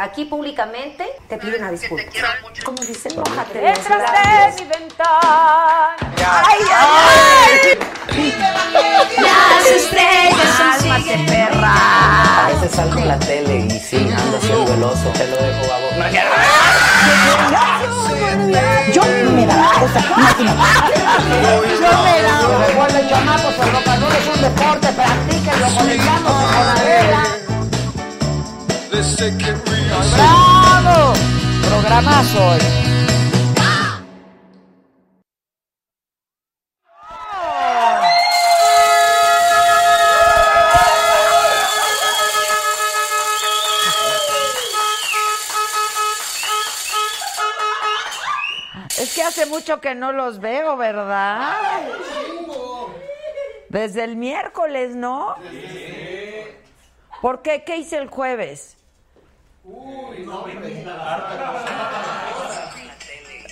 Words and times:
Aquí 0.00 0.26
públicamente 0.26 1.04
te 1.28 1.36
pido 1.38 1.58
una 1.58 1.72
disculpa. 1.72 2.04
Como 2.64 2.80
dice, 2.84 3.08
mojate 3.16 3.58
Detrás 3.58 4.56
de 4.56 4.62
mi 4.62 4.70
ventana. 4.70 5.96
¡Ay, 6.24 6.60
ay, 6.72 7.78
Las 9.16 9.66
estrellas 9.66 10.56
son 10.56 10.68
¡Cálmate, 10.88 11.18
perra! 11.26 12.44
A 12.44 12.48
veces 12.48 12.70
salgo 12.76 13.00
en 13.00 13.08
la 13.08 13.18
tele 13.18 13.56
y 13.56 13.70
sí, 13.80 14.08
ando 14.16 14.36
haciendo 14.36 14.72
el 14.72 14.84
oso. 14.84 15.10
Te 15.14 15.26
lo 15.26 15.36
dejo 15.36 15.64
a 15.64 15.78
vos. 15.80 15.90
Yo 18.94 19.02
me 19.32 19.46
da 19.46 19.72
cosa. 19.80 20.00
Yo 21.82 22.02
me 22.04 22.22
da. 22.22 22.66
Recuerden, 22.68 23.08
chamacos, 23.08 23.54
el 23.54 23.72
rock 23.72 23.88
and 23.88 24.02
roll 24.04 24.12
es 24.12 24.28
un 24.32 24.42
deporte, 24.42 24.92
practíquenlo 24.92 25.66
conectándose 25.76 26.44
con 26.54 26.66
la 26.68 26.74
vela. 26.84 27.37
¡Bravo! 30.14 31.12
Programazo 31.68 32.46
hoy. 32.46 32.58
Es 48.98 49.14
que 49.14 49.22
hace 49.22 49.44
mucho 49.46 49.80
que 49.80 49.94
no 49.94 50.12
los 50.12 50.40
veo, 50.40 50.76
¿verdad? 50.78 51.52
Desde 53.68 54.04
el 54.04 54.16
miércoles, 54.16 54.96
¿no? 54.96 55.36
¿Por 57.20 57.42
qué? 57.42 57.64
¿Qué 57.64 57.76
hice 57.76 57.98
el 57.98 58.08
jueves? 58.08 58.77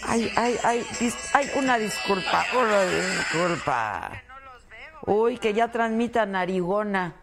Ay, 0.08 0.30
ay, 0.36 0.56
ay, 0.62 0.80
dis- 1.00 1.30
ay, 1.34 1.50
una 1.56 1.78
disculpa, 1.78 2.44
una 2.58 2.82
disculpa. 2.84 4.22
Uy, 5.06 5.38
que 5.38 5.52
ya 5.52 5.68
transmita 5.70 6.24
narigona. 6.26 7.14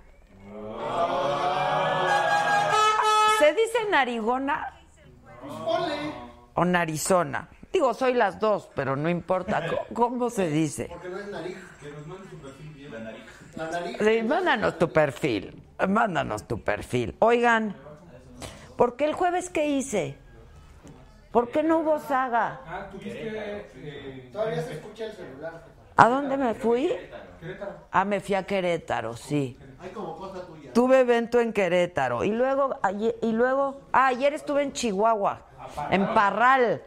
¿Se 3.39 3.53
dice 3.53 3.77
narigona? 3.89 4.73
O 6.55 6.65
narizona. 6.65 7.47
Digo, 7.71 7.93
soy 7.93 8.13
las 8.13 8.39
dos, 8.39 8.69
pero 8.75 8.95
no 8.95 9.09
importa. 9.09 9.65
¿Cómo, 9.93 10.09
cómo 10.09 10.29
se 10.29 10.47
dice? 10.49 10.89
Sí, 13.99 14.23
mándanos 14.23 14.77
tu 14.77 14.91
perfil. 14.91 15.63
Mándanos 15.87 16.47
tu 16.47 16.61
perfil. 16.61 17.15
Oigan, 17.19 17.75
¿por 18.83 18.97
qué 18.97 19.05
el 19.05 19.13
jueves 19.13 19.49
qué 19.49 19.65
hice? 19.67 20.17
¿Por 21.31 21.51
qué 21.51 21.63
no 21.63 21.79
hubo 21.79 21.99
saga? 21.99 22.59
Todavía 24.33 24.61
se 24.61 24.73
escucha 24.73 25.05
el 25.05 25.13
celular. 25.13 25.63
¿A 25.95 26.09
dónde 26.09 26.35
me 26.35 26.53
fui? 26.53 26.91
Ah, 27.91 28.03
me 28.03 28.19
fui 28.19 28.35
a 28.35 28.43
Querétaro, 28.43 29.15
sí. 29.15 29.57
Hay 29.79 29.91
como 29.91 30.17
cosa 30.17 30.45
tuya. 30.45 30.73
Tuve 30.73 30.99
evento 30.99 31.39
en 31.39 31.53
Querétaro 31.53 32.25
y 32.25 32.31
luego 32.31 32.77
ayer, 32.83 33.15
y 33.21 33.31
luego 33.31 33.79
ah, 33.93 34.07
ayer 34.07 34.33
estuve 34.33 34.63
en 34.63 34.73
Chihuahua, 34.73 35.43
en 35.89 36.13
Parral, 36.13 36.81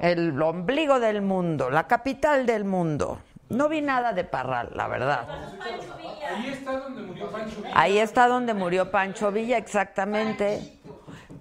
el 0.00 0.40
ombligo 0.40 1.00
del 1.00 1.20
mundo, 1.20 1.68
la 1.68 1.86
capital 1.86 2.46
del 2.46 2.64
mundo. 2.64 3.18
No 3.50 3.68
vi 3.68 3.82
nada 3.82 4.14
de 4.14 4.24
Parral, 4.24 4.70
la 4.74 4.88
verdad. 4.88 5.28
Ahí 6.34 6.48
está 6.48 6.78
donde 6.78 7.02
murió 7.02 7.30
Pancho 7.30 7.56
Villa. 7.56 7.72
Ahí 7.74 7.98
está 7.98 8.26
donde 8.26 8.54
murió 8.54 8.90
Pancho 8.90 9.30
Villa, 9.30 9.58
exactamente. 9.58 10.80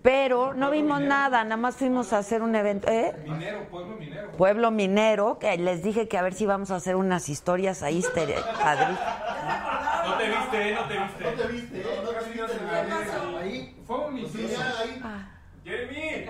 Pero 0.03 0.53
no 0.53 0.69
vimos 0.69 1.00
nada, 1.00 1.44
nada 1.46 1.56
más 1.58 1.78
fuimos 1.78 2.12
a 2.14 2.18
hacer 2.18 2.41
un 2.44 2.53
evento. 2.56 2.90
¿eh? 2.91 3.16
Minero, 3.24 3.64
pueblo 3.69 3.96
minero. 3.96 4.31
Pueblo 4.34 4.69
minero, 4.69 5.40
que 5.40 5.58
les 5.58 5.81
dije 5.81 6.08
que 6.09 6.18
a 6.18 6.22
ver 6.22 6.34
si 6.34 6.46
vamos 6.46 6.72
a 6.72 6.75
hacer 6.75 6.96
unas 6.97 7.30
historias 7.30 7.81
ahí, 7.84 8.00
estere- 8.00 8.36
No 8.36 10.18
te 10.18 10.28
viste, 10.28 10.69
eh, 10.69 10.75
no 10.75 10.88
te 10.88 11.00
viste. 11.00 11.24
No 11.24 11.31
te 11.31 11.47
viste, 11.47 11.80
¿eh? 11.80 12.02
No 12.03 12.09
te 12.09 12.30
viste 12.30 12.58
en 12.58 12.68
la 12.68 12.84
mesa. 12.84 13.22
Ahí. 13.42 13.81
Fue 13.88 13.97
un. 14.08 14.31
Tenía 14.31 14.59
ahí. 14.81 15.02
Jeremy. 15.63 16.25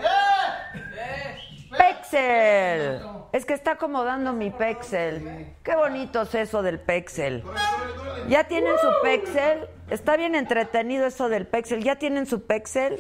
Pexel. 1.76 3.02
Es 3.32 3.46
que 3.46 3.54
está 3.54 3.72
acomodando 3.72 4.32
mi 4.34 4.52
Pexel. 4.52 5.56
Qué 5.64 5.76
bonito 5.76 6.22
es 6.22 6.36
eso 6.36 6.62
del 6.62 6.80
Pexel. 6.80 7.44
¿Ya 8.30 8.44
tienen 8.44 8.74
su 8.80 8.88
Pexel? 9.02 9.68
Está 9.94 10.18
bien 10.18 10.34
entretenido 10.34 11.06
eso 11.06 11.30
del 11.30 11.46
Pexel. 11.46 11.84
¿Ya 11.84 11.98
tienen 11.98 12.26
su 12.26 12.42
Pexel? 12.42 13.00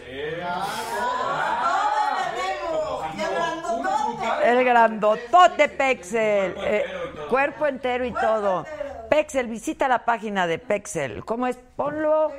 El 4.43 4.63
grandotote 4.63 5.69
Pexel. 5.69 6.53
Eh, 6.55 6.85
cuerpo 7.31 7.65
entero 7.65 8.05
y 8.05 8.13
todo. 8.13 8.67
Pexel, 9.09 9.47
visita 9.47 9.87
la 9.87 10.05
página 10.05 10.45
de 10.45 10.59
Pexel. 10.59 11.25
¿Cómo 11.25 11.47
es? 11.47 11.57
Ponlo. 11.75 12.31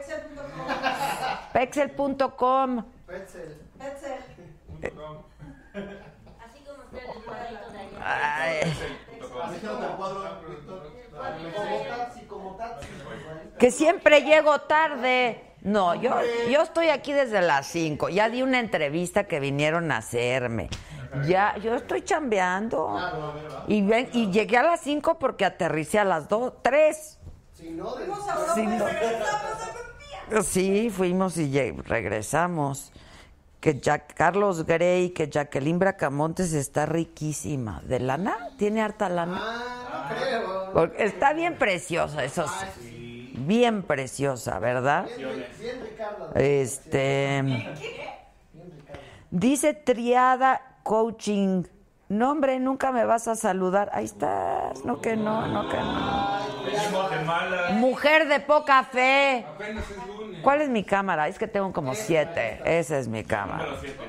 Pexel.com. 1.53 2.85
Ay. 8.01 8.73
Déjate 9.51 9.85
el 9.85 9.97
cuadro, 9.97 10.23
Víctor. 10.47 10.47
Como 10.47 10.47
taxi, 10.47 10.63
como 10.67 10.83
taxi. 10.83 10.94
Que 13.59 13.71
siempre 13.71 14.23
llego 14.23 14.61
tarde. 14.63 15.41
No, 15.63 15.95
yo, 15.95 16.15
yo 16.51 16.63
estoy 16.63 16.89
aquí 16.89 17.13
desde 17.13 17.41
las 17.41 17.67
5. 17.69 18.11
Ya 18.11 18.29
di 18.29 18.43
una 18.43 18.61
entrevista 18.61 19.25
que 19.25 19.41
vinieron 19.41 19.91
a 19.93 19.99
hacerme. 19.99 20.69
Ya, 21.27 21.57
yo 21.59 21.75
estoy 21.75 22.03
chambeando. 22.03 22.99
Y, 23.69 23.83
ven, 23.83 24.11
y 24.13 24.31
llegué 24.31 24.59
a 24.59 24.63
las 24.63 24.81
5 24.81 25.19
porque 25.19 25.45
aterricé 25.45 25.99
a 25.99 26.05
las 26.05 26.29
2, 26.29 26.55
3. 26.63 27.19
Si 27.55 27.71
no, 27.71 27.95
Sí, 30.43 30.91
fuimos 30.91 31.37
y 31.37 31.71
regresamos. 31.71 32.93
Que 33.65 33.81
Jack, 33.81 34.13
Carlos 34.13 34.67
Grey, 34.67 35.09
que 35.15 35.31
Jacqueline 35.31 35.79
Bracamontes 35.79 36.53
está 36.53 36.85
riquísima. 36.85 37.81
¿De 37.87 37.99
lana? 37.99 38.51
¿Tiene 38.59 38.83
harta 38.83 39.09
lana? 39.09 39.41
Ah, 39.41 40.11
creo. 40.11 40.71
Porque 40.75 41.05
está 41.05 41.33
bien 41.33 41.57
preciosa, 41.57 42.23
eso 42.25 42.45
sí. 42.83 43.33
Bien 43.39 43.83
preciosa, 43.83 44.59
¿verdad? 44.59 45.07
Bien, 45.17 45.83
Ricardo. 45.83 46.31
Este. 46.35 47.43
Dice 49.31 49.73
Triada 49.73 50.61
Coaching. 50.83 51.63
No, 52.11 52.33
hombre, 52.33 52.61
nunca 52.61 52.93
me 52.93 53.07
vas 53.07 53.29
a 53.29 53.35
saludar. 53.35 53.89
Ahí 53.95 54.05
estás. 54.05 54.85
No, 54.85 55.01
que 55.01 55.17
no, 55.17 55.47
no, 55.49 55.71
que 55.71 55.79
no. 55.79 57.25
Mala. 57.25 57.71
Mujer 57.71 58.29
de 58.29 58.41
poca 58.41 58.85
fe. 58.85 59.47
Apenas 59.49 59.91
es 59.91 59.97
lunes. 60.07 60.24
¿Cuál 60.45 60.61
es 60.61 60.69
mi 60.69 60.85
cámara? 60.85 61.27
Es 61.27 61.39
que 61.39 61.49
tengo 61.49 61.73
como 61.73 61.95
siete. 61.95 62.61
Esa 62.65 62.99
es 62.99 63.09
mi 63.09 63.25
cámara. 63.25 63.67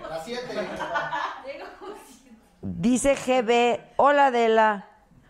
Las 0.10 0.26
siete. 0.26 0.54
Dice 2.62 3.16
GB, 3.16 3.80
hola 3.96 4.28
Adela, 4.28 4.88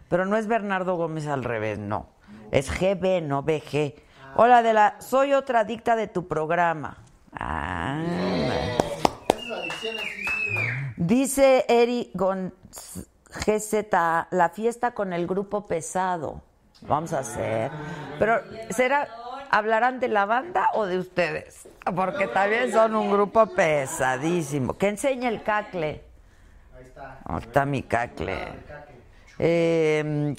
pero 0.07 0.25
no 0.25 0.37
es 0.37 0.47
Bernardo 0.47 0.95
Gómez 0.95 1.27
al 1.27 1.43
revés, 1.43 1.77
no. 1.77 2.07
Es 2.51 2.71
GB, 2.71 3.21
no 3.21 3.43
BG. 3.43 3.93
Hola 4.35 4.59
Adela, 4.59 4.95
soy 4.99 5.33
otra 5.33 5.61
adicta 5.61 5.95
de 5.95 6.07
tu 6.07 6.27
programa. 6.27 6.97
Ah. 7.33 8.01
Dice 10.95 11.65
Eri 11.67 12.09
Gonz 12.13 12.53
GZ, 13.45 13.91
la 14.31 14.49
fiesta 14.53 14.91
con 14.91 15.11
el 15.11 15.27
grupo 15.27 15.67
pesado. 15.67 16.41
Vamos 16.81 17.13
a 17.13 17.19
hacer. 17.19 17.71
Pero, 18.19 18.41
¿será, 18.69 19.07
hablarán 19.51 19.99
de 19.99 20.07
la 20.07 20.25
banda 20.25 20.69
o 20.73 20.85
de 20.85 20.99
ustedes? 20.99 21.67
Porque 21.95 22.27
también 22.27 22.71
son 22.71 22.95
un 22.95 23.11
grupo 23.11 23.47
pesadísimo. 23.47 24.77
Que 24.77 24.89
enseñe 24.89 25.27
el 25.27 25.43
cacle. 25.43 26.03
Ahí 26.75 26.83
está. 26.83 27.19
Ahí 27.25 27.39
está 27.39 27.65
mi 27.65 27.83
cacle. 27.83 28.53
Eh, 29.39 30.35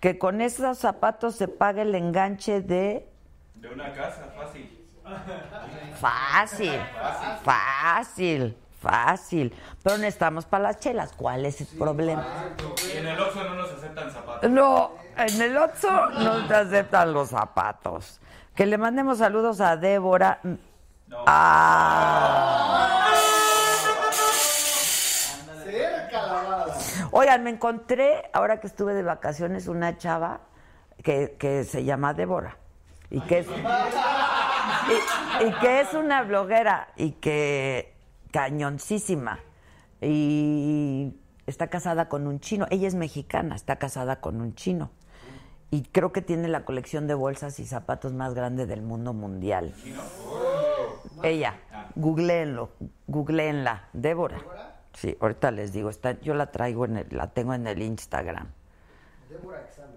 que 0.00 0.18
con 0.18 0.40
esos 0.40 0.78
zapatos 0.78 1.36
se 1.36 1.48
pague 1.48 1.82
el 1.82 1.94
enganche 1.94 2.60
de... 2.60 3.08
De 3.54 3.68
una 3.68 3.92
casa, 3.92 4.32
fácil. 4.36 4.78
Fácil, 6.00 6.80
fácil, 7.44 8.56
fácil. 8.80 9.54
Pero 9.82 9.98
necesitamos 9.98 10.46
para 10.46 10.64
las 10.64 10.80
chelas. 10.80 11.12
¿Cuál 11.12 11.46
es 11.46 11.60
el 11.60 11.78
problema? 11.78 12.26
Y 12.92 12.96
en 12.96 13.06
el 13.06 13.20
Oxxo 13.20 13.44
no 13.44 13.54
nos 13.54 13.72
aceptan 13.72 14.10
zapatos. 14.10 14.50
No, 14.50 14.92
en 15.16 15.42
el 15.42 15.56
Oxxo 15.56 16.10
no 16.10 16.46
te 16.46 16.54
aceptan 16.54 17.12
los 17.12 17.30
zapatos. 17.30 18.20
Que 18.54 18.66
le 18.66 18.78
mandemos 18.78 19.18
saludos 19.18 19.60
a 19.60 19.76
Débora. 19.76 20.40
Ah. 21.26 23.08
Cerca 25.64 26.26
la 26.26 26.42
bala. 26.42 26.74
Oigan, 27.12 27.42
me 27.44 27.50
encontré, 27.50 28.30
ahora 28.32 28.60
que 28.60 28.66
estuve 28.66 28.94
de 28.94 29.02
vacaciones, 29.02 29.68
una 29.68 29.96
chava 29.96 30.40
que, 31.02 31.36
que 31.38 31.64
se 31.64 31.84
llama 31.84 32.14
Débora. 32.14 32.56
Y 33.10 33.20
que 33.20 33.40
es, 33.40 33.46
y, 33.48 35.46
y 35.46 35.52
que 35.60 35.80
es 35.80 35.92
una 35.94 36.22
bloguera 36.22 36.88
y 36.96 37.12
que 37.12 37.94
cañoncísima. 38.30 39.40
Y 40.00 41.14
está 41.46 41.68
casada 41.68 42.08
con 42.08 42.26
un 42.26 42.40
chino. 42.40 42.66
Ella 42.70 42.88
es 42.88 42.94
mexicana, 42.94 43.54
está 43.54 43.76
casada 43.76 44.20
con 44.20 44.40
un 44.40 44.54
chino. 44.54 44.90
Y 45.72 45.84
creo 45.84 46.12
que 46.12 46.20
tiene 46.20 46.48
la 46.48 46.66
colección 46.66 47.06
de 47.06 47.14
bolsas 47.14 47.58
y 47.58 47.64
zapatos 47.64 48.12
más 48.12 48.34
grande 48.34 48.66
del 48.66 48.82
mundo 48.82 49.14
mundial. 49.14 49.72
Ella, 51.22 51.60
googleenlo, 51.96 52.68
googleenla, 53.06 53.88
Débora. 53.94 54.42
Sí, 54.92 55.16
ahorita 55.18 55.50
les 55.50 55.72
digo, 55.72 55.88
está, 55.88 56.20
yo 56.20 56.34
la 56.34 56.50
traigo 56.50 56.84
en 56.84 56.98
el, 56.98 57.06
la 57.10 57.28
tengo 57.28 57.54
en 57.54 57.66
el 57.66 57.80
Instagram. 57.80 58.48
Débora 59.30 59.62
examen. 59.62 59.96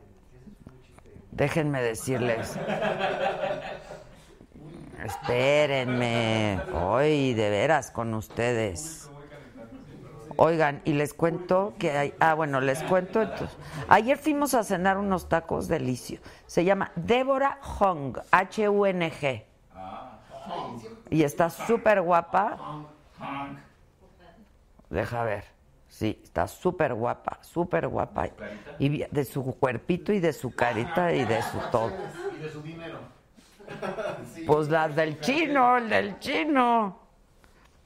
Déjenme 1.33 1.81
decirles. 1.81 2.55
Espérenme. 5.03 6.61
Hoy, 6.73 7.33
de 7.33 7.49
veras, 7.49 7.91
con 7.91 8.13
ustedes. 8.13 9.09
Oigan, 10.37 10.81
y 10.85 10.93
les 10.93 11.13
cuento 11.13 11.73
que 11.79 11.91
hay. 11.91 12.13
Ah, 12.19 12.33
bueno, 12.33 12.59
les 12.61 12.83
cuento 12.83 13.21
entonces. 13.21 13.55
Ayer 13.87 14.17
fuimos 14.17 14.53
a 14.53 14.63
cenar 14.63 14.97
unos 14.97 15.29
tacos 15.29 15.67
delicios. 15.67 16.21
Se 16.45 16.63
llama 16.63 16.91
Débora 16.95 17.59
Hong, 17.61 18.17
H-U-N-G. 18.31 19.43
Y 21.09 21.23
está 21.23 21.49
súper 21.49 22.01
guapa. 22.01 22.85
Deja 24.89 25.23
ver. 25.23 25.55
Sí, 25.87 26.19
está 26.23 26.47
súper 26.47 26.93
guapa, 26.93 27.39
súper 27.41 27.87
guapa. 27.87 28.27
Y 28.79 29.05
de 29.09 29.25
su 29.25 29.43
cuerpito 29.57 30.11
y 30.11 30.19
de 30.19 30.33
su 30.33 30.53
carita 30.53 31.13
y 31.13 31.23
de 31.23 31.41
su 31.41 31.57
todo. 31.71 31.91
Y 32.37 32.41
de 32.41 32.49
su 32.49 32.61
dinero. 32.61 32.99
Pues 34.45 34.67
las 34.69 34.95
del 34.95 35.19
chino, 35.21 35.77
el 35.77 35.89
del 35.89 36.19
chino. 36.19 37.04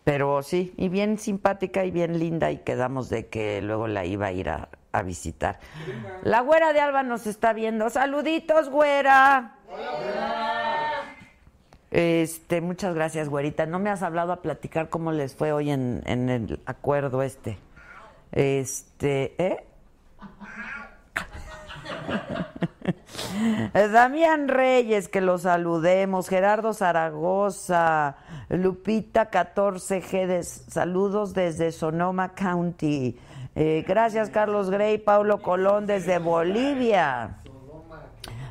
Pero 0.04 0.42
sí, 0.42 0.74
y 0.78 0.90
bien 0.90 1.20
simpática 1.20 1.86
y 1.86 1.92
bien 1.92 2.20
linda 2.20 2.52
y 2.52 2.58
quedamos 2.58 3.10
de 3.10 3.28
que 3.28 3.62
luego 3.62 3.88
la 3.88 4.06
iba 4.06 4.28
a 4.28 4.32
ir 4.32 4.50
a, 4.50 4.70
visitar. 5.06 5.60
La 6.24 6.42
güera 6.42 6.74
de 6.74 6.82
Alba 6.82 7.04
nos 7.04 7.28
está 7.28 7.54
viendo. 7.54 7.90
Saluditos, 7.90 8.70
güera. 8.70 9.56
Este, 11.92 12.60
muchas 12.60 12.96
gracias, 12.96 13.30
güerita. 13.30 13.66
No 13.66 13.80
me 13.80 13.92
has 13.92 14.02
hablado 14.02 14.34
a 14.34 14.42
platicar 14.42 14.90
cómo 14.90 15.12
les 15.12 15.36
fue 15.36 15.52
hoy 15.52 15.70
en, 15.70 16.02
en 16.06 16.30
el 16.30 16.60
acuerdo 16.66 17.22
este. 17.22 17.58
Este, 18.32 19.36
¿eh? 19.38 19.66
Damián 23.92 24.48
Reyes, 24.48 25.08
que 25.08 25.22
lo 25.22 25.38
saludemos, 25.38 26.28
Gerardo 26.30 26.74
Zaragoza, 26.74 28.16
Lupita 28.50 29.30
14G, 29.32 30.28
de- 30.28 30.44
saludos 30.44 31.34
desde 31.34 31.72
Sonoma 31.72 32.30
County. 32.30 33.18
Eh, 33.56 33.84
gracias 33.88 34.30
Carlos 34.30 34.70
Grey, 34.70 34.98
Paulo 34.98 35.42
Colón 35.42 35.86
desde 35.86 36.20
Bolivia. 36.20 37.36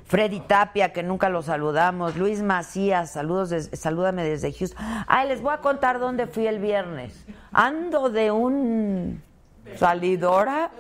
Freddy 0.06 0.41
Tapia, 0.41 0.93
que 0.94 1.03
nunca 1.03 1.29
lo 1.29 1.43
saludamos. 1.43 2.17
Luis 2.17 2.43
Macías, 2.43 3.12
saludos, 3.12 3.69
salúdame 3.75 4.25
desde 4.25 4.53
Houston. 4.55 4.82
Ay, 5.06 5.29
les 5.29 5.43
voy 5.43 5.53
a 5.53 5.59
contar 5.59 5.99
dónde 5.99 6.26
fui 6.26 6.47
el 6.47 6.59
viernes. 6.61 7.26
Ando 7.53 8.09
de 8.09 8.31
un 8.31 9.23
salidora. 9.76 10.71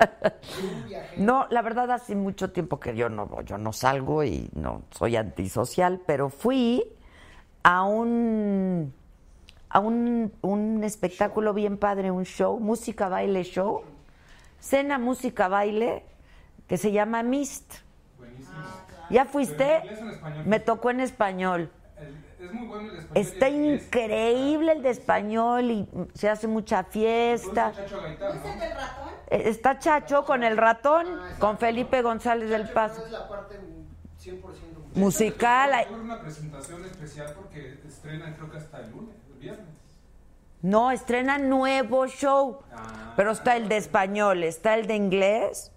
No, 1.16 1.46
la 1.50 1.62
verdad 1.62 1.90
hace 1.90 2.14
mucho 2.14 2.50
tiempo 2.52 2.80
que 2.80 2.94
yo 2.96 3.08
no 3.08 3.42
yo 3.42 3.58
no 3.58 3.72
salgo 3.72 4.24
y 4.24 4.50
no 4.54 4.82
soy 4.90 5.16
antisocial, 5.16 6.00
pero 6.06 6.30
fui 6.30 6.82
a 7.62 7.84
un 7.84 8.92
a 9.68 9.78
un, 9.80 10.32
un 10.42 10.82
espectáculo 10.84 11.54
bien 11.54 11.76
padre, 11.76 12.10
un 12.10 12.24
show, 12.24 12.58
música 12.58 13.08
baile 13.08 13.44
show, 13.44 13.82
cena 14.58 14.98
música 14.98 15.48
baile 15.48 16.04
que 16.66 16.76
se 16.76 16.90
llama 16.92 17.22
Mist. 17.22 17.74
¿Ya 19.10 19.24
fuiste? 19.26 19.76
en? 19.76 20.48
Me 20.48 20.60
tocó 20.60 20.90
en 20.90 21.00
español. 21.00 21.70
El- 21.98 22.46
es 22.46 22.52
muy 22.52 22.66
bueno 22.66 22.88
el 22.92 22.98
español. 22.98 23.10
Está 23.26 23.48
el 23.48 23.54
increíble 23.74 24.72
el 24.72 24.82
de 24.82 24.90
español 24.90 25.70
y 25.70 25.88
se 26.14 26.28
hace 26.28 26.46
mucha 26.46 26.84
fiesta. 26.84 27.72
Chacho 27.76 28.00
Gaitán, 28.00 28.36
¿no? 28.36 28.48
Eh, 28.62 28.70
Está 29.30 29.78
Chacho 29.78 30.24
con 30.24 30.42
el 30.42 30.56
ratón, 30.56 31.06
con 31.38 31.56
Felipe 31.58 32.02
González 32.02 32.50
del 32.50 32.68
Paso. 32.70 33.04
Es 33.06 33.12
la 33.12 33.28
parte 33.28 33.58
100% 34.18 34.40
Musical. 34.94 35.72
hay- 35.72 35.86
una 35.94 36.20
presentación 36.20 36.84
especial 36.84 37.32
porque 37.36 37.78
estrenan 37.86 38.34
creo 38.34 38.50
que 38.50 38.58
hasta 38.58 38.80
el 38.80 38.90
lunes, 38.90 39.14
el 39.32 39.38
viernes. 39.38 39.66
No, 40.62 40.90
estrena 40.90 41.38
nuevo 41.38 42.06
show. 42.08 42.58
Pero 43.16 43.30
está 43.30 43.56
el 43.56 43.68
de 43.68 43.76
español, 43.76 44.42
está 44.44 44.74
el 44.74 44.86
de 44.86 44.94
inglés 44.96 45.70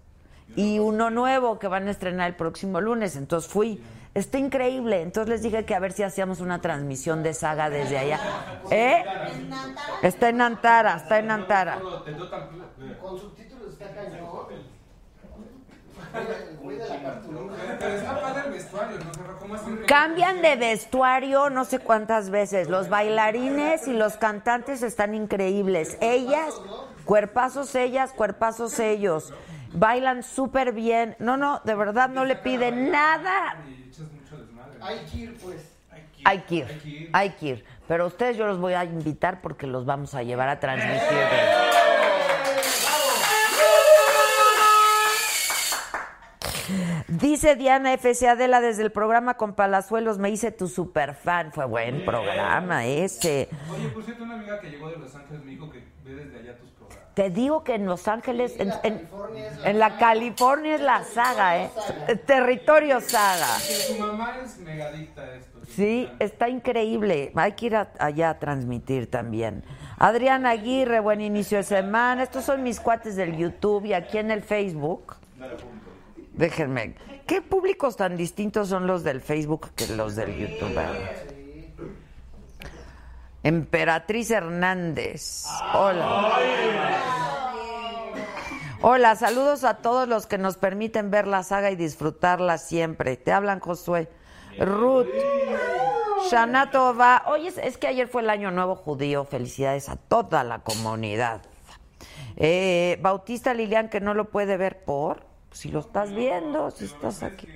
y 0.55 0.79
uno 0.79 1.09
nuevo 1.09 1.59
que 1.59 1.67
van 1.67 1.87
a 1.87 1.91
estrenar 1.91 2.29
el 2.29 2.35
próximo 2.35 2.81
lunes. 2.81 3.15
Entonces 3.15 3.49
fui. 3.51 3.81
Está 4.13 4.37
increíble. 4.37 5.01
Entonces 5.01 5.29
les 5.29 5.41
dije 5.41 5.65
que 5.65 5.73
a 5.73 5.79
ver 5.79 5.91
si 5.91 6.03
hacíamos 6.03 6.39
una 6.39 6.61
transmisión 6.61 7.23
de 7.23 7.33
saga 7.33 7.69
desde 7.69 7.97
allá. 7.97 8.19
¿Eh? 8.69 9.03
Está 10.03 10.29
en 10.29 10.41
Antara, 10.41 10.97
está 10.97 11.19
en 11.19 11.31
Antara. 11.31 11.79
Con 13.01 13.19
subtítulos 13.19 13.73
está 13.73 13.91
cañón. 13.93 14.23
El 16.13 16.57
güey 16.57 16.77
de 16.77 16.87
la 16.87 17.01
cartulina. 17.01 17.53
Pero 17.79 17.95
está 17.95 18.21
padre 18.21 18.43
el 18.45 18.51
vestuario, 18.51 18.99
¿no? 18.99 19.11
Pero 19.11 19.39
¿Cómo 19.39 19.55
hacen 19.55 19.77
Cambian 19.87 20.41
de 20.43 20.55
vestuario 20.57 21.49
no 21.49 21.65
sé 21.65 21.79
cuántas 21.79 22.29
veces. 22.29 22.69
Los 22.69 22.89
bailarines 22.89 23.87
y 23.87 23.93
los 23.93 24.17
cantantes 24.17 24.83
están 24.83 25.15
increíbles. 25.15 25.97
Ellas, 26.01 26.53
cuerpazos 27.05 27.73
ellas, 27.73 28.13
cuerpazos 28.13 28.77
ellos. 28.77 29.33
Bailan 29.73 30.21
súper 30.21 30.71
bien. 30.73 31.15
No, 31.17 31.35
no, 31.35 31.61
de 31.63 31.73
verdad 31.73 32.09
no 32.09 32.25
le 32.25 32.35
piden 32.35 32.91
nada. 32.91 33.57
Hay 34.83 34.99
que 35.09 35.17
ir, 35.17 35.37
pues. 35.37 35.73
Hay 36.25 36.39
que 36.41 36.55
ir, 36.55 37.09
hay 37.13 37.29
que 37.31 37.45
ir. 37.45 37.65
Pero 37.87 38.07
ustedes 38.07 38.37
yo 38.37 38.47
los 38.47 38.59
voy 38.59 38.73
a 38.73 38.83
invitar 38.83 39.41
porque 39.41 39.67
los 39.67 39.85
vamos 39.85 40.15
a 40.15 40.23
llevar 40.23 40.49
a 40.49 40.59
transmitir. 40.59 41.01
Dice 47.07 47.55
Diana 47.55 47.93
FC 47.93 48.27
Adela 48.27 48.59
desde 48.59 48.83
el 48.83 48.91
programa 48.91 49.35
con 49.35 49.53
Palazuelos, 49.53 50.17
me 50.17 50.29
hice 50.29 50.51
tu 50.51 50.67
super 50.67 51.13
fan. 51.13 51.51
Fue 51.51 51.65
buen 51.65 52.03
programa 52.05 52.85
ese. 52.85 53.49
Oye, 53.71 53.89
por 53.89 54.03
cierto, 54.03 54.23
una 54.23 54.35
amiga 54.35 54.59
que 54.59 54.69
llegó 54.69 54.89
de 54.89 54.97
Los 54.97 55.13
Ángeles 55.13 55.43
me 55.43 55.51
dijo 55.51 55.69
que 55.69 55.79
ve 56.03 56.15
desde 56.15 56.39
allá 56.39 56.57
tus. 56.57 56.72
Te 57.13 57.29
digo 57.29 57.63
que 57.63 57.75
en 57.75 57.85
Los 57.85 58.07
Ángeles, 58.07 58.55
en, 58.59 58.71
en- 58.83 58.97
California 59.07 59.47
es 59.47 59.59
la- 59.59 59.69
en 59.69 59.79
la 59.79 59.97
California 59.97 60.75
es 60.75 60.81
la 60.81 61.03
saga, 61.03 61.63
¿eh? 61.63 61.69
Territorio 62.25 62.99
saga. 63.01 63.59
Su 63.59 63.99
mamá 63.99 64.37
es 64.43 64.57
megadicta 64.59 65.35
esto. 65.35 65.59
Sí, 65.75 66.09
está 66.19 66.49
increíble. 66.49 67.31
Hay 67.35 67.51
que 67.53 67.67
ir 67.67 67.75
a- 67.75 67.91
allá 67.99 68.31
a 68.31 68.39
transmitir 68.39 69.09
también. 69.11 69.63
Adriana 69.99 70.49
Aguirre, 70.51 70.99
buen 70.99 71.21
inicio 71.21 71.57
de 71.59 71.63
semana. 71.63 72.23
Estos 72.23 72.45
son 72.45 72.63
mis 72.63 72.79
cuates 72.79 73.15
del 73.15 73.37
YouTube 73.37 73.85
y 73.85 73.93
aquí 73.93 74.17
en 74.17 74.31
el 74.31 74.41
Facebook. 74.41 75.15
Déjenme. 76.33 76.95
¿Qué 77.27 77.41
públicos 77.41 77.95
tan 77.95 78.17
distintos 78.17 78.67
son 78.69 78.87
los 78.87 79.03
del 79.03 79.21
Facebook 79.21 79.69
que 79.75 79.87
los 79.87 80.15
del 80.15 80.35
YouTube? 80.35 80.77
Emperatriz 83.43 84.31
Hernández. 84.31 85.45
Hola. 85.73 86.39
Hola, 88.81 89.15
saludos 89.15 89.65
a 89.65 89.75
todos 89.75 90.07
los 90.07 90.27
que 90.27 90.37
nos 90.37 90.57
permiten 90.57 91.11
ver 91.11 91.27
la 91.27 91.43
saga 91.43 91.69
y 91.69 91.75
disfrutarla 91.75 92.57
siempre. 92.57 93.17
Te 93.17 93.33
hablan 93.33 93.59
Josué. 93.59 94.09
Ruth. 94.57 95.07
Shanato 96.31 96.95
va. 96.95 97.23
Oye, 97.27 97.49
es, 97.49 97.57
es 97.57 97.77
que 97.77 97.87
ayer 97.87 98.07
fue 98.07 98.21
el 98.21 98.29
Año 98.29 98.49
Nuevo 98.51 98.75
Judío. 98.75 99.25
Felicidades 99.25 99.89
a 99.89 99.97
toda 99.97 100.43
la 100.45 100.59
comunidad. 100.59 101.41
Eh, 102.37 102.97
Bautista 103.01 103.53
Lilian, 103.53 103.89
que 103.89 103.99
no 103.99 104.13
lo 104.13 104.29
puede 104.29 104.57
ver 104.57 104.83
por. 104.85 105.25
Si 105.51 105.69
lo 105.69 105.81
estás 105.81 106.13
viendo, 106.13 106.71
si 106.71 106.85
estás 106.85 107.23
aquí. 107.23 107.47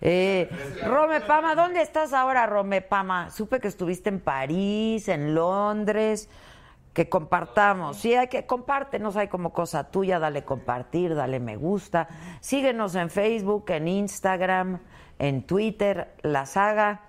Eh, 0.00 0.48
Rome 0.86 1.20
Pama, 1.20 1.54
¿dónde 1.54 1.82
estás 1.82 2.12
ahora, 2.12 2.46
Rome 2.46 2.80
Pama? 2.80 3.30
Supe 3.30 3.60
que 3.60 3.68
estuviste 3.68 4.08
en 4.08 4.20
París, 4.20 5.08
en 5.08 5.34
Londres, 5.34 6.30
que 6.94 7.08
compartamos. 7.08 7.98
Sí, 7.98 8.14
hay 8.14 8.28
que 8.28 8.46
compártenos, 8.46 9.16
hay 9.16 9.28
como 9.28 9.52
cosa 9.52 9.90
tuya, 9.90 10.18
dale 10.18 10.44
compartir, 10.44 11.14
dale 11.14 11.38
me 11.38 11.56
gusta. 11.56 12.08
Síguenos 12.40 12.94
en 12.94 13.10
Facebook, 13.10 13.66
en 13.68 13.88
Instagram, 13.88 14.80
en 15.18 15.42
Twitter, 15.42 16.14
La 16.22 16.46
Saga 16.46 17.02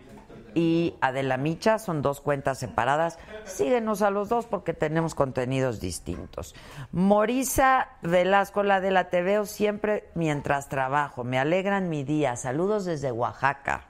y 0.54 0.96
Adela 1.02 1.38
Micha, 1.38 1.80
son 1.80 2.02
dos 2.02 2.22
cuentas 2.22 2.60
separadas. 2.60 3.18
Síguenos 3.46 4.02
a 4.02 4.10
los 4.10 4.30
dos 4.30 4.46
porque 4.46 4.74
tenemos 4.74 5.16
contenidos 5.16 5.80
distintos. 5.80 6.56
Morisa 6.92 7.90
Velasco, 8.02 8.64
la 8.64 8.82
de 8.82 8.92
la 8.92 9.10
te 9.10 9.22
veo 9.22 9.46
siempre 9.46 10.10
mientras 10.16 10.70
trabajo. 10.70 11.24
Me 11.24 11.40
alegran 11.40 11.90
mi 11.90 12.04
día. 12.04 12.36
Saludos 12.36 12.86
desde 12.86 13.12
Oaxaca. 13.12 13.86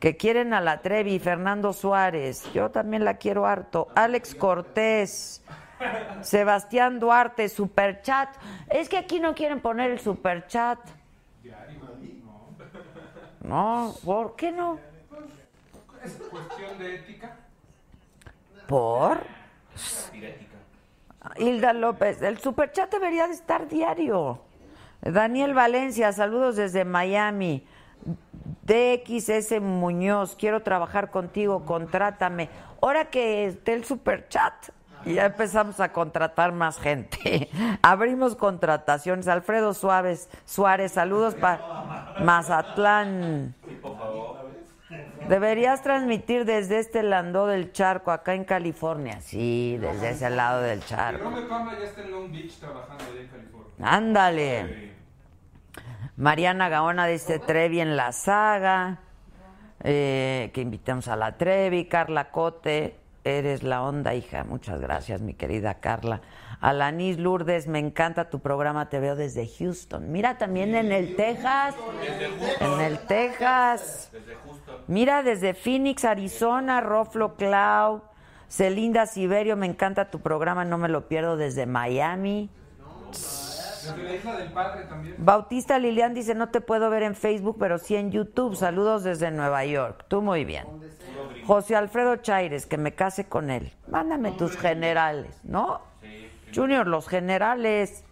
Que 0.00 0.16
quieren 0.16 0.52
a 0.52 0.60
la 0.60 0.82
Trevi, 0.82 1.18
Fernando 1.18 1.72
Suárez. 1.72 2.52
Yo 2.52 2.70
también 2.70 3.04
la 3.04 3.18
quiero 3.18 3.46
harto. 3.46 3.88
Alex 3.94 4.34
Cortés. 4.34 5.42
Sebastián 6.20 7.00
Duarte, 7.00 7.48
superchat. 7.48 8.28
Es 8.68 8.88
que 8.88 8.98
aquí 8.98 9.20
no 9.20 9.34
quieren 9.34 9.60
poner 9.60 9.90
el 9.90 10.00
superchat. 10.00 10.78
No, 13.42 13.94
¿por 14.04 14.36
qué 14.36 14.52
no? 14.52 14.78
Es 16.04 16.12
cuestión 16.30 16.78
de 16.78 16.94
ética. 16.96 17.36
¿Por? 18.66 19.24
Hilda 21.36 21.72
López, 21.72 22.20
el 22.22 22.38
superchat 22.38 22.90
debería 22.90 23.26
de 23.28 23.34
estar 23.34 23.68
diario. 23.68 24.40
Daniel 25.00 25.54
Valencia, 25.54 26.12
saludos 26.12 26.56
desde 26.56 26.84
Miami. 26.84 27.66
DXS 28.62 29.60
Muñoz, 29.60 30.36
quiero 30.36 30.62
trabajar 30.62 31.10
contigo, 31.10 31.64
contrátame. 31.64 32.48
Ahora 32.80 33.10
que 33.10 33.46
esté 33.46 33.74
el 33.74 33.84
superchat, 33.84 34.54
ya 35.04 35.26
empezamos 35.26 35.80
a 35.80 35.92
contratar 35.92 36.52
más 36.52 36.78
gente. 36.78 37.48
Abrimos 37.82 38.36
contrataciones. 38.36 39.28
Alfredo 39.28 39.74
Suárez, 39.74 40.28
Suárez, 40.44 40.92
saludos 40.92 41.34
para 41.34 42.16
Mazatlán. 42.20 43.54
Deberías 45.28 45.82
transmitir 45.82 46.44
desde 46.44 46.78
este 46.78 47.02
lado 47.02 47.46
del 47.46 47.72
charco, 47.72 48.10
acá 48.10 48.34
en 48.34 48.44
California. 48.44 49.20
Sí, 49.20 49.78
desde 49.80 50.10
ese 50.10 50.30
lado 50.30 50.62
del 50.62 50.84
charco. 50.84 51.24
Rome 51.24 51.42
Pama 51.42 51.76
ya 51.78 51.86
está 51.86 52.02
en 52.02 52.10
Long 52.10 52.30
Beach 52.30 52.58
trabajando 52.58 53.04
allá 53.04 53.20
en 53.20 53.28
California. 53.28 53.72
Ándale. 53.80 54.92
Mariana 56.16 56.68
Gaona 56.68 57.06
dice 57.06 57.38
Trevi 57.38 57.80
en 57.80 57.96
la 57.96 58.12
saga. 58.12 58.98
Eh, 59.84 60.50
que 60.54 60.60
invitemos 60.60 61.08
a 61.08 61.16
la 61.16 61.36
Trevi. 61.36 61.86
Carla 61.86 62.30
Cote, 62.30 62.96
eres 63.24 63.62
la 63.62 63.82
onda, 63.82 64.14
hija. 64.14 64.44
Muchas 64.44 64.80
gracias, 64.80 65.20
mi 65.20 65.34
querida 65.34 65.74
Carla. 65.74 66.20
Alanis 66.60 67.18
Lourdes, 67.18 67.66
me 67.66 67.78
encanta 67.78 68.30
tu 68.30 68.40
programa, 68.40 68.88
te 68.88 69.00
veo 69.00 69.16
desde 69.16 69.48
Houston. 69.48 70.12
Mira 70.12 70.38
también 70.38 70.74
en 70.74 70.92
el 70.92 71.16
Texas. 71.16 71.74
En 72.60 72.80
el 72.80 72.98
Texas. 73.00 74.10
Mira 74.86 75.22
desde 75.22 75.54
Phoenix, 75.54 76.04
Arizona, 76.04 76.80
Roflo 76.80 77.34
Clau. 77.34 78.02
Celinda 78.48 79.06
Siberio, 79.06 79.56
me 79.56 79.66
encanta 79.66 80.10
tu 80.10 80.20
programa, 80.20 80.64
no 80.64 80.76
me 80.76 80.88
lo 80.88 81.08
pierdo 81.08 81.36
desde 81.36 81.64
Miami. 81.64 82.50
Bautista 85.18 85.78
Lilian 85.78 86.14
dice, 86.14 86.34
no 86.34 86.50
te 86.50 86.60
puedo 86.60 86.90
ver 86.90 87.02
en 87.02 87.14
Facebook, 87.14 87.56
pero 87.58 87.78
sí 87.78 87.96
en 87.96 88.12
YouTube. 88.12 88.54
Saludos 88.54 89.04
desde 89.04 89.30
Nueva 89.30 89.64
York. 89.64 90.04
Tú 90.08 90.22
muy 90.22 90.44
bien. 90.44 90.66
José 91.46 91.76
Alfredo 91.76 92.16
Chaires, 92.16 92.66
que 92.66 92.78
me 92.78 92.92
case 92.94 93.26
con 93.26 93.50
él. 93.50 93.72
Mándame 93.88 94.32
tus 94.32 94.56
generales, 94.56 95.38
¿no? 95.42 95.80
Junior, 96.54 96.86
los 96.86 97.08
generales. 97.08 98.04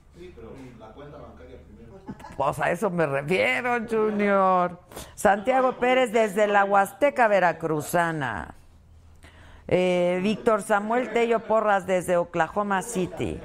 Pues 2.37 2.59
a 2.59 2.71
eso 2.71 2.91
me 2.91 3.07
refiero, 3.07 3.79
Junior. 3.89 4.79
Santiago 5.15 5.73
Pérez 5.75 6.13
desde 6.13 6.47
la 6.47 6.65
Huasteca 6.65 7.29
Veracruzana. 7.29 8.55
Eh, 9.69 10.19
Víctor 10.23 10.63
Samuel 10.63 11.13
Tello 11.13 11.41
Porras 11.41 11.87
desde 11.87 12.17
Oklahoma 12.17 12.83
City. 12.83 13.39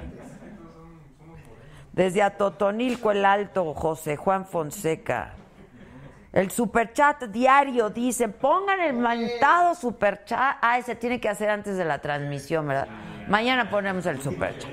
Desde 1.92 2.22
Atotonilco 2.22 3.10
el 3.10 3.24
Alto, 3.24 3.74
José 3.74 4.16
Juan 4.16 4.46
Fonseca. 4.46 5.34
El 6.36 6.50
superchat 6.50 7.24
diario, 7.28 7.88
dicen, 7.88 8.30
pongan 8.30 8.78
el 8.80 8.92
mantado 8.92 9.74
superchat. 9.74 10.58
Ah, 10.60 10.76
ese 10.76 10.94
tiene 10.94 11.18
que 11.18 11.30
hacer 11.30 11.48
antes 11.48 11.78
de 11.78 11.84
la 11.86 11.98
transmisión, 12.02 12.68
¿verdad? 12.68 12.88
Mañana 13.26 13.70
ponemos 13.70 14.04
el 14.04 14.20
superchat. 14.20 14.70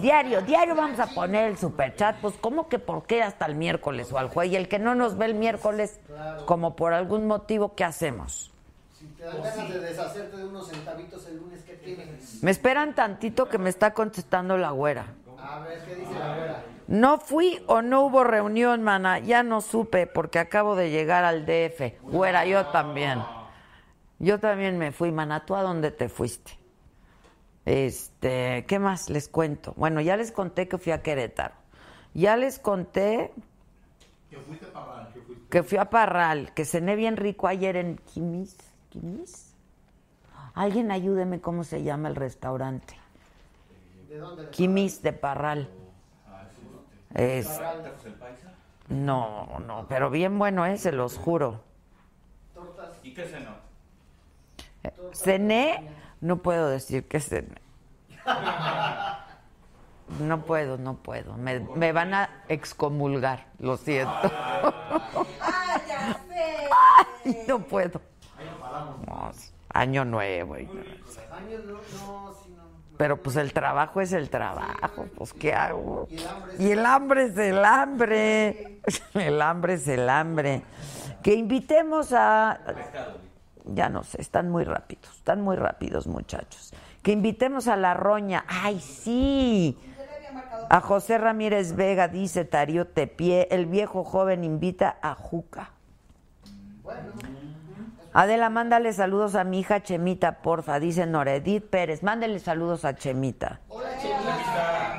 Diario, 0.00 0.42
diario 0.42 0.76
vamos 0.76 1.00
a 1.00 1.08
poner 1.08 1.48
el 1.48 1.58
superchat. 1.58 2.20
Pues, 2.20 2.34
¿cómo 2.40 2.68
que 2.68 2.78
por 2.78 3.04
qué 3.04 3.20
hasta 3.20 3.46
el 3.46 3.56
miércoles 3.56 4.12
o 4.12 4.18
al 4.18 4.28
jueves? 4.28 4.52
Y 4.52 4.56
el 4.56 4.68
que 4.68 4.78
no 4.78 4.94
nos 4.94 5.18
ve 5.18 5.26
el 5.26 5.34
miércoles, 5.34 5.98
como 6.46 6.76
por 6.76 6.92
algún 6.92 7.26
motivo, 7.26 7.74
¿qué 7.74 7.82
hacemos? 7.82 8.52
Si 8.96 9.06
te 9.06 9.24
dan 9.24 9.42
ganas 9.42 9.68
de 9.70 9.80
deshacerte 9.80 10.36
de 10.36 10.44
unos 10.44 10.68
centavitos 10.68 11.26
el 11.26 11.38
lunes, 11.38 11.64
¿qué 11.64 11.74
tienes? 11.74 12.44
Me 12.44 12.52
esperan 12.52 12.94
tantito 12.94 13.48
que 13.48 13.58
me 13.58 13.70
está 13.70 13.92
contestando 13.92 14.56
la 14.56 14.70
güera. 14.70 15.06
A 15.42 15.58
ver, 15.60 15.84
¿qué 15.84 15.94
dice 15.96 16.12
la 16.18 16.36
güera? 16.36 16.64
No 16.88 17.18
fui 17.18 17.62
o 17.66 17.82
no 17.82 18.02
hubo 18.06 18.24
reunión, 18.24 18.82
mana. 18.82 19.18
Ya 19.18 19.42
no 19.42 19.60
supe 19.60 20.06
porque 20.06 20.38
acabo 20.38 20.76
de 20.76 20.90
llegar 20.90 21.24
al 21.24 21.46
DF. 21.46 22.00
Güera, 22.02 22.44
yo 22.46 22.66
también. 22.66 23.22
Yo 24.18 24.38
también 24.40 24.78
me 24.78 24.92
fui, 24.92 25.10
mana. 25.10 25.44
¿Tú 25.46 25.54
a 25.54 25.62
dónde 25.62 25.90
te 25.90 26.08
fuiste? 26.08 26.52
Este, 27.64 28.64
¿qué 28.66 28.78
más 28.78 29.08
les 29.10 29.28
cuento? 29.28 29.72
Bueno, 29.76 30.00
ya 30.00 30.16
les 30.16 30.32
conté 30.32 30.68
que 30.68 30.78
fui 30.78 30.92
a 30.92 31.02
Querétaro. 31.02 31.54
Ya 32.14 32.36
les 32.36 32.58
conté 32.58 33.32
Que 34.28 34.36
fuiste 34.38 34.66
para 34.66 35.08
que 35.12 35.20
fuiste. 35.20 35.48
que 35.48 35.62
fui 35.62 35.78
a 35.78 35.88
Parral, 35.88 36.52
que 36.54 36.64
cené 36.64 36.96
bien 36.96 37.16
rico 37.16 37.46
ayer 37.46 37.76
en 37.76 37.96
Quimis. 37.96 38.56
¿Quimis? 38.90 39.54
Alguien 40.54 40.90
ayúdeme 40.90 41.40
cómo 41.40 41.64
se 41.64 41.82
llama 41.82 42.08
el 42.08 42.16
restaurante. 42.16 42.94
¿De 44.12 44.18
dónde? 44.18 44.50
Quimis 44.50 45.00
de 45.00 45.14
Parral. 45.14 45.70
Es, 47.14 47.48
no, 48.88 49.58
no, 49.66 49.86
pero 49.88 50.10
bien 50.10 50.38
bueno, 50.38 50.66
eh, 50.66 50.76
se 50.76 50.92
los 50.92 51.16
juro. 51.16 51.62
¿Y 53.02 53.14
qué 53.14 53.24
cenó? 53.24 53.52
Cené, 55.14 55.88
no 56.20 56.42
puedo 56.42 56.68
decir 56.68 57.08
que 57.08 57.20
cené. 57.20 57.56
No 60.20 60.42
puedo, 60.44 60.76
no 60.76 60.96
puedo. 60.96 61.38
Me, 61.38 61.60
me 61.60 61.92
van 61.92 62.12
a 62.12 62.44
excomulgar, 62.48 63.46
lo 63.58 63.78
siento. 63.78 64.12
Ay, 67.24 67.44
no 67.48 67.60
puedo. 67.60 67.98
No, 69.06 69.32
año 69.70 70.04
nuevo. 70.04 70.58
y 70.58 70.66
no. 70.66 70.74
No. 70.74 72.51
Pero 73.02 73.16
pues 73.20 73.34
el 73.34 73.52
trabajo 73.52 74.00
es 74.00 74.12
el 74.12 74.30
trabajo, 74.30 75.08
pues 75.16 75.32
¿qué 75.32 75.52
hago? 75.52 76.06
Y 76.56 76.70
el 76.70 76.86
hambre 76.86 77.24
es 77.24 77.36
el 77.36 77.64
hambre. 77.64 78.78
El 79.14 79.42
hambre 79.42 79.74
es 79.74 79.88
el 79.88 80.08
hambre. 80.08 80.62
Que 81.20 81.34
invitemos 81.34 82.12
a... 82.12 82.60
Ya 83.64 83.88
no 83.88 84.04
sé, 84.04 84.20
están 84.20 84.50
muy 84.50 84.62
rápidos, 84.62 85.16
están 85.16 85.40
muy 85.40 85.56
rápidos 85.56 86.06
muchachos. 86.06 86.72
Que 87.02 87.10
invitemos 87.10 87.66
a 87.66 87.74
la 87.74 87.94
roña. 87.94 88.44
¡Ay, 88.46 88.78
sí! 88.78 89.76
A 90.70 90.80
José 90.80 91.18
Ramírez 91.18 91.74
Vega, 91.74 92.06
dice 92.06 92.44
Tario 92.44 92.86
Tepié, 92.86 93.48
el 93.50 93.66
viejo 93.66 94.04
joven 94.04 94.44
invita 94.44 94.98
a 95.02 95.16
Juca. 95.16 95.70
Adela, 98.14 98.50
mándale 98.50 98.92
saludos 98.92 99.34
a 99.34 99.44
mi 99.44 99.60
hija 99.60 99.82
Chemita, 99.82 100.42
porfa, 100.42 100.78
dice 100.78 101.06
Noredit 101.06 101.64
Pérez. 101.64 102.02
Mándale 102.02 102.38
saludos 102.40 102.84
a 102.84 102.94
Chemita. 102.94 103.60
Hola, 103.68 103.88
Chemis. 103.98 104.18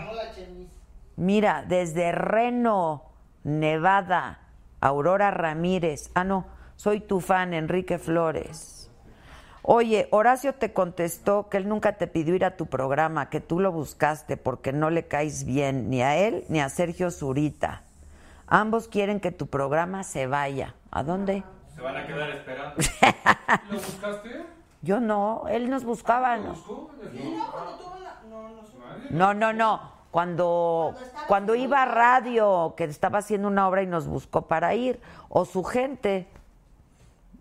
Hola, 0.10 0.32
Chemis. 0.34 0.68
Mira, 1.16 1.64
desde 1.68 2.12
Reno, 2.12 3.04
Nevada, 3.44 4.40
Aurora 4.82 5.30
Ramírez. 5.30 6.10
Ah, 6.16 6.24
no, 6.24 6.46
soy 6.76 7.02
tu 7.02 7.20
fan, 7.20 7.54
Enrique 7.54 8.00
Flores. 8.00 8.90
Oye, 9.62 10.08
Horacio 10.10 10.56
te 10.56 10.74
contestó 10.74 11.50
que 11.50 11.58
él 11.58 11.70
nunca 11.70 11.94
te 11.94 12.08
pidió 12.08 12.34
ir 12.34 12.44
a 12.44 12.58
tu 12.58 12.66
programa, 12.66 13.30
que 13.30 13.40
tú 13.40 13.60
lo 13.60 13.72
buscaste 13.72 14.38
porque 14.38 14.74
no 14.74 14.90
le 14.90 15.08
caes 15.08 15.46
bien 15.46 15.90
ni 15.90 16.02
a 16.02 16.18
él 16.18 16.46
ni 16.50 16.60
a 16.60 16.68
Sergio 16.68 17.12
Zurita. 17.12 17.84
Ambos 18.48 18.88
quieren 18.88 19.20
que 19.20 19.32
tu 19.32 19.48
programa 19.48 20.04
se 20.04 20.26
vaya. 20.26 20.76
¿A 20.92 21.04
dónde? 21.04 21.44
Se 21.76 21.82
van 21.82 21.98
a 21.98 22.08
quedar 22.08 22.30
esperando. 22.30 22.76
¿Lo 23.72 23.78
buscaste? 23.78 24.46
Yo 24.82 25.00
no, 25.00 25.46
él 25.50 25.70
nos 25.70 25.84
buscaba. 25.84 26.38
¿Lo 26.38 26.44
¿no? 26.44 26.50
buscó? 26.50 26.92
No, 29.10 29.34
no, 29.34 29.54
no. 29.54 29.94
Cuando, 30.12 30.94
cuando 31.28 31.56
iba 31.56 31.82
a 31.82 31.86
radio, 31.86 32.76
que 32.78 32.84
estaba 32.84 33.20
haciendo 33.20 33.48
una 33.48 33.68
obra 33.68 33.82
y 33.82 33.88
nos 33.88 34.08
buscó 34.08 34.44
para 34.44 34.76
ir, 34.76 35.02
o 35.30 35.44
su 35.46 35.64
gente, 35.64 36.28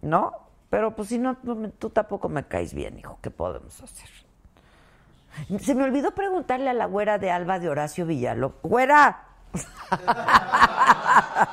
¿no? 0.00 0.32
Pero 0.70 0.96
pues 0.96 1.08
si 1.08 1.18
no, 1.18 1.36
tú 1.78 1.90
tampoco 1.90 2.30
me 2.30 2.44
caes 2.44 2.72
bien, 2.72 2.98
hijo, 2.98 3.18
¿qué 3.20 3.30
podemos 3.30 3.78
hacer? 3.82 4.08
Se 5.60 5.74
me 5.74 5.84
olvidó 5.84 6.12
preguntarle 6.12 6.70
a 6.70 6.74
la 6.74 6.86
güera 6.86 7.18
de 7.18 7.30
Alba 7.30 7.58
de 7.58 7.68
Horacio 7.68 8.06
Villalobos. 8.06 8.56
¡Güera! 8.62 9.31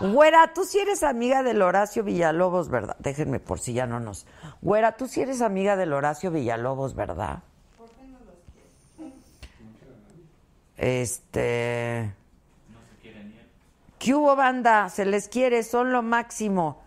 Güera, 0.00 0.52
tú 0.52 0.64
sí 0.64 0.78
eres 0.78 1.02
amiga 1.02 1.42
del 1.42 1.62
Horacio 1.62 2.04
Villalobos, 2.04 2.68
¿verdad? 2.68 2.96
Déjenme 2.98 3.40
por 3.40 3.60
si 3.60 3.72
ya 3.72 3.86
no 3.86 4.00
nos. 4.00 4.26
Güera, 4.60 4.96
tú 4.96 5.06
sí 5.06 5.20
eres 5.20 5.42
amiga 5.42 5.76
del 5.76 5.92
Horacio 5.92 6.30
Villalobos, 6.30 6.94
¿verdad? 6.94 7.42
Este. 10.76 12.14
¿Qué 13.98 14.14
hubo, 14.14 14.34
banda? 14.34 14.88
Se 14.88 15.04
les 15.04 15.28
quiere, 15.28 15.62
son 15.62 15.92
lo 15.92 16.02
máximo. 16.02 16.82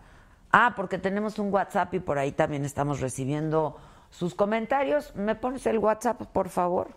Ah, 0.52 0.74
porque 0.76 0.98
tenemos 0.98 1.38
un 1.38 1.52
WhatsApp 1.52 1.94
y 1.94 2.00
por 2.00 2.18
ahí 2.18 2.32
también 2.32 2.66
estamos 2.66 3.00
recibiendo 3.00 3.78
sus 4.10 4.34
comentarios. 4.34 5.14
¿Me 5.14 5.34
pones 5.34 5.66
el 5.66 5.78
WhatsApp, 5.78 6.20
por 6.32 6.50
favor? 6.50 6.90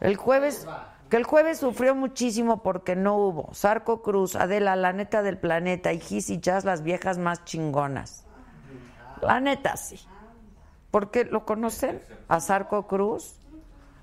El 0.00 0.16
jueves, 0.16 0.66
que 1.08 1.16
el 1.16 1.24
jueves 1.24 1.58
sufrió 1.58 1.94
muchísimo 1.94 2.62
porque 2.62 2.96
no 2.96 3.16
hubo. 3.16 3.54
Sarco 3.54 4.02
Cruz, 4.02 4.34
Adela, 4.34 4.74
la 4.76 4.92
neta 4.92 5.22
del 5.22 5.38
planeta, 5.38 5.92
y 5.92 6.00
Gis 6.00 6.30
y 6.30 6.40
Jazz, 6.40 6.64
las 6.64 6.82
viejas 6.82 7.18
más 7.18 7.44
chingonas. 7.44 8.24
La 9.22 9.40
neta, 9.40 9.76
sí. 9.76 10.00
Porque 10.90 11.24
lo 11.24 11.44
conocen 11.44 12.02
a 12.28 12.40
Sarco 12.40 12.86
Cruz. 12.86 13.36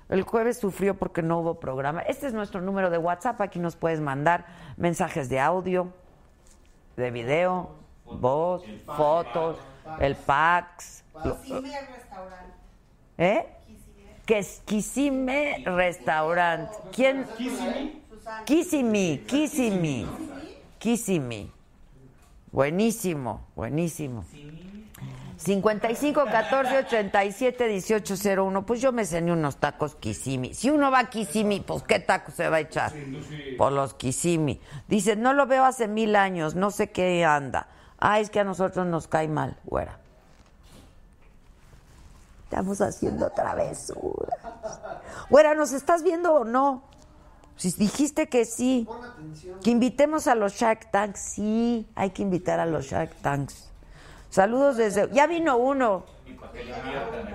El 0.08 0.22
jueves 0.22 0.58
sufrió 0.58 0.96
porque 0.98 1.22
no 1.22 1.40
hubo 1.40 1.60
programa. 1.60 2.00
Este 2.02 2.26
es 2.26 2.34
nuestro 2.34 2.60
número 2.60 2.90
de 2.90 2.98
WhatsApp. 2.98 3.40
Aquí 3.40 3.58
nos 3.58 3.76
puedes 3.76 4.00
mandar 4.00 4.46
mensajes 4.76 5.28
de 5.28 5.40
audio, 5.40 5.92
de 6.96 7.10
video, 7.10 7.70
voz, 8.04 8.64
fotos, 8.86 9.58
el 10.00 10.14
fax. 10.14 11.04
¿Eh? 13.16 13.46
Que 14.26 14.38
es 14.38 14.62
Kissime 14.64 15.62
Restaurant. 15.66 16.70
¿Quién? 16.92 17.26
Kissimi, 18.46 19.18
Kissimi. 19.26 20.06
Kissimi. 20.78 21.50
Buenísimo, 22.50 23.46
buenísimo. 23.56 24.24
55 25.36 26.24
14 26.24 26.78
87 26.78 27.66
18 27.68 28.14
01. 28.14 28.64
Pues 28.64 28.80
yo 28.80 28.92
me 28.92 29.04
cené 29.04 29.32
unos 29.32 29.56
tacos 29.58 29.94
Kissimi. 29.96 30.54
Si 30.54 30.70
uno 30.70 30.90
va 30.90 31.00
a 31.00 31.10
Kissimi, 31.10 31.60
pues 31.60 31.82
¿qué 31.82 32.00
taco 32.00 32.30
se 32.30 32.48
va 32.48 32.56
a 32.56 32.60
echar? 32.60 32.92
Por 33.58 33.72
los 33.72 33.94
Kissimi. 33.94 34.60
Dice, 34.88 35.16
no 35.16 35.34
lo 35.34 35.46
veo 35.46 35.64
hace 35.64 35.86
mil 35.88 36.16
años, 36.16 36.54
no 36.54 36.70
sé 36.70 36.90
qué 36.90 37.24
anda. 37.24 37.68
Ah, 37.98 38.20
es 38.20 38.30
que 38.30 38.40
a 38.40 38.44
nosotros 38.44 38.86
nos 38.86 39.06
cae 39.08 39.28
mal, 39.28 39.56
güera. 39.64 39.98
Estamos 42.54 42.80
haciendo 42.82 43.30
travesura. 43.30 44.36
Güera, 45.28 45.56
¿nos 45.56 45.72
estás 45.72 46.04
viendo 46.04 46.32
o 46.34 46.44
no? 46.44 46.84
Si 47.56 47.72
dijiste 47.72 48.28
que 48.28 48.44
sí. 48.44 48.86
Que 49.64 49.70
invitemos 49.70 50.28
a 50.28 50.36
los 50.36 50.52
Shark 50.54 50.88
Tanks. 50.92 51.18
Sí, 51.18 51.90
hay 51.96 52.10
que 52.10 52.22
invitar 52.22 52.60
a 52.60 52.66
los 52.66 52.84
Shark 52.84 53.12
Tanks. 53.22 53.72
Saludos 54.30 54.76
desde... 54.76 55.10
Ya 55.10 55.26
vino 55.26 55.56
uno. 55.56 56.04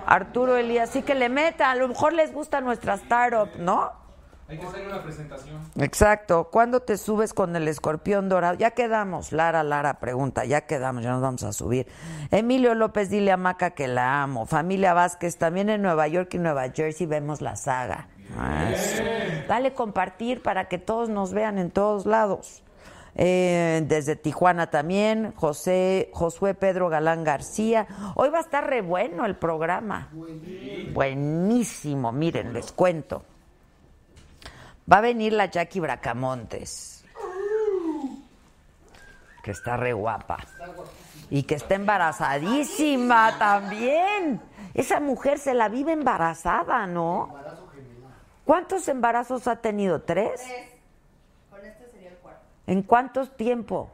Arturo 0.06 0.56
Elías. 0.56 0.88
Sí 0.88 1.02
que 1.02 1.14
le 1.14 1.28
meta. 1.28 1.70
A 1.70 1.74
lo 1.74 1.88
mejor 1.88 2.14
les 2.14 2.32
gusta 2.32 2.62
nuestra 2.62 2.94
startup, 2.94 3.50
¿no? 3.58 3.92
Hay 4.50 4.58
que 4.58 4.66
hacer 4.66 4.84
una 4.84 5.00
presentación. 5.00 5.60
Exacto. 5.78 6.48
¿Cuándo 6.50 6.80
te 6.80 6.96
subes 6.96 7.32
con 7.32 7.54
el 7.54 7.68
escorpión 7.68 8.28
dorado? 8.28 8.58
Ya 8.58 8.72
quedamos. 8.72 9.30
Lara, 9.30 9.62
Lara 9.62 10.00
pregunta. 10.00 10.44
Ya 10.44 10.62
quedamos, 10.62 11.04
ya 11.04 11.12
nos 11.12 11.22
vamos 11.22 11.44
a 11.44 11.52
subir. 11.52 11.86
Emilio 12.32 12.74
López, 12.74 13.10
dile 13.10 13.30
a 13.30 13.36
Maca 13.36 13.70
que 13.70 13.86
la 13.86 14.24
amo. 14.24 14.46
Familia 14.46 14.92
Vázquez, 14.92 15.36
también 15.36 15.70
en 15.70 15.82
Nueva 15.82 16.08
York 16.08 16.34
y 16.34 16.38
Nueva 16.38 16.68
Jersey 16.70 17.06
vemos 17.06 17.40
la 17.40 17.54
saga. 17.54 18.08
Ah. 18.36 18.72
Dale 19.46 19.72
compartir 19.72 20.42
para 20.42 20.66
que 20.66 20.78
todos 20.78 21.08
nos 21.08 21.32
vean 21.32 21.56
en 21.56 21.70
todos 21.70 22.04
lados. 22.04 22.64
Eh, 23.14 23.84
desde 23.86 24.16
Tijuana 24.16 24.68
también, 24.68 25.32
José, 25.36 26.10
Josué 26.12 26.54
Pedro 26.54 26.88
Galán 26.88 27.22
García. 27.22 27.86
Hoy 28.16 28.30
va 28.30 28.38
a 28.38 28.42
estar 28.42 28.68
re 28.68 28.82
bueno 28.82 29.26
el 29.26 29.36
programa. 29.36 30.10
Buenísimo, 30.92 32.10
miren, 32.10 32.52
les 32.52 32.72
cuento. 32.72 33.22
Va 34.90 34.98
a 34.98 35.00
venir 35.00 35.32
la 35.32 35.46
Jackie 35.46 35.80
Bracamontes, 35.80 37.04
que 39.42 39.50
está 39.50 39.76
re 39.76 39.92
guapa. 39.92 40.38
Y 41.30 41.44
que 41.44 41.54
está 41.54 41.76
embarazadísima 41.76 43.38
también. 43.38 44.40
Esa 44.74 44.98
mujer 45.00 45.38
se 45.38 45.54
la 45.54 45.68
vive 45.68 45.92
embarazada, 45.92 46.86
¿no? 46.86 47.36
¿Cuántos 48.44 48.88
embarazos 48.88 49.46
ha 49.46 49.56
tenido? 49.56 50.02
¿Tres? 50.02 50.42
Con 51.50 51.64
este 51.64 51.88
sería 51.88 52.10
el 52.10 52.16
cuarto. 52.16 52.40
¿En 52.66 52.82
cuántos 52.82 53.36
tiempo? 53.36 53.90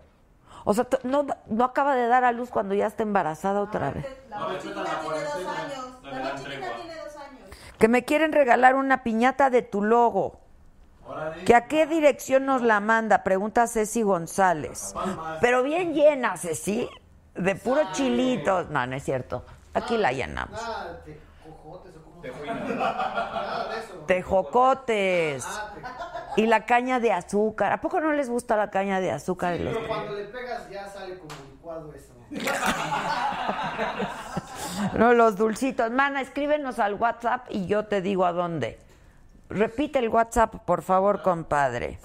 O 0.64 0.72
sea, 0.72 0.86
no, 1.04 1.26
no 1.46 1.64
acaba 1.64 1.94
de 1.94 2.08
dar 2.08 2.24
a 2.24 2.32
luz 2.32 2.50
cuando 2.50 2.74
ya 2.74 2.86
está 2.86 3.02
embarazada 3.02 3.60
otra 3.60 3.90
vez. 3.90 4.06
La 4.30 4.58
tiene 4.58 4.74
dos 4.74 4.88
años. 4.88 6.02
La 6.02 6.34
tiene 6.34 6.96
dos 6.96 7.16
años. 7.16 7.50
Que 7.78 7.88
me 7.88 8.04
quieren 8.04 8.32
regalar 8.32 8.74
una 8.74 9.02
piñata 9.02 9.50
de 9.50 9.62
tu 9.62 9.82
logo. 9.82 10.40
¿Que 11.44 11.54
a 11.54 11.66
qué 11.68 11.86
dirección 11.86 12.46
nos 12.46 12.62
la 12.62 12.80
manda? 12.80 13.22
Pregunta 13.22 13.66
Ceci 13.66 14.02
González. 14.02 14.94
Pero 15.40 15.62
bien 15.62 15.94
llena, 15.94 16.36
Ceci. 16.36 16.88
De 17.34 17.54
puro 17.54 17.80
chilitos. 17.92 18.70
No, 18.70 18.86
no 18.86 18.96
es 18.96 19.04
cierto. 19.04 19.44
Aquí 19.74 19.96
la 19.98 20.10
llenamos. 20.12 20.58
Eso. 22.24 23.94
Tejocotes. 24.06 25.46
Y 26.36 26.46
la 26.46 26.64
caña 26.66 26.98
de 27.00 27.12
azúcar. 27.12 27.72
¿A 27.72 27.80
poco 27.80 28.00
no 28.00 28.12
les 28.12 28.28
gusta 28.28 28.56
la 28.56 28.70
caña 28.70 29.00
de 29.00 29.10
azúcar? 29.10 29.52
de 29.58 29.64
los- 29.64 29.74
Pero 29.74 29.88
cuando 29.88 30.12
le 30.14 30.24
pegas 30.24 30.68
ya 30.70 30.86
sale 30.88 31.18
como 31.18 31.30
licuado 31.50 31.92
eso. 31.92 32.12
No, 34.98 35.14
los 35.14 35.36
dulcitos. 35.36 35.90
Mana, 35.90 36.20
escríbenos 36.20 36.78
al 36.78 36.94
WhatsApp 36.94 37.46
y 37.50 37.66
yo 37.66 37.86
te 37.86 38.02
digo 38.02 38.26
a 38.26 38.32
dónde. 38.32 38.78
Repite 39.48 39.98
el 39.98 40.08
WhatsApp, 40.08 40.54
por 40.64 40.82
favor, 40.82 41.22
compadre. 41.22 41.98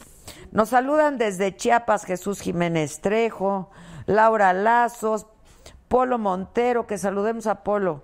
Nos 0.51 0.69
saludan 0.69 1.17
desde 1.17 1.55
Chiapas 1.55 2.05
Jesús 2.05 2.41
Jiménez 2.41 2.99
Trejo, 3.01 3.69
Laura 4.05 4.53
Lazos, 4.53 5.25
Polo 5.87 6.17
Montero, 6.17 6.87
que 6.87 6.97
saludemos 6.97 7.47
a 7.47 7.63
Polo. 7.63 8.03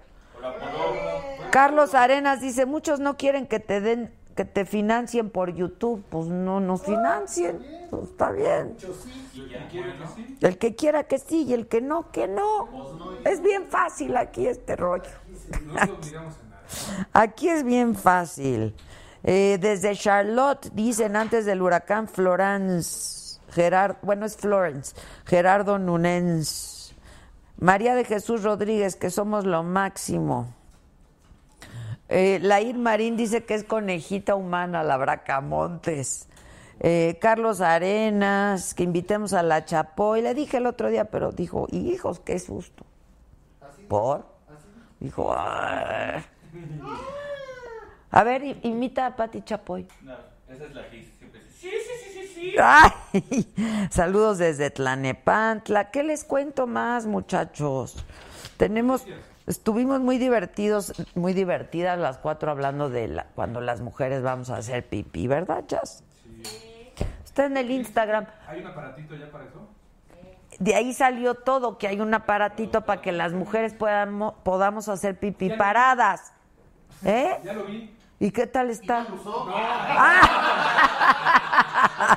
Carlos 1.51 1.93
Arenas 1.93 2.41
dice, 2.41 2.65
muchos 2.65 2.99
no 2.99 3.17
quieren 3.17 3.47
que 3.47 3.59
te 3.59 3.81
den, 3.81 4.13
que 4.35 4.45
te 4.45 4.65
financien 4.65 5.29
por 5.29 5.53
YouTube. 5.53 6.03
Pues 6.09 6.27
no 6.27 6.59
nos 6.59 6.83
financien. 6.83 7.59
Pues 7.89 8.03
está 8.09 8.31
bien. 8.31 8.75
El 10.41 10.57
que 10.57 10.75
quiera 10.75 11.03
que 11.03 11.19
sí 11.19 11.43
y 11.43 11.53
el 11.53 11.67
que 11.67 11.81
no, 11.81 12.11
que 12.11 12.27
no. 12.27 12.67
Es 13.23 13.41
bien 13.41 13.67
fácil 13.67 14.17
aquí 14.17 14.47
este 14.47 14.75
rollo. 14.75 15.11
Aquí 17.13 17.47
es 17.47 17.63
bien 17.63 17.95
fácil. 17.95 18.75
Eh, 19.29 19.57
desde 19.59 19.93
Charlotte, 19.93 20.69
dicen 20.73 21.17
antes 21.17 21.45
del 21.45 21.61
huracán 21.61 22.07
Florence, 22.07 23.41
Gerard, 23.51 23.97
bueno, 24.01 24.25
es 24.25 24.37
Florence, 24.37 24.95
Gerardo 25.25 25.77
Nunens, 25.77 26.95
María 27.59 27.93
de 27.93 28.05
Jesús 28.05 28.43
Rodríguez, 28.43 28.95
que 28.95 29.09
somos 29.09 29.45
lo 29.45 29.63
máximo. 29.63 30.53
Eh, 32.07 32.39
Lair 32.41 32.77
Marín 32.77 33.17
dice 33.17 33.43
que 33.43 33.55
es 33.55 33.65
conejita 33.65 34.35
humana, 34.35 34.81
la 34.81 34.95
Bracamontes. 34.95 36.29
Eh, 36.79 37.17
Carlos 37.19 37.59
Arenas, 37.59 38.73
que 38.73 38.83
invitemos 38.83 39.33
a 39.33 39.43
la 39.43 39.65
Chapoy. 39.65 40.21
Le 40.21 40.35
dije 40.35 40.55
el 40.55 40.67
otro 40.67 40.87
día, 40.87 41.03
pero 41.03 41.33
dijo, 41.33 41.67
hijos, 41.71 42.21
qué 42.21 42.39
susto. 42.39 42.85
¿Por? 43.89 44.25
Dijo, 45.01 45.35
"Ay". 45.37 46.23
a 48.11 48.23
ver, 48.23 48.43
imita 48.63 49.05
a 49.05 49.15
Pati 49.15 49.41
Chapoy. 49.41 49.87
No, 50.01 50.13
esa 50.49 50.65
es 50.65 50.73
la 50.75 50.89
que 50.89 51.03
siempre 51.17 51.41
dice, 51.43 51.51
sí, 51.59 51.69
sí, 51.69 52.11
sí, 52.13 52.27
sí, 52.33 52.51
sí. 52.51 52.55
Ay, 52.61 53.87
saludos 53.91 54.37
desde 54.37 54.69
Tlanepantla. 54.69 55.91
¿Qué 55.91 56.03
les 56.03 56.23
cuento 56.23 56.67
más, 56.67 57.05
muchachos? 57.05 58.03
Tenemos, 58.57 59.05
estuvimos 59.45 59.99
muy 59.99 60.17
divertidos, 60.17 60.93
muy 61.15 61.33
divertidas 61.33 61.99
las 61.99 62.17
cuatro 62.17 62.49
hablando 62.51 62.89
de 62.89 63.07
la- 63.09 63.25
cuando 63.35 63.61
las 63.61 63.81
mujeres 63.81 64.23
vamos 64.23 64.49
a 64.49 64.57
hacer 64.57 64.87
pipí, 64.87 65.27
¿verdad, 65.27 65.65
Chas? 65.67 66.03
Está 67.25 67.45
en 67.45 67.57
el 67.57 67.69
Instagram. 67.69 68.25
¿Hay 68.47 68.61
un 68.61 68.67
aparatito 68.67 69.15
ya 69.15 69.29
para 69.29 69.43
eso? 69.45 69.67
De 70.57 70.73
ahí 70.73 70.91
salió 70.93 71.35
todo, 71.35 71.77
que 71.77 71.87
hay 71.87 71.99
un 71.99 72.11
aparatito 72.15 72.81
para 72.81 72.99
que 73.01 73.11
las 73.11 73.33
mujeres 73.33 73.73
podamos, 73.73 74.33
podamos 74.43 74.89
hacer 74.89 75.19
pipí 75.19 75.51
paradas. 75.51 76.33
¿Eh? 77.05 77.37
Ya 77.43 77.53
lo 77.53 77.65
vi. 77.65 77.93
¿Y 78.19 78.31
qué 78.31 78.47
tal 78.47 78.69
está? 78.71 79.05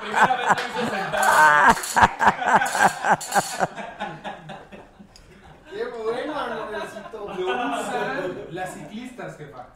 Primera 0.01 0.37
vez 0.37 0.47
lo 0.49 0.83
hizo 0.83 0.91
Qué 5.71 5.85
bueno, 6.03 6.39
Andresito. 6.39 7.19
Lo 7.39 7.47
usan 7.47 8.47
las 8.51 8.75
ciclistas, 8.75 9.37
jefa. 9.37 9.67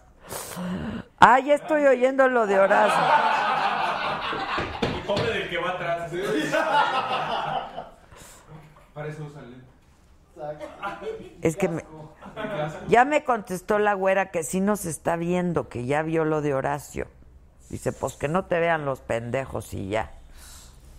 Ah, 1.21 1.39
ya 1.41 1.55
estoy 1.55 1.87
oyendo 1.87 2.27
lo 2.29 2.47
de 2.47 2.59
Horacio. 2.59 3.03
Y 4.97 5.01
pobre 5.07 5.31
del 5.31 5.51
que 5.51 5.59
va 5.59 5.71
atrás. 5.73 6.11
Para 8.95 9.09
eso 9.09 9.25
usan. 9.25 9.65
Es 11.43 11.57
que 11.57 11.69
me- 11.69 11.85
ya 12.89 13.05
me 13.05 13.25
contestó 13.25 13.79
la 13.79 13.95
güera 13.95 14.31
que 14.31 14.43
sí 14.43 14.61
nos 14.61 14.85
está 14.85 15.17
viendo, 15.17 15.69
que 15.69 15.87
ya 15.87 16.03
vio 16.03 16.25
lo 16.25 16.43
de 16.43 16.55
Horacio. 16.55 17.07
Dice, 17.71 17.93
pues 17.93 18.15
que 18.15 18.29
no 18.29 18.45
te 18.45 18.61
vean 18.61 18.85
los 18.85 19.01
pendejos 19.01 19.75
y 19.75 19.89
ya. 19.89 20.13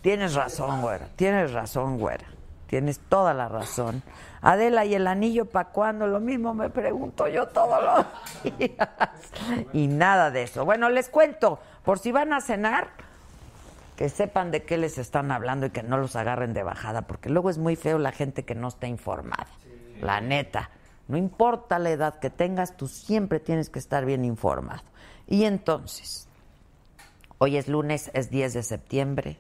Tienes 0.02 0.36
razón, 0.36 0.82
güera. 0.82 1.08
Tienes 1.16 1.54
razón, 1.54 1.98
güera. 1.98 2.26
Tienes 2.68 3.00
toda 3.00 3.34
la 3.34 3.48
razón. 3.48 4.04
Adela, 4.42 4.86
¿y 4.86 4.96
el 4.96 5.08
anillo 5.08 5.46
para 5.46 5.70
cuándo? 5.70 6.08
Lo 6.08 6.20
mismo 6.20 6.54
me 6.54 6.70
pregunto 6.70 7.28
yo 7.28 7.48
todos 7.48 7.84
los 7.84 8.58
días. 8.58 8.90
Y 9.74 9.88
nada 9.88 10.32
de 10.32 10.44
eso. 10.44 10.66
Bueno, 10.66 10.90
les 10.90 11.10
cuento, 11.10 11.60
por 11.84 12.00
si 12.00 12.12
van 12.12 12.34
a 12.34 12.42
cenar, 12.42 12.90
que 13.96 14.10
sepan 14.10 14.52
de 14.52 14.64
qué 14.64 14.78
les 14.78 14.98
están 14.98 15.32
hablando 15.32 15.68
y 15.68 15.70
que 15.70 15.84
no 15.84 15.98
los 15.98 16.16
agarren 16.16 16.54
de 16.54 16.64
bajada, 16.64 17.04
porque 17.04 17.30
luego 17.30 17.50
es 17.50 17.58
muy 17.58 17.76
feo 17.76 17.98
la 17.98 18.12
gente 18.12 18.44
que 18.44 18.56
no 18.56 18.68
está 18.68 18.88
informada. 18.88 19.48
La 20.02 20.22
neta. 20.22 20.70
No 21.08 21.18
importa 21.18 21.80
la 21.80 21.92
edad 21.92 22.20
que 22.20 22.30
tengas, 22.30 22.78
tú 22.78 22.88
siempre 22.88 23.40
tienes 23.40 23.70
que 23.70 23.80
estar 23.80 24.06
bien 24.06 24.26
informado. 24.26 24.84
Y 25.28 25.44
entonces, 25.44 26.28
hoy 27.38 27.58
es 27.58 27.68
lunes, 27.68 28.10
es 28.14 28.30
10 28.30 28.54
de 28.54 28.64
septiembre, 28.64 29.38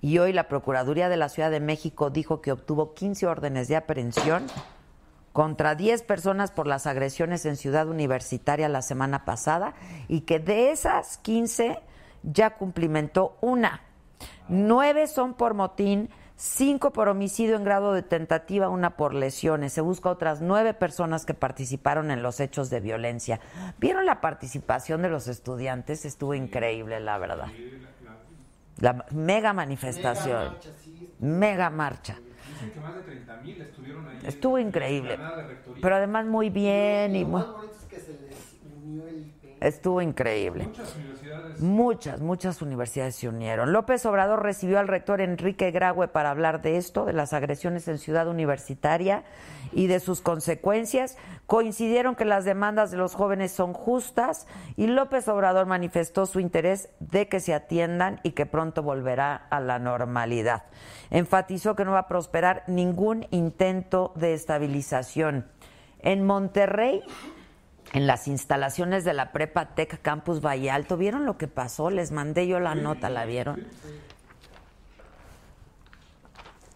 y 0.00 0.18
hoy 0.18 0.32
la 0.32 0.48
Procuraduría 0.48 1.08
de 1.08 1.16
la 1.16 1.28
Ciudad 1.28 1.50
de 1.50 1.60
México 1.60 2.10
dijo 2.10 2.40
que 2.40 2.52
obtuvo 2.52 2.94
15 2.94 3.26
órdenes 3.26 3.68
de 3.68 3.76
aprehensión 3.76 4.46
contra 5.32 5.74
10 5.74 6.02
personas 6.02 6.50
por 6.52 6.66
las 6.66 6.86
agresiones 6.86 7.44
en 7.46 7.56
Ciudad 7.56 7.88
Universitaria 7.88 8.68
la 8.68 8.82
semana 8.82 9.24
pasada 9.24 9.74
y 10.06 10.20
que 10.20 10.38
de 10.38 10.70
esas 10.70 11.18
15 11.18 11.80
ya 12.22 12.50
cumplimentó 12.50 13.36
una. 13.40 13.82
Nueve 14.48 15.06
son 15.08 15.34
por 15.34 15.54
motín, 15.54 16.10
cinco 16.40 16.92
por 16.92 17.08
homicidio 17.08 17.56
en 17.56 17.64
grado 17.64 17.92
de 17.92 18.02
tentativa, 18.02 18.68
una 18.68 18.96
por 18.96 19.12
lesiones. 19.12 19.72
Se 19.72 19.80
busca 19.80 20.08
otras 20.08 20.40
nueve 20.40 20.72
personas 20.72 21.26
que 21.26 21.34
participaron 21.34 22.10
en 22.12 22.22
los 22.22 22.38
hechos 22.40 22.70
de 22.70 22.78
violencia. 22.80 23.40
¿Vieron 23.78 24.06
la 24.06 24.20
participación 24.20 25.02
de 25.02 25.10
los 25.10 25.26
estudiantes? 25.26 26.04
Estuvo 26.04 26.34
increíble, 26.34 27.00
la 27.00 27.18
verdad. 27.18 27.48
La 28.78 29.04
mega 29.10 29.52
manifestación. 29.52 30.54
Mega 31.18 31.68
marcha. 31.70 32.16
Dicen 32.54 32.70
que 32.70 32.80
más 32.80 32.94
de 32.94 33.00
30 33.02 33.36
mil 33.38 33.60
estuvieron 33.60 34.08
ahí. 34.08 34.18
Estuvo 34.24 34.58
increíble. 34.60 35.18
Pero 35.82 35.96
además 35.96 36.26
muy 36.26 36.50
bien 36.50 37.16
y 37.16 37.22
Lo 37.22 37.28
muy- 37.28 37.40
más 37.40 37.50
bonito 37.52 37.74
es 37.80 37.84
que 37.88 37.98
se 38.00 38.12
les 38.12 38.56
unió 38.84 39.06
el 39.08 39.32
estuvo 39.60 40.02
increíble. 40.02 40.64
Muchas 40.64 40.96
universidades. 40.96 41.60
Muchas, 41.60 42.20
muchas 42.20 42.62
universidades 42.62 43.16
se 43.16 43.28
unieron. 43.28 43.72
López 43.72 44.04
Obrador 44.06 44.42
recibió 44.42 44.78
al 44.78 44.88
rector 44.88 45.20
Enrique 45.20 45.70
Graue 45.70 46.08
para 46.08 46.30
hablar 46.30 46.62
de 46.62 46.76
esto, 46.76 47.04
de 47.04 47.12
las 47.12 47.32
agresiones 47.32 47.88
en 47.88 47.98
Ciudad 47.98 48.28
Universitaria 48.28 49.24
y 49.72 49.86
de 49.86 50.00
sus 50.00 50.20
consecuencias. 50.20 51.16
Coincidieron 51.46 52.14
que 52.14 52.24
las 52.24 52.44
demandas 52.44 52.90
de 52.90 52.96
los 52.96 53.14
jóvenes 53.14 53.52
son 53.52 53.72
justas 53.72 54.46
y 54.76 54.86
López 54.86 55.28
Obrador 55.28 55.66
manifestó 55.66 56.26
su 56.26 56.40
interés 56.40 56.90
de 57.00 57.28
que 57.28 57.40
se 57.40 57.54
atiendan 57.54 58.20
y 58.22 58.32
que 58.32 58.46
pronto 58.46 58.82
volverá 58.82 59.34
a 59.50 59.60
la 59.60 59.78
normalidad. 59.78 60.64
Enfatizó 61.10 61.74
que 61.74 61.84
no 61.84 61.92
va 61.92 62.00
a 62.00 62.08
prosperar 62.08 62.64
ningún 62.66 63.26
intento 63.30 64.12
de 64.14 64.34
estabilización. 64.34 65.46
En 66.00 66.24
Monterrey, 66.24 67.02
en 67.92 68.06
las 68.06 68.28
instalaciones 68.28 69.04
de 69.04 69.14
la 69.14 69.32
Prepa 69.32 69.66
Tech 69.74 70.00
Campus 70.02 70.40
Valle 70.44 70.70
Alto. 70.70 70.96
¿Vieron 70.96 71.24
lo 71.24 71.38
que 71.38 71.48
pasó? 71.48 71.90
Les 71.90 72.12
mandé 72.12 72.46
yo 72.46 72.60
la 72.60 72.74
nota, 72.74 73.08
¿la 73.10 73.24
vieron? 73.24 73.66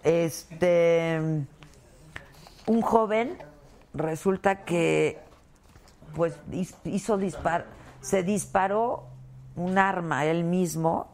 Este 0.04 1.20
un 2.66 2.80
joven 2.82 3.38
resulta 3.94 4.64
que 4.64 5.18
pues 6.14 6.38
hiz- 6.50 6.74
hizo 6.84 7.18
dispar 7.18 7.66
se 8.00 8.22
disparó 8.22 9.04
un 9.56 9.78
arma 9.78 10.24
él 10.26 10.44
mismo 10.44 11.08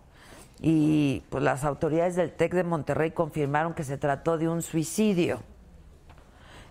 y 0.61 1.23
pues 1.29 1.43
las 1.43 1.65
autoridades 1.65 2.17
del 2.17 2.33
TEC 2.33 2.55
de 2.55 2.65
Monterrey 2.65 3.11
confirmaron 3.11 3.75
que 3.75 3.85
se 3.85 3.99
trató 3.99 4.39
de 4.39 4.49
un 4.49 4.63
suicidio. 4.63 5.41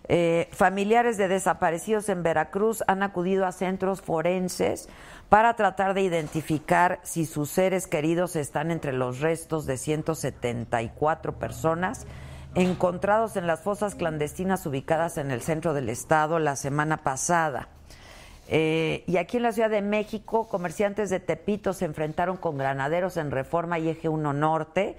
Eh, 0.09 0.47
familiares 0.51 1.17
de 1.17 1.27
desaparecidos 1.27 2.07
en 2.09 2.23
Veracruz 2.23 2.83
han 2.87 3.03
acudido 3.03 3.45
a 3.45 3.51
centros 3.51 4.01
forenses 4.01 4.87
para 5.27 5.55
tratar 5.55 5.93
de 5.93 6.01
identificar 6.01 6.99
si 7.03 7.25
sus 7.25 7.49
seres 7.49 7.87
queridos 7.87 8.37
están 8.37 8.71
entre 8.71 8.93
los 8.93 9.19
restos 9.19 9.65
de 9.65 9.77
174 9.77 11.37
personas 11.37 12.07
encontrados 12.55 13.35
en 13.35 13.45
las 13.45 13.61
fosas 13.61 13.95
clandestinas 13.95 14.65
ubicadas 14.65 15.17
en 15.17 15.29
el 15.29 15.41
centro 15.41 15.73
del 15.73 15.89
estado 15.89 16.39
la 16.39 16.55
semana 16.55 16.97
pasada. 16.97 17.69
Eh, 18.49 19.03
y 19.07 19.17
aquí 19.17 19.37
en 19.37 19.43
la 19.43 19.51
Ciudad 19.51 19.69
de 19.69 19.81
México, 19.81 20.47
comerciantes 20.47 21.09
de 21.09 21.19
Tepito 21.19 21.73
se 21.73 21.85
enfrentaron 21.85 22.37
con 22.37 22.57
granaderos 22.57 23.17
en 23.17 23.29
Reforma 23.29 23.77
y 23.77 23.89
Eje 23.89 24.09
1 24.09 24.33
Norte. 24.33 24.97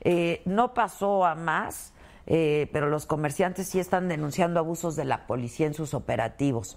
Eh, 0.00 0.42
no 0.46 0.74
pasó 0.74 1.24
a 1.24 1.34
más, 1.34 1.92
eh, 2.26 2.68
pero 2.72 2.88
los 2.88 3.06
comerciantes 3.06 3.68
sí 3.68 3.78
están 3.78 4.08
denunciando 4.08 4.60
abusos 4.60 4.96
de 4.96 5.04
la 5.04 5.26
policía 5.26 5.66
en 5.66 5.74
sus 5.74 5.94
operativos. 5.94 6.76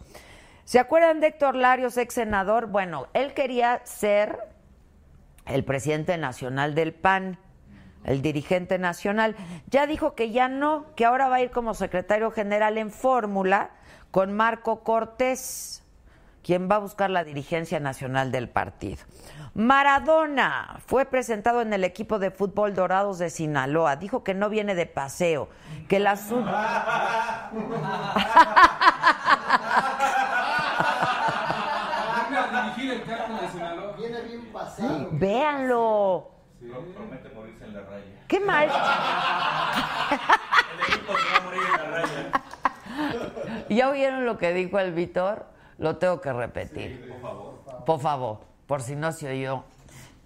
¿Se 0.64 0.78
acuerdan 0.78 1.20
de 1.20 1.28
Héctor 1.28 1.56
Larios, 1.56 1.98
ex 1.98 2.14
senador? 2.14 2.68
Bueno, 2.68 3.08
él 3.14 3.34
quería 3.34 3.82
ser 3.86 4.38
el 5.48 5.64
presidente 5.64 6.16
nacional 6.18 6.76
del 6.76 6.94
PAN, 6.94 7.40
el 8.04 8.22
dirigente 8.22 8.78
nacional. 8.78 9.36
Ya 9.68 9.88
dijo 9.88 10.14
que 10.14 10.32
ya 10.32 10.48
no, 10.48 10.86
que 10.96 11.06
ahora 11.06 11.28
va 11.28 11.38
a 11.38 11.42
ir 11.42 11.50
como 11.50 11.74
secretario 11.74 12.30
general 12.30 12.78
en 12.78 12.92
fórmula 12.92 13.72
con 14.12 14.34
Marco 14.34 14.84
Cortés, 14.84 15.84
quien 16.44 16.70
va 16.70 16.76
a 16.76 16.80
buscar 16.80 17.10
la 17.10 17.24
dirigencia 17.24 17.80
nacional 17.80 18.32
del 18.32 18.50
partido. 18.50 19.00
Maradona 19.60 20.78
fue 20.86 21.04
presentado 21.04 21.62
en 21.62 21.74
el 21.74 21.84
equipo 21.84 22.18
de 22.18 22.32
fútbol 22.32 22.74
Dorados 22.76 23.20
de 23.20 23.30
Sinaloa. 23.30 23.98
Dijo 23.98 24.24
que 24.24 24.34
no 24.34 24.48
viene 24.48 24.74
de 24.74 24.86
paseo, 24.86 25.50
que 25.90 26.00
la. 26.00 26.16
Viene 33.98 34.22
bien 34.22 34.46
pasado. 34.52 35.10
Véanlo. 35.12 36.32
Pro- 36.60 36.86
Promete 36.94 37.30
morirse 37.30 37.66
en 37.66 37.74
la 37.74 37.82
raya. 37.82 38.06
Qué 38.28 38.40
mal. 38.40 38.70
El 40.74 40.94
equipo 40.94 41.14
se 41.14 41.32
va 41.32 41.38
a 41.38 41.42
morir 41.44 41.62
en 41.66 41.72
la 41.72 41.86
raya. 41.98 42.32
¿Ya 43.70 43.90
oyeron 43.90 44.26
lo 44.26 44.38
que 44.38 44.54
dijo 44.54 44.80
el 44.80 44.94
Víctor? 44.94 45.46
Lo 45.78 45.98
tengo 45.98 46.20
que 46.22 46.34
repetir. 46.34 47.10
Por 47.10 47.22
favor. 47.22 47.60
Por 47.86 48.00
favor, 48.00 48.40
por 48.70 48.84
si 48.84 48.96
no 48.96 49.12
se 49.12 49.32
oyó. 49.32 49.64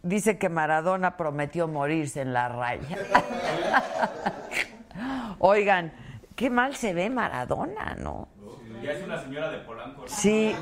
Dice 0.01 0.37
que 0.37 0.49
Maradona 0.49 1.15
prometió 1.15 1.69
morirse 1.69 2.19
en 2.19 2.33
la 2.33 2.49
raya. 2.49 2.97
Oigan, 5.39 5.93
qué 6.35 6.49
mal 6.49 6.75
se 6.75 6.93
ve 6.93 7.09
Maradona, 7.09 7.95
¿no? 7.95 8.27
Ya 8.83 8.91
es 8.91 9.03
una 9.05 9.17
señora 9.17 9.49
de 9.49 9.59
Polanco. 9.59 10.01
¿no? 10.01 10.07
Sí. 10.09 10.53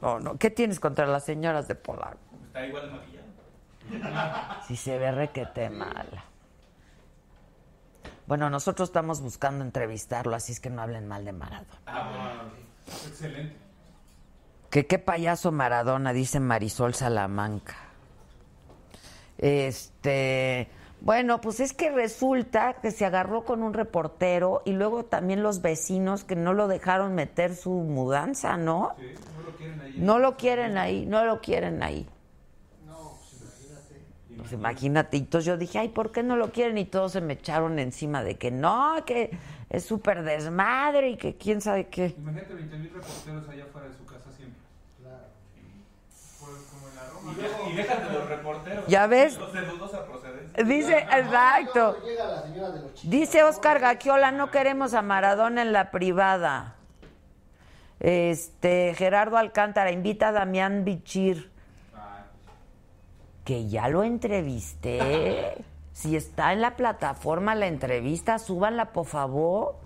No, 0.00 0.18
no. 0.18 0.38
¿Qué 0.38 0.48
tienes 0.48 0.80
contra 0.80 1.06
las 1.06 1.26
señoras 1.26 1.68
de 1.68 1.74
Polanco? 1.74 2.16
Está 2.46 2.66
igual 2.66 2.86
de 2.86 2.92
maquillado. 2.92 4.62
Si 4.66 4.76
se 4.76 4.96
ve 4.96 5.12
requete 5.12 5.68
mala. 5.68 6.24
Bueno, 8.26 8.48
nosotros 8.48 8.88
estamos 8.88 9.20
buscando 9.20 9.62
entrevistarlo, 9.62 10.34
así 10.34 10.52
es 10.52 10.60
que 10.60 10.70
no 10.70 10.80
hablen 10.80 11.06
mal 11.06 11.26
de 11.26 11.32
Maradona. 11.32 11.80
Ah, 11.84 12.44
excelente. 13.06 13.61
Que 14.72 14.86
qué 14.86 14.98
payaso 14.98 15.52
Maradona, 15.52 16.14
dice 16.14 16.40
Marisol 16.40 16.94
Salamanca. 16.94 17.76
Este, 19.36 20.66
bueno, 21.02 21.42
pues 21.42 21.60
es 21.60 21.74
que 21.74 21.90
resulta 21.90 22.76
que 22.80 22.90
se 22.90 23.04
agarró 23.04 23.44
con 23.44 23.62
un 23.62 23.74
reportero 23.74 24.62
y 24.64 24.72
luego 24.72 25.04
también 25.04 25.42
los 25.42 25.60
vecinos 25.60 26.24
que 26.24 26.36
no 26.36 26.54
lo 26.54 26.68
dejaron 26.68 27.14
meter 27.14 27.54
su 27.54 27.70
mudanza, 27.70 28.56
¿no? 28.56 28.96
Sí, 28.98 29.12
no 29.18 29.42
lo 29.42 29.56
quieren 29.58 29.80
ahí. 29.82 29.94
No 29.98 30.18
lo 30.18 30.36
quieren 30.38 30.78
ahí, 30.78 31.06
no 31.06 31.24
lo 31.26 31.40
quieren 31.42 31.82
ahí. 31.82 32.08
Pues 34.38 34.52
imagínate, 34.52 35.18
y 35.18 35.20
entonces 35.20 35.46
yo 35.46 35.56
dije, 35.56 35.78
ay, 35.78 35.90
¿por 35.90 36.10
qué 36.10 36.22
no 36.22 36.34
lo 36.36 36.50
quieren? 36.50 36.76
Y 36.76 36.86
todos 36.86 37.12
se 37.12 37.20
me 37.20 37.34
echaron 37.34 37.78
encima 37.78 38.24
de 38.24 38.38
que 38.38 38.50
no, 38.50 38.96
que 39.04 39.38
es 39.72 39.86
súper 39.86 40.22
desmadre 40.22 41.08
y 41.08 41.16
que 41.16 41.34
quién 41.34 41.62
sabe 41.62 41.86
qué. 41.86 42.14
Imagínate 42.18 42.52
20 42.52 42.76
mil 42.76 42.92
reporteros 42.92 43.48
allá 43.48 43.64
afuera 43.64 43.88
de 43.88 43.94
su 43.94 44.04
casa 44.04 44.30
siempre. 44.36 44.60
Claro. 45.00 45.24
Como 46.70 46.88
en 46.88 46.94
la 46.94 47.08
Roma. 47.08 47.70
Y, 47.70 47.76
déjate 47.76 48.12
los 48.12 48.28
reporteros. 48.28 48.86
¿Ya 48.86 49.06
ves? 49.06 49.38
Los 49.38 49.52
de 49.54 49.62
dudosa 49.62 50.04
procedencia. 50.04 50.62
Dice, 50.62 50.98
exacto. 50.98 51.96
Dice 53.04 53.44
Oscar 53.44 53.80
Gaquiola, 53.80 54.30
no 54.30 54.50
queremos 54.50 54.92
a 54.92 55.00
Maradona 55.00 55.62
en 55.62 55.72
la 55.72 55.90
privada. 55.90 56.76
Este, 57.98 58.94
Gerardo 58.94 59.38
Alcántara, 59.38 59.90
invita 59.90 60.28
a 60.28 60.32
Damián 60.32 60.84
Bichir. 60.84 61.50
Que 63.46 63.68
ya 63.68 63.88
lo 63.88 64.04
entrevisté. 64.04 65.64
Si 65.92 66.16
está 66.16 66.52
en 66.52 66.60
la 66.60 66.76
plataforma 66.76 67.54
la 67.54 67.66
entrevista, 67.66 68.38
súbanla, 68.38 68.92
por 68.92 69.06
favor. 69.06 69.76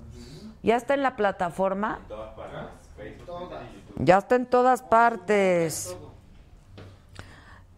¿Ya 0.63 0.77
está 0.77 0.95
en 0.95 1.03
la 1.03 1.17
plataforma? 1.17 2.01
Todas 2.09 2.35
partes. 2.35 2.61
Facebook. 2.97 3.51
Ya 3.99 4.19
está 4.19 4.35
en 4.37 4.47
todas 4.47 4.83
partes. 4.83 5.97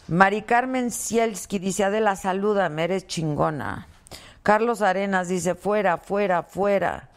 Mari 0.09 0.43
Carmen 0.43 0.91
Cielski 0.91 1.59
dice, 1.59 1.85
Adela, 1.85 2.17
salúdame, 2.17 2.85
eres 2.85 3.07
chingona. 3.07 3.89
Carlos 4.43 4.81
Arenas 4.81 5.29
dice, 5.29 5.55
fuera, 5.55 5.99
fuera, 5.99 6.43
fuera. 6.43 7.11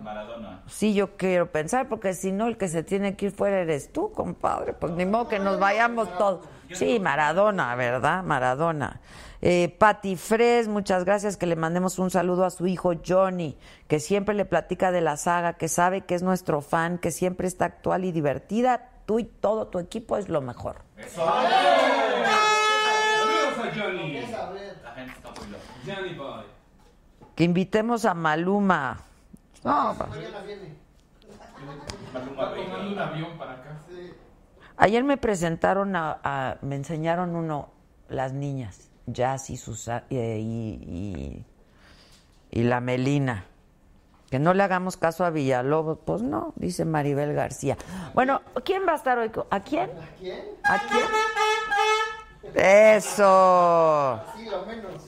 Maradona. 0.00 0.62
Sí, 0.68 0.94
yo 0.94 1.16
quiero 1.16 1.50
pensar, 1.50 1.88
porque 1.88 2.14
si 2.14 2.30
no, 2.30 2.46
el 2.46 2.56
que 2.56 2.68
se 2.68 2.82
tiene 2.82 3.16
que 3.16 3.26
ir 3.26 3.32
fuera 3.32 3.60
eres 3.60 3.92
tú, 3.92 4.12
compadre. 4.12 4.74
Pues 4.74 4.92
ni 4.92 5.06
modo 5.06 5.28
que 5.28 5.38
nos 5.38 5.58
vayamos 5.58 6.16
todos. 6.18 6.46
Sí, 6.72 6.98
Maradona, 7.00 7.74
¿verdad? 7.74 8.22
Maradona. 8.22 9.00
Eh, 9.46 9.76
Patti 9.78 10.16
Fres, 10.16 10.68
muchas 10.68 11.04
gracias, 11.04 11.36
que 11.36 11.44
le 11.44 11.54
mandemos 11.54 11.98
un 11.98 12.10
saludo 12.10 12.46
a 12.46 12.50
su 12.50 12.66
hijo 12.66 12.94
Johnny, 13.06 13.58
que 13.88 14.00
siempre 14.00 14.34
le 14.34 14.46
platica 14.46 14.90
de 14.90 15.02
la 15.02 15.18
saga, 15.18 15.52
que 15.52 15.68
sabe 15.68 16.00
que 16.00 16.14
es 16.14 16.22
nuestro 16.22 16.62
fan, 16.62 16.96
que 16.96 17.10
siempre 17.10 17.46
está 17.46 17.66
actual 17.66 18.06
y 18.06 18.12
divertida. 18.12 18.88
Tú 19.04 19.18
y 19.18 19.24
todo 19.24 19.66
tu 19.66 19.78
equipo 19.78 20.16
es 20.16 20.30
lo 20.30 20.40
mejor. 20.40 20.76
Saludos 21.08 21.28
a 23.58 23.70
Johnny. 23.74 24.16
A 24.18 24.50
ver. 24.50 24.80
La 24.82 24.92
gente 24.92 25.12
está 25.12 25.30
muy 25.30 25.50
loca. 25.50 25.64
Johnny 25.86 26.14
Boy. 26.14 26.44
Que 27.34 27.44
invitemos 27.44 28.06
a 28.06 28.14
Maluma. 28.14 28.98
No, 29.62 29.94
pues, 29.98 30.08
Mañana 30.08 30.40
viene. 30.40 30.74
Maluma 32.14 32.80
un 32.80 32.98
avión 32.98 33.36
para 33.36 33.52
acá. 33.52 33.76
Ayer 34.76 35.04
me 35.04 35.16
presentaron 35.16 35.94
a, 35.96 36.18
a- 36.24 36.56
me 36.62 36.76
enseñaron 36.76 37.36
uno, 37.36 37.70
las 38.08 38.32
niñas, 38.32 38.90
Jazz 39.06 39.50
y, 39.50 39.56
Susa- 39.56 40.04
eh, 40.10 40.38
y, 40.40 41.44
y, 42.50 42.60
y 42.60 42.62
la 42.64 42.80
Melina. 42.80 43.46
Que 44.30 44.38
no 44.40 44.52
le 44.52 44.64
hagamos 44.64 44.96
caso 44.96 45.24
a 45.24 45.30
Villalobos. 45.30 45.98
Pues 46.04 46.22
no, 46.22 46.54
dice 46.56 46.84
Maribel 46.84 47.34
García. 47.34 47.76
Bueno, 48.14 48.40
¿quién 48.64 48.84
va 48.86 48.92
a 48.92 48.96
estar 48.96 49.16
hoy? 49.18 49.30
¿A 49.50 49.60
quién? 49.60 49.90
¿A 49.90 50.18
quién? 50.18 50.40
¿A 50.64 50.78
quién? 50.88 51.04
Eso. 52.54 54.20
Sí, 54.36 54.46
lo 54.46 54.66
menos. 54.66 55.04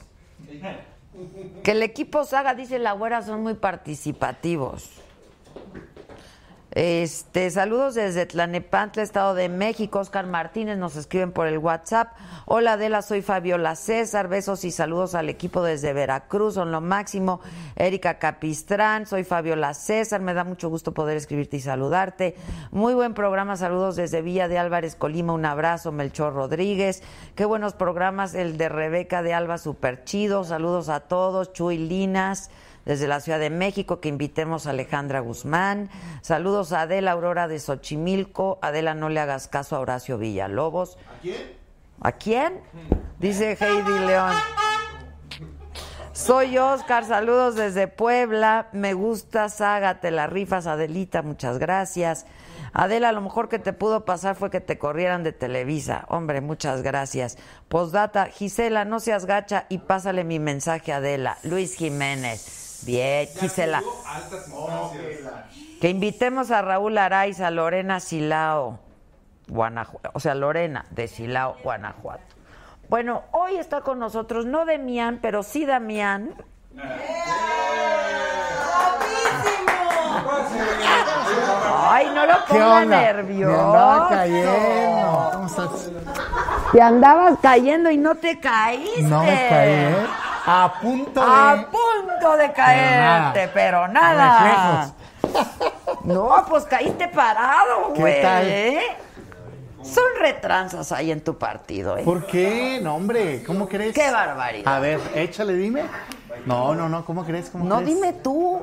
Que 1.63 1.71
el 1.71 1.83
equipo 1.83 2.23
Saga, 2.23 2.53
dice 2.55 2.79
la 2.79 2.93
güera, 2.93 3.21
son 3.21 3.43
muy 3.43 3.55
participativos. 3.55 4.96
Este, 6.71 7.49
saludos 7.49 7.95
desde 7.95 8.25
Tlanepantla, 8.25 9.01
Estado 9.01 9.33
de 9.33 9.47
México. 9.47 9.99
Oscar 9.99 10.27
Martínez 10.27 10.77
nos 10.77 10.95
escriben 10.97 11.31
por 11.31 11.47
el 11.47 11.57
WhatsApp. 11.57 12.09
Hola 12.45 12.73
Adela, 12.73 13.01
soy 13.01 13.21
Fabiola 13.21 13.75
César. 13.75 14.27
Besos 14.27 14.65
y 14.65 14.71
saludos 14.71 15.15
al 15.15 15.29
equipo 15.29 15.63
desde 15.63 15.93
Veracruz, 15.93 16.55
son 16.55 16.71
lo 16.71 16.81
máximo. 16.81 17.39
Erika 17.77 18.19
Capistrán, 18.19 19.05
soy 19.07 19.23
Fabiola 19.23 19.73
César. 19.73 20.19
Me 20.19 20.33
da 20.33 20.43
mucho 20.43 20.69
gusto 20.69 20.93
poder 20.93 21.15
escribirte 21.15 21.57
y 21.57 21.61
saludarte. 21.61 22.35
Muy 22.71 22.93
buen 22.93 23.13
programa, 23.13 23.55
saludos 23.55 23.95
desde 23.95 24.21
Villa 24.21 24.49
de 24.49 24.57
Álvarez, 24.57 24.95
Colima. 24.95 25.33
Un 25.33 25.45
abrazo, 25.45 25.93
Melchor 25.93 26.33
Rodríguez. 26.33 27.01
Qué 27.35 27.45
buenos 27.45 27.73
programas, 27.73 28.35
el 28.35 28.57
de 28.57 28.67
Rebeca 28.67 29.23
de 29.23 29.33
Alba, 29.33 29.57
super 29.57 30.03
chido. 30.03 30.43
Saludos 30.43 30.89
a 30.89 30.99
todos. 30.99 31.53
Chuy 31.53 31.77
Linas 31.77 32.51
desde 32.87 33.05
la 33.05 33.19
Ciudad 33.19 33.37
de 33.37 33.49
México, 33.49 33.99
que 33.99 34.07
invitemos 34.07 34.65
a 34.65 34.69
Alejandra 34.69 35.19
Guzmán. 35.19 35.89
Saludos 36.21 36.71
a 36.71 36.81
Adela 36.81 37.11
Aurora 37.11 37.49
de 37.49 37.59
Xochimilco. 37.59 38.59
Adela, 38.61 38.93
no 38.93 39.09
le 39.09 39.19
hagas 39.19 39.49
caso 39.49 39.75
a 39.75 39.79
Horacio 39.81 40.17
Villalobos. 40.17 40.97
¿A 40.97 41.21
quién? 41.21 41.57
¿A 41.99 42.11
quién? 42.13 42.61
Dice 43.19 43.57
Heidi 43.59 43.99
León. 44.07 44.33
Soy 46.13 46.57
Oscar, 46.57 47.03
saludos 47.03 47.55
desde 47.55 47.89
Puebla. 47.89 48.69
Me 48.71 48.93
gusta 48.93 49.49
Saga, 49.49 49.99
te 49.99 50.09
la 50.09 50.27
rifas, 50.27 50.65
Adelita, 50.65 51.21
muchas 51.21 51.59
gracias. 51.59 52.25
Adela, 52.71 53.11
lo 53.11 53.19
mejor 53.19 53.49
que 53.49 53.59
te 53.59 53.73
pudo 53.73 54.05
pasar 54.05 54.35
fue 54.35 54.49
que 54.49 54.61
te 54.61 54.77
corrieran 54.77 55.23
de 55.23 55.33
Televisa. 55.33 56.05
Hombre, 56.07 56.39
muchas 56.39 56.83
gracias. 56.83 57.37
Postdata, 57.67 58.27
Gisela, 58.27 58.85
no 58.85 59.01
seas 59.01 59.25
gacha 59.25 59.65
y 59.67 59.79
pásale 59.79 60.23
mi 60.23 60.39
mensaje 60.39 60.93
a 60.93 60.97
Adela. 60.97 61.37
Luis 61.43 61.75
Jiménez. 61.75 62.66
Bien, 62.85 63.27
Gisela. 63.39 63.81
Que 65.81 65.89
invitemos 65.89 66.51
a 66.51 66.61
Raúl 66.61 66.97
Araiza, 66.97 67.51
Lorena 67.51 67.99
Silao, 67.99 68.79
Guanajuato, 69.47 70.11
o 70.13 70.19
sea, 70.19 70.35
Lorena 70.35 70.85
de 70.91 71.07
Silao, 71.07 71.57
Guanajuato. 71.63 72.35
Bueno, 72.89 73.23
hoy 73.31 73.57
está 73.57 73.81
con 73.81 73.99
nosotros, 73.99 74.45
no 74.45 74.65
Demián, 74.65 75.19
pero 75.21 75.43
sí 75.43 75.65
Damián. 75.65 76.33
Ay, 81.89 82.07
no 82.13 82.25
lo 82.25 82.33
¿Qué 82.45 82.53
ponga 82.53 82.85
nervioso. 82.85 83.53
Me 83.55 83.59
andaba 83.63 84.09
cayendo. 84.09 85.29
¿Cómo 85.33 85.45
estás? 85.47 85.69
Te 86.71 86.81
andabas 86.81 87.39
cayendo 87.41 87.89
y 87.91 87.97
no 87.97 88.15
te 88.15 88.39
caíste. 88.39 89.01
No 89.03 89.21
me 89.23 89.47
caí, 89.49 89.69
¿eh? 89.71 89.95
A 90.45 90.73
punto 90.81 91.19
de... 91.19 91.27
A 91.29 91.67
punto 91.69 92.37
de 92.37 92.51
caerte, 92.53 93.49
pero 93.53 93.87
nada. 93.87 94.91
No, 96.03 96.29
pues 96.47 96.63
caíste 96.65 97.07
parado, 97.09 97.91
¿Qué 97.93 97.99
güey. 97.99 98.21
tal? 98.21 98.79
Son 99.83 100.03
retranzas 100.19 100.91
ahí 100.93 101.11
en 101.11 101.21
tu 101.21 101.37
partido, 101.37 101.97
¿eh? 101.97 102.03
¿Por 102.03 102.25
qué? 102.25 102.79
No, 102.81 102.95
hombre, 102.95 103.43
¿cómo 103.45 103.67
crees? 103.67 103.93
Qué 103.93 104.09
barbaridad. 104.09 104.73
A 104.73 104.79
ver, 104.79 104.99
échale, 105.15 105.53
dime. 105.53 105.83
No, 106.45 106.73
no, 106.75 106.87
no, 106.87 107.03
¿cómo 107.05 107.25
crees? 107.25 107.49
¿Cómo 107.49 107.65
No, 107.65 107.77
crees? 107.77 107.89
dime 107.95 108.13
tú. 108.13 108.61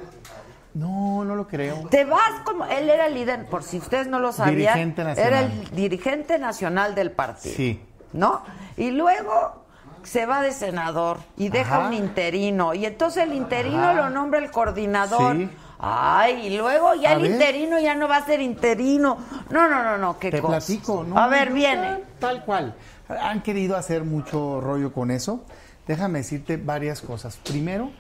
No, 0.74 1.24
no 1.24 1.36
lo 1.36 1.46
creo. 1.46 1.86
Te 1.90 2.04
vas 2.04 2.40
como. 2.44 2.64
Él 2.66 2.90
era 2.90 3.06
el 3.06 3.14
líder, 3.14 3.46
por 3.46 3.62
si 3.62 3.78
ustedes 3.78 4.08
no 4.08 4.18
lo 4.18 4.32
sabían. 4.32 4.56
Dirigente 4.56 5.04
nacional. 5.04 5.32
Era 5.32 5.40
el 5.40 5.70
dirigente 5.70 6.38
nacional 6.38 6.94
del 6.94 7.12
partido. 7.12 7.54
Sí. 7.54 7.80
¿No? 8.12 8.42
Y 8.76 8.90
luego 8.90 9.64
se 10.02 10.26
va 10.26 10.42
de 10.42 10.52
senador 10.52 11.18
y 11.36 11.48
deja 11.48 11.76
Ajá. 11.78 11.86
un 11.88 11.94
interino. 11.94 12.74
Y 12.74 12.86
entonces 12.86 13.22
el 13.22 13.32
interino 13.34 13.82
Ajá. 13.84 13.92
lo 13.94 14.10
nombra 14.10 14.40
el 14.40 14.50
coordinador. 14.50 15.36
Sí. 15.36 15.48
Ay, 15.78 16.46
y 16.46 16.56
luego 16.56 16.94
ya 16.94 17.10
A 17.10 17.12
el 17.14 17.22
ver. 17.22 17.30
interino 17.32 17.78
ya 17.78 17.94
no 17.94 18.08
va 18.08 18.16
a 18.18 18.24
ser 18.24 18.40
interino. 18.40 19.18
No, 19.50 19.68
no, 19.68 19.82
no, 19.82 19.98
no, 19.98 20.18
qué 20.18 20.30
Te 20.30 20.40
cosa. 20.40 20.58
platico, 20.58 21.04
¿no? 21.04 21.18
A 21.18 21.28
ver, 21.28 21.50
no, 21.50 21.54
viene. 21.54 22.02
Tal 22.18 22.44
cual. 22.44 22.74
Han 23.08 23.42
querido 23.42 23.76
hacer 23.76 24.02
mucho 24.04 24.60
rollo 24.60 24.92
con 24.92 25.10
eso. 25.10 25.44
Déjame 25.86 26.20
decirte 26.20 26.56
varias 26.56 27.00
cosas. 27.02 27.36
Primero, 27.36 27.90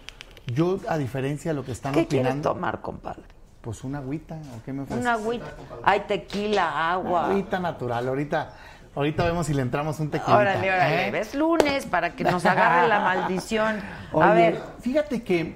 yo, 0.46 0.78
a 0.88 0.98
diferencia 0.98 1.50
de 1.50 1.54
lo 1.54 1.64
que 1.64 1.72
están 1.72 1.92
¿Qué 1.94 2.00
opinando, 2.02 2.52
tomar, 2.52 2.80
compadre? 2.80 3.22
pues 3.60 3.82
una 3.82 3.98
agüita, 3.98 4.34
¿o 4.34 4.62
qué 4.62 4.74
me 4.74 4.82
ofreces? 4.82 5.00
Una 5.00 5.14
agüita. 5.14 5.46
Hay 5.84 6.00
tequila, 6.00 6.92
agua. 6.92 7.26
Agüita 7.30 7.58
natural. 7.58 8.06
Ahorita, 8.08 8.50
ahorita 8.94 9.24
vemos 9.24 9.46
si 9.46 9.54
le 9.54 9.62
entramos 9.62 9.98
un 10.00 10.10
tequila. 10.10 10.36
Órale, 10.36 10.70
órale. 10.70 11.18
Es 11.18 11.34
lunes 11.34 11.86
para 11.86 12.14
que 12.14 12.24
nos 12.24 12.44
agarre 12.44 12.86
la 12.88 13.00
maldición. 13.00 13.76
A 14.12 14.32
ver, 14.34 14.60
fíjate 14.80 15.22
que 15.22 15.54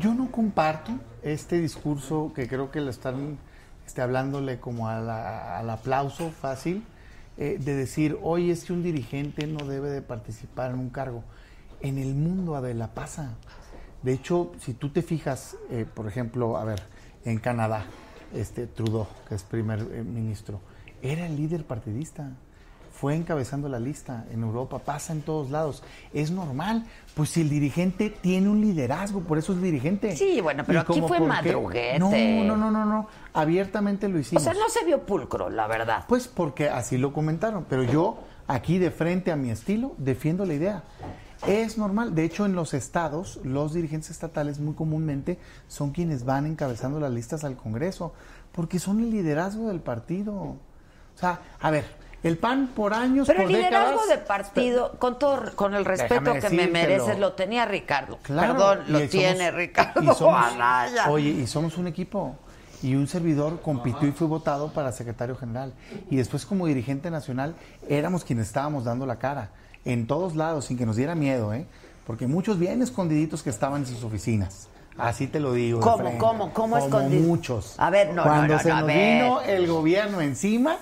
yo 0.00 0.14
no 0.14 0.30
comparto 0.30 0.92
este 1.22 1.58
discurso 1.60 2.32
que 2.34 2.48
creo 2.48 2.70
que 2.70 2.80
lo 2.80 2.88
están 2.88 3.36
este, 3.86 4.00
hablándole 4.00 4.58
como 4.58 4.88
a 4.88 4.98
la- 5.00 5.58
al 5.58 5.68
aplauso 5.68 6.30
fácil, 6.30 6.82
eh, 7.36 7.58
de 7.60 7.74
decir, 7.74 8.18
oye, 8.22 8.52
es 8.52 8.64
que 8.64 8.72
un 8.72 8.82
dirigente 8.82 9.46
no 9.46 9.66
debe 9.66 9.90
de 9.90 10.00
participar 10.00 10.70
en 10.70 10.78
un 10.78 10.88
cargo. 10.88 11.22
En 11.82 11.98
el 11.98 12.14
mundo, 12.14 12.56
Adela, 12.56 12.86
pasa. 12.88 13.32
De 14.04 14.12
hecho, 14.12 14.52
si 14.60 14.74
tú 14.74 14.90
te 14.90 15.00
fijas, 15.02 15.56
eh, 15.70 15.86
por 15.92 16.06
ejemplo, 16.06 16.58
a 16.58 16.64
ver, 16.64 16.82
en 17.24 17.38
Canadá, 17.38 17.86
este 18.34 18.66
Trudeau, 18.66 19.06
que 19.28 19.34
es 19.34 19.42
primer 19.42 19.80
eh, 19.80 20.02
ministro, 20.04 20.60
era 21.00 21.24
el 21.26 21.36
líder 21.36 21.64
partidista. 21.64 22.28
Fue 22.92 23.16
encabezando 23.16 23.68
la 23.68 23.80
lista 23.80 24.24
en 24.30 24.42
Europa, 24.42 24.78
pasa 24.78 25.12
en 25.14 25.22
todos 25.22 25.50
lados. 25.50 25.82
Es 26.12 26.30
normal, 26.30 26.84
pues 27.14 27.30
si 27.30 27.40
el 27.40 27.48
dirigente 27.48 28.08
tiene 28.10 28.48
un 28.48 28.60
liderazgo, 28.60 29.20
por 29.20 29.36
eso 29.38 29.52
es 29.54 29.60
dirigente. 29.62 30.14
Sí, 30.16 30.40
bueno, 30.40 30.64
pero 30.66 30.78
Y 30.78 30.82
aquí 30.82 31.00
fue 31.00 31.18
madruguete. 31.18 31.98
No, 31.98 32.10
no, 32.10 32.56
no, 32.56 32.70
no, 32.70 32.84
no. 32.84 33.08
Abiertamente 33.32 34.06
lo 34.08 34.16
O 34.18 34.20
hicimos. 34.20 34.44
sea, 34.44 34.52
no 34.52 34.68
se 34.68 34.84
vio 34.84 35.04
pulcro, 35.04 35.50
la 35.50 35.66
verdad. 35.66 36.04
Pues 36.06 36.28
porque 36.28 36.68
así 36.68 36.96
lo 36.98 37.12
comentaron, 37.12 37.64
pero 37.68 37.82
yo 37.82 38.18
aquí 38.46 38.78
de 38.78 38.90
frente 38.90 39.32
a 39.32 39.36
mi 39.36 39.50
estilo 39.50 39.94
defiendo 39.98 40.44
la 40.46 40.54
idea. 40.54 40.82
Es 41.46 41.76
normal, 41.76 42.14
de 42.14 42.24
hecho 42.24 42.46
en 42.46 42.54
los 42.54 42.72
estados 42.74 43.38
los 43.44 43.74
dirigentes 43.74 44.10
estatales 44.10 44.58
muy 44.60 44.74
comúnmente 44.74 45.38
son 45.68 45.90
quienes 45.90 46.24
van 46.24 46.46
encabezando 46.46 47.00
las 47.00 47.12
listas 47.12 47.44
al 47.44 47.56
Congreso, 47.56 48.14
porque 48.52 48.78
son 48.78 49.00
el 49.00 49.10
liderazgo 49.10 49.68
del 49.68 49.80
partido. 49.80 50.34
O 50.34 50.58
sea, 51.14 51.40
a 51.60 51.70
ver, 51.70 51.84
el 52.22 52.38
PAN 52.38 52.68
por 52.74 52.94
años, 52.94 53.26
Pero 53.26 53.42
por 53.42 53.50
el 53.50 53.56
liderazgo 53.58 54.00
décadas, 54.02 54.08
de 54.08 54.26
partido, 54.26 54.92
con 54.98 55.18
todo, 55.18 55.54
con 55.54 55.74
el 55.74 55.84
respeto 55.84 56.32
que 56.32 56.48
me 56.50 56.66
mereces, 56.68 57.18
lo 57.18 57.34
tenía 57.34 57.66
Ricardo. 57.66 58.18
Claro, 58.22 58.54
Perdón, 58.54 58.78
lo 58.88 58.98
somos- 59.00 59.10
tiene 59.10 59.50
Ricardo 59.50 60.02
y 60.02 60.06
somos-. 60.14 60.52
Oye, 61.08 61.28
y 61.30 61.46
somos 61.46 61.76
un 61.76 61.86
equipo. 61.86 62.36
Y 62.82 62.94
un 62.96 63.06
servidor 63.06 63.60
compitió 63.62 64.06
y 64.08 64.12
fue 64.12 64.26
votado 64.26 64.70
para 64.72 64.92
secretario 64.92 65.36
general. 65.36 65.72
Y 66.10 66.16
después 66.16 66.44
como 66.44 66.66
dirigente 66.66 67.10
nacional 67.10 67.54
éramos 67.88 68.24
quienes 68.24 68.46
estábamos 68.46 68.84
dando 68.84 69.06
la 69.06 69.16
cara. 69.18 69.50
En 69.84 70.06
todos 70.06 70.36
lados, 70.36 70.66
sin 70.66 70.78
que 70.78 70.86
nos 70.86 70.96
diera 70.96 71.14
miedo, 71.14 71.52
¿eh? 71.52 71.66
Porque 72.06 72.26
muchos 72.26 72.58
bien 72.58 72.82
escondiditos 72.82 73.42
que 73.42 73.50
estaban 73.50 73.82
en 73.82 73.86
sus 73.86 74.04
oficinas. 74.04 74.68
Así 74.96 75.26
te 75.26 75.40
lo 75.40 75.52
digo. 75.52 75.80
¿Cómo, 75.80 75.98
frente. 75.98 76.18
cómo, 76.18 76.52
cómo 76.52 76.78
escondidos? 76.78 77.26
muchos. 77.26 77.74
A 77.78 77.90
ver, 77.90 78.08
no, 78.08 78.16
no, 78.16 78.22
Cuando 78.22 78.54
no, 78.54 78.60
se 78.60 78.68
no, 78.68 78.76
a 78.76 78.80
nos 78.80 78.88
vino 78.88 79.40
el 79.40 79.66
gobierno 79.66 80.20
encima, 80.20 80.76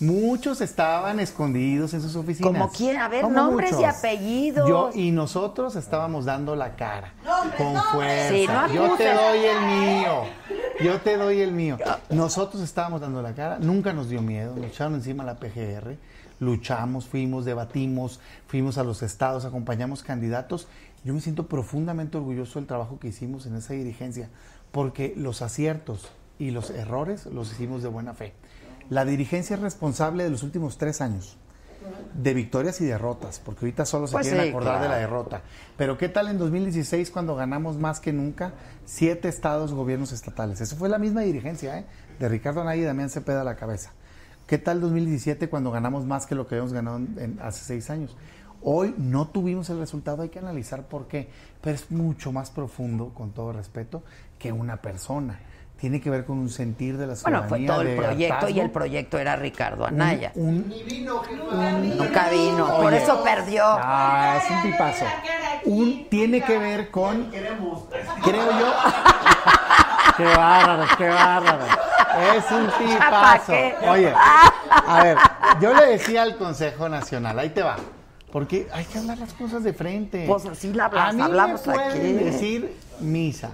muchos 0.00 0.60
estaban 0.62 1.20
escondidos 1.20 1.92
en 1.92 2.00
sus 2.00 2.16
oficinas. 2.16 2.52
¿Como 2.52 2.70
quién? 2.70 2.96
A 2.96 3.08
ver, 3.08 3.22
Como 3.22 3.34
nombres 3.34 3.78
y 3.78 3.84
apellidos. 3.84 4.68
Yo 4.68 4.90
y 4.94 5.10
nosotros 5.10 5.76
estábamos 5.76 6.24
dando 6.24 6.56
la 6.56 6.74
cara. 6.76 7.12
con 7.58 7.76
fuerza. 7.92 8.28
Sí, 8.30 8.46
no 8.46 8.72
Yo 8.72 8.96
te 8.96 9.12
doy 9.12 9.38
el 9.44 9.60
mío. 9.66 10.22
Yo 10.82 11.00
te 11.00 11.16
doy 11.16 11.40
el 11.40 11.52
mío. 11.52 11.76
Nosotros 12.08 12.62
estábamos 12.62 13.02
dando 13.02 13.20
la 13.20 13.34
cara. 13.34 13.58
Nunca 13.58 13.92
nos 13.92 14.08
dio 14.08 14.22
miedo. 14.22 14.54
Nos 14.56 14.66
echaron 14.66 14.94
encima 14.94 15.22
la 15.22 15.34
PGR. 15.34 15.96
Luchamos, 16.40 17.06
fuimos, 17.06 17.44
debatimos, 17.44 18.20
fuimos 18.46 18.78
a 18.78 18.84
los 18.84 19.02
estados, 19.02 19.44
acompañamos 19.44 20.02
candidatos. 20.02 20.68
Yo 21.04 21.14
me 21.14 21.20
siento 21.20 21.46
profundamente 21.46 22.16
orgulloso 22.16 22.58
del 22.58 22.66
trabajo 22.66 22.98
que 22.98 23.08
hicimos 23.08 23.46
en 23.46 23.56
esa 23.56 23.74
dirigencia, 23.74 24.30
porque 24.72 25.14
los 25.16 25.42
aciertos 25.42 26.10
y 26.38 26.50
los 26.50 26.70
errores 26.70 27.26
los 27.26 27.52
hicimos 27.52 27.82
de 27.82 27.88
buena 27.88 28.14
fe. 28.14 28.32
La 28.90 29.04
dirigencia 29.04 29.54
es 29.54 29.62
responsable 29.62 30.24
de 30.24 30.30
los 30.30 30.42
últimos 30.42 30.78
tres 30.78 31.00
años 31.00 31.36
de 32.14 32.32
victorias 32.32 32.80
y 32.80 32.86
derrotas, 32.86 33.40
porque 33.44 33.66
ahorita 33.66 33.84
solo 33.84 34.06
se 34.06 34.12
Pues 34.12 34.28
quieren 34.28 34.44
sí, 34.44 34.50
acordar 34.50 34.80
de 34.80 34.88
la 34.88 34.96
derrota. 34.96 35.42
Pero 35.76 35.98
¿qué 35.98 36.08
tal 36.08 36.28
en 36.28 36.38
2016 36.38 37.10
cuando 37.10 37.34
ganamos 37.34 37.76
más 37.76 38.00
que 38.00 38.12
nunca 38.12 38.52
siete 38.84 39.28
estados 39.28 39.72
gobiernos 39.72 40.12
estatales? 40.12 40.60
Eso 40.60 40.76
fue 40.76 40.88
la 40.88 40.98
misma 40.98 41.22
dirigencia, 41.22 41.78
¿eh? 41.78 41.84
De 42.18 42.28
Ricardo 42.28 42.62
Anaya 42.62 42.82
y 42.82 42.84
Damián 42.84 43.10
Cepeda 43.10 43.42
a 43.42 43.44
la 43.44 43.56
cabeza. 43.56 43.92
¿Qué 44.46 44.58
tal 44.58 44.80
2017 44.80 45.48
cuando 45.48 45.70
ganamos 45.70 46.04
más 46.04 46.26
que 46.26 46.34
lo 46.34 46.46
que 46.46 46.54
habíamos 46.56 46.72
ganado 46.72 46.98
en- 46.98 47.16
en- 47.18 47.40
hace 47.42 47.64
seis 47.64 47.88
años? 47.90 48.14
Hoy 48.62 48.94
no 48.98 49.26
tuvimos 49.28 49.68
el 49.70 49.78
resultado, 49.78 50.22
hay 50.22 50.28
que 50.30 50.38
analizar 50.38 50.82
por 50.84 51.06
qué, 51.06 51.28
pero 51.60 51.74
es 51.74 51.90
mucho 51.90 52.32
más 52.32 52.50
profundo, 52.50 53.10
con 53.14 53.32
todo 53.32 53.52
respeto, 53.52 54.02
que 54.38 54.52
una 54.52 54.76
persona. 54.78 55.38
Tiene 55.78 56.00
que 56.00 56.08
ver 56.08 56.24
con 56.24 56.38
un 56.38 56.48
sentir 56.50 56.96
de 56.96 57.06
la 57.06 57.14
Bueno, 57.14 57.42
ciudadanía. 57.42 57.48
fue 57.48 57.66
todo 57.66 57.80
el 57.82 57.96
proyecto 57.96 58.22
y 58.22 58.30
hartazgo. 58.30 58.60
el 58.62 58.70
proyecto 58.70 59.18
era 59.18 59.36
Ricardo 59.36 59.84
Anaya. 59.86 60.32
Un- 60.34 60.68
Nunca 61.98 62.30
vino, 62.30 62.66
por 62.76 62.86
Oye. 62.86 63.02
eso 63.02 63.22
perdió. 63.24 63.64
Ah, 63.66 64.40
es 64.42 64.50
un 64.50 64.62
tipazo. 64.70 65.04
Un 65.66 66.08
tiene 66.08 66.40
que 66.42 66.58
ver 66.58 66.90
con. 66.90 67.24
Creo 67.30 68.50
yo. 68.50 68.72
qué 70.16 70.24
bárbaro, 70.24 70.84
qué 70.96 71.08
bárbaro. 71.08 71.64
Es 72.36 72.50
un 72.50 72.66
tipazo. 72.78 73.52
Oye, 73.90 74.12
a 74.14 75.02
ver, 75.02 75.18
yo 75.60 75.74
le 75.74 75.86
decía 75.86 76.22
al 76.22 76.36
Consejo 76.36 76.88
Nacional, 76.88 77.38
ahí 77.38 77.50
te 77.50 77.62
va. 77.62 77.76
Porque 78.32 78.68
hay 78.72 78.84
que 78.84 78.98
hablar 78.98 79.18
las 79.18 79.32
cosas 79.32 79.62
de 79.62 79.72
frente. 79.72 80.24
Pues 80.28 80.44
así 80.46 80.72
la 80.72 80.86
hablas- 80.86 81.08
A 81.10 81.12
mí 81.12 81.22
hablamos 81.22 81.66
me 81.66 81.74
pueden 81.74 81.90
aquí. 81.90 82.24
decir 82.24 82.76
misa. 83.00 83.50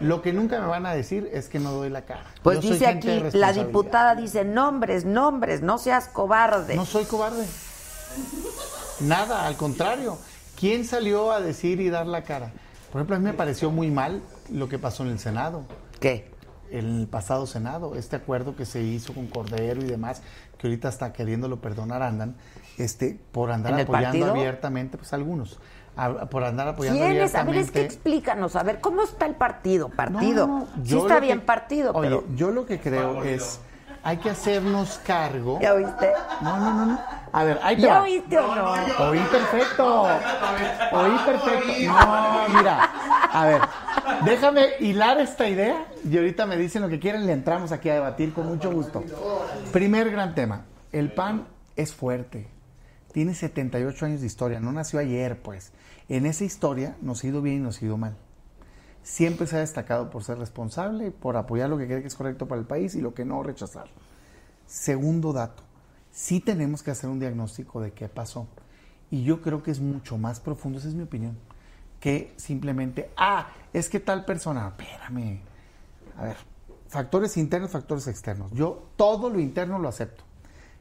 Lo 0.00 0.22
que 0.22 0.32
nunca 0.32 0.60
me 0.60 0.66
van 0.66 0.86
a 0.86 0.94
decir 0.94 1.28
es 1.32 1.48
que 1.48 1.58
no 1.58 1.72
doy 1.72 1.90
la 1.90 2.02
cara. 2.02 2.24
Pues 2.42 2.60
Yo 2.60 2.70
dice 2.70 2.86
aquí, 2.86 3.22
la 3.32 3.52
diputada 3.52 4.14
dice, 4.14 4.44
nombres, 4.44 5.04
nombres, 5.04 5.60
no 5.60 5.76
seas 5.78 6.08
cobarde. 6.08 6.74
No 6.76 6.86
soy 6.86 7.04
cobarde. 7.04 7.44
Nada, 9.00 9.46
al 9.46 9.56
contrario. 9.56 10.18
¿Quién 10.58 10.84
salió 10.84 11.32
a 11.32 11.40
decir 11.40 11.80
y 11.80 11.90
dar 11.90 12.06
la 12.06 12.22
cara? 12.22 12.50
Por 12.92 13.00
ejemplo, 13.00 13.16
a 13.16 13.18
mí 13.18 13.24
me 13.24 13.32
pareció 13.32 13.70
muy 13.70 13.90
mal 13.90 14.22
lo 14.50 14.68
que 14.68 14.78
pasó 14.78 15.02
en 15.04 15.10
el 15.10 15.18
Senado. 15.18 15.64
¿Qué? 16.00 16.30
En 16.70 17.00
el 17.00 17.06
pasado 17.08 17.46
Senado, 17.46 17.94
este 17.96 18.16
acuerdo 18.16 18.54
que 18.54 18.64
se 18.64 18.80
hizo 18.80 19.12
con 19.12 19.26
Cordero 19.26 19.80
y 19.80 19.84
demás, 19.86 20.22
que 20.58 20.68
ahorita 20.68 20.88
está 20.88 21.12
queriéndolo 21.12 21.60
perdonar 21.60 22.02
andan, 22.02 22.36
este, 22.78 23.18
por 23.32 23.50
andar 23.50 23.72
¿En 23.72 23.78
el 23.80 23.84
apoyando 23.84 24.08
partido? 24.20 24.30
abiertamente, 24.30 24.96
pues 24.96 25.12
algunos, 25.12 25.58
a- 25.96 26.26
por 26.26 26.44
andar 26.44 26.68
apoyando 26.68 27.00
¿Quiénes? 27.00 27.34
A 27.34 27.38
ver, 27.44 27.48
abiertamente. 27.48 27.60
es 27.60 27.70
que 27.72 27.82
explícanos, 27.82 28.54
a 28.56 28.62
ver, 28.62 28.80
¿cómo 28.80 29.02
está 29.02 29.26
el 29.26 29.34
partido? 29.34 29.88
Partido. 29.88 30.46
No, 30.46 30.68
sí 30.84 30.96
está 30.96 31.18
bien 31.18 31.40
que- 31.40 31.46
partido, 31.46 31.92
Oye, 31.92 32.08
pero... 32.08 32.24
yo 32.36 32.50
lo 32.52 32.66
que 32.66 32.78
creo 32.78 33.24
es, 33.24 33.60
hay 34.04 34.18
que 34.18 34.30
hacernos 34.30 35.00
cargo. 35.04 35.58
¿Ya 35.60 35.74
oíste? 35.74 36.12
No, 36.40 36.56
no, 36.58 36.72
no, 36.72 36.86
no. 36.86 37.00
A 37.32 37.44
ver, 37.44 37.58
ahí 37.62 37.76
te 37.76 37.82
¿Ya 37.82 37.94
va. 37.94 38.02
oíste 38.02 38.38
o 38.38 38.54
no? 38.54 38.72
Oí 39.08 39.18
perfecto. 39.30 40.02
Oí 40.02 41.16
perfecto. 41.26 41.92
No, 41.92 42.48
mira. 42.56 42.90
A 43.32 43.46
ver, 43.46 43.60
déjame 44.24 44.66
hilar 44.80 45.20
esta 45.20 45.48
idea 45.48 45.86
y 46.08 46.16
ahorita 46.16 46.46
me 46.46 46.56
dicen 46.56 46.82
lo 46.82 46.88
que 46.88 46.98
quieran, 46.98 47.26
le 47.26 47.32
entramos 47.32 47.72
aquí 47.72 47.88
a 47.88 47.94
debatir 47.94 48.32
con 48.32 48.46
mucho 48.46 48.72
gusto. 48.72 49.02
Primer 49.72 50.10
gran 50.10 50.34
tema. 50.34 50.64
El 50.92 51.12
PAN 51.12 51.46
es 51.76 51.94
fuerte. 51.94 52.48
Tiene 53.12 53.34
78 53.34 54.06
años 54.06 54.20
de 54.20 54.26
historia. 54.26 54.60
No 54.60 54.72
nació 54.72 55.00
ayer, 55.00 55.40
pues. 55.40 55.72
En 56.08 56.26
esa 56.26 56.44
historia 56.44 56.96
nos 57.00 57.22
ha 57.22 57.26
ido 57.28 57.42
bien 57.42 57.56
y 57.56 57.60
nos 57.60 57.80
ha 57.80 57.84
ido 57.84 57.96
mal. 57.96 58.16
Siempre 59.02 59.46
se 59.46 59.56
ha 59.56 59.60
destacado 59.60 60.10
por 60.10 60.24
ser 60.24 60.38
responsable, 60.38 61.10
por 61.10 61.36
apoyar 61.36 61.70
lo 61.70 61.78
que 61.78 61.86
cree 61.86 62.02
que 62.02 62.08
es 62.08 62.14
correcto 62.14 62.46
para 62.46 62.60
el 62.60 62.66
país 62.66 62.94
y 62.94 63.00
lo 63.00 63.14
que 63.14 63.24
no 63.24 63.42
rechazar. 63.42 63.86
Segundo 64.66 65.32
dato, 65.32 65.62
sí 66.12 66.40
tenemos 66.40 66.82
que 66.82 66.90
hacer 66.90 67.08
un 67.10 67.18
diagnóstico 67.18 67.80
de 67.80 67.92
qué 67.92 68.08
pasó. 68.08 68.46
Y 69.10 69.24
yo 69.24 69.40
creo 69.40 69.62
que 69.62 69.70
es 69.70 69.80
mucho 69.80 70.18
más 70.18 70.38
profundo, 70.38 70.78
esa 70.78 70.88
es 70.88 70.94
mi 70.94 71.02
opinión, 71.02 71.36
que 72.00 72.32
simplemente, 72.36 73.10
ah, 73.16 73.48
es 73.72 73.88
que 73.88 74.00
tal 74.00 74.24
persona, 74.24 74.68
espérame. 74.76 75.40
A 76.18 76.24
ver, 76.24 76.36
factores 76.88 77.36
internos, 77.36 77.70
factores 77.70 78.06
externos. 78.08 78.50
Yo 78.52 78.88
todo 78.96 79.30
lo 79.30 79.38
interno 79.38 79.78
lo 79.78 79.88
acepto. 79.88 80.24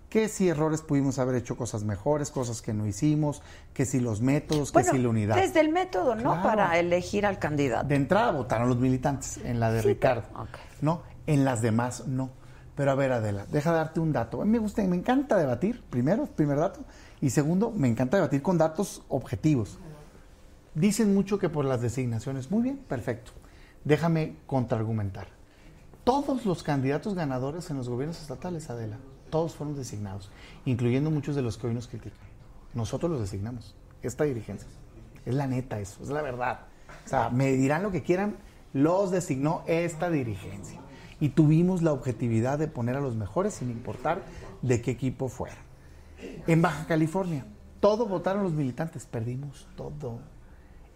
Que 0.10 0.28
si 0.28 0.50
errores 0.50 0.82
pudimos 0.82 1.20
haber 1.20 1.36
hecho 1.36 1.56
cosas 1.56 1.84
mejores, 1.84 2.32
cosas 2.32 2.64
que 2.64 2.74
no 2.74 2.88
hicimos, 2.88 3.44
que 3.76 3.86
si 3.86 4.00
los 4.00 4.22
métodos, 4.22 4.72
que 4.72 4.84
si 4.84 4.98
la 4.98 5.10
unidad. 5.10 5.36
desde 5.36 5.60
el 5.60 5.70
método, 5.70 6.16
¿no? 6.16 6.24
Claro. 6.32 6.42
Para 6.42 6.80
elegir 6.80 7.28
al 7.28 7.38
candidato. 7.38 7.88
De 7.88 7.96
entrada 7.96 8.32
votaron 8.32 8.70
los 8.70 8.80
militantes, 8.80 9.38
en 9.44 9.60
la 9.60 9.72
de 9.72 9.84
Sí, 9.84 9.90
Ricardo. 9.90 10.24
pero- 10.30 10.42
ok. 10.44 10.50
No, 10.82 11.02
en 11.28 11.46
las 11.46 11.62
demás 11.62 12.08
no. 12.08 12.32
Pero 12.76 12.90
a 12.92 12.96
ver, 12.96 13.12
Adela, 13.12 13.46
deja 13.52 13.72
darte 13.72 14.00
un 14.00 14.12
dato. 14.14 14.42
A 14.42 14.46
mí 14.46 14.52
me 14.52 14.58
gusta, 14.58 14.82
me 14.84 14.96
encanta 14.96 15.38
debatir, 15.38 15.84
primero, 15.92 16.26
primer 16.26 16.58
dato. 16.58 16.80
Y 17.22 17.30
segundo, 17.30 17.70
me 17.72 17.88
encanta 17.90 18.18
debatir 18.18 18.42
con 18.42 18.58
datos 18.58 19.04
objetivos. 19.10 19.78
Dicen 20.76 21.14
mucho 21.14 21.40
que 21.40 21.50
por 21.50 21.66
las 21.66 21.82
designaciones. 21.82 22.52
Muy 22.52 22.64
bien, 22.64 22.78
perfecto. 22.78 23.32
Déjame 23.84 24.36
contraargumentar. 24.46 25.28
Todos 26.04 26.46
los 26.46 26.64
candidatos 26.64 27.16
ganadores 27.16 27.70
en 27.70 27.78
los 27.78 27.90
gobiernos 27.90 28.22
estatales, 28.22 28.70
Adela, 28.70 28.98
todos 29.30 29.56
fueron 29.56 29.76
designados, 29.76 30.32
incluyendo 30.66 31.12
muchos 31.12 31.36
de 31.36 31.42
los 31.42 31.58
que 31.58 31.68
hoy 31.68 31.74
nos 31.74 31.88
critican. 31.88 32.28
Nosotros 32.74 33.12
los 33.12 33.22
designamos, 33.22 33.76
esta 34.02 34.24
dirigencia. 34.24 34.68
Es 35.26 35.36
la 35.36 35.48
neta 35.48 35.80
eso, 35.80 36.02
es 36.02 36.10
la 36.10 36.22
verdad. 36.22 36.62
O 37.06 37.10
sea, 37.10 37.30
me 37.30 37.52
dirán 37.54 37.84
lo 37.84 37.92
que 37.92 38.04
quieran, 38.04 38.38
los 38.74 39.12
designó 39.12 39.64
esta 39.68 40.10
dirigencia. 40.10 40.80
Y 41.20 41.30
tuvimos 41.30 41.82
la 41.82 41.92
objetividad 41.92 42.58
de 42.58 42.68
poner 42.68 42.96
a 42.96 43.02
los 43.02 43.16
mejores 43.16 43.56
sin 43.56 43.70
importar 43.70 44.24
de 44.62 44.82
qué 44.82 44.92
equipo 44.92 45.28
fuera. 45.28 45.58
En 46.48 46.62
Baja 46.62 46.86
California, 46.86 47.46
todo 47.80 48.06
votaron 48.06 48.44
los 48.44 48.54
militantes, 48.54 49.06
perdimos 49.06 49.68
todo. 49.76 50.20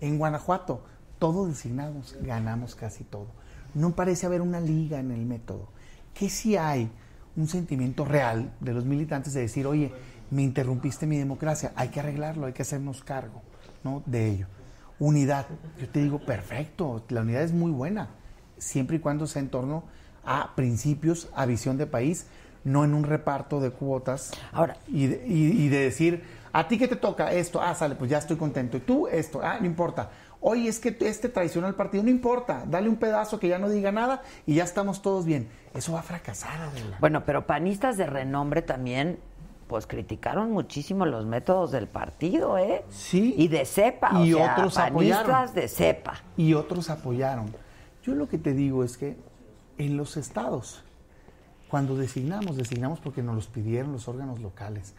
En 0.03 0.17
Guanajuato, 0.17 0.83
todo 1.17 1.47
designados, 1.47 2.15
ganamos 2.21 2.75
casi 2.75 3.03
todo. 3.03 3.27
No 3.73 3.91
parece 3.95 4.25
haber 4.25 4.41
una 4.41 4.59
liga 4.59 4.99
en 4.99 5.11
el 5.11 5.25
método. 5.25 5.69
Que 6.13 6.29
si 6.29 6.57
hay 6.57 6.91
un 7.37 7.47
sentimiento 7.47 8.03
real 8.05 8.51
de 8.59 8.73
los 8.73 8.85
militantes 8.85 9.33
de 9.33 9.41
decir, 9.41 9.65
oye, 9.65 9.91
me 10.29 10.43
interrumpiste 10.43 11.07
mi 11.07 11.17
democracia, 11.17 11.71
hay 11.75 11.87
que 11.89 11.99
arreglarlo, 12.01 12.45
hay 12.47 12.53
que 12.53 12.61
hacernos 12.63 13.03
cargo 13.03 13.41
¿no? 13.83 14.03
de 14.05 14.27
ello. 14.29 14.47
Unidad. 14.99 15.45
Yo 15.79 15.87
te 15.89 16.01
digo, 16.03 16.19
perfecto, 16.19 17.03
la 17.09 17.21
unidad 17.21 17.41
es 17.43 17.53
muy 17.53 17.71
buena, 17.71 18.09
siempre 18.57 18.97
y 18.97 18.99
cuando 18.99 19.25
sea 19.25 19.41
en 19.41 19.49
torno 19.49 19.83
a 20.25 20.53
principios, 20.55 21.29
a 21.35 21.45
visión 21.45 21.77
de 21.77 21.87
país, 21.87 22.27
no 22.63 22.83
en 22.85 22.93
un 22.93 23.03
reparto 23.03 23.59
de 23.59 23.71
cuotas. 23.71 24.31
Ahora. 24.51 24.77
Y 24.87 25.07
de, 25.07 25.25
y- 25.27 25.63
y 25.65 25.69
de 25.69 25.79
decir, 25.79 26.23
a 26.53 26.67
ti 26.67 26.77
que 26.77 26.87
te 26.87 26.95
toca 26.95 27.31
esto, 27.33 27.59
ah, 27.61 27.73
sale, 27.73 27.95
pues 27.95 28.09
ya 28.11 28.19
estoy 28.19 28.37
contento. 28.37 28.77
Y 28.77 28.81
tú 28.81 29.07
esto, 29.07 29.41
ah, 29.43 29.57
no 29.59 29.65
importa. 29.65 30.11
Oye, 30.39 30.69
es 30.69 30.79
que 30.79 30.95
este 31.01 31.29
traicionó 31.29 31.67
al 31.67 31.75
partido, 31.75 32.03
no 32.03 32.09
importa, 32.09 32.63
dale 32.67 32.89
un 32.89 32.97
pedazo 32.97 33.39
que 33.39 33.47
ya 33.47 33.57
no 33.57 33.69
diga 33.69 33.91
nada 33.91 34.21
y 34.45 34.55
ya 34.55 34.63
estamos 34.63 35.01
todos 35.01 35.25
bien. 35.25 35.49
Eso 35.73 35.93
va 35.93 36.01
a 36.01 36.03
fracasar, 36.03 36.61
Adela. 36.61 36.97
Bueno, 36.99 37.23
pero 37.25 37.47
panistas 37.47 37.97
de 37.97 38.05
renombre 38.05 38.61
también, 38.61 39.19
pues 39.67 39.87
criticaron 39.87 40.51
muchísimo 40.51 41.05
los 41.05 41.25
métodos 41.25 41.71
del 41.71 41.87
partido, 41.87 42.57
¿eh? 42.57 42.83
Sí. 42.89 43.33
Y 43.37 43.47
de 43.47 43.65
cepa, 43.65 44.11
Y 44.23 44.33
o 44.33 44.37
sea, 44.37 44.53
otros 44.53 44.75
panistas 44.75 45.19
apoyaron. 45.21 45.55
de 45.55 45.67
cepa. 45.67 46.13
y 46.37 46.53
otros 46.53 46.89
apoyaron. 46.89 47.55
Yo 48.03 48.13
lo 48.13 48.27
que 48.27 48.37
te 48.37 48.53
digo 48.53 48.83
es 48.83 48.97
que 48.97 49.17
en 49.77 49.97
los 49.97 50.17
estados, 50.17 50.83
cuando 51.69 51.95
designamos, 51.95 52.57
designamos 52.57 52.99
porque 52.99 53.23
nos 53.23 53.33
los 53.33 53.47
pidieron 53.47 53.93
los 53.93 54.07
órganos 54.07 54.39
locales. 54.39 54.93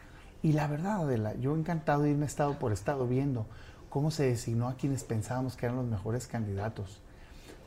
Y 0.44 0.52
la 0.52 0.66
verdad, 0.66 1.00
Adela, 1.00 1.34
yo 1.36 1.56
encantado 1.56 2.02
de 2.02 2.10
irme 2.10 2.26
estado 2.26 2.58
por 2.58 2.70
estado 2.70 3.06
viendo 3.06 3.46
cómo 3.88 4.10
se 4.10 4.24
designó 4.24 4.68
a 4.68 4.74
quienes 4.74 5.02
pensábamos 5.02 5.56
que 5.56 5.64
eran 5.64 5.78
los 5.78 5.86
mejores 5.86 6.26
candidatos. 6.26 7.00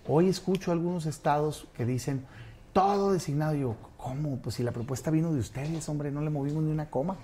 Hoy 0.07 0.29
escucho 0.29 0.71
algunos 0.71 1.07
estados 1.07 1.67
que 1.75 1.87
dicen, 1.87 2.23
todo 2.73 3.13
designado. 3.13 3.55
Y 3.55 3.61
yo, 3.61 3.75
¿cómo? 3.97 4.37
Pues 4.37 4.57
si 4.57 4.63
la 4.63 4.71
propuesta 4.71 5.09
vino 5.09 5.33
de 5.33 5.39
ustedes, 5.39 5.89
hombre, 5.89 6.11
no 6.11 6.21
le 6.21 6.29
movimos 6.29 6.61
ni 6.61 6.71
una 6.71 6.87
coma. 6.91 7.15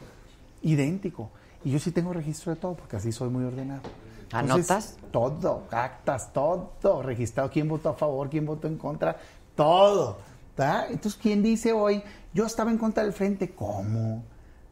Idéntico. 0.63 1.29
Y 1.63 1.69
yo 1.69 1.77
sí 1.77 1.91
tengo 1.91 2.13
registro 2.13 2.55
de 2.55 2.59
todo, 2.59 2.73
porque 2.73 2.95
así 2.95 3.11
soy 3.11 3.29
muy 3.29 3.43
ordenado. 3.43 3.83
Entonces, 4.31 4.71
¿Anotas? 4.71 4.97
todo, 5.11 5.67
actas, 5.69 6.33
todo, 6.33 7.03
registrado, 7.03 7.51
quién 7.51 7.67
votó 7.67 7.89
a 7.89 7.93
favor, 7.93 8.27
quién 8.27 8.47
votó 8.47 8.67
en 8.67 8.79
contra, 8.79 9.17
todo. 9.55 10.17
¿tá? 10.55 10.87
Entonces, 10.87 11.19
¿quién 11.21 11.43
dice 11.43 11.73
hoy, 11.73 12.01
yo 12.33 12.47
estaba 12.47 12.71
en 12.71 12.79
contra 12.79 13.03
del 13.03 13.13
frente? 13.13 13.53
¿Cómo? 13.53 14.23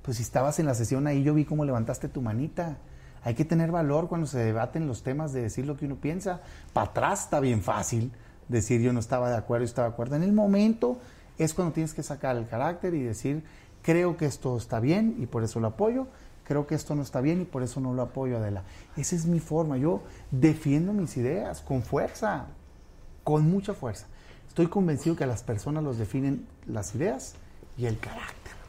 Pues 0.02 0.18
si 0.18 0.24
estabas 0.24 0.60
en 0.60 0.66
la 0.66 0.74
sesión 0.74 1.08
ahí, 1.08 1.24
yo 1.24 1.34
vi 1.34 1.46
cómo 1.46 1.66
levantaste 1.66 2.08
tu 2.08 2.22
manita. 2.22 2.78
Hay 3.24 3.36
que 3.36 3.46
tener 3.46 3.72
valor 3.72 4.08
cuando 4.08 4.26
se 4.26 4.40
debaten 4.40 4.88
los 4.88 5.04
temas 5.04 5.32
de 5.32 5.44
decir 5.44 5.66
lo 5.66 5.78
que 5.78 5.86
uno 5.86 5.96
piensa. 5.96 6.42
Para 6.74 6.88
atrás 6.88 7.26
está 7.26 7.40
bien 7.40 7.62
fácil 7.62 8.12
decir 8.48 8.82
yo 8.82 8.94
no 8.94 9.00
estaba 9.00 9.30
de 9.30 9.38
acuerdo 9.38 9.64
y 9.64 9.68
estaba 9.68 9.88
de 9.88 9.94
acuerdo. 9.94 10.16
En 10.16 10.24
el 10.24 10.34
momento 10.34 10.98
es 11.38 11.54
cuando 11.54 11.74
tienes 11.74 11.94
que 11.94 12.04
sacar 12.04 12.36
el 12.36 12.48
carácter 12.48 12.94
y 12.94 13.02
decir, 13.02 13.44
creo 13.82 14.18
que 14.18 14.26
esto 14.26 14.58
está 14.58 14.80
bien 14.80 15.16
y 15.20 15.28
por 15.28 15.44
eso 15.44 15.60
lo 15.60 15.68
apoyo, 15.68 16.08
creo 16.46 16.68
que 16.68 16.76
esto 16.76 16.96
no 16.96 17.02
está 17.02 17.22
bien 17.22 17.42
y 17.42 17.46
por 17.46 17.64
eso 17.64 17.80
no 17.80 17.94
lo 17.94 18.02
apoyo, 18.02 18.38
Adela. 18.38 18.64
Esa 18.98 19.16
es 19.16 19.26
mi 19.26 19.40
forma. 19.40 19.78
Yo 19.78 20.04
defiendo 20.32 20.94
mis 20.94 21.16
ideas 21.18 21.62
con 21.62 21.84
fuerza, 21.84 22.48
con 23.24 23.50
mucha 23.50 23.74
fuerza. 23.74 24.08
Estoy 24.48 24.68
convencido 24.68 25.16
que 25.16 25.24
a 25.24 25.28
las 25.28 25.44
personas 25.44 25.84
los 25.84 25.98
definen 25.98 26.46
las 26.68 26.94
ideas 26.96 27.36
y 27.78 27.86
el 27.86 28.00
carácter. 28.00 28.61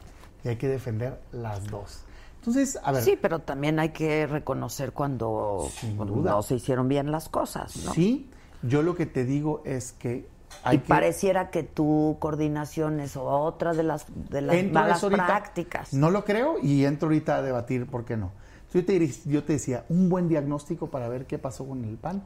Y 0.43 0.49
hay 0.49 0.55
que 0.57 0.67
defender 0.67 1.19
las 1.31 1.67
dos. 1.67 2.03
Entonces, 2.39 2.77
a 2.83 2.91
ver. 2.91 3.03
Sí, 3.03 3.17
pero 3.21 3.39
también 3.39 3.79
hay 3.79 3.89
que 3.89 4.27
reconocer 4.27 4.91
cuando 4.91 5.69
Sin 5.71 5.95
cuando 5.95 6.15
duda. 6.15 6.31
no 6.31 6.41
se 6.43 6.55
hicieron 6.55 6.89
bien 6.89 7.11
las 7.11 7.29
cosas, 7.29 7.77
¿no? 7.85 7.93
Sí, 7.93 8.29
yo 8.61 8.81
lo 8.81 8.95
que 8.95 9.05
te 9.05 9.23
digo 9.23 9.61
es 9.65 9.93
que 9.93 10.27
hay 10.63 10.77
y 10.77 10.79
que... 10.81 10.87
pareciera 10.87 11.49
que 11.49 11.63
tu 11.63 12.17
coordinación 12.19 12.99
es 12.99 13.15
otra 13.15 13.73
de 13.73 13.83
las, 13.83 14.05
de 14.29 14.41
las 14.41 14.63
malas 14.71 15.03
ahorita. 15.03 15.25
prácticas. 15.25 15.93
No 15.93 16.11
lo 16.11 16.25
creo 16.25 16.57
y 16.61 16.83
entro 16.85 17.07
ahorita 17.07 17.37
a 17.37 17.41
debatir 17.41 17.87
por 17.87 18.03
qué 18.03 18.17
no. 18.17 18.31
Yo 18.73 18.83
te, 18.85 19.07
yo 19.25 19.43
te 19.43 19.53
decía, 19.53 19.85
un 19.87 20.09
buen 20.09 20.27
diagnóstico 20.27 20.87
para 20.87 21.07
ver 21.07 21.25
qué 21.27 21.37
pasó 21.37 21.65
con 21.65 21.85
el 21.85 21.95
PAN. 21.95 22.23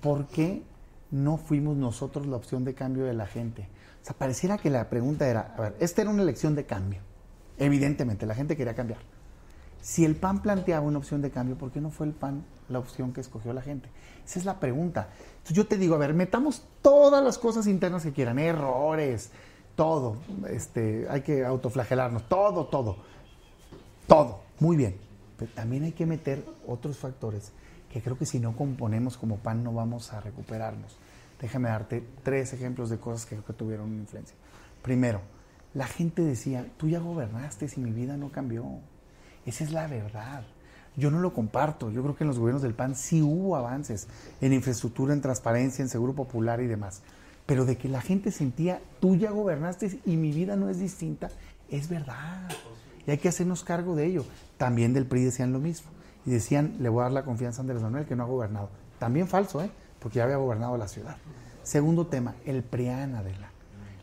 ¿Por 0.00 0.26
qué 0.26 0.62
no 1.12 1.36
fuimos 1.36 1.76
nosotros 1.76 2.26
la 2.26 2.36
opción 2.36 2.64
de 2.64 2.74
cambio 2.74 3.04
de 3.04 3.12
la 3.14 3.26
gente? 3.26 3.68
O 4.02 4.04
sea, 4.04 4.16
pareciera 4.16 4.58
que 4.58 4.70
la 4.70 4.88
pregunta 4.90 5.28
era, 5.28 5.54
a 5.56 5.60
ver, 5.60 5.76
esta 5.78 6.02
era 6.02 6.10
una 6.10 6.22
elección 6.22 6.54
de 6.56 6.64
cambio. 6.66 7.00
Evidentemente, 7.62 8.26
la 8.26 8.34
gente 8.34 8.56
quería 8.56 8.74
cambiar. 8.74 8.98
Si 9.80 10.04
el 10.04 10.16
PAN 10.16 10.42
planteaba 10.42 10.84
una 10.84 10.98
opción 10.98 11.22
de 11.22 11.30
cambio, 11.30 11.56
¿por 11.56 11.70
qué 11.70 11.80
no 11.80 11.90
fue 11.90 12.06
el 12.06 12.12
PAN 12.12 12.44
la 12.68 12.80
opción 12.80 13.12
que 13.12 13.20
escogió 13.20 13.52
la 13.52 13.62
gente? 13.62 13.88
Esa 14.24 14.40
es 14.40 14.44
la 14.44 14.58
pregunta. 14.58 15.10
Yo 15.48 15.64
te 15.68 15.76
digo, 15.76 15.94
a 15.94 15.98
ver, 15.98 16.12
metamos 16.12 16.64
todas 16.82 17.22
las 17.22 17.38
cosas 17.38 17.68
internas 17.68 18.02
que 18.02 18.12
quieran, 18.12 18.40
errores, 18.40 19.30
todo, 19.76 20.16
este, 20.50 21.06
hay 21.08 21.20
que 21.20 21.44
autoflagelarnos, 21.44 22.28
todo, 22.28 22.66
todo, 22.66 22.96
todo, 24.08 24.40
muy 24.58 24.76
bien. 24.76 24.96
Pero 25.38 25.52
también 25.52 25.84
hay 25.84 25.92
que 25.92 26.04
meter 26.04 26.44
otros 26.66 26.98
factores 26.98 27.52
que 27.92 28.02
creo 28.02 28.18
que 28.18 28.26
si 28.26 28.40
no 28.40 28.56
componemos 28.56 29.16
como 29.16 29.36
PAN 29.36 29.62
no 29.62 29.72
vamos 29.72 30.12
a 30.12 30.20
recuperarnos. 30.20 30.96
Déjame 31.40 31.68
darte 31.68 32.04
tres 32.24 32.52
ejemplos 32.52 32.90
de 32.90 32.98
cosas 32.98 33.24
que 33.24 33.36
que 33.36 33.52
tuvieron 33.52 33.90
una 33.90 34.00
influencia. 34.00 34.36
Primero, 34.82 35.20
la 35.74 35.86
gente 35.86 36.22
decía, 36.22 36.66
tú 36.76 36.88
ya 36.88 36.98
gobernaste 36.98 37.68
si 37.68 37.80
mi 37.80 37.92
vida 37.92 38.16
no 38.16 38.30
cambió. 38.30 38.64
Esa 39.46 39.64
es 39.64 39.72
la 39.72 39.86
verdad. 39.86 40.44
Yo 40.96 41.10
no 41.10 41.20
lo 41.20 41.32
comparto. 41.32 41.90
Yo 41.90 42.02
creo 42.02 42.14
que 42.14 42.24
en 42.24 42.28
los 42.28 42.38
gobiernos 42.38 42.62
del 42.62 42.74
PAN 42.74 42.94
sí 42.94 43.22
hubo 43.22 43.56
avances 43.56 44.08
en 44.42 44.52
infraestructura, 44.52 45.14
en 45.14 45.22
transparencia, 45.22 45.82
en 45.82 45.88
seguro 45.88 46.12
popular 46.12 46.60
y 46.60 46.66
demás. 46.66 47.02
Pero 47.46 47.64
de 47.64 47.76
que 47.76 47.88
la 47.88 48.02
gente 48.02 48.30
sentía, 48.30 48.80
tú 49.00 49.16
ya 49.16 49.30
gobernaste 49.30 50.00
y 50.04 50.16
mi 50.16 50.30
vida 50.32 50.56
no 50.56 50.68
es 50.68 50.78
distinta, 50.78 51.30
es 51.70 51.88
verdad. 51.88 52.50
Y 53.06 53.10
hay 53.10 53.18
que 53.18 53.28
hacernos 53.28 53.64
cargo 53.64 53.96
de 53.96 54.06
ello. 54.06 54.26
También 54.58 54.92
del 54.92 55.06
PRI 55.06 55.24
decían 55.24 55.52
lo 55.52 55.58
mismo. 55.58 55.90
Y 56.26 56.30
decían, 56.30 56.76
le 56.80 56.90
voy 56.90 57.00
a 57.00 57.04
dar 57.04 57.12
la 57.12 57.24
confianza 57.24 57.60
a 57.60 57.62
Andrés 57.62 57.82
Manuel 57.82 58.04
que 58.04 58.14
no 58.14 58.24
ha 58.24 58.26
gobernado. 58.26 58.68
También 58.98 59.26
falso, 59.26 59.62
¿eh? 59.62 59.70
Porque 59.98 60.18
ya 60.18 60.24
había 60.24 60.36
gobernado 60.36 60.76
la 60.76 60.86
ciudad. 60.86 61.16
Segundo 61.62 62.06
tema, 62.06 62.34
el 62.44 62.62
PRIAN, 62.62 63.14
Adela 63.14 63.51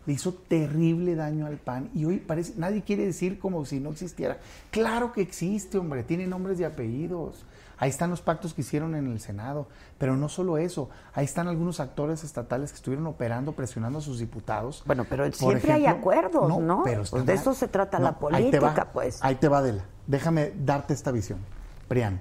le 0.05 0.13
hizo 0.13 0.33
terrible 0.33 1.15
daño 1.15 1.45
al 1.45 1.57
PAN 1.57 1.89
y 1.93 2.05
hoy 2.05 2.17
parece, 2.17 2.53
nadie 2.57 2.81
quiere 2.83 3.05
decir 3.05 3.39
como 3.39 3.65
si 3.65 3.79
no 3.79 3.91
existiera. 3.91 4.37
Claro 4.71 5.11
que 5.11 5.21
existe, 5.21 5.77
hombre, 5.77 6.03
tiene 6.03 6.27
nombres 6.27 6.59
y 6.59 6.63
apellidos. 6.63 7.45
Ahí 7.77 7.89
están 7.89 8.09
los 8.09 8.21
pactos 8.21 8.53
que 8.53 8.61
hicieron 8.61 8.93
en 8.95 9.07
el 9.07 9.21
Senado, 9.21 9.67
pero 9.97 10.17
no 10.17 10.27
solo 10.27 10.57
eso, 10.57 10.89
ahí 11.13 11.23
están 11.23 11.47
algunos 11.47 11.79
actores 11.79 12.25
estatales 12.25 12.71
que 12.71 12.75
estuvieron 12.75 13.07
operando, 13.07 13.53
presionando 13.53 13.99
a 13.99 14.01
sus 14.01 14.19
diputados. 14.19 14.83
Bueno, 14.85 15.05
pero 15.09 15.31
siempre 15.31 15.71
hay 15.71 15.85
acuerdos, 15.85 16.61
¿no? 16.61 16.81
Pero 16.83 17.03
Pues 17.09 17.25
de 17.25 17.33
eso 17.33 17.53
se 17.53 17.69
trata 17.69 17.97
la 17.97 18.17
ahí 18.31 18.51
te 18.51 18.59
va, 18.59 18.67
política, 18.73 18.91
pues. 18.91 19.19
Ahí 19.21 19.35
te 19.35 19.47
va, 19.47 19.59
Adela. 19.59 19.85
Déjame 20.07 20.51
darte 20.65 20.93
esta 20.93 21.11
visión. 21.11 21.39
Prián, 21.87 22.19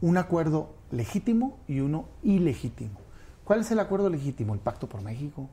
un 0.00 0.16
acuerdo 0.16 0.70
legítimo 0.92 1.58
y 1.66 1.80
uno 1.80 2.06
ilegítimo. 2.22 3.00
¿Cuál 3.44 3.60
es 3.60 3.70
el 3.72 3.80
acuerdo 3.80 4.08
legítimo? 4.08 4.54
El 4.54 4.60
Pacto 4.60 4.88
por 4.88 5.02
México, 5.02 5.48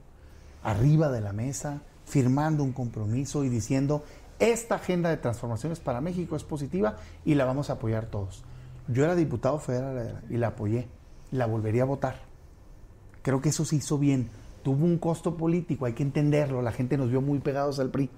arriba 0.67 1.09
de 1.09 1.21
la 1.21 1.31
mesa, 1.31 1.81
firmando 2.05 2.61
un 2.61 2.73
compromiso 2.73 3.45
y 3.45 3.49
diciendo, 3.49 4.03
esta 4.37 4.75
agenda 4.75 5.09
de 5.09 5.15
transformaciones 5.15 5.79
para 5.79 6.01
México 6.01 6.35
es 6.35 6.43
positiva 6.43 6.97
y 7.23 7.35
la 7.35 7.45
vamos 7.45 7.69
a 7.69 7.73
apoyar 7.73 8.07
todos. 8.07 8.43
Yo 8.89 9.05
era 9.05 9.15
diputado 9.15 9.59
federal 9.59 10.21
y 10.29 10.35
la 10.35 10.47
apoyé, 10.47 10.89
la 11.31 11.45
volvería 11.45 11.83
a 11.83 11.85
votar. 11.85 12.17
Creo 13.21 13.41
que 13.41 13.49
eso 13.49 13.63
se 13.63 13.77
hizo 13.77 13.97
bien. 13.97 14.29
Tuvo 14.61 14.83
un 14.83 14.97
costo 14.97 15.37
político, 15.37 15.85
hay 15.85 15.93
que 15.93 16.03
entenderlo. 16.03 16.61
La 16.61 16.73
gente 16.73 16.97
nos 16.97 17.09
vio 17.09 17.21
muy 17.21 17.39
pegados 17.39 17.79
al 17.79 17.89
PRI. 17.89 18.09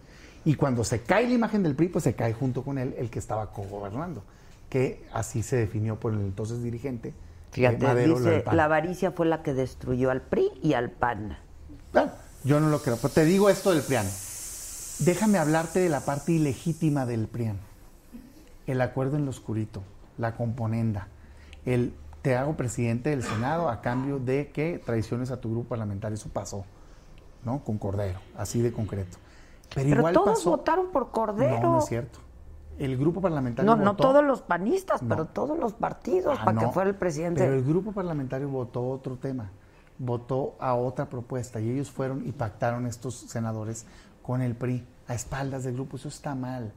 Y 0.43 0.55
cuando 0.55 0.83
se 0.83 1.01
cae 1.01 1.27
la 1.27 1.35
imagen 1.35 1.61
del 1.61 1.75
PRI, 1.75 1.89
pues 1.89 2.03
se 2.03 2.15
cae 2.15 2.33
junto 2.33 2.63
con 2.63 2.79
él 2.79 2.95
el 2.97 3.11
que 3.11 3.19
estaba 3.19 3.51
cogobernando, 3.51 4.23
que 4.69 5.05
así 5.13 5.43
se 5.43 5.55
definió 5.55 5.99
por 5.99 6.13
el 6.13 6.21
entonces 6.21 6.63
dirigente. 6.63 7.13
Fíjate, 7.51 7.85
Madero, 7.85 8.17
dice, 8.17 8.43
la 8.51 8.65
avaricia 8.65 9.11
fue 9.11 9.27
la 9.27 9.43
que 9.43 9.53
destruyó 9.53 10.09
al 10.09 10.21
PRI 10.21 10.49
y 10.63 10.73
al 10.73 10.89
PAN. 10.89 11.37
Bueno, 11.93 12.11
yo 12.43 12.59
no 12.59 12.69
lo 12.69 12.81
creo, 12.81 12.97
pero 12.97 13.13
te 13.13 13.25
digo 13.25 13.49
esto 13.49 13.71
del 13.71 13.81
PRIAN. 13.81 14.05
Déjame 14.99 15.37
hablarte 15.37 15.79
de 15.79 15.89
la 15.89 16.01
parte 16.01 16.31
ilegítima 16.33 17.05
del 17.05 17.27
PRIAN. 17.27 17.57
El 18.67 18.81
acuerdo 18.81 19.17
en 19.17 19.25
lo 19.25 19.31
oscurito, 19.31 19.81
la 20.17 20.35
componenda, 20.35 21.07
el 21.65 21.93
te 22.21 22.35
hago 22.35 22.55
presidente 22.57 23.09
del 23.11 23.23
Senado 23.23 23.69
a 23.69 23.79
cambio 23.81 24.19
de 24.19 24.49
que 24.51 24.77
traiciones 24.85 25.31
a 25.31 25.39
tu 25.39 25.49
grupo 25.51 25.69
parlamentario. 25.69 26.15
Eso 26.15 26.29
pasó, 26.29 26.65
¿no? 27.45 27.63
Con 27.63 27.77
Cordero, 27.77 28.19
así 28.37 28.61
de 28.61 28.73
concreto. 28.73 29.17
Pero, 29.73 29.87
Pero 29.87 29.99
igual 29.99 30.13
todos 30.13 30.39
pasó. 30.39 30.49
votaron 30.51 30.87
por 30.91 31.11
Cordero. 31.11 31.61
No, 31.61 31.71
no 31.73 31.79
es 31.79 31.85
cierto. 31.85 32.19
El 32.77 32.97
grupo 32.97 33.21
parlamentario 33.21 33.69
No, 33.75 33.81
no 33.81 33.91
votó- 33.91 34.03
todos 34.03 34.23
los 34.23 34.41
panistas, 34.41 35.01
No. 35.01 35.09
pero 35.09 35.25
todos 35.27 35.57
los 35.57 35.73
partidos, 35.73 36.37
Ah, 36.39 36.45
para 36.45 36.53
no, 36.61 36.67
que 36.67 36.73
fuera 36.73 36.89
el 36.89 36.95
presidente. 36.95 37.41
Pero 37.41 37.53
el 37.53 37.63
grupo 37.63 37.91
parlamentario 37.93 38.49
votó 38.49 38.85
otro 38.89 39.15
tema, 39.15 39.49
votó 39.99 40.55
a 40.59 40.73
otra 40.73 41.09
propuesta 41.09 41.59
y 41.59 41.69
ellos 41.69 41.91
fueron 41.91 42.27
y 42.27 42.31
pactaron 42.31 42.87
estos 42.87 43.15
senadores 43.15 43.85
con 44.23 44.41
el 44.41 44.55
PRI 44.55 44.83
a 45.07 45.13
espaldas 45.13 45.65
del 45.65 45.75
grupo. 45.75 45.97
Eso 45.97 46.07
está 46.07 46.33
mal. 46.33 46.71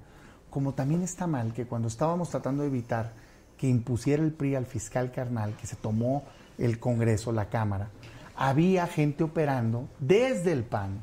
Como 0.51 0.75
también 0.75 1.03
está 1.03 1.27
mal 1.27 1.55
que 1.55 1.66
cuando 1.66 1.89
estábamos 1.89 2.29
tratando 2.29 2.62
de 2.62 2.68
evitar 2.68 3.12
que 3.57 3.68
impusiera 3.68 4.23
el 4.23 4.33
PRI 4.33 4.57
al 4.57 4.66
fiscal 4.66 5.12
carnal, 5.12 5.57
que 5.57 5.66
se 5.66 5.77
tomó 5.77 6.25
el 6.59 6.79
Congreso, 6.79 7.33
la 7.33 7.49
Cámara, 7.49 7.89
había 8.37 8.87
gente 8.87 9.25
operando 9.25 9.89
desde 9.99 10.53
el 10.53 10.64
PAN 10.64 11.01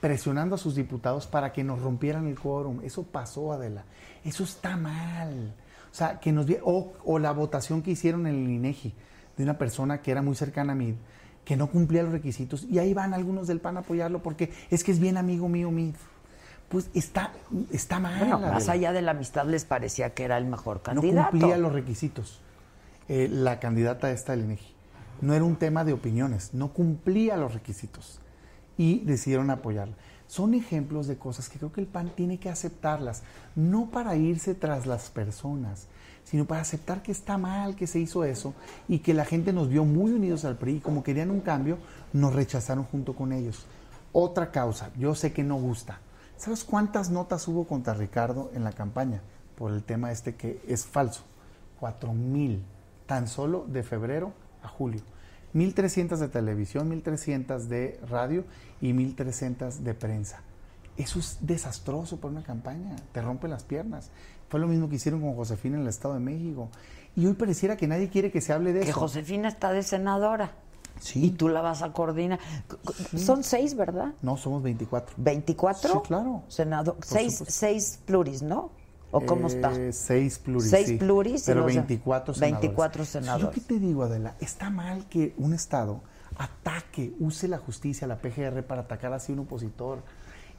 presionando 0.00 0.56
a 0.56 0.58
sus 0.58 0.74
diputados 0.74 1.26
para 1.26 1.50
que 1.50 1.64
nos 1.64 1.80
rompieran 1.80 2.26
el 2.26 2.38
quórum. 2.38 2.80
Eso 2.82 3.04
pasó, 3.04 3.54
Adela. 3.54 3.84
Eso 4.22 4.44
está 4.44 4.76
mal. 4.76 5.54
O 5.90 5.94
sea, 5.94 6.20
que 6.20 6.30
nos 6.30 6.46
o, 6.62 6.92
o 7.04 7.18
la 7.18 7.32
votación 7.32 7.80
que 7.80 7.92
hicieron 7.92 8.26
en 8.26 8.34
el 8.34 8.50
INEGI 8.50 8.92
de 9.36 9.44
una 9.44 9.56
persona 9.56 10.02
que 10.02 10.10
era 10.10 10.20
muy 10.20 10.34
cercana 10.34 10.72
a 10.72 10.76
mí, 10.76 10.94
que 11.44 11.56
no 11.56 11.68
cumplía 11.68 12.02
los 12.02 12.12
requisitos, 12.12 12.64
y 12.70 12.78
ahí 12.78 12.94
van 12.94 13.14
algunos 13.14 13.46
del 13.46 13.60
PAN 13.60 13.76
a 13.76 13.80
apoyarlo 13.80 14.22
porque 14.22 14.52
es 14.70 14.82
que 14.82 14.92
es 14.92 14.98
bien 14.98 15.16
amigo 15.16 15.48
mío, 15.48 15.70
mío. 15.70 15.92
Pues 16.68 16.88
está, 16.94 17.32
está 17.70 18.00
mal. 18.00 18.18
Bueno, 18.18 18.38
más 18.38 18.68
allá 18.68 18.92
de 18.92 19.02
la 19.02 19.10
amistad 19.12 19.46
les 19.46 19.64
parecía 19.64 20.14
que 20.14 20.24
era 20.24 20.38
el 20.38 20.46
mejor 20.46 20.78
no 20.78 20.82
candidato. 20.82 21.30
cumplía 21.30 21.58
los 21.58 21.72
requisitos. 21.72 22.40
eh, 23.08 23.28
la 23.30 23.60
candidata 23.60 24.10
esta 24.10 24.32
del 24.32 24.44
INEGI. 24.44 24.74
No 25.20 25.34
era 25.34 25.44
un 25.44 25.56
tema 25.56 25.84
de 25.84 25.92
opiniones, 25.92 26.54
no 26.54 26.72
cumplía 26.72 27.36
los 27.36 27.52
requisitos. 27.54 28.20
Y 28.76 29.00
decidieron 29.00 29.50
apoyarla. 29.50 29.94
Son 30.26 30.54
ejemplos 30.54 31.06
de 31.06 31.16
cosas 31.16 31.48
que 31.48 31.58
creo 31.58 31.70
que 31.70 31.82
el 31.82 31.86
PAN 31.86 32.10
tiene 32.16 32.38
que 32.38 32.48
aceptarlas, 32.48 33.22
no 33.54 33.90
para 33.90 34.16
irse 34.16 34.54
tras 34.54 34.86
las 34.86 35.10
personas, 35.10 35.86
sino 36.34 36.46
para 36.46 36.62
aceptar 36.62 37.00
que 37.00 37.12
está 37.12 37.38
mal 37.38 37.76
que 37.76 37.86
se 37.86 38.00
hizo 38.00 38.24
eso 38.24 38.54
y 38.88 38.98
que 38.98 39.14
la 39.14 39.24
gente 39.24 39.52
nos 39.52 39.68
vio 39.68 39.84
muy 39.84 40.10
unidos 40.10 40.44
al 40.44 40.58
PRI 40.58 40.78
y 40.78 40.80
como 40.80 41.04
querían 41.04 41.30
un 41.30 41.38
cambio, 41.38 41.78
nos 42.12 42.34
rechazaron 42.34 42.82
junto 42.82 43.14
con 43.14 43.32
ellos. 43.32 43.66
Otra 44.12 44.50
causa, 44.50 44.90
yo 44.98 45.14
sé 45.14 45.32
que 45.32 45.44
no 45.44 45.54
gusta. 45.54 46.00
¿Sabes 46.36 46.64
cuántas 46.64 47.08
notas 47.08 47.46
hubo 47.46 47.68
contra 47.68 47.94
Ricardo 47.94 48.50
en 48.52 48.64
la 48.64 48.72
campaña 48.72 49.22
por 49.54 49.70
el 49.70 49.84
tema 49.84 50.10
este 50.10 50.34
que 50.34 50.60
es 50.66 50.84
falso? 50.84 51.22
Cuatro 51.78 52.12
mil, 52.12 52.64
tan 53.06 53.28
solo 53.28 53.64
de 53.68 53.84
febrero 53.84 54.32
a 54.64 54.66
julio. 54.66 55.02
1.300 55.54 56.16
de 56.16 56.26
televisión, 56.26 56.90
1.300 56.90 57.60
de 57.68 58.00
radio 58.10 58.44
y 58.80 58.92
1.300 58.92 59.70
de 59.70 59.94
prensa. 59.94 60.40
Eso 60.96 61.18
es 61.18 61.38
desastroso 61.40 62.18
para 62.18 62.32
una 62.32 62.42
campaña, 62.42 62.96
te 63.12 63.20
rompe 63.20 63.46
las 63.46 63.62
piernas. 63.62 64.10
Fue 64.48 64.60
lo 64.60 64.66
mismo 64.68 64.88
que 64.88 64.96
hicieron 64.96 65.20
con 65.20 65.34
Josefina 65.34 65.76
en 65.76 65.82
el 65.82 65.88
Estado 65.88 66.14
de 66.14 66.20
México. 66.20 66.68
Y 67.16 67.26
hoy 67.26 67.34
pareciera 67.34 67.76
que 67.76 67.86
nadie 67.86 68.08
quiere 68.08 68.30
que 68.30 68.40
se 68.40 68.52
hable 68.52 68.72
de 68.72 68.80
Que 68.80 68.90
eso. 68.90 69.00
Josefina 69.00 69.48
está 69.48 69.72
de 69.72 69.82
senadora. 69.82 70.52
Sí. 71.00 71.26
Y 71.26 71.30
tú 71.30 71.48
la 71.48 71.60
vas 71.60 71.82
a 71.82 71.92
coordinar. 71.92 72.38
Son 73.16 73.42
seis, 73.42 73.74
¿verdad? 73.76 74.14
No, 74.22 74.36
somos 74.36 74.62
24. 74.62 75.16
¿24? 75.18 75.76
Sí, 75.92 75.98
claro. 76.06 76.42
Senado, 76.48 76.94
Por 76.94 77.04
seis, 77.04 77.42
seis 77.48 78.00
pluris, 78.04 78.42
¿no? 78.42 78.70
¿O 79.10 79.20
cómo 79.20 79.46
está? 79.46 79.72
Eh, 79.72 79.92
Seis 79.92 80.40
pluris. 80.40 80.70
Seis 80.70 80.88
sí, 80.88 80.96
pluris 80.96 81.44
Pero 81.46 81.60
los- 81.60 81.66
24 81.74 82.34
senadores. 82.34 82.60
24 82.62 83.02
¿Yo 83.04 83.06
senadores. 83.10 83.50
qué 83.54 83.60
te 83.60 83.78
digo, 83.78 84.02
Adela? 84.02 84.34
Está 84.40 84.70
mal 84.70 85.06
que 85.08 85.34
un 85.38 85.54
Estado 85.54 86.00
ataque, 86.36 87.12
use 87.20 87.46
la 87.46 87.58
justicia, 87.58 88.08
la 88.08 88.16
PGR, 88.18 88.62
para 88.64 88.82
atacar 88.82 89.12
así 89.12 89.30
a 89.30 89.34
un 89.34 89.40
opositor. 89.42 90.00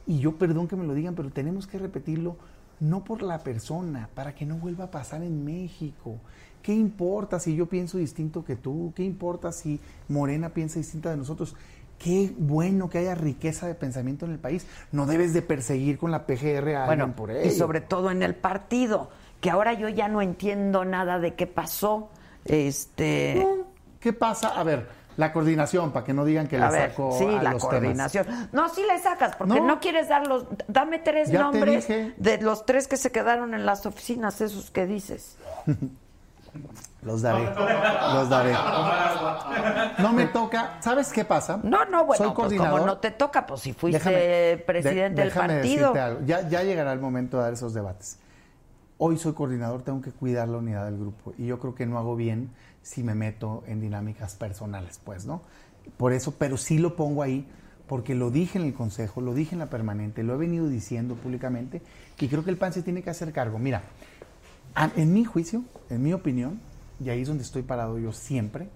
Y 0.08 0.20
yo, 0.20 0.38
perdón 0.38 0.68
que 0.70 0.76
me 0.78 0.86
lo 0.86 0.94
digan, 0.94 1.16
pero 1.16 1.32
tenemos 1.32 1.68
que 1.68 1.78
repetirlo 1.80 2.38
no 2.80 3.04
por 3.04 3.22
la 3.22 3.40
persona, 3.40 4.10
para 4.14 4.34
que 4.36 4.46
no 4.46 4.56
vuelva 4.56 4.86
a 4.86 4.92
pasar 4.92 5.24
en 5.24 5.44
México. 5.46 6.18
¿Qué 6.62 6.74
importa 6.74 7.40
si 7.40 7.56
yo 7.56 7.68
pienso 7.68 7.98
distinto 7.98 8.44
que 8.44 8.56
tú? 8.56 8.92
¿Qué 8.96 9.04
importa 9.04 9.52
si 9.52 9.80
Morena 10.10 10.50
piensa 10.50 10.80
distinta 10.80 11.12
de 11.12 11.18
nosotros? 11.18 11.56
Qué 12.00 12.34
bueno 12.38 12.90
que 12.90 12.98
haya 12.98 13.16
riqueza 13.16 13.68
de 13.68 13.76
pensamiento 13.76 14.26
en 14.26 14.32
el 14.32 14.40
país. 14.40 14.66
No 14.92 15.06
debes 15.06 15.34
de 15.34 15.42
perseguir 15.42 15.98
con 15.98 16.12
la 16.12 16.26
PGR 16.26 16.76
a 16.76 16.86
Bueno, 16.88 17.04
alguien 17.04 17.14
por 17.14 17.32
ello. 17.32 17.48
y 17.48 17.52
sobre 17.52 17.82
todo 17.82 18.12
en 18.12 18.22
el 18.24 18.36
partido, 18.36 19.10
que 19.40 19.50
ahora 19.50 19.74
yo 19.74 19.88
ya 19.90 20.08
no 20.08 20.22
entiendo 20.22 20.84
nada 20.86 21.20
de 21.20 21.36
qué 21.36 21.48
pasó. 21.48 22.10
Este, 22.44 23.46
¿Qué 24.00 24.12
pasa? 24.14 24.50
A 24.60 24.64
ver, 24.64 24.88
la 25.18 25.32
coordinación, 25.34 25.92
para 25.92 26.06
que 26.06 26.14
no 26.14 26.26
digan 26.26 26.48
que 26.48 26.58
a 26.58 26.70
le 26.70 26.78
ver, 26.78 26.90
saco 26.92 27.16
sí, 27.18 27.26
a 27.26 27.42
la 27.44 27.52
los 27.52 27.64
coordinación. 27.64 28.28
No, 28.52 28.68
sí 28.70 28.82
le 28.88 29.00
sacas, 29.00 29.36
porque 29.36 29.60
No. 29.60 29.66
no, 29.66 29.80
quieres 29.80 30.10
dar 30.10 30.28
los... 30.28 30.46
Dame 30.68 31.00
tres 31.00 31.30
Ya 31.32 31.40
nombres 31.42 31.88
de 31.88 32.38
los 32.42 32.66
tres 32.66 32.88
que 32.88 32.98
se 32.98 33.12
quedaron 33.12 33.54
en 33.54 33.66
las 33.66 33.86
oficinas, 33.86 34.42
esos 34.42 34.72
que 34.72 34.86
dices. 34.86 35.38
temas. 35.66 35.80
Los 37.06 37.22
daré, 37.22 37.44
los 38.16 38.30
daré. 38.30 38.54
No 40.00 40.12
me 40.12 40.26
toca. 40.26 40.78
¿Sabes 40.80 41.12
qué 41.14 41.24
pasa? 41.24 41.60
No, 41.62 41.86
no, 41.86 42.04
bueno, 42.06 42.26
Soy 42.26 42.34
pues 42.34 42.58
como 42.60 42.80
no 42.80 42.98
te 42.98 43.12
toca, 43.12 43.46
pues 43.46 43.62
si 43.62 43.74
fuiste 43.74 44.00
Déjame- 44.00 44.64
presidente 44.66 45.22
de- 45.22 45.30
del 45.30 45.32
partido. 45.32 45.94
algo. 45.94 46.22
Ya, 46.26 46.48
ya 46.50 46.64
llegará 46.64 46.94
el 46.94 47.00
momento 47.00 47.38
de 47.38 47.44
dar 47.44 47.54
esos 47.54 47.76
debates. 47.76 48.18
Hoy 48.98 49.18
soy 49.20 49.34
coordinador, 49.34 49.84
tengo 49.84 50.02
que 50.02 50.10
cuidar 50.12 50.48
la 50.48 50.58
unidad 50.58 50.86
del 50.86 50.98
grupo. 50.98 51.34
Y 51.38 51.46
yo 51.46 51.60
creo 51.60 51.76
que 51.76 51.86
no 51.86 52.00
hago 52.00 52.16
bien 52.16 52.50
si 52.86 53.02
me 53.02 53.16
meto 53.16 53.64
en 53.66 53.82
dinámicas 53.82 54.36
personales, 54.36 55.02
pues, 55.04 55.26
¿no? 55.26 55.42
Por 55.98 56.14
eso, 56.14 56.36
pero 56.38 56.56
sí 56.56 56.78
lo 56.78 56.96
pongo 56.96 57.24
ahí, 57.24 57.48
porque 57.88 58.14
lo 58.14 58.30
dije 58.30 58.60
en 58.60 58.66
el 58.66 58.76
Consejo, 58.76 59.22
lo 59.22 59.34
dije 59.34 59.56
en 59.56 59.60
la 59.60 59.72
permanente, 59.72 60.22
lo 60.22 60.36
he 60.36 60.38
venido 60.38 60.70
diciendo 60.70 61.16
públicamente, 61.16 61.82
y 62.20 62.28
creo 62.28 62.44
que 62.44 62.52
el 62.52 62.58
PAN 62.58 62.74
se 62.74 62.84
tiene 62.84 63.02
que 63.02 63.10
hacer 63.10 63.34
cargo. 63.34 63.58
Mira, 63.58 63.82
en 64.96 65.14
mi 65.14 65.26
juicio, 65.26 65.64
en 65.90 66.04
mi 66.04 66.14
opinión, 66.14 66.60
y 67.04 67.10
ahí 67.10 67.24
es 67.24 67.28
donde 67.28 67.44
estoy 67.44 67.64
parado 67.64 67.98
yo 67.98 68.14
siempre, 68.14 68.70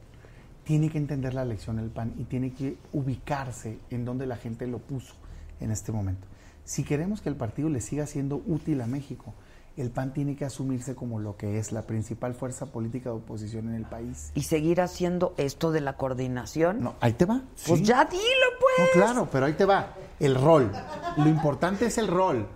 tiene 0.63 0.89
que 0.89 0.97
entender 0.97 1.35
la 1.35 1.45
lección 1.45 1.77
el 1.77 1.91
PAN 1.91 2.15
y 2.17 2.23
tiene 2.23 2.51
que 2.51 2.77
ubicarse 2.91 3.77
en 3.91 4.05
donde 4.05 4.25
la 4.25 4.37
gente 4.37 4.65
lo 4.65 4.79
puso 4.79 5.13
en 5.59 5.69
este 5.69 5.91
momento. 5.91 6.25
Si 6.65 6.83
queremos 6.83 7.21
que 7.21 7.29
el 7.29 7.35
partido 7.35 7.69
le 7.69 7.79
siga 7.79 8.07
siendo 8.07 8.41
útil 8.47 8.81
a 8.81 8.87
México, 8.87 9.35
el 9.77 9.91
PAN 9.91 10.13
tiene 10.13 10.35
que 10.35 10.45
asumirse 10.45 10.95
como 10.95 11.19
lo 11.19 11.37
que 11.37 11.57
es 11.57 11.71
la 11.71 11.83
principal 11.83 12.33
fuerza 12.33 12.65
política 12.67 13.09
de 13.09 13.15
oposición 13.15 13.69
en 13.69 13.75
el 13.75 13.85
país. 13.85 14.31
Y 14.35 14.43
seguir 14.43 14.81
haciendo 14.81 15.33
esto 15.37 15.71
de 15.71 15.81
la 15.81 15.95
coordinación. 15.95 16.81
No, 16.81 16.95
ahí 16.99 17.13
te 17.13 17.25
va. 17.25 17.41
Pues 17.65 17.79
sí. 17.79 17.85
ya 17.85 18.05
dilo, 18.05 18.21
No, 18.21 18.59
pues. 18.59 18.89
claro, 18.93 19.29
pero 19.31 19.45
ahí 19.45 19.53
te 19.53 19.65
va. 19.65 19.93
El 20.19 20.35
rol. 20.35 20.71
Lo 21.17 21.27
importante 21.29 21.85
es 21.85 21.97
el 21.97 22.07
rol. 22.07 22.47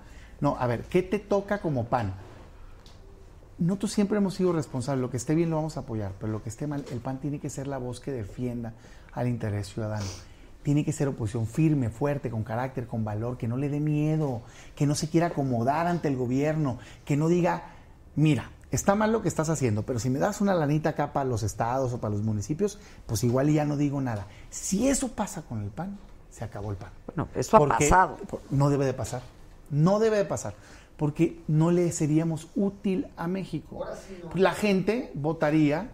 No, 0.41 0.57
a 0.59 0.67
ver, 0.67 0.83
¿qué 0.83 1.01
te 1.03 1.19
toca 1.19 1.59
como 1.59 1.85
PAN? 1.85 2.13
Nosotros 3.59 3.93
siempre 3.93 4.17
hemos 4.17 4.33
sido 4.33 4.51
responsables. 4.51 5.01
Lo 5.01 5.09
que 5.09 5.17
esté 5.17 5.35
bien 5.35 5.49
lo 5.49 5.55
vamos 5.55 5.77
a 5.77 5.81
apoyar, 5.81 6.11
pero 6.19 6.31
lo 6.31 6.43
que 6.43 6.49
esté 6.49 6.67
mal, 6.67 6.83
el 6.91 6.99
PAN 6.99 7.19
tiene 7.19 7.39
que 7.39 7.49
ser 7.49 7.67
la 7.67 7.77
voz 7.77 7.99
que 8.01 8.11
defienda 8.11 8.73
al 9.13 9.27
interés 9.29 9.67
ciudadano. 9.67 10.05
Tiene 10.63 10.83
que 10.83 10.91
ser 10.91 11.07
oposición 11.07 11.45
firme, 11.45 11.89
fuerte, 11.89 12.29
con 12.29 12.43
carácter, 12.43 12.87
con 12.87 13.03
valor, 13.03 13.37
que 13.37 13.47
no 13.47 13.57
le 13.57 13.69
dé 13.69 13.79
miedo, 13.79 14.41
que 14.75 14.87
no 14.87 14.95
se 14.95 15.09
quiera 15.09 15.27
acomodar 15.27 15.87
ante 15.87 16.07
el 16.07 16.15
gobierno, 16.15 16.79
que 17.05 17.17
no 17.17 17.27
diga, 17.27 17.63
mira, 18.15 18.49
está 18.71 18.95
mal 18.95 19.11
lo 19.11 19.21
que 19.21 19.27
estás 19.27 19.49
haciendo, 19.49 19.83
pero 19.83 19.99
si 19.99 20.09
me 20.09 20.19
das 20.19 20.41
una 20.41 20.55
lanita 20.55 20.89
acá 20.89 21.13
para 21.13 21.25
los 21.25 21.43
estados 21.43 21.93
o 21.93 21.99
para 21.99 22.13
los 22.13 22.23
municipios, 22.23 22.79
pues 23.05 23.23
igual 23.23 23.49
ya 23.51 23.65
no 23.65 23.77
digo 23.77 24.01
nada. 24.01 24.25
Si 24.49 24.87
eso 24.87 25.09
pasa 25.09 25.43
con 25.43 25.61
el 25.61 25.69
PAN, 25.69 25.97
se 26.31 26.43
acabó 26.43 26.71
el 26.71 26.77
PAN. 26.77 26.89
Bueno, 27.07 27.29
eso 27.35 27.57
ha 27.57 27.59
Porque 27.59 27.85
pasado. 27.85 28.17
No 28.49 28.69
debe 28.69 28.85
de 28.85 28.93
pasar. 28.93 29.21
No 29.69 29.99
debe 29.99 30.17
de 30.17 30.25
pasar. 30.25 30.55
Porque 30.97 31.39
no 31.47 31.71
le 31.71 31.91
seríamos 31.91 32.47
útil 32.55 33.07
a 33.15 33.27
México. 33.27 33.85
La 34.33 34.53
gente 34.53 35.11
votaría, 35.13 35.91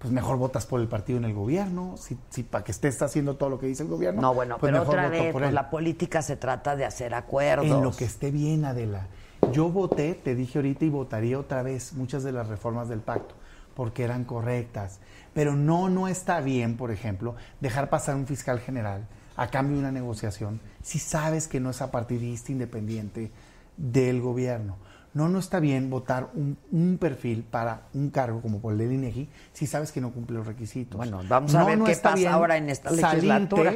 pues 0.00 0.14
mejor 0.14 0.38
votas 0.38 0.64
por 0.64 0.80
el 0.80 0.88
partido 0.88 1.18
en 1.18 1.26
el 1.26 1.34
gobierno, 1.34 1.94
si, 1.98 2.16
si 2.30 2.42
para 2.42 2.64
que 2.64 2.72
esté 2.72 2.88
está 2.88 3.04
haciendo 3.04 3.36
todo 3.36 3.50
lo 3.50 3.58
que 3.60 3.66
dice 3.66 3.82
el 3.82 3.90
gobierno. 3.90 4.22
No, 4.22 4.32
bueno, 4.32 4.56
pues 4.58 4.70
pero 4.70 4.80
mejor 4.80 4.94
otra 4.94 5.08
voto 5.08 5.22
vez, 5.22 5.32
por 5.32 5.42
pues 5.42 5.48
él. 5.50 5.54
la 5.54 5.68
política 5.68 6.22
se 6.22 6.36
trata 6.36 6.74
de 6.74 6.86
hacer 6.86 7.12
acuerdos. 7.12 7.66
En 7.66 7.82
lo 7.82 7.92
que 7.92 8.06
esté 8.06 8.30
bien, 8.30 8.64
Adela. 8.64 9.08
Yo 9.52 9.68
voté, 9.68 10.14
te 10.14 10.34
dije 10.34 10.58
ahorita, 10.58 10.86
y 10.86 10.88
votaría 10.88 11.38
otra 11.38 11.62
vez 11.62 11.92
muchas 11.92 12.22
de 12.22 12.32
las 12.32 12.48
reformas 12.48 12.88
del 12.88 13.00
pacto, 13.00 13.34
porque 13.74 14.02
eran 14.02 14.24
correctas. 14.24 15.00
Pero 15.34 15.54
no, 15.54 15.90
no 15.90 16.08
está 16.08 16.40
bien, 16.40 16.78
por 16.78 16.90
ejemplo, 16.90 17.36
dejar 17.60 17.90
pasar 17.90 18.16
un 18.16 18.26
fiscal 18.26 18.58
general 18.58 19.06
a 19.36 19.48
cambio 19.48 19.76
de 19.76 19.80
una 19.80 19.92
negociación 19.92 20.60
si 20.82 20.98
sabes 20.98 21.46
que 21.46 21.60
no 21.60 21.70
es 21.70 21.82
apartidista 21.82 22.52
independiente 22.52 23.30
del 23.76 24.22
gobierno. 24.22 24.76
No, 25.12 25.28
no 25.28 25.38
está 25.38 25.58
bien 25.58 25.90
votar 25.90 26.30
un, 26.34 26.56
un 26.70 26.98
perfil 26.98 27.42
para 27.42 27.88
un 27.94 28.10
cargo 28.10 28.40
como 28.40 28.60
por 28.60 28.72
el 28.72 28.78
del 28.78 28.92
INEGI 28.92 29.28
si 29.52 29.66
sabes 29.66 29.90
que 29.90 30.00
no 30.00 30.12
cumple 30.12 30.36
los 30.36 30.46
requisitos. 30.46 30.96
Bueno, 30.96 31.20
vamos 31.28 31.54
a 31.54 31.64
ver 31.64 31.80
qué 31.80 31.92
está 31.92 32.12
pasa 32.12 32.32
ahora 32.32 32.56
en 32.56 32.70
esta 32.70 32.90
legislatura. 32.90 33.74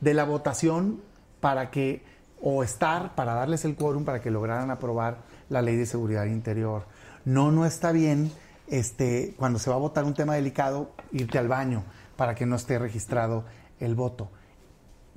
de 0.00 0.14
la 0.14 0.24
votación 0.24 1.00
para 1.40 1.70
que, 1.70 2.04
o 2.40 2.62
estar 2.62 3.14
para 3.14 3.34
darles 3.34 3.64
el 3.64 3.74
quórum 3.74 4.04
para 4.04 4.20
que 4.20 4.30
lograran 4.30 4.70
aprobar 4.70 5.18
la 5.48 5.62
ley 5.62 5.76
de 5.76 5.86
seguridad 5.86 6.26
interior. 6.26 6.86
No, 7.24 7.50
no 7.50 7.66
está 7.66 7.92
bien 7.92 8.30
este, 8.68 9.34
cuando 9.36 9.58
se 9.58 9.70
va 9.70 9.76
a 9.76 9.80
votar 9.80 10.04
un 10.04 10.14
tema 10.14 10.34
delicado, 10.34 10.92
irte 11.12 11.38
al 11.38 11.48
baño 11.48 11.84
para 12.16 12.34
que 12.34 12.46
no 12.46 12.56
esté 12.56 12.78
registrado 12.78 13.44
el 13.80 13.94
voto. 13.94 14.30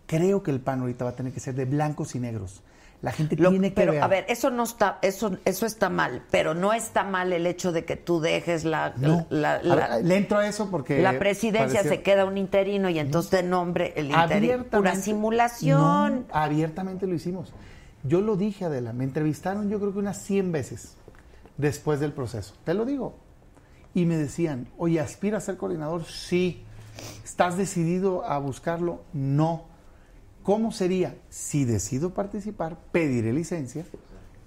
Creo 0.06 0.44
que 0.44 0.52
el 0.52 0.60
PAN 0.60 0.82
ahorita 0.82 1.06
va 1.06 1.12
a 1.12 1.16
tener 1.16 1.34
que 1.34 1.40
ser 1.40 1.56
de 1.56 1.66
blancos 1.66 2.16
y 2.16 2.20
negros. 2.20 2.64
La 3.02 3.12
gente 3.12 3.36
Lo- 3.36 3.50
tiene 3.50 3.70
que 3.70 3.76
pero 3.76 3.94
ver. 3.94 4.04
a 4.04 4.08
ver, 4.08 4.26
eso 4.30 4.52
no 4.52 4.62
está, 4.64 5.00
eso, 5.02 5.38
eso 5.44 5.66
está 5.66 5.90
mal, 5.90 6.24
pero 6.30 6.54
no 6.54 6.72
está 6.72 7.04
mal 7.04 7.34
el 7.34 7.48
hecho 7.48 7.72
de 7.72 7.84
que 7.84 7.96
tú 7.96 8.22
dejes 8.22 8.64
la, 8.64 8.94
No. 8.98 9.26
la, 9.32 9.62
la- 9.64 9.76
ver, 9.98 10.06
le 10.06 10.18
entro 10.18 10.38
a 10.38 10.48
eso 10.48 10.70
porque 10.70 11.02
la 11.02 11.18
presidencia 11.18 11.82
se 11.82 12.04
queda 12.04 12.26
un 12.26 12.38
interino 12.38 12.90
y 12.90 13.00
entonces 13.00 13.32
te 13.32 13.42
nombre 13.44 13.94
el 13.96 14.12
interino. 14.12 14.54
Abiertamente. 14.54 15.02
simulación. 15.02 16.28
No, 16.30 16.34
abiertamente 16.36 17.08
lo 17.08 17.16
hicimos. 17.16 17.52
Yo 18.04 18.22
lo 18.22 18.36
dije, 18.36 18.66
Adela, 18.66 18.94
me 18.94 19.04
entrevistaron 19.04 19.70
yo 19.70 19.80
creo 19.80 19.94
que 19.94 20.00
unas 20.00 20.22
100 20.22 20.52
veces 20.52 20.96
después 21.58 22.00
del 22.00 22.14
proceso. 22.14 22.54
Te 22.64 22.74
lo 22.76 22.86
digo. 22.86 23.16
Y 23.94 24.06
me 24.06 24.16
decían, 24.16 24.68
oye, 24.78 25.00
¿aspira 25.00 25.40
a 25.40 25.42
ser 25.42 25.58
coordinador? 25.58 26.06
Sí. 26.06 26.64
¿Estás 27.24 27.58
decidido 27.58 28.24
a 28.26 28.38
buscarlo? 28.38 29.02
No. 29.12 29.66
¿Cómo 30.44 30.72
sería? 30.72 31.16
Si 31.30 31.66
decido 31.66 32.14
participar, 32.14 32.80
pediré 32.92 33.32
licencia 33.34 33.86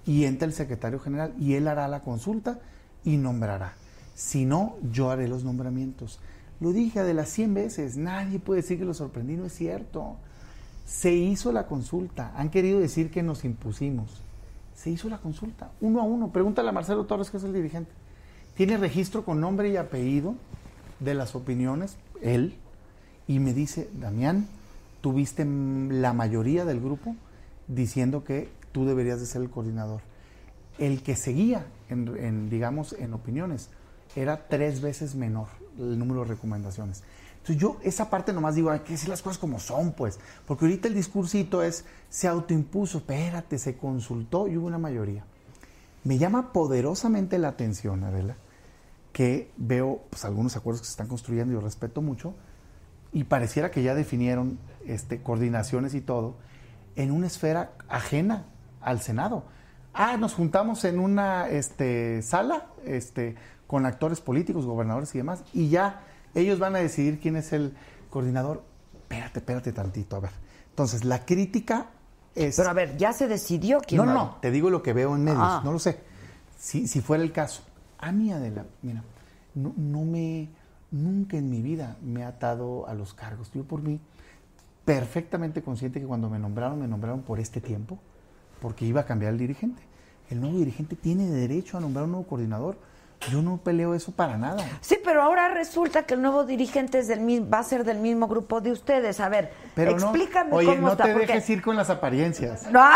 y 0.04 0.24
entra 0.24 0.46
el 0.46 0.52
secretario 0.52 0.98
general 0.98 1.34
y 1.38 1.54
él 1.54 1.68
hará 1.68 1.86
la 1.88 2.00
consulta 2.00 2.58
y 3.04 3.16
nombrará. 3.16 3.74
Si 4.14 4.44
no, 4.44 4.76
yo 4.92 5.10
haré 5.10 5.28
los 5.28 5.44
nombramientos. 5.44 6.20
Lo 6.60 6.72
dije 6.72 7.02
de 7.02 7.14
las 7.14 7.28
100 7.30 7.54
veces, 7.54 7.96
nadie 7.96 8.38
puede 8.38 8.62
decir 8.62 8.78
que 8.78 8.84
lo 8.84 8.94
sorprendí, 8.94 9.36
no 9.36 9.46
es 9.46 9.52
cierto. 9.52 10.16
Se 10.84 11.12
hizo 11.12 11.52
la 11.52 11.66
consulta, 11.66 12.32
han 12.36 12.50
querido 12.50 12.80
decir 12.80 13.10
que 13.10 13.22
nos 13.22 13.44
impusimos. 13.44 14.22
Se 14.74 14.90
hizo 14.90 15.08
la 15.08 15.18
consulta, 15.18 15.70
uno 15.80 16.00
a 16.00 16.04
uno. 16.04 16.32
Pregúntale 16.32 16.68
a 16.68 16.72
Marcelo 16.72 17.06
Torres, 17.06 17.30
que 17.30 17.36
es 17.36 17.44
el 17.44 17.52
dirigente. 17.52 17.90
Tiene 18.56 18.76
registro 18.76 19.24
con 19.24 19.40
nombre 19.40 19.68
y 19.70 19.76
apellido 19.76 20.34
de 21.00 21.14
las 21.14 21.34
opiniones, 21.34 21.96
él, 22.22 22.54
y 23.26 23.38
me 23.38 23.52
dice, 23.52 23.90
Damián, 23.94 24.46
tuviste 25.04 25.44
la 25.44 26.14
mayoría 26.14 26.64
del 26.64 26.80
grupo 26.80 27.14
diciendo 27.68 28.24
que 28.24 28.48
tú 28.72 28.86
deberías 28.86 29.20
de 29.20 29.26
ser 29.26 29.42
el 29.42 29.50
coordinador. 29.50 30.00
El 30.78 31.02
que 31.02 31.14
seguía, 31.14 31.66
en, 31.90 32.08
en, 32.16 32.48
digamos, 32.48 32.94
en 32.94 33.12
opiniones, 33.12 33.68
era 34.16 34.48
tres 34.48 34.80
veces 34.80 35.14
menor 35.14 35.48
el 35.78 35.98
número 35.98 36.22
de 36.22 36.28
recomendaciones. 36.28 37.02
Entonces 37.34 37.58
yo 37.58 37.76
esa 37.82 38.08
parte 38.08 38.32
nomás 38.32 38.54
digo, 38.54 38.70
hay 38.70 38.80
que 38.80 38.92
decir 38.92 39.10
las 39.10 39.20
cosas 39.20 39.36
como 39.36 39.60
son, 39.60 39.92
pues, 39.92 40.18
porque 40.46 40.64
ahorita 40.64 40.88
el 40.88 40.94
discursito 40.94 41.62
es, 41.62 41.84
se 42.08 42.26
autoimpuso, 42.26 42.96
espérate, 42.96 43.58
se 43.58 43.76
consultó 43.76 44.48
y 44.48 44.56
hubo 44.56 44.68
una 44.68 44.78
mayoría. 44.78 45.26
Me 46.02 46.16
llama 46.16 46.50
poderosamente 46.54 47.38
la 47.38 47.48
atención, 47.48 48.04
Adela, 48.04 48.36
que 49.12 49.50
veo 49.58 50.00
pues, 50.08 50.24
algunos 50.24 50.56
acuerdos 50.56 50.80
que 50.80 50.86
se 50.86 50.92
están 50.92 51.08
construyendo 51.08 51.52
y 51.52 51.56
yo 51.56 51.60
respeto 51.60 52.00
mucho, 52.00 52.32
y 53.12 53.24
pareciera 53.24 53.70
que 53.70 53.82
ya 53.82 53.94
definieron 53.94 54.58
este, 54.86 55.22
coordinaciones 55.22 55.94
y 55.94 56.00
todo 56.00 56.36
en 56.96 57.10
una 57.10 57.26
esfera 57.26 57.72
ajena 57.88 58.44
al 58.80 59.00
Senado. 59.00 59.44
Ah, 59.92 60.16
nos 60.16 60.34
juntamos 60.34 60.84
en 60.84 60.98
una 60.98 61.48
este, 61.48 62.22
sala 62.22 62.66
este, 62.84 63.36
con 63.66 63.86
actores 63.86 64.20
políticos, 64.20 64.66
gobernadores 64.66 65.14
y 65.14 65.18
demás, 65.18 65.44
y 65.52 65.68
ya 65.68 66.00
ellos 66.34 66.58
van 66.58 66.74
a 66.76 66.78
decidir 66.80 67.20
quién 67.20 67.36
es 67.36 67.52
el 67.52 67.74
coordinador. 68.10 68.62
Espérate, 69.02 69.38
espérate 69.38 69.72
tantito, 69.72 70.16
a 70.16 70.20
ver. 70.20 70.30
Entonces, 70.70 71.04
la 71.04 71.24
crítica 71.24 71.86
es... 72.34 72.56
Pero 72.56 72.70
a 72.70 72.72
ver, 72.72 72.96
ya 72.96 73.12
se 73.12 73.28
decidió 73.28 73.80
quién 73.80 74.00
No, 74.00 74.06
va- 74.06 74.12
no, 74.14 74.36
te 74.40 74.50
digo 74.50 74.70
lo 74.70 74.82
que 74.82 74.92
veo 74.92 75.14
en 75.14 75.22
medios, 75.22 75.40
Ah. 75.40 75.62
no 75.64 75.70
lo 75.72 75.78
sé. 75.78 76.00
Si, 76.58 76.88
si 76.88 77.00
fuera 77.00 77.22
el 77.22 77.30
caso. 77.30 77.62
A 77.98 78.10
mí, 78.10 78.32
Adela, 78.32 78.64
mira, 78.82 79.02
no, 79.54 79.72
no 79.76 80.04
me... 80.04 80.48
Nunca 80.90 81.36
en 81.36 81.50
mi 81.50 81.60
vida 81.60 81.96
me 82.02 82.20
he 82.20 82.24
atado 82.24 82.88
a 82.88 82.94
los 82.94 83.14
cargos. 83.14 83.50
Yo 83.52 83.64
por 83.64 83.82
mí, 83.82 84.00
perfectamente 84.84 85.62
consciente 85.62 86.00
que 86.00 86.06
cuando 86.06 86.28
me 86.28 86.38
nombraron, 86.38 86.80
me 86.80 86.88
nombraron 86.88 87.22
por 87.22 87.40
este 87.40 87.60
tiempo, 87.60 87.98
porque 88.60 88.84
iba 88.84 89.02
a 89.02 89.06
cambiar 89.06 89.32
el 89.32 89.38
dirigente. 89.38 89.82
El 90.30 90.40
nuevo 90.40 90.58
dirigente 90.58 90.96
tiene 90.96 91.26
derecho 91.26 91.76
a 91.76 91.80
nombrar 91.80 92.04
un 92.04 92.12
nuevo 92.12 92.26
coordinador. 92.26 92.76
Yo 93.30 93.40
no 93.40 93.56
peleo 93.56 93.94
eso 93.94 94.12
para 94.12 94.36
nada. 94.36 94.62
Sí, 94.82 94.98
pero 95.02 95.22
ahora 95.22 95.48
resulta 95.48 96.02
que 96.02 96.12
el 96.12 96.20
nuevo 96.20 96.44
dirigente 96.44 96.98
es 96.98 97.08
del 97.08 97.20
mismo, 97.20 97.48
va 97.48 97.60
a 97.60 97.62
ser 97.62 97.82
del 97.84 97.98
mismo 97.98 98.28
grupo 98.28 98.60
de 98.60 98.70
ustedes. 98.72 99.18
A 99.20 99.30
ver, 99.30 99.50
Pero 99.74 99.92
explícame 99.92 100.50
no, 100.50 100.56
oye, 100.56 100.66
cómo 100.74 100.80
no 100.88 100.92
está. 100.92 101.04
te 101.04 101.12
porque- 101.12 101.26
dejes 101.28 101.48
ir 101.48 101.62
con 101.62 101.74
las 101.76 101.88
apariencias. 101.88 102.70
No, 102.70 102.80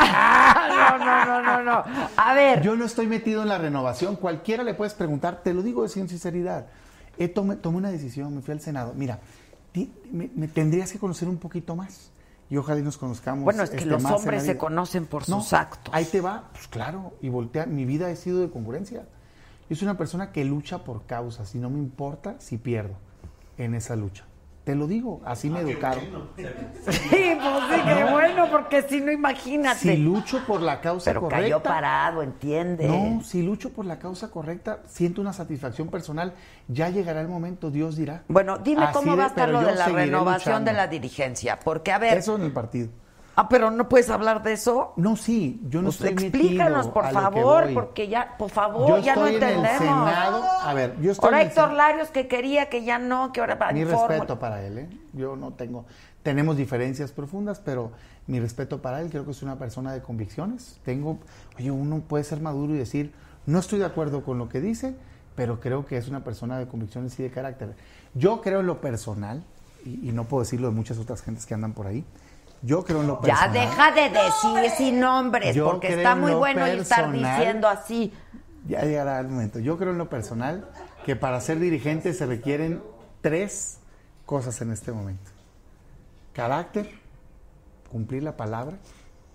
no, 0.69 0.99
no, 0.99 1.25
no, 1.25 1.43
no, 1.43 1.63
no. 1.63 1.85
A 2.17 2.35
ver. 2.35 2.61
Yo 2.61 2.77
no 2.77 2.85
estoy 2.85 3.07
metido 3.07 3.41
en 3.43 3.49
la 3.49 3.57
renovación. 3.57 4.17
Cualquiera 4.17 4.65
le 4.65 4.75
puedes 4.75 4.93
preguntar, 4.93 5.41
te 5.43 5.55
lo 5.55 5.63
digo 5.63 5.83
de 5.85 5.89
sin 5.89 6.09
sinceridad. 6.11 6.67
He 7.17 7.29
tomé, 7.29 7.57
tomé 7.57 7.79
una 7.79 7.91
decisión, 7.91 8.35
me 8.35 8.43
fui 8.43 8.53
al 8.53 8.61
Senado. 8.61 8.93
Mira, 8.97 9.21
me, 9.75 10.31
me 10.35 10.49
tendrías 10.49 10.93
que 10.93 10.99
conocer 10.99 11.29
un 11.29 11.39
poquito 11.39 11.77
más. 11.77 12.11
Y 12.51 12.57
ojalá 12.57 12.81
y 12.81 12.83
nos 12.83 12.97
conozcamos. 12.97 13.45
Bueno, 13.45 13.63
es 13.63 13.71
que 13.71 13.77
este, 13.77 13.91
los 13.91 14.05
hombres 14.05 14.45
se 14.45 14.57
conocen 14.57 15.05
por 15.07 15.29
No, 15.29 15.43
sus 15.43 15.53
actos. 15.53 15.93
Ahí 15.95 16.07
te 16.07 16.21
va, 16.21 16.49
pues 16.53 16.67
claro, 16.69 17.13
y 17.21 17.29
voltea. 17.29 17.67
Mi 17.67 17.85
vida 17.85 18.09
ha 18.09 18.17
sido 18.17 18.41
de 18.41 18.51
congruencia. 18.51 19.07
Yo 19.69 19.77
soy 19.77 19.87
una 19.87 19.99
persona 19.99 20.33
que 20.33 20.45
lucha 20.47 20.79
por 20.83 21.05
causas 21.05 21.55
y 21.55 21.59
no 21.59 21.69
me 21.69 21.79
importa 21.79 22.37
si 22.39 22.57
pierdo 22.57 22.95
en 23.59 23.75
esa 23.75 23.97
lucha. 23.97 24.25
Te 24.69 24.75
lo 24.75 24.87
digo, 24.87 25.23
así 25.25 25.49
me 25.49 25.61
educaron. 25.61 26.05
Sí, 26.37 26.91
pues 26.91 27.11
sí, 27.11 27.81
qué 27.87 28.05
bueno, 28.13 28.51
porque 28.51 28.83
si 28.83 29.01
no, 29.01 29.11
imagínate. 29.11 29.79
Si 29.79 29.97
lucho 29.97 30.45
por 30.47 30.61
la 30.61 30.83
causa 30.83 31.09
pero 31.09 31.23
correcta. 31.23 31.43
cayó 31.43 31.63
parado, 31.63 32.23
¿entiendes? 32.23 32.87
No, 32.87 33.23
si 33.25 33.41
lucho 33.41 33.73
por 33.73 33.87
la 33.87 33.99
causa 33.99 34.31
correcta, 34.31 34.81
siento 34.85 35.23
una 35.23 35.33
satisfacción 35.33 35.89
personal. 35.89 36.35
Ya 36.67 36.91
llegará 36.91 37.23
el 37.23 37.29
momento, 37.29 37.71
Dios 37.71 37.97
dirá. 37.97 38.25
Bueno, 38.29 38.59
dime 38.59 38.85
Así 38.85 38.93
cómo 38.93 39.17
va 39.17 39.25
a 39.25 39.27
estar 39.29 39.47
pero 39.49 39.63
lo 39.63 39.67
de 39.67 39.75
la 39.75 39.89
renovación 39.89 40.53
luchando. 40.57 40.71
de 40.71 40.77
la 40.77 40.87
dirigencia. 40.87 41.59
Porque, 41.59 41.91
a 41.91 41.99
ver. 41.99 42.19
Eso 42.19 42.37
en 42.37 42.43
el 42.43 42.53
partido. 42.53 42.91
Ah, 43.41 43.49
pero 43.49 43.71
no 43.71 43.89
puedes 43.89 44.11
hablar 44.11 44.43
de 44.43 44.55
eso. 44.55 44.95
No, 44.97 45.15
sí, 45.15 45.61
yo 45.69 45.81
no 45.81 45.91
Pues 45.91 46.01
estoy 46.01 46.27
explícanos, 46.27 46.89
por 46.89 47.09
favor, 47.13 47.73
porque 47.73 48.09
ya, 48.09 48.35
por 48.37 48.51
favor, 48.51 48.89
Yo 48.89 48.99
ya 48.99 49.15
no 49.15 49.29
estoy 49.29 49.37
en 49.37 49.43
el 49.45 49.59
entendemos. 49.59 49.79
Senado. 49.79 50.43
A 50.61 50.75
ver, 50.75 51.01
yo 51.01 51.13
estoy 51.13 51.25
Ahora 51.29 51.37
en 51.37 51.47
el 51.47 51.49
Héctor 51.53 51.73
Larios 51.73 52.09
que 52.09 52.27
quería 52.27 52.69
que 52.69 52.83
ya 52.83 52.99
no, 52.99 53.33
que 53.33 53.39
ahora 53.39 53.55
va 53.55 53.71
Mi 53.71 53.85
respeto 53.85 54.41
para 54.41 54.67
él, 54.67 54.79
¿eh? 54.79 54.89
Yo 55.13 55.37
no 55.37 55.53
tengo. 55.53 55.85
Tenemos 56.25 56.57
diferencias 56.57 57.13
profundas, 57.13 57.61
pero 57.65 57.93
mi 58.27 58.41
respeto 58.41 58.83
para 58.83 59.01
él. 59.01 59.09
Creo 59.09 59.25
que 59.25 59.31
es 59.31 59.43
una 59.45 59.55
persona 59.55 59.93
de 59.93 60.03
convicciones. 60.03 60.81
Tengo. 60.85 61.21
Oye, 61.57 61.71
uno 61.71 62.01
puede 62.01 62.25
ser 62.25 62.41
maduro 62.41 62.75
y 62.75 62.79
decir, 62.79 63.13
no 63.47 63.61
estoy 63.61 63.79
de 63.79 63.85
acuerdo 63.85 64.25
con 64.25 64.39
lo 64.39 64.49
que 64.49 64.61
dice, 64.61 64.97
pero 65.37 65.61
creo 65.61 65.87
que 65.87 65.97
es 65.97 66.09
una 66.09 66.25
persona 66.25 66.59
de 66.59 66.67
convicciones 66.67 67.17
y 67.21 67.23
de 67.23 67.31
carácter. 67.31 67.77
Yo 68.15 68.41
creo 68.41 68.59
en 68.59 68.67
lo 68.67 68.81
personal, 68.81 69.45
y, 69.85 70.09
y 70.09 70.13
no 70.13 70.25
puedo 70.25 70.43
decirlo 70.43 70.67
de 70.71 70.75
muchas 70.75 70.99
otras 70.99 71.23
gentes 71.23 71.47
que 71.47 71.55
andan 71.55 71.73
por 71.73 71.87
ahí. 71.87 72.05
Yo 72.63 72.85
creo 72.85 73.01
en 73.03 73.07
lo 73.07 73.21
Ya 73.23 73.35
personal. 73.35 73.53
deja 73.53 73.93
de 73.93 74.11
decir 74.11 74.71
sin 74.77 75.01
nombres, 75.01 75.55
Yo 75.55 75.65
porque 75.67 75.89
creo 75.89 75.99
está 75.99 76.13
en 76.13 76.21
muy 76.21 76.33
lo 76.33 76.39
bueno 76.39 76.67
estar 76.67 77.05
personal. 77.05 77.37
diciendo 77.39 77.69
así. 77.69 78.13
Ya 78.67 78.83
llegará 78.83 79.21
el 79.21 79.29
momento. 79.29 79.59
Yo 79.61 79.79
creo 79.79 79.93
en 79.93 79.99
lo 79.99 80.09
personal 80.11 80.69
que 81.07 81.17
para 81.17 81.41
ser 81.41 81.59
dirigente 81.61 82.13
se 82.13 82.27
requieren 82.27 82.83
tres 83.23 83.79
cosas 84.27 84.61
en 84.61 84.73
este 84.73 84.93
momento. 84.93 85.31
Carácter, 86.35 86.91
cumplir 87.91 88.23
la 88.23 88.37
palabra, 88.37 88.77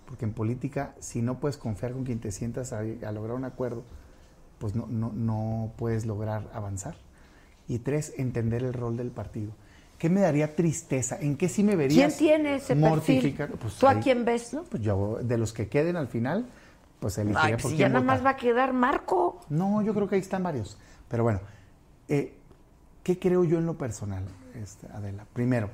porque 0.06 0.24
en 0.24 0.32
política 0.32 0.94
si 1.00 1.22
no 1.22 1.38
puedes 1.40 1.56
confiar 1.56 1.92
con 1.92 2.04
quien 2.04 2.20
te 2.20 2.30
sientas 2.30 2.72
a, 2.72 2.80
a 2.80 3.12
lograr 3.12 3.36
un 3.36 3.44
acuerdo, 3.44 3.82
pues 4.58 4.74
no, 4.74 4.86
no, 4.88 5.12
no 5.14 5.72
puedes 5.76 6.06
lograr 6.06 6.48
avanzar. 6.54 6.96
Y 7.66 7.78
tres, 7.78 8.12
entender 8.18 8.62
el 8.62 8.72
rol 8.74 8.96
del 8.96 9.10
partido. 9.10 9.52
¿Qué 10.04 10.10
me 10.10 10.20
daría 10.20 10.54
tristeza? 10.54 11.16
¿En 11.18 11.34
qué 11.34 11.48
sí 11.48 11.62
me 11.62 11.68
¿Quién 11.68 11.78
verías 11.78 12.18
tiene 12.18 12.56
ese 12.56 12.76
perfil? 12.76 13.34
Pues 13.58 13.76
¿Tú 13.76 13.88
a 13.88 14.00
quién 14.00 14.26
ves? 14.26 14.52
No, 14.52 14.64
pues 14.64 14.82
yo, 14.82 15.18
de 15.22 15.38
los 15.38 15.54
que 15.54 15.70
queden 15.70 15.96
al 15.96 16.08
final, 16.08 16.44
pues 17.00 17.16
elegiría 17.16 17.42
Ay, 17.42 17.52
por 17.52 17.62
pues 17.62 17.74
quién 17.74 17.78
ya 17.78 17.88
nada 17.88 18.04
más 18.04 18.22
va 18.22 18.28
a 18.28 18.36
quedar 18.36 18.74
Marco. 18.74 19.40
No, 19.48 19.80
yo 19.80 19.94
creo 19.94 20.06
que 20.06 20.16
ahí 20.16 20.20
están 20.20 20.42
varios. 20.42 20.76
Pero 21.08 21.22
bueno, 21.22 21.40
eh, 22.08 22.34
¿qué 23.02 23.18
creo 23.18 23.44
yo 23.44 23.56
en 23.56 23.64
lo 23.64 23.78
personal, 23.78 24.24
este, 24.62 24.88
Adela? 24.88 25.24
Primero, 25.32 25.70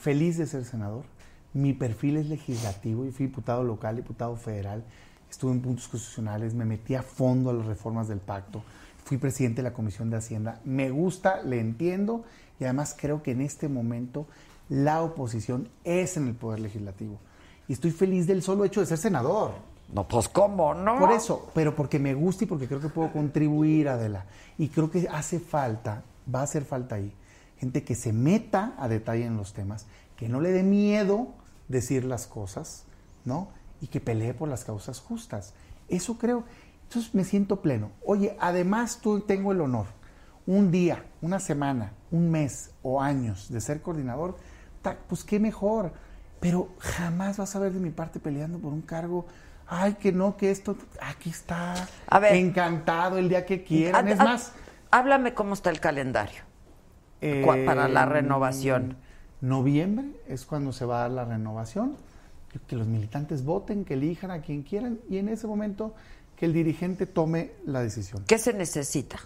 feliz 0.00 0.38
de 0.38 0.46
ser 0.46 0.64
senador. 0.64 1.04
Mi 1.52 1.74
perfil 1.74 2.16
es 2.16 2.26
legislativo 2.30 3.04
y 3.04 3.10
fui 3.10 3.26
diputado 3.26 3.64
local, 3.64 3.96
diputado 3.96 4.34
federal. 4.36 4.82
Estuve 5.28 5.52
en 5.52 5.60
puntos 5.60 5.88
constitucionales, 5.88 6.54
me 6.54 6.64
metí 6.64 6.94
a 6.94 7.02
fondo 7.02 7.50
a 7.50 7.52
las 7.52 7.66
reformas 7.66 8.08
del 8.08 8.20
pacto. 8.20 8.64
Fui 9.04 9.18
presidente 9.18 9.56
de 9.56 9.68
la 9.68 9.74
Comisión 9.74 10.08
de 10.08 10.16
Hacienda. 10.16 10.62
Me 10.64 10.88
gusta, 10.88 11.42
le 11.42 11.60
entiendo 11.60 12.24
y 12.60 12.64
además 12.64 12.96
creo 12.98 13.22
que 13.22 13.32
en 13.32 13.40
este 13.40 13.68
momento 13.68 14.26
la 14.68 15.02
oposición 15.02 15.68
es 15.84 16.16
en 16.16 16.28
el 16.28 16.34
poder 16.34 16.60
legislativo. 16.60 17.18
Y 17.68 17.72
estoy 17.72 17.90
feliz 17.90 18.26
del 18.26 18.42
solo 18.42 18.64
hecho 18.64 18.80
de 18.80 18.86
ser 18.86 18.98
senador. 18.98 19.52
No, 19.92 20.08
pues 20.08 20.28
cómo, 20.28 20.74
¿no? 20.74 20.98
Por 20.98 21.12
eso, 21.12 21.50
pero 21.54 21.74
porque 21.74 21.98
me 21.98 22.14
gusta 22.14 22.44
y 22.44 22.46
porque 22.46 22.66
creo 22.66 22.80
que 22.80 22.88
puedo 22.88 23.12
contribuir, 23.12 23.88
Adela. 23.88 24.24
Y 24.58 24.68
creo 24.68 24.90
que 24.90 25.08
hace 25.08 25.38
falta, 25.38 26.02
va 26.32 26.40
a 26.40 26.44
hacer 26.44 26.64
falta 26.64 26.96
ahí, 26.96 27.12
gente 27.58 27.84
que 27.84 27.94
se 27.94 28.12
meta 28.12 28.74
a 28.78 28.88
detalle 28.88 29.26
en 29.26 29.36
los 29.36 29.52
temas, 29.52 29.86
que 30.16 30.28
no 30.28 30.40
le 30.40 30.52
dé 30.52 30.62
miedo 30.62 31.28
decir 31.68 32.04
las 32.04 32.26
cosas, 32.26 32.84
¿no? 33.24 33.48
Y 33.80 33.88
que 33.88 34.00
pelee 34.00 34.34
por 34.34 34.48
las 34.48 34.64
causas 34.64 35.00
justas. 35.00 35.52
Eso 35.88 36.16
creo. 36.18 36.44
Entonces 36.84 37.14
me 37.14 37.24
siento 37.24 37.60
pleno. 37.60 37.90
Oye, 38.04 38.36
además 38.40 38.98
tú 39.02 39.20
tengo 39.20 39.52
el 39.52 39.60
honor, 39.60 39.86
un 40.46 40.70
día, 40.70 41.04
una 41.22 41.40
semana, 41.40 41.92
un 42.10 42.30
mes 42.30 42.70
o 42.82 43.00
años 43.00 43.50
de 43.50 43.60
ser 43.60 43.80
coordinador, 43.80 44.36
pues 45.08 45.24
qué 45.24 45.40
mejor. 45.40 45.92
Pero 46.40 46.68
jamás 46.78 47.38
vas 47.38 47.56
a 47.56 47.58
ver 47.58 47.72
de 47.72 47.80
mi 47.80 47.90
parte 47.90 48.20
peleando 48.20 48.58
por 48.58 48.72
un 48.72 48.82
cargo. 48.82 49.26
Ay, 49.66 49.94
que 49.94 50.12
no, 50.12 50.36
que 50.36 50.50
esto, 50.50 50.76
aquí 51.00 51.30
está. 51.30 51.88
A 52.06 52.18
ver. 52.18 52.34
Encantado 52.34 53.16
el 53.16 53.30
día 53.30 53.46
que 53.46 53.64
quieran. 53.64 54.08
Es 54.08 54.18
más, 54.18 54.52
Háblame 54.94 55.34
cómo 55.34 55.54
está 55.54 55.70
el 55.70 55.80
calendario 55.80 56.42
eh, 57.20 57.42
para 57.66 57.88
la 57.88 58.06
renovación. 58.06 58.96
Noviembre 59.40 60.06
es 60.28 60.44
cuando 60.44 60.72
se 60.72 60.84
va 60.84 60.98
a 60.98 61.00
dar 61.00 61.10
la 61.10 61.24
renovación. 61.24 61.96
Que 62.68 62.76
los 62.76 62.86
militantes 62.86 63.44
voten, 63.44 63.84
que 63.84 63.94
elijan 63.94 64.30
a 64.30 64.40
quien 64.40 64.62
quieran 64.62 65.00
y 65.10 65.18
en 65.18 65.28
ese 65.28 65.48
momento 65.48 65.96
que 66.36 66.46
el 66.46 66.52
dirigente 66.52 67.06
tome 67.06 67.54
la 67.66 67.82
decisión. 67.82 68.22
¿Qué 68.28 68.38
se 68.38 68.52
necesita? 68.52 69.18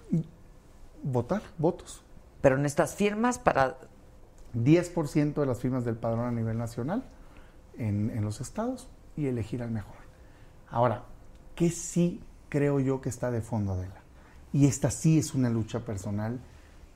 Votar, 1.02 1.42
votos. 1.58 2.02
Pero 2.40 2.56
en 2.56 2.66
estas 2.66 2.94
firmas 2.94 3.38
para 3.38 3.78
10% 4.54 5.34
de 5.34 5.46
las 5.46 5.60
firmas 5.60 5.84
del 5.84 5.96
padrón 5.96 6.26
a 6.26 6.32
nivel 6.32 6.58
nacional 6.58 7.04
en, 7.76 8.10
en 8.10 8.24
los 8.24 8.40
estados 8.40 8.88
y 9.16 9.26
elegir 9.26 9.62
al 9.62 9.70
mejor. 9.70 9.96
Ahora, 10.70 11.04
¿qué 11.54 11.70
sí 11.70 12.20
creo 12.48 12.80
yo 12.80 13.00
que 13.00 13.08
está 13.08 13.30
de 13.30 13.40
fondo, 13.40 13.72
Adela? 13.72 14.02
Y 14.52 14.66
esta 14.66 14.90
sí 14.90 15.18
es 15.18 15.34
una 15.34 15.50
lucha 15.50 15.80
personal 15.80 16.40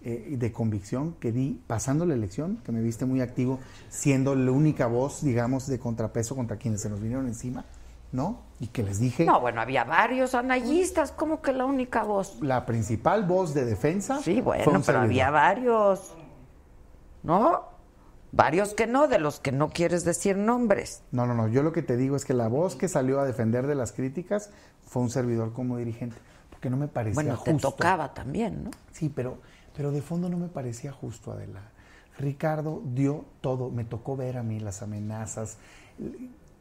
eh, 0.04 0.34
de 0.36 0.50
convicción 0.50 1.14
que 1.20 1.30
di 1.30 1.60
pasando 1.68 2.04
la 2.04 2.14
elección, 2.14 2.58
que 2.64 2.72
me 2.72 2.80
viste 2.80 3.04
muy 3.04 3.20
activo, 3.20 3.60
siendo 3.88 4.34
la 4.34 4.50
única 4.50 4.88
voz, 4.88 5.22
digamos, 5.22 5.68
de 5.68 5.78
contrapeso 5.78 6.34
contra 6.34 6.56
quienes 6.56 6.80
se 6.80 6.90
nos 6.90 7.00
vinieron 7.00 7.28
encima, 7.28 7.64
¿no? 8.12 8.42
Y 8.60 8.68
que 8.68 8.82
les 8.82 9.00
dije... 9.00 9.24
No, 9.24 9.40
bueno, 9.40 9.60
había 9.60 9.84
varios 9.84 10.34
anayistas, 10.34 11.10
como 11.10 11.42
que 11.42 11.52
la 11.52 11.64
única 11.64 12.04
voz. 12.04 12.38
La 12.40 12.64
principal 12.64 13.24
voz 13.24 13.54
de 13.54 13.64
defensa. 13.64 14.20
Sí, 14.22 14.40
bueno, 14.40 14.62
pero 14.64 14.82
servidor. 14.82 15.04
había 15.04 15.30
varios. 15.30 16.14
¿No? 17.22 17.64
Varios 18.30 18.72
que 18.74 18.86
no, 18.86 19.08
de 19.08 19.18
los 19.18 19.40
que 19.40 19.52
no 19.52 19.70
quieres 19.70 20.04
decir 20.04 20.36
nombres. 20.36 21.02
No, 21.10 21.26
no, 21.26 21.34
no. 21.34 21.48
Yo 21.48 21.62
lo 21.62 21.72
que 21.72 21.82
te 21.82 21.96
digo 21.96 22.16
es 22.16 22.24
que 22.24 22.34
la 22.34 22.48
voz 22.48 22.76
que 22.76 22.88
salió 22.88 23.20
a 23.20 23.24
defender 23.24 23.66
de 23.66 23.74
las 23.74 23.92
críticas 23.92 24.50
fue 24.86 25.02
un 25.02 25.10
servidor 25.10 25.52
como 25.52 25.76
dirigente. 25.76 26.16
Porque 26.50 26.70
no 26.70 26.76
me 26.76 26.88
parecía 26.88 27.14
Bueno, 27.14 27.38
te 27.42 27.52
justo. 27.52 27.72
tocaba 27.72 28.14
también, 28.14 28.64
¿no? 28.64 28.70
Sí, 28.92 29.08
pero, 29.14 29.38
pero 29.76 29.90
de 29.90 30.00
fondo 30.02 30.28
no 30.28 30.38
me 30.38 30.48
parecía 30.48 30.92
justo, 30.92 31.32
Adela. 31.32 31.60
Ricardo 32.18 32.80
dio 32.84 33.24
todo. 33.40 33.70
Me 33.70 33.84
tocó 33.84 34.16
ver 34.16 34.38
a 34.38 34.42
mí 34.42 34.60
las 34.60 34.82
amenazas, 34.82 35.58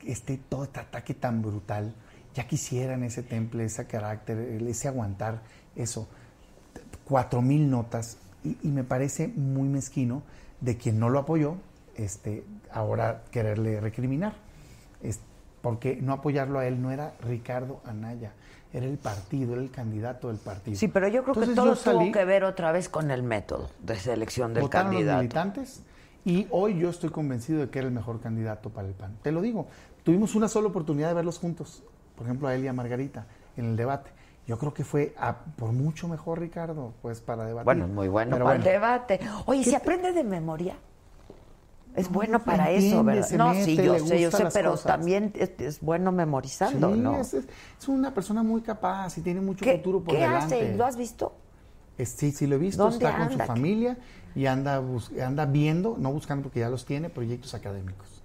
este, 0.06 0.38
todo 0.38 0.64
este 0.64 0.80
ataque 0.80 1.14
tan 1.14 1.42
brutal. 1.42 1.94
Ya 2.34 2.48
quisieran 2.48 3.04
ese 3.04 3.24
temple, 3.24 3.66
ese 3.66 3.86
carácter, 3.88 4.38
ese 4.40 4.88
aguantar 4.88 5.42
eso. 5.76 6.08
Cuatro 7.06 7.42
mil 7.42 7.70
notas. 7.70 8.18
Y, 8.44 8.58
y 8.64 8.70
me 8.70 8.84
parece 8.84 9.28
muy 9.28 9.68
mezquino 9.70 10.24
de 10.62 10.78
quien 10.78 11.00
no 11.00 11.10
lo 11.10 11.20
apoyó, 11.20 11.56
este, 11.96 12.44
ahora 12.72 13.24
quererle 13.32 13.80
recriminar. 13.82 14.34
Es, 15.04 15.20
porque 15.62 15.98
no 16.02 16.14
apoyarlo 16.14 16.60
a 16.60 16.66
él 16.68 16.82
no 16.82 16.92
era 16.92 17.14
Ricardo 17.22 17.82
Anaya, 17.86 18.32
era 18.74 18.86
el 18.86 18.98
partido, 18.98 19.54
era 19.54 19.62
el 19.62 19.70
candidato 19.70 20.30
del 20.30 20.38
partido. 20.38 20.78
Sí, 20.78 20.88
pero 20.88 21.08
yo 21.08 21.24
creo 21.24 21.36
Entonces 21.36 21.50
que 21.50 21.56
todo 21.56 21.76
salí- 21.76 22.06
tuvo 22.06 22.12
que 22.14 22.26
ver 22.26 22.44
otra 22.46 22.72
vez 22.72 22.90
con 22.90 23.12
el 23.12 23.22
método 23.24 23.70
de 23.84 23.96
selección 23.98 24.54
del 24.54 24.64
votaron 24.64 24.88
los 24.88 24.96
candidato. 24.96 25.20
militantes 25.22 25.82
y 26.26 26.48
hoy 26.52 26.80
yo 26.80 26.90
estoy 26.90 27.10
convencido 27.10 27.60
de 27.62 27.70
que 27.70 27.80
era 27.80 27.88
el 27.88 27.94
mejor 27.94 28.22
candidato 28.22 28.70
para 28.70 28.88
el 28.88 28.94
PAN. 28.96 29.18
Te 29.22 29.32
lo 29.32 29.42
digo, 29.42 29.68
tuvimos 30.04 30.36
una 30.36 30.48
sola 30.48 30.68
oportunidad 30.68 31.10
de 31.10 31.14
verlos 31.16 31.38
juntos, 31.40 31.84
por 32.16 32.26
ejemplo 32.26 32.48
a 32.48 32.56
él 32.56 32.64
y 32.64 32.68
a 32.68 32.74
Margarita 32.74 33.26
en 33.58 33.66
el 33.66 33.76
debate. 33.76 34.12
Yo 34.48 34.58
creo 34.58 34.74
que 34.74 34.84
fue 34.84 35.14
a- 35.18 35.38
por 35.56 35.72
mucho 35.72 36.08
mejor 36.08 36.40
Ricardo, 36.40 36.94
pues 37.02 37.22
para 37.22 37.46
debatir. 37.46 37.66
Bueno, 37.66 37.88
muy 37.88 38.08
bueno 38.08 38.36
Pero 38.36 38.46
para 38.46 38.58
el 38.58 38.64
debate. 38.64 39.20
Oye, 39.46 39.64
¿se 39.64 39.76
aprende 39.76 40.12
de 40.14 40.24
memoria? 40.24 40.76
Es 41.96 42.08
No, 42.08 42.14
bueno 42.14 42.40
para 42.44 42.72
eso, 42.72 43.04
¿verdad? 43.04 43.30
No, 43.32 43.50
mete, 43.50 43.66
sí, 43.66 43.76
yo 43.76 44.00
sé, 44.00 44.22
yo 44.22 44.32
sé, 44.32 44.46
pero 44.54 44.72
cosas. 44.72 44.86
también 44.86 45.34
es, 45.36 45.52
es 45.60 45.82
bueno 45.82 46.12
memorizando, 46.12 46.94
Sí, 46.96 47.00
¿no? 47.00 47.18
es, 47.18 47.36
una 47.88 48.14
persona 48.14 48.44
muy 48.44 48.62
capaz 48.62 49.18
y 49.18 49.22
tiene 49.22 49.42
mucho 49.42 49.66
¿Qué, 49.66 49.74
futuro 49.78 50.02
por 50.02 50.16
qué 50.16 50.22
delante. 50.22 50.56
hace? 50.56 50.78
¿Lo 50.78 50.86
has 50.86 50.96
visto? 50.96 51.34
Es- 51.98 52.10
sí, 52.10 52.32
sí 52.32 52.48
lo 52.48 52.56
he 52.56 52.60
visto, 52.60 52.82
¿Dónde 52.84 53.06
está 53.06 53.18
con 53.18 53.32
su 53.32 53.40
familia 53.40 53.98
y 54.36 54.46
anda, 54.46 54.80
bus- 54.80 55.12
anda 55.20 55.46
viendo, 55.46 55.98
no 56.00 56.12
buscando 56.14 56.44
porque 56.44 56.62
ya 56.62 56.70
los 56.70 56.86
tiene, 56.86 57.10
proyectos 57.10 57.54
académicos. 57.54 58.21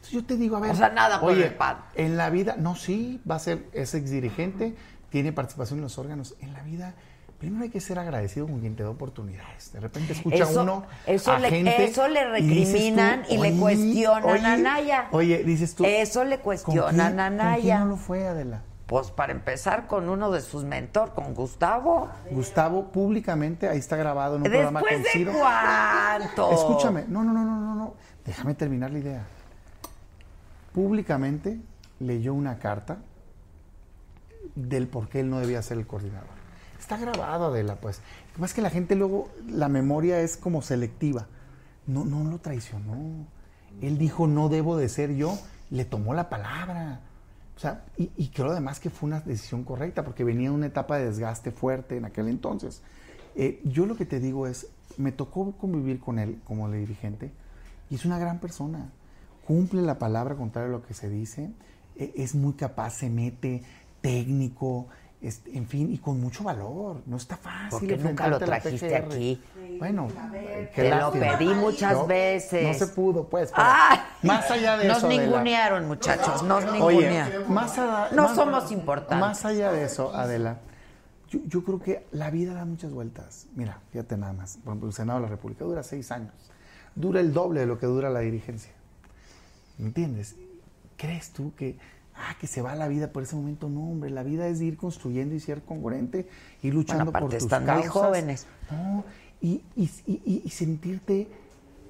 Entonces 0.00 0.12
yo 0.12 0.24
te 0.24 0.36
digo, 0.36 0.56
a 0.56 0.60
ver, 0.60 0.70
O 0.70 0.74
sea, 0.74 0.88
nada 0.88 1.20
por 1.20 1.32
oye, 1.32 1.46
el 1.48 1.54
PAN. 1.54 1.76
en 1.94 2.16
la 2.16 2.30
vida, 2.30 2.56
no, 2.58 2.74
sí, 2.74 3.20
va 3.30 3.34
a 3.34 3.38
ser, 3.38 3.66
es 3.74 3.94
exdirigente, 3.94 4.74
tiene 5.10 5.32
participación 5.32 5.78
en 5.80 5.82
los 5.82 5.98
órganos. 5.98 6.36
En 6.40 6.54
la 6.54 6.62
vida, 6.62 6.94
primero 7.38 7.64
hay 7.64 7.68
que 7.70 7.80
ser 7.82 7.98
agradecido 7.98 8.46
con 8.46 8.60
quien 8.60 8.76
te 8.76 8.82
da 8.82 8.88
oportunidades. 8.88 9.72
De 9.74 9.80
repente 9.80 10.14
escucha 10.14 10.44
Eso- 10.44 10.62
uno 10.62 10.84
eso 11.06 11.32
a 11.32 11.38
le- 11.38 11.50
gente 11.50 11.84
eso 11.84 12.08
le 12.08 12.38
y 12.40 12.46
dices 12.46 12.66
tú, 12.66 12.72
recriminan 12.78 13.22
y 13.28 13.36
le 13.36 13.52
cuestionan 13.58 14.24
oye, 14.24 14.46
a 14.46 14.56
Naya. 14.56 15.08
Oye, 15.12 15.44
dices 15.44 15.74
tú. 15.74 15.84
Eso 15.84 16.24
le 16.24 16.36
¿con 16.36 16.44
cuestionan 16.44 17.20
a 17.20 17.28
¿Con 17.28 17.36
quién 17.36 17.36
Naya. 17.36 17.78
no 17.80 17.86
lo 17.86 17.96
fue, 17.98 18.26
Adela? 18.26 18.62
Pues 18.86 19.10
para 19.12 19.32
empezar 19.32 19.86
con 19.86 20.08
uno 20.08 20.30
de 20.32 20.40
sus 20.40 20.64
mentores, 20.64 21.12
con 21.14 21.34
Gustavo. 21.34 22.08
Gustavo 22.30 22.90
públicamente, 22.90 23.68
ahí 23.68 23.78
está 23.78 23.96
grabado 23.96 24.36
en 24.36 24.42
un 24.42 24.48
programa 24.50 24.80
¿Después 24.80 24.94
con 24.96 25.02
de 25.04 25.10
Ciro. 25.10 25.32
cuánto? 25.38 26.50
Escúchame, 26.52 27.04
no, 27.06 27.22
no, 27.22 27.32
no, 27.34 27.44
no, 27.44 27.60
no, 27.60 27.74
no. 27.74 27.94
Déjame 28.24 28.54
terminar 28.54 28.90
la 28.90 28.98
idea. 28.98 29.26
Públicamente 30.72 31.60
leyó 31.98 32.34
una 32.34 32.58
carta 32.58 32.98
del 34.54 34.88
por 34.88 35.08
qué 35.08 35.20
él 35.20 35.30
no 35.30 35.40
debía 35.40 35.62
ser 35.62 35.78
el 35.78 35.86
coordinador. 35.86 36.40
Está 36.78 36.96
grabado, 36.96 37.46
Adela, 37.46 37.76
pues. 37.76 38.00
Lo 38.38 38.46
que 38.46 38.54
que 38.54 38.62
la 38.62 38.70
gente 38.70 38.94
luego, 38.94 39.28
la 39.46 39.68
memoria 39.68 40.20
es 40.20 40.36
como 40.36 40.62
selectiva. 40.62 41.26
No, 41.86 42.04
no 42.04 42.24
lo 42.24 42.38
traicionó. 42.38 43.26
Él 43.80 43.98
dijo, 43.98 44.26
no 44.26 44.48
debo 44.48 44.76
de 44.76 44.88
ser 44.88 45.14
yo. 45.14 45.38
Le 45.70 45.84
tomó 45.84 46.14
la 46.14 46.28
palabra. 46.28 47.00
O 47.56 47.60
sea, 47.60 47.84
y, 47.98 48.28
creo 48.28 48.52
además 48.52 48.80
que 48.80 48.88
fue 48.88 49.08
una 49.08 49.20
decisión 49.20 49.64
correcta, 49.64 50.02
porque 50.02 50.24
venía 50.24 50.50
una 50.50 50.66
etapa 50.66 50.96
de 50.96 51.04
desgaste 51.04 51.50
fuerte 51.50 51.98
en 51.98 52.06
aquel 52.06 52.28
entonces. 52.28 52.80
Eh, 53.36 53.60
yo 53.64 53.84
lo 53.84 53.96
que 53.96 54.06
te 54.06 54.18
digo 54.18 54.46
es, 54.46 54.68
me 54.96 55.12
tocó 55.12 55.52
convivir 55.52 56.00
con 56.00 56.18
él 56.18 56.40
como 56.46 56.70
dirigente, 56.70 57.30
y 57.90 57.96
es 57.96 58.06
una 58.06 58.18
gran 58.18 58.38
persona. 58.38 58.90
Cumple 59.50 59.82
la 59.82 59.98
palabra 59.98 60.36
contrario 60.36 60.68
a 60.68 60.78
lo 60.78 60.82
que 60.86 60.94
se 60.94 61.08
dice, 61.10 61.50
eh, 61.96 62.12
es 62.14 62.36
muy 62.36 62.52
capaz, 62.52 62.90
se 62.90 63.10
mete, 63.10 63.64
técnico, 64.00 64.86
es- 65.20 65.42
en 65.52 65.66
fin, 65.66 65.92
y 65.92 65.98
con 65.98 66.20
mucho 66.20 66.44
valor. 66.44 67.02
No 67.06 67.16
está 67.16 67.36
fácil. 67.36 67.68
Porque 67.70 67.96
nunca 67.96 68.28
lo 68.28 68.38
trajiste 68.38 68.94
aquí. 68.94 69.42
Bueno, 69.80 70.06
Te 70.72 70.94
lo 70.94 71.10
pedí 71.10 71.48
muchas 71.52 71.94
No, 71.94 72.06
veces. 72.06 72.62
No 72.64 72.74
se 72.74 72.92
pudo, 72.94 73.28
pues. 73.28 73.50
pero 73.50 73.66
¡Ay! 73.68 73.98
Más 74.22 74.48
allá 74.52 74.76
de 74.76 74.86
Nos 74.86 74.98
eso. 74.98 75.06
Adela, 75.08 75.22
ningunearon, 75.24 75.88
muchachos, 75.88 76.44
nos 76.44 76.72
ningunearon. 76.72 77.52
más 77.52 77.76
a- 77.76 78.08
No 78.12 78.22
más- 78.28 78.36
somos 78.36 78.70
importantes. 78.70 79.18
Más 79.18 79.44
allá 79.44 79.72
de 79.72 79.82
eso, 79.82 80.14
Adela, 80.14 80.58
yo, 81.28 81.40
yo 81.48 81.64
creo 81.64 81.80
que 81.80 82.06
la 82.12 82.30
vida 82.30 82.54
da 82.54 82.64
muchas 82.64 82.92
vueltas. 82.92 83.48
Mira, 83.56 83.80
fíjate 83.90 84.16
nada 84.16 84.32
más. 84.32 84.58
Por 84.58 84.68
ejemplo, 84.74 84.88
el 84.90 84.94
Senado 84.94 85.18
de 85.18 85.24
la 85.24 85.30
República 85.30 85.64
dura 85.64 85.82
seis 85.82 86.12
años. 86.12 86.34
Dura 86.94 87.18
el 87.18 87.32
doble 87.32 87.58
de 87.58 87.66
lo 87.66 87.80
que 87.80 87.86
dura 87.86 88.10
la 88.10 88.20
dirigencia. 88.20 88.70
¿Me 89.80 89.86
entiendes? 89.86 90.36
¿Crees 90.96 91.30
tú 91.30 91.52
que, 91.56 91.78
ah, 92.14 92.36
que 92.38 92.46
se 92.46 92.60
va 92.62 92.74
la 92.74 92.86
vida 92.88 93.12
por 93.12 93.22
ese 93.22 93.34
momento? 93.36 93.68
No, 93.68 93.80
hombre, 93.90 94.10
la 94.10 94.22
vida 94.22 94.46
es 94.48 94.60
ir 94.60 94.76
construyendo 94.76 95.34
y 95.34 95.40
ser 95.40 95.62
congruente, 95.62 96.28
ir 96.62 96.74
luchando 96.74 97.06
Bueno, 97.12 97.20
por 97.28 97.30
tus 97.30 97.44
están 97.44 97.64
muy 97.66 97.86
jóvenes. 97.86 98.46
No, 98.70 99.04
y, 99.40 99.62
y, 99.74 99.90
y- 100.06 100.22
y- 100.24 100.42
y 100.44 100.50
sentirte 100.50 101.28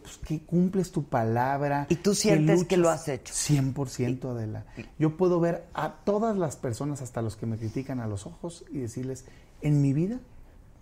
pues, 0.02 0.18
que 0.18 0.40
cumples 0.40 0.92
tu 0.92 1.04
palabra. 1.04 1.86
¿Y 1.90 1.96
tú 1.96 2.14
sientes 2.14 2.64
que 2.64 2.76
lo 2.76 2.88
has 2.88 3.08
hecho? 3.08 3.34
100% 3.34 4.30
Adela. 4.30 4.64
Yo 4.98 5.16
puedo 5.16 5.40
ver 5.40 5.66
a 5.74 5.90
todas 6.04 6.36
las 6.38 6.56
personas, 6.56 7.02
hasta 7.02 7.20
los 7.22 7.36
que 7.36 7.46
me 7.46 7.56
critican 7.58 7.98
a 8.00 8.06
los 8.06 8.24
ojos, 8.26 8.64
y 8.70 8.78
decirles, 8.78 9.24
en 9.62 9.82
mi 9.82 9.92
vida 9.92 10.20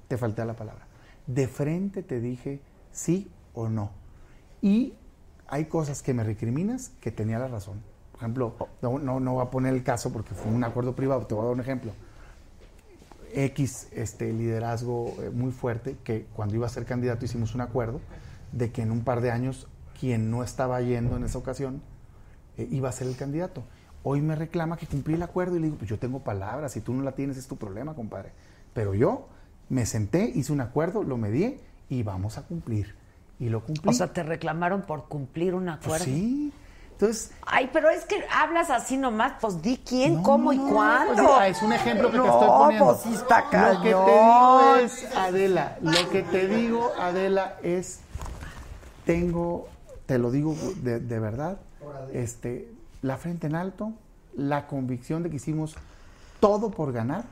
te 0.08 0.18
falté 0.18 0.42
a 0.42 0.44
la 0.44 0.54
palabra. 0.54 0.86
De 1.26 1.48
frente 1.48 2.02
te 2.02 2.20
dije 2.20 2.60
sí 2.92 3.28
o 3.54 3.68
no. 3.68 3.90
Y 4.62 4.92
hay 5.48 5.64
cosas 5.64 6.02
que 6.02 6.14
me 6.14 6.22
recriminas 6.22 6.92
que 7.00 7.10
tenía 7.10 7.38
la 7.38 7.48
razón. 7.48 7.82
Por 8.12 8.20
ejemplo, 8.20 8.54
no, 8.82 8.98
no, 8.98 9.20
no 9.20 9.34
voy 9.34 9.46
a 9.46 9.50
poner 9.50 9.74
el 9.74 9.82
caso 9.82 10.12
porque 10.12 10.34
fue 10.34 10.52
un 10.52 10.62
acuerdo 10.64 10.94
privado, 10.94 11.26
te 11.26 11.34
voy 11.34 11.42
a 11.42 11.46
dar 11.46 11.54
un 11.54 11.60
ejemplo. 11.60 11.92
X 13.32 13.88
este, 13.92 14.32
liderazgo 14.32 15.14
eh, 15.20 15.30
muy 15.30 15.52
fuerte, 15.52 15.96
que 16.04 16.26
cuando 16.34 16.54
iba 16.54 16.66
a 16.66 16.70
ser 16.70 16.84
candidato 16.84 17.24
hicimos 17.24 17.54
un 17.54 17.60
acuerdo 17.60 18.00
de 18.52 18.70
que 18.72 18.82
en 18.82 18.90
un 18.90 19.02
par 19.04 19.20
de 19.20 19.30
años 19.30 19.66
quien 19.98 20.30
no 20.30 20.42
estaba 20.42 20.80
yendo 20.80 21.16
en 21.16 21.24
esa 21.24 21.38
ocasión 21.38 21.82
eh, 22.56 22.68
iba 22.70 22.88
a 22.88 22.92
ser 22.92 23.06
el 23.06 23.16
candidato. 23.16 23.64
Hoy 24.02 24.20
me 24.20 24.34
reclama 24.34 24.76
que 24.76 24.86
cumplí 24.86 25.14
el 25.14 25.22
acuerdo 25.22 25.56
y 25.56 25.60
le 25.60 25.66
digo, 25.66 25.78
pues 25.78 25.90
yo 25.90 25.98
tengo 25.98 26.20
palabras, 26.20 26.72
si 26.72 26.80
tú 26.80 26.94
no 26.94 27.02
la 27.02 27.12
tienes 27.12 27.36
es 27.36 27.46
tu 27.46 27.56
problema, 27.56 27.94
compadre. 27.94 28.32
Pero 28.74 28.94
yo 28.94 29.28
me 29.68 29.86
senté, 29.86 30.30
hice 30.34 30.52
un 30.52 30.60
acuerdo, 30.60 31.02
lo 31.02 31.16
medí 31.16 31.60
y 31.88 32.02
vamos 32.02 32.38
a 32.38 32.42
cumplir. 32.42 32.97
Y 33.40 33.48
lo 33.48 33.62
cumplí. 33.64 33.88
O 33.88 33.92
sea, 33.92 34.12
te 34.12 34.22
reclamaron 34.22 34.82
por 34.82 35.04
cumplir 35.08 35.54
un 35.54 35.64
Pues 35.66 35.76
acuerdo. 35.78 36.04
sí. 36.04 36.52
Entonces, 36.92 37.30
Ay, 37.46 37.70
pero 37.72 37.88
es 37.90 38.04
que 38.06 38.24
hablas 38.34 38.70
así 38.70 38.96
nomás, 38.96 39.34
pues 39.40 39.62
di 39.62 39.76
quién, 39.86 40.16
No, 40.16 40.22
cómo 40.24 40.52
y 40.52 40.58
cuándo. 40.58 41.14
pues, 41.36 41.56
es 41.56 41.62
un 41.62 41.72
ejemplo 41.72 42.10
que 42.10 42.18
te 42.18 42.26
estoy 42.26 42.48
poniendo. 42.48 42.86
pues 42.86 43.00
sí 43.02 43.14
está 43.14 43.42
Lo 43.72 43.80
que 43.80 43.90
te 43.90 43.94
digo 43.94 44.76
es, 44.80 45.16
Adela, 45.16 45.78
lo 45.80 46.10
que 46.10 46.22
te 46.24 46.48
digo, 46.48 46.90
Adela, 46.98 47.54
es, 47.62 48.00
tengo, 49.06 49.68
te 50.06 50.18
lo 50.18 50.32
digo 50.32 50.56
de, 50.82 50.98
de 50.98 51.18
verdad, 51.20 51.58
este, 52.12 52.68
la 53.02 53.16
frente 53.16 53.46
en 53.46 53.54
alto, 53.54 53.92
la 54.34 54.66
convicción 54.66 55.22
de 55.22 55.30
que 55.30 55.36
hicimos 55.36 55.76
todo 56.40 56.70
por 56.72 56.92
ganar, 56.92 57.24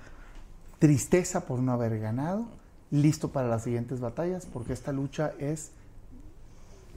tristeza 0.79 1.41
por 1.41 1.59
no 1.59 1.73
haber 1.73 1.99
ganado, 1.99 2.45
listo 2.93 3.31
para 3.33 3.49
las 3.49 3.65
siguientes 3.65 3.99
batallas, 4.01 4.47
porque 4.47 4.73
esta 4.73 4.93
lucha 4.93 5.33
es 5.41 5.73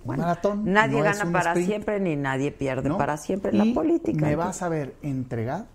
Bueno, 0.03 0.23
maratón. 0.23 0.71
Nadie 0.71 0.97
no 0.97 1.03
gana 1.03 1.31
para 1.31 1.51
sprint. 1.51 1.67
siempre 1.67 1.99
ni 1.99 2.15
nadie 2.15 2.51
pierde 2.51 2.89
¿no? 2.89 2.97
para 2.97 3.17
siempre 3.17 3.51
en 3.51 3.63
Y 3.63 3.69
la 3.69 3.73
política. 3.73 4.25
Me 4.25 4.35
vas 4.35 4.61
a 4.61 4.69
ver 4.69 4.95
entregado 5.01 5.67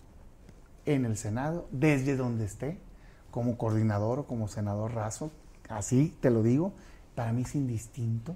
en 0.87 1.05
el 1.05 1.17
Senado, 1.17 1.67
desde 1.71 2.17
donde 2.17 2.45
esté, 2.45 2.79
como 3.31 3.57
coordinador 3.57 4.21
o 4.21 4.27
como 4.27 4.49
senador 4.49 4.95
raso, 4.95 5.31
así 5.69 6.17
te 6.21 6.31
lo 6.31 6.43
digo, 6.43 6.73
para 7.15 7.33
mí 7.33 7.43
es 7.43 7.55
indistinto, 7.55 8.35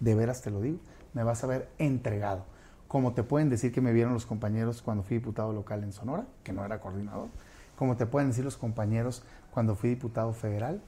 de 0.00 0.14
veras 0.14 0.42
te 0.42 0.50
lo 0.50 0.60
digo, 0.60 0.78
me 1.14 1.22
vas 1.22 1.44
a 1.44 1.46
ver 1.46 1.68
entregado. 1.78 2.44
Como 2.88 3.12
te 3.14 3.22
pueden 3.22 3.48
decir 3.50 3.72
que 3.72 3.80
me 3.80 3.92
vieron 3.92 4.12
los 4.12 4.26
compañeros 4.26 4.82
cuando 4.82 5.02
fui 5.02 5.18
diputado 5.18 5.52
local 5.52 5.82
en 5.82 5.92
Sonora, 5.92 6.26
que 6.42 6.52
no 6.52 6.64
era 6.64 6.80
coordinador, 6.80 7.28
como 7.76 7.96
te 7.96 8.06
pueden 8.06 8.30
decir 8.30 8.44
los 8.44 8.56
compañeros 8.56 9.22
cuando 9.52 9.74
fui 9.74 9.90
diputado 9.90 10.32
federal, 10.32 10.82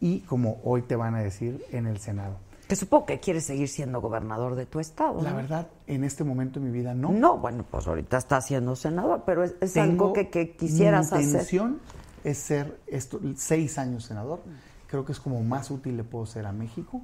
y 0.00 0.20
como 0.20 0.60
hoy 0.64 0.82
te 0.82 0.96
van 0.96 1.14
a 1.14 1.20
decir 1.20 1.64
en 1.70 1.86
el 1.86 1.98
Senado. 1.98 2.36
Que 2.72 2.76
supongo 2.76 3.04
que 3.04 3.20
quieres 3.20 3.44
seguir 3.44 3.68
siendo 3.68 4.00
gobernador 4.00 4.54
de 4.54 4.64
tu 4.64 4.80
estado. 4.80 5.20
La 5.20 5.32
¿no? 5.32 5.36
verdad, 5.36 5.66
en 5.86 6.04
este 6.04 6.24
momento 6.24 6.58
de 6.58 6.64
mi 6.64 6.72
vida 6.72 6.94
no. 6.94 7.12
No, 7.12 7.36
bueno, 7.36 7.66
pues 7.70 7.86
ahorita 7.86 8.16
estás 8.16 8.46
siendo 8.46 8.74
senador, 8.76 9.24
pero 9.26 9.44
es, 9.44 9.76
algo 9.76 10.14
que, 10.14 10.30
que 10.30 10.56
quisieras 10.56 11.12
mi 11.12 11.18
hacer. 11.18 11.28
intención 11.28 11.80
es 12.24 12.38
ser 12.38 12.80
esto, 12.86 13.20
seis 13.36 13.76
años 13.76 14.06
senador. 14.06 14.40
Creo 14.86 15.04
que 15.04 15.12
es 15.12 15.20
como 15.20 15.44
más 15.44 15.70
útil 15.70 15.98
le 15.98 16.04
puedo 16.04 16.24
ser 16.24 16.46
a 16.46 16.52
México. 16.52 17.02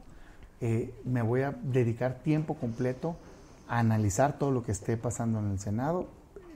Eh, 0.63 0.95
me 1.05 1.21
voy 1.21 1.43
a 1.43 1.51
dedicar 1.51 2.15
tiempo 2.15 2.55
completo 2.55 3.17
a 3.69 3.79
analizar 3.79 4.39
todo 4.39 4.51
lo 4.51 4.63
que 4.63 4.73
esté 4.73 4.97
pasando 4.97 5.39
en 5.39 5.51
el 5.51 5.59
Senado. 5.59 6.07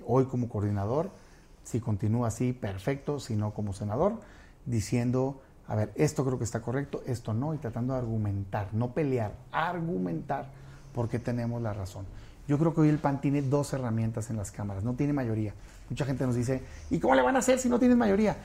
Hoy 0.06 0.24
como 0.24 0.48
coordinador, 0.48 1.10
si 1.64 1.80
continúa 1.80 2.28
así, 2.28 2.54
perfecto. 2.54 3.20
Si 3.20 3.36
no, 3.36 3.52
como 3.52 3.74
senador, 3.74 4.14
diciendo, 4.64 5.42
a 5.68 5.74
ver, 5.74 5.92
esto 5.94 6.24
creo 6.24 6.38
que 6.38 6.44
está 6.44 6.60
correcto, 6.60 7.02
esto 7.06 7.32
no, 7.34 7.54
y 7.54 7.58
tratando 7.58 7.94
de 7.94 8.00
argumentar, 8.00 8.68
no 8.72 8.92
pelear, 8.92 9.32
argumentar 9.52 10.46
por 10.94 11.08
qué 11.08 11.18
tenemos 11.18 11.62
la 11.62 11.72
razón. 11.72 12.04
Yo 12.48 12.58
creo 12.58 12.74
que 12.74 12.80
hoy 12.82 12.88
el 12.88 12.98
PAN 12.98 13.20
tiene 13.20 13.40
dos 13.42 13.72
herramientas 13.72 14.28
en 14.30 14.36
las 14.36 14.50
cámaras, 14.50 14.82
no 14.84 14.94
tiene 14.94 15.12
mayoría. 15.12 15.54
Mucha 15.88 16.04
gente 16.04 16.26
nos 16.26 16.34
dice, 16.34 16.62
¿y 16.90 16.98
cómo 16.98 17.14
le 17.14 17.22
van 17.22 17.36
a 17.36 17.38
hacer 17.38 17.58
si 17.58 17.68
no 17.68 17.78
tienen 17.78 17.96
mayoría? 17.96 18.36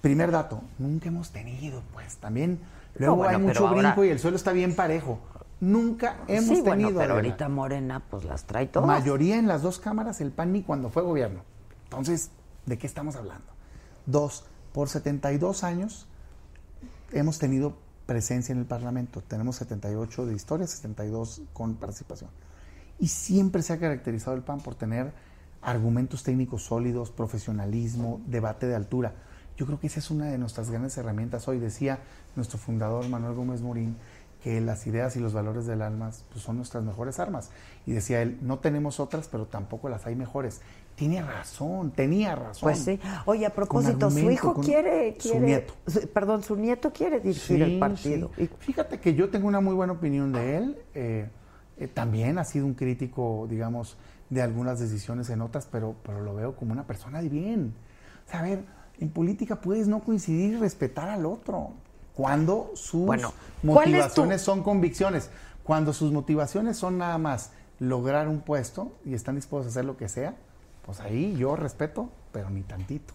Primer 0.00 0.30
dato, 0.30 0.62
nunca 0.78 1.08
hemos 1.08 1.30
tenido, 1.30 1.82
pues 1.92 2.16
también. 2.16 2.58
Luego 2.96 3.16
bueno, 3.16 3.36
hay 3.38 3.42
mucho 3.42 3.66
ahora- 3.68 3.80
brinco 3.90 4.04
y 4.04 4.08
el 4.08 4.18
suelo 4.18 4.36
está 4.36 4.52
bien 4.52 4.74
parejo. 4.74 5.18
Nunca 5.60 6.16
hemos 6.26 6.56
sí, 6.56 6.62
bueno, 6.62 6.82
tenido. 6.84 6.98
pero 7.00 7.14
ahorita 7.14 7.48
Morena 7.48 8.02
pues 8.10 8.24
las 8.24 8.44
trae 8.44 8.66
todas. 8.66 8.86
Mayoría 8.86 9.36
en 9.38 9.46
las 9.46 9.62
dos 9.62 9.78
cámaras, 9.78 10.20
el 10.20 10.30
PAN 10.30 10.52
ni 10.52 10.62
cuando 10.62 10.90
fue 10.90 11.02
gobierno. 11.02 11.40
Entonces, 11.84 12.30
¿de 12.66 12.76
qué 12.78 12.86
estamos 12.86 13.16
hablando? 13.16 13.46
Dos, 14.06 14.44
por 14.72 14.88
72 14.88 15.64
años 15.64 16.06
hemos 17.14 17.38
tenido 17.38 17.76
presencia 18.06 18.52
en 18.52 18.58
el 18.58 18.66
Parlamento. 18.66 19.22
Tenemos 19.22 19.56
78 19.56 20.26
de 20.26 20.34
historia, 20.34 20.66
72 20.66 21.42
con 21.52 21.76
participación. 21.76 22.30
Y 22.98 23.08
siempre 23.08 23.62
se 23.62 23.72
ha 23.72 23.78
caracterizado 23.78 24.36
el 24.36 24.42
PAN 24.42 24.60
por 24.60 24.74
tener 24.74 25.12
argumentos 25.62 26.22
técnicos 26.22 26.64
sólidos, 26.64 27.10
profesionalismo, 27.10 28.20
debate 28.26 28.66
de 28.66 28.74
altura. 28.74 29.14
Yo 29.56 29.66
creo 29.66 29.78
que 29.78 29.86
esa 29.86 30.00
es 30.00 30.10
una 30.10 30.26
de 30.26 30.38
nuestras 30.38 30.70
grandes 30.70 30.96
herramientas 30.98 31.46
hoy. 31.48 31.58
Decía 31.58 32.00
nuestro 32.36 32.58
fundador 32.58 33.08
Manuel 33.08 33.34
Gómez 33.34 33.62
Morín 33.62 33.96
que 34.44 34.60
las 34.60 34.86
ideas 34.86 35.16
y 35.16 35.20
los 35.20 35.32
valores 35.32 35.64
del 35.64 35.80
alma 35.80 36.10
pues, 36.30 36.44
son 36.44 36.58
nuestras 36.58 36.84
mejores 36.84 37.18
armas. 37.18 37.48
Y 37.86 37.92
decía 37.92 38.20
él, 38.20 38.38
no 38.42 38.58
tenemos 38.58 39.00
otras, 39.00 39.26
pero 39.26 39.46
tampoco 39.46 39.88
las 39.88 40.04
hay 40.06 40.16
mejores. 40.16 40.60
Tiene 40.96 41.22
razón, 41.22 41.92
tenía 41.92 42.36
razón. 42.36 42.60
Pues 42.68 42.80
sí. 42.80 43.00
Oye, 43.24 43.46
a 43.46 43.54
propósito, 43.54 44.10
su 44.10 44.30
hijo 44.30 44.52
quiere, 44.60 45.16
su 45.18 45.40
nieto. 45.40 45.72
su- 45.86 46.06
perdón, 46.08 46.42
su 46.42 46.56
nieto 46.56 46.92
quiere 46.92 47.20
dirigir 47.20 47.62
el 47.62 47.78
partido. 47.78 48.30
sí. 48.36 48.50
Fíjate 48.58 49.00
que 49.00 49.14
yo 49.14 49.30
tengo 49.30 49.48
una 49.48 49.62
muy 49.62 49.72
buena 49.74 49.94
opinión 49.94 50.30
de 50.30 50.56
él. 50.58 50.78
eh, 50.92 51.30
eh, 51.78 51.88
también 51.88 52.36
ha 52.38 52.44
sido 52.44 52.66
un 52.66 52.74
crítico, 52.74 53.46
digamos, 53.48 53.96
de 54.28 54.42
algunas 54.42 54.78
decisiones 54.78 55.30
en 55.30 55.40
otras, 55.40 55.66
pero, 55.72 55.96
pero 56.04 56.20
lo 56.20 56.34
veo 56.34 56.54
como 56.54 56.72
una 56.72 56.86
persona 56.86 57.22
de 57.22 57.30
bien. 57.30 57.74
O 58.28 58.30
sea, 58.30 58.40
a 58.40 58.42
ver, 58.42 58.64
en 59.00 59.08
política 59.08 59.60
puedes 59.62 59.88
no 59.88 60.00
coincidir 60.00 60.52
y 60.52 60.56
respetar 60.58 61.08
al 61.08 61.24
otro. 61.24 61.70
Cuando 62.14 62.70
sus 62.74 63.06
Bueno, 63.06 63.32
¿cuál 63.66 63.88
es 63.88 63.92
motivaciones 63.94 64.42
son 64.42 64.62
convicciones. 64.62 65.30
Cuando 65.64 65.92
sus 65.92 66.12
motivaciones 66.12 66.76
son 66.76 66.98
nada 66.98 67.18
más 67.18 67.50
lograr 67.80 68.28
un 68.28 68.40
puesto 68.40 68.92
y 69.04 69.14
están 69.14 69.34
dispuestos 69.36 69.66
a 69.66 69.70
hacer 69.78 69.84
lo 69.84 69.96
que 69.96 70.08
sea, 70.08 70.34
pues 70.86 71.00
ahí 71.00 71.34
yo 71.36 71.56
respeto, 71.56 72.08
pero 72.32 72.50
ni 72.50 72.62
tantito. 72.62 73.14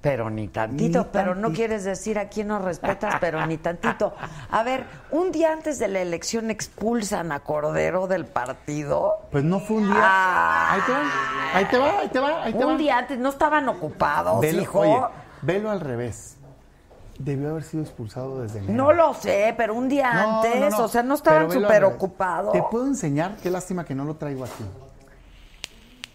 Pero 0.00 0.28
ni 0.28 0.48
tantito, 0.48 0.98
Ni 0.98 1.08
pero 1.10 1.34
no 1.34 1.52
quieres 1.54 1.82
decir 1.84 2.18
a 2.18 2.28
quién 2.28 2.48
no 2.48 2.58
respetas, 2.58 3.14
pero 3.22 3.44
ni 3.46 3.56
tantito. 3.56 4.14
A 4.50 4.62
ver, 4.62 4.84
un 5.10 5.32
día 5.32 5.50
antes 5.50 5.78
de 5.78 5.88
la 5.88 6.02
elección 6.02 6.50
expulsan 6.50 7.32
a 7.32 7.40
Cordero 7.40 8.06
del 8.06 8.26
partido. 8.26 9.14
Pues 9.32 9.44
no 9.44 9.60
fue 9.60 9.78
un 9.78 9.84
día. 9.90 9.96
Ah. 9.96 10.74
ahí 10.74 10.80
te 10.82 10.92
va, 10.92 11.00
ahí 11.54 11.64
te 11.64 11.78
va, 11.78 12.00
ahí 12.00 12.08
te 12.10 12.20
va, 12.20 12.42
ahí 12.44 12.52
te 12.52 12.64
un 12.66 12.74
va. 12.74 12.76
día 12.76 12.98
antes, 12.98 13.18
no 13.18 13.30
estaban 13.30 13.66
ocupados, 13.70 14.42
Velo, 14.42 14.60
hijo. 14.60 14.80
oye, 14.80 15.00
velo 15.40 15.70
al 15.70 15.80
revés. 15.80 16.36
Debió 17.18 17.50
haber 17.50 17.62
sido 17.62 17.82
expulsado 17.82 18.42
desde 18.42 18.58
enero. 18.58 18.74
No 18.74 18.92
lo 18.92 19.14
sé, 19.14 19.54
pero 19.56 19.74
un 19.74 19.88
día 19.88 20.12
No, 20.12 20.42
antes, 20.42 20.60
no, 20.60 20.70
no, 20.70 20.84
o 20.84 20.88
sea, 20.88 21.02
no 21.02 21.14
estaban 21.14 21.50
súper 21.50 21.84
ocupados. 21.84 22.52
Te 22.52 22.62
puedo 22.70 22.86
enseñar, 22.86 23.36
qué 23.42 23.50
lástima 23.50 23.84
que 23.84 23.94
no 23.94 24.04
lo 24.04 24.16
traigo 24.16 24.44
aquí. 24.44 24.64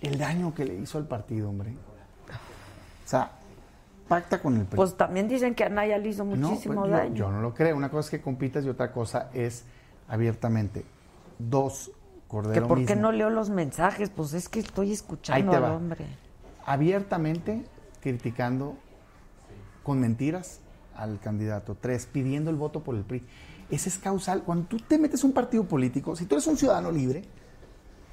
El 0.02 0.18
daño 0.18 0.54
que 0.54 0.66
le 0.66 0.76
hizo 0.76 0.98
al 0.98 1.08
partido, 1.08 1.50
hombre. 1.50 1.74
O 3.06 3.10
sea, 3.10 3.32
pacta 4.08 4.42
con 4.42 4.58
el 4.58 4.66
PRI. 4.66 4.76
Pues 4.76 4.96
también 4.96 5.28
dicen 5.28 5.56
que 5.56 5.64
Anaya 5.64 5.98
le 5.98 6.10
hizo 6.10 6.26
muchísimo 6.26 6.82
pues, 6.82 6.92
daño. 6.92 7.16
Yo, 7.16 7.32
no 7.32 7.42
lo 7.42 7.54
creo. 7.54 7.78
Una 7.78 7.90
cosa 7.90 8.08
es 8.08 8.12
que 8.12 8.22
compitas 8.22 8.66
y 8.66 8.70
otra 8.70 8.92
cosa 8.92 9.30
es 9.34 9.64
abiertamente. 10.08 10.86
Dos, 11.38 11.92
Cordero 12.28 12.62
que 12.62 12.68
por 12.68 12.86
qué 12.86 12.96
no 12.96 13.12
leo 13.12 13.30
los 13.30 13.50
mensajes, 13.50 14.10
pues 14.10 14.34
es 14.34 14.50
que 14.50 14.60
estoy 14.60 14.92
escuchando 14.92 15.52
al 15.54 15.64
hombre. 15.64 16.06
abiertamente 16.66 17.66
criticando 18.02 18.76
con 19.84 20.00
mentiras 20.00 20.60
al 21.02 21.20
candidato. 21.20 21.78
Tres, 21.80 22.06
pidiendo 22.06 22.50
el 22.50 22.56
voto 22.56 22.84
por 22.84 22.96
el 22.96 23.04
PRI. 23.04 23.24
Ese 23.70 23.90
es 23.90 23.98
causal. 23.98 24.44
Cuando 24.44 24.68
tú 24.68 24.78
te 24.78 24.98
metes 24.98 25.24
un 25.24 25.32
partido 25.32 25.64
político, 25.66 26.16
si 26.16 26.26
tú 26.26 26.36
eres 26.36 26.48
un 26.48 26.58
ciudadano 26.58 26.92
libre, 26.92 27.24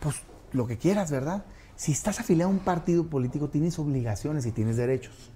pues 0.00 0.16
lo 0.52 0.66
que 0.66 0.78
quieras, 0.78 1.10
¿verdad? 1.10 1.44
Si 1.76 1.92
estás 1.92 2.20
afiliado 2.20 2.50
a 2.50 2.54
un 2.54 2.60
partido 2.60 3.06
político, 3.06 3.48
tienes 3.48 3.78
obligaciones 3.78 4.46
y 4.46 4.52
tienes 4.52 4.76
derechos. 4.76 5.30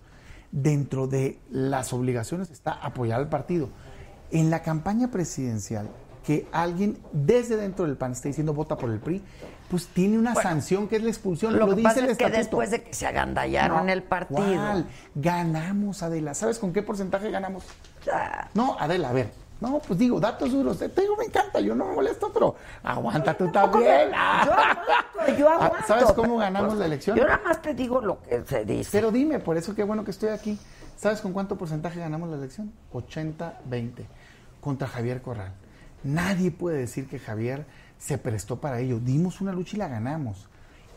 Dentro 0.52 1.06
de 1.06 1.38
las 1.50 1.92
obligaciones 1.92 2.50
está 2.50 2.72
apoyar 2.72 3.20
al 3.20 3.28
partido. 3.28 3.70
En 4.30 4.50
la 4.50 4.62
campaña 4.62 5.10
presidencial, 5.10 5.90
que 6.24 6.46
alguien 6.52 6.98
desde 7.12 7.56
dentro 7.56 7.86
del 7.86 7.96
PAN 7.96 8.12
esté 8.12 8.28
diciendo 8.28 8.54
vota 8.54 8.76
por 8.76 8.90
el 8.90 9.00
PRI, 9.00 9.22
pues 9.70 9.86
tiene 9.88 10.18
una 10.18 10.34
Bueno, 10.34 10.48
sanción 10.50 10.88
que 10.88 10.96
es 10.96 11.02
la 11.02 11.08
expulsión. 11.10 11.52
Lo, 11.52 11.60
Lo, 11.60 11.68
que 11.68 11.74
dice 11.76 11.84
pasa 11.88 12.00
el 12.00 12.04
es 12.10 12.18
que 12.18 12.24
estatuto. 12.24 12.38
después 12.38 12.70
de 12.72 12.82
que 12.82 12.92
se 12.92 13.06
agandallaron 13.06 13.86
No, 13.86 13.92
el 13.92 14.02
partido. 14.02 14.42
¿cuál? 14.42 14.86
Ganamos, 15.14 16.02
Adela. 16.02 16.34
¿Sabes 16.34 16.58
con 16.58 16.72
qué 16.72 16.82
porcentaje 16.82 17.30
ganamos? 17.30 17.64
No, 18.54 18.76
Adela, 18.78 19.10
a 19.10 19.12
ver. 19.12 19.32
No, 19.60 19.78
pues 19.78 19.98
digo, 19.98 20.18
datos 20.18 20.50
duros. 20.52 20.78
Te 20.78 20.88
digo, 20.88 21.16
me 21.16 21.24
encanta, 21.26 21.60
yo 21.60 21.74
no 21.74 21.84
me 21.84 21.94
molesto, 21.96 22.32
pero 22.32 22.56
aguanta 22.82 23.34
tú 23.36 23.50
también. 23.52 24.10
Yo 24.10 24.16
aguanto, 24.16 25.36
yo 25.38 25.48
Ah, 25.50 25.54
aguanto. 25.66 25.86
¿Sabes 25.86 26.12
cómo 26.12 26.38
ganamos 26.38 26.76
la 26.78 26.86
elección? 26.86 27.16
Yo 27.16 27.24
nada 27.24 27.42
más 27.44 27.60
te 27.60 27.74
digo 27.74 28.00
lo 28.00 28.22
que 28.22 28.42
se 28.46 28.64
dice. 28.64 28.88
Pero 28.90 29.10
dime, 29.12 29.38
por 29.38 29.58
eso 29.58 29.74
qué 29.74 29.84
bueno 29.84 30.02
que 30.02 30.12
estoy 30.12 30.30
aquí. 30.30 30.58
¿Sabes 30.96 31.20
con 31.20 31.32
cuánto 31.34 31.56
porcentaje 31.56 32.00
ganamos 32.00 32.30
la 32.30 32.36
elección? 32.36 32.72
80-20 32.92 34.04
contra 34.62 34.88
Javier 34.88 35.20
Corral. 35.22 35.52
Nadie 36.04 36.50
puede 36.50 36.78
decir 36.78 37.06
que 37.06 37.18
Javier 37.18 37.66
se 38.00 38.18
prestó 38.18 38.60
para 38.60 38.80
ello. 38.80 38.98
Dimos 38.98 39.40
una 39.40 39.52
lucha 39.52 39.76
y 39.76 39.78
la 39.78 39.86
ganamos. 39.88 40.48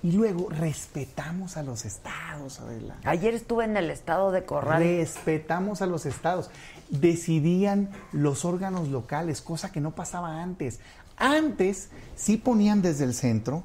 Y 0.02 0.12
luego 0.12 0.50
respetamos 0.50 1.56
a 1.56 1.64
los 1.64 1.86
estados, 1.86 2.60
Adela. 2.60 2.98
Ayer 3.06 3.34
estuve 3.36 3.66
en 3.66 3.78
el 3.78 3.90
estado 3.90 4.32
de 4.32 4.44
Corral. 4.44 4.82
Respetamos 4.82 5.82
a 5.82 5.86
los 5.86 6.06
estados. 6.06 6.50
Decidían 6.90 7.90
los 8.12 8.44
órganos 8.44 8.90
locales, 8.90 9.42
cosa 9.42 9.72
que 9.72 9.80
no 9.80 9.96
pasaba 9.96 10.42
antes. 10.42 10.80
Antes 11.16 11.90
sí 12.16 12.38
ponían 12.38 12.82
desde 12.82 13.06
el 13.06 13.14
centro, 13.14 13.64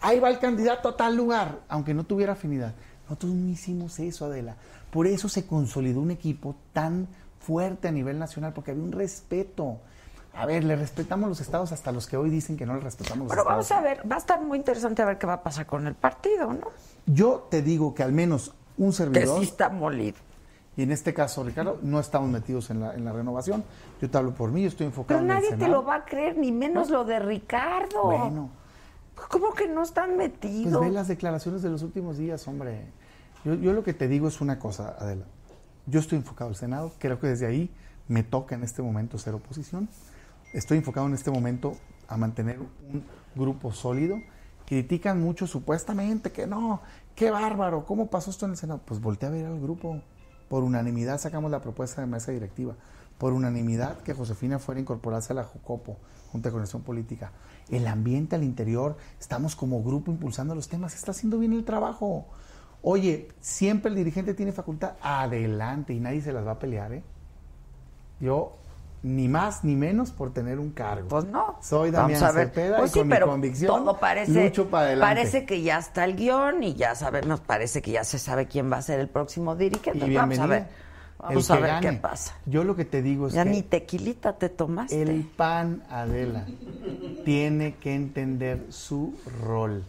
ahí 0.00 0.20
va 0.20 0.30
el 0.30 0.38
candidato 0.38 0.88
a 0.88 0.96
tal 0.96 1.16
lugar, 1.16 1.60
aunque 1.68 1.92
no 1.92 2.04
tuviera 2.04 2.32
afinidad. 2.34 2.74
Nosotros 3.04 3.32
no 3.32 3.50
hicimos 3.50 3.98
eso, 3.98 4.26
Adela. 4.26 4.56
Por 4.90 5.06
eso 5.06 5.28
se 5.28 5.46
consolidó 5.46 6.00
un 6.00 6.12
equipo 6.12 6.54
tan 6.72 7.08
fuerte 7.40 7.88
a 7.88 7.92
nivel 7.92 8.18
nacional, 8.18 8.52
porque 8.54 8.70
había 8.70 8.84
un 8.84 8.92
respeto. 8.92 9.80
A 10.36 10.46
ver, 10.46 10.64
le 10.64 10.74
respetamos 10.76 11.28
los 11.28 11.40
estados 11.40 11.70
hasta 11.72 11.92
los 11.92 12.06
que 12.06 12.16
hoy 12.16 12.28
dicen 12.30 12.56
que 12.56 12.66
no 12.66 12.74
le 12.74 12.80
respetamos 12.80 13.26
los 13.26 13.30
Pero 13.30 13.42
estados. 13.42 13.68
vamos 13.68 13.72
a 13.72 13.80
ver, 13.88 14.10
va 14.10 14.16
a 14.16 14.18
estar 14.18 14.40
muy 14.42 14.58
interesante 14.58 15.00
a 15.02 15.04
ver 15.04 15.18
qué 15.18 15.26
va 15.26 15.34
a 15.34 15.42
pasar 15.42 15.66
con 15.66 15.86
el 15.86 15.94
partido, 15.94 16.52
¿no? 16.52 16.68
Yo 17.06 17.46
te 17.50 17.62
digo 17.62 17.94
que 17.94 18.02
al 18.02 18.12
menos 18.12 18.52
un 18.76 18.90
Que 18.90 18.96
servidor... 18.96 19.38
sí 19.38 19.44
está 19.44 19.68
molido. 19.68 20.16
Y 20.76 20.82
en 20.82 20.90
este 20.90 21.14
caso, 21.14 21.44
Ricardo, 21.44 21.78
no 21.82 22.00
estamos 22.00 22.28
metidos 22.30 22.68
en 22.70 22.80
la, 22.80 22.94
en 22.94 23.04
la 23.04 23.12
renovación. 23.12 23.62
Yo 24.02 24.10
te 24.10 24.18
hablo 24.18 24.34
por 24.34 24.50
mí, 24.50 24.62
yo 24.62 24.68
estoy 24.68 24.86
enfocado 24.86 25.20
Pero 25.20 25.24
en 25.24 25.30
el 25.30 25.36
nadie 25.36 25.50
te 25.50 25.54
Senado. 25.64 25.72
lo 25.82 25.84
va 25.84 25.94
a 25.96 26.04
creer, 26.04 26.36
ni 26.36 26.50
menos 26.50 26.90
lo 26.90 27.04
de 27.04 27.20
Ricardo. 27.20 28.02
Bueno, 28.04 28.50
¿Cómo 29.30 29.54
que 29.54 29.68
no 29.68 29.82
están 29.82 30.06
pues 30.16 30.18
metidos? 30.32 30.80
ve 30.80 30.90
las 30.90 31.06
declaraciones 31.06 31.62
de 31.62 31.68
los 31.70 31.82
últimos 31.84 32.18
días, 32.18 32.48
hombre. 32.48 32.86
Yo, 33.44 33.54
yo 33.54 33.72
lo 33.72 33.84
que 33.84 33.94
te 33.94 34.08
digo 34.08 34.26
es 34.26 34.40
una 34.40 34.58
cosa, 34.58 34.96
Adela. 34.98 35.26
Yo 35.86 36.00
estoy 36.00 36.18
enfocado 36.18 36.48
al 36.50 36.56
Senado, 36.56 36.90
creo 36.98 37.20
que 37.20 37.28
desde 37.28 37.46
ahí 37.46 37.70
me 38.08 38.24
toca 38.24 38.56
en 38.56 38.64
este 38.64 38.82
momento 38.82 39.16
ser 39.18 39.34
oposición. 39.34 39.88
Estoy 40.54 40.78
enfocado 40.78 41.08
en 41.08 41.14
este 41.14 41.32
momento 41.32 41.76
a 42.06 42.16
mantener 42.16 42.60
un 42.60 43.04
grupo 43.34 43.72
sólido. 43.72 44.20
Critican 44.66 45.20
mucho 45.20 45.48
supuestamente 45.48 46.30
que 46.30 46.46
no, 46.46 46.80
qué 47.16 47.32
bárbaro, 47.32 47.84
¿cómo 47.84 48.08
pasó 48.08 48.30
esto 48.30 48.46
en 48.46 48.52
el 48.52 48.56
Senado? 48.56 48.80
Pues 48.84 49.00
voltea 49.00 49.30
a 49.30 49.32
ver 49.32 49.46
al 49.46 49.60
grupo. 49.60 50.00
Por 50.48 50.62
unanimidad 50.62 51.18
sacamos 51.18 51.50
la 51.50 51.60
propuesta 51.60 52.02
de 52.02 52.06
mesa 52.06 52.30
directiva. 52.30 52.76
Por 53.18 53.32
unanimidad 53.32 53.98
que 54.02 54.14
Josefina 54.14 54.60
fuera 54.60 54.78
a 54.78 54.82
incorporarse 54.82 55.32
a 55.32 55.36
la 55.36 55.42
JUCOPO, 55.42 55.96
Junta 56.30 56.48
de 56.48 56.52
Coordinación 56.52 56.82
Política. 56.82 57.32
El 57.68 57.88
ambiente 57.88 58.36
al 58.36 58.44
interior, 58.44 58.96
estamos 59.18 59.56
como 59.56 59.82
grupo 59.82 60.12
impulsando 60.12 60.54
los 60.54 60.68
temas, 60.68 60.94
está 60.94 61.10
haciendo 61.10 61.36
bien 61.36 61.52
el 61.52 61.64
trabajo. 61.64 62.26
Oye, 62.80 63.26
siempre 63.40 63.90
el 63.90 63.96
dirigente 63.96 64.34
tiene 64.34 64.52
facultad, 64.52 64.94
adelante, 65.02 65.94
y 65.94 65.98
nadie 65.98 66.22
se 66.22 66.32
las 66.32 66.46
va 66.46 66.52
a 66.52 66.58
pelear, 66.60 66.92
¿eh? 66.92 67.02
Yo 68.20 68.58
ni 69.04 69.28
más 69.28 69.64
ni 69.64 69.76
menos 69.76 70.10
por 70.12 70.32
tener 70.32 70.58
un 70.58 70.70
cargo. 70.70 71.08
Pues 71.08 71.26
no. 71.26 71.58
Soy 71.60 71.90
Damián 71.90 72.20
Vamos 72.20 72.34
a 72.34 72.38
ver. 72.38 72.48
Cepeda 72.48 72.78
Pues 72.78 72.90
y 72.90 72.94
sí, 72.94 72.98
con 73.00 73.08
pero 73.10 73.26
mi 73.26 73.32
convicción 73.32 73.84
todo 73.84 73.98
parece, 73.98 74.44
lucho 74.44 74.70
para 74.70 74.86
adelante. 74.86 75.14
parece 75.14 75.44
que 75.46 75.62
ya 75.62 75.78
está 75.78 76.04
el 76.06 76.16
guion 76.16 76.62
y 76.62 76.74
ya 76.74 76.94
sabemos, 76.94 77.40
parece 77.40 77.82
que 77.82 77.90
ya 77.92 78.02
se 78.02 78.18
sabe 78.18 78.46
quién 78.46 78.72
va 78.72 78.78
a 78.78 78.82
ser 78.82 79.00
el 79.00 79.08
próximo 79.08 79.54
dirigente. 79.56 80.06
y 80.06 80.14
Vamos 80.14 80.38
a 80.38 80.46
ver. 80.46 80.66
Vamos 81.18 81.50
a 81.50 81.54
ver 81.56 81.70
gane. 81.70 81.90
qué 81.90 81.92
pasa. 81.98 82.34
Yo 82.46 82.64
lo 82.64 82.74
que 82.76 82.84
te 82.86 83.00
digo 83.02 83.28
es 83.28 83.34
Ya 83.34 83.44
que 83.44 83.50
ni 83.50 83.62
tequilita 83.62 84.36
te 84.38 84.48
tomaste. 84.48 85.00
el 85.02 85.22
PAN, 85.36 85.82
Adela, 85.90 86.46
tiene 87.24 87.76
que 87.76 87.94
entender 87.94 88.66
su 88.70 89.14
rol 89.42 89.84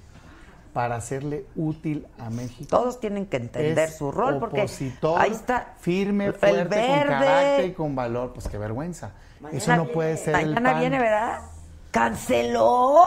para 0.75 0.97
hacerle 0.97 1.45
útil 1.55 2.05
a 2.19 2.29
México. 2.29 2.67
Todos 2.69 2.99
tienen 2.99 3.27
que 3.27 3.37
entender 3.37 3.87
Es 3.87 3.97
su 3.97 4.11
rol 4.11 4.39
porque 4.39 4.67
ahí 5.17 5.31
está 5.31 5.73
firme, 5.79 6.25
el 6.25 6.33
fuerte, 6.33 6.75
con 6.75 7.07
carácter 7.07 7.65
y 7.65 7.71
con 7.71 7.95
valor. 7.95 8.33
Pues 8.33 8.49
qué 8.49 8.57
vergüenza. 8.57 9.13
Eso 9.53 9.73
no 9.77 9.85
puede 9.85 10.17
ser 10.17 10.35
el 10.35 10.47
Mañana 10.47 10.71
PAN. 10.71 10.79
viene, 10.81 10.99
¿verdad? 10.99 11.39
Canceló. 11.91 13.05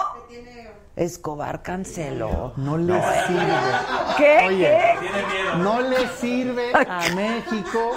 Escobar 0.97 1.61
canceló. 1.61 2.55
No 2.57 2.79
le 2.79 2.95
sirve. 3.27 3.53
¿Qué? 4.17 4.39
Oye, 4.47 4.79
¿Qué? 4.99 5.59
no 5.59 5.83
le 5.83 6.09
sirve 6.09 6.73
a 6.73 7.15
México 7.15 7.91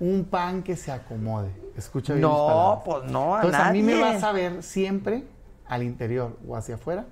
un 0.00 0.24
pan 0.24 0.62
que 0.62 0.74
se 0.74 0.90
acomode. 0.90 1.50
Escucha 1.76 2.14
bien 2.14 2.22
No, 2.22 2.80
pues 2.82 3.04
no, 3.04 3.34
a 3.34 3.42
Entonces 3.42 3.60
a 3.60 3.72
mí 3.72 3.82
me 3.82 4.00
vas 4.00 4.22
a 4.22 4.32
ver 4.32 4.62
siempre 4.62 5.24
al 5.66 5.82
interior 5.82 6.38
o 6.48 6.56
hacia 6.56 6.76
afuera 6.76 7.04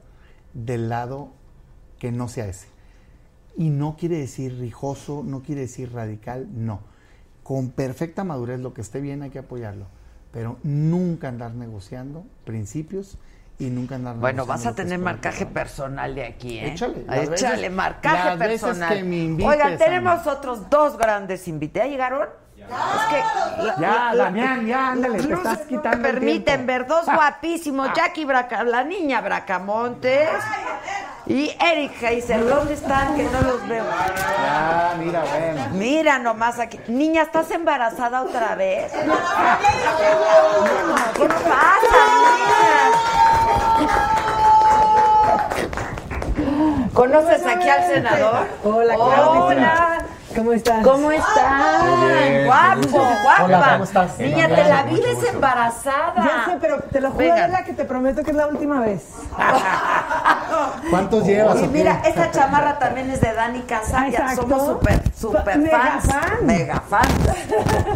del 0.55 0.89
lado 0.89 1.36
que 1.99 2.13
no 2.13 2.29
sea 2.29 2.47
ese. 2.47 2.69
Y 3.57 3.71
no 3.71 3.97
quiere 3.97 4.19
decir 4.19 4.59
rijoso, 4.59 5.23
no 5.25 5.43
quiere 5.43 5.63
decir 5.63 5.93
radical, 5.93 6.47
no. 6.53 6.81
Con 7.43 7.71
perfecta 7.71 8.25
madurez, 8.25 8.61
lo 8.61 8.75
que 8.75 8.81
esté 8.83 9.01
bien 9.01 9.23
hay 9.23 9.31
que 9.31 9.39
apoyarlo. 9.39 9.87
Pero 10.33 10.59
nunca 10.63 11.29
andar 11.29 11.55
negociando 11.55 12.25
principios 12.45 13.17
y 13.59 13.71
nunca 13.71 13.95
andar 13.95 14.17
Bueno, 14.17 14.45
vas 14.45 14.67
a 14.67 14.75
tener 14.75 14.99
correcto. 15.01 15.05
marcaje 15.05 15.47
personal 15.47 16.15
de 16.15 16.27
aquí, 16.27 16.59
¿eh? 16.59 16.73
Échale, 16.73 17.01
Échale, 17.09 17.31
veces- 17.31 17.71
marcaje 17.73 18.25
las 18.31 18.39
veces 18.39 18.61
personal. 18.63 18.95
que 18.95 19.03
me 19.05 19.17
invites, 19.17 19.51
Oigan, 19.53 19.79
tenemos 19.79 20.21
Ana. 20.27 20.33
otros 20.33 20.69
dos 20.69 20.99
grandes 20.99 21.49
invitados. 21.49 21.87
¿Ya 21.87 21.91
llegaron? 21.93 22.29
Es 22.57 22.65
que 22.67 23.63
la- 23.65 23.77
Ya, 23.81 24.13
la- 24.13 24.25
Damián, 24.25 24.67
ya, 24.67 24.91
ándale, 24.93 25.23
te 25.23 25.33
estás 25.33 25.61
quitando 25.61 26.09
el 26.09 26.15
permiten 26.15 26.67
ver 26.67 26.87
dos 26.87 27.07
guapísimos, 27.15 27.89
Jackie 27.95 28.25
Braca, 28.27 28.65
la 28.65 28.83
niña 28.85 29.21
Bracamontes 29.23 30.29
y 31.27 31.55
Eric 31.61 32.03
Heiser. 32.03 32.49
¿Dónde 32.49 32.75
están? 32.75 33.17
Que 33.17 33.25
no 33.25 33.41
los 33.43 33.67
veo. 33.69 33.85
Ah, 34.39 34.95
mira, 34.99 35.23
bueno. 35.25 35.67
Mira 35.73 36.19
nomás 36.19 36.59
aquí. 36.59 36.79
Niña, 36.89 37.23
¿estás 37.23 37.51
embarazada 37.51 38.23
otra 38.23 38.55
vez? 38.55 38.93
¿Qué 38.93 39.09
pasa, 41.29 42.01
niña? 42.15 42.91
¿Conoces 46.93 47.47
aquí 47.47 47.69
al 47.69 47.85
senador? 47.87 48.47
Hola, 48.65 48.95
Claudia. 48.95 49.43
Hola. 49.43 49.99
¿Cómo 50.37 50.53
estás? 50.53 50.85
¿Cómo 50.85 51.11
estás? 51.11 51.83
Guapo, 52.45 52.89
guapa. 52.89 53.45
Hola, 53.45 53.69
¿cómo 53.73 53.85
estás? 53.85 54.19
Niña, 54.19 54.49
te 54.49 54.65
la 54.65 54.83
vives 54.83 55.25
embarazada. 55.33 56.13
Ya 56.17 56.45
sé, 56.45 56.59
pero 56.61 56.81
te 56.81 57.01
lo 57.01 57.11
juro, 57.11 57.25
Venga. 57.25 57.45
Adela, 57.45 57.65
que 57.65 57.73
te 57.73 57.87
prometo 57.87 58.23
que 58.23 58.33
es 58.33 58.37
la 58.37 58.47
última 58.47 58.81
vez. 58.81 59.03
¿Cuántos 60.91 61.25
llevas? 61.25 61.63
Y 61.63 61.69
mira, 61.69 62.01
esta 62.05 62.31
chamarra 62.31 62.79
también 62.79 63.11
es 63.11 63.21
de 63.21 63.33
Dani 63.33 63.61
Casalla. 63.63 64.35
Somos 64.37 64.67
súper, 64.67 65.03
súper 65.15 65.59
Mega 65.59 65.79
fans. 66.01 66.05
fan. 66.07 66.47
Mega 66.47 66.81
fans. 66.81 67.09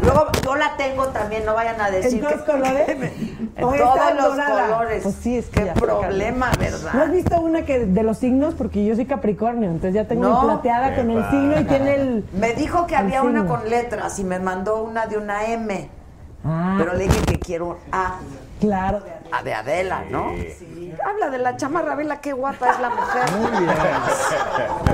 Luego 0.03 0.27
yo 0.45 0.57
la 0.57 0.77
tengo 0.77 1.07
también, 1.09 1.45
no 1.45 1.55
vayan 1.55 1.81
a 1.81 1.91
decir 1.91 2.15
¿En 2.25 2.31
todos 2.31 2.43
que... 2.43 2.53
colores? 2.53 2.89
En 3.57 3.65
¿O 3.65 3.73
todos 3.73 4.15
los 4.17 4.37
dorada? 4.37 4.67
colores. 4.69 5.03
Pues 5.03 5.15
sí, 5.23 5.37
es 5.37 5.47
que 5.49 5.65
Qué 5.65 5.73
problema, 5.73 6.51
¿No 6.59 6.65
has 6.67 6.83
¿verdad? 6.85 7.09
visto 7.11 7.41
una 7.41 7.63
que 7.65 7.81
de 7.85 8.03
los 8.03 8.17
signos? 8.19 8.55
Porque 8.55 8.85
yo 8.87 8.95
soy 8.95 9.05
Capricornio, 9.07 9.69
entonces 9.69 9.95
ya 9.95 10.07
tengo 10.07 10.29
No. 10.29 10.41
plateada 10.43 10.95
con 10.97 11.11
el 11.11 11.23
signo 11.31 11.61
y 11.61 11.65
tiene 11.65 11.95
el... 11.97 12.25
Me 12.33 12.55
dijo 12.55 12.87
que 12.87 12.97
había 12.97 13.23
una 13.23 13.47
con 13.47 13.69
letras 13.69 14.19
y 14.19 14.25
me 14.25 14.39
mandó 14.39 14.83
una 14.83 15.07
de 15.07 15.19
una 15.19 15.45
M. 15.47 15.91
Ah, 16.45 16.77
Pero 16.79 16.95
le 16.95 17.05
dije 17.05 17.21
que 17.27 17.39
quiero 17.39 17.67
un 17.69 17.77
A. 17.93 18.15
claro. 18.61 19.01
A 19.33 19.43
de 19.43 19.55
Adela, 19.55 20.03
¿no? 20.11 20.33
Habla 21.05 21.31
de 21.31 21.39
la 21.39 21.57
chamarra, 21.57 21.95
vela 21.95 22.21
qué 22.21 22.33
guapa 22.33 22.71
es 22.71 22.81
la 22.81 22.91
mujer. 22.91 23.31
Muy 23.33 23.51
bien. 23.61 23.75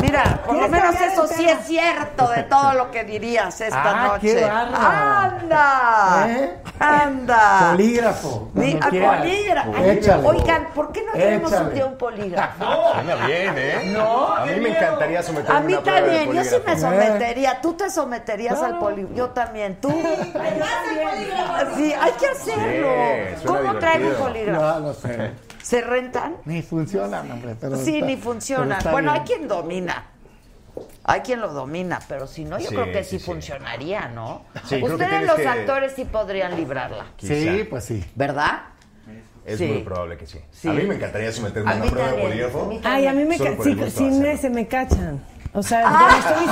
Mira, 0.03 0.41
por 0.45 0.55
lo 0.55 0.61
¿Quieres 0.69 0.71
menos 0.71 1.01
eso 1.01 1.27
sí 1.27 1.49
es 1.49 1.67
cierto 1.67 2.29
de 2.29 2.43
todo 2.45 2.75
lo 2.75 2.91
que 2.91 3.03
dirías 3.05 3.61
esta 3.61 3.83
Ah, 4.05 4.07
noche. 4.09 4.35
qué. 4.37 4.45
¡Anda! 4.45 6.27
¿Eh? 6.29 6.55
¡Anda! 6.79 7.71
Polígrafo. 7.73 8.51
Ni- 8.55 8.75
a 8.81 8.89
polígrafo. 8.89 9.73
Ay, 9.77 9.89
Échale. 9.91 10.29
Oigan, 10.29 10.67
¿por 10.75 10.93
qué 10.93 11.03
no 11.05 11.13
tenemos 11.13 11.53
un 11.53 11.75
día 11.75 11.87
un 11.87 11.97
polígrafo? 11.99 12.65
Suena 12.93 13.27
bien, 13.27 13.55
¿eh? 13.57 13.91
No, 13.97 14.33
A 14.35 14.45
mí 14.47 14.53
me 14.53 14.59
miedo. 14.61 14.75
encantaría 14.77 15.23
someterme 15.23 15.59
A 15.59 15.63
mí 15.63 15.73
una 15.75 15.83
también, 15.83 16.33
yo 16.33 16.45
sí 16.45 16.57
me 16.67 16.79
sometería. 16.79 17.61
Tú 17.63 17.73
te 17.73 17.91
someterías 17.91 18.63
al 18.63 18.79
polígrafo. 18.79 19.15
Yo 19.17 19.31
también. 19.31 19.81
Tú. 19.81 19.89
Sí, 21.77 21.95
hay 21.99 22.13
que 22.13 22.27
hacerlo. 22.27 22.89
Sí, 23.41 23.47
¿Cómo 23.47 23.75
traigo 23.77 24.11
No, 24.53 24.81
no 24.81 24.95
sé. 24.95 25.31
¿Se 25.63 25.81
rentan? 25.81 26.37
Ni 26.45 26.63
funcionan, 26.63 27.31
hombre. 27.31 27.57
Pero 27.61 27.77
Sí, 27.77 27.95
está- 27.97 28.07
ni 28.07 28.17
funcionan. 28.17 28.79
Bueno, 28.91 29.13
bien. 29.13 29.23
hay 29.23 29.27
quien 29.29 29.49
domina. 29.49 30.07
Hay 31.05 31.21
quien 31.21 31.41
lo 31.41 31.53
domina, 31.53 32.01
pero 32.09 32.27
si 32.27 32.45
no, 32.45 32.59
yo 32.59 32.69
Sí, 32.69 32.75
creo 32.75 32.93
que 32.93 33.05
sí, 33.05 33.19
funcionaría, 33.19 34.09
¿no? 34.09 34.43
Sí, 34.69 34.83
Ustedes 34.83 35.25
los 35.27 35.37
que- 35.37 35.47
actores 35.49 35.93
sí 35.95 36.05
podrían 36.05 36.57
librarla, 36.57 37.07
Sí, 37.19 37.67
pues 37.71 37.85
sí. 37.85 38.05
¿verdad? 38.15 38.63
Es 39.45 39.59
Sí. 39.59 39.67
muy 39.67 39.83
probable 39.83 40.17
que 40.17 40.27
sí. 40.27 40.41
Sí. 40.51 40.69
A 40.69 40.73
mí 40.73 40.83
me 40.83 40.97
encantaría 40.97 41.31
someterme 41.31 41.71
A 41.71 41.77
una 41.77 41.85
prueba 41.87 42.11
de 42.13 42.17
mí 42.67 42.81
Ay, 42.83 43.07
a 43.07 43.13
mí 43.13 43.25
me 43.25 43.39
ca- 43.39 43.57
sí, 43.63 43.75
de 43.77 43.91
me, 44.11 44.37
se 44.37 44.51
me 44.51 44.67
cachan. 44.67 45.23
O 45.57 45.63
sea, 45.63 45.81
cuando 45.83 46.17
estoy 46.19 46.47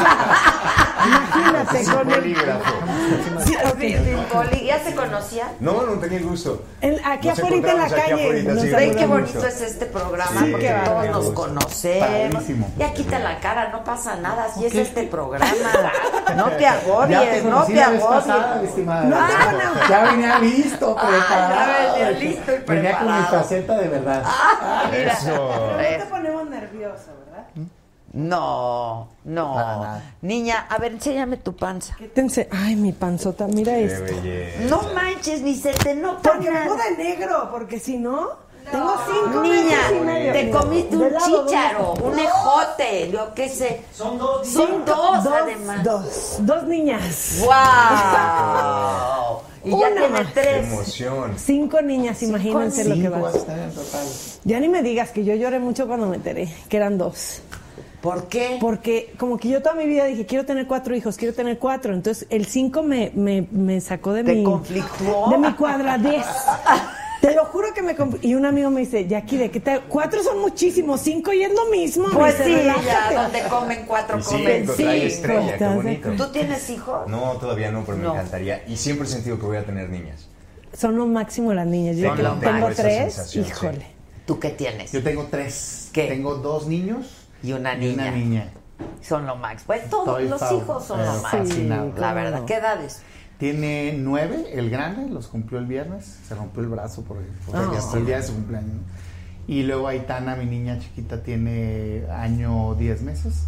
Imagínate 1.07 1.85
Sin 1.85 1.93
con 1.95 2.09
el... 2.11 2.15
polígrafo. 2.19 2.75
Sí, 3.45 3.55
sí, 3.79 3.99
sin 4.05 4.17
poli- 4.33 4.65
¿Ya 4.67 4.79
se 4.83 4.95
conocían? 4.95 5.49
No, 5.61 5.83
no 5.83 5.93
tenía 6.01 6.19
el 6.19 6.25
gusto. 6.25 6.63
En- 6.81 7.05
aquí 7.05 7.29
afuera 7.29 7.57
en 7.57 7.63
la 7.79 7.89
calle. 7.89 8.43
nos 8.45 8.63
sí. 8.63 8.69
¿Ven 8.71 8.95
qué 8.97 9.07
bonito 9.07 9.47
es 9.47 9.61
este 9.61 9.85
programa? 9.87 10.41
Sí, 10.41 10.49
porque 10.51 10.75
todos 10.85 11.09
nos 11.11 11.31
conocemos. 11.35 12.09
Padrísimo. 12.33 12.71
Ya 12.79 12.95
quita 12.95 13.19
la 13.19 13.39
cara, 13.41 13.69
no 13.69 13.85
pasa 13.85 14.17
nada. 14.17 14.49
Si 14.55 14.65
es 14.65 14.75
este 14.75 15.03
programa. 15.05 15.45
No 16.37 16.51
te 16.51 16.67
agobies, 16.67 17.45
no 17.45 17.65
te 17.65 17.75
pasada, 18.01 18.53
agobies. 18.53 18.71
estimada. 18.71 19.05
No 19.05 19.17
te 19.27 19.89
Ya- 19.89 20.03
venía 20.11 20.39
listo, 20.39 20.97
Ah, 20.99 21.07
preparado. 21.07 21.55
ya 21.55 21.93
venía 21.93 22.11
listo 22.19 22.53
y 22.55 22.59
Venía 22.71 22.99
con 22.99 23.07
mi 23.07 23.13
preparado. 23.13 23.43
faceta 23.43 23.75
de 23.77 23.89
verdad. 23.89 24.23
Ah, 24.25 24.85
mira. 24.91 25.13
Eso. 25.13 25.35
No 25.75 25.81
Eh, 25.81 25.97
te 26.01 26.07
ponemos 26.07 26.49
nervioso, 26.49 27.13
¿verdad? 27.19 27.24
No, 28.15 29.09
no. 29.25 29.55
Nada. 29.57 30.15
Niña, 30.23 30.67
a 30.71 30.79
ver, 30.79 30.93
enséñame 30.93 31.37
tu 31.37 31.57
panza. 31.57 31.97
Quítense. 31.97 32.49
Ay, 32.53 32.77
mi 32.77 32.93
panzota, 32.93 33.49
mira 33.49 33.73
Qué 33.75 33.87
esto. 33.87 34.15
belleza. 34.15 34.61
No 34.71 34.83
manches, 34.95 35.43
ni 35.43 35.57
se 35.57 35.73
te 35.73 35.97
nota 35.97 36.31
Porque 36.31 36.49
vengo 36.49 36.77
nada. 36.77 36.91
de 36.91 36.97
negro, 37.05 37.49
porque 37.51 37.81
si 37.81 37.99
no, 37.99 38.29
tengo 38.71 38.95
cinco 39.13 39.41
Niña, 39.43 39.65
meses 39.65 39.93
y 40.01 40.05
medio. 40.05 40.33
te 40.33 40.51
comiste 40.53 40.97
¿De 40.97 41.07
un 41.09 41.17
chícharo, 41.19 41.95
un 41.95 42.17
ejote, 42.17 43.11
yo 43.11 43.35
qué 43.35 43.49
sé. 43.49 43.83
Son 43.93 44.17
dos. 44.17 44.47
Son 44.47 44.85
dos, 44.85 45.27
además. 45.27 45.83
Dos, 45.83 46.37
dos 46.39 46.63
niñas. 46.69 47.39
¡Wow! 47.41 47.49
Y 49.65 49.71
ya 49.71 49.77
Una 49.89 49.89
tiene 50.07 50.25
tres. 50.35 50.73
emoción. 50.73 51.33
Cinco 51.37 51.83
niñas, 51.83 52.23
imagínense 52.23 52.85
lo 52.85 52.95
que 52.95 53.09
va. 53.09 53.19
vas 53.19 53.35
a 53.35 53.45
tener 53.45 53.65
en 53.71 53.75
total. 53.75 54.07
Ya 54.45 54.61
ni 54.61 54.69
me 54.69 54.83
digas 54.85 55.11
que 55.11 55.25
yo 55.25 55.35
lloré 55.35 55.59
mucho 55.59 55.89
cuando 55.89 56.07
me 56.07 56.15
enteré 56.17 56.49
que 56.69 56.77
eran 56.77 56.97
dos. 56.97 57.41
¿Por 58.05 58.29
qué? 58.29 58.59
Porque 58.61 59.15
como 59.17 59.39
que 59.39 59.49
yo 59.49 59.63
toda 59.63 59.75
mi 59.75 59.87
vida 59.87 60.05
dije, 60.05 60.27
quiero 60.27 60.45
tener 60.45 60.67
cuatro 60.67 60.95
hijos, 60.95 61.17
quiero 61.17 61.33
tener 61.33 61.59
cuatro. 61.59 61.95
Entonces 61.95 62.27
el 62.29 62.45
cinco 62.45 62.83
me, 62.83 63.11
me, 63.15 63.49
me 63.51 63.81
sacó 63.81 64.13
de 64.13 64.23
¿Te 64.23 64.35
mi... 64.35 64.45
conflictuó? 64.45 65.31
De 65.31 65.39
mi 65.39 65.51
cuadradez. 65.55 66.27
Te 67.23 67.35
lo 67.35 67.47
juro 67.47 67.69
que 67.73 67.81
me... 67.81 67.97
Y 68.21 68.35
un 68.35 68.45
amigo 68.45 68.69
me 68.69 68.83
dice, 68.83 69.07
Jackie, 69.07 69.39
¿de 69.39 69.51
qué 69.51 69.59
te...? 69.59 69.81
Cuatro 69.89 70.23
son 70.23 70.39
muchísimos, 70.41 71.01
cinco 71.01 71.33
y 71.33 71.45
es 71.45 71.55
lo 71.55 71.71
mismo. 71.71 72.05
Pues 72.13 72.35
sí, 72.35 72.43
dice, 72.51 72.65
ya, 72.67 72.75
"Relájate". 72.75 73.15
donde 73.15 73.43
comen 73.45 73.85
cuatro, 73.87 74.19
Y 74.19 74.23
comen 74.23 74.69
cinco, 74.77 74.91
estrella, 74.93 75.57
qué. 76.03 76.11
¿Tú 76.19 76.27
tienes 76.31 76.69
hijos? 76.69 77.09
No, 77.09 77.39
todavía 77.41 77.71
no, 77.71 77.87
pero 77.87 77.97
me 77.97 78.07
encantaría. 78.07 78.65
Y 78.69 78.77
siempre 78.77 79.09
he 79.09 79.11
sentido 79.11 79.39
que 79.39 79.47
voy 79.47 79.57
a 79.57 79.65
tener 79.65 79.89
niñas. 79.89 80.29
Son 80.77 80.95
lo 80.95 81.07
máximo 81.07 81.55
las 81.55 81.67
niñas. 81.67 81.97
Yo 81.97 82.13
tengo 82.13 82.69
tres, 82.77 83.15
sí. 83.29 83.41
híjole. 83.41 83.87
¿Tú 84.27 84.39
qué 84.39 84.51
tienes? 84.51 84.93
Yo 84.93 85.03
tengo 85.03 85.27
tres. 85.31 85.89
¿Qué? 85.95 86.09
Tengo 86.09 86.35
dos 86.35 86.67
niños 86.67 87.24
Y 87.45 87.53
una 87.53 87.75
y 87.77 87.93
una 87.95 88.11
niña. 88.11 88.11
niña. 88.11 88.49
Son 89.03 89.27
lo 89.27 89.37
max. 89.37 89.63
Pues 89.67 89.89
todos 89.91 90.21
Estoy 90.21 90.29
los 90.29 90.53
hijos 90.63 90.85
son 90.85 91.01
eh, 91.01 91.05
lo 91.05 91.13
max. 91.23 91.29
fascinado. 91.31 91.93
La 91.99 92.13
verdad. 92.15 92.45
¿Qué 92.47 92.55
edades? 92.55 93.03
Tiene 93.39 93.95
nueve, 93.99 94.47
el 94.53 94.71
grande, 94.71 95.09
los 95.11 95.27
cumplió 95.29 95.59
el 95.59 95.67
viernes. 95.67 96.19
Se 96.27 96.35
rompió 96.35 96.63
el 96.63 96.69
brazo 96.69 97.03
por, 97.03 97.19
por 97.47 97.57
hasta 97.77 97.99
el 97.99 98.07
día 98.07 98.17
de 98.17 98.23
su 98.23 98.33
cumpleaños. 98.35 98.77
Y 99.47 99.63
luego 99.65 99.89
Aitana, 99.89 100.37
mi 100.37 100.47
niña 100.47 100.79
chiquita, 100.79 101.23
tiene 101.23 102.05
año 102.11 102.75
diez 102.77 103.03
meses. 103.03 103.45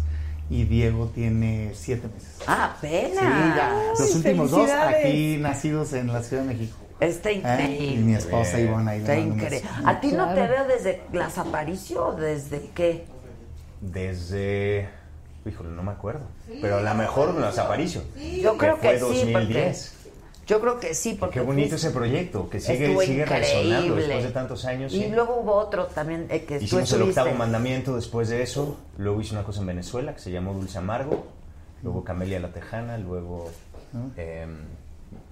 y 0.49 0.63
Diego 0.65 1.07
tiene 1.07 1.71
siete 1.73 2.07
meses. 2.13 2.37
Ah, 2.47 2.75
apenas. 2.77 3.11
Sí, 3.19 3.53
ya. 3.57 3.83
Los 3.99 4.15
últimos 4.15 4.51
dos 4.51 4.69
aquí 4.69 5.37
nacidos 5.41 5.91
en 5.93 6.07
la 6.13 6.21
Ciudad 6.21 6.43
de 6.43 6.49
México. 6.49 6.77
Está 6.99 7.29
¿Eh? 7.31 7.33
increíble. 7.35 7.85
Y 7.93 7.97
mi 8.03 8.13
esposa 8.15 8.59
Ivonne 8.59 8.91
ahí 8.91 8.99
Está 8.99 9.17
increíble. 9.17 9.63
¿A 9.85 9.99
ti 9.99 10.11
no 10.13 10.33
te 10.33 10.47
veo 10.47 10.65
desde 10.67 11.01
las 11.13 11.37
apariciones 11.37 11.99
o 12.01 12.15
desde 12.15 12.69
qué? 12.75 13.05
Desde. 13.81 14.89
Híjole, 15.45 15.69
no 15.69 15.83
me 15.83 15.91
acuerdo. 15.91 16.21
Pero 16.61 16.77
a 16.77 16.81
lo 16.81 16.93
mejor 16.95 17.33
las 17.35 17.57
Aparicio. 17.57 18.01
Yo 18.41 18.57
creo 18.57 18.79
que, 18.79 18.97
fue 18.97 19.13
sí, 19.13 19.29
porque 19.31 19.33
2010. 19.33 19.93
yo 20.45 20.59
creo 20.59 20.79
que 20.79 20.93
sí, 20.93 21.13
porque 21.17 21.39
Qué 21.39 21.45
bonito 21.45 21.69
fuiste- 21.69 21.87
ese 21.87 21.91
proyecto, 21.91 22.49
que 22.49 22.59
sigue, 22.59 22.97
sigue 23.05 23.25
resonando 23.25 23.69
increíble. 23.75 24.01
después 24.01 24.23
de 24.25 24.31
tantos 24.31 24.65
años. 24.65 24.93
Y 24.93 25.03
sí. 25.03 25.09
luego 25.09 25.37
hubo 25.41 25.53
otro 25.55 25.85
también 25.85 26.27
eh, 26.29 26.43
que 26.43 26.57
Hicimos 26.57 26.91
el 26.91 27.03
octavo 27.03 27.31
mandamiento 27.33 27.95
después 27.95 28.27
de 28.29 28.41
eso. 28.41 28.77
Luego 28.97 29.21
hice 29.21 29.33
una 29.35 29.43
cosa 29.43 29.61
en 29.61 29.67
Venezuela 29.67 30.13
que 30.13 30.19
se 30.19 30.31
llamó 30.31 30.53
Dulce 30.53 30.79
Amargo. 30.79 31.27
Luego 31.83 32.03
Camelia 32.03 32.39
la 32.39 32.49
Tejana. 32.49 32.97
Luego 32.97 33.49
em, 34.17 34.57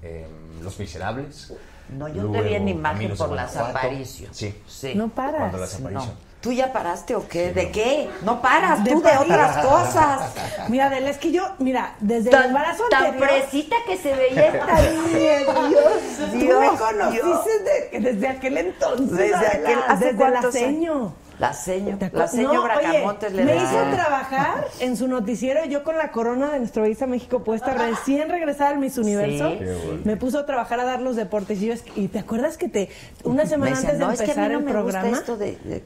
em, 0.02 0.64
Los 0.64 0.80
Miserables. 0.80 1.54
No, 1.90 2.08
yo 2.08 2.16
te 2.16 2.22
luego 2.22 2.44
vi 2.44 2.56
en 2.56 2.70
imagen 2.70 3.16
por 3.16 3.32
las 3.34 3.56
apariciones. 3.58 4.36
Sí. 4.36 4.56
Sí. 4.68 4.94
No 4.96 5.10
paras. 5.10 5.40
Cuando 5.40 5.58
las 5.58 5.76
aparicio. 5.76 6.08
No. 6.08 6.25
¿Tú 6.46 6.52
ya 6.54 6.72
paraste 6.72 7.16
o 7.16 7.28
qué? 7.28 7.52
¿De 7.54 7.72
qué? 7.72 8.08
No 8.24 8.40
paras, 8.40 8.84
De 8.84 8.92
tú 8.92 9.02
de 9.02 9.18
otras 9.18 9.66
cosas. 9.66 10.32
Mira, 10.70 10.86
Adela, 10.86 11.10
es 11.10 11.18
que 11.18 11.32
yo, 11.32 11.44
mira, 11.58 11.96
desde 12.00 12.30
el 12.30 12.44
embarazo 12.46 12.84
tan 12.92 13.06
anterior... 13.06 13.30
fresita 13.30 13.76
que 13.88 13.98
se 13.98 14.14
veía 14.14 14.48
esta 14.50 14.76
niña, 14.92 15.68
Dios, 15.70 16.30
Tú 16.32 16.38
Dios, 16.38 16.60
me 16.60 16.78
conociste 16.78 17.50
desde, 17.92 18.00
desde 18.12 18.28
aquel 18.28 18.58
entonces, 18.60 19.10
Desde 19.18 19.36
aquel- 19.48 19.80
¿hace 19.88 20.06
desde 20.06 20.20
la 20.24 20.30
cuántos 20.30 20.54
ceño. 20.54 21.16
La 21.40 21.52
seño, 21.52 21.98
¿Te 21.98 22.06
acuer- 22.06 22.20
la 22.20 22.28
seño 22.30 22.54
No, 22.54 22.64
Bracamontes 22.64 23.34
oye, 23.34 23.44
le 23.44 23.56
me 23.56 23.56
hizo 23.58 23.78
trabajar 23.94 24.68
en 24.80 24.96
su 24.96 25.08
noticiero 25.10 25.66
yo 25.66 25.84
con 25.84 25.98
la 25.98 26.12
corona 26.12 26.50
de 26.52 26.60
nuestro 26.60 26.84
Visa 26.84 27.08
México 27.08 27.44
puesta 27.44 27.74
recién 27.74 28.30
regresada 28.30 28.70
al 28.70 28.78
Miss 28.78 28.98
Universo 28.98 29.50
Sí. 29.50 29.58
Bueno. 29.66 30.02
me 30.06 30.16
puso 30.16 30.40
a 30.40 30.46
trabajar 30.46 30.80
a 30.80 30.86
dar 30.86 31.02
los 31.02 31.18
deportes 31.18 31.62
y, 31.62 31.66
yo 31.66 31.74
es- 31.74 31.84
y 31.96 32.08
te 32.08 32.20
acuerdas 32.20 32.56
que 32.58 32.70
te 32.70 32.90
una 33.26 33.44
Me 33.44 33.50
semana 33.50 33.72
decía, 33.72 33.90
antes 33.90 34.00
de 34.00 34.06
no, 34.06 34.12
es 34.14 34.20
que 34.20 34.24
a 34.24 34.28
empezar 34.28 34.48
mí 34.48 34.54
no 34.54 34.60
el 34.60 34.66
me 34.66 34.82
gusta 34.82 35.00
programa 35.02 35.18
esto 35.18 35.36
de, 35.38 35.58
de- 35.66 35.84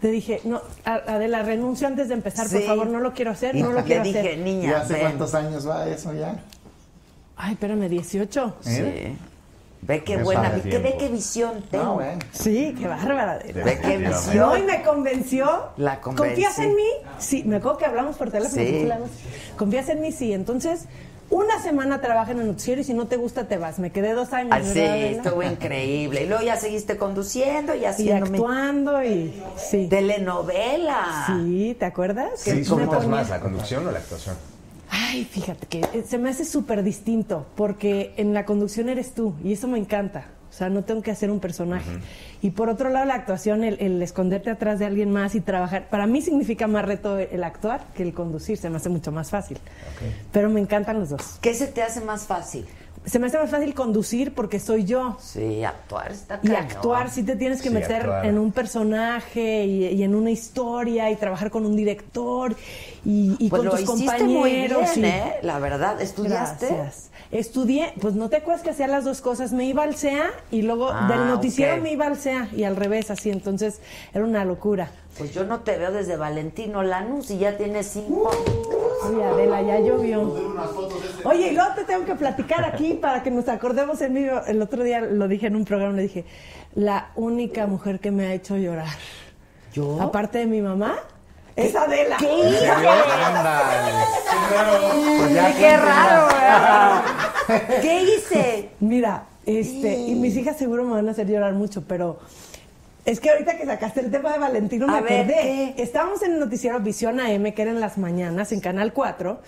te 0.00 0.08
dije 0.08 0.40
no 0.44 0.60
A- 0.84 0.94
Adela 1.14 1.42
renuncio 1.42 1.86
antes 1.86 2.08
de 2.08 2.14
empezar 2.14 2.48
por 2.48 2.60
Sí. 2.60 2.66
favor 2.66 2.86
no 2.86 3.00
lo 3.00 3.12
quiero 3.14 3.30
hacer 3.32 3.56
Y 3.56 3.62
no 3.62 3.72
lo 3.72 3.82
quiero 3.84 4.02
dije, 4.04 4.20
hacer 4.20 4.38
¿Y 4.38 4.42
niña, 4.42 4.78
hace 4.78 4.92
ven. 4.94 5.02
cuántos 5.02 5.34
años 5.34 5.68
va 5.68 5.86
eso 5.88 6.12
ya? 6.14 6.42
ay 7.36 7.52
espérame 7.54 7.88
18 7.88 8.56
Sí. 8.60 9.16
Ve 9.80 10.02
qué 10.02 10.16
buena, 10.16 10.60
que 10.60 10.78
ve 10.78 10.96
qué 10.98 11.08
visión 11.08 11.62
tengo. 11.70 11.84
No, 11.84 11.94
bueno. 11.94 12.18
sí 12.32 12.74
qué 12.76 12.88
bárbara 12.88 13.34
Adela. 13.34 13.64
Ve 13.64 13.78
qué 13.80 13.96
visión. 13.96 14.36
No, 14.36 14.56
y 14.56 14.62
me 14.62 14.82
convenció. 14.82 15.68
La 15.76 16.00
convencí. 16.00 16.28
¿Confías 16.42 16.58
en 16.58 16.74
mí? 16.74 16.88
Sí, 17.18 17.44
me 17.44 17.56
acuerdo 17.56 17.78
que 17.78 17.86
hablamos 17.86 18.16
por 18.16 18.28
teléfono. 18.32 18.60
Sí. 18.60 18.88
¿Confías 19.56 19.88
en 19.88 20.00
mí? 20.00 20.10
Sí. 20.10 20.32
Entonces, 20.32 20.86
una 21.30 21.60
semana 21.62 22.00
trabaja 22.00 22.32
en 22.32 22.40
el 22.40 22.46
noticiero 22.46 22.80
y 22.80 22.84
si 22.84 22.94
no 22.94 23.06
te 23.06 23.16
gusta 23.16 23.46
te 23.48 23.58
vas. 23.58 23.78
Me 23.78 23.90
quedé 23.92 24.12
dos 24.14 24.32
años. 24.32 24.52
Ah, 24.52 24.60
sí, 24.62 24.78
¿verdad, 24.80 24.94
Adela? 24.94 25.22
estuvo 25.22 25.42
increíble. 25.42 26.22
Y 26.22 26.26
luego 26.26 26.42
ya 26.42 26.56
seguiste 26.56 26.96
conduciendo 26.96 27.74
y 27.74 27.80
Y 27.80 27.84
haciendo 27.84 28.26
actuando 28.26 29.02
y... 29.04 29.34
Sí. 29.56 29.86
telenovela. 29.88 31.24
Sí, 31.26 31.76
¿te 31.78 31.84
acuerdas? 31.84 32.42
¿Qué 32.44 32.50
Que 32.50 32.54
me 32.54 32.58
disfrutas 32.60 32.88
ponía- 33.04 33.08
más, 33.08 33.30
la 33.30 33.40
conducción 33.40 33.86
o 33.86 33.90
la 33.90 33.98
actuación? 33.98 34.36
Ay, 34.90 35.24
fíjate 35.26 35.66
que 35.66 35.80
eh, 35.80 36.04
se 36.08 36.16
me 36.16 36.30
hace 36.30 36.44
súper 36.46 36.82
distinto 36.82 37.44
porque 37.56 38.14
en 38.16 38.32
la 38.32 38.46
conducción 38.46 38.88
eres 38.88 39.12
tú 39.12 39.34
y 39.44 39.52
eso 39.52 39.68
me 39.68 39.78
encanta. 39.78 40.24
O 40.50 40.52
sea, 40.52 40.68
no 40.68 40.82
tengo 40.82 41.02
que 41.02 41.10
hacer 41.10 41.30
un 41.30 41.40
personaje. 41.40 41.90
Y 42.40 42.50
por 42.50 42.68
otro 42.68 42.88
lado, 42.88 43.04
la 43.04 43.14
actuación, 43.14 43.64
el, 43.64 43.78
el 43.80 44.00
esconderte 44.02 44.50
atrás 44.50 44.78
de 44.78 44.86
alguien 44.86 45.10
más 45.10 45.34
y 45.34 45.40
trabajar, 45.40 45.88
para 45.88 46.06
mí 46.06 46.22
significa 46.22 46.66
más 46.66 46.84
reto 46.84 47.18
el 47.18 47.44
actuar 47.44 47.84
que 47.94 48.02
el 48.02 48.14
conducir. 48.14 48.56
Se 48.56 48.70
me 48.70 48.76
hace 48.76 48.88
mucho 48.88 49.12
más 49.12 49.30
fácil. 49.30 49.58
Pero 50.32 50.48
me 50.48 50.60
encantan 50.60 51.00
los 51.00 51.10
dos. 51.10 51.38
¿Qué 51.40 51.54
se 51.54 51.66
te 51.66 51.82
hace 51.82 52.00
más 52.00 52.26
fácil? 52.26 52.66
Se 53.08 53.18
me 53.18 53.28
hace 53.28 53.38
más 53.38 53.50
fácil 53.50 53.74
conducir 53.74 54.34
porque 54.34 54.60
soy 54.60 54.84
yo. 54.84 55.16
Sí, 55.20 55.64
actuar 55.64 56.12
está 56.12 56.40
Y 56.42 56.48
cañón. 56.48 56.62
actuar, 56.70 57.10
sí 57.10 57.22
te 57.22 57.36
tienes 57.36 57.62
que 57.62 57.68
Sí, 57.68 57.74
meter 57.74 58.02
actuar. 58.02 58.26
en 58.26 58.38
un 58.38 58.52
personaje 58.52 59.64
y, 59.64 59.86
y 59.86 60.02
en 60.02 60.14
una 60.14 60.30
historia 60.30 61.10
y 61.10 61.16
trabajar 61.16 61.50
con 61.50 61.64
un 61.64 61.74
director 61.76 62.54
y, 63.04 63.36
y 63.38 63.48
Pues 63.48 63.60
con 63.60 63.64
lo 63.66 63.70
tus 63.72 63.80
hiciste 63.82 64.04
compañeros. 64.04 64.78
muy 64.82 65.00
bien, 65.02 65.04
y- 65.04 65.08
¿eh? 65.08 65.32
La 65.42 65.58
verdad, 65.58 66.00
¿estudiaste? 66.00 66.66
Gracias. 66.66 67.10
Estudié, 67.30 67.92
pues 68.00 68.14
no 68.14 68.28
te 68.30 68.36
acuerdas 68.36 68.62
que 68.62 68.70
hacía 68.70 68.86
las 68.88 69.04
dos 69.04 69.20
cosas, 69.20 69.52
me 69.52 69.64
iba 69.64 69.82
al 69.82 69.94
CEA 69.94 70.30
y 70.50 70.62
luego 70.62 70.90
Ah, 70.90 71.08
del 71.10 71.26
noticiero 71.28 71.76
me 71.82 71.92
iba 71.92 72.06
al 72.06 72.16
CEA 72.16 72.48
y 72.56 72.64
al 72.64 72.74
revés 72.74 73.10
así, 73.10 73.30
entonces 73.30 73.80
era 74.14 74.24
una 74.24 74.44
locura. 74.46 74.90
Pues 75.18 75.34
yo 75.34 75.44
no 75.44 75.60
te 75.60 75.76
veo 75.76 75.90
desde 75.90 76.16
Valentino 76.16 76.82
Lanús 76.82 77.30
y 77.30 77.38
ya 77.38 77.56
tienes 77.56 77.88
cinco. 77.88 78.30
Oye, 79.04 79.24
Adela, 79.24 79.62
ya 79.62 79.80
llovió. 79.80 80.32
Oye, 81.24 81.48
y 81.48 81.54
luego 81.54 81.74
te 81.74 81.84
tengo 81.84 82.04
que 82.04 82.14
platicar 82.14 82.64
aquí 82.64 82.94
para 82.94 83.22
que 83.22 83.30
nos 83.30 83.48
acordemos 83.48 84.00
en 84.00 84.14
vivo. 84.14 84.40
El 84.46 84.62
otro 84.62 84.84
día 84.84 85.00
lo 85.00 85.26
dije 85.26 85.48
en 85.48 85.56
un 85.56 85.64
programa, 85.64 85.94
le 85.94 86.02
dije, 86.02 86.24
la 86.74 87.10
única 87.16 87.66
mujer 87.66 87.98
que 87.98 88.12
me 88.12 88.26
ha 88.26 88.34
hecho 88.34 88.56
llorar. 88.56 88.96
¿Yo? 89.72 90.00
Aparte 90.00 90.38
de 90.38 90.46
mi 90.46 90.62
mamá, 90.62 90.96
es 91.56 91.74
Adela. 91.74 92.16
¿Qué. 92.18 92.26
Pues 92.26 92.60
ya 95.34 95.54
Qué 95.58 95.76
raro. 95.76 96.26
¿verdad? 96.28 97.02
¿Qué 97.82 98.02
hice? 98.02 98.70
Mira, 98.78 99.24
este, 99.44 99.96
y 99.96 100.14
mis 100.14 100.36
hijas 100.36 100.56
seguro 100.56 100.84
me 100.84 100.92
van 100.92 101.08
a 101.08 101.10
hacer 101.10 101.26
llorar 101.26 101.54
mucho, 101.54 101.82
pero 101.88 102.20
es 103.10 103.20
que 103.20 103.30
ahorita 103.30 103.56
que 103.56 103.64
sacaste 103.64 104.00
el 104.00 104.10
tema 104.10 104.32
de 104.34 104.38
Valentino 104.38 104.86
me 104.86 104.98
A 104.98 105.00
ver, 105.00 105.20
acordé. 105.20 105.72
¿qué? 105.76 105.82
Estábamos 105.82 106.22
en 106.22 106.32
el 106.32 106.40
noticiero 106.40 106.78
Visión 106.80 107.20
AM, 107.20 107.52
que 107.52 107.62
era 107.62 107.70
en 107.70 107.80
las 107.80 107.96
mañanas, 107.96 108.52
en 108.52 108.60
Canal 108.60 108.92
4, 108.92 109.40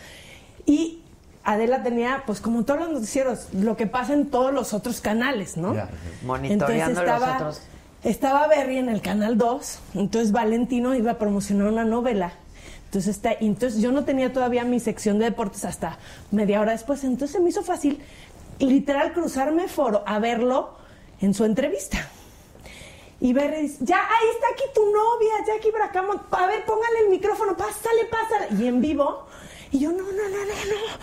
y 0.65 1.03
Adela 1.45 1.83
tenía, 1.83 2.23
pues 2.25 2.41
como 2.41 2.65
todos 2.65 2.81
los 2.81 2.91
noticieros, 2.91 3.49
lo 3.53 3.77
que 3.77 3.87
pasa 3.87 4.15
en 4.15 4.31
todos 4.31 4.55
los 4.55 4.73
otros 4.73 5.03
canales, 5.03 5.59
¿no? 5.59 5.75
Ya. 5.75 5.91
Monitoreando 6.25 7.03
los 7.03 7.11
estaba, 7.13 7.37
otros. 7.37 7.61
Estaba 8.03 8.49
Berry 8.49 8.79
en 8.79 8.89
el 8.89 9.03
Canal 9.03 9.37
2, 9.37 9.79
entonces 9.95 10.33
Valentino 10.33 10.95
iba 10.95 11.13
a 11.13 11.19
promocionar 11.19 11.69
una 11.69 11.85
novela. 11.85 12.33
Entonces, 12.87 13.17
está, 13.17 13.35
y 13.41 13.47
entonces 13.47 13.83
yo 13.83 13.93
no 13.93 14.05
tenía 14.05 14.33
todavía 14.33 14.65
mi 14.65 14.81
sección 14.81 15.19
de 15.19 15.27
deportes 15.27 15.67
hasta 15.67 15.99
media 16.31 16.63
hora 16.63 16.73
después. 16.73 17.05
Entonces 17.05 17.37
se 17.37 17.41
me 17.41 17.51
hizo 17.51 17.63
fácil, 17.63 18.01
literal, 18.59 19.13
cruzarme 19.13 19.69
foro 19.69 20.03
a 20.07 20.19
verlo 20.19 20.77
en 21.21 21.35
su 21.35 21.45
entrevista. 21.45 21.99
Y 23.21 23.33
Berry 23.35 23.63
dice, 23.63 23.85
ya, 23.85 23.99
ahí 23.99 24.29
está 24.33 24.47
aquí 24.53 24.65
tu 24.75 24.83
novia, 24.87 25.45
Jackie 25.47 25.71
Bracamont. 25.71 26.23
A 26.31 26.47
ver, 26.47 26.65
póngale 26.65 27.01
el 27.05 27.11
micrófono, 27.11 27.57
pásale, 27.57 28.07
pásale. 28.11 28.63
Y 28.63 28.67
en 28.67 28.81
vivo. 28.81 29.27
Y 29.73 29.79
yo, 29.79 29.93
no, 29.93 29.99
no, 29.99 30.05
no, 30.05 30.13
no, 30.13 30.55
no. 30.55 30.99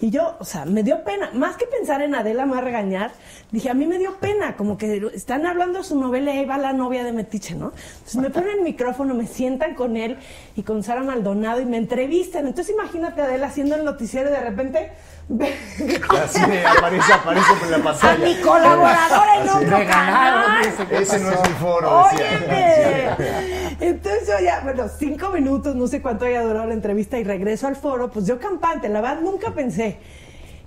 Y 0.00 0.10
yo, 0.10 0.36
o 0.38 0.44
sea, 0.44 0.64
me 0.64 0.82
dio 0.82 1.02
pena. 1.02 1.30
Más 1.32 1.56
que 1.56 1.66
pensar 1.66 2.02
en 2.02 2.14
Adela 2.14 2.44
va 2.44 2.58
a 2.58 2.60
regañar, 2.60 3.12
dije, 3.50 3.70
a 3.70 3.74
mí 3.74 3.86
me 3.86 3.98
dio 3.98 4.18
pena. 4.18 4.56
Como 4.56 4.76
que 4.76 5.10
están 5.14 5.46
hablando 5.46 5.82
su 5.82 5.98
novela 5.98 6.34
y 6.34 6.38
ahí 6.38 6.44
va 6.44 6.58
la 6.58 6.72
novia 6.72 7.04
de 7.04 7.12
Metiche, 7.12 7.54
¿no? 7.54 7.72
Entonces 7.94 8.16
me 8.16 8.30
ponen 8.30 8.58
el 8.58 8.62
micrófono, 8.62 9.14
me 9.14 9.26
sientan 9.26 9.74
con 9.74 9.96
él 9.96 10.18
y 10.54 10.62
con 10.62 10.82
Sara 10.82 11.02
Maldonado 11.02 11.60
y 11.62 11.66
me 11.66 11.78
entrevistan. 11.78 12.46
Entonces 12.46 12.74
imagínate 12.74 13.22
a 13.22 13.24
Adela 13.24 13.46
haciendo 13.46 13.76
el 13.76 13.84
noticiero 13.84 14.28
y 14.28 14.32
de 14.32 14.40
repente... 14.40 14.92
Así 15.40 16.40
aparece, 16.42 17.12
aparece 17.12 17.54
por 17.54 17.68
la 17.68 17.76
A 17.76 17.82
pantalla. 17.82 18.24
mi 18.24 18.40
colaboradora 18.40 19.36
en 19.36 19.48
Así, 19.48 19.64
otro 19.64 19.78
me 19.78 19.86
canal. 19.86 20.62
dice, 20.64 20.86
¿qué 20.86 20.96
Ese 20.98 21.18
no 21.20 21.30
es 21.30 21.40
mi 21.48 21.54
foro, 21.54 22.04
decía. 22.12 22.26
Óyeme. 22.38 23.76
Entonces 23.80 24.28
yo 24.28 24.38
ya, 24.44 24.60
bueno, 24.60 24.84
cinco 24.98 25.28
minutos, 25.30 25.74
no 25.74 25.86
sé 25.86 26.02
cuánto 26.02 26.24
haya 26.26 26.42
durado 26.42 26.66
la 26.66 26.74
entrevista 26.74 27.18
y 27.18 27.24
regreso 27.24 27.66
al 27.66 27.76
foro, 27.76 28.10
pues 28.10 28.26
yo 28.26 28.38
campante, 28.38 28.88
la 28.88 29.00
verdad 29.00 29.20
nunca 29.22 29.50
pensé. 29.52 29.98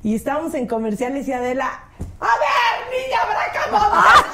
Y 0.03 0.15
estábamos 0.15 0.53
en 0.53 0.67
comerciales 0.67 1.27
y 1.27 1.33
Adela, 1.33 1.65
a 2.19 2.25
ver, 2.25 2.87
niña 2.91 3.19
Bracamontes, 3.25 3.91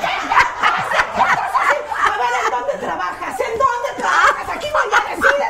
a 1.97 2.17
ver, 2.17 2.33
¿en 2.43 2.51
dónde 2.51 2.73
trabajas? 2.85 3.39
¿En 3.39 3.57
dónde 3.57 3.89
trabajas? 3.97 4.49
Aquí 4.55 4.67
no 4.67 4.79
ya 4.91 4.99
reside. 5.15 5.45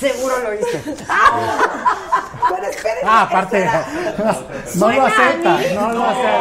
Seguro 0.00 0.38
lo 0.38 0.54
hice. 0.54 0.82
Pero 2.50 2.66
espérenme. 2.66 3.02
Ah, 3.04 3.22
aparte, 3.22 3.64
no 4.76 4.92
lo 4.92 5.06
acepta, 5.06 5.58
mí. 5.58 5.64
no 5.74 5.92
lo 5.92 6.04
acepta. 6.04 6.40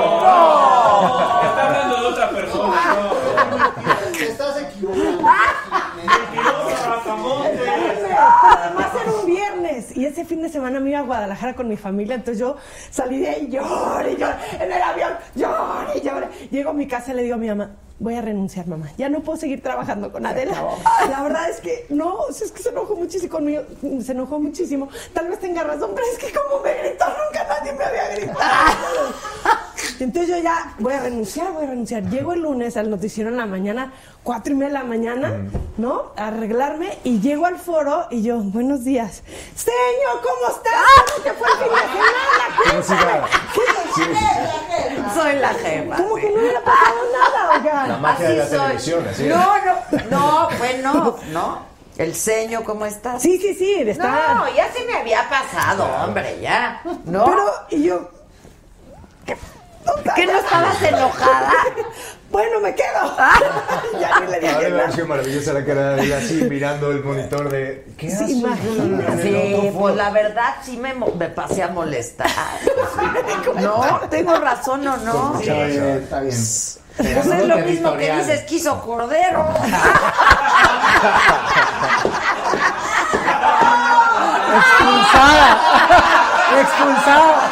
Está 1.43 1.67
hablando 1.67 2.01
de 2.01 2.07
otra 2.07 2.29
persona. 2.29 2.73
Estás 4.19 4.61
equivocado. 4.61 5.19
Además 8.41 8.91
era 9.01 9.11
un 9.11 9.25
viernes 9.25 9.97
y 9.97 10.05
ese 10.05 10.25
fin 10.25 10.41
de 10.41 10.49
semana 10.49 10.79
me 10.79 10.91
iba 10.91 10.99
a 10.99 11.03
Guadalajara 11.03 11.55
con 11.55 11.67
mi 11.67 11.77
familia, 11.77 12.15
entonces 12.15 12.39
yo 12.39 12.57
salí 12.89 13.19
de 13.19 13.29
ahí, 13.29 13.47
lloré, 13.49 14.15
lloré, 14.15 14.35
en 14.59 14.71
el 14.71 14.81
avión, 14.81 15.13
lloré, 15.35 16.01
lloré. 16.01 16.27
Llego 16.49 16.69
a 16.71 16.73
mi 16.73 16.87
casa 16.87 17.11
y 17.11 17.15
le 17.15 17.23
digo 17.23 17.35
a 17.35 17.37
mi 17.37 17.47
mamá, 17.47 17.71
voy 17.99 18.15
a 18.15 18.21
renunciar, 18.21 18.67
mamá, 18.67 18.89
ya 18.97 19.09
no 19.09 19.19
puedo 19.19 19.37
seguir 19.37 19.61
trabajando 19.61 20.11
con 20.11 20.25
Adela. 20.25 20.53
La 21.09 21.21
verdad 21.21 21.49
es 21.49 21.59
que 21.59 21.85
no, 21.89 22.15
o 22.15 22.31
sea, 22.31 22.47
es 22.47 22.51
que 22.51 22.63
se 22.63 22.69
enojó 22.69 22.95
muchísimo 22.95 23.31
conmigo, 23.31 23.63
se 24.03 24.11
enojó 24.13 24.39
muchísimo. 24.39 24.89
Tal 25.13 25.27
vez 25.27 25.39
tenga 25.39 25.63
razón, 25.63 25.91
pero 25.93 26.07
es 26.11 26.17
que 26.17 26.31
como 26.31 26.63
me 26.63 26.73
gritó, 26.73 27.05
nunca 27.05 27.45
nadie 27.47 27.73
me 27.73 27.83
había 27.83 28.09
gritado. 28.09 28.39
Entonces 29.99 30.29
yo 30.29 30.41
ya 30.41 30.75
voy 30.79 30.93
a 30.93 31.01
renunciar, 31.01 31.51
voy 31.51 31.65
a 31.65 31.67
renunciar. 31.67 32.03
Llego 32.03 32.33
el 32.33 32.41
lunes 32.41 32.77
al 32.77 32.89
noticiero 32.89 33.29
en 33.29 33.37
la 33.37 33.45
mañana, 33.45 33.93
cuatro 34.23 34.53
y 34.53 34.55
media 34.55 34.67
de 34.69 34.73
la 34.75 34.83
mañana, 34.85 35.33
¿no? 35.77 36.13
A 36.15 36.27
arreglarme 36.27 36.97
y 37.03 37.19
llego 37.19 37.45
al 37.45 37.57
foro 37.57 38.07
y 38.09 38.21
yo, 38.21 38.37
buenos 38.37 38.85
días. 38.85 39.23
Señor, 39.55 40.21
¿cómo 40.23 40.55
estás? 40.55 40.85
¿Cómo 41.11 41.23
te 41.23 41.33
fue 41.33 41.47
el 41.49 41.57
fin 41.57 42.77
de 42.77 42.83
semana? 42.83 43.27
Cuéntame. 43.55 43.79
Soy 45.13 45.35
la 45.35 45.49
jefa. 45.49 45.95
¿Cómo 45.97 46.15
que 46.15 46.29
no 46.29 46.39
hubiera 46.39 46.61
pasado 46.61 46.97
nada, 47.11 47.49
oiga? 47.57 47.88
La 47.89 47.97
magia 47.97 48.29
de 48.29 48.35
la 48.37 48.47
soy. 48.47 48.59
televisión, 48.59 49.07
así. 49.09 49.23
No, 49.23 49.57
no, 49.65 50.09
no, 50.09 50.49
bueno, 50.57 51.17
no. 51.31 51.69
El 51.97 52.15
ceño, 52.15 52.63
¿cómo 52.63 52.85
estás? 52.85 53.21
Sí, 53.21 53.37
sí, 53.39 53.53
sí, 53.55 53.73
está. 53.85 54.35
No, 54.35 54.55
ya 54.55 54.71
se 54.71 54.85
me 54.85 54.97
había 54.97 55.27
pasado, 55.29 55.85
hombre, 56.05 56.39
ya. 56.41 56.81
No. 57.05 57.25
Pero, 57.25 57.51
y 57.71 57.83
yo, 57.83 58.09
¿Qué 60.15 60.25
no 60.25 60.39
estabas 60.39 60.81
enojada? 60.81 61.51
bueno, 62.31 62.59
me 62.59 62.73
quedo. 62.75 63.15
ya 63.99 64.19
ni 64.19 64.27
le 64.27 64.49
Ahora 64.49 64.59
dije 64.59 64.69
nada. 64.71 64.91
sido 64.91 65.07
maravillosa 65.07 65.53
la 65.53 65.65
cara 65.65 65.95
de 65.95 66.15
así 66.15 66.33
mirando 66.49 66.91
el 66.91 67.03
monitor 67.03 67.49
de. 67.49 67.85
¿Qué 67.97 68.07
haces? 68.07 68.29
imagínate. 68.29 69.21
Sí, 69.23 69.71
pues 69.77 69.95
la 69.95 70.09
verdad 70.11 70.55
sí 70.63 70.77
me, 70.77 70.93
me 70.93 71.29
pasé 71.29 71.63
a 71.63 71.69
molestar. 71.69 72.29
No, 73.61 74.01
tengo 74.09 74.35
razón 74.39 74.87
o 74.87 74.97
no. 74.97 75.39
Sí, 75.41 75.49
está 75.49 76.21
bien. 76.21 76.35
Pues 76.99 77.25
es 77.25 77.47
lo 77.47 77.57
mismo 77.59 77.95
que 77.95 78.13
dices 78.13 78.43
quiso 78.43 78.81
cordero. 78.81 79.47
Expulsada. 84.57 85.57
Expulsada. 86.61 87.49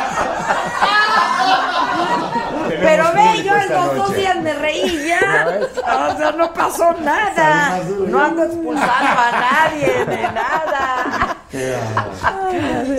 Pero 2.81 3.13
ve, 3.13 3.43
yo 3.43 3.55
en 3.55 3.69
los 3.73 3.95
dos 3.95 4.15
días 4.15 4.35
me 4.37 4.53
reí 4.53 5.07
ya. 5.07 5.59
O 5.87 6.17
sea, 6.17 6.31
no 6.31 6.53
pasó 6.53 6.93
nada. 7.01 7.79
No 8.07 8.19
ando 8.21 8.43
expulsando 8.43 9.21
a 9.21 9.31
nadie 9.31 10.05
de 10.05 10.21
nada. 10.23 11.37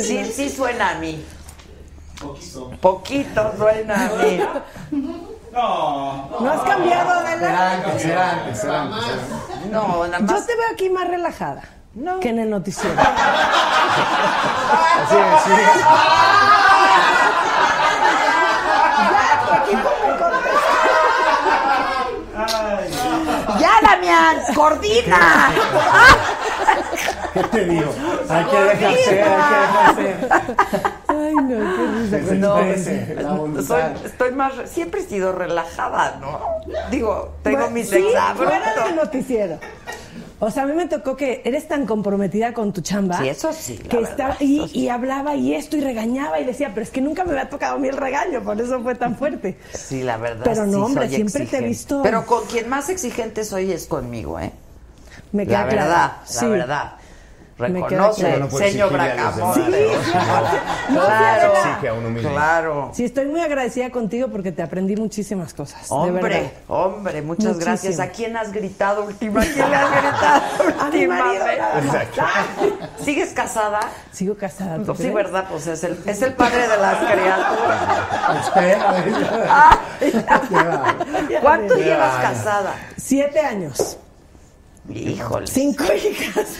Sí, 0.01 0.25
sí 0.33 0.49
suena 0.49 0.91
a 0.91 0.95
mí. 0.95 1.23
Poquito. 2.19 2.71
Poquito 2.81 3.53
suena 3.59 3.95
a 3.95 4.09
mí. 4.11 4.41
No. 5.53 6.29
¿No 6.41 6.51
has 6.53 6.61
cambiado, 6.63 7.11
Adela? 7.11 7.49
Será 7.49 7.71
antes, 7.73 8.03
será 8.03 8.31
antes, 8.33 8.61
será 8.61 8.81
antes, 8.83 9.01
será 9.01 9.13
antes. 9.57 9.71
No, 9.71 10.07
nada 10.07 10.19
Yo 10.21 10.27
más. 10.35 10.47
te 10.47 10.55
veo 10.57 10.67
aquí 10.73 10.91
más 10.91 11.09
relajada 11.09 11.63
que 12.21 12.29
en 12.29 12.39
el 12.39 12.51
noticiero. 12.51 12.95
Así 13.01 15.17
es, 15.17 15.43
sí. 15.45 15.53
¡Ya, 23.59 23.73
Damián! 23.83 24.37
¡Coordina! 24.55 25.51
¿Qué 27.35 27.43
te 27.45 27.65
digo? 27.67 27.93
Hay 28.29 28.45
que 28.45 28.57
dejar 28.63 28.95
ser, 28.95 29.23
hay 29.25 29.43
que 29.49 29.55
dejar 29.55 29.95
ser. 29.97 30.29
Ay, 31.09 31.35
no, 31.35 31.77
qué 31.77 32.19
risa. 32.19 32.35
No, 32.35 32.61
la 32.61 33.63
soy, 33.63 33.83
estoy 34.05 34.33
más. 34.33 34.53
Siempre 34.67 35.01
he 35.01 35.05
sido 35.05 35.33
relajada, 35.33 36.19
¿no? 36.21 36.41
Digo, 36.91 37.35
tengo 37.43 37.59
Bueno, 37.59 37.73
mis 37.73 37.89
sí, 37.91 37.97
exabruptos. 37.97 38.47
fuera 38.59 38.85
del 38.87 38.97
noticiero. 38.97 39.59
O 40.41 40.53
sea, 40.53 40.63
a 40.63 40.67
mí 40.67 40.73
me 40.73 40.87
tocó 40.87 41.17
que 41.17 41.43
eres 41.45 41.67
tan 41.67 41.85
comprometida 41.85 42.53
con 42.55 42.73
tu 42.73 42.81
chamba. 42.81 43.19
Sí, 43.19 43.29
eso 43.29 43.53
sí, 43.53 43.77
la 43.83 43.89
Que 43.89 43.97
verdad, 43.97 44.11
estaba, 44.13 44.37
y, 44.39 44.59
eso 44.59 44.69
sí. 44.69 44.79
y 44.79 44.89
hablaba 44.89 45.35
y 45.35 45.55
esto 45.55 45.77
y 45.77 45.81
regañaba 45.81 46.39
y 46.39 46.45
decía, 46.45 46.71
pero 46.75 46.83
es 46.85 46.91
que 46.91 47.01
nunca 47.01 47.25
me 47.25 47.33
había 47.33 47.49
tocado 47.51 47.75
a 47.75 47.79
mí 47.81 47.89
el 47.89 47.97
regaño, 47.97 48.41
por 48.45 48.61
eso 48.61 48.81
fue 48.81 48.95
tan 48.95 49.17
fuerte. 49.17 49.59
Sí, 49.75 50.05
la 50.05 50.17
verdad. 50.17 50.45
Pero 50.45 50.65
no, 50.67 50.73
sí 50.73 50.79
hombre, 50.85 51.07
soy 51.09 51.15
siempre 51.17 51.45
te 51.47 51.57
he 51.57 51.61
visto- 51.63 52.03
Pero 52.05 52.25
con 52.25 52.45
quien 52.47 52.69
más 52.69 52.89
exigente 52.89 53.45
soy 53.45 53.73
es 53.73 53.87
conmigo, 53.87 54.39
¿eh? 54.39 54.53
Me 55.33 55.47
queda 55.47 55.59
La 55.61 55.65
verdad, 55.67 55.87
claro. 55.87 56.11
la 56.21 56.27
Sí. 56.27 56.47
verdad. 56.49 56.93
Me 57.59 57.67
queda 57.73 57.89
Reconoce, 57.89 58.21
claro. 58.21 58.39
No 58.39 58.51
señor 58.57 58.93
Bracamonte. 58.93 59.61
Sí, 59.65 60.13
Claro, 60.13 61.07
Claro. 61.07 61.53
Exige 61.57 61.89
a 61.89 61.95
uno 61.95 62.11
mismo. 62.11 62.31
claro. 62.31 62.91
Sí, 62.95 63.05
estoy 63.05 63.27
muy 63.27 63.41
agradecida 63.41 63.91
contigo 63.91 64.29
porque 64.29 64.53
te 64.53 64.63
aprendí 64.63 64.95
muchísimas 64.95 65.55
cosas. 65.55 65.89
de 65.89 65.95
Hombre, 65.97 66.23
verdad. 66.23 66.51
hombre, 66.69 67.21
muchas 67.23 67.45
Muchísimo. 67.47 67.65
gracias. 67.67 67.99
¿A 67.99 68.11
quién 68.11 68.37
has 68.37 68.53
gritado 68.53 69.03
última? 69.07 69.41
¿A 69.41 69.45
quién 69.45 69.69
le 69.71 69.75
has 69.77 69.91
gritado 69.91 70.43
últimamente? 70.85 71.59
¿Sigues 73.05 73.33
casada? 73.33 73.81
Sigo 74.13 74.37
casada. 74.37 74.77
¿tú 74.77 74.85
Pues 74.87 74.99
sí, 74.99 75.03
crees? 75.11 75.15
¿verdad? 75.17 75.45
Pues 75.51 75.67
es 75.67 75.83
el, 75.83 75.99
es 76.07 76.23
el 76.23 76.35
padre 76.35 76.69
de 76.69 76.77
las 76.79 76.97
criaturas. 77.11 78.45
Espera, 78.45 79.05
¿Cuánto 81.43 81.75
llevas 81.75 82.15
casada? 82.23 82.75
Siete 82.97 83.41
años. 83.41 83.99
Híjole. 84.93 85.47
Cinco 85.47 85.85
hijas. 85.93 86.59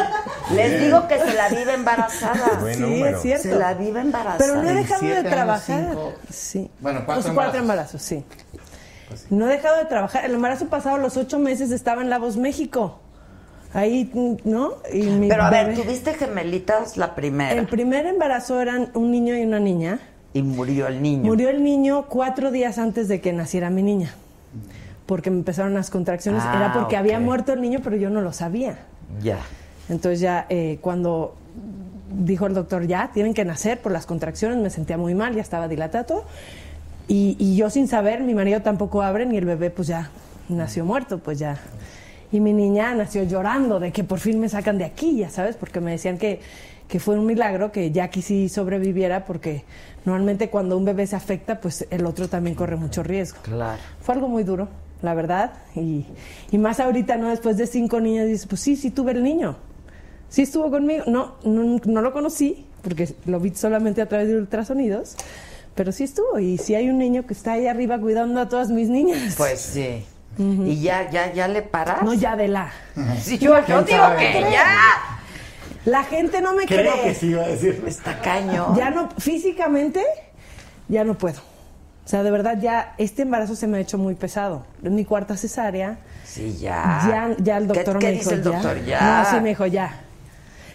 Les 0.54 0.80
digo 0.84 1.08
que 1.08 1.18
se 1.18 1.32
la 1.34 1.48
vive 1.48 1.74
embarazada. 1.74 2.60
Sí, 2.74 3.02
es 3.02 3.22
cierto. 3.22 3.42
Se 3.42 3.54
la 3.56 3.74
vive 3.74 4.00
embarazada. 4.00 4.38
Pero 4.38 4.56
no 4.62 4.68
he 4.68 4.74
dejado 4.74 5.00
de 5.00 5.08
27 5.08 5.18
años, 5.18 5.32
trabajar. 5.32 5.86
cinco. 5.88 6.12
Sí. 6.30 6.70
Bueno, 6.80 7.02
cuatro 7.06 7.22
Pues 7.22 7.34
cuatro 7.34 7.60
embarazos. 7.60 8.00
embarazos, 8.02 8.02
sí. 8.02 9.26
No 9.30 9.48
he 9.48 9.52
dejado 9.52 9.76
de 9.78 9.86
trabajar. 9.86 10.24
El 10.24 10.34
embarazo 10.34 10.66
pasado, 10.68 10.98
los 10.98 11.16
ocho 11.16 11.38
meses, 11.38 11.70
estaba 11.70 12.02
en 12.02 12.10
La 12.10 12.18
Voz 12.18 12.36
México. 12.36 13.00
Ahí, 13.72 14.10
¿no? 14.44 14.74
Y 14.92 15.02
mi 15.04 15.28
Pero 15.28 15.44
a 15.44 15.50
ver, 15.50 15.74
tuviste 15.74 16.14
gemelitas 16.14 16.96
la 16.96 17.14
primera. 17.14 17.52
El 17.52 17.66
primer 17.66 18.06
embarazo 18.06 18.60
eran 18.60 18.90
un 18.94 19.10
niño 19.10 19.36
y 19.36 19.42
una 19.42 19.60
niña. 19.60 20.00
Y 20.32 20.42
murió 20.42 20.86
el 20.86 21.00
niño. 21.02 21.24
Murió 21.24 21.48
el 21.50 21.62
niño 21.62 22.06
cuatro 22.08 22.50
días 22.50 22.78
antes 22.78 23.08
de 23.08 23.20
que 23.20 23.32
naciera 23.32 23.70
mi 23.70 23.82
niña. 23.82 24.14
Porque 25.10 25.28
me 25.28 25.38
empezaron 25.38 25.74
las 25.74 25.90
contracciones. 25.90 26.44
Ah, 26.46 26.54
Era 26.56 26.72
porque 26.72 26.96
había 26.96 27.18
ok. 27.18 27.24
muerto 27.24 27.52
el 27.52 27.60
niño, 27.60 27.80
pero 27.82 27.96
yo 27.96 28.10
no 28.10 28.20
lo 28.20 28.32
sabía. 28.32 28.78
Ya. 29.20 29.38
Entonces 29.88 30.20
ya 30.20 30.46
eh, 30.48 30.78
cuando 30.80 31.34
dijo 32.12 32.46
el 32.46 32.54
doctor, 32.54 32.86
ya, 32.86 33.10
tienen 33.12 33.34
que 33.34 33.44
nacer 33.44 33.80
por 33.80 33.90
las 33.90 34.06
contracciones, 34.06 34.58
me 34.58 34.70
sentía 34.70 34.96
muy 34.96 35.16
mal, 35.16 35.34
ya 35.34 35.42
estaba 35.42 35.66
dilatado. 35.66 36.26
Y, 37.08 37.34
y 37.40 37.56
yo 37.56 37.70
sin 37.70 37.88
saber, 37.88 38.20
mi 38.20 38.34
marido 38.34 38.62
tampoco 38.62 39.02
abre, 39.02 39.26
ni 39.26 39.36
el 39.36 39.46
bebé 39.46 39.70
pues 39.70 39.88
ya 39.88 40.12
nació 40.48 40.84
muerto, 40.84 41.18
pues 41.18 41.40
ya. 41.40 41.58
Y 42.30 42.38
mi 42.38 42.52
niña 42.52 42.94
nació 42.94 43.24
llorando 43.24 43.80
de 43.80 43.90
que 43.90 44.04
por 44.04 44.20
fin 44.20 44.38
me 44.38 44.48
sacan 44.48 44.78
de 44.78 44.84
aquí, 44.84 45.16
ya 45.16 45.28
sabes, 45.28 45.56
porque 45.56 45.80
me 45.80 45.90
decían 45.90 46.18
que, 46.18 46.38
que 46.86 47.00
fue 47.00 47.18
un 47.18 47.26
milagro 47.26 47.72
que 47.72 47.90
Jackie 47.90 48.22
sí 48.22 48.48
sobreviviera, 48.48 49.24
porque 49.24 49.64
normalmente 50.04 50.50
cuando 50.50 50.76
un 50.78 50.84
bebé 50.84 51.08
se 51.08 51.16
afecta, 51.16 51.60
pues 51.60 51.84
el 51.90 52.06
otro 52.06 52.28
también 52.28 52.54
corre 52.54 52.76
mucho 52.76 53.02
riesgo. 53.02 53.40
Claro. 53.42 53.80
Fue 54.00 54.14
algo 54.14 54.28
muy 54.28 54.44
duro, 54.44 54.68
la 55.02 55.14
verdad. 55.14 55.52
Y, 55.74 56.04
y 56.50 56.58
más 56.58 56.80
ahorita, 56.80 57.16
¿no? 57.16 57.28
Después 57.30 57.56
de 57.56 57.66
cinco 57.66 58.00
niños, 58.00 58.26
dices, 58.26 58.46
pues 58.46 58.60
sí, 58.60 58.76
sí 58.76 58.90
tuve 58.90 59.12
el 59.12 59.22
niño. 59.22 59.56
Sí 60.28 60.42
estuvo 60.42 60.70
conmigo. 60.70 61.04
No, 61.06 61.36
no, 61.44 61.80
no 61.84 62.02
lo 62.02 62.12
conocí, 62.12 62.66
porque 62.82 63.08
lo 63.26 63.40
vi 63.40 63.54
solamente 63.54 64.00
a 64.02 64.06
través 64.08 64.28
de 64.28 64.36
ultrasonidos. 64.36 65.16
Pero 65.74 65.92
sí 65.92 66.04
estuvo. 66.04 66.38
Y 66.38 66.58
sí 66.58 66.74
hay 66.74 66.88
un 66.90 66.98
niño 66.98 67.26
que 67.26 67.32
está 67.34 67.52
ahí 67.52 67.66
arriba 67.66 67.98
cuidando 67.98 68.40
a 68.40 68.48
todas 68.48 68.70
mis 68.70 68.88
niñas. 68.88 69.34
Pues 69.36 69.60
sí. 69.60 70.04
¿Y 70.38 70.80
ya, 70.80 71.10
ya, 71.10 71.32
ya 71.32 71.48
le 71.48 71.62
paras? 71.62 72.02
No, 72.02 72.14
ya 72.14 72.36
de 72.36 72.48
la. 72.48 72.70
Sí, 73.20 73.38
yo, 73.38 73.58
yo 73.58 73.64
¿Quién 73.66 73.84
digo 73.84 73.98
sabe? 73.98 74.32
que 74.32 74.40
ya. 74.50 74.66
La 75.86 76.04
gente 76.04 76.40
no 76.40 76.54
me 76.54 76.66
Creo 76.66 76.92
cree. 76.92 77.04
que 77.04 77.14
sí 77.14 77.28
iba 77.28 77.42
a 77.42 77.48
decir. 77.48 77.82
Está 77.86 78.20
caño. 78.20 78.74
Ya 78.76 78.90
no, 78.90 79.08
físicamente, 79.18 80.04
ya 80.88 81.04
no 81.04 81.14
puedo. 81.16 81.40
O 82.10 82.12
sea, 82.12 82.24
de 82.24 82.32
verdad, 82.32 82.58
ya 82.60 82.94
este 82.98 83.22
embarazo 83.22 83.54
se 83.54 83.68
me 83.68 83.78
ha 83.78 83.80
hecho 83.80 83.96
muy 83.96 84.16
pesado. 84.16 84.64
Es 84.82 84.90
mi 84.90 85.04
cuarta 85.04 85.36
cesárea. 85.36 85.98
Sí, 86.24 86.56
ya. 86.58 87.02
Ya, 87.08 87.36
ya 87.38 87.56
el 87.58 87.68
doctor 87.68 88.00
¿Qué, 88.00 88.06
me 88.06 88.12
qué 88.14 88.18
dijo 88.18 88.30
dice 88.30 88.34
el 88.34 88.42
ya. 88.42 88.50
doctor? 88.50 88.84
Ya. 88.84 89.22
No, 89.22 89.30
sí 89.30 89.40
me 89.40 89.48
dijo 89.50 89.66
ya. 89.66 89.94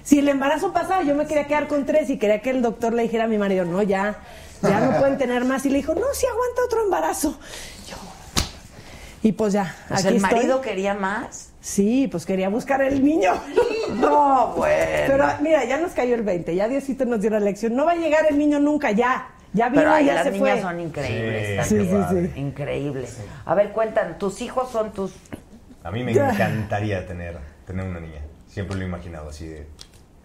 Si 0.01 0.19
el 0.19 0.29
embarazo 0.29 0.71
pasaba, 0.71 1.03
yo 1.03 1.13
me 1.13 1.25
quería 1.27 1.45
quedar 1.45 1.67
con 1.67 1.85
tres 1.85 2.09
y 2.09 2.17
quería 2.19 2.41
que 2.41 2.51
el 2.51 2.61
doctor 2.61 2.93
le 2.93 3.03
dijera 3.03 3.25
a 3.25 3.27
mi 3.27 3.37
marido, 3.37 3.65
no, 3.65 3.83
ya, 3.83 4.15
ya 4.61 4.79
no 4.79 4.97
pueden 4.97 5.17
tener 5.17 5.43
más. 5.43 5.65
Y 5.65 5.69
le 5.71 5.75
dijo, 5.79 5.93
no, 5.93 6.05
si 6.13 6.25
aguanta 6.25 6.61
otro 6.67 6.85
embarazo. 6.85 7.37
Yo, 7.85 7.97
y 9.21 9.33
pues 9.33 9.51
ya, 9.51 9.75
Pues 9.89 9.99
aquí 10.05 10.07
el 10.07 10.15
estoy. 10.15 10.31
marido 10.37 10.61
quería 10.61 10.93
más. 10.93 11.49
Sí, 11.59 12.07
pues 12.09 12.25
quería 12.25 12.47
buscar 12.47 12.81
el 12.81 13.03
niño. 13.03 13.33
No, 13.95 14.53
bueno. 14.55 14.75
Pero 15.07 15.27
mira, 15.41 15.65
ya 15.65 15.77
nos 15.79 15.91
cayó 15.91 16.15
el 16.15 16.23
20, 16.23 16.55
ya 16.55 16.67
Diosito 16.69 17.03
nos 17.05 17.19
dio 17.21 17.29
la 17.29 17.39
lección. 17.41 17.75
No 17.75 17.85
va 17.85 17.91
a 17.91 17.95
llegar 17.95 18.25
el 18.29 18.37
niño 18.37 18.59
nunca, 18.59 18.91
ya. 18.91 19.27
Ya 19.55 19.69
vino 19.69 19.81
Pero 19.81 19.91
y 19.91 19.93
ahí 19.95 20.05
ya 20.05 20.13
las 20.15 20.23
se 20.25 20.31
niñas 20.31 20.49
fue. 20.53 20.61
son 20.61 20.79
increíbles. 20.81 21.65
Sí, 21.67 21.79
Sí, 21.79 21.97
sí. 22.33 22.39
Increíbles. 22.39 23.21
A 23.45 23.55
ver, 23.55 23.71
cuentan, 23.71 24.17
¿tus 24.19 24.41
hijos 24.41 24.69
son 24.71 24.91
tus...? 24.91 25.13
A 25.83 25.91
mí 25.91 26.03
me 26.03 26.11
encantaría 26.11 27.05
tener, 27.07 27.37
tener 27.65 27.85
una 27.87 27.99
niña. 27.99 28.19
Siempre 28.47 28.75
lo 28.75 28.83
he 28.83 28.87
imaginado 28.87 29.29
así 29.29 29.47
de. 29.47 29.67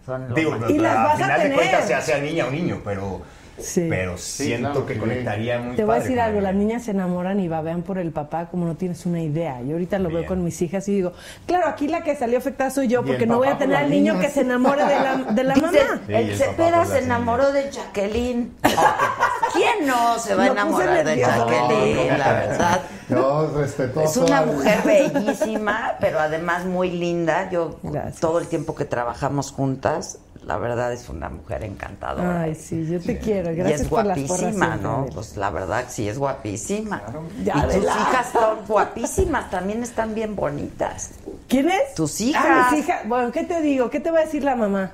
Son 0.05 0.27
los 0.27 0.35
Digo, 0.35 0.51
más- 0.51 0.59
pero 0.61 0.71
Y 0.73 0.77
las 0.79 0.95
al 0.97 1.03
vas 1.03 1.13
a 1.13 1.17
final 1.17 1.37
de 1.37 1.43
tener. 1.43 1.57
cuentas, 1.57 1.87
sea, 1.87 2.01
sea 2.01 2.17
niña 2.19 2.45
o 2.47 2.51
niño, 2.51 2.81
pero 2.83 3.21
Sí. 3.61 3.87
pero 3.89 4.17
Sí, 4.17 4.45
siento 4.45 4.69
claro, 4.71 4.85
que 4.85 4.93
sí. 4.95 4.99
conectaría 4.99 5.59
muy 5.59 5.75
Te 5.75 5.83
voy 5.83 5.95
a 5.95 5.99
decir 5.99 6.19
algo, 6.19 6.41
las 6.41 6.55
niñas 6.55 6.83
se 6.83 6.91
enamoran 6.91 7.39
y 7.39 7.47
babean 7.47 7.81
por 7.83 7.97
el 7.97 8.11
papá 8.11 8.47
como 8.49 8.65
no 8.65 8.75
tienes 8.75 9.05
una 9.05 9.21
idea. 9.21 9.61
Yo 9.61 9.73
ahorita 9.73 9.99
lo 9.99 10.09
veo 10.09 10.25
con 10.25 10.43
mis 10.43 10.61
hijas 10.61 10.87
y 10.89 10.93
digo, 10.95 11.13
claro, 11.45 11.67
aquí 11.67 11.87
la 11.87 12.03
que 12.03 12.15
salió 12.15 12.37
afectada 12.37 12.69
soy 12.71 12.87
yo 12.87 13.03
porque 13.03 13.25
no 13.25 13.37
voy 13.37 13.47
a 13.47 13.57
tener 13.57 13.75
al 13.77 13.89
niño 13.89 14.13
niñas. 14.13 14.25
que 14.27 14.31
se 14.33 14.41
enamore 14.41 14.83
de 14.83 14.95
la, 14.99 15.15
de 15.31 15.43
la 15.43 15.53
Dice, 15.61 15.65
mamá. 15.67 16.01
Sí, 16.07 16.13
el 16.13 16.29
el 16.29 16.37
Cepeda 16.37 16.85
se 16.85 16.99
enamoró 16.99 17.51
de 17.51 17.69
Jacqueline. 17.71 18.53
¿Quién 19.53 19.87
no 19.87 20.17
se 20.19 20.35
va 20.35 20.43
a 20.43 20.47
enamorar 20.47 21.05
de. 21.05 21.17
Jacqueline, 21.17 22.17
la 22.17 22.33
verdad? 22.33 22.81
Yo 23.09 23.51
respeto 23.57 24.01
Es 24.01 24.15
una 24.17 24.43
mujer 24.43 24.81
bellísima, 24.85 25.95
pero 25.99 26.19
además 26.19 26.65
muy 26.65 26.91
linda. 26.91 27.49
Yo 27.49 27.77
Gracias. 27.83 28.19
todo 28.19 28.39
el 28.39 28.47
tiempo 28.47 28.73
que 28.75 28.85
trabajamos 28.85 29.51
juntas, 29.51 30.19
la 30.43 30.57
verdad 30.57 30.91
es 30.91 31.07
una 31.09 31.29
mujer 31.29 31.63
encantadora. 31.63 32.41
Ay, 32.41 32.55
sí, 32.55 32.87
yo 32.87 32.99
te 32.99 33.19
quiero. 33.19 33.51
y 33.51 33.55
Gracias 33.55 33.81
es 33.81 33.87
por 33.87 34.05
las 34.05 34.17
porras 34.19 34.39
guapísima, 34.41 34.75
¿no? 34.77 35.05
Pues 35.13 35.37
la 35.37 35.49
verdad 35.51 35.85
sí 35.89 36.09
es 36.09 36.17
guapísima. 36.17 37.01
Ya, 37.43 37.53
y 37.69 37.75
tus 37.75 37.83
hijas 37.85 38.27
son 38.33 38.57
guapísimas, 38.67 39.49
también 39.51 39.83
están 39.83 40.15
bien 40.15 40.35
bonitas. 40.35 41.11
¿Quién 41.47 41.69
es? 41.69 41.93
Tus 41.93 42.19
hijas. 42.21 42.43
Ah, 42.47 42.69
mis 42.71 42.79
hijas. 42.83 43.07
Bueno, 43.07 43.31
¿qué 43.31 43.43
te 43.43 43.61
digo? 43.61 43.89
¿Qué 43.89 43.99
te 43.99 44.09
va 44.09 44.19
a 44.19 44.23
decir 44.23 44.43
la 44.43 44.55
mamá? 44.55 44.91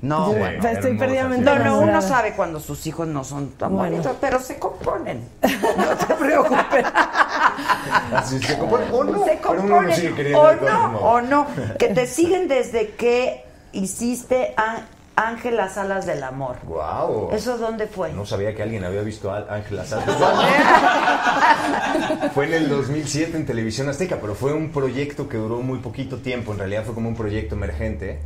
No, 0.00 0.26
bueno. 0.32 0.46
estoy 0.46 0.68
hermosas, 0.68 0.98
perdidamente 0.98 1.44
No, 1.44 1.58
no, 1.64 1.80
uno 1.80 2.02
sabe 2.02 2.32
cuando 2.34 2.60
sus 2.60 2.86
hijos 2.86 3.06
no 3.06 3.24
son 3.24 3.50
tan 3.52 3.74
Bueno. 3.74 3.92
bonitos, 3.92 4.16
pero 4.20 4.38
se 4.38 4.58
componen. 4.58 5.26
No 5.76 5.96
te 5.96 6.14
preocupes. 6.14 6.84
Así 8.14 8.38
se 8.38 8.58
compone 8.58 8.84
o 8.92 9.04
no, 9.04 9.24
se 9.24 9.38
pero 9.42 9.52
uno 9.52 9.60
componen. 9.62 9.96
sigue 9.96 10.34
o 10.34 10.52
no, 10.56 10.98
o 11.00 11.20
no. 11.20 11.46
Que 11.78 11.88
te 11.88 12.06
siguen 12.06 12.48
desde 12.48 12.90
que 12.90 13.43
hiciste 13.74 14.54
Á- 14.56 14.86
Ángel 15.16 15.56
las 15.56 15.78
alas 15.78 16.06
del 16.06 16.22
amor. 16.24 16.56
Guau. 16.64 17.30
¿Eso 17.32 17.56
dónde 17.58 17.86
fue? 17.86 18.12
No 18.12 18.26
sabía 18.26 18.52
que 18.54 18.62
alguien 18.64 18.84
había 18.84 19.02
visto 19.02 19.30
a 19.30 19.46
Ángel 19.48 19.78
Azar. 19.78 20.02
fue 22.34 22.46
en 22.46 22.54
el 22.54 22.68
2007 22.68 23.36
en 23.36 23.46
Televisión 23.46 23.88
Azteca, 23.88 24.18
pero 24.20 24.34
fue 24.34 24.52
un 24.52 24.70
proyecto 24.70 25.28
que 25.28 25.36
duró 25.36 25.60
muy 25.60 25.78
poquito 25.78 26.18
tiempo. 26.18 26.52
En 26.52 26.58
realidad 26.58 26.84
fue 26.84 26.94
como 26.94 27.08
un 27.08 27.14
proyecto 27.14 27.54
emergente 27.54 28.20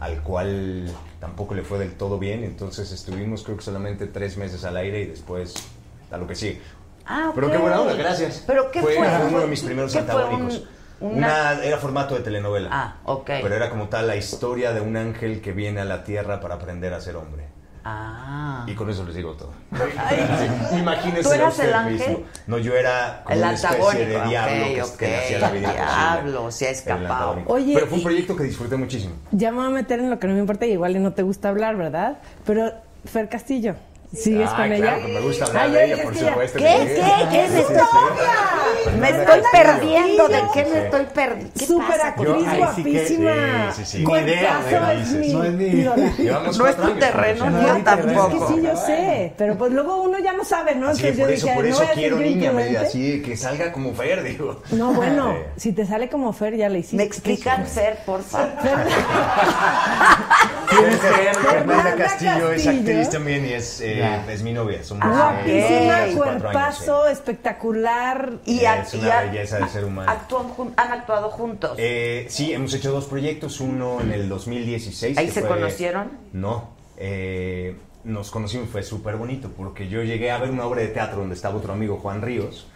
al 0.00 0.22
cual 0.22 0.90
tampoco 1.20 1.54
le 1.54 1.62
fue 1.62 1.78
del 1.78 1.92
todo 1.94 2.18
bien. 2.18 2.44
Entonces 2.44 2.90
estuvimos 2.92 3.42
creo 3.42 3.56
que 3.58 3.62
solamente 3.62 4.06
tres 4.06 4.36
meses 4.36 4.64
al 4.64 4.76
aire 4.78 5.02
y 5.02 5.06
después 5.06 5.54
a 6.10 6.16
lo 6.16 6.26
que 6.26 6.34
sí. 6.34 6.58
Ah, 7.04 7.26
ok. 7.28 7.34
Pero 7.34 7.50
qué 7.50 7.58
buena 7.58 7.80
onda, 7.80 7.94
gracias. 7.94 8.44
¿Pero 8.46 8.70
qué 8.70 8.80
fue? 8.80 8.96
uno 9.28 9.40
de 9.40 9.46
mis 9.48 9.62
primeros 9.62 9.92
¿Qué 9.92 10.00
fue? 10.02 10.12
antagónicos. 10.12 10.58
Un- 10.58 10.81
Una... 11.02 11.26
una- 11.54 11.64
era 11.64 11.78
formato 11.78 12.14
de 12.14 12.20
telenovela. 12.20 12.68
Ah, 12.72 12.94
ok. 13.04 13.26
Pero 13.42 13.54
era 13.54 13.68
como 13.70 13.88
tal 13.88 14.06
la 14.06 14.16
historia 14.16 14.72
de 14.72 14.80
un 14.80 14.96
ángel 14.96 15.40
que 15.40 15.52
viene 15.52 15.80
a 15.80 15.84
la 15.84 16.04
tierra 16.04 16.40
para 16.40 16.54
aprender 16.54 16.94
a 16.94 17.00
ser 17.00 17.16
hombre. 17.16 17.46
Ah. 17.84 18.64
Y 18.68 18.74
con 18.74 18.88
eso 18.90 19.04
les 19.04 19.16
digo 19.16 19.32
todo. 19.32 19.50
Ay. 19.98 20.18
Imagínese 20.78 21.22
¿Tú 21.24 21.32
eras 21.32 21.52
usted 21.52 21.68
el 21.68 21.74
ángel? 21.74 22.10
mismo. 22.10 22.24
No, 22.46 22.58
yo 22.58 22.76
era 22.76 23.22
como 23.24 23.34
El 23.34 23.42
una 23.42 23.52
especie 23.54 23.76
antagónico, 23.76 24.20
de 24.20 24.28
diablo 24.28 24.96
que, 24.98 25.16
hacía 25.16 25.38
la 25.40 25.50
vida 25.50 25.68
el 25.70 25.74
diablo, 25.74 26.50
se 26.52 26.68
ha 26.68 26.70
escapado. 26.70 27.42
Oye, 27.46 27.74
Pero 27.74 27.86
fue 27.88 27.98
un 27.98 28.04
proyecto 28.04 28.36
que 28.36 28.44
disfruté 28.44 28.76
muchísimo. 28.76 29.14
Ya 29.32 29.50
me 29.50 29.56
voy 29.58 29.66
a 29.66 29.70
meter 29.70 29.98
en 29.98 30.10
lo 30.10 30.18
que 30.20 30.28
no 30.28 30.34
me 30.34 30.38
importa 30.40 30.64
y 30.64 30.72
igual 30.72 30.94
y 30.94 31.00
no 31.00 31.12
te 31.12 31.22
gusta 31.22 31.48
hablar, 31.48 31.76
¿verdad? 31.76 32.18
Pero 32.46 32.72
Fer 33.04 33.28
Castillo, 33.28 33.74
¿sigues 34.14 34.48
Ah, 34.52 34.56
con 34.56 34.66
claro, 34.76 34.96
ella? 34.98 35.08
me 35.08 35.20
gusta 35.20 35.44
hablar 35.46 35.64
Ay, 35.64 35.72
de 35.72 35.84
ella, 35.84 35.94
es 35.96 36.02
por 36.02 36.16
supuesto. 36.16 36.58
¿Qué? 36.58 36.64
¿Qué? 36.64 37.28
¿Qué 37.30 37.44
es 37.44 37.52
esto? 37.54 37.84
Me 38.98 39.10
estoy 39.10 39.40
perdiendo. 39.52 40.28
¿De 40.28 40.42
qué 40.52 40.64
me 40.66 40.78
estoy 40.84 41.06
perdiendo? 41.14 41.52
¿Qué 41.58 41.66
Súper 41.66 41.88
pasa 41.88 42.08
actriz, 42.08 42.58
guapísima. 42.58 43.72
sí, 43.74 43.84
sí, 43.84 43.98
sí. 43.98 44.02
Es 44.02 45.32
No 45.32 45.44
es 45.44 45.52
mi- 45.52 45.84
No 46.58 46.66
es 46.66 46.76
tu 46.76 46.92
terreno, 46.98 47.44
yo 47.50 47.58
pero 47.62 47.76
es 47.78 47.84
tampoco. 47.84 48.46
que 48.48 48.54
sí, 48.54 48.60
yo 48.66 48.76
sé. 48.76 49.32
Pero 49.38 49.56
pues 49.56 49.72
luego 49.72 50.02
uno 50.02 50.18
ya 50.18 50.32
no 50.32 50.44
sabe, 50.44 50.74
¿no? 50.74 50.90
Entonces 50.90 51.16
por 51.18 51.28
yo 51.28 51.34
eso, 51.34 51.46
dije, 51.46 51.56
por 51.56 51.66
eso 51.66 51.84
quiero 51.94 52.16
niña 52.18 52.52
así 52.80 53.22
que 53.22 53.36
salga 53.36 53.72
como 53.72 53.94
Fer, 53.94 54.22
digo. 54.24 54.62
No, 54.72 54.92
bueno, 54.92 55.32
Eh, 55.32 55.46
si 55.56 55.72
te 55.72 55.86
sale 55.86 56.08
como 56.08 56.32
Fer, 56.32 56.56
ya 56.56 56.68
le 56.68 56.80
hiciste. 56.80 56.96
¿Me 56.96 57.04
explican, 57.04 57.66
Fer, 57.66 57.98
por 58.04 58.22
favor? 58.22 58.48
Fernanda 60.68 61.40
Fernanda 61.50 61.94
Castillo 61.96 62.52
es 62.52 62.66
actriz 62.66 63.10
también 63.10 63.46
y 63.46 63.52
es, 63.52 63.80
eh, 64.02 64.22
Ya. 64.26 64.32
es 64.32 64.42
mi 64.42 64.52
novia. 64.52 64.82
Somos 64.84 65.04
Ah, 65.06 65.42
eh, 65.46 65.60
Guapísima, 65.60 65.94
Ok. 65.94 66.16
cuatro 66.16 66.48
años, 66.48 66.52
cuerpazo, 66.52 67.06
espectacular. 67.08 68.32
Y 68.44 68.60
Es 68.64 68.94
una 68.94 69.20
belleza 69.22 69.58
de 69.58 69.68
ser 69.68 69.84
humano. 69.84 70.10
actúan 70.10 70.46
han 70.76 70.92
actuado 70.92 71.30
juntos. 71.30 71.74
Eh, 71.78 72.26
sí, 72.28 72.52
hemos 72.52 72.72
hecho 72.74 72.92
dos 72.92 73.06
proyectos, 73.06 73.60
uno 73.60 74.00
en 74.00 74.12
el 74.12 74.28
2016. 74.28 75.16
¿Ahí 75.18 75.30
se 75.30 75.40
fue- 75.40 75.48
conocieron? 75.50 76.10
No, 76.32 76.70
eh, 76.96 77.76
nos 78.04 78.30
conocimos, 78.30 78.68
fue 78.68 78.82
súper 78.82 79.16
bonito, 79.16 79.50
porque 79.56 79.88
yo 79.88 80.02
llegué 80.02 80.30
a 80.30 80.38
ver 80.38 80.50
una 80.50 80.64
obra 80.66 80.80
de 80.82 80.88
teatro 80.88 81.18
donde 81.20 81.34
estaba 81.34 81.56
otro 81.56 81.72
amigo, 81.72 81.98
Juan 81.98 82.20
Ríos, 82.22 82.66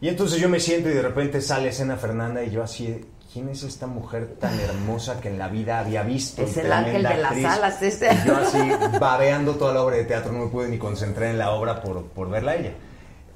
y 0.00 0.08
entonces 0.08 0.40
yo 0.40 0.48
me 0.48 0.60
siento 0.60 0.88
y 0.88 0.92
de 0.94 1.02
repente 1.02 1.40
sale 1.40 1.68
escena 1.68 1.96
Fernanda 1.96 2.42
y 2.42 2.50
yo 2.50 2.62
así, 2.62 3.04
¿quién 3.32 3.48
es 3.48 3.62
esta 3.62 3.86
mujer 3.86 4.36
tan 4.40 4.58
hermosa 4.60 5.20
que 5.20 5.28
en 5.28 5.38
la 5.38 5.48
vida 5.48 5.80
había 5.80 6.02
visto? 6.02 6.42
Es 6.42 6.56
el 6.56 6.72
ángel 6.72 7.02
de 7.02 7.16
las 7.16 7.32
actriz"? 7.32 7.44
alas, 7.44 7.82
ese. 7.82 8.08
Y 8.12 8.26
yo 8.26 8.36
así, 8.36 8.58
babeando 9.00 9.54
toda 9.54 9.74
la 9.74 9.82
obra 9.82 9.96
de 9.96 10.04
teatro, 10.04 10.32
no 10.32 10.46
me 10.46 10.50
pude 10.50 10.68
ni 10.68 10.78
concentrar 10.78 11.30
en 11.30 11.38
la 11.38 11.52
obra 11.52 11.82
por, 11.82 12.06
por 12.06 12.30
verla 12.30 12.52
a 12.52 12.56
ella. 12.56 12.72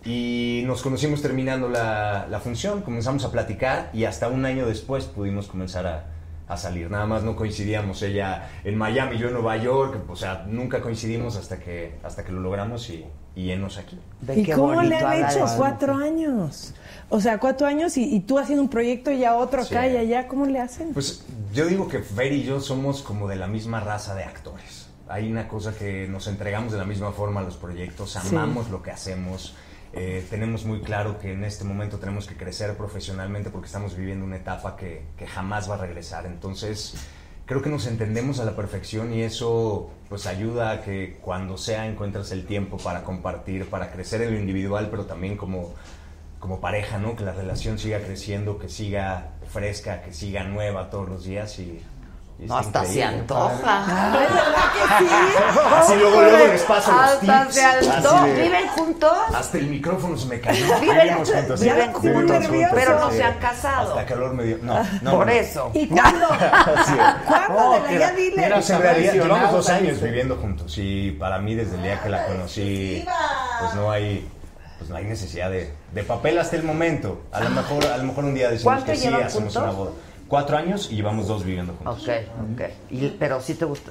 Y 0.05 0.65
nos 0.67 0.83
conocimos 0.83 1.23
terminando 1.23 1.69
la, 1.69 2.27
la 2.29 2.41
función, 2.41 2.83
comenzamos 2.83 3.25
a 3.25 3.31
platicar 3.31 3.91
y 3.93 4.05
hasta 4.05 4.29
un 4.29 4.45
año 4.45 4.67
después 4.67 5.05
pudimos 5.05 5.47
comenzar 5.47 5.87
a, 5.87 6.12
a 6.53 6.57
salir. 6.57 6.91
Nada 6.91 7.07
más 7.07 7.23
no 7.23 7.37
coincidíamos, 7.37 8.03
ella 8.03 8.51
en 8.65 8.77
Miami, 8.77 9.19
yo 9.19 9.29
en 9.29 9.35
Nueva 9.35 9.57
York, 9.57 10.05
o 10.09 10.17
sea, 10.17 10.45
nunca 10.49 10.81
coincidimos 10.81 11.37
hasta 11.37 11.59
que, 11.59 11.95
hasta 12.03 12.25
que 12.25 12.33
lo 12.33 12.41
logramos 12.41 12.89
y, 12.91 13.05
y 13.35 13.51
enos 13.51 13.79
aquí. 13.79 13.99
¿Y 14.35 14.51
cómo 14.51 14.83
le 14.83 14.97
han 14.97 15.25
hecho? 15.25 15.45
Cuatro 15.57 15.95
años. 15.95 16.75
O 17.09 17.21
sea, 17.21 17.39
cuatro 17.39 17.67
años 17.67 17.97
y, 17.99 18.15
y 18.15 18.21
tú 18.21 18.39
haciendo 18.39 18.63
un 18.63 18.71
proyecto 18.71 19.11
y 19.11 19.19
ya 19.19 19.35
otro 19.37 19.63
acá 19.63 19.83
Sí. 19.87 19.93
y 19.93 19.97
allá. 19.97 20.29
¿Cómo 20.29 20.47
le 20.47 20.61
hacen? 20.61 20.93
Pues 20.95 21.27
yo 21.53 21.67
digo 21.67 21.87
que 21.89 21.99
Fer 22.01 22.33
y 22.33 22.43
yo 22.43 22.61
somos 22.61 23.03
como 23.03 23.29
de 23.29 23.37
la 23.37 23.47
misma 23.47 23.81
raza 23.81 24.15
de 24.15 24.25
actores. 24.25 24.89
Hay 25.09 25.31
una 25.31 25.47
cosa 25.47 25.75
que 25.75 26.09
nos 26.09 26.27
entregamos 26.27 26.73
de 26.73 26.79
la 26.79 26.85
misma 26.85 27.13
forma 27.13 27.41
a 27.41 27.43
los 27.43 27.57
proyectos, 27.59 28.17
amamos 28.17 28.71
lo 28.71 28.83
que 28.83 28.91
hacemos, 28.93 29.55
eh, 29.95 30.27
tenemos 30.31 30.65
muy 30.65 30.81
claro 30.81 31.19
que 31.19 31.33
en 31.33 31.45
este 31.45 31.65
momento 31.65 31.99
tenemos 31.99 32.27
que 32.27 32.35
crecer 32.35 32.77
profesionalmente 32.77 33.51
porque 33.51 33.67
estamos 33.67 33.97
viviendo 33.97 34.25
una 34.25 34.37
etapa 34.37 34.77
que, 34.77 35.03
que 35.19 35.27
jamás 35.27 35.69
va 35.69 35.75
a 35.75 35.79
regresar. 35.79 36.25
Entonces, 36.27 36.95
creo 37.47 37.61
que 37.61 37.69
nos 37.69 37.87
entendemos 37.87 38.41
a 38.41 38.45
la 38.45 38.57
perfección 38.57 39.13
y 39.13 39.23
eso 39.23 39.91
pues 40.09 40.27
ayuda 40.27 40.71
a 40.71 40.83
que 40.83 41.19
cuando 41.21 41.59
sea 41.59 41.87
encuentres 41.87 42.33
el 42.33 42.47
tiempo 42.47 42.79
para 42.79 43.05
compartir, 43.05 43.69
para 43.69 43.93
crecer 43.93 44.23
en 44.23 44.33
lo 44.33 44.41
individual, 44.41 44.89
pero 44.91 45.05
también 45.05 45.37
como, 45.37 45.75
como 46.39 46.61
pareja, 46.61 46.99
¿no? 46.99 47.15
Que 47.15 47.25
la 47.25 47.33
relación 47.33 47.79
siga 47.79 48.01
creciendo, 48.01 48.59
que 48.59 48.69
siga 48.69 49.33
fresca, 49.49 50.03
que 50.03 50.13
siga 50.13 50.45
nueva 50.45 50.91
todos 50.91 51.09
los 51.09 51.25
días 51.25 51.59
y... 51.59 51.83
No, 52.39 52.57
hasta 52.57 52.85
se 52.85 53.05
antoja. 53.05 53.85
Ay, 53.87 54.27
¿verdad 54.27 54.99
que 54.99 55.05
sí? 55.05 55.11
Así 55.77 55.95
luego, 55.97 56.23
luego 56.23 56.47
les 56.49 56.63
paso 56.63 56.91
los 56.91 57.01
Hasta 57.01 57.43
tips. 57.45 57.55
se 57.55 57.65
antoja. 57.65 58.25
de- 58.27 58.43
¿Viven 58.43 58.69
juntos? 58.69 59.13
Hasta 59.33 59.59
el 59.59 59.67
micrófono 59.69 60.17
se 60.17 60.27
me 60.27 60.41
cayó. 60.41 60.67
Viven- 60.81 61.15
juntos. 61.25 61.61
sí. 61.61 61.67
viven 61.67 61.93
juntos, 61.93 62.37
pero 62.75 62.99
no 62.99 63.11
sí. 63.11 63.17
se 63.19 63.23
han 63.23 63.39
casado. 63.39 63.91
Hasta 63.91 64.07
calor 64.07 64.35
me 64.35 64.43
dio. 64.45 64.59
No, 64.61 64.83
no. 65.03 65.11
Por 65.13 65.27
no. 65.27 65.33
eso. 65.33 65.71
¿Y 65.75 65.87
cuándo? 65.87 66.27
Es. 66.33 67.27
¿Cuándo? 67.29 67.55
Oh, 67.59 67.73
Adela? 67.75 67.89
que 67.89 67.99
ya 67.99 68.11
dile. 68.13 68.51
Pues 68.53 68.71
en 68.71 68.81
realidad 68.83 69.13
llevamos 69.13 69.53
dos 69.53 69.69
años 69.69 69.99
sí. 69.99 70.05
viviendo 70.05 70.37
juntos 70.37 70.75
y 70.79 71.13
para 71.13 71.39
mí 71.39 71.55
desde 71.55 71.77
el 71.77 71.83
día 71.83 72.01
que 72.03 72.09
la 72.09 72.27
conocí 72.27 73.05
pues 73.61 73.75
no 73.75 73.91
hay 73.91 74.29
pues 74.79 74.91
no 74.91 74.97
hay 74.97 75.05
necesidad 75.05 75.49
de, 75.51 75.73
de 75.93 76.03
papel 76.03 76.39
hasta 76.41 76.57
el 76.57 76.65
momento. 76.65 77.21
A 77.31 77.39
lo 77.41 77.51
mejor 77.51 77.87
a 77.87 77.97
lo 77.99 78.03
mejor 78.05 78.25
un 78.25 78.35
día 78.35 78.51
decimos 78.51 78.65
¿Cuánto 78.75 78.87
que 78.93 78.97
sí 78.99 79.07
hacemos 79.07 79.33
juntos? 79.33 79.57
una 79.57 79.71
boda. 79.71 79.91
Cuatro 80.33 80.57
años 80.57 80.89
y 80.91 80.97
llevamos 80.97 81.29
dos 81.29 81.45
viviendo 81.45 81.75
juntos. 81.75 82.09
Ok, 82.09 82.09
ok. 82.55 82.63
Y- 82.91 83.09
pero 83.19 83.39
si 83.43 83.53
te 83.53 83.67
gusta, 83.67 83.91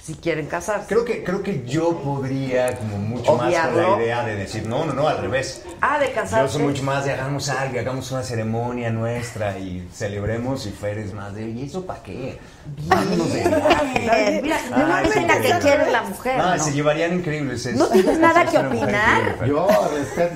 si 0.00 0.14
quieren 0.14 0.46
casarse. 0.46 0.86
Creo 0.86 1.04
que 1.04 1.24
creo 1.24 1.42
que 1.42 1.64
yo 1.66 1.98
podría 1.98 2.76
como 2.78 2.96
mucho 2.98 3.34
más 3.36 3.52
con 3.52 3.76
la 3.82 3.96
idea 4.00 4.24
de 4.24 4.36
decir 4.36 4.68
no 4.68 4.84
no 4.84 4.92
no 4.92 5.08
al 5.08 5.18
revés. 5.18 5.64
Ah, 5.80 5.98
de 5.98 6.10
Yo 6.10 6.14
casarse. 6.14 6.52
soy 6.58 6.62
mucho 6.62 6.84
más 6.84 7.04
de 7.04 7.10
hagamos 7.14 7.48
algo, 7.48 7.80
hagamos 7.80 8.08
una 8.12 8.22
ceremonia 8.22 8.90
nuestra 8.90 9.58
y 9.58 9.88
celebremos 9.92 10.64
y 10.66 10.70
Fer 10.70 10.98
es 10.98 11.12
más 11.12 11.34
de 11.34 11.50
¿y 11.50 11.64
eso 11.64 11.84
para 11.84 12.04
qué? 12.04 12.38
Vámonos 12.86 13.32
de 13.32 13.40
viaje. 13.48 13.98
Bien, 13.98 14.40
Mira, 14.44 14.56
Ay, 14.76 15.06
no 15.06 15.12
sí, 15.12 15.12
cuenta 15.18 15.40
que 15.40 15.58
quiere 15.58 15.90
la 15.90 16.02
mujer. 16.02 16.38
No, 16.38 16.56
¿no? 16.56 16.62
se 16.62 16.72
llevarían 16.72 17.14
increíbles. 17.14 17.66
es- 17.66 17.74
¿No 17.76 17.88
tienes 17.88 18.16
nada 18.20 18.44
es 18.44 18.50
que 18.50 18.58
opinar? 18.58 19.22
increíble. 19.22 19.48
Yo, 19.48 19.68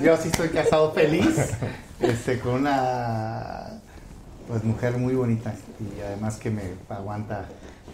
yo 0.03 0.17
sí 0.17 0.27
estoy 0.33 0.49
casado 0.49 0.91
feliz, 0.91 1.53
este, 2.01 2.39
con 2.41 2.55
una 2.55 3.68
pues 4.49 4.63
mujer 4.65 4.97
muy 4.97 5.13
bonita 5.15 5.53
y 5.79 6.01
además 6.01 6.35
que 6.37 6.49
me 6.49 6.63
aguanta 6.89 7.45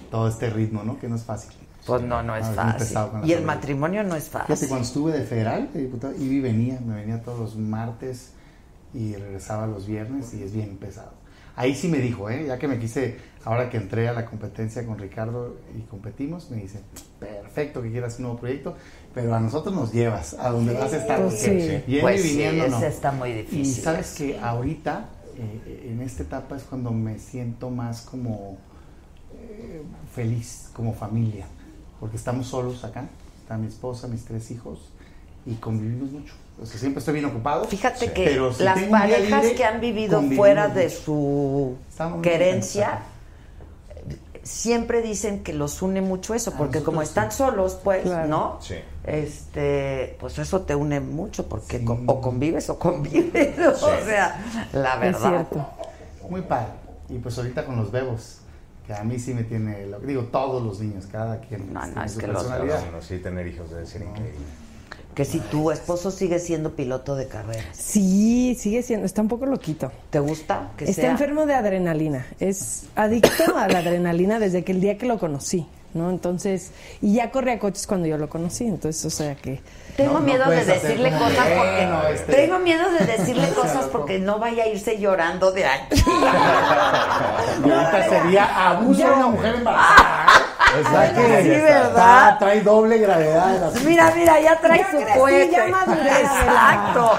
todo 0.10 0.28
este 0.30 0.50
ritmo, 0.50 0.84
¿no? 0.84 0.98
Que 1.00 1.08
no 1.08 1.16
es 1.18 1.24
fácil. 1.24 1.52
Pues 1.86 2.02
no, 2.02 2.24
no 2.24 2.36
es 2.36 2.46
Ah, 2.58 2.76
fácil. 2.80 2.98
Y 3.30 3.34
el 3.34 3.44
matrimonio 3.44 4.04
no 4.04 4.16
es 4.16 4.30
Fíjate, 4.30 4.48
fácil. 4.48 4.68
cuando 4.70 4.88
estuve 4.88 5.12
de 5.12 5.24
federal, 5.24 5.70
de 5.72 5.82
diputado, 5.82 6.16
y 6.18 6.40
venía, 6.40 6.80
me 6.84 6.96
venía 6.96 7.22
todos 7.22 7.40
los 7.40 7.56
martes 7.58 8.32
y 8.94 9.14
regresaba 9.16 9.68
los 9.68 9.86
viernes 9.86 10.34
y 10.34 10.42
es 10.42 10.54
bien 10.54 10.78
pesado. 10.78 11.12
ahí 11.58 11.76
sí 11.76 11.88
me 11.88 12.00
dijo, 12.00 12.30
¿eh? 12.30 12.46
ya 12.48 12.58
que 12.58 12.68
me 12.68 12.80
quise, 12.80 13.18
ahora 13.46 13.70
que 13.70 13.78
entré 13.78 14.08
a 14.10 14.14
la 14.14 14.26
competencia 14.26 14.86
con 14.86 14.98
Ricardo 14.98 15.56
y 15.78 15.82
competimos, 15.84 16.50
me 16.52 16.58
dice, 16.58 16.80
perfecto 17.20 17.82
que 17.82 17.92
quieras 17.92 18.16
un 18.18 18.24
nuevo 18.24 18.40
proyecto, 18.40 18.76
pero 19.14 19.34
a 19.36 19.40
nosotros 19.40 19.74
nos 19.76 19.94
llevas 19.94 20.34
a 20.34 20.50
donde 20.50 20.74
vas 20.74 20.92
a 20.94 20.98
estar. 20.98 21.22
Pues 21.22 21.36
Pues 22.02 22.26
y 22.26 22.28
sí, 22.28 22.30
viniendo 22.38 22.68
no. 22.68 22.78
ese 22.78 22.88
está 22.88 23.12
muy 23.12 23.32
difícil. 23.32 23.60
Y 23.62 23.66
sabes 23.66 24.16
que 24.18 24.38
ahorita, 24.40 25.06
eh, 25.38 25.90
en 25.92 26.02
esta 26.02 26.24
etapa 26.24 26.56
es 26.56 26.64
cuando 26.64 26.92
me 26.92 27.20
siento 27.20 27.70
más 27.70 28.02
como 28.02 28.58
eh, 29.34 29.84
feliz, 30.14 30.70
como 30.74 30.94
familia, 30.94 31.46
porque 32.00 32.18
estamos 32.18 32.48
solos 32.48 32.84
acá, 32.84 33.06
está 33.42 33.58
mi 33.58 33.68
esposa, 33.68 34.08
mis 34.08 34.26
tres 34.26 34.52
hijos, 34.52 34.90
y 35.46 35.56
convivimos 35.56 36.12
mucho. 36.12 36.34
O 36.62 36.66
sea, 36.66 36.80
siempre 36.80 37.00
estoy 37.00 37.16
bien 37.16 37.26
ocupado. 37.26 37.66
Fíjate 37.66 38.14
que 38.14 38.26
pero 38.26 38.54
si 38.54 38.64
las 38.64 38.82
parejas 38.84 39.44
libre, 39.44 39.56
que 39.58 39.66
han 39.66 39.82
vivido 39.82 40.22
fuera 40.22 40.70
de 40.70 40.90
su 40.90 41.76
querencia 42.22 43.02
siempre 44.46 45.02
dicen 45.02 45.44
que 45.44 45.52
los 45.54 45.82
une 45.82 46.00
mucho 46.02 46.34
eso, 46.36 46.54
porque 46.54 46.82
como 46.84 47.02
están 47.02 47.32
solos, 47.32 47.78
pues, 47.84 48.06
¿no? 48.30 48.60
Sí. 48.62 48.76
Este, 49.04 50.16
pues 50.20 50.38
eso 50.40 50.62
te 50.62 50.76
une 50.76 51.00
mucho, 51.00 51.48
porque 51.48 51.84
o 52.08 52.22
convives 52.22 52.70
o 52.70 52.80
convives, 52.80 53.58
o 53.68 53.76
sea, 54.06 54.68
la 54.72 54.96
verdad. 54.98 55.48
Muy 56.30 56.42
padre. 56.42 56.68
Y 57.10 57.18
pues 57.18 57.38
ahorita 57.38 57.66
con 57.66 57.76
los 57.76 57.92
bebos, 57.92 58.38
que 58.88 58.94
a 58.94 59.04
mí 59.04 59.20
sí 59.20 59.34
me 59.34 59.44
tiene, 59.44 59.88
lo- 59.88 60.00
digo, 60.00 60.24
todos 60.26 60.64
los 60.64 60.80
niños, 60.80 61.08
cada 61.12 61.40
quien 61.42 61.74
No, 61.74 61.86
no, 61.88 62.04
es 62.04 62.14
su 62.14 62.20
que 62.20 62.28
los. 62.28 62.48
Bueno, 62.48 63.02
sí, 63.02 63.18
tener 63.20 63.48
hijos 63.48 63.70
debe 63.72 63.86
ser 63.86 64.04
increíble. 64.04 64.46
Que 65.16 65.24
si 65.24 65.40
tu 65.40 65.72
esposo 65.72 66.12
sigue 66.12 66.40
siendo 66.40 66.76
piloto 66.76 67.16
de 67.16 67.28
carreras. 67.28 67.66
Sí, 67.78 68.56
sigue 68.60 68.84
siendo, 68.84 69.06
está 69.06 69.22
un 69.22 69.30
poco 69.30 69.46
loquito. 69.46 69.92
¿Te 70.10 70.20
gusta? 70.20 70.72
Que 70.76 70.84
está 70.84 71.04
sea? 71.04 71.12
enfermo 71.12 71.46
de 71.46 71.54
adrenalina. 71.56 72.26
Es 72.42 72.84
adicto 72.98 73.58
a 73.58 73.68
la 73.70 73.80
adrenalina 73.80 74.40
desde 74.40 74.64
que 74.66 74.74
el 74.74 74.82
día 74.82 74.98
que 74.98 75.06
lo 75.06 75.18
conocí, 75.18 75.66
¿no? 75.94 76.10
Entonces, 76.10 76.72
y 77.02 77.14
ya 77.14 77.32
corría 77.32 77.60
coches 77.60 77.88
cuando 77.88 78.08
yo 78.08 78.18
lo 78.18 78.28
conocí, 78.28 78.66
entonces, 78.66 79.06
o 79.06 79.10
sea 79.10 79.36
que... 79.36 79.62
Tengo 79.96 80.16
No, 80.16 80.20
no 80.20 80.26
miedo 80.26 80.50
de 80.50 80.66
decirle 80.66 81.10
cosas 81.12 81.48
porque 81.48 81.72
"Bueno, 81.88 82.08
este". 82.10 82.34
tengo 82.34 82.60
miedo 82.60 82.92
de 82.92 83.06
decirle 83.18 83.48
cosas 83.54 83.86
porque 83.86 84.20
no 84.20 84.40
vaya 84.40 84.64
a 84.64 84.68
irse 84.68 85.00
llorando 85.00 85.54
de 85.54 85.66
aquí. 85.66 86.04
Y 87.66 87.70
ahorita 87.72 88.10
sería 88.10 88.70
abuso 88.70 89.00
de 89.08 89.14
una 89.14 89.28
mujer 89.28 89.56
embarazada. 89.56 90.45
O 90.86 90.90
sea 90.90 91.14
que 91.14 91.44
Sí, 91.44 91.50
está- 91.52 91.74
¿verdad? 91.80 92.40
trae 92.40 92.62
doble 92.62 92.98
gravedad. 92.98 93.72
Mira, 93.86 94.12
mira, 94.16 94.40
ya 94.42 94.60
trae 94.60 94.80
Ya 94.80 94.92
su 94.92 94.98
crecí, 94.98 95.20
cohete. 95.20 95.52
ya 95.52 95.68
maduré, 95.68 96.10
Exacto. 96.22 97.12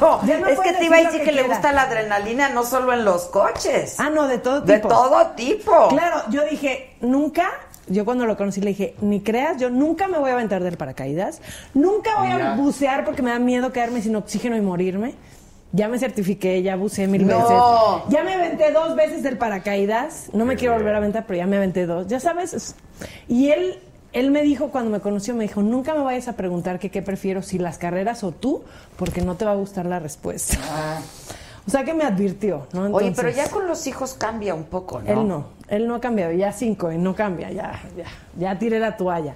No, 0.00 0.26
Ya 0.26 0.38
no 0.38 0.46
es 0.48 0.60
que 0.60 0.72
te 0.72 0.84
iba 0.84 0.96
a 0.96 1.00
decir 1.00 1.18
que 1.20 1.24
que 1.26 1.32
le 1.32 1.42
gusta 1.42 1.72
la 1.72 1.82
adrenalina 1.82 2.48
no 2.48 2.64
solo 2.64 2.92
en 2.92 3.04
los 3.04 3.24
coches. 3.26 3.96
Ah, 3.98 4.10
no, 4.10 4.26
de 4.28 4.38
todo 4.38 4.60
tipo. 4.62 4.72
De 4.72 4.78
todo 4.80 5.26
tipo. 5.36 5.88
Claro, 5.88 6.22
yo 6.30 6.44
dije, 6.44 6.96
nunca, 7.00 7.50
yo 7.88 8.04
cuando 8.04 8.24
lo 8.26 8.36
conocí 8.36 8.60
le 8.60 8.68
dije, 8.70 8.94
ni 9.00 9.20
creas, 9.20 9.58
yo 9.58 9.68
nunca 9.70 10.08
me 10.08 10.18
voy 10.18 10.30
a 10.30 10.34
aventar 10.34 10.62
del 10.62 10.76
paracaídas, 10.76 11.40
nunca 11.74 12.16
voy 12.18 12.28
Mira. 12.32 12.52
a 12.52 12.56
bucear 12.56 13.04
porque 13.04 13.20
me 13.22 13.30
da 13.30 13.38
miedo 13.38 13.72
quedarme 13.72 14.00
sin 14.00 14.16
oxígeno 14.16 14.56
y 14.56 14.60
morirme. 14.62 15.14
Ya 15.76 15.88
me 15.88 15.98
certifiqué, 15.98 16.62
ya 16.62 16.76
buceé 16.76 17.08
mil 17.08 17.26
No. 17.26 17.36
veces. 17.36 18.12
Ya 18.14 18.22
me 18.22 18.32
aventé 18.34 18.70
dos 18.70 18.94
veces 18.94 19.24
del 19.24 19.38
paracaídas. 19.38 20.28
No 20.32 20.44
me 20.44 20.54
quiero 20.54 20.74
volver 20.74 20.94
a 20.94 20.98
aventar, 20.98 21.24
pero 21.26 21.36
ya 21.38 21.46
me 21.46 21.56
aventé 21.56 21.84
dos. 21.86 22.06
Ya 22.06 22.20
sabes. 22.20 22.54
es- 22.54 22.76
Y 23.26 23.50
él, 23.50 23.80
él 24.12 24.30
me 24.30 24.42
dijo, 24.42 24.68
cuando 24.68 24.92
me 24.92 25.00
conoció, 25.00 25.34
me 25.34 25.42
dijo, 25.42 25.62
nunca 25.62 25.92
me 25.94 26.04
vayas 26.04 26.28
a 26.28 26.34
preguntar 26.34 26.78
que 26.78 26.90
qué 26.92 27.02
prefiero, 27.02 27.42
si 27.42 27.58
las 27.58 27.78
carreras 27.78 28.22
o 28.22 28.30
tú, 28.30 28.62
porque 28.96 29.20
no 29.22 29.34
te 29.34 29.44
va 29.44 29.50
a 29.50 29.56
gustar 29.56 29.86
la 29.86 29.98
respuesta. 29.98 30.56
O 31.66 31.70
sea 31.70 31.82
que 31.82 31.94
me 31.94 32.04
advirtió, 32.04 32.66
¿no? 32.74 32.94
Oye, 32.94 33.14
pero 33.16 33.30
ya 33.30 33.48
con 33.48 33.66
los 33.66 33.86
hijos 33.86 34.12
cambia 34.12 34.54
un 34.54 34.64
poco, 34.64 35.00
¿no? 35.00 35.10
él 35.10 35.26
no, 35.26 35.46
él 35.68 35.88
no 35.88 35.94
ha 35.94 36.00
cambiado, 36.02 36.30
ya 36.34 36.52
cinco 36.52 36.92
y 36.92 36.98
no 36.98 37.14
cambia, 37.14 37.50
ya, 37.52 37.80
ya, 37.96 38.04
ya 38.38 38.58
tiré 38.58 38.78
la 38.78 38.98
toalla. 38.98 39.34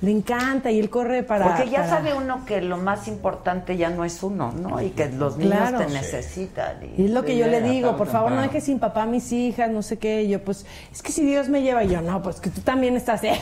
Le 0.00 0.12
encanta 0.12 0.70
y 0.70 0.78
él 0.78 0.90
corre 0.90 1.22
para. 1.24 1.44
Porque 1.56 1.70
ya 1.70 1.78
para- 1.78 1.88
sabe 1.90 2.14
uno 2.14 2.44
que 2.46 2.60
lo 2.60 2.76
más 2.76 3.08
importante 3.08 3.76
ya 3.76 3.90
no 3.90 4.04
es 4.04 4.22
uno, 4.22 4.52
¿no? 4.52 4.80
Y 4.80 4.90
que 4.90 5.08
los 5.10 5.36
niños 5.36 5.56
Claro. 5.56 5.78
te 5.78 5.88
Sí. 5.88 5.92
necesitan. 5.94 6.76
Y 6.96 7.06
es 7.06 7.10
lo 7.10 7.24
que 7.24 7.36
yo 7.36 7.46
le 7.48 7.60
digo, 7.62 7.96
por 7.96 8.06
favor 8.06 8.30
no 8.32 8.40
dejes 8.42 8.62
sin 8.64 8.78
papá 8.78 9.02
a 9.02 9.06
mis 9.06 9.32
hijas, 9.32 9.70
no 9.70 9.82
sé 9.82 9.98
qué. 9.98 10.22
Y 10.22 10.28
yo, 10.28 10.42
pues, 10.44 10.64
es 10.92 11.02
que 11.02 11.10
si 11.10 11.24
Dios 11.24 11.48
me 11.48 11.62
lleva, 11.62 11.82
y 11.82 11.88
yo, 11.88 12.00
no, 12.00 12.22
pues 12.22 12.36
que 12.40 12.50
tú 12.50 12.60
también 12.60 12.96
estás 12.96 13.22
eh, 13.24 13.32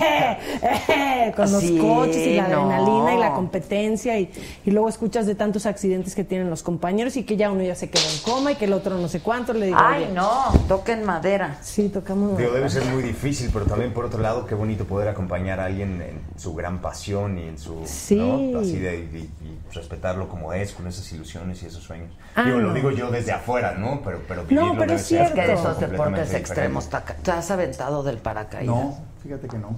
eh, 0.62 1.32
con 1.36 1.50
los 1.52 1.60
Sí, 1.60 1.78
coches 1.78 2.16
y 2.26 2.36
la 2.36 2.48
no. 2.48 2.62
adrenalina 2.70 3.14
y 3.14 3.18
la 3.18 3.32
competencia. 3.34 4.18
Y, 4.18 4.30
y 4.64 4.70
luego 4.70 4.88
escuchas 4.88 5.26
de 5.26 5.34
tantos 5.34 5.66
accidentes 5.66 6.14
que 6.14 6.24
tienen 6.24 6.48
los 6.50 6.62
compañeros 6.62 7.16
y 7.16 7.24
que 7.24 7.36
ya 7.36 7.50
uno 7.50 7.62
ya 7.62 7.74
se 7.74 7.90
quedó 7.90 8.02
en 8.08 8.18
coma 8.22 8.52
y 8.52 8.54
que 8.56 8.64
el 8.64 8.72
otro 8.72 8.96
no 8.98 9.08
sé 9.08 9.20
cuánto. 9.20 9.52
Le 9.52 9.66
digo, 9.66 9.78
Ay, 9.80 10.10
no, 10.14 10.52
toquen 10.68 11.04
madera. 11.04 11.58
Sí, 11.62 11.88
tocamos. 11.88 12.38
Digo, 12.38 12.52
debe 12.52 12.68
ser 12.70 12.84
muy 12.86 13.02
difícil, 13.02 13.50
pero 13.52 13.66
también 13.66 13.92
por 13.92 14.04
otro 14.06 14.20
lado, 14.20 14.46
qué 14.46 14.54
bonito 14.54 14.84
poder 14.84 15.08
acompañar 15.08 15.60
a 15.60 15.66
alguien 15.66 16.00
en 16.02 16.20
su 16.40 16.45
gran 16.54 16.80
pasión 16.80 17.38
y 17.38 17.48
en 17.48 17.58
su. 17.58 17.82
Sí. 17.84 18.16
¿no? 18.16 18.60
Así 18.60 18.78
de 18.78 18.98
y- 18.98 19.30
y 19.44 19.58
respetarlo 19.74 20.28
como 20.28 20.52
es, 20.52 20.72
con 20.72 20.86
esas 20.86 21.10
ilusiones 21.12 21.62
y 21.62 21.66
esos 21.66 21.82
sueños. 21.82 22.10
Ah, 22.34 22.44
digo, 22.44 22.58
lo 22.58 22.68
no. 22.68 22.74
digo 22.74 22.90
yo 22.90 23.10
desde 23.10 23.32
afuera, 23.32 23.74
¿no? 23.74 24.00
Pero, 24.04 24.22
pero 24.28 24.44
vivirlo 24.44 24.74
pero 24.78 24.92
es 24.94 25.10
Es 25.12 25.30
que 25.32 25.42
de 25.46 25.52
esos 25.54 25.80
deportes 25.80 26.32
extremos, 26.34 26.88
¿te 27.22 27.30
has 27.30 27.50
aventado 27.50 28.02
del 28.02 28.18
paracaídas? 28.18 28.66
No, 28.74 28.98
fíjate 29.22 29.48
que 29.48 29.58
no. 29.58 29.70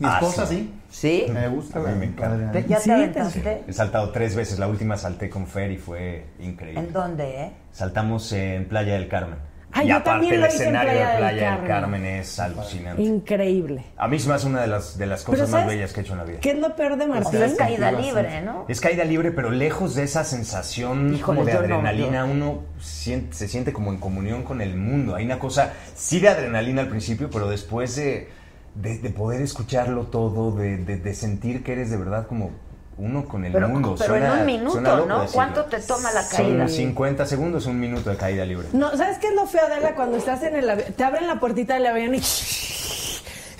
Mi 0.00 0.08
Ah, 0.08 0.14
esposa 0.20 0.44
sí. 0.46 0.72
sí. 0.90 1.24
¿Sí? 1.26 1.32
Me 1.32 1.46
gusta 1.46 1.78
A 1.78 1.82
mí 1.82 1.88
la 1.88 1.94
me 1.94 2.06
encanta. 2.06 2.60
¿Ya 2.60 2.78
Sí, 2.80 2.82
te 2.82 2.88
te- 2.88 2.92
aventaste? 2.92 3.64
He 3.68 3.72
saltado 3.72 4.10
tres 4.10 4.34
veces. 4.34 4.58
La 4.58 4.66
última 4.66 4.96
salté 4.96 5.30
con 5.30 5.46
Fer 5.46 5.70
y 5.70 5.76
fue 5.76 6.26
increíble. 6.40 6.80
¿En 6.80 6.92
dónde, 6.92 7.42
eh? 7.44 7.52
Saltamos 7.70 8.32
en 8.32 8.66
Playa 8.68 8.94
del 8.94 9.06
Carmen. 9.06 9.38
Ay, 9.76 9.86
y 9.86 9.90
yo 9.90 9.96
aparte 9.96 10.34
el 10.34 10.44
escenario 10.44 10.92
Playa 10.92 11.08
de 11.10 11.16
Playa 11.18 11.34
del 11.34 11.40
Carmen. 11.50 11.66
Carmen 11.68 12.06
es 12.06 12.38
alucinante. 12.38 13.02
Increíble. 13.02 13.84
A 13.96 14.06
mí 14.08 14.18
se 14.20 14.28
me 14.28 14.34
hace 14.34 14.46
una 14.46 14.60
de 14.60 14.68
las, 14.68 14.96
de 14.96 15.06
las 15.06 15.24
cosas 15.24 15.50
más 15.50 15.62
¿sabes 15.62 15.66
bellas 15.76 15.92
que 15.92 16.00
he 16.00 16.02
hecho 16.04 16.12
en 16.12 16.18
la 16.18 16.24
vida. 16.24 16.38
¿Qué 16.40 16.50
es 16.52 16.58
lo 16.58 16.76
peor 16.76 16.96
de 16.96 17.04
O 17.04 17.08
Martín? 17.08 17.30
sea, 17.32 17.46
es 17.46 17.54
caída 17.54 17.90
libre, 17.92 18.42
¿no? 18.42 18.66
Es 18.68 18.80
caída 18.80 19.04
libre, 19.04 19.32
pero 19.32 19.50
lejos 19.50 19.94
de 19.96 20.04
esa 20.04 20.22
sensación 20.22 21.14
Híjole, 21.14 21.22
como 21.40 21.44
de 21.44 21.52
no, 21.54 21.58
adrenalina, 21.58 22.24
uno 22.24 22.62
siente- 22.78 23.34
se 23.34 23.48
siente 23.48 23.72
como 23.72 23.90
en 23.92 23.98
comunión 23.98 24.44
con 24.44 24.60
el 24.60 24.76
mundo. 24.76 25.16
Hay 25.16 25.24
una 25.24 25.38
cosa, 25.40 25.72
sí 25.96 26.20
de 26.20 26.28
adrenalina 26.28 26.82
al 26.82 26.88
principio, 26.88 27.28
pero 27.30 27.48
después 27.48 27.96
de, 27.96 28.28
de- 28.76 28.98
de 28.98 29.10
poder 29.10 29.42
escucharlo 29.42 30.04
todo, 30.06 30.52
de, 30.52 30.76
de- 30.78 30.98
de 30.98 31.14
sentir 31.14 31.64
que 31.64 31.72
eres 31.72 31.90
de 31.90 31.96
verdad 31.96 32.26
como 32.28 32.52
uno 32.96 33.24
con 33.26 33.44
el 33.44 33.52
Pero, 33.52 33.68
mundo. 33.68 33.94
pero 33.98 34.10
Suena- 34.10 34.34
en 34.34 34.40
un 34.40 34.46
minuto, 34.46 34.80
loco 34.80 35.06
¿no? 35.06 35.20
decirlo. 35.22 35.32
¿Cuánto 35.34 35.64
te 35.64 35.78
toma 35.80 36.12
la 36.12 36.26
caída? 36.28 36.66
Son 36.68 36.76
50 36.76 37.26
segundos, 37.26 37.66
un 37.66 37.80
minuto 37.80 38.10
de 38.10 38.16
caída 38.16 38.44
libre. 38.44 38.68
No, 38.72 38.96
¿sabes 38.96 39.18
qué 39.18 39.28
es 39.28 39.34
lo 39.34 39.46
feo, 39.46 39.62
Adela? 39.66 39.94
Cuando 39.94 40.16
estás 40.16 40.42
en 40.42 40.54
el 40.56 40.68
avión, 40.70 40.92
te 40.96 41.04
abren 41.04 41.26
la 41.26 41.40
puertita 41.40 41.74
del 41.74 41.86
avión 41.86 42.14
y... 42.14 42.20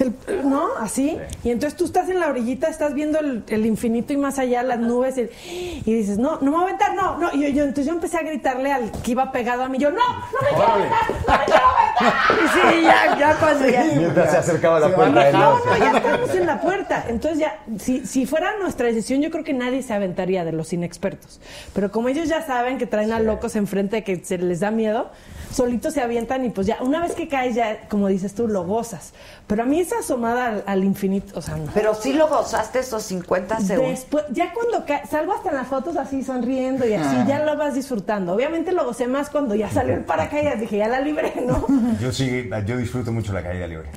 el- 0.02 0.48
¿No? 0.48 0.68
Así. 0.78 1.18
Y 1.44 1.50
entonces 1.50 1.76
tú 1.76 1.84
estás 1.84 2.08
en 2.08 2.20
la 2.20 2.28
orillita, 2.28 2.68
estás 2.68 2.94
viendo 2.94 3.18
el, 3.20 3.44
el 3.48 3.66
infinito 3.66 4.12
y 4.12 4.16
más 4.16 4.38
allá, 4.38 4.62
las 4.62 4.78
nubes, 4.80 5.16
y, 5.18 5.82
y 5.84 5.94
dices, 5.94 6.18
no, 6.18 6.38
no 6.40 6.50
me 6.50 6.50
voy 6.50 6.60
a 6.60 6.64
aventar, 6.64 6.94
no, 6.94 7.18
no. 7.18 7.32
Y 7.32 7.42
yo, 7.42 7.48
yo- 7.48 7.62
entonces 7.64 7.86
yo 7.86 7.92
empecé 7.92 8.16
a 8.18 8.22
gritarle 8.22 8.72
al 8.72 8.90
que 8.90 9.10
iba 9.12 9.30
pegado 9.32 9.62
a 9.62 9.68
mí, 9.68 9.78
yo, 9.78 9.90
no, 9.90 9.98
no 9.98 10.38
me 10.42 10.48
quiero 10.48 10.72
aventar, 10.72 11.00
no 11.10 11.38
me 11.38 11.44
quiero 11.44 11.60
aventar. 11.66 11.84
Y 12.34 12.48
sí, 12.48 12.82
ya, 12.82 13.16
ya 13.18 13.36
cuando 13.38 13.68
ya... 13.68 13.84
Mientras 13.84 14.30
se 14.32 14.36
acercaba 14.38 14.80
la 14.80 14.88
Se 14.88 14.94
puerta 14.94 15.30
No, 15.32 15.58
no, 15.64 15.76
ya 15.78 15.92
estamos 15.96 16.30
en 16.34 16.46
la 16.46 16.60
puerta. 16.60 17.04
Entonces 17.08 17.38
ya, 17.38 17.60
si, 17.78 18.04
si 18.06 18.26
fuera 18.26 18.56
nuestra 18.58 18.86
decisión, 18.88 19.22
yo 19.22 19.30
creo 19.30 19.44
que 19.44 19.52
nadie 19.54 19.80
se 19.82 19.94
aventaría 19.94 20.44
de 20.44 20.52
los 20.52 20.72
inexpertos. 20.72 21.40
Pero 21.72 21.90
como 21.92 22.08
ellos 22.08 22.28
ya 22.28 22.44
saben 22.44 22.78
que 22.78 22.86
traen 22.86 23.12
a 23.12 23.20
locos 23.20 23.54
enfrente 23.56 24.02
que 24.02 24.22
se 24.24 24.38
les 24.38 24.60
da 24.60 24.70
miedo, 24.72 25.10
solitos 25.52 25.94
se 25.94 26.00
avientan 26.00 26.44
y 26.44 26.50
pues 26.50 26.66
ya, 26.66 26.78
una 26.80 27.00
vez 27.00 27.12
que 27.12 27.28
caes 27.28 27.54
ya, 27.54 27.86
como 27.88 28.08
dices 28.08 28.34
tú, 28.34 28.48
lo 28.48 28.64
gozas. 28.64 29.14
Pero 29.46 29.62
a 29.62 29.66
mí 29.66 29.80
esa 30.00 30.12
asomada 30.12 30.46
al, 30.48 30.64
al 30.66 30.84
infinito, 30.84 31.38
o 31.38 31.42
sea, 31.42 31.56
no. 31.56 31.70
Pero 31.72 31.94
sí 31.94 32.12
lo 32.12 32.28
gozaste 32.28 32.80
esos 32.80 33.02
50 33.02 33.60
segundos. 33.60 33.90
Después, 34.00 34.24
ya 34.30 34.52
cuando 34.52 34.84
salgo 35.08 35.32
hasta 35.32 35.50
en 35.50 35.56
las 35.56 35.68
fotos 35.68 35.96
así 35.96 36.22
sonriendo 36.22 36.86
y 36.86 36.94
así, 36.94 37.16
ya 37.26 37.44
lo 37.44 37.56
vas 37.56 37.74
disfrutando. 37.74 38.32
Obviamente 38.32 38.72
lo 38.72 38.84
gocé 38.84 39.06
más 39.06 39.30
cuando 39.30 39.54
ya 39.54 39.70
salió 39.70 39.94
el 39.94 40.04
paracaídas, 40.04 40.60
dije, 40.60 40.78
ya 40.78 40.88
la 40.88 41.00
libré, 41.00 41.34
¿no? 41.46 41.66
Yo 42.00 42.12
sí, 42.12 42.48
yo 42.66 42.76
disfruto 42.76 43.12
mucho 43.12 43.32
la 43.32 43.42
caída 43.42 43.66
libre. 43.66 43.88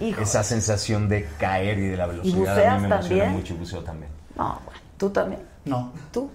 Hijo. 0.00 0.20
Esa 0.20 0.42
sensación 0.42 1.08
de 1.08 1.26
caer 1.38 1.78
y 1.78 1.88
de 1.88 1.96
la 1.96 2.06
velocidad 2.06 2.36
buceas 2.36 2.58
a 2.58 2.74
mí 2.76 2.80
me 2.82 2.86
emociona 2.88 2.98
también? 2.98 3.30
mucho 3.30 3.54
y 3.54 3.56
buceo 3.56 3.80
también. 3.82 4.10
No, 4.36 4.60
bueno, 4.64 4.80
tú 4.98 5.10
también. 5.10 5.42
No. 5.64 5.92
Tú. 6.12 6.30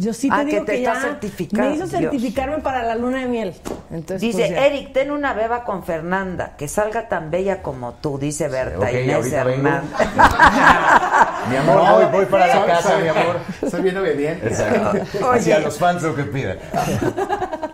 Yo 0.00 0.14
sí 0.14 0.28
te 0.28 0.34
Ah, 0.36 0.44
digo 0.44 0.64
que 0.64 0.72
te 0.72 0.72
que, 0.76 0.82
ya 0.82 0.94
me 0.94 1.74
hizo 1.74 1.86
Dios. 1.86 1.90
certificarme 1.90 2.58
para 2.58 2.84
la 2.84 2.94
luna 2.94 3.18
de 3.18 3.26
miel. 3.26 3.54
Entonces, 3.90 4.20
Dice, 4.20 4.46
pues. 4.46 4.52
Eric, 4.52 4.92
ten 4.92 5.10
una 5.10 5.32
beba 5.34 5.64
con 5.64 5.82
Fernanda, 5.82 6.52
que 6.56 6.68
salga 6.68 7.08
tan 7.08 7.32
bella 7.32 7.62
como 7.62 7.94
tú, 7.94 8.16
dice 8.16 8.46
Berta 8.48 8.78
ok, 8.78 8.92
Inés 8.92 9.14
ahorita 9.16 9.44
vengo. 9.44 9.68
Hernández. 9.68 9.90
Mi 11.50 11.56
amor, 11.56 11.80
voy, 11.90 12.04
voy 12.12 12.26
para 12.26 12.46
la 12.46 12.66
casa, 12.66 12.98
mi 12.98 13.08
amor. 13.08 13.38
Soy 13.68 13.82
bien 13.82 13.96
obediente. 13.96 14.46
Exacto. 14.48 15.26
Oye. 15.26 15.38
Así 15.40 15.52
a 15.52 15.58
los 15.60 15.78
fans 15.78 16.02
lo 16.02 16.14
que 16.14 16.24
pidan. 16.24 16.58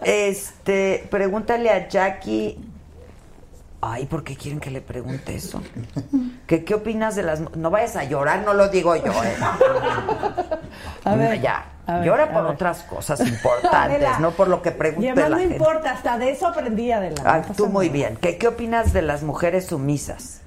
Este, 0.02 1.06
pregúntale 1.10 1.70
a 1.70 1.88
Jackie. 1.88 2.58
Ay, 3.86 4.06
¿por 4.06 4.24
qué 4.24 4.34
quieren 4.34 4.60
que 4.60 4.70
le 4.70 4.80
pregunte 4.80 5.34
eso? 5.34 5.60
¿Qué, 6.46 6.64
qué 6.64 6.74
opinas 6.74 7.16
de 7.16 7.22
las... 7.22 7.40
No 7.54 7.68
vayas 7.70 7.96
a 7.96 8.04
llorar, 8.04 8.42
no 8.42 8.54
lo 8.54 8.68
digo 8.68 8.96
yo, 8.96 9.12
¿eh? 9.22 9.36
A 11.04 11.14
ver, 11.16 11.40
ya. 11.40 11.66
a 11.86 11.96
ver, 11.98 12.04
Llora 12.06 12.32
por 12.32 12.44
ver. 12.44 12.52
otras 12.52 12.82
cosas 12.84 13.20
importantes, 13.28 13.72
Adela, 13.96 14.18
no 14.20 14.30
por 14.30 14.48
lo 14.48 14.62
que 14.62 14.70
pregunte 14.70 15.06
Y 15.06 15.10
además 15.10 15.30
la 15.30 15.36
no 15.36 15.40
gente. 15.42 15.56
importa, 15.56 15.90
hasta 15.90 16.16
de 16.16 16.30
eso 16.30 16.46
aprendí, 16.46 16.92
Adela. 16.92 17.22
Ah, 17.26 17.42
tú 17.56 17.66
muy 17.66 17.90
bien. 17.90 18.16
¿Qué, 18.16 18.38
¿Qué 18.38 18.48
opinas 18.48 18.92
de 18.94 19.02
las 19.02 19.22
mujeres 19.22 19.66
sumisas? 19.66 20.40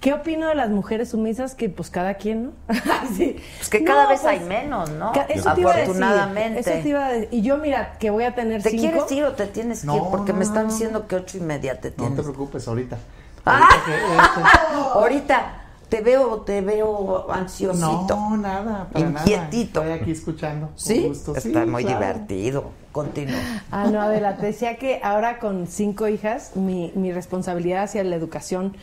¿Qué 0.00 0.14
opino 0.14 0.48
de 0.48 0.54
las 0.54 0.70
mujeres 0.70 1.10
sumisas? 1.10 1.54
Que 1.54 1.68
pues 1.68 1.90
cada 1.90 2.14
quien, 2.14 2.46
¿no? 2.46 2.52
sí. 3.16 3.36
Pues 3.58 3.68
que 3.68 3.84
cada 3.84 4.04
No, 4.04 4.08
vez 4.08 4.20
pues, 4.20 4.40
hay 4.40 4.46
menos, 4.46 4.90
¿no? 4.90 5.12
Eso 5.28 5.52
te 5.54 5.60
iba 5.60 5.72
a 5.72 5.76
decir, 5.76 5.90
Afortunadamente. 5.90 6.60
eso 6.60 6.70
te 6.70 6.88
iba 6.88 7.06
a 7.06 7.12
decir. 7.12 7.28
Y 7.32 7.42
yo, 7.42 7.58
mira, 7.58 7.98
que 7.98 8.08
voy 8.10 8.24
a 8.24 8.34
tener 8.34 8.62
¿Te 8.62 8.70
cinco. 8.70 8.82
quieres 8.82 9.12
ir 9.12 9.24
o 9.24 9.32
te 9.32 9.46
tienes 9.46 9.82
que 9.82 9.86
No, 9.88 9.96
ir? 9.96 10.02
Porque 10.10 10.32
no, 10.32 10.38
me 10.38 10.44
están 10.44 10.66
no. 10.68 10.72
diciendo 10.72 11.06
que 11.06 11.16
ocho 11.16 11.36
y 11.36 11.40
media 11.42 11.80
te 11.80 11.90
No 11.90 11.96
tienes. 11.96 12.16
te 12.16 12.22
preocupes, 12.22 12.66
ahorita. 12.66 12.96
¡Ah! 13.44 13.58
Ahorita 13.60 13.84
que 13.84 14.16
esto- 14.16 14.90
Ahorita 14.94 15.54
te 15.90 16.00
veo, 16.00 16.40
te 16.42 16.60
veo 16.62 17.30
ansiosito. 17.30 18.06
No, 18.16 18.36
nada, 18.38 18.88
para 18.92 19.04
Inquietito. 19.06 19.80
nada. 19.80 19.92
Estoy 19.94 20.02
aquí 20.02 20.12
escuchando. 20.12 20.66
con 20.68 20.78
¿Sí? 20.78 21.08
gusto. 21.08 21.34
Sí, 21.34 21.48
Está 21.48 21.66
muy 21.66 21.84
claro. 21.84 21.98
divertido. 21.98 22.70
Continúa. 22.92 23.38
Ah, 23.70 23.86
no, 23.86 24.00
Adela, 24.00 24.36
te 24.36 24.46
decía 24.46 24.76
que 24.76 25.00
ahora 25.02 25.38
con 25.38 25.66
cinco 25.66 26.08
hijas, 26.08 26.52
mi, 26.56 26.90
mi 26.96 27.12
responsabilidad 27.12 27.82
hacia 27.84 28.02
la 28.02 28.16
educación 28.16 28.76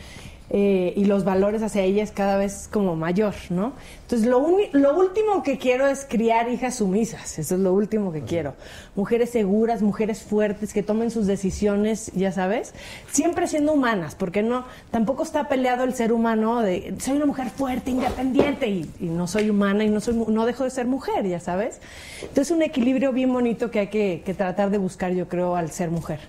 eh, 0.50 0.94
y 0.96 1.04
los 1.04 1.24
valores 1.24 1.62
hacia 1.62 1.82
ellas 1.82 2.10
cada 2.10 2.38
vez 2.38 2.68
como 2.72 2.96
mayor, 2.96 3.34
¿no? 3.50 3.74
Entonces, 4.02 4.26
lo, 4.26 4.40
lo 4.72 4.98
último 4.98 5.42
que 5.42 5.58
quiero 5.58 5.86
es 5.86 6.06
criar 6.08 6.50
hijas 6.50 6.76
sumisas, 6.76 7.38
eso 7.38 7.54
es 7.56 7.60
lo 7.60 7.74
último 7.74 8.12
que 8.12 8.22
quiero. 8.22 8.54
Mujeres 8.96 9.30
seguras, 9.30 9.82
mujeres 9.82 10.22
fuertes, 10.22 10.72
que 10.72 10.82
tomen 10.82 11.10
sus 11.10 11.26
decisiones, 11.26 12.10
ya 12.14 12.32
sabes, 12.32 12.72
siempre 13.10 13.46
siendo 13.46 13.72
humanas, 13.74 14.14
porque 14.14 14.42
no, 14.42 14.64
tampoco 14.90 15.22
está 15.22 15.48
peleado 15.48 15.84
el 15.84 15.92
ser 15.92 16.12
humano 16.12 16.62
de, 16.62 16.94
soy 16.98 17.16
una 17.16 17.26
mujer 17.26 17.50
fuerte, 17.50 17.90
independiente, 17.90 18.68
y, 18.68 18.90
y 19.00 19.06
no 19.06 19.26
soy 19.26 19.50
humana 19.50 19.84
y 19.84 19.90
no, 19.90 20.00
soy, 20.00 20.14
no 20.14 20.46
dejo 20.46 20.64
de 20.64 20.70
ser 20.70 20.86
mujer, 20.86 21.26
ya 21.26 21.40
sabes. 21.40 21.80
Entonces, 22.22 22.50
un 22.50 22.62
equilibrio 22.62 23.12
bien 23.12 23.32
bonito 23.32 23.70
que 23.70 23.80
hay 23.80 23.88
que, 23.88 24.22
que 24.24 24.32
tratar 24.32 24.70
de 24.70 24.78
buscar, 24.78 25.12
yo 25.12 25.28
creo, 25.28 25.56
al 25.56 25.70
ser 25.70 25.90
mujer. 25.90 26.20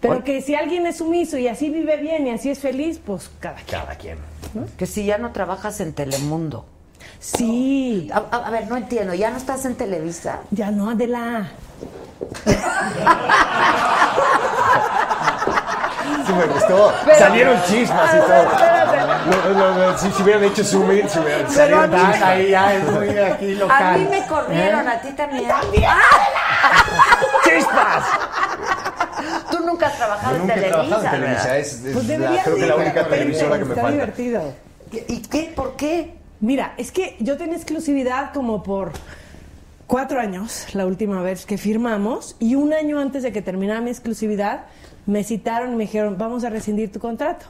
Pero 0.00 0.22
que 0.24 0.42
si 0.42 0.54
alguien 0.54 0.86
es 0.86 0.98
sumiso 0.98 1.36
y 1.38 1.48
así 1.48 1.70
vive 1.70 1.96
bien 1.96 2.26
y 2.26 2.30
así 2.30 2.50
es 2.50 2.60
feliz, 2.60 3.00
pues 3.04 3.30
cada 3.40 3.56
quien. 3.56 3.80
Cada 3.80 3.94
quien. 3.96 4.18
Que 4.76 4.86
si 4.86 5.04
ya 5.04 5.18
no 5.18 5.32
trabajas 5.32 5.80
en 5.80 5.92
Telemundo. 5.92 6.64
Sí. 7.20 8.10
A, 8.12 8.50
ver, 8.50 8.68
no 8.68 8.76
entiendo. 8.76 9.14
¿Ya 9.14 9.30
no 9.30 9.36
estás 9.36 9.64
en 9.64 9.74
Televisa? 9.74 10.40
Ya 10.50 10.70
no, 10.70 10.90
Adela. 10.90 11.50
Sí, 16.26 16.32
me 16.32 16.46
gustó. 16.46 16.92
Pero- 17.04 17.18
Salieron 17.18 17.62
chismas 17.64 18.14
y 18.14 18.18
todo. 18.18 18.44
No, 19.28 19.54
no, 19.54 19.74
no, 19.92 19.98
si, 19.98 20.10
si 20.12 20.22
hubieran 20.22 20.44
hecho 20.44 20.64
zoom 20.64 20.90
in, 20.92 21.08
si 21.08 21.18
hubieran 21.18 21.50
salido. 21.50 21.80
Ahí 22.24 22.50
ya 22.50 22.74
es 22.74 22.84
muy 22.84 23.08
aquí 23.18 23.54
local. 23.54 23.82
A 23.94 23.98
mí 23.98 24.06
me 24.10 24.26
corrieron, 24.26 24.86
¿Eh? 24.86 24.90
a 24.90 25.00
ti 25.00 25.12
también. 25.12 25.50
¡Chispas! 27.44 28.04
Nunca 29.70 29.86
has 29.88 29.96
trabajado 29.96 30.32
Yo 30.34 30.38
nunca 30.40 30.54
he 30.54 30.56
en 30.56 30.62
Televisa, 30.62 30.88
trabajado 30.88 31.16
en 31.16 31.22
Televisa. 31.22 31.42
¿verdad? 31.44 31.58
Es, 31.58 31.84
es 31.84 31.92
Pues 31.94 32.08
la- 32.08 32.42
creo 32.42 32.56
que 32.56 32.66
la 32.66 32.76
única 32.76 33.08
televisora 33.08 33.58
que 33.58 33.64
me 33.64 33.70
está 33.70 33.82
falta. 33.82 33.90
divertido. 33.90 34.54
¿Y 35.08 35.20
qué? 35.22 35.52
¿Por 35.54 35.76
qué? 35.76 36.14
Mira, 36.40 36.74
es 36.78 36.92
que 36.92 37.16
yo 37.20 37.36
tenía 37.36 37.56
exclusividad 37.56 38.32
como 38.32 38.62
por 38.62 38.92
cuatro 39.86 40.20
años, 40.20 40.66
la 40.74 40.86
última 40.86 41.20
vez 41.22 41.44
que 41.46 41.58
firmamos, 41.58 42.36
y 42.38 42.54
un 42.54 42.72
año 42.72 42.98
antes 43.00 43.22
de 43.22 43.32
que 43.32 43.42
terminara 43.42 43.80
mi 43.80 43.90
exclusividad, 43.90 44.66
me 45.06 45.24
citaron 45.24 45.72
y 45.72 45.76
me 45.76 45.84
dijeron, 45.84 46.16
vamos 46.18 46.44
a 46.44 46.50
rescindir 46.50 46.92
tu 46.92 47.00
contrato. 47.00 47.46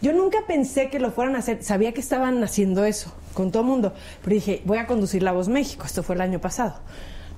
Yo 0.00 0.12
nunca 0.12 0.38
pensé 0.46 0.88
que 0.88 0.98
lo 0.98 1.10
fueran 1.12 1.36
a 1.36 1.40
hacer, 1.40 1.62
sabía 1.62 1.92
que 1.92 2.00
estaban 2.00 2.42
haciendo 2.42 2.84
eso 2.84 3.12
con 3.34 3.50
todo 3.52 3.62
el 3.62 3.68
mundo, 3.68 3.92
pero 4.22 4.34
dije, 4.34 4.62
voy 4.64 4.78
a 4.78 4.86
conducir 4.86 5.22
La 5.22 5.32
Voz 5.32 5.48
México, 5.48 5.84
esto 5.86 6.02
fue 6.02 6.14
el 6.14 6.20
año 6.22 6.38
pasado. 6.40 6.74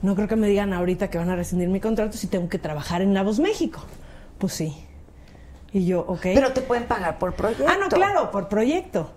No 0.02 0.14
creo 0.14 0.28
que 0.28 0.36
me 0.36 0.48
digan 0.48 0.72
ahorita 0.72 1.08
que 1.10 1.18
van 1.18 1.30
a 1.30 1.36
rescindir 1.36 1.68
mi 1.68 1.80
contrato 1.80 2.16
si 2.16 2.26
tengo 2.28 2.48
que 2.48 2.58
trabajar 2.58 3.02
en 3.02 3.14
La 3.14 3.22
Voz 3.22 3.40
México. 3.40 3.84
Pues 4.38 4.52
sí. 4.52 4.86
Y 5.72 5.86
yo, 5.86 6.00
ok. 6.00 6.20
Pero 6.22 6.52
te 6.52 6.60
pueden 6.60 6.86
pagar 6.86 7.18
por 7.18 7.34
proyecto. 7.34 7.64
ah, 7.68 7.76
no, 7.80 7.88
claro, 7.88 8.30
por 8.30 8.48
proyecto. 8.48 9.10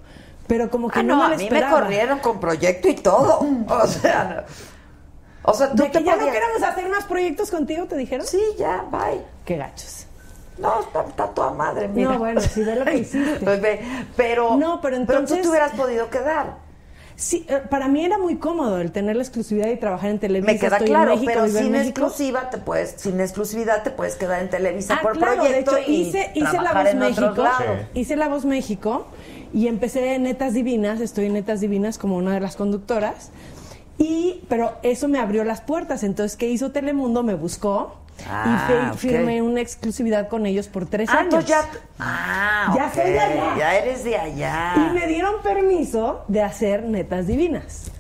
Pero 0.47 0.69
como 0.69 0.89
que 0.89 0.99
Ah, 0.99 1.03
no, 1.03 1.15
no, 1.17 1.27
me 1.29 1.35
a 1.35 1.37
mí 1.37 1.49
me 1.49 1.69
corrieron 1.69 2.19
con 2.19 2.39
proyecto 2.39 2.87
y 2.87 2.95
todo. 2.95 3.39
O 3.69 3.85
sea, 3.87 4.45
no. 5.43 5.51
o 5.51 5.53
sea, 5.53 5.69
tú 5.71 5.83
¿De 5.83 5.89
te 5.89 5.99
que 5.99 6.03
ya 6.05 6.15
no 6.15 6.25
queremos 6.31 6.63
hacer 6.63 6.89
más 6.89 7.03
proyectos 7.05 7.51
contigo, 7.51 7.85
te 7.85 7.95
dijeron? 7.97 8.25
Sí, 8.25 8.41
ya, 8.57 8.85
bye. 8.91 9.21
Qué 9.45 9.57
gachos. 9.57 10.05
No, 10.57 10.79
está, 10.81 11.03
está 11.03 11.27
toda 11.27 11.51
madre, 11.51 11.87
mira. 11.87 12.13
No, 12.13 12.19
bueno, 12.19 12.41
sí, 12.41 12.63
ve 12.63 12.75
lo 12.75 12.85
que 12.85 12.97
hiciste. 12.97 13.39
Pues 13.43 13.61
ve, 13.61 13.81
pero, 14.15 14.55
No, 14.57 14.81
pero 14.81 14.95
entonces- 14.95 15.37
tú 15.37 15.43
te 15.43 15.49
hubieras 15.49 15.71
podido 15.73 16.09
quedar. 16.09 16.55
Sí, 17.17 17.47
eh, 17.49 17.63
para 17.67 17.87
mí 17.87 18.05
era 18.05 18.19
muy 18.19 18.35
cómodo 18.35 18.79
el 18.79 18.91
tener 18.91 19.15
la 19.15 19.23
exclusividad 19.23 19.69
y 19.69 19.77
trabajar 19.77 20.11
en 20.11 20.19
Televisa. 20.19 20.53
Me 20.53 20.59
queda 20.59 20.77
Estoy 20.77 20.87
en 20.87 20.93
claro, 20.93 21.11
México, 21.15 21.31
pero 21.33 21.47
sin 21.47 21.75
exclusiva 21.75 22.49
te 22.51 22.59
puedes, 22.59 22.91
sin 22.97 23.19
exclusividad 23.19 23.81
te 23.81 23.89
puedes 23.89 24.15
quedar 24.15 24.39
en 24.43 24.51
Televisa 24.51 24.97
Ah, 24.97 24.99
por 25.01 25.17
claro, 25.17 25.41
proyecto 25.41 25.71
de 25.71 25.81
hecho, 25.81 25.91
y 25.91 25.95
hice, 25.95 26.31
hice 26.35 26.61
La 26.61 26.73
Voz 26.73 26.85
en 26.85 27.01
otros 27.01 27.35
México. 27.35 27.49
Hice 27.95 28.15
La 28.17 28.27
Voz 28.27 28.45
México 28.45 29.07
y 29.51 29.67
empecé 29.67 30.13
en 30.13 30.23
Netas 30.23 30.53
Divinas, 30.53 31.01
estoy 31.01 31.25
en 31.25 31.33
Netas 31.33 31.59
Divinas 31.59 31.97
como 31.97 32.17
una 32.17 32.35
de 32.35 32.39
las 32.39 32.55
conductoras. 32.55 33.31
Y, 33.97 34.43
pero 34.47 34.75
eso 34.83 35.07
me 35.07 35.17
abrió 35.17 35.43
las 35.43 35.61
puertas. 35.61 36.03
Entonces, 36.03 36.37
¿qué 36.37 36.47
hizo 36.47 36.71
Telemundo? 36.71 37.23
Me 37.23 37.33
buscó 37.33 37.95
Ah, 38.29 38.63
y 38.65 38.67
fe- 38.71 38.89
ok. 38.91 38.97
firmé 38.97 39.41
una 39.41 39.61
exclusividad 39.61 40.27
con 40.29 40.45
ellos 40.45 40.67
por 40.67 40.85
tres 40.87 41.09
Ah, 41.09 41.19
años. 41.19 41.23
entonces 41.25 41.49
ya, 41.49 41.65
ah, 41.99 42.73
Ya 42.75 42.91
soy 42.93 43.11
de 43.11 43.19
allá. 43.19 43.55
Ya 43.57 43.75
eres 43.77 44.03
de 44.03 44.17
allá. 44.17 44.73
Y 44.75 44.93
me 44.93 45.07
dieron 45.07 45.41
permiso 45.43 46.23
de 46.27 46.41
hacer 46.43 46.83
netas 46.83 47.27
divinas. 47.27 47.91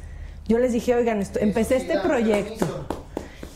Yo 0.47 0.57
les 0.59 0.71
dije, 0.71 0.95
oigan, 0.95 1.21
esto- 1.21 1.39
empecé 1.39 1.77
este 1.77 1.99
proyecto. 1.99 2.87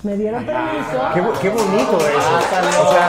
Me 0.04 0.18
dieron 0.18 0.46
permiso. 0.46 1.10
Qué, 1.14 1.22
qué 1.42 1.50
bonito 1.50 1.98
eso. 1.98 2.38
O 2.82 2.92
sea, 2.92 3.08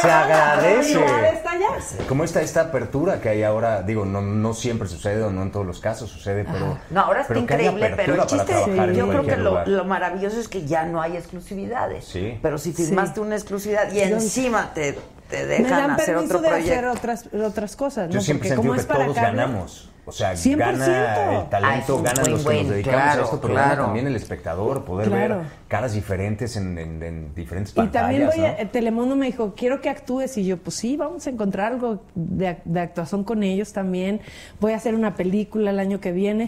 se 0.00 0.10
agradece. 0.10 0.96
Ayudar 0.98 1.24
a 1.24 1.28
estallar. 1.30 1.78
Como 2.08 2.24
esta, 2.24 2.40
esta 2.42 2.60
apertura 2.62 3.20
que 3.20 3.28
hay 3.28 3.42
ahora, 3.42 3.82
digo, 3.82 4.04
no, 4.04 4.20
no 4.22 4.54
siempre 4.54 4.88
sucede 4.88 5.22
o 5.22 5.30
no 5.30 5.42
en 5.42 5.50
todos 5.52 5.66
los 5.66 5.80
casos 5.80 6.10
sucede, 6.10 6.44
pero. 6.44 6.78
No, 6.90 7.00
ahora 7.00 7.20
está 7.22 7.28
pero 7.28 7.40
increíble, 7.40 7.92
pero 7.96 8.14
el 8.14 8.26
chiste, 8.26 8.54
yo 8.94 9.08
creo 9.08 9.22
que 9.26 9.36
lo, 9.36 9.66
lo 9.66 9.84
maravilloso 9.84 10.38
es 10.40 10.48
que 10.48 10.66
ya 10.66 10.84
no 10.84 11.00
hay 11.00 11.16
exclusividades. 11.16 12.04
Sí. 12.04 12.38
Pero 12.42 12.58
si 12.58 12.72
firmaste 12.72 13.20
una 13.20 13.34
exclusividad 13.36 13.90
y 13.92 13.96
Yo- 13.96 14.16
encima 14.16 14.72
te, 14.74 14.98
te 15.28 15.38
Me 15.40 15.44
dejan 15.46 15.70
dan 15.70 15.90
hacer 15.92 16.14
permiso 16.14 16.36
otro 16.36 16.40
de 16.42 16.48
proyecto. 16.48 16.72
hacer 16.72 16.86
otras, 16.88 17.24
otras 17.44 17.76
cosas, 17.76 18.08
Yo 18.10 18.16
¿no? 18.16 18.20
siempre 18.22 18.54
Porque 18.54 18.68
que 18.70 18.76
es 18.76 18.86
para 18.86 19.04
todos 19.04 19.16
ganamos. 19.16 19.90
O 20.08 20.12
sea, 20.12 20.32
100%. 20.32 20.56
gana 20.56 21.40
el 21.42 21.48
talento, 21.50 22.02
ganan 22.02 22.30
los 22.30 22.44
que 22.44 22.54
nos 22.62 22.70
dedicamos 22.70 23.00
claro, 23.02 23.20
a 23.20 23.24
esto, 23.24 23.40
pero 23.42 23.54
gana 23.54 23.66
claro. 23.66 23.84
también 23.84 24.06
el 24.06 24.16
espectador, 24.16 24.84
poder 24.84 25.08
Claro. 25.08 25.36
ver 25.38 25.46
caras 25.68 25.92
diferentes 25.92 26.56
en, 26.56 26.78
en- 26.78 27.02
en 27.02 27.34
diferentes 27.34 27.72
Y 27.72 27.76
pantallas. 27.76 28.02
también 28.08 28.26
voy 28.34 28.44
a, 28.46 28.52
¿no? 28.52 28.58
eh, 28.58 28.68
Telemundo 28.72 29.16
me 29.16 29.26
dijo, 29.26 29.52
quiero 29.54 29.80
que 29.82 29.90
actúes. 29.90 30.36
Y 30.38 30.46
yo, 30.46 30.56
pues 30.56 30.76
sí, 30.76 30.96
vamos 30.96 31.26
a 31.26 31.30
encontrar 31.30 31.72
algo 31.72 32.00
de, 32.14 32.48
ac- 32.48 32.62
de 32.64 32.80
actuación 32.80 33.22
con 33.22 33.42
ellos 33.42 33.72
también. 33.74 34.20
Voy 34.60 34.72
a 34.72 34.76
hacer 34.76 34.94
una 34.94 35.14
película 35.14 35.70
el 35.70 35.78
año 35.78 36.00
que 36.00 36.12
viene. 36.12 36.46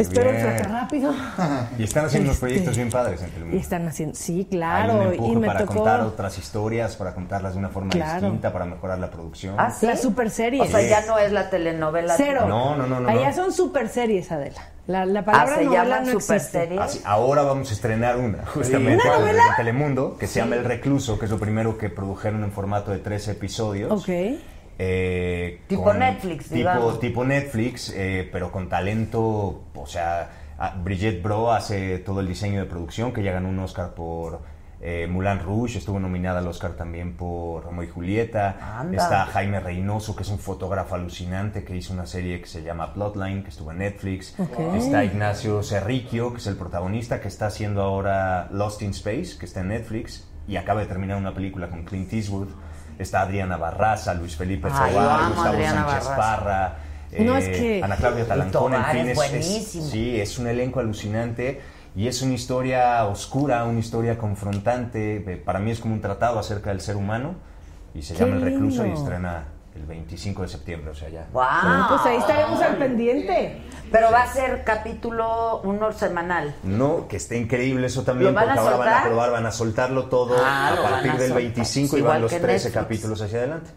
Espero 0.00 0.30
el 0.30 0.36
bien. 0.36 0.64
Rápido. 0.64 1.14
Y 1.78 1.84
están 1.84 2.06
haciendo 2.06 2.26
unos 2.30 2.36
Este, 2.36 2.46
proyectos 2.46 2.76
bien 2.76 2.90
padres 2.90 3.22
en 3.22 3.30
Telemundo. 3.30 3.56
Y 3.56 3.60
están 3.60 3.86
haciendo, 3.88 4.14
sí, 4.14 4.38
Hay 4.38 4.44
claro. 4.46 4.94
un 4.94 5.02
empuje 5.12 5.32
y 5.32 5.36
me 5.36 5.46
para 5.46 5.60
tocó 5.60 5.74
contar 5.74 6.00
otras 6.00 6.38
historias, 6.38 6.96
para 6.96 7.14
contarlas 7.14 7.52
de 7.54 7.58
una 7.58 7.68
forma 7.68 7.90
Claro. 7.90 8.20
distinta, 8.22 8.52
para 8.52 8.64
mejorar 8.64 8.98
la 8.98 9.10
producción. 9.10 9.54
Ah, 9.58 9.70
¿sí? 9.70 9.86
la 9.86 9.96
super 9.96 10.30
serie. 10.30 10.60
O 10.62 10.66
sea, 10.66 10.80
ya 10.82 11.04
no 11.06 11.18
es 11.18 11.32
la 11.32 11.50
telenovela. 11.50 12.14
Cero. 12.16 12.46
No, 12.48 12.76
no, 12.76 12.86
no, 12.86 13.00
no, 13.00 13.08
Allá 13.08 13.28
no. 13.30 13.34
son 13.34 13.52
super 13.52 13.88
series, 13.88 14.30
Adela. 14.32 14.60
La, 14.86 15.04
la 15.06 15.24
palabra 15.24 15.54
Ah, 15.54 15.58
se 15.58 15.64
novela 15.66 15.84
no 16.00 16.10
existe. 16.12 16.20
superseries. 16.20 16.80
Así, 16.80 17.00
ahora 17.04 17.42
vamos 17.42 17.70
a 17.70 17.74
estrenar 17.74 18.16
una, 18.18 18.44
justamente, 18.46 19.06
¿Una 19.06 19.18
novela? 19.18 19.42
en 19.50 19.56
Telemundo, 19.56 20.16
que 20.18 20.26
se 20.26 20.40
llama 20.40 20.56
El 20.56 20.64
Recluso, 20.64 21.18
que 21.18 21.26
es 21.26 21.30
lo 21.30 21.38
primero 21.38 21.78
que 21.78 21.90
produjeron 21.90 22.42
en 22.42 22.50
formato 22.50 22.90
de 22.90 22.98
13 22.98 23.32
episodios. 23.32 23.92
Ok. 23.92 24.08
Eh, 24.82 25.60
Tipo 25.68 25.84
con- 25.84 25.98
Netflix, 25.98 26.44
tipo, 26.44 26.54
digamos. 26.56 27.00
tipo 27.00 27.22
Netflix, 27.24 27.92
eh, 27.94 28.26
pero 28.32 28.50
con 28.50 28.68
talento, 28.70 29.64
o 29.74 29.86
sea, 29.86 30.30
Brigitte 30.82 31.22
Bro 31.22 31.52
hace 31.52 31.98
todo 31.98 32.20
el 32.20 32.28
diseño 32.28 32.60
de 32.60 32.66
producción, 32.66 33.12
que 33.12 33.22
ya 33.22 33.32
ganó 33.32 33.50
un 33.50 33.58
Oscar 33.58 33.90
por 33.94 34.40
eh, 34.80 35.06
Moulin 35.06 35.40
Rouge, 35.40 35.76
estuvo 35.76 36.00
nominada 36.00 36.38
al 36.38 36.46
Oscar 36.48 36.72
también 36.72 37.14
por 37.14 37.64
Romeo 37.64 37.82
y 37.82 37.88
Julieta. 37.88 38.78
Anda. 38.80 38.96
Está 39.02 39.26
Jaime 39.26 39.60
Reynoso, 39.60 40.16
que 40.16 40.22
es 40.22 40.30
un 40.30 40.38
fotógrafo 40.38 40.94
alucinante, 40.94 41.62
que 41.64 41.76
hizo 41.76 41.92
una 41.92 42.06
serie 42.06 42.40
que 42.40 42.46
se 42.46 42.62
llama 42.62 42.94
Plotline, 42.94 43.42
que 43.42 43.50
estuvo 43.50 43.72
en 43.72 43.78
Netflix. 43.78 44.34
Está 44.74 45.04
Ignacio 45.04 45.62
Cerricchio, 45.62 46.32
que 46.32 46.38
es 46.38 46.46
el 46.46 46.56
protagonista, 46.56 47.20
que 47.20 47.28
está 47.28 47.48
haciendo 47.48 47.82
ahora 47.82 48.48
Lost 48.50 48.80
in 48.80 48.92
Space, 48.92 49.36
que 49.38 49.44
está 49.44 49.60
en 49.60 49.68
Netflix, 49.68 50.26
y 50.48 50.56
acaba 50.56 50.80
de 50.80 50.86
terminar 50.86 51.18
una 51.18 51.34
película 51.34 51.68
con 51.68 51.84
Clint 51.84 52.10
Eastwood. 52.14 52.48
Está 53.00 53.22
Adriana 53.22 53.56
Barraza, 53.56 54.14
Luis 54.14 54.36
Felipe 54.36 54.68
a 54.68 54.70
Gustavo 54.70 55.00
Adriana 55.48 55.84
Sánchez 55.86 56.06
Barraza. 56.08 56.16
Parra, 56.16 56.76
No, 57.18 57.36
eh, 57.36 57.38
es 57.38 57.48
que- 57.58 57.80
Ana 57.82 57.96
Claudia 57.96 58.26
Talancón, 58.28 58.74
en 58.74 58.84
fin, 58.84 59.00
es 59.00 59.06
es, 59.06 59.10
es- 59.10 59.16
buenísimo. 59.30 59.84
sí, 59.86 60.20
es 60.20 60.38
un 60.38 60.46
elenco 60.46 60.80
alucinante 60.80 61.60
y 61.96 62.06
es 62.06 62.22
una 62.22 62.34
historia 62.34 63.04
oscura, 63.06 63.64
una 63.64 63.80
historia 63.80 64.16
confrontante. 64.18 65.16
eh, 65.16 65.36
Para 65.36 65.58
mí 65.58 65.70
es 65.70 65.80
como 65.80 65.94
un 65.94 66.00
tratado 66.00 66.38
acerca 66.38 66.70
del 66.70 66.80
ser 66.80 66.96
humano 66.96 67.34
Y 67.92 68.02
se 68.02 68.14
Qué 68.14 68.20
llama 68.24 68.36
El 68.36 68.42
Recluso 68.42 68.86
y 68.86 68.90
estrena 68.92 69.44
el 69.80 69.86
25 69.86 70.42
de 70.42 70.48
septiembre, 70.48 70.90
o 70.90 70.94
sea, 70.94 71.08
ya. 71.08 71.26
Ah, 71.34 71.86
pues 71.88 72.02
ahí 72.06 72.18
estaremos 72.18 72.60
al 72.60 72.76
pendiente. 72.76 73.60
Pero 73.90 74.12
va 74.12 74.22
a 74.22 74.26
ser 74.32 74.62
capítulo 74.62 75.60
uno 75.64 75.90
semanal. 75.92 76.54
No, 76.62 77.08
que 77.08 77.16
esté 77.16 77.38
increíble 77.38 77.86
eso 77.86 78.02
también, 78.04 78.32
¿Lo 78.32 78.34
van 78.36 78.44
porque 78.46 78.60
ahora 78.60 78.76
van 78.76 78.88
a 78.94 79.02
probar, 79.04 79.30
van 79.32 79.46
a 79.46 79.50
soltarlo 79.52 80.06
todo 80.06 80.36
Ah, 80.38 80.74
a 80.78 80.82
partir 80.82 81.10
a 81.10 81.14
del 81.14 81.28
soltar. 81.30 81.42
25 81.42 81.98
y 81.98 82.00
van 82.02 82.20
los 82.22 82.30
que 82.30 82.38
13 82.38 82.52
Netflix. 82.68 82.74
capítulos 82.84 83.22
hacia 83.22 83.38
adelante. 83.38 83.70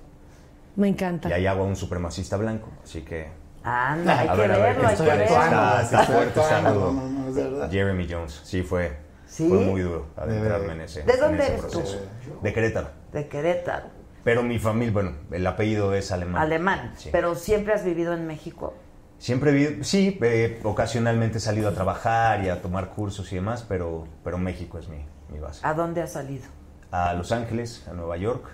Me 0.75 0.87
encanta. 0.89 1.29
Y 1.29 1.33
ahí 1.33 1.47
hago 1.47 1.63
a 1.63 1.65
un 1.65 1.75
supremacista 1.75 2.37
blanco, 2.37 2.69
así 2.83 3.01
que... 3.01 3.27
Anda, 3.63 4.19
hay 4.19 4.27
a 4.27 4.33
que 4.33 4.41
ver, 4.41 4.51
a 4.51 4.57
ver, 4.57 4.75
verlo, 4.75 4.87
hay 4.89 4.95
que 4.97 5.03
está, 5.03 5.15
verlo. 5.15 5.79
está 5.81 6.03
fuerte, 6.03 6.39
está 6.41 6.57
actuando, 6.57 6.73
rudo. 6.79 6.91
no, 6.93 7.09
no, 7.09 7.27
es 7.29 7.35
de 7.35 7.43
verdad. 7.43 7.71
Jeremy 7.71 8.07
Jones, 8.11 8.41
sí, 8.43 8.61
fue, 8.61 8.97
¿Sí? 9.25 9.47
fue 9.47 9.57
muy 9.59 9.81
duro 9.81 10.07
adentrarme 10.17 10.73
en 10.73 10.81
ese, 10.81 11.03
¿De 11.03 11.13
en 11.13 11.19
dónde 11.21 11.43
ese 11.43 11.53
eres 11.53 11.67
tú? 11.67 11.79
proceso. 11.79 11.99
De 12.41 12.53
Querétaro. 12.53 12.87
De 13.13 13.27
Querétaro. 13.29 13.85
Pero 14.23 14.43
mi 14.43 14.59
familia, 14.59 14.93
bueno, 14.93 15.11
el 15.31 15.45
apellido 15.45 15.93
es 15.93 16.11
alemán. 16.11 16.41
Alemán. 16.41 16.93
Sí. 16.97 17.09
Pero 17.11 17.35
siempre 17.35 17.73
has 17.73 17.83
vivido 17.83 18.13
en 18.13 18.25
México. 18.25 18.73
Siempre 19.17 19.51
vi, 19.51 19.83
sí, 19.83 20.17
eh, 20.21 20.59
ocasionalmente 20.63 21.37
he 21.37 21.41
salido 21.41 21.69
a 21.69 21.73
trabajar 21.73 22.43
y 22.43 22.49
a 22.49 22.61
tomar 22.61 22.89
cursos 22.89 23.31
y 23.31 23.35
demás, 23.35 23.65
pero, 23.67 24.05
pero 24.23 24.37
México 24.37 24.77
es 24.79 24.89
mi, 24.89 25.05
mi 25.31 25.39
base. 25.39 25.65
¿A 25.65 25.73
dónde 25.73 26.01
has 26.01 26.11
salido? 26.13 26.43
A 26.91 27.13
Los 27.13 27.31
Ángeles, 27.31 27.87
a 27.87 27.93
Nueva 27.93 28.17
York, 28.17 28.45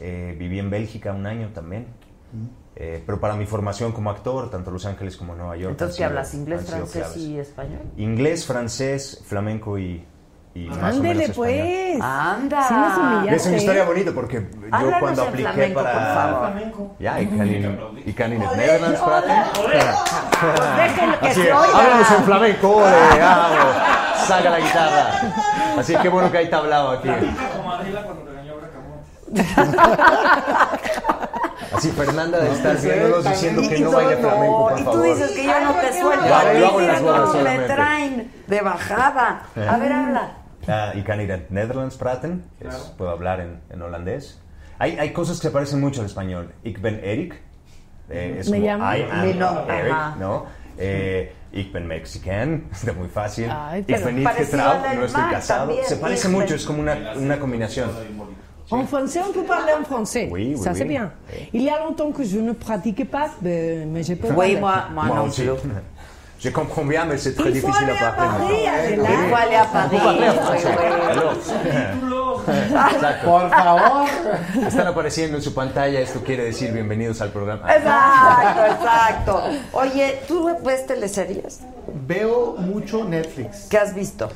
eh, 0.00 0.34
viví 0.38 0.58
en 0.58 0.70
Bélgica 0.70 1.12
un 1.12 1.26
año 1.26 1.50
también, 1.54 1.86
Eh, 2.74 3.02
pero 3.04 3.20
para 3.20 3.36
mi 3.36 3.44
formación 3.44 3.92
como 3.92 4.10
actor, 4.10 4.50
tanto 4.50 4.70
Los 4.70 4.86
Ángeles 4.86 5.16
como 5.18 5.34
Nueva 5.34 5.56
York. 5.56 5.72
Entonces, 5.72 5.98
¿qué 5.98 6.04
hablas? 6.04 6.32
¿Inglés, 6.32 6.62
francés 6.66 7.02
claves. 7.02 7.16
y 7.18 7.38
español? 7.38 7.80
Inglés, 7.98 8.46
francés, 8.46 9.22
flamenco 9.26 9.78
y, 9.78 10.02
y 10.54 10.66
más 10.68 10.76
o 10.76 10.80
menos 10.80 10.94
Ándele, 10.96 11.24
español. 11.24 11.46
pues. 11.46 12.00
Anda. 12.02 12.62
Sí 12.68 12.74
nos 12.74 12.96
humillaste. 12.98 13.34
Es 13.36 13.46
una 13.46 13.56
historia 13.56 13.84
bonita 13.84 14.10
porque 14.14 14.40
yo 14.40 14.66
Háblanos 14.70 15.00
cuando 15.00 15.22
en 15.22 15.28
apliqué 15.28 15.48
flamenco, 15.52 15.82
para... 15.82 15.92
por 15.92 16.02
favor. 16.14 16.50
Ja, 17.00 17.18
ik 17.18 17.28
kan 17.38 17.46
in, 17.46 17.78
ik 18.04 18.14
kan 18.14 18.32
in 18.32 18.40
het 18.42 18.56
Nederlands 18.56 19.00
praten. 19.00 19.36
Pues 20.40 20.76
déjenlo 20.76 21.18
que 21.20 21.26
Así 21.28 21.40
se 21.42 21.48
es, 21.48 21.54
oiga. 21.54 21.78
háblanos 21.78 22.10
en 22.10 22.24
flamenco, 22.24 22.68
ole, 22.68 23.18
vamos, 23.20 23.76
saca 24.26 24.50
la 24.50 24.58
guitarra. 24.60 25.06
Así 25.78 25.96
que 25.96 26.08
bueno 26.08 26.30
que 26.30 26.38
hay 26.38 26.50
tablado 26.50 26.90
aquí. 26.90 27.08
Como 27.08 27.72
Adela 27.72 28.02
cuando 28.02 28.24
regañó 28.26 28.52
a 28.52 28.56
Bracamón. 28.56 30.12
Así 31.76 31.90
Fernanda 31.92 32.38
de 32.38 32.52
estar 32.52 32.76
viéndonos 32.76 33.24
diciendo 33.24 33.62
que 33.62 33.80
no 33.80 33.90
baile 33.92 34.16
flamenco, 34.18 34.68
por 34.68 34.72
Y 34.78 34.84
tú 34.84 34.90
favor. 34.92 35.04
dices 35.04 35.30
que 35.30 35.44
yo 35.44 35.60
no 35.60 35.72
te 35.72 36.00
suelto. 36.00 36.26
Ya, 36.26 36.38
a 36.40 36.52
ti, 36.52 36.58
yo 36.58 36.66
hago 36.66 36.78
bodas 36.78 37.00
me 37.00 37.32
solamente. 37.32 37.74
traen 37.74 38.32
de 38.46 38.60
bajada. 38.60 39.42
A 39.56 39.76
ver, 39.78 39.92
habla. 39.92 40.28
Ah, 40.66 40.94
ik 40.94 41.04
kan 41.04 41.18
in 41.18 41.30
het 41.30 41.50
Nederlands 41.50 41.96
praten, 41.96 42.44
es- 42.58 42.92
puedo 42.96 43.10
hablar 43.10 43.38
en, 43.38 43.60
en 43.68 43.80
holandés. 43.82 44.38
Hay, 44.78 44.96
hay 44.98 45.12
cosas 45.12 45.36
que 45.40 45.46
se 45.46 45.50
parecen 45.52 45.80
mucho 45.80 46.00
al 46.00 46.06
español. 46.06 46.48
Ik 46.62 46.80
ben 46.80 47.00
Erik, 47.02 47.40
eh, 48.08 48.38
es 48.38 48.48
Me 48.48 48.56
como 48.56 48.68
llamo- 48.68 48.96
I 48.96 49.02
am 49.10 49.38
nombre, 49.38 49.74
Eric, 49.78 49.92
ajá. 49.92 50.16
¿no? 50.18 50.46
Eh, 50.78 51.30
ik 51.50 51.72
ben 51.72 51.86
Mexican, 51.86 52.64
está 52.72 52.92
muy 52.92 53.08
fácil. 53.08 53.50
Ay, 53.50 53.82
ik 53.86 54.02
ben 54.02 54.14
niet 54.14 54.28
getrouwd, 54.28 54.94
no 54.94 55.02
estoy 55.04 55.22
casado. 55.30 55.66
también, 55.66 55.84
se 55.84 55.96
parece 55.96 56.26
ik 56.26 56.32
ben- 56.32 56.40
mucho, 56.40 56.54
es 56.54 56.64
como 56.64 56.80
una, 56.80 56.96
una 57.16 57.38
combinación. 57.38 57.88
En 58.70 58.86
français, 58.86 59.20
on 59.26 59.32
peut 59.32 59.46
parler 59.46 59.74
en 59.74 59.84
français. 59.84 60.28
Oui, 60.30 60.54
oui, 60.54 60.62
Ça, 60.62 60.72
c'est 60.72 60.84
oui. 60.86 60.88
bien. 60.88 61.12
Il 61.52 61.62
y 61.62 61.68
a 61.68 61.78
longtemps 61.78 62.10
que 62.12 62.24
je 62.24 62.38
ne 62.40 62.52
pratique 62.54 63.04
pas, 63.10 63.28
mais, 63.42 64.02
j'ai 64.02 64.16
pas 64.16 64.28
Oui, 64.34 64.56
moi, 64.56 64.88
moi 64.94 65.04
Moi 65.04 65.16
non 65.16 65.30
plus. 65.30 65.50
Je 66.42 66.50
comprends 66.50 66.84
bien, 66.84 67.04
mais 67.04 67.18
c'est 67.18 67.34
très 67.36 67.50
Il 67.50 67.60
faut 67.60 67.68
difficile 67.68 67.90
aller 67.90 67.98
à 68.00 68.10
parler. 68.10 68.66
Il 68.90 68.96
faut 69.28 69.36
aller 69.36 69.54
à 69.54 69.64
Paris. 69.64 69.96
Exacto. 72.94 73.26
Por 73.26 73.48
favor. 73.48 74.08
Están 74.66 74.86
apareciendo 74.88 75.36
en 75.36 75.42
su 75.42 75.54
pantalla, 75.54 76.00
esto 76.00 76.20
quiere 76.24 76.44
decir 76.44 76.72
bienvenidos 76.72 77.20
al 77.20 77.30
programa. 77.30 77.72
Exacto, 77.72 78.64
exacto. 78.64 79.42
Oye, 79.72 80.20
¿tú 80.26 80.50
ves 80.64 80.84
teleseries? 80.86 81.60
Veo 82.08 82.56
mucho 82.58 83.04
Netflix. 83.04 83.68
¿Qué 83.70 83.78
has 83.78 83.94
visto? 83.94 84.28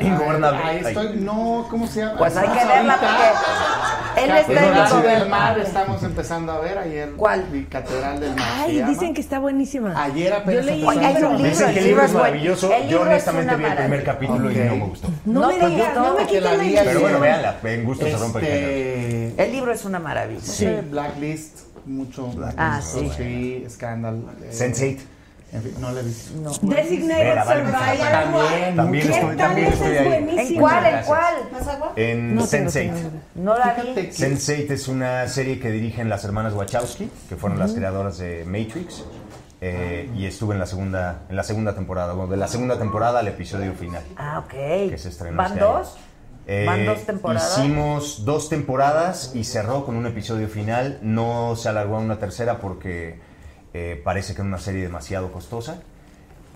Ingobernable. 0.00 0.60
Ahí 0.62 0.78
estoy, 0.84 1.16
no, 1.16 1.66
¿cómo 1.68 1.86
se 1.86 2.00
llama? 2.00 2.18
Pues 2.18 2.36
hay 2.36 2.48
que 2.48 2.64
verla 2.64 2.96
porque 3.00 4.24
él 4.24 4.30
está 4.30 4.52
en 4.52 4.72
Catedral 4.74 5.02
del 5.20 5.28
Mar 5.28 5.58
estamos 5.58 6.02
empezando 6.02 6.52
a 6.52 6.60
ver 6.60 6.78
ayer. 6.78 7.10
¿Cuál? 7.16 7.48
Mi 7.50 7.64
Catedral 7.64 8.20
del 8.20 8.30
Mar. 8.36 8.44
Ay, 8.58 8.76
llama. 8.78 8.90
dicen 8.90 9.14
que 9.14 9.20
está 9.20 9.38
buenísima. 9.40 10.00
Ayer 10.00 10.32
apenas 10.32 10.64
Yo 10.64 10.70
leí 10.70 10.80
empezamos. 10.82 10.96
Oye, 10.96 11.06
hay 11.06 11.22
un 11.24 11.36
libro, 11.36 11.48
Dicen 11.50 11.66
que 11.66 11.72
el 11.72 11.78
el 11.78 11.84
libro 11.86 12.02
es 12.02 12.10
es 12.10 12.16
maravilloso. 12.16 12.72
el 12.72 12.82
libro 12.82 12.90
Yo 12.90 12.96
es 13.00 13.06
honestamente 13.08 13.56
vi 13.56 13.64
el 13.64 13.70
primer 13.74 13.88
maravilla. 13.90 14.12
capítulo 14.12 14.50
y 14.52 14.54
no 14.54 14.76
me 14.76 14.84
gustó. 14.86 15.08
No, 15.24 15.40
No, 15.40 15.48
me 15.48 15.54
pues 15.54 15.70
digas, 15.70 15.94
no 15.96 16.14
me 16.14 16.26
quites 16.26 16.42
la 16.42 16.54
ilusión. 16.54 16.84
Pero 16.86 17.00
bueno, 17.00 17.20
véanla, 17.20 17.56
en 17.64 17.84
gusto 17.84 18.06
se 18.06 18.16
rompe 18.16 18.38
el 18.38 18.44
género. 18.44 18.68
Este, 19.30 19.44
El 19.44 19.52
libro 19.52 19.72
es 19.72 19.84
una 19.84 19.98
maravilla. 19.98 20.40
sí, 20.40 20.66
Blacklist, 20.88 21.58
mucho. 21.86 22.32
Ah, 22.56 22.80
sí. 22.80 23.10
Sí, 23.16 23.66
Scandal. 23.68 24.22
eh, 24.42 24.50
Sense8. 24.52 24.98
En 25.52 25.62
fin, 25.62 25.74
no 25.80 25.92
le 25.92 26.00
he 26.00 26.02
visto. 26.02 26.32
Designated 26.62 27.24
Vela, 27.28 27.44
vale, 27.44 27.60
Survivor. 27.60 28.10
También, 28.10 28.76
También 28.76 29.12
estoy, 29.12 29.36
también 29.36 29.66
estoy 29.72 29.92
es 29.96 30.00
ahí. 30.00 30.36
¿En 30.54 30.58
cuál? 30.60 30.86
¿En 30.86 31.04
cuál? 31.04 31.34
¿Más 31.52 31.68
agua? 31.68 31.92
En 31.96 32.34
No 32.36 32.46
tengo 32.46 32.70
Sense8. 32.70 32.72
que 32.72 32.90
ver. 33.02 33.10
No 33.34 33.58
la 33.58 33.74
vi. 33.74 33.94
que- 33.94 34.12
Sense8 34.12 34.70
es 34.70 34.88
una 34.88 35.28
serie 35.28 35.60
que 35.60 35.70
dirigen 35.70 36.08
las 36.08 36.24
hermanas 36.24 36.54
Wachowski, 36.54 37.10
que 37.28 37.36
fueron 37.36 37.58
las 37.58 37.72
creadoras 37.72 38.16
de 38.18 38.44
Matrix. 38.46 39.04
eh, 39.64 40.10
y 40.16 40.26
estuve 40.26 40.54
en 40.54 40.58
la 40.58 40.66
segunda 40.66 41.20
en 41.28 41.36
la 41.36 41.44
segunda 41.44 41.72
temporada, 41.72 42.14
bueno, 42.14 42.28
de 42.32 42.36
la 42.36 42.48
segunda 42.48 42.78
temporada 42.80 43.20
al 43.20 43.28
episodio 43.28 43.74
final, 43.74 44.02
Ah, 44.16 44.40
ok. 44.44 44.50
que 44.90 44.96
se 44.98 45.08
estrenó 45.10 45.36
¿Van 45.36 45.52
este 45.52 45.60
dos? 45.60 45.96
Eh, 46.48 46.64
¿Van 46.66 46.84
dos 46.84 47.06
temporadas? 47.06 47.58
Hicimos 47.58 48.24
dos 48.24 48.48
temporadas 48.48 49.30
y 49.36 49.44
cerró 49.44 49.84
con 49.86 49.94
un 49.94 50.06
episodio 50.06 50.48
final. 50.48 50.98
No 51.02 51.54
se 51.54 51.68
alargó 51.68 51.94
a 51.96 52.00
una 52.00 52.18
tercera 52.18 52.58
porque 52.58 53.20
eh, 53.74 54.00
parece 54.04 54.34
que 54.34 54.40
era 54.42 54.48
una 54.48 54.58
serie 54.58 54.82
demasiado 54.82 55.30
costosa. 55.32 55.80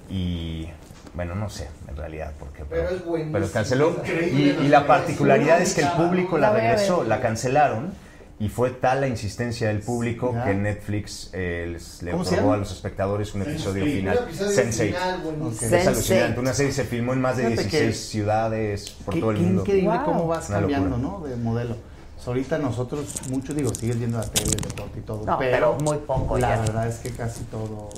Y 0.09 0.68
bueno, 1.14 1.34
no 1.34 1.48
sé 1.51 1.68
en 1.88 1.97
realidad 1.97 2.32
por 2.38 2.48
qué. 2.52 2.64
Pero 2.68 2.88
es 2.90 3.02
pero 3.32 3.51
canceló. 3.51 3.97
Y, 4.06 4.51
y 4.64 4.68
la 4.68 4.86
particularidad 4.86 5.60
es 5.60 5.74
que 5.74 5.80
el 5.82 5.88
Sí, 5.88 5.93
público 5.97 6.38
la 6.38 6.52
regresó, 6.52 7.05
la 7.05 7.20
cancelaron. 7.20 7.93
Y 8.38 8.51
fue 8.51 8.68
tal 8.68 9.01
la 9.01 9.09
insistencia 9.09 9.68
del 9.68 9.80
público 9.80 10.30
Ya. 10.34 10.44
que 10.44 10.52
Netflix 10.55 11.30
eh, 11.32 11.70
les- 11.72 12.02
le 12.02 12.10
¿Cómo 12.10 12.22
se 12.22 12.34
otorgó 12.34 12.52
a 12.52 12.56
los 12.59 12.70
espectadores 12.70 13.34
un 13.34 13.40
episodio 13.40 13.82
Un 13.84 13.90
final. 13.90 14.18
episodio 14.28 14.51
Sense8. 14.62 14.86
final, 14.88 15.20
buenísimo. 15.22 15.48
Ok. 15.48 15.62
Es 15.62 15.72
Sense8. 15.72 15.86
alucinante. 15.88 16.40
Una 16.40 16.52
serie 16.52 16.72
se 16.72 16.84
filmó 16.84 17.12
en 17.14 17.20
más 17.22 17.38
de 17.38 17.44
Fíjate 17.48 17.68
que- 17.68 17.80
16 17.80 18.10
ciudades 18.10 18.90
por 19.06 19.14
Qué, 19.14 19.20
todo 19.20 19.30
el 19.30 19.36
qué 19.38 19.43
mundo. 19.43 19.62
increíble 19.62 19.88
Wow. 19.97 20.05
cómo 20.05 20.26
vas 20.26 20.48
cambiando. 20.48 20.98
¿no? 20.98 21.20
De 21.26 21.34
modelo. 21.36 21.76
Ahorita 22.24 22.59
nosotros, 22.59 23.06
muchos, 23.30 23.55
digo, 23.55 23.72
sigues 23.74 23.98
viendo 23.98 24.18
la 24.18 24.24
tele, 24.24 24.51
el 24.56 24.60
deporte 24.62 24.98
y 24.98 25.02
todo. 25.02 25.24
No, 25.24 25.38
pero 25.38 25.74
muy 25.80 25.98
poco 25.98 26.38
La 26.38 26.56
ya. 26.56 26.60
verdad 26.62 26.88
es 26.88 26.97
que 26.98 27.10
casi 27.10 27.44
todo. 27.44 27.88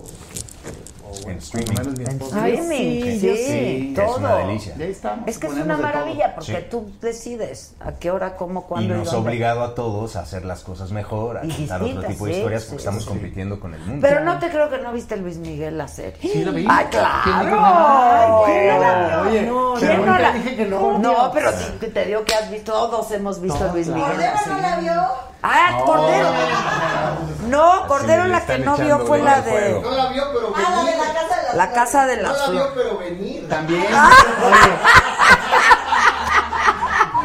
O 1.10 1.22
bueno, 1.22 1.22
por 1.22 1.32
lo 1.32 1.38
streaming. 1.38 1.74
menos 1.78 1.98
mi 1.98 2.04
En 2.04 2.10
esposa. 2.10 2.48
streaming, 2.48 3.02
sí, 3.02 3.20
sí, 3.20 3.36
sí. 3.36 3.92
todo. 3.96 4.04
Es 4.06 4.16
una 4.18 4.34
delicia. 4.36 4.74
Ya 4.76 4.84
estamos. 4.86 5.28
Es 5.28 5.38
que 5.38 5.46
es 5.46 5.52
una 5.54 5.76
maravilla 5.76 6.34
porque 6.34 6.52
Sí. 6.56 6.66
tú 6.70 6.90
decides 7.00 7.74
a 7.80 7.92
qué 7.92 8.10
hora, 8.10 8.36
cómo, 8.36 8.60
Y 8.60 8.62
cuándo 8.68 8.94
nos 8.94 9.12
ha 9.12 9.18
obligado 9.18 9.62
a 9.64 9.74
todos 9.74 10.16
a 10.16 10.20
hacer 10.20 10.44
las 10.44 10.60
cosas 10.62 10.92
mejor, 10.92 11.38
a 11.38 11.44
Y 11.44 11.50
contar 11.52 11.82
otro 11.82 12.02
tipo 12.04 12.26
de 12.26 12.32
historias 12.32 12.62
sí, 12.62 12.68
porque 12.70 12.80
estamos 12.82 13.02
sí. 13.04 13.08
compitiendo 13.08 13.58
con 13.60 13.74
el 13.74 13.80
mundo. 13.80 14.06
Pero 14.06 14.24
no 14.24 14.38
te 14.38 14.48
creo 14.50 14.68
que 14.70 14.78
no 14.78 14.92
viste 14.92 15.16
Luis 15.16 15.36
Miguel 15.38 15.76
la 15.78 15.88
serie. 15.88 16.18
Sí, 16.20 16.44
la 16.44 16.50
vi. 16.52 16.66
¡Ay, 16.68 16.86
¿Quién 16.90 17.00
claro! 17.02 18.42
¿quién 18.46 18.68
no 18.68 18.78
la 18.80 19.22
vio? 19.22 19.30
Oye, 19.30 19.42
No, 19.42 19.74
pero 19.74 19.86
¿Quién 19.92 19.96
nunca 20.06 20.18
la- 20.18 20.32
dije 20.32 20.56
que 20.56 20.64
no. 20.66 20.98
No, 20.98 21.30
pero 21.32 21.50
te, 21.80 21.86
te 21.88 22.04
digo 22.06 22.24
que 22.24 22.34
has 22.34 22.50
visto, 22.50 22.72
todos 22.72 23.10
hemos 23.12 23.40
visto 23.40 23.64
a 23.64 23.72
Luis. 23.72 23.86
Miguel. 23.88 24.04
¿Cordero 24.10 24.32
no 24.48 24.58
la 24.60 24.76
vio? 24.78 25.02
Ah, 25.42 25.82
Cordero. 25.84 26.28
No, 27.48 27.86
Cordero 27.86 28.26
la 28.26 28.44
que 28.46 28.58
no 28.58 28.76
vio 28.76 29.00
fue 29.06 29.20
la 29.22 29.40
de. 29.40 29.80
No 29.82 29.90
la 29.90 30.06
vio, 30.08 30.24
pero 30.32 30.52
Ah, 30.56 30.60
la 30.70 30.76
de 30.84 30.92
venir. 30.92 30.98
la 30.98 31.14
casa 31.14 31.36
de 31.36 31.42
las 31.46 31.54
La 31.56 31.72
Casa 31.72 32.06
de 32.06 32.16
No 32.16 32.22
las 32.22 32.38
la 32.38 32.46
vio, 32.50 32.66
Flores. 32.66 32.72
pero 32.76 32.98
venir. 32.98 33.48
También. 33.48 33.86
Ah. 33.92 34.10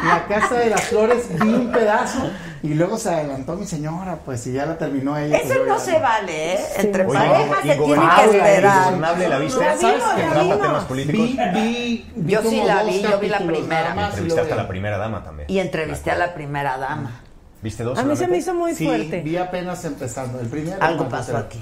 la 0.04 0.26
casa 0.26 0.54
de 0.56 0.70
las 0.70 0.82
flores 0.82 1.26
vi 1.40 1.54
un 1.54 1.72
pedazo 1.72 2.30
y 2.62 2.74
luego 2.74 2.98
se 2.98 3.08
adelantó 3.10 3.56
mi 3.56 3.66
señora, 3.66 4.18
pues 4.24 4.46
y 4.46 4.52
ya 4.52 4.64
la 4.66 4.76
terminó 4.78 5.16
ella. 5.18 5.38
pues, 5.38 5.50
Eso 5.50 5.60
yo 5.60 5.66
no 5.66 5.76
ya- 5.78 5.84
se 5.84 5.98
vale, 5.98 6.54
¿eh? 6.54 6.60
Entre 6.78 7.04
Oye, 7.06 7.18
parejas 7.18 7.58
se 7.62 7.74
tiene 7.74 8.08
que 8.16 8.24
esperar. 8.38 8.92
¿la 8.92 9.38
viste? 9.38 9.64
La 9.64 9.76
¿Sabes 9.76 10.02
que 10.16 10.40
vimos. 10.40 10.60
temas 10.62 10.84
políticos? 10.84 11.26
Vi, 11.26 11.38
vi, 11.54 12.12
vi 12.16 12.32
Yo 12.32 12.42
sí 12.42 12.62
la 12.64 12.82
vi, 12.82 13.02
yo 13.02 13.18
vi 13.18 13.28
la 13.28 13.38
primera. 13.38 13.94
Entrevistaste 14.08 14.52
a 14.52 14.56
la 14.56 14.68
primera 14.68 14.98
dama 14.98 15.22
también. 15.24 15.50
Y 15.50 15.58
entrevisté 15.58 16.10
a 16.10 16.16
la 16.16 16.34
primera 16.34 16.78
dama. 16.78 17.20
¿Viste 17.64 17.82
dos 17.82 17.98
A 17.98 18.02
mí 18.04 18.14
se 18.14 18.28
me 18.28 18.36
hizo 18.36 18.52
muy 18.54 18.74
Sí, 18.74 18.84
fuerte. 18.86 19.22
vi 19.22 19.38
apenas 19.38 19.82
empezando. 19.86 20.38
El 20.38 20.48
primero. 20.48 20.76
Algo 20.82 21.08
pasó 21.08 21.38
aquí. 21.38 21.58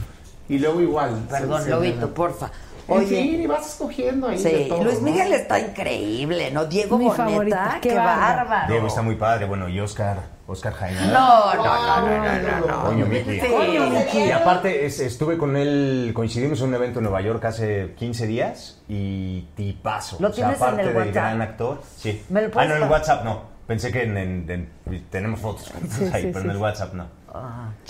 Y 0.49 0.59
luego 0.59 0.81
igual. 0.81 1.17
Perdón, 1.31 1.71
Lobito, 1.71 2.13
porfa. 2.13 2.51
En 2.89 3.07
fin, 3.07 3.19
Oye, 3.19 3.21
y 3.43 3.47
vas 3.47 3.65
escogiendo 3.65 4.27
ahí 4.27 4.43
de 4.43 4.51
sí, 4.65 4.69
todo, 4.69 4.83
Luis 4.83 4.97
¿no? 5.01 5.03
Miguel 5.03 5.33
está 5.33 5.61
increíble, 5.61 6.51
¿no? 6.51 6.65
Diego 6.67 6.99
Mi 6.99 7.05
Boneta, 7.05 7.25
favorita, 7.29 7.79
qué 7.81 7.89
qué 7.91 7.95
bárbaro. 7.95 8.37
bárbaro. 8.49 8.73
Diego 8.73 8.87
está 8.89 9.03
muy 9.03 9.15
padre, 9.15 9.47
bueno, 9.47 9.69
y 9.69 9.79
Oscar, 9.79 10.17
Oscar 10.49 10.73
Jaime. 10.73 11.01
No, 11.07 11.55
no, 11.55 11.63
no, 11.65 12.61
no, 12.61 12.67
no. 12.67 12.85
Coño, 12.87 13.07
Miki. 13.07 13.41
Sí. 13.41 14.19
Y 14.27 14.31
aparte, 14.33 14.85
es- 14.85 14.99
estuve 14.99 15.39
con 15.39 15.57
él, 15.57 16.11
coincidimos 16.13 16.61
en 16.61 16.69
un 16.71 16.75
evento 16.75 16.99
en 16.99 17.05
Nueva 17.05 17.21
York 17.21 17.45
hace 17.45 17.95
15 17.97 18.27
días 18.27 18.81
y 18.89 19.43
tipazo. 19.55 20.17
¿Lo 20.19 20.29
o 20.29 20.33
sea, 20.33 20.49
tienes 20.49 20.57
en 20.57 20.63
aparte 20.65 20.81
el 20.83 20.89
del 20.89 20.97
WhatsApp? 20.97 21.15
gran 21.15 21.41
actor. 21.41 21.83
Sí. 21.97 22.25
¿Me 22.31 22.43
lo 22.43 22.51
ah, 22.57 22.65
no, 22.65 22.77
en 22.77 22.91
WhatsApp 22.91 23.25
no. 23.25 23.52
Pensé 23.67 23.91
que 23.93 24.03
en, 24.03 24.17
en- 24.17 24.51
en- 24.51 24.69
tenemos 25.11 25.39
fotos 25.41 25.71
Sí, 25.89 26.05
ahí, 26.13 26.23
sí, 26.25 26.29
pero 26.33 26.41
sí, 26.41 26.45
en 26.45 26.51
el 26.51 26.57
sí. 26.57 26.63
WhatsApp 26.63 26.95
no. 26.95 27.07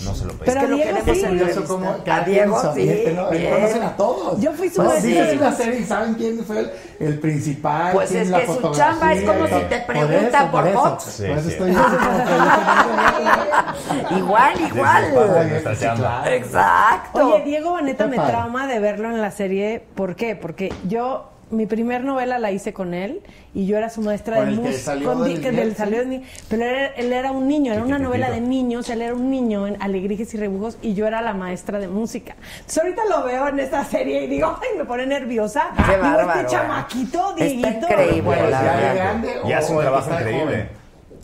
No 0.05 0.15
se 0.15 0.23
lo 0.25 0.33
pedí. 0.35 0.45
Pero 0.45 0.61
que 0.61 0.67
lo 0.67 0.75
Diego 0.77 1.03
queremos 1.03 1.51
sí. 1.55 1.61
cómo 1.67 1.95
A 2.09 2.19
Diego, 2.21 2.61
sí. 2.73 3.03
Conocen 3.51 3.83
a 3.83 3.97
todos. 3.97 4.39
Yo 4.39 4.53
fui 4.53 4.69
su 4.69 4.81
Pues, 4.81 5.03
la 5.03 5.23
música. 5.25 5.51
serie 5.51 5.79
y 5.81 5.83
saben 5.83 6.13
quién 6.13 6.45
fue 6.45 6.59
el, 6.59 6.71
el 7.01 7.19
principal. 7.19 7.91
Pues 7.91 8.09
quién 8.11 8.21
es 8.21 8.29
la 8.29 8.39
que 8.39 8.47
su 8.47 8.71
chamba 8.71 9.11
es 9.13 9.23
como 9.23 9.45
si 9.47 9.59
te 9.67 9.79
preguntan 9.81 10.43
eso, 10.43 10.51
por. 10.51 10.65
Sí, 11.01 11.25
sí. 11.49 11.55
como 11.57 11.67
que 11.67 11.73
yo 11.73 11.83
Igual, 14.17 14.53
Es 14.53 14.61
igual. 14.73 15.03
Sí. 15.75 15.85
Exacto. 16.31 17.27
Oye, 17.33 17.43
Diego 17.43 17.71
Boneta 17.71 18.07
me 18.07 18.15
trauma 18.15 18.65
de 18.67 18.79
verlo 18.79 19.09
en 19.09 19.19
la 19.21 19.31
serie. 19.31 19.83
¿Por 19.95 20.15
qué? 20.15 20.37
Porque 20.37 20.71
yo, 20.87 21.29
mi 21.53 21.65
primer 21.65 22.03
novela 22.03 22.39
la 22.39 22.51
hice 22.51 22.73
con 22.73 22.93
él 22.93 23.21
y 23.53 23.65
yo 23.65 23.77
era 23.77 23.89
su 23.89 24.01
maestra 24.01 24.37
Con 24.37 24.45
de 24.47 24.51
el 24.51 24.59
música. 24.59 24.77
salió 24.79 25.13
Con 25.13 25.23
del 25.23 25.39
que 25.41 25.51
del 25.51 25.75
salió 25.75 26.03
sí. 26.03 26.23
Pero 26.49 26.65
él, 26.65 26.91
él 26.97 27.13
era 27.13 27.31
un 27.31 27.47
niño, 27.47 27.71
era 27.73 27.83
una 27.83 27.99
novela 27.99 28.29
de 28.31 28.41
niños, 28.41 28.89
él 28.89 29.01
era 29.01 29.13
un 29.13 29.29
niño 29.29 29.67
en 29.67 29.81
Alegrijes 29.81 30.33
y 30.33 30.37
Rebujos 30.37 30.77
y 30.81 30.93
yo 30.93 31.07
era 31.07 31.21
la 31.21 31.33
maestra 31.33 31.79
de 31.79 31.87
música. 31.87 32.35
Entonces 32.59 32.77
ahorita 32.83 33.01
lo 33.09 33.23
veo 33.23 33.47
en 33.47 33.59
esta 33.59 33.83
serie 33.85 34.23
y 34.23 34.27
digo, 34.27 34.57
ay, 34.61 34.77
me 34.77 34.85
pone 34.85 35.05
nerviosa. 35.05 35.69
Qué 35.77 35.83
Digo, 35.91 36.01
bárbaro, 36.03 36.29
Este 36.31 36.41
¿eh? 36.41 36.45
chamaquito, 36.59 37.33
Dieguito. 37.35 37.67
increíble, 37.69 38.21
Pues, 38.23 38.41
la 38.49 38.49
ya 38.63 38.75
de 38.75 38.81
verdad. 38.81 38.95
grande 38.95 39.33
Y 39.45 39.53
o- 39.53 39.57
hace 39.57 39.71
un 39.71 39.77
el 39.77 39.83
trabajo 39.83 40.11
increíble. 40.11 40.43
joven. 40.43 40.69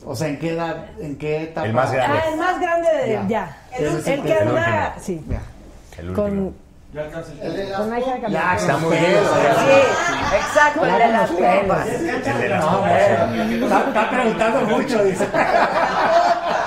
O 0.06 0.16
sea, 0.16 0.28
¿en 0.30 0.40
qué 0.40 0.50
edad, 0.54 0.86
en 1.02 1.16
qué 1.18 1.44
etapa? 1.44 1.68
El 1.68 1.74
más 1.74 1.92
grande. 1.92 2.18
Ah, 2.24 2.30
el 2.32 2.40
más 2.40 2.60
grande 2.62 2.90
de 2.94 3.10
Ya. 3.12 3.28
ya. 3.28 3.58
El 3.78 3.86
El, 3.86 3.96
último. 3.96 4.24
que 4.24 4.32
El 4.32 4.48
anda, 4.48 4.96
sí, 5.00 5.22
Ya. 5.30 5.42
El 6.00 6.10
último. 6.10 6.28
con, 6.28 6.56
Ya 6.92 7.02
alcanza 7.02 7.32
el 7.34 7.52
El 7.52 7.56
de 7.56 7.70
las 7.70 7.78
con 7.78 7.88
una 7.88 8.00
hija 8.00 8.14
de 8.14 8.20
pompas. 8.20 8.32
Ya, 8.32 8.42
Camila. 8.42 8.56
Está 8.58 8.78
muy 8.78 8.98
bien. 8.98 9.12
Sí, 9.12 10.36
exacto, 10.36 10.86
el 10.86 10.92
de 10.98 11.08
las 11.08 11.30
pompas. 11.30 11.88
El 11.88 12.40
de 12.42 12.50
las 12.50 12.66
No, 12.66 12.72
pompas. 12.72 13.88
Está, 13.88 14.10
preguntando 14.10 14.62
mucho, 14.62 15.04
dice. 15.04 15.28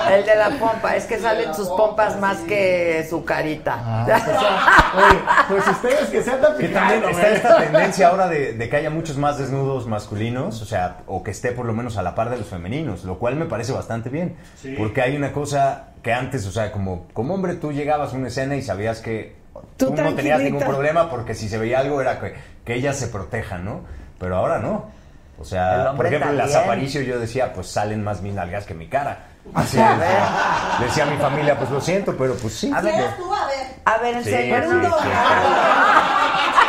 El 0.09 0.25
de 0.25 0.35
la 0.35 0.49
pompa, 0.51 0.95
es 0.95 1.05
que 1.05 1.19
salen 1.19 1.53
sus 1.53 1.67
pompas 1.67 2.17
más 2.21 2.37
que 2.39 3.05
su 3.09 3.25
carita. 3.25 3.77
Ah, 3.77 4.05
pues, 4.93 5.05
oye, 5.05 5.19
pues 5.49 5.67
ustedes 5.67 6.09
que 6.09 6.23
se 6.23 6.31
andan 6.31 6.55
fijando, 6.55 7.09
está 7.09 7.29
esta 7.29 7.57
tendencia 7.57 8.07
ahora 8.07 8.27
de, 8.29 8.53
de 8.53 8.69
que 8.69 8.75
haya 8.77 8.89
muchos 8.89 9.17
más 9.17 9.37
desnudos 9.37 9.87
masculinos, 9.87 10.61
o 10.61 10.65
sea, 10.65 10.99
o 11.07 11.23
que 11.23 11.31
esté 11.31 11.51
por 11.51 11.65
lo 11.65 11.73
menos 11.73 11.97
a 11.97 12.01
la 12.01 12.15
par 12.15 12.29
de 12.29 12.37
los 12.37 12.47
femeninos, 12.47 13.03
lo 13.03 13.19
cual 13.19 13.35
me 13.35 13.45
parece 13.45 13.73
bastante 13.73 14.09
bien. 14.09 14.37
Porque 14.77 15.01
hay 15.01 15.17
una 15.17 15.33
cosa 15.33 15.87
que 16.01 16.13
antes, 16.13 16.45
o 16.45 16.51
sea, 16.51 16.71
como, 16.71 17.07
como 17.13 17.33
hombre 17.33 17.55
tú 17.55 17.73
llegabas 17.73 18.13
a 18.13 18.17
una 18.17 18.27
escena 18.29 18.55
y 18.55 18.61
sabías 18.61 19.01
que 19.01 19.42
Tú 19.77 19.91
tú, 19.91 20.01
no 20.01 20.13
tenías 20.15 20.41
ningún 20.41 20.63
problema 20.63 21.09
porque 21.09 21.35
si 21.35 21.47
se 21.49 21.57
veía 21.57 21.79
algo 21.79 22.01
era 22.01 22.19
que, 22.19 22.35
que 22.65 22.75
ellas 22.75 22.97
se 22.97 23.07
protejan, 23.07 23.65
¿no? 23.65 23.81
Pero 24.19 24.37
ahora 24.37 24.59
no. 24.59 24.91
O 25.39 25.45
sea, 25.45 25.93
por 25.95 26.05
ejemplo, 26.05 26.29
en 26.29 26.37
las. 26.37 26.55
Aparicio 26.55 27.01
yo 27.01 27.19
decía, 27.19 27.53
pues 27.53 27.67
salen 27.67 28.03
más 28.03 28.21
mis 28.21 28.33
nalgas 28.33 28.65
que 28.65 28.73
mi 28.73 28.87
cara. 28.87 29.25
Así 29.53 29.77
decía, 29.77 30.77
le 30.79 30.85
decía 30.85 31.03
a 31.03 31.07
mi 31.07 31.17
familia, 31.17 31.57
pues 31.57 31.69
lo 31.69 31.81
siento, 31.81 32.15
pero 32.17 32.35
pues 32.35 32.53
sí. 32.53 32.71
A 32.73 32.81
ver, 32.81 32.93
¿Quieres 32.93 33.17
tú? 33.17 33.33
A 33.33 33.47
ver. 33.47 33.67
a 33.83 33.97
ver, 33.97 34.23
sí, 34.23 34.29
sí. 34.29 34.51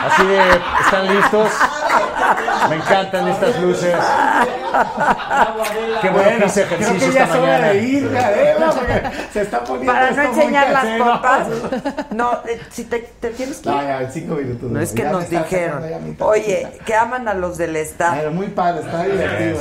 Así 0.05 0.27
de, 0.27 0.41
¿están 0.81 1.15
listos? 1.15 1.51
Me 2.71 2.77
encantan 2.77 3.29
estas 3.29 3.61
luces. 3.61 3.95
Qué 6.01 6.11
bueno 6.11 6.39
que 6.39 6.45
hice 6.47 6.65
Creo 6.65 6.79
ejercicio 6.81 7.09
que 7.11 7.15
ya 7.15 7.25
esta 7.25 7.39
mañana. 7.39 7.69
de 7.69 7.79
ir, 7.83 8.17
Adela, 8.17 8.71
porque 8.71 9.03
se 9.33 9.43
está 9.43 9.65
poniendo 9.65 9.93
Para 9.93 10.11
no 10.11 10.23
enseñar 10.23 10.71
las 10.71 10.83
casero. 10.83 11.05
pompas. 11.05 11.49
No, 12.11 12.33
eh, 12.49 12.61
si 12.71 12.85
te, 12.85 12.99
te 13.21 13.31
tienes 13.31 13.59
que 13.59 13.69
ir. 13.69 13.75
No, 13.75 13.83
ya, 13.83 14.11
cinco 14.11 14.35
minutos. 14.37 14.71
No 14.71 14.81
es 14.81 14.93
que 14.93 15.03
Ya 15.03 15.11
nos 15.13 15.29
dijeron. 15.31 15.83
sacando. 15.83 16.27
Oye, 16.27 16.79
que 16.85 16.95
aman 16.95 17.29
a 17.29 17.35
los 17.35 17.57
del 17.59 17.77
staff. 17.77 18.15
Pero 18.17 18.31
muy 18.33 18.49
padre, 18.49 18.81
está 18.85 19.03
divertido. 19.05 19.59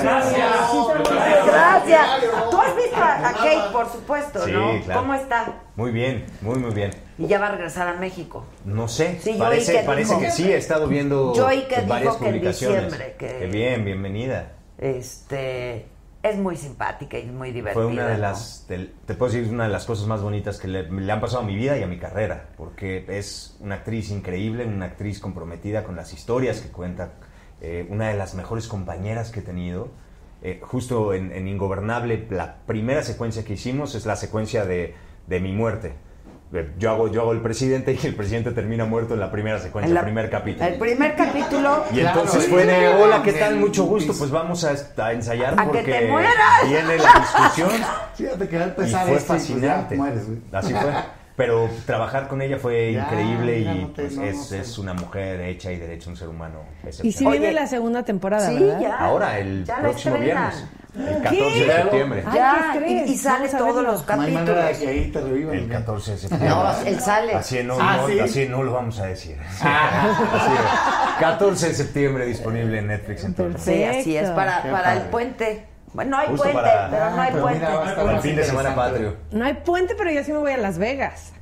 Gracias. 1.45 2.07
Tú 2.49 2.61
has 2.61 2.76
visto 2.76 2.95
a, 3.02 3.30
a 3.30 3.34
Kate, 3.34 3.69
por 3.72 3.91
supuesto, 3.91 4.45
Sí, 4.45 4.52
¿no? 4.52 4.81
claro. 4.85 5.02
¿Cómo 5.02 5.14
está? 5.14 5.45
Muy 5.76 5.91
bien, 5.91 6.26
muy, 6.41 6.57
muy 6.60 6.72
bien. 6.73 6.91
Y 7.18 7.27
ya 7.27 7.40
va 7.40 7.48
a 7.48 7.52
regresar 7.52 7.88
a 7.88 7.94
México. 7.99 8.45
No 8.65 8.88
sé, 8.88 9.19
Sí, 9.22 9.35
parece, 9.38 9.72
que 9.73 9.80
parece 9.85 10.10
dijo- 10.15 10.22
que 10.22 10.31
sí, 10.31 10.52
he 10.52 10.57
estado 10.57 10.88
viendo 10.88 11.34
Yo 11.35 11.45
oí 11.48 11.61
que 11.68 11.81
varias 11.81 12.02
dijo 12.02 12.19
que 12.19 12.26
en 12.26 12.31
publicaciones. 12.34 12.84
diciembre, 12.91 13.15
que- 13.19 13.45
bien, 13.48 13.85
bienvenida. 13.85 14.53
Este 14.80 15.85
es 16.23 16.38
muy 16.38 16.56
simpática 16.56 17.19
y 17.19 17.26
muy 17.26 17.52
divertida. 17.52 17.73
Fue 17.84 17.91
una 17.91 18.07
de 18.07 18.14
¿no? 18.15 18.19
las, 18.22 18.65
te 18.68 19.14
puedo 19.14 19.31
decir, 19.31 19.52
una 19.53 19.65
de 19.65 19.69
las 19.69 19.85
cosas 19.85 20.07
más 20.07 20.22
bonitas 20.22 20.57
que 20.57 20.68
le, 20.68 20.90
le 20.90 21.11
han 21.11 21.19
pasado 21.19 21.44
a 21.44 21.45
mi 21.45 21.56
vida 21.56 21.77
y 21.77 21.84
a 21.84 21.88
mi 21.88 21.98
carrera, 21.99 22.49
porque 22.57 23.06
es 23.10 23.57
una 23.60 23.76
actriz 23.76 24.10
increíble, 24.10 24.65
una 24.65 24.85
actriz 24.85 25.19
comprometida 25.19 25.84
con 25.84 25.95
las 25.95 26.14
historias 26.14 26.61
que 26.61 26.69
cuenta, 26.69 27.11
eh, 27.61 27.85
una 27.90 28.07
de 28.10 28.15
las 28.18 28.35
mejores 28.35 28.68
compañeras 28.68 29.31
que 29.31 29.41
he 29.41 29.44
tenido. 29.44 29.90
Eh, 30.41 30.60
justo 30.64 31.14
en, 31.14 31.31
en 31.31 31.48
Ingobernable, 31.48 32.26
la 32.30 32.56
primera 32.65 33.03
secuencia 33.03 33.44
que 33.45 33.53
hicimos 33.53 33.94
es 33.95 34.06
la 34.06 34.15
secuencia 34.15 34.65
de, 34.65 34.95
de 35.27 35.40
mi 35.40 35.52
muerte. 35.53 35.94
Yo 36.77 36.91
hago, 36.91 37.07
yo 37.07 37.21
hago 37.21 37.31
el 37.31 37.41
presidente 37.41 37.97
y 37.99 38.05
el 38.05 38.15
presidente 38.15 38.51
termina 38.51 38.85
muerto 38.85 39.15
en 39.15 39.19
la 39.19 39.31
primera 39.31 39.59
secuencia, 39.59 39.88
En 39.88 39.93
la- 39.95 40.01
el 40.01 40.05
primer 40.05 40.30
capítulo. 40.30 40.65
El 40.67 40.75
primer 40.75 41.15
capítulo. 41.15 41.84
Y 41.91 41.99
entonces 42.01 42.47
fue 42.47 42.65
de, 42.65 42.88
hola, 42.89 43.23
¿qué 43.23 43.34
tal? 43.34 43.55
Mucho 43.57 43.85
gusto, 43.85 44.13
pues 44.17 44.30
vamos 44.30 44.63
a, 44.63 45.11
ensayar 45.11 45.53
A 45.53 45.57
que 45.57 45.63
porque 45.63 45.81
te 45.84 46.07
mueras. 46.07 46.34
viene 46.67 46.97
la 46.97 47.19
discusión. 47.19 47.69
Fíjate 48.15 48.47
que 48.47 48.55
Y 48.55 48.59
fue 48.59 48.67
pues 48.75 48.91
ya 48.91 49.05
fascinante. 49.19 49.99
Así 50.51 50.73
fue. 50.73 50.91
Pero 51.35 51.68
trabajar 51.88 52.27
con 52.27 52.41
ella 52.43 52.57
fue 52.60 52.93
Ya, 52.93 53.03
increíble 53.05 53.57
mira, 53.60 53.73
y 53.73 53.81
no 53.81 53.88
te- 53.89 54.01
pues, 54.03 54.15
no, 54.18 54.22
no 54.22 54.27
es, 54.30 54.51
es 54.51 54.77
una 54.77 54.93
mujer 54.93 55.41
hecha 55.41 55.72
y 55.72 55.77
derecha, 55.77 56.10
un 56.11 56.15
ser 56.15 56.27
humano 56.27 56.60
Y 57.01 57.11
si 57.11 57.26
viene 57.26 57.47
Oye, 57.47 57.51
la 57.53 57.65
segunda 57.65 58.03
temporada, 58.03 58.47
Sí, 58.49 58.60
¿verdad? 58.60 58.80
ya. 58.80 58.97
Ahora, 58.99 59.39
el 59.39 59.64
próximo 59.81 60.18
viernes, 60.19 60.64
el 60.95 61.23
14 61.23 61.65
de 61.65 61.73
septiembre. 61.73 62.23
Ay, 62.27 62.35
Ya, 62.38 62.69
¿qué 62.73 62.80
crees? 62.80 63.10
y, 63.10 63.14
y 63.14 63.18
sale 63.18 63.49
todos 63.49 63.84
los 63.84 64.07
No 64.07 64.22
hay 64.22 64.34
capítulos. 64.35 64.77
que 64.77 64.88
ahí 64.88 65.11
te 65.11 65.22
revivan. 65.22 65.55
El 65.55 65.60
güey. 65.65 65.69
14 65.80 66.11
de 66.11 66.18
septiembre. 66.19 66.49
No, 66.49 66.72
él 66.85 66.99
sale. 66.99 67.34
Así 67.34 67.64
no, 67.64 67.77
Ah, 67.80 67.97
no- 68.01 68.07
¿sí? 68.10 68.19
así 68.19 68.47
no 68.47 68.61
lo 68.61 68.73
vamos 68.73 68.99
a 68.99 69.05
decir. 69.07 69.35
Así 69.61 70.53
es. 70.53 71.19
14 71.19 71.68
de 71.69 71.73
septiembre 71.73 72.26
disponible 72.27 72.77
en 72.77 72.88
Netflix 72.88 73.23
entonces. 73.23 73.64
Sí, 73.64 73.84
así 73.84 74.15
es, 74.18 74.30
para, 74.31 74.61
para 74.69 74.93
el 74.93 75.01
puente. 75.10 75.65
Bueno, 75.94 76.11
no 76.11 76.18
hay 76.18 76.28
Justo 76.30 76.44
puente, 76.44 76.61
para- 76.61 76.90
pero 76.90 77.10
no 77.11 77.22
hay 77.22 77.28
Ah, 77.28 77.30
pero 77.32 77.44
puente. 77.44 77.60
mira, 77.60 77.76
va 77.76 77.86
a 77.86 77.90
estar 77.90 78.06
Para 78.06 78.18
el 78.18 78.22
fin 78.24 78.36
de 78.36 78.44
semana 78.44 78.70
interesante. 78.70 79.06
patrio. 79.06 79.18
No 79.40 79.45
hay 79.45 79.53
puente, 79.53 79.95
pero 79.95 80.11
yo 80.11 80.24
sí 80.24 80.32
me 80.32 80.38
voy 80.40 80.52
a 80.52 80.57
Las 80.57 80.78
Vegas. 80.78 81.34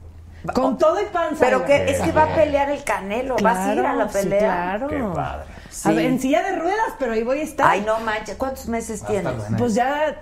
Con 0.54 0.78
todo 0.78 1.00
y 1.00 1.06
panza. 1.06 1.38
Pero 1.40 1.66
que 1.66 1.90
es 1.92 2.02
que 2.02 2.12
va 2.12 2.24
a 2.24 2.36
pelear 2.36 2.70
el 2.72 2.84
Canelo, 2.84 3.36
vas 3.42 3.58
a 3.58 3.74
ir 3.76 3.86
a 3.86 3.94
la 3.94 4.10
sí, 4.10 4.18
pelea. 4.24 4.40
claro. 4.40 4.88
Qué 4.88 4.98
padre. 5.16 5.46
A 5.86 5.88
ver, 5.92 6.00
Sí. 6.00 6.06
en 6.06 6.20
silla 6.20 6.42
de 6.44 6.56
ruedas, 6.58 6.94
pero 7.00 7.14
ahí 7.14 7.24
voy 7.24 7.40
a 7.40 7.44
estar. 7.44 7.68
Ay, 7.70 7.82
no 7.86 8.00
manches, 8.02 8.36
¿cuántos 8.36 8.68
meses 8.68 9.04
tienes? 9.06 9.38
buena. 9.38 9.58
Pues 9.58 9.74
ya 9.76 10.18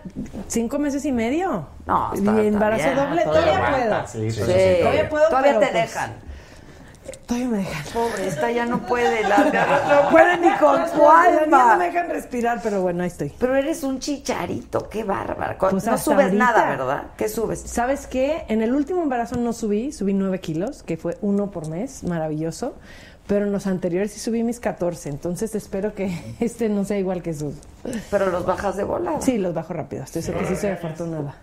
cinco 0.48 0.78
meses 0.78 1.06
y 1.06 1.12
medio. 1.12 1.68
No, 1.88 2.12
y 2.14 2.20
está- 2.20 2.32
está 2.32 2.44
embarazo 2.44 2.84
bien. 2.84 2.96
doble, 2.96 3.24
Todavía 3.24 3.70
puedo. 3.72 4.08
sí, 4.08 4.30
Sí. 4.32 4.42
sí, 4.44 4.52
sí. 4.52 4.78
Todavía 4.82 5.10
puedo, 5.10 5.28
Todavía 5.30 5.54
pero 5.54 5.60
te 5.62 5.72
pues- 5.72 5.94
dejan. 5.94 6.14
Todavía 7.30 7.48
me 7.48 7.58
dejan. 7.60 7.84
Pobre, 7.94 8.28
esta 8.28 8.50
ya 8.50 8.66
no 8.66 8.80
puede, 8.88 9.22
la, 9.22 9.38
no 10.04 10.10
puede 10.12 10.38
ni 10.40 10.52
con 10.58 10.78
su 10.90 10.98
Ya 10.98 11.46
no 11.46 11.48
me 11.48 11.62
alma. 11.62 11.78
dejan 11.78 12.10
respirar, 12.10 12.60
pero 12.64 12.82
bueno, 12.82 13.04
ahí 13.04 13.08
estoy. 13.08 13.32
Pero 13.38 13.56
eres 13.56 13.84
un 13.84 14.00
chicharito, 14.00 14.90
qué 14.90 15.04
bárbaro. 15.04 15.56
Pues 15.60 15.86
no 15.86 15.96
subes 16.00 16.26
ahorita. 16.26 16.32
nada, 16.44 16.70
¿verdad? 16.72 17.04
¿Qué 17.18 17.30
subes? 17.30 17.62
¿Sabes 17.62 18.08
qué? 18.08 18.46
En 18.48 18.64
el 18.64 18.74
último 18.74 19.04
embarazo 19.04 19.36
no 19.36 19.54
subí, 19.54 19.92
subí 19.92 20.14
nueve 20.16 20.40
kilos, 20.40 20.82
que 20.82 20.98
fue 20.98 21.20
uno 21.22 21.52
por 21.52 21.68
mes, 21.70 22.04
maravilloso. 22.04 22.74
Pero 23.28 23.46
en 23.46 23.52
los 23.52 23.68
anteriores 23.68 24.12
sí 24.12 24.20
subí 24.20 24.42
mis 24.42 24.60
14, 24.60 25.08
entonces 25.10 25.54
espero 25.54 25.94
que 25.94 26.12
este 26.40 26.68
no 26.68 26.84
sea 26.84 26.98
igual 26.98 27.22
que 27.22 27.36
sus. 27.36 27.54
Pero 28.10 28.32
los 28.32 28.44
bajas 28.44 28.76
de 28.76 28.84
volada. 28.86 29.22
Sí, 29.22 29.38
los 29.38 29.54
bajo 29.54 29.72
rápido, 29.74 30.04
estoy 30.04 30.24
segura 30.24 30.48
que 30.48 30.56
sí 30.56 30.62
soy 30.62 30.72
afortunada. 30.72 31.36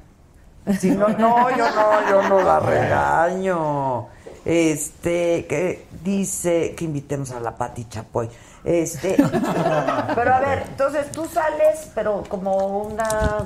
Si 0.80 0.90
no, 0.90 1.06
no, 1.10 1.48
yo 1.56 1.64
no, 1.76 2.10
yo 2.10 2.28
no 2.28 2.42
la 2.42 2.58
regaño. 2.58 4.08
Este, 4.46 5.44
que 5.46 5.86
dice 6.04 6.74
que 6.76 6.84
invitemos 6.84 7.32
a 7.32 7.40
la 7.40 7.56
Pati 7.56 7.86
Chapoy. 7.88 8.28
Este, 8.62 9.16
pero 10.14 10.34
a 10.34 10.40
ver, 10.40 10.64
entonces 10.68 11.10
tú 11.10 11.26
sales, 11.26 11.90
pero 11.94 12.22
como 12.28 12.78
una 12.84 13.44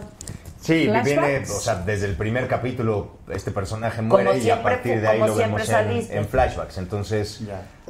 Sí, 0.61 0.89
viene, 1.03 1.39
o 1.39 1.47
sea, 1.47 1.77
desde 1.77 2.07
el 2.07 2.17
primer 2.17 2.47
capítulo 2.47 3.13
este 3.31 3.51
personaje 3.51 4.03
muere 4.03 4.39
y 4.39 4.51
a 4.51 4.63
partir 4.63 5.01
de 5.01 5.09
ahí 5.09 5.19
lo 5.19 5.35
vemos 5.35 5.67
en, 5.71 6.27
flashbacks. 6.27 6.77
Entonces, 6.77 7.41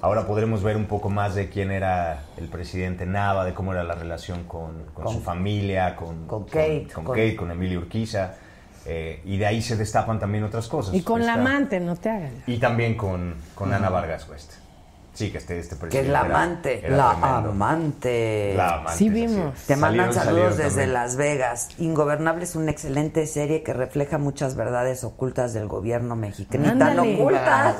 ahora 0.00 0.24
podremos 0.24 0.62
ver 0.62 0.76
un 0.76 0.86
poco 0.86 1.10
más 1.10 1.34
de 1.34 1.48
quién 1.48 1.72
era 1.72 2.26
el 2.36 2.46
presidente 2.48 3.06
Nava, 3.06 3.44
de 3.44 3.54
cómo 3.54 3.72
era 3.72 3.82
la 3.82 3.96
relación 3.96 4.44
con, 4.44 4.84
con 4.94 5.04
Con- 5.04 5.14
su 5.14 5.20
familia, 5.20 5.96
con, 5.96 6.28
con 6.28 6.44
Kate, 6.44 6.86
con, 6.94 7.04
con- 7.04 7.16
Kate, 7.16 7.34
con 7.34 7.50
Emilio 7.50 7.80
Urquiza. 7.80 8.34
Eh, 8.86 9.20
y 9.24 9.36
de 9.38 9.46
ahí 9.46 9.62
se 9.62 9.76
destapan 9.76 10.18
también 10.18 10.44
otras 10.44 10.68
cosas. 10.68 10.94
Y 10.94 11.02
con 11.02 11.24
la 11.26 11.34
amante, 11.34 11.80
no 11.80 11.96
te 11.96 12.10
hagas. 12.10 12.32
Y 12.46 12.58
también 12.58 12.96
con, 12.96 13.34
con 13.54 13.72
Ana 13.72 13.88
Vargas 13.90 14.28
West. 14.28 14.52
Sí, 15.12 15.30
que 15.32 15.38
este, 15.38 15.58
este 15.58 15.70
Que 15.70 15.74
es 15.74 15.80
presidente. 15.80 16.12
la 16.12 16.20
era- 16.20 16.26
amante. 16.42 16.86
era 16.86 16.96
la 16.96 17.10
tremendo. 17.10 17.50
amante. 17.50 18.54
La 18.56 18.74
amante, 18.76 18.96
Sí 18.96 19.08
vimos. 19.10 19.52
así. 19.54 19.66
Te 19.66 19.76
mandan 19.76 20.06
Salieron- 20.10 20.14
saludos 20.14 20.24
salieron 20.54 20.56
desde 20.56 20.68
también. 20.68 20.92
Las 20.94 21.16
Vegas. 21.16 21.68
Ingobernable 21.78 22.44
es 22.44 22.56
una 22.56 22.70
excelente 22.70 23.26
serie 23.26 23.62
que 23.62 23.72
refleja 23.74 24.16
muchas 24.18 24.54
verdades 24.54 25.02
ocultas 25.04 25.52
del 25.52 25.66
gobierno 25.66 26.14
mexicano. 26.16 26.62
Ni 26.72 26.78
tan 26.78 26.82
Ándale. 26.90 27.16
ocultas. 27.20 27.76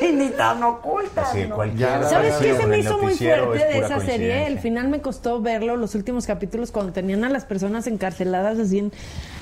Y 0.00 0.12
ni 0.12 0.28
tan 0.28 0.62
ocultas. 0.62 1.30
Así, 1.30 1.46
¿no? 1.48 1.56
cualquier 1.56 1.88
Ya, 1.88 2.02
¿Sabes 2.08 2.34
qué 2.36 2.52
se 2.54 2.60
con 2.60 2.68
me 2.68 2.74
el 2.76 2.80
hizo 2.82 2.92
muy 2.98 3.02
noticiero 3.06 3.46
fuerte 3.46 3.62
es 3.62 3.68
de 3.68 3.74
pura 3.74 3.86
esa 3.86 4.00
serie? 4.00 4.06
coincidencia. 4.16 4.46
El 4.46 4.58
final 4.60 4.88
me 4.88 5.00
costó 5.00 5.40
verlo, 5.40 5.76
los 5.76 5.94
últimos 5.96 6.26
capítulos, 6.26 6.70
cuando 6.70 6.92
tenían 6.92 7.24
a 7.24 7.30
las 7.30 7.46
personas 7.46 7.86
encarceladas 7.88 8.58
así 8.58 8.78
en... 8.80 8.92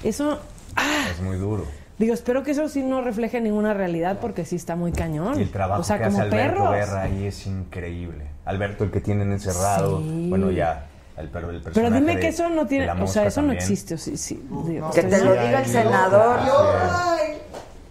Eso... 0.04 0.38
ah, 0.76 1.06
Es 1.10 1.20
muy 1.20 1.36
duro. 1.36 1.64
digo, 1.98 2.14
espero 2.14 2.42
que 2.42 2.52
eso 2.52 2.68
sí 2.68 2.82
no 2.82 3.02
refleje 3.02 3.40
ninguna 3.40 3.74
realidad 3.74 4.18
porque 4.20 4.44
sí 4.44 4.56
está 4.56 4.76
muy 4.76 4.92
cañón. 4.92 5.38
Y 5.38 5.42
el 5.42 5.50
trabajo 5.50 5.80
o 5.80 5.84
sea, 5.84 5.98
que 5.98 6.04
como 6.04 6.18
hace 6.18 6.26
Alberto 6.28 6.54
perros. 6.56 6.70
Guerra 6.74 7.02
ahí 7.02 7.26
es 7.26 7.46
increíble. 7.46 8.24
Alberto, 8.44 8.84
el 8.84 8.90
que 8.90 9.00
tienen 9.00 9.32
encerrado, 9.32 9.98
Sí. 10.00 10.26
bueno, 10.28 10.50
ya, 10.50 10.86
el, 11.16 11.28
pero 11.28 11.50
el 11.50 11.60
Pero 11.60 11.90
dime 11.90 12.14
de- 12.14 12.20
que 12.20 12.28
eso 12.28 12.48
no 12.48 12.66
tiene... 12.66 12.90
O 12.90 13.06
sea, 13.06 13.26
eso 13.26 13.42
no 13.42 13.52
existe. 13.52 13.98
sí, 13.98 14.16
sí, 14.16 14.42
digo, 14.66 14.90
Que 14.90 15.02
te 15.02 15.22
lo 15.24 15.32
diga 15.32 15.60
el 15.60 15.66
senador. 15.66 16.38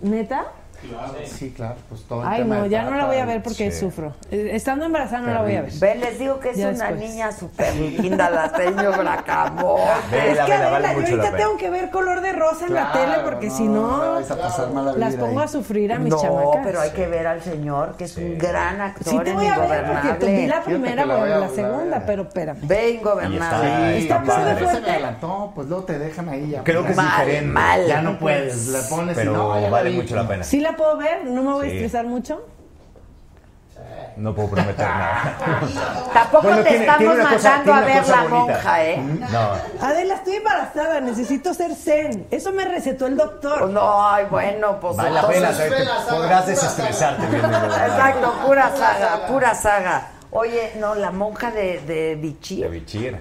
¿Neta? 0.02 0.46
Sí, 1.26 1.52
claro, 1.56 1.76
pues 1.90 2.02
todo 2.04 2.22
el 2.22 2.28
Ay, 2.28 2.42
tema 2.44 2.58
no, 2.60 2.66
ya 2.68 2.84
no 2.84 2.96
la 2.96 3.06
voy 3.06 3.18
a 3.18 3.26
ver 3.26 3.42
porque 3.44 3.72
sí. 3.72 3.80
sufro. 3.80 4.14
Eh, 4.32 4.52
Estando 4.54 4.86
embarazada 4.86 5.22
no 5.26 5.34
la 5.34 5.42
voy 5.42 5.56
a 5.56 5.62
ver. 5.64 5.72
Ve, 5.74 5.96
les 5.96 6.20
digo 6.20 6.40
que 6.40 6.52
es 6.52 6.58
Ya 6.58 6.70
una 6.70 6.90
después. 6.92 7.10
niña 7.10 7.32
súper 7.32 7.76
linda, 7.76 8.30
la 8.30 8.50
señor 8.56 8.98
Bracamón. 8.98 9.80
Es 10.14 10.38
que 10.40 10.52
vela, 10.52 10.70
vale 10.70 10.88
yo 10.90 10.94
mucho 10.94 11.08
ahorita 11.14 11.32
la 11.32 11.38
tengo 11.38 11.58
que 11.58 11.70
ver 11.70 11.90
color 11.90 12.22
de 12.22 12.32
rosa 12.34 12.66
en 12.68 12.74
la 12.74 12.92
Claro, 12.92 13.12
tele 13.12 13.24
porque 13.30 13.48
no, 13.48 13.58
si 13.58 13.64
no 13.64 13.98
no 13.98 14.14
vais 14.14 14.32
a 14.32 14.38
pasar 14.38 14.70
mala 14.72 14.94
las 14.94 15.16
pongo 15.16 15.40
ahí. 15.40 15.46
a 15.46 15.48
sufrir 15.48 15.94
a 15.94 16.00
mis 16.00 16.10
no, 16.14 16.22
chamacas. 16.22 16.62
pero 16.64 16.80
hay 16.82 16.92
que 16.92 17.08
ver 17.08 17.28
al 17.28 17.42
señor, 17.42 17.96
que 17.98 18.04
es 18.06 18.18
un 18.18 18.38
gran 18.38 18.80
actor 18.82 19.08
Sí 19.14 19.20
te 19.24 19.34
voy 19.34 19.48
a 19.48 19.58
ver 19.60 19.86
porque 19.86 20.14
te 20.26 20.36
vi 20.38 20.48
la 20.48 20.62
primera, 20.64 21.06
la 21.06 21.24
a- 21.24 21.28
la 21.40 21.50
segunda, 21.50 22.04
pero 22.06 22.24
espérame. 22.24 22.60
Ve 22.64 22.92
ingobernable. 22.92 23.98
está- 23.98 24.24
padre, 24.24 24.64
fuerte. 24.64 24.92
adelantó, 24.92 25.52
pues 25.56 25.68
luego 25.68 25.84
te 25.84 25.98
dejan 26.00 26.30
ahí 26.30 26.50
ya. 26.52 26.64
Creo 26.64 26.84
que 26.84 26.92
es 26.92 26.98
Mal, 26.98 27.26
diferente. 27.26 27.88
Ya 27.88 28.02
no 28.02 28.18
puedes, 28.20 28.68
le 28.68 28.80
pones 28.90 29.16
y 29.18 29.20
Pero 29.20 29.50
vale 29.72 29.90
mucho 29.92 30.16
la 30.16 30.28
pena. 30.28 30.44
¿Sí 30.68 30.72
la 30.72 30.78
puedo 30.78 30.98
ver? 30.98 31.24
¿No 31.26 31.44
me 31.44 31.52
voy 31.54 31.68
a 31.68 31.70
Sí. 31.70 31.76
estresar 31.78 32.06
mucho? 32.06 32.46
No 34.18 34.34
puedo 34.34 34.50
prometer 34.50 34.88
nada. 34.88 35.38
Tampoco 36.14 36.48
Bueno, 36.48 36.64
te 36.64 36.70
tiene- 36.70 36.80
estamos 36.86 36.98
tiene 36.98 37.14
una 37.14 37.30
cosa- 37.34 37.50
mandando 37.50 37.74
a 37.74 37.78
una 37.78 37.86
ver 37.86 38.00
cosa 38.02 38.16
la 38.16 38.22
bonita. 38.24 38.54
monja, 38.54 38.84
¿eh? 38.84 38.98
No, 39.32 39.86
Adela, 39.88 40.14
estoy 40.16 40.36
embarazada, 40.38 41.00
necesito 41.02 41.54
ser 41.54 41.76
zen. 41.76 42.28
Eso 42.32 42.52
me 42.52 42.66
recetó 42.66 43.06
el 43.06 43.16
doctor. 43.16 43.70
No, 43.70 44.10
ay, 44.10 44.26
bueno, 44.30 44.80
pues 44.80 44.98
vale 44.98 45.12
la 45.12 45.28
pena. 45.28 45.50
entonces- 45.52 45.70
te- 45.70 45.86
te 45.86 46.12
podrás 46.16 46.48
desestresarte 46.48 47.28
viendo 47.28 47.48
Exacto, 47.58 48.34
pura 48.46 48.76
saga, 48.76 49.28
pura 49.28 49.54
saga. 49.56 50.08
Oye, 50.32 50.74
no, 50.80 50.96
la 50.96 51.12
monja 51.12 51.52
de, 51.52 51.80
de 51.82 51.94
De 52.08 52.16
Vichy. 52.16 52.64
Bichir. 52.66 53.18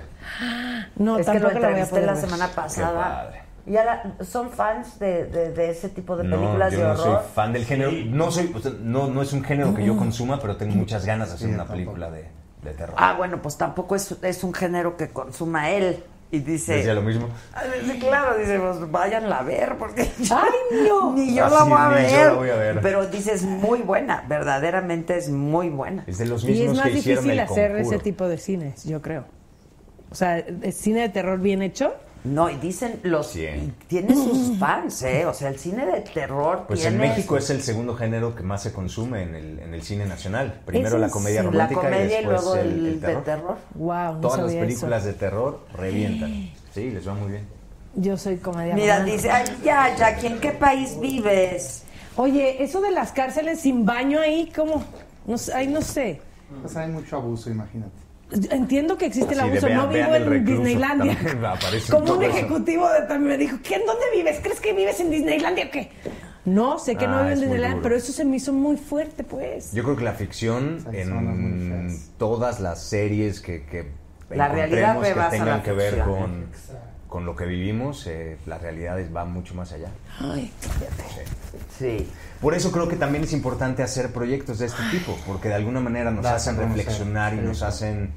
No, 0.97 1.18
es 1.18 1.27
que 1.27 1.35
lo 1.35 1.48
tampoco 1.51 1.60
la 1.60 1.68
voy 1.68 1.78
a 1.78 1.82
entrevisté 1.82 1.90
poder 1.90 2.06
la 2.06 2.12
ver. 2.14 2.20
semana 2.23 2.48
pasada. 2.48 3.05
padre. 3.24 3.43
¿Ya 3.66 3.84
la- 3.84 4.24
¿Son 4.24 4.51
fans 4.51 4.98
de, 5.01 5.24
de, 5.26 5.51
de 5.52 5.70
ese 5.70 5.88
tipo 5.88 6.16
de 6.16 6.24
No, 6.24 6.36
películas 6.36 6.72
yo 6.72 6.78
de 6.78 6.84
no 6.84 6.90
horror? 6.93 7.05
soy 7.20 7.32
fan 7.34 7.52
del 7.52 7.64
género. 7.64 7.90
No 8.06 8.30
soy, 8.30 8.52
sea, 8.62 8.72
no, 8.80 9.09
no 9.09 9.22
es 9.22 9.32
un 9.32 9.43
género 9.43 9.74
que 9.74 9.84
yo 9.84 9.97
consuma, 9.97 10.38
pero 10.40 10.56
tengo 10.56 10.74
muchas 10.76 11.05
ganas 11.05 11.28
de 11.30 11.34
hacer 11.34 11.48
una 11.51 11.66
película 11.66 12.10
de, 12.10 12.26
de 12.62 12.70
terror. 12.72 12.94
Ah, 12.98 13.14
bueno, 13.18 13.43
pues 13.43 13.56
tampoco 13.59 13.97
es, 13.97 14.16
es 14.22 14.44
un 14.44 14.55
género 14.55 14.97
que 14.97 15.09
consuma 15.09 15.70
él. 15.70 16.02
Y 16.30 16.40
dice... 16.40 16.74
Decía 16.78 16.94
lo 16.94 17.02
mismo. 17.02 17.28
Ah, 17.55 17.62
dice, 17.80 17.98
Claro, 18.01 18.36
dice, 18.36 18.59
pues 18.59 18.90
váyanla 18.90 19.38
a 19.38 19.43
ver, 19.44 19.76
porque 19.78 20.02
¡Ay, 20.30 20.86
no! 20.88 21.12
ni 21.14 21.34
yo 21.34 21.44
Ah, 21.44 21.51
la 21.51 21.62
sí, 21.64 21.70
voy 21.70 21.78
a 21.78 21.88
ni 21.88 21.94
ver. 21.94 22.10
yo 22.10 22.24
la 22.24 22.32
voy 22.32 22.51
a 22.51 22.56
ver. 22.56 22.80
Pero 22.82 23.06
dice, 23.06 23.32
es 23.32 23.43
muy 23.44 23.80
buena, 23.82 24.24
verdaderamente 24.28 25.16
es 25.16 25.28
muy 25.28 25.68
buena. 25.70 26.02
Es 26.09 26.18
de 26.18 26.26
los 26.26 26.43
Y 26.44 26.52
es 26.52 26.59
mismos 26.59 26.76
más 26.78 26.86
que 26.88 26.98
hicieron 26.98 27.24
difícil 27.24 27.30
el 27.40 27.40
hacer 27.47 27.76
ese 27.76 27.98
tipo 28.01 28.26
de 28.28 28.38
cines, 28.38 28.84
yo 28.84 29.01
creo. 29.02 29.24
O 30.10 30.14
sea, 30.16 30.38
el 30.38 30.72
cine 30.72 31.01
de 31.02 31.09
terror 31.10 31.38
bien 31.40 31.62
hecho. 31.62 31.94
No, 32.26 32.50
y 32.50 32.56
dicen 32.56 33.00
los... 33.04 33.28
Sí. 33.28 33.46
Tiene 33.86 34.14
sus 34.14 34.58
fans, 34.58 35.02
¿eh? 35.02 35.24
O 35.26 35.32
sea, 35.32 35.48
el 35.48 35.58
cine 35.58 35.86
de 35.86 36.00
terror 36.00 36.64
Pues 36.66 36.80
tiene... 36.80 36.96
en 36.96 37.02
México 37.10 37.36
es 37.36 37.48
el 37.50 37.62
segundo 37.62 37.94
género 37.94 38.34
que 38.34 38.42
más 38.42 38.62
se 38.62 38.72
consume 38.72 39.22
en 39.22 39.34
el, 39.34 39.58
en 39.60 39.74
el 39.74 39.82
cine 39.82 40.06
nacional. 40.06 40.60
Primero 40.64 40.96
¿Es 40.96 41.00
la 41.00 41.08
comedia? 41.10 41.42
La 41.42 41.50
romántica 41.50 41.80
comedia 41.82 42.20
y 42.20 42.24
y 42.24 42.26
después 42.26 42.42
luego 42.44 42.56
el, 42.56 42.68
el, 42.68 42.86
el 42.86 43.00
de 43.00 43.06
terror. 43.06 43.24
terror. 43.24 43.56
Wow, 43.74 44.14
no 44.14 44.20
Todas 44.20 44.38
las 44.40 44.52
películas 44.54 45.02
eso. 45.02 45.12
de 45.12 45.14
terror 45.14 45.60
revientan. 45.74 46.50
Sí, 46.74 46.90
les 46.90 47.06
va 47.06 47.14
muy 47.14 47.30
bien. 47.30 47.46
Yo 47.94 48.16
soy 48.16 48.36
comedia 48.38 48.74
Mira, 48.74 48.98
romántica. 48.98 49.16
dice, 49.16 49.30
ay, 49.30 49.58
ya, 49.64 49.96
Jackie, 49.96 50.26
¿en 50.26 50.40
qué 50.40 50.50
país 50.52 50.98
vives? 51.00 51.84
Oye, 52.16 52.62
eso 52.62 52.80
de 52.80 52.90
las 52.90 53.12
cárceles 53.12 53.60
sin 53.60 53.86
baño 53.86 54.20
ahí, 54.20 54.50
¿cómo? 54.54 54.84
No 55.26 55.38
sé, 55.38 55.52
ay, 55.54 55.68
no 55.68 55.80
sé. 55.80 56.20
Pues 56.62 56.76
hay 56.76 56.88
mucho 56.90 57.16
abuso, 57.16 57.50
imagínate. 57.50 58.05
Entiendo 58.50 58.98
que 58.98 59.06
existe 59.06 59.34
el 59.34 59.40
Sí, 59.40 59.46
abuso, 59.46 59.66
vean- 59.66 59.76
no 59.78 59.88
vivo 59.88 60.14
en 60.14 60.26
Recluso, 60.30 60.62
Disneylandia. 60.62 61.16
Como 61.90 62.14
un 62.14 62.22
ejecutivo 62.24 62.88
de, 62.90 63.02
también 63.02 63.28
me 63.28 63.38
dijo, 63.38 63.58
¿qué, 63.62 63.76
¿en 63.76 63.86
dónde 63.86 64.04
vives? 64.14 64.40
¿Crees 64.42 64.60
que 64.60 64.72
vives 64.72 64.98
en 65.00 65.10
Disneylandia 65.10 65.66
o 65.66 65.70
qué? 65.70 65.90
No, 66.44 66.78
sé 66.78 66.96
que 66.96 67.06
no 67.06 67.14
Ah, 67.18 67.22
vivo 67.22 67.32
en 67.34 67.40
Disneylandia, 67.40 67.80
pero 67.82 67.96
eso 67.96 68.12
se 68.12 68.24
me 68.24 68.36
hizo 68.36 68.52
muy 68.52 68.76
fuerte, 68.76 69.22
pues. 69.24 69.72
Yo 69.72 69.82
creo 69.84 69.96
que 69.96 70.04
la 70.04 70.12
ficción 70.14 70.84
en 70.92 71.96
todas 72.18 72.58
las 72.60 72.82
series 72.82 73.40
que, 73.40 73.64
que 73.64 73.86
La 74.30 74.48
realidad 74.48 75.00
que 75.00 75.14
tengan 75.30 75.48
la 75.48 75.62
que 75.62 75.72
ver 75.72 75.94
ficción. 75.94 76.14
con, 76.18 76.46
con 77.08 77.26
lo 77.26 77.36
que 77.36 77.46
vivimos, 77.46 78.06
eh, 78.08 78.38
la 78.46 78.58
realidad 78.58 78.98
es- 79.00 79.14
va 79.14 79.24
mucho 79.24 79.54
más 79.54 79.72
allá. 79.72 79.88
Ay, 80.20 80.52
Sí. 81.78 82.08
Por 82.47 82.55
eso 82.55 82.70
creo 82.70 82.86
que 82.86 82.94
también 82.94 83.24
es 83.24 83.32
importante 83.32 83.82
hacer 83.82 84.12
proyectos 84.12 84.60
de 84.60 84.66
este 84.66 84.81
tipo, 84.93 85.18
porque 85.27 85.48
de 85.48 85.55
alguna 85.55 85.81
manera 85.81 86.12
nos 86.12 86.24
hacen 86.27 86.56
reflexionar 86.56 87.35
y 87.35 87.39
nos 87.39 87.64
hacen 87.64 88.12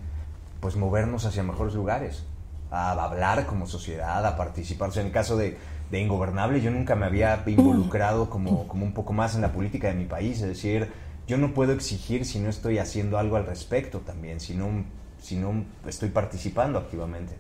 pues 0.60 0.76
movernos 0.76 1.26
hacia 1.26 1.42
mejores 1.42 1.74
lugares, 1.74 2.28
a 2.70 2.92
hablar 2.92 3.48
como 3.48 3.66
sociedad, 3.66 4.24
a 4.24 4.38
participar. 4.38 4.90
O 4.90 4.92
sea, 4.92 5.02
en 5.02 5.08
el 5.08 5.14
caso 5.14 5.36
de, 5.36 5.58
de 5.90 6.00
Ingobernable, 6.00 6.62
yo 6.62 6.70
nunca 6.70 6.96
me 6.96 7.08
había 7.08 7.42
involucrado 7.48 8.30
como, 8.30 8.68
como 8.68 8.86
un 8.86 8.94
poco 8.94 9.14
más 9.14 9.34
en 9.34 9.42
la 9.42 9.52
política 9.52 9.88
de 9.88 9.96
mi 9.96 10.06
país, 10.06 10.40
es 10.42 10.48
decir, 10.50 10.92
yo 11.28 11.40
no 11.40 11.56
puedo 11.56 11.72
exigir 11.72 12.24
si 12.24 12.38
no 12.38 12.52
estoy 12.52 12.78
haciendo 12.78 13.18
algo 13.18 13.36
al 13.36 13.48
respecto 13.48 14.02
también, 14.02 14.40
si 14.40 14.54
no, 14.54 14.86
si 15.20 15.38
no 15.38 15.66
estoy 15.88 16.10
participando 16.10 16.78
activamente. 16.78 17.34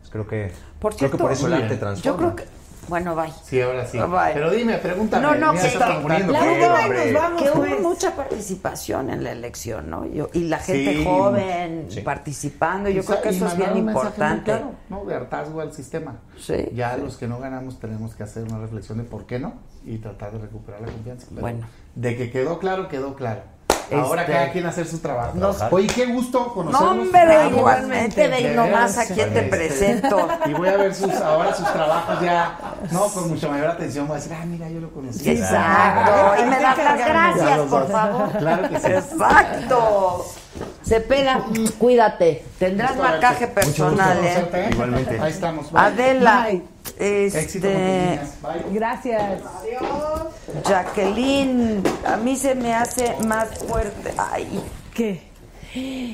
Pues 0.00 0.10
creo 0.10 0.26
que, 0.26 0.50
Por 0.80 0.96
creo 0.96 1.08
que 1.08 1.16
cierto, 1.16 1.18
por 1.18 1.30
eso 1.30 1.46
el 1.46 1.52
arte 1.52 1.76
transforma. 1.76 2.02
Yo 2.02 2.16
creo 2.16 2.34
que... 2.34 2.55
Bueno, 2.88 3.14
bye. 3.16 3.32
Sí, 3.44 3.60
ahora 3.60 3.86
sí. 3.86 3.98
Bye. 3.98 4.32
Pero 4.34 4.50
dime, 4.50 4.78
pregúntame. 4.78 5.22
No, 5.22 5.34
no, 5.34 5.52
que 5.60 5.66
está- 5.66 6.00
poniendo 6.00 6.32
La 6.32 6.40
hombre. 6.40 7.12
nos 7.12 7.22
vamos, 7.22 7.42
que 7.42 7.48
pues. 7.50 7.72
hubo 7.80 7.88
mucha 7.88 8.14
participación 8.14 9.10
en 9.10 9.24
la 9.24 9.32
elección, 9.32 9.90
¿no? 9.90 10.06
Yo- 10.06 10.28
y 10.32 10.44
la 10.44 10.58
gente 10.58 10.94
Sí, 10.98 11.04
joven 11.04 11.86
sí. 11.88 12.00
participando, 12.00 12.88
yo 12.90 13.02
Y 13.02 13.04
creo 13.04 13.22
que 13.22 13.28
eso 13.30 13.46
es 13.46 13.56
bien 13.56 13.76
importante. 13.76 14.44
claro, 14.44 14.72
¿no? 14.88 15.04
De 15.04 15.14
hartazgo 15.14 15.60
al 15.60 15.72
sistema. 15.72 16.16
Sí, 16.38 16.68
Ya 16.74 16.94
sí. 16.94 17.00
los 17.02 17.16
que 17.16 17.26
no 17.28 17.38
ganamos 17.38 17.78
tenemos 17.80 18.14
que 18.14 18.22
hacer 18.22 18.44
una 18.44 18.58
reflexión 18.58 18.98
de 18.98 19.04
por 19.04 19.26
qué 19.26 19.38
no 19.38 19.54
y 19.84 19.98
tratar 19.98 20.32
de 20.32 20.38
recuperar 20.38 20.80
la 20.82 20.88
confianza. 20.88 21.26
Pero 21.30 21.40
Bueno. 21.40 21.66
De 21.94 22.16
que 22.16 22.30
quedó 22.30 22.58
claro, 22.58 22.88
quedó 22.88 23.14
claro. 23.14 23.40
Ahora 23.92 24.22
Este- 24.22 24.32
cada 24.32 24.50
quien 24.52 24.66
hacer 24.66 24.86
su 24.86 24.98
trabajo. 24.98 25.32
Nos- 25.34 25.62
Oye, 25.70 25.86
qué 25.86 26.06
gusto 26.06 26.40
No, 26.40 26.52
conocernos. 26.54 26.90
hombre, 26.90 27.48
igualmente, 27.50 28.28
ve 28.28 28.54
nomás 28.54 28.98
a 28.98 29.06
quién 29.06 29.32
te 29.32 29.44
este, 29.44 29.56
presento. 29.56 30.28
Y 30.46 30.52
voy 30.54 30.68
a 30.68 30.76
ver 30.76 30.94
sus, 30.94 31.12
ahora 31.14 31.54
sus 31.54 31.70
trabajos 31.72 32.20
ya, 32.20 32.58
no, 32.90 33.06
con 33.08 33.28
mucha 33.28 33.48
mayor 33.48 33.68
atención. 33.68 34.06
Voy 34.08 34.16
a 34.16 34.20
decir, 34.20 34.36
ah, 34.40 34.44
mira, 34.46 34.68
yo 34.68 34.80
lo 34.80 34.90
conocí. 34.90 35.30
Exacto. 35.30 36.42
Y 36.42 36.44
me 36.46 36.58
das 36.60 36.78
las 36.78 36.98
gracias, 36.98 37.58
por 37.60 37.90
favor. 37.90 38.30
Claro 38.38 38.68
que 38.68 38.80
sí. 38.80 38.86
Exacto. 38.86 40.24
Se 40.86 41.00
pega, 41.00 41.44
cuídate. 41.78 42.44
Tendrás 42.60 42.96
marcaje 42.96 43.48
personal, 43.48 44.24
¿eh? 44.24 44.48
¿eh? 44.52 44.68
Igualmente. 44.70 45.18
Ahí 45.20 45.32
estamos. 45.32 45.72
bye. 45.72 45.80
Adela, 45.80 46.46
Bye. 46.48 46.62
Éxito 47.26 47.66
con 47.66 47.76
tus 47.76 47.82
este. 47.82 48.70
Gracias. 48.72 49.40
Jacqueline, 50.64 51.82
a 52.06 52.16
mí 52.16 52.36
se 52.36 52.54
me 52.54 52.72
hace 52.74 53.16
más 53.26 53.48
fuerte. 53.66 54.14
Ay, 54.16 54.62
¿Qué? 54.94 55.26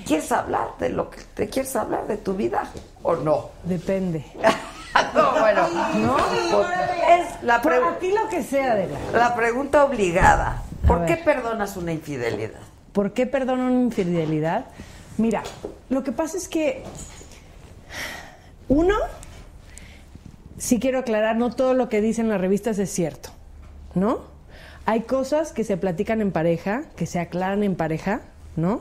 ¿quieres 0.07 0.33
hablar 0.33 0.69
de 0.81 0.89
lo 0.89 1.09
que 1.11 1.21
te 1.35 1.49
quieres 1.49 1.77
hablar 1.77 2.07
de 2.07 2.17
tu 2.17 2.35
vida 2.35 2.65
o 3.03 3.15
no? 3.17 3.51
Depende. 3.65 4.25
no, 5.15 5.33
bueno, 5.39 5.69
¿No? 5.97 6.17
pues, 6.17 6.67
es 7.11 7.43
la, 7.43 7.61
Por 7.63 7.73
pre- 7.79 7.85
a 7.89 7.99
ti 7.99 8.11
lo 8.11 8.29
que 8.29 8.43
sea, 8.43 8.73
Adela. 8.73 8.99
la 9.13 9.35
pregunta 9.37 9.85
obligada. 9.85 10.63
¿Por 10.87 11.05
qué 11.05 11.17
perdonas 11.17 11.77
una 11.77 11.93
infidelidad? 11.93 12.59
¿Por 12.93 13.13
qué 13.13 13.27
perdono 13.27 13.67
una 13.67 13.83
infidelidad? 13.83 14.67
Mira, 15.19 15.43
lo 15.89 16.03
que 16.03 16.13
pasa 16.13 16.37
es 16.37 16.49
que 16.49 16.83
uno, 18.69 18.95
sí 20.59 20.79
quiero 20.79 20.99
aclarar, 20.99 21.37
no 21.37 21.51
todo 21.51 21.75
lo 21.75 21.89
que 21.89 22.01
dicen 22.01 22.29
las 22.29 22.41
revistas 22.41 22.79
es 22.79 22.91
cierto, 22.91 23.31
¿no? 23.95 24.21
Hay 24.85 25.03
cosas 25.03 25.53
que 25.53 25.65
se 25.65 25.77
platican 25.77 26.21
en 26.21 26.33
pareja, 26.33 26.85
que 26.97 27.07
se 27.07 27.21
aclaran 27.21 27.63
en 27.63 27.77
pareja, 27.77 28.23
¿no? 28.57 28.81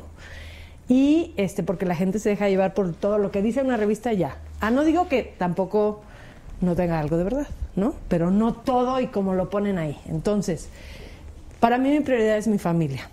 Y 0.90 1.34
este, 1.38 1.64
porque 1.64 1.86
la 1.86 1.96
gente 1.96 2.20
se 2.20 2.30
deja 2.30 2.50
llevar 2.50 2.74
por 2.74 2.94
todo 2.94 3.18
lo 3.18 3.32
que 3.32 3.42
dice 3.42 3.62
una 3.62 3.78
revista 3.78 4.12
ya. 4.12 4.38
Ah, 4.60 4.72
no 4.72 4.84
digo 4.84 5.08
que 5.08 5.24
tampoco 5.38 6.02
no 6.60 6.76
tenga 6.76 7.00
algo 7.00 7.18
de 7.18 7.24
verdad, 7.24 7.48
¿no? 7.76 7.94
Pero 8.08 8.32
no 8.32 8.54
todo 8.54 9.00
y 9.00 9.08
como 9.08 9.34
lo 9.34 9.50
ponen 9.50 9.78
ahí. 9.78 9.98
Entonces, 10.08 10.70
para 11.60 11.78
mí 11.78 11.90
mi 11.90 12.02
prioridad 12.02 12.38
es 12.38 12.48
mi 12.48 12.58
familia. 12.58 13.10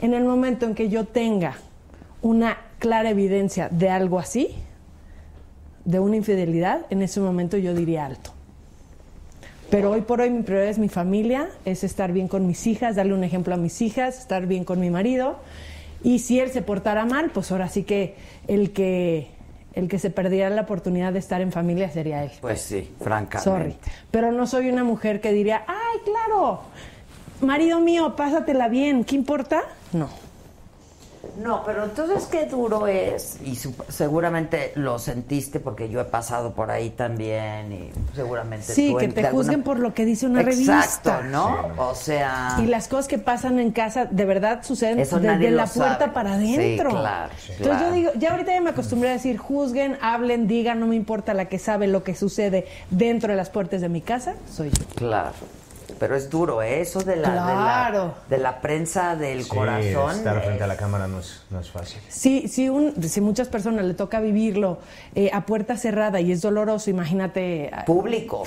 En 0.00 0.14
el 0.14 0.24
momento 0.24 0.66
en 0.66 0.74
que 0.74 0.88
yo 0.88 1.04
tenga 1.04 1.56
una 2.22 2.58
clara 2.78 3.10
evidencia 3.10 3.68
de 3.68 3.90
algo 3.90 4.18
así, 4.18 4.54
de 5.84 6.00
una 6.00 6.16
infidelidad, 6.16 6.86
en 6.90 7.02
ese 7.02 7.20
momento 7.20 7.56
yo 7.56 7.74
diría 7.74 8.06
alto. 8.06 8.30
Pero 9.70 9.90
hoy 9.90 10.02
por 10.02 10.20
hoy 10.20 10.30
mi 10.30 10.42
prioridad 10.42 10.70
es 10.70 10.78
mi 10.78 10.88
familia, 10.88 11.48
es 11.64 11.84
estar 11.84 12.12
bien 12.12 12.28
con 12.28 12.46
mis 12.46 12.66
hijas, 12.66 12.96
darle 12.96 13.14
un 13.14 13.24
ejemplo 13.24 13.54
a 13.54 13.56
mis 13.56 13.82
hijas, 13.82 14.18
estar 14.18 14.46
bien 14.46 14.64
con 14.64 14.80
mi 14.80 14.90
marido. 14.90 15.38
Y 16.02 16.20
si 16.20 16.38
él 16.38 16.50
se 16.50 16.62
portara 16.62 17.04
mal, 17.06 17.30
pues 17.30 17.50
ahora 17.50 17.68
sí 17.68 17.82
que 17.82 18.14
el 18.46 18.72
que 18.72 19.28
el 19.74 19.88
que 19.88 19.98
se 19.98 20.10
perdiera 20.10 20.50
la 20.50 20.62
oportunidad 20.62 21.12
de 21.12 21.18
estar 21.18 21.40
en 21.40 21.50
familia 21.50 21.90
sería 21.90 22.22
él. 22.22 22.30
Pues 22.40 22.60
sí, 22.60 22.88
francamente. 23.00 23.42
Sorry. 23.42 23.76
Pero 24.10 24.30
no 24.30 24.46
soy 24.46 24.68
una 24.68 24.84
mujer 24.84 25.20
que 25.20 25.32
diría, 25.32 25.64
ay, 25.66 25.98
claro, 26.04 26.60
marido 27.40 27.80
mío, 27.80 28.16
pásatela 28.16 28.68
bien, 28.68 29.04
¿qué 29.04 29.14
importa? 29.16 29.62
No. 29.92 30.08
No, 31.42 31.62
pero 31.64 31.84
entonces 31.84 32.26
qué 32.30 32.44
duro 32.44 32.86
es, 32.86 33.38
y 33.42 33.56
su- 33.56 33.74
seguramente 33.88 34.72
lo 34.76 34.98
sentiste 34.98 35.58
porque 35.58 35.88
yo 35.88 35.98
he 36.00 36.04
pasado 36.04 36.52
por 36.52 36.70
ahí 36.70 36.90
también 36.90 37.72
y 37.72 37.90
seguramente 38.14 38.72
Sí, 38.74 38.90
tú 38.92 38.98
que 38.98 39.06
en- 39.06 39.14
te 39.14 39.20
alguna- 39.26 39.42
juzguen 39.42 39.62
por 39.62 39.78
lo 39.78 39.94
que 39.94 40.04
dice 40.04 40.26
una 40.26 40.42
Exacto, 40.42 41.10
revista. 41.10 41.22
¿no? 41.22 41.68
O 41.78 41.94
sea... 41.94 42.58
Y 42.62 42.66
las 42.66 42.88
cosas 42.88 43.08
que 43.08 43.16
pasan 43.18 43.58
en 43.58 43.72
casa 43.72 44.04
de 44.04 44.24
verdad 44.26 44.62
suceden 44.64 45.00
Eso 45.00 45.18
desde 45.18 45.50
la 45.50 45.66
puerta 45.66 45.98
sabe. 46.00 46.12
para 46.12 46.38
Sí, 46.38 46.54
adentro. 46.54 46.90
claro, 46.90 47.32
sí. 47.38 47.52
Entonces 47.52 47.78
claro. 47.78 47.86
yo 47.88 47.92
digo, 47.94 48.10
ya 48.16 48.30
ahorita 48.32 48.52
ya 48.52 48.60
me 48.60 48.70
acostumbré 48.70 49.08
a 49.08 49.12
decir, 49.14 49.38
juzguen, 49.38 49.96
hablen, 50.02 50.46
digan, 50.46 50.78
no 50.78 50.86
me 50.86 50.94
importa 50.94 51.32
la 51.32 51.46
que 51.46 51.58
sabe 51.58 51.86
lo 51.86 52.04
que 52.04 52.14
sucede 52.14 52.66
dentro 52.90 53.30
de 53.32 53.36
las 53.36 53.48
puertas 53.48 53.80
de 53.80 53.88
mi 53.88 54.02
casa, 54.02 54.34
soy 54.54 54.70
yo. 54.70 54.84
Claro. 54.94 55.32
Pero 55.98 56.16
es 56.16 56.28
duro, 56.30 56.62
¿eh? 56.62 56.80
Eso 56.80 57.00
de 57.00 57.16
la, 57.16 57.30
de 57.30 57.34
la- 57.36 57.44
Claro. 57.44 58.14
de 58.28 58.38
la, 58.38 58.60
prensa 58.60 59.16
del 59.16 59.42
Sí, 59.44 59.48
corazón. 59.48 60.10
estar 60.16 60.42
frente 60.42 60.64
a 60.64 60.66
la 60.66 60.76
cámara 60.76 61.06
no 61.06 61.20
es, 61.20 61.42
no 61.50 61.60
es 61.60 61.70
fácil. 61.70 62.00
Si, 62.08 62.48
si, 62.48 62.68
un, 62.68 63.02
si 63.02 63.20
muchas 63.20 63.48
personas 63.48 63.84
le 63.84 63.94
toca 63.94 64.20
vivirlo 64.20 64.78
eh, 65.14 65.30
a 65.32 65.46
puerta 65.46 65.76
cerrada 65.76 66.20
y 66.20 66.32
es 66.32 66.40
doloroso, 66.42 66.90
imagínate... 66.90 67.70
ah, 67.72 67.84
público. 67.84 68.44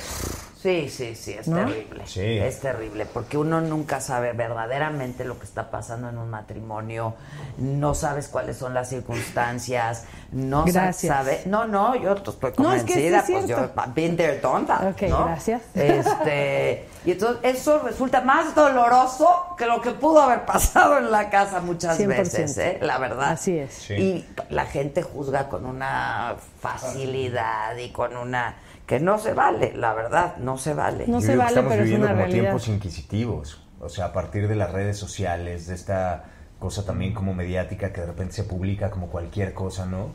Sí, 0.61 0.89
sí, 0.89 1.15
sí, 1.15 1.33
es 1.33 1.47
¿No? 1.47 1.57
terrible. 1.57 2.03
Sí. 2.07 2.19
Es 2.39 2.59
terrible, 2.59 3.05
porque 3.05 3.37
uno 3.37 3.61
nunca 3.61 4.01
sabe 4.01 4.33
verdaderamente 4.33 5.23
lo 5.23 5.37
que 5.37 5.45
está 5.45 5.69
pasando 5.69 6.09
en 6.09 6.17
un 6.17 6.29
matrimonio, 6.31 7.13
no 7.59 7.93
sabes 7.93 8.27
cuáles 8.27 8.57
son 8.57 8.73
las 8.73 8.89
circunstancias, 8.89 10.05
no 10.31 10.65
Gracias. 10.65 11.15
sabe. 11.15 11.41
No, 11.45 11.65
no, 11.67 11.95
yo 11.95 12.13
estoy 12.15 12.51
No, 12.57 12.73
es 12.73 12.83
que 12.83 12.93
sí 12.93 13.11
convencida, 13.11 13.19
es 13.19 13.25
pues 13.31 13.47
yo 13.47 13.69
been 13.93 14.17
there, 14.17 14.39
done 14.39 14.65
that, 14.65 14.89
Ok, 14.91 15.03
¿no? 15.03 15.25
gracias. 15.25 15.61
Este, 15.75 16.85
y 17.07 17.11
entonces 17.11 17.39
eso 17.55 17.79
resulta 17.79 18.19
más 18.19 18.53
doloroso 18.53 19.55
que 19.57 19.65
lo 19.65 19.79
que 19.79 19.91
pudo 19.91 20.21
haber 20.21 20.43
pasado 20.45 20.97
en 20.97 21.09
la 21.09 21.29
casa 21.29 21.61
muchas 21.61 21.97
100%. 21.97 22.07
veces, 22.07 22.57
¿eh? 22.57 22.79
La 22.81 22.97
verdad. 22.97 23.31
Así 23.31 23.57
es. 23.57 23.73
Sí. 23.73 23.93
Y 23.93 24.25
la 24.49 24.65
gente 24.65 25.03
juzga 25.03 25.47
con 25.47 25.65
una 25.65 26.35
facilidad 26.59 27.77
y 27.77 27.91
con 27.93 28.17
una 28.17 28.57
que 28.85 28.99
no 28.99 29.19
se 29.19 29.34
vale, 29.34 29.71
la 29.73 29.93
verdad, 29.93 30.35
no 30.35 30.57
se 30.57 30.73
vale. 30.73 31.05
No 31.07 31.21
Yo 31.21 31.27
se 31.27 31.38
vale, 31.38 31.49
estamos 31.51 31.71
pero 31.71 31.84
es 31.84 31.85
viviendo 31.85 32.07
una 32.07 32.13
como 32.13 32.25
realidad. 32.25 32.43
tiempos 32.43 32.67
inquisitivos. 32.67 33.61
O 33.79 33.88
sea, 33.88 34.07
a 34.07 34.11
partir 34.11 34.49
de 34.49 34.55
las 34.55 34.73
redes 34.73 34.97
sociales, 34.97 35.67
de 35.67 35.75
esta 35.75 36.25
cosa 36.59 36.84
también 36.85 37.13
como 37.13 37.34
mediática 37.34 37.93
que 37.93 38.01
de 38.01 38.07
repente 38.07 38.34
se 38.34 38.43
publica 38.43 38.89
como 38.89 39.07
cualquier 39.07 39.53
cosa, 39.53 39.85
¿no? 39.85 40.09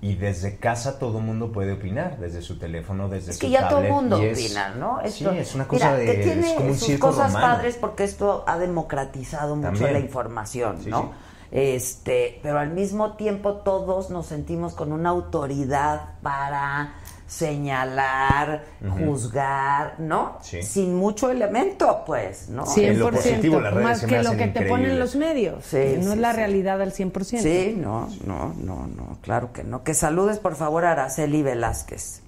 Y 0.00 0.14
desde 0.14 0.58
casa 0.58 0.98
todo 1.00 1.18
mundo 1.18 1.50
puede 1.50 1.72
opinar, 1.72 2.18
desde 2.18 2.40
su 2.40 2.56
teléfono, 2.58 3.08
desde 3.08 3.32
Es 3.32 3.36
su 3.38 3.40
que 3.40 3.50
ya 3.50 3.68
todo 3.68 3.80
el 3.80 3.90
mundo 3.92 4.16
es- 4.22 4.38
opina, 4.38 4.70
¿no? 4.76 5.00
sí, 5.06 5.26
es 5.26 5.54
una 5.56 5.66
cosa 5.66 5.90
mira, 5.92 5.98
de... 5.98 6.06
que 6.06 6.14
tiene 6.22 6.46
es 6.50 6.52
como 6.54 6.68
un 6.68 6.78
sus 6.78 6.98
cosas 6.98 7.32
romano. 7.32 7.54
padres 7.56 7.76
porque 7.76 8.04
esto 8.04 8.44
ha 8.46 8.58
democratizado 8.58 9.56
mucho 9.56 9.70
También. 9.70 9.92
la 9.94 9.98
información, 9.98 10.78
Sí, 10.84 10.90
¿no? 10.90 11.02
sí. 11.02 11.08
Este, 11.50 12.38
pero 12.42 12.58
al 12.60 12.70
mismo 12.70 13.14
tiempo 13.14 13.54
todos 13.54 14.10
nos 14.10 14.26
sentimos 14.26 14.74
con 14.74 14.92
una 14.92 15.08
autoridad 15.08 16.02
para 16.22 16.92
señalar, 17.28 18.64
Ujú. 18.84 19.04
juzgar, 19.04 20.00
¿no? 20.00 20.38
Sí. 20.42 20.62
Sin 20.62 20.96
mucho 20.96 21.30
elemento, 21.30 22.02
pues, 22.06 22.48
¿no? 22.48 22.64
En 22.76 22.98
lo 22.98 23.10
100%, 23.10 23.10
positivo, 23.12 23.60
las 23.60 23.74
redes 23.74 23.84
más 23.86 23.98
se 24.00 24.06
me 24.06 24.12
que 24.16 24.22
lo 24.22 24.30
que 24.36 24.46
te 24.48 24.62
ponen 24.62 24.98
los 24.98 25.14
medios, 25.14 25.64
Sí, 25.64 25.76
que 25.76 25.96
no 25.98 26.04
sí, 26.04 26.10
es 26.12 26.18
la 26.18 26.30
sí. 26.32 26.36
realidad 26.36 26.80
al 26.82 26.92
100%. 26.92 27.42
Sí, 27.42 27.74
no, 27.78 28.08
no, 28.24 28.54
no, 28.56 28.86
no, 28.88 29.18
claro 29.20 29.52
que 29.52 29.62
no. 29.62 29.84
Que 29.84 29.94
saludes 29.94 30.38
por 30.38 30.56
favor 30.56 30.84
a 30.84 30.92
Araceli 30.92 31.42
Velázquez. 31.42 32.22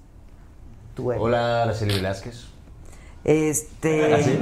Ex. 0.97 1.19
Hola, 1.19 1.63
Araceli 1.63 1.95
Velázquez. 1.95 2.50
Este. 3.23 4.15
¿Ah, 4.15 4.19
sí? 4.23 4.39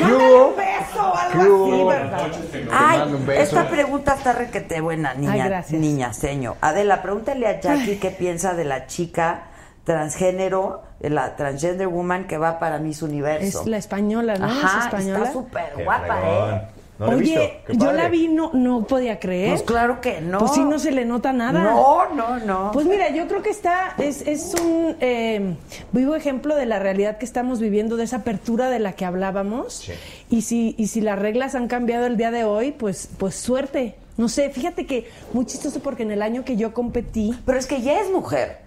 Mándale 0.00 0.34
un 0.44 0.56
beso 0.56 1.10
o 1.10 1.16
algo 1.16 1.64
así, 1.64 1.84
¿verdad? 1.84 2.30
Ay, 2.72 3.24
esta 3.38 3.68
pregunta 3.68 4.14
está 4.14 4.32
requete 4.32 4.80
buena, 4.80 5.14
niña, 5.14 5.32
Ay, 5.32 5.42
gracias. 5.42 5.80
niña 5.80 6.12
seño. 6.12 6.56
Adela, 6.60 7.02
pregúntale 7.02 7.46
a 7.48 7.60
Jackie 7.60 7.96
qué 7.98 8.10
piensa 8.10 8.54
de 8.54 8.64
la 8.64 8.86
chica 8.86 9.44
transgénero, 9.84 10.82
de 11.00 11.10
la 11.10 11.34
transgender 11.34 11.88
woman 11.88 12.26
que 12.28 12.38
va 12.38 12.58
para 12.60 12.78
Miss 12.78 13.02
Universo. 13.02 13.62
Es 13.62 13.66
la 13.66 13.78
española, 13.78 14.36
¿no? 14.36 14.46
Ajá, 14.46 14.78
es 14.78 14.84
española. 14.84 15.18
está 15.18 15.32
súper 15.32 15.84
guapa. 15.84 16.18
¿eh? 16.22 16.68
No 17.00 17.06
la 17.06 17.12
he 17.12 17.16
Oye, 17.16 17.24
visto. 17.24 17.40
Qué 17.66 17.72
yo 17.72 17.78
padre. 17.86 17.96
la 17.96 18.08
vi, 18.08 18.28
no, 18.28 18.52
no 18.52 18.84
podía 18.84 19.18
creer. 19.18 19.50
Pues 19.50 19.62
claro 19.62 20.00
que 20.00 20.20
no. 20.20 20.38
Pues 20.38 20.52
sí, 20.52 20.62
no 20.62 20.78
se 20.78 20.92
le 20.92 21.04
nota 21.04 21.32
nada. 21.32 21.64
No, 21.64 22.14
no, 22.14 22.38
no. 22.38 22.70
Pues 22.72 22.86
mira, 22.86 23.08
yo 23.10 23.26
creo 23.26 23.42
que 23.42 23.50
está, 23.50 23.94
es, 23.98 24.20
es 24.26 24.54
un 24.62 24.96
eh, 25.00 25.56
vivo 25.92 26.14
ejemplo 26.14 26.54
de 26.54 26.66
la 26.66 26.78
realidad 26.78 27.18
que 27.18 27.24
estamos 27.24 27.58
viviendo, 27.58 27.96
de 27.96 28.04
esa 28.04 28.16
apertura 28.18 28.70
de 28.70 28.78
la 28.78 28.92
que 28.92 29.04
hablábamos. 29.06 29.74
Sí. 29.74 29.92
Y 30.28 30.42
si, 30.42 30.74
y 30.78 30.86
si 30.88 31.00
las 31.00 31.18
reglas 31.18 31.54
han 31.54 31.66
cambiado 31.68 32.06
el 32.06 32.16
día 32.16 32.30
de 32.30 32.44
hoy, 32.44 32.72
pues, 32.72 33.08
pues 33.18 33.34
suerte. 33.34 33.96
No 34.18 34.28
sé, 34.28 34.50
fíjate 34.50 34.84
que 34.84 35.08
muy 35.32 35.46
chistoso 35.46 35.80
porque 35.80 36.02
en 36.02 36.10
el 36.10 36.20
año 36.20 36.44
que 36.44 36.56
yo 36.56 36.74
competí, 36.74 37.34
Pero 37.46 37.58
es 37.58 37.66
que 37.66 37.80
ya 37.80 37.98
es 38.00 38.10
mujer. 38.12 38.58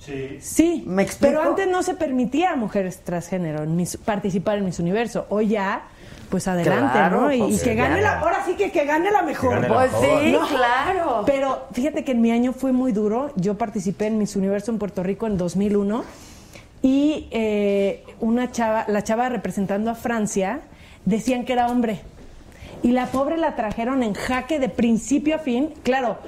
Sí. 0.00 0.38
sí, 0.40 0.84
¿Me 0.86 1.02
explico? 1.02 1.34
pero 1.38 1.50
antes 1.50 1.66
no 1.68 1.82
se 1.82 1.94
permitía 1.94 2.52
a 2.52 2.56
mujeres 2.56 2.98
transgénero 3.04 3.64
en 3.64 3.74
mis- 3.76 3.96
participar 3.96 4.58
en 4.58 4.64
Miss 4.64 4.78
Universo. 4.78 5.26
Hoy 5.28 5.48
ya, 5.48 5.88
pues 6.30 6.46
adelante, 6.48 6.92
Claro, 6.92 7.20
¿no? 7.22 7.32
Y, 7.32 7.38
pues 7.38 7.60
y 7.60 7.64
que 7.64 7.74
gane 7.74 8.00
la, 8.02 8.20
ahora 8.20 8.44
sí 8.44 8.54
que, 8.54 8.70
que 8.70 8.84
gane 8.84 9.10
la 9.10 9.22
mejor. 9.22 9.50
gane 9.54 9.68
la 9.68 9.74
Pues 9.74 9.92
mejor. 9.92 10.20
sí, 10.22 10.32
No. 10.32 10.46
claro. 10.46 11.22
Pero 11.26 11.66
fíjate 11.72 12.04
que 12.04 12.12
en 12.12 12.20
mi 12.20 12.30
año 12.30 12.52
fue 12.52 12.72
muy 12.72 12.92
duro. 12.92 13.32
Yo 13.36 13.56
participé 13.56 14.06
en 14.06 14.18
Miss 14.18 14.36
Universo 14.36 14.70
en 14.70 14.78
Puerto 14.78 15.02
Rico 15.02 15.26
en 15.26 15.36
2001 15.38 16.04
y 16.82 17.28
eh, 17.30 18.04
una 18.20 18.50
chava, 18.52 18.84
la 18.88 19.02
chava 19.02 19.28
representando 19.28 19.90
a 19.90 19.94
Francia, 19.94 20.60
decían 21.04 21.44
que 21.44 21.52
era 21.54 21.66
hombre. 21.68 22.00
Y 22.82 22.92
la 22.92 23.06
pobre 23.06 23.36
la 23.36 23.56
trajeron 23.56 24.02
en 24.04 24.14
jaque 24.14 24.58
de 24.60 24.68
principio 24.68 25.34
a 25.36 25.38
fin. 25.38 25.70
Claro. 25.82 26.18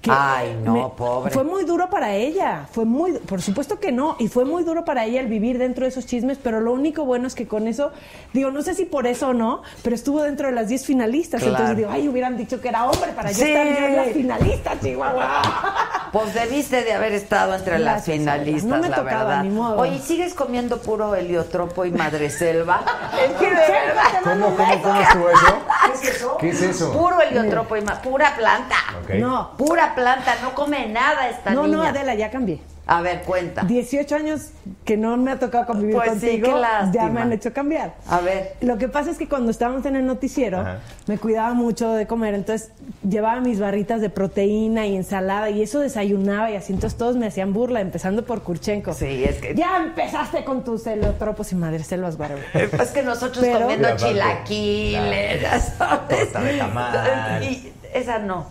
Que 0.00 0.12
Ay, 0.14 0.56
no, 0.62 0.94
pobre. 0.94 1.32
Fue 1.32 1.42
muy 1.42 1.64
duro 1.64 1.90
para 1.90 2.14
ella, 2.14 2.66
fue 2.70 2.84
muy, 2.84 3.12
por 3.18 3.42
supuesto 3.42 3.80
que 3.80 3.90
no, 3.90 4.14
y 4.20 4.28
fue 4.28 4.44
muy 4.44 4.62
duro 4.62 4.84
para 4.84 5.04
ella 5.04 5.20
el 5.20 5.26
vivir 5.26 5.58
dentro 5.58 5.82
de 5.84 5.88
esos 5.88 6.06
chismes, 6.06 6.38
pero 6.40 6.60
lo 6.60 6.72
único 6.72 7.04
bueno 7.04 7.26
es 7.26 7.34
que 7.34 7.48
con 7.48 7.66
eso, 7.66 7.90
digo, 8.32 8.52
no 8.52 8.62
sé 8.62 8.74
si 8.74 8.84
por 8.84 9.08
eso 9.08 9.30
o 9.30 9.34
no, 9.34 9.62
pero 9.82 9.96
estuvo 9.96 10.22
dentro 10.22 10.46
de 10.48 10.54
las 10.54 10.68
10 10.68 10.86
finalistas, 10.86 11.40
Claro. 11.42 11.56
entonces 11.56 11.76
digo, 11.78 11.90
ay, 11.90 12.06
hubieran 12.08 12.36
dicho 12.36 12.60
que 12.60 12.68
era 12.68 12.84
hombre 12.84 13.10
para 13.12 13.32
yo 13.32 13.44
estar 13.44 13.66
yo 13.66 13.86
en 13.86 13.96
las 13.96 14.08
finalistas, 14.10 14.80
Chihuahua. 14.80 15.42
Pues 16.12 16.32
debiste 16.32 16.84
de 16.84 16.94
haber 16.94 17.12
estado 17.12 17.54
entre 17.54 17.78
las 17.78 18.06
finalistas, 18.06 18.64
no 18.64 18.78
me 18.78 18.88
la 18.88 18.96
tocaba, 18.96 19.24
verdad. 19.24 19.42
ni 19.42 19.50
modo. 19.50 19.76
Oye, 19.76 19.98
¿sigues 19.98 20.32
comiendo 20.32 20.78
puro 20.80 21.14
heliotropo 21.14 21.84
y 21.84 21.90
madreselva? 21.90 22.80
es 23.26 23.32
que 23.32 23.44
de 23.44 23.54
verdad. 23.54 24.02
¿Cómo, 24.24 24.56
cómo, 24.56 24.82
cómo 24.82 25.00
estuvo 25.02 25.28
eso? 25.28 25.58
¿Qué 26.00 26.08
es 26.08 26.16
eso? 26.16 26.36
¿Qué 26.38 26.48
es 26.48 26.62
eso? 26.62 26.92
Puro 26.94 27.20
heliotropo 27.20 27.76
y 27.76 27.82
ma- 27.82 28.00
pura 28.00 28.34
planta. 28.36 28.76
No, 29.18 29.50
Pura 29.58 29.87
planta, 29.94 30.36
no 30.42 30.54
come 30.54 30.88
nada 30.88 31.28
esta 31.28 31.50
no, 31.50 31.66
no, 31.66 31.78
niña. 31.78 31.90
Adela, 31.90 32.14
ya 32.14 32.30
cambié. 32.30 32.60
A 32.90 33.02
ver, 33.02 33.20
cuenta. 33.24 33.64
18 33.64 34.16
años 34.16 34.48
que 34.86 34.96
no 34.96 35.14
me 35.18 35.30
ha 35.32 35.38
tocado 35.38 35.66
convivir 35.66 35.94
Pues 35.94 36.10
sí, 36.12 36.40
contigo, 36.40 36.56
qué 36.56 36.96
ya 36.98 37.06
me 37.10 37.20
han 37.20 37.30
hecho 37.34 37.52
cambiar. 37.52 37.92
A 38.08 38.20
ver. 38.20 38.54
Lo 38.62 38.78
que 38.78 38.88
pasa 38.88 39.10
es 39.10 39.18
que 39.18 39.28
cuando 39.28 39.50
estábamos 39.50 39.84
en 39.84 39.94
el 39.96 40.06
noticiero, 40.06 40.60
Ajá. 40.60 40.78
me 41.06 41.18
cuidaba 41.18 41.52
mucho 41.52 41.92
de 41.92 42.06
comer, 42.06 42.32
entonces 42.32 42.72
llevaba 43.06 43.42
mis 43.42 43.60
barritas 43.60 44.00
de 44.00 44.08
proteína 44.08 44.86
y 44.86 44.96
ensalada 44.96 45.50
y 45.50 45.60
eso 45.60 45.80
desayunaba 45.80 46.50
y 46.50 46.56
así, 46.56 46.72
entonces 46.72 46.96
todos 46.98 47.16
me 47.16 47.26
hacían 47.26 47.52
burla, 47.52 47.82
empezando 47.82 48.24
por 48.24 48.42
Kurchenko. 48.42 48.94
Sí, 48.94 49.22
es 49.22 49.36
que- 49.36 49.54
Ya 49.54 49.76
empezaste 49.84 50.42
con 50.44 50.64
tus 50.64 50.84
celotropos 50.84 51.52
y 51.52 51.56
madreselvas, 51.56 52.16
guarro. 52.16 52.36
Es 52.54 52.90
que 52.92 53.02
nosotros 53.02 53.44
Pero- 53.44 53.60
comiendo 53.66 53.88
chilaquiles, 53.98 55.42
ya 55.42 55.60
sabes. 55.60 56.08
Torta 56.32 56.40
de 56.42 56.56
tamal. 56.58 57.42
Y 57.44 57.70
esa 57.92 58.18
no. 58.18 58.46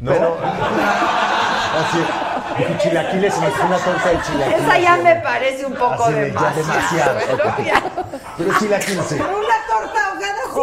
No. 0.00 0.12
Así. 1.80 1.98
Dije 2.58 2.78
chilaquiles, 2.78 3.34
una 3.38 3.78
torta 3.78 4.08
de 4.10 4.22
chilaquiles. 4.22 4.60
Esa 4.62 4.78
ya 4.78 4.96
me 4.96 5.14
parece 5.16 5.66
un 5.66 5.74
poco 5.74 6.10
demasiado. 6.10 6.54
demasiado, 6.56 7.18
ok. 7.34 7.64
Ya. 7.64 7.82
Pero 8.36 8.58
chilaquiles. 8.58 9.06
Pero 9.08 9.24
una 9.24 9.56
torta 9.70 10.06
ahogada 10.06 10.42
sí, 10.54 10.60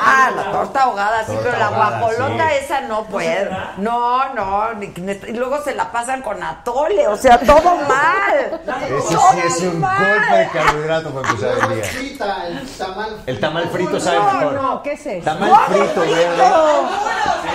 Ah, 0.00 0.30
la 0.34 0.50
torta 0.52 0.82
ahogada, 0.82 1.20
sí, 1.24 1.32
Torta 1.32 1.42
pero 1.44 1.58
la 1.58 1.66
ahogada, 1.66 1.98
guajolota 2.00 2.48
sí. 2.50 2.54
esa 2.64 2.80
no 2.82 3.04
puede. 3.04 3.50
No, 3.78 4.34
no, 4.34 4.74
ni- 4.74 4.88
ni- 4.96 5.12
y 5.12 5.32
luego 5.32 5.62
se 5.62 5.74
la 5.74 5.90
pasan 5.90 6.22
con 6.22 6.42
atole, 6.42 7.06
o 7.08 7.16
sea, 7.16 7.38
todo 7.38 7.76
mal. 7.88 8.60
Ese 8.88 9.14
Todo 9.14 9.30
sí 9.32 9.40
es 9.44 9.60
un 9.62 9.80
mal. 9.80 9.98
golpe 10.18 10.36
de 10.36 10.48
carbohidrato 10.48 11.10
para 11.10 11.28
empezar 11.28 11.70
el 11.70 11.74
día. 11.76 11.90
El 12.00 12.68
tamal. 12.76 13.22
El 13.26 13.40
tamal 13.40 13.68
frito 13.70 14.00
sabe 14.00 14.16
No, 14.18 14.24
mejor. 14.32 14.52
no, 14.54 14.82
¿qué 14.82 14.92
es 14.92 15.06
eso? 15.06 15.24
Tamal 15.24 15.50
¡Huevo 15.50 15.64
frito, 15.66 16.00
frito! 16.00 16.16
verde. 16.18 16.88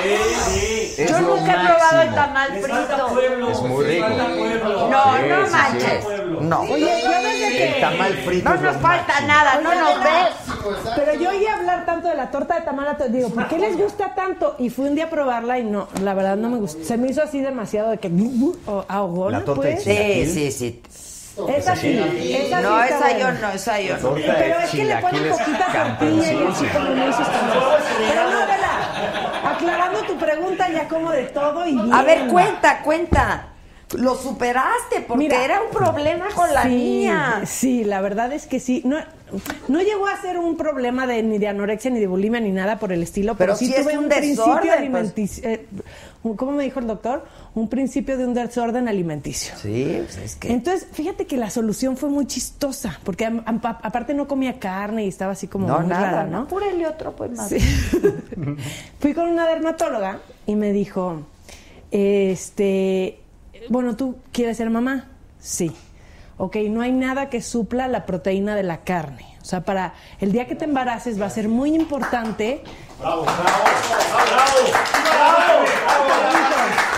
Sí, 0.04 0.36
sí. 0.96 0.96
Es 1.04 1.10
Yo 1.12 1.22
nunca 1.22 1.52
he 1.52 1.66
probado 1.66 2.02
el 2.02 2.14
tamal 2.16 2.48
frito. 2.62 3.08
pueblo. 3.08 3.50
Es 3.52 3.62
muy 3.62 3.86
rico. 3.86 4.06
falta 4.08 4.26
pueblo. 4.26 4.88
No, 4.90 5.04
Sí, 5.18 5.24
no 5.30 5.48
manches. 5.50 6.04
sí. 6.04 6.38
No. 6.42 6.60
Oye, 6.62 7.02
yo 7.04 7.10
desde 7.12 7.50
que... 7.58 7.76
El 7.76 7.82
tamal 7.82 8.14
frito 8.26 8.50
No 8.50 8.56
nos 8.62 8.76
falta 8.78 9.08
máximo. 9.08 9.28
nada, 9.28 9.56
no 9.62 9.74
nos 9.76 10.04
ves. 10.04 10.30
Pero 10.96 11.14
yo 11.16 11.30
oí 11.30 11.46
hablar 11.46 11.86
tanto 11.86 12.08
de 12.08 12.16
la 12.16 12.32
torta 12.32 12.56
de 12.56 12.62
tamal, 12.62 12.96
digo, 13.10 13.30
¿por 13.30 13.48
qué 13.48 13.58
les 13.58 13.78
gusta 13.78 14.14
tanto? 14.16 14.56
Y 14.60 14.70
fui 14.70 14.88
un 14.88 14.96
día 14.96 15.06
a 15.06 15.10
probarla 15.10 15.60
y 15.60 15.64
no, 15.64 15.88
la 16.02 16.14
verdad 16.14 16.36
no 16.36 16.50
me 16.50 16.58
gustó. 16.58 16.84
Se 16.84 16.98
me 16.98 17.10
hizo 17.10 17.22
así 17.22 17.42
demasiado 17.42 17.92
de 17.92 17.98
que 17.98 18.12
o 18.66 18.86
ahogona, 18.88 19.40
La 19.40 19.46
torta 19.46 19.68
de 19.68 19.74
pues. 19.74 19.84
chilaquil. 19.84 20.30
Sí, 20.30 20.52
sí, 20.52 20.52
sí. 20.52 20.82
Esa 21.48 21.76
sí, 21.76 21.98
esa 21.98 22.58
sí 22.58 22.64
No, 22.64 22.84
esa 22.84 23.18
yo 23.18 23.32
no, 23.32 23.50
esa 23.50 23.82
yo 23.82 23.98
no. 23.98 24.14
Pero 24.14 24.60
de 24.60 24.64
es 24.66 24.70
que 24.70 24.86
le 24.86 24.98
ponen 24.98 25.30
poquita 25.32 25.98
tortilla 25.98 26.34
y 26.34 26.48
así 26.48 26.66
como 26.68 26.90
no 26.90 27.10
hizo 27.10 27.24
Pero 28.08 28.30
no, 28.30 28.38
Adela, 28.38 29.52
aclarando 29.52 30.02
tu 30.04 30.18
pregunta 30.18 30.70
ya 30.70 30.88
como 30.88 31.12
de 31.12 31.24
todo 31.24 31.66
y 31.66 31.74
bien. 31.74 31.94
A 31.94 32.04
ver, 32.04 32.28
cuenta, 32.28 32.84
cuenta. 32.84 33.53
Lo 33.94 34.16
superaste 34.16 35.02
porque 35.08 35.24
Mira, 35.26 35.44
era 35.44 35.62
un 35.62 35.70
problema 35.72 36.26
con 36.36 36.54
la 36.54 36.66
niña. 36.66 37.42
Sí, 37.46 37.84
la 37.84 38.02
verdad 38.02 38.32
es 38.34 38.46
que 38.48 38.60
sí. 38.60 38.82
No, 38.86 38.98
no 39.68 39.82
llegó 39.82 40.08
a 40.08 40.22
ser 40.22 40.38
un 40.38 40.58
problema 40.58 41.08
de 41.08 41.24
ni 41.24 41.38
de 41.38 41.48
anorexia 41.48 41.92
ni 41.92 42.00
de 42.00 42.08
bulimia 42.08 42.40
ni 42.40 42.52
nada 42.52 42.80
por 42.80 42.92
el 42.92 43.04
estilo, 43.04 43.36
pero, 43.36 43.54
Pero 43.54 43.58
sí 43.58 43.68
sí 43.68 43.74
es 43.76 43.84
tuve 43.84 43.98
un 43.98 44.06
un, 44.06 44.10
principio 44.10 44.44
desorden, 44.46 44.62
pues. 44.68 44.78
alimenticio. 44.80 45.50
eh, 45.50 45.66
¿Cómo 46.38 46.52
me 46.54 46.64
dijo 46.64 46.80
el 46.80 46.88
doctor? 46.88 47.26
Un 47.54 47.68
principio 47.68 48.18
de 48.18 48.26
un 48.26 48.34
desorden 48.34 48.88
alimenticio. 48.88 49.56
Sí, 49.62 49.98
pues 50.04 50.18
es 50.18 50.36
que. 50.38 50.52
Entonces, 50.54 50.88
fíjate 50.94 51.26
que 51.28 51.36
la 51.36 51.50
solución 51.50 51.98
fue 51.98 52.08
muy 52.10 52.26
chistosa, 52.28 53.00
porque 53.04 53.26
aparte 53.46 54.14
no 54.14 54.28
comía 54.28 54.58
carne 54.58 55.04
y 55.04 55.10
estaba 55.10 55.34
así 55.34 55.48
como 55.48 55.68
No, 55.68 55.80
muy 55.80 55.88
nada, 55.90 56.12
rara, 56.12 56.24
¿no? 56.24 56.48
¿no? 56.50 56.90
Otro, 56.90 57.14
pues, 57.16 57.32
más. 57.32 57.50
Sí. 57.50 57.58
Fui 59.00 59.14
con 59.14 59.28
una 59.28 59.48
dermatóloga 59.48 60.20
y 60.46 60.56
me 60.56 60.72
dijo, 60.72 61.24
este, 61.92 63.20
bueno, 63.70 63.96
¿tú 63.96 64.18
quieres 64.32 64.58
ser 64.58 64.70
mamá? 64.70 65.10
Sí. 65.40 65.76
Ok, 66.38 66.56
no 66.70 66.82
hay 66.82 66.92
nada 66.92 67.30
que 67.30 67.42
supla 67.42 67.88
la 67.88 68.06
proteína 68.06 68.56
de 68.56 68.64
la 68.64 68.84
carne. 68.84 69.38
O 69.42 69.46
sea, 69.46 69.62
para 69.62 69.94
el 70.20 70.32
día 70.32 70.48
que 70.48 70.56
te 70.56 70.66
embaraces 70.66 71.22
va 71.22 71.26
a 71.28 71.30
ser 71.30 71.48
muy 71.48 71.76
importante. 71.76 72.64
Bravo, 73.00 73.24
bravo, 73.24 73.38
bravo, 73.44 73.54
bravo, 74.32 75.64
Entonces 75.64 76.93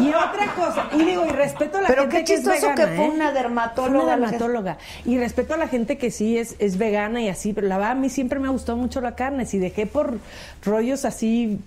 Y 0.00 0.08
otra 0.08 0.54
cosa, 0.54 0.88
y 0.94 1.04
digo, 1.04 1.24
y 1.26 1.30
respeto 1.30 1.78
a 1.78 1.82
la 1.82 1.88
Pero 1.88 2.02
gente 2.02 2.18
qué 2.18 2.24
que 2.24 2.34
es 2.34 2.40
chistoso 2.40 2.68
vegana, 2.68 2.74
que 2.74 2.96
fue 2.96 3.06
¿eh? 3.06 3.10
una 3.10 3.32
dermatóloga. 3.32 4.04
una 4.04 4.16
dermatóloga. 4.16 4.78
Y 5.04 5.18
respeto 5.18 5.54
a 5.54 5.56
la 5.56 5.68
gente 5.68 5.98
que 5.98 6.10
sí 6.10 6.38
es, 6.38 6.56
es 6.58 6.78
vegana 6.78 7.20
y 7.22 7.28
así, 7.28 7.52
pero 7.52 7.66
la 7.66 7.76
verdad 7.78 7.92
a 7.92 7.96
mí 7.96 8.08
siempre 8.08 8.38
me 8.38 8.48
gustó 8.48 8.76
mucho 8.76 9.00
la 9.00 9.14
carne. 9.14 9.46
Si 9.46 9.58
dejé 9.58 9.86
por 9.86 10.18
rollos 10.64 11.04
así, 11.04 11.58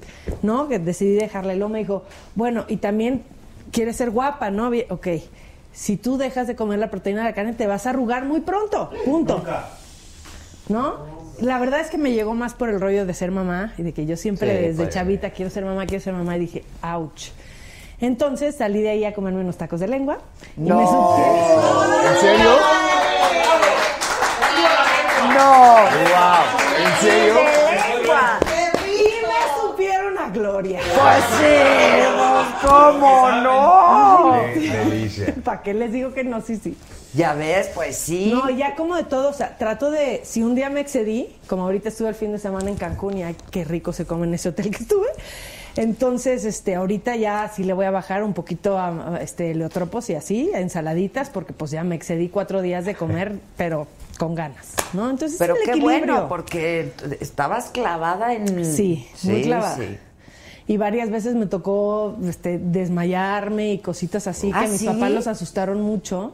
¿no? 0.41 0.67
Que 0.67 0.79
decidí 0.79 1.13
dejarla. 1.13 1.53
Y 1.53 1.57
luego 1.57 1.73
me 1.73 1.79
dijo, 1.79 2.03
bueno, 2.35 2.65
y 2.67 2.77
también 2.77 3.23
quieres 3.71 3.95
ser 3.97 4.09
guapa, 4.11 4.49
¿no? 4.51 4.71
Ok, 4.89 5.07
si 5.73 5.97
tú 5.97 6.17
dejas 6.17 6.47
de 6.47 6.55
comer 6.55 6.79
la 6.79 6.89
proteína 6.89 7.19
de 7.21 7.29
la 7.29 7.33
carne, 7.33 7.53
te 7.53 7.67
vas 7.67 7.85
a 7.85 7.91
arrugar 7.91 8.25
muy 8.25 8.41
pronto. 8.41 8.89
Punto. 9.05 9.43
¿No? 10.67 11.19
La 11.41 11.57
verdad 11.57 11.79
es 11.79 11.89
que 11.89 11.97
me 11.97 12.11
llegó 12.11 12.33
más 12.35 12.53
por 12.53 12.69
el 12.69 12.81
rollo 12.81 13.05
de 13.05 13.13
ser 13.13 13.31
mamá 13.31 13.73
y 13.77 13.83
de 13.83 13.93
que 13.93 14.05
yo 14.05 14.17
siempre 14.17 14.57
Sí, 14.57 14.67
desde 14.67 14.83
pues. 14.83 14.93
chavita 14.93 15.29
quiero 15.29 15.49
ser 15.49 15.63
mamá, 15.63 15.85
quiero 15.85 16.03
ser 16.03 16.13
mamá 16.13 16.35
y 16.35 16.41
dije, 16.41 16.63
ouch. 16.83 17.29
Entonces 18.01 18.55
salí 18.55 18.81
de 18.81 18.89
ahí 18.91 19.05
a 19.05 19.13
comerme 19.13 19.41
unos 19.41 19.57
tacos 19.57 19.79
de 19.79 19.87
lengua. 19.87 20.19
y 20.57 20.61
me 20.61 20.69
supe- 20.85 22.09
¿En 22.13 22.19
serio? 22.21 22.49
No. 25.33 25.75
¡Wow! 25.75 26.85
¿En 26.85 27.01
serio? 27.01 27.33
De 27.35 27.97
lengua. 27.99 28.39
Y 28.87 29.03
me 29.25 29.61
supieron 29.61 30.17
a 30.17 30.29
gloria. 30.29 30.79
Pues 30.79 31.23
sí, 31.37 32.05
pues, 32.17 32.71
¿cómo 32.71 33.29
no? 33.31 34.33
De- 34.53 34.69
delicia. 34.69 35.35
¿Para 35.43 35.61
qué 35.61 35.73
les 35.73 35.91
digo 35.91 36.13
que 36.13 36.23
no? 36.23 36.41
Sí, 36.41 36.57
sí. 36.61 36.77
Ya 37.13 37.33
ves, 37.33 37.69
pues 37.73 37.95
sí. 37.97 38.31
No, 38.33 38.49
ya 38.51 38.75
como 38.75 38.95
de 38.95 39.03
todo, 39.03 39.29
o 39.29 39.33
sea, 39.33 39.57
trato 39.57 39.89
de, 39.89 40.21
si 40.23 40.43
un 40.43 40.53
día 40.55 40.69
me 40.69 40.79
excedí, 40.79 41.35
como 41.47 41.63
ahorita 41.63 41.89
estuve 41.89 42.09
el 42.09 42.15
fin 42.15 42.31
de 42.31 42.37
semana 42.39 42.69
en 42.69 42.75
Cancún 42.75 43.17
y 43.17 43.23
ay, 43.23 43.35
qué 43.51 43.63
rico 43.63 43.93
se 43.93 44.05
come 44.05 44.27
en 44.27 44.35
ese 44.35 44.49
hotel 44.49 44.69
que 44.69 44.77
estuve. 44.83 45.07
Entonces, 45.79 46.43
este, 46.43 46.75
ahorita 46.75 47.15
ya 47.15 47.49
sí 47.55 47.63
le 47.63 47.71
voy 47.71 47.85
a 47.85 47.91
bajar 47.91 48.23
un 48.23 48.33
poquito 48.33 48.77
a, 48.77 49.15
a, 49.15 49.21
este 49.21 49.55
leotropos 49.55 50.09
y 50.09 50.15
así, 50.15 50.51
a 50.53 50.59
ensaladitas, 50.59 51.29
porque 51.29 51.53
pues 51.53 51.71
ya 51.71 51.85
me 51.85 51.95
excedí 51.95 52.27
cuatro 52.27 52.61
días 52.61 52.83
de 52.83 52.95
comer, 52.95 53.39
pero 53.57 53.87
con 54.17 54.35
ganas, 54.35 54.73
¿no? 54.91 55.09
Entonces, 55.09 55.37
Pero 55.39 55.53
es 55.53 55.61
el 55.61 55.65
qué 55.65 55.71
equilibrio. 55.71 56.13
bueno, 56.13 56.27
porque 56.27 56.91
estabas 57.21 57.69
clavada 57.69 58.33
en. 58.33 58.65
Sí, 58.65 59.07
muy 59.23 59.43
clavada. 59.43 59.77
sí. 59.77 59.97
Y 60.67 60.75
varias 60.75 61.09
veces 61.09 61.33
me 61.35 61.45
tocó 61.45 62.17
este, 62.27 62.59
desmayarme 62.59 63.71
y 63.71 63.79
cositas 63.79 64.27
así 64.27 64.51
¿Ah, 64.53 64.63
que 64.63 64.71
mis 64.71 64.81
sí? 64.81 64.85
papás 64.85 65.11
los 65.11 65.27
asustaron 65.27 65.81
mucho. 65.81 66.33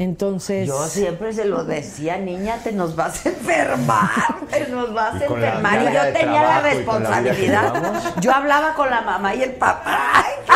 Entonces. 0.00 0.66
Yo 0.66 0.86
siempre 0.86 1.30
se 1.34 1.44
lo 1.44 1.62
decía, 1.64 2.16
niña, 2.16 2.56
te 2.64 2.72
nos 2.72 2.96
vas 2.96 3.26
a 3.26 3.28
enfermar, 3.28 4.08
te 4.50 4.66
nos 4.68 4.94
vas 4.94 5.14
a 5.16 5.18
la 5.18 5.24
enfermar. 5.26 5.82
Y 5.82 5.94
yo 5.94 6.12
tenía 6.14 6.42
la 6.42 6.54
la 6.56 6.62
que 6.62 6.74
responsabilidad. 6.74 8.12
Yo 8.22 8.32
hablaba 8.32 8.72
con 8.72 8.88
la 8.88 9.02
mamá 9.02 9.34
y 9.34 9.42
el 9.42 9.52
papá. 9.52 9.98
Ay, 10.14 10.32
¿qué? 10.46 10.52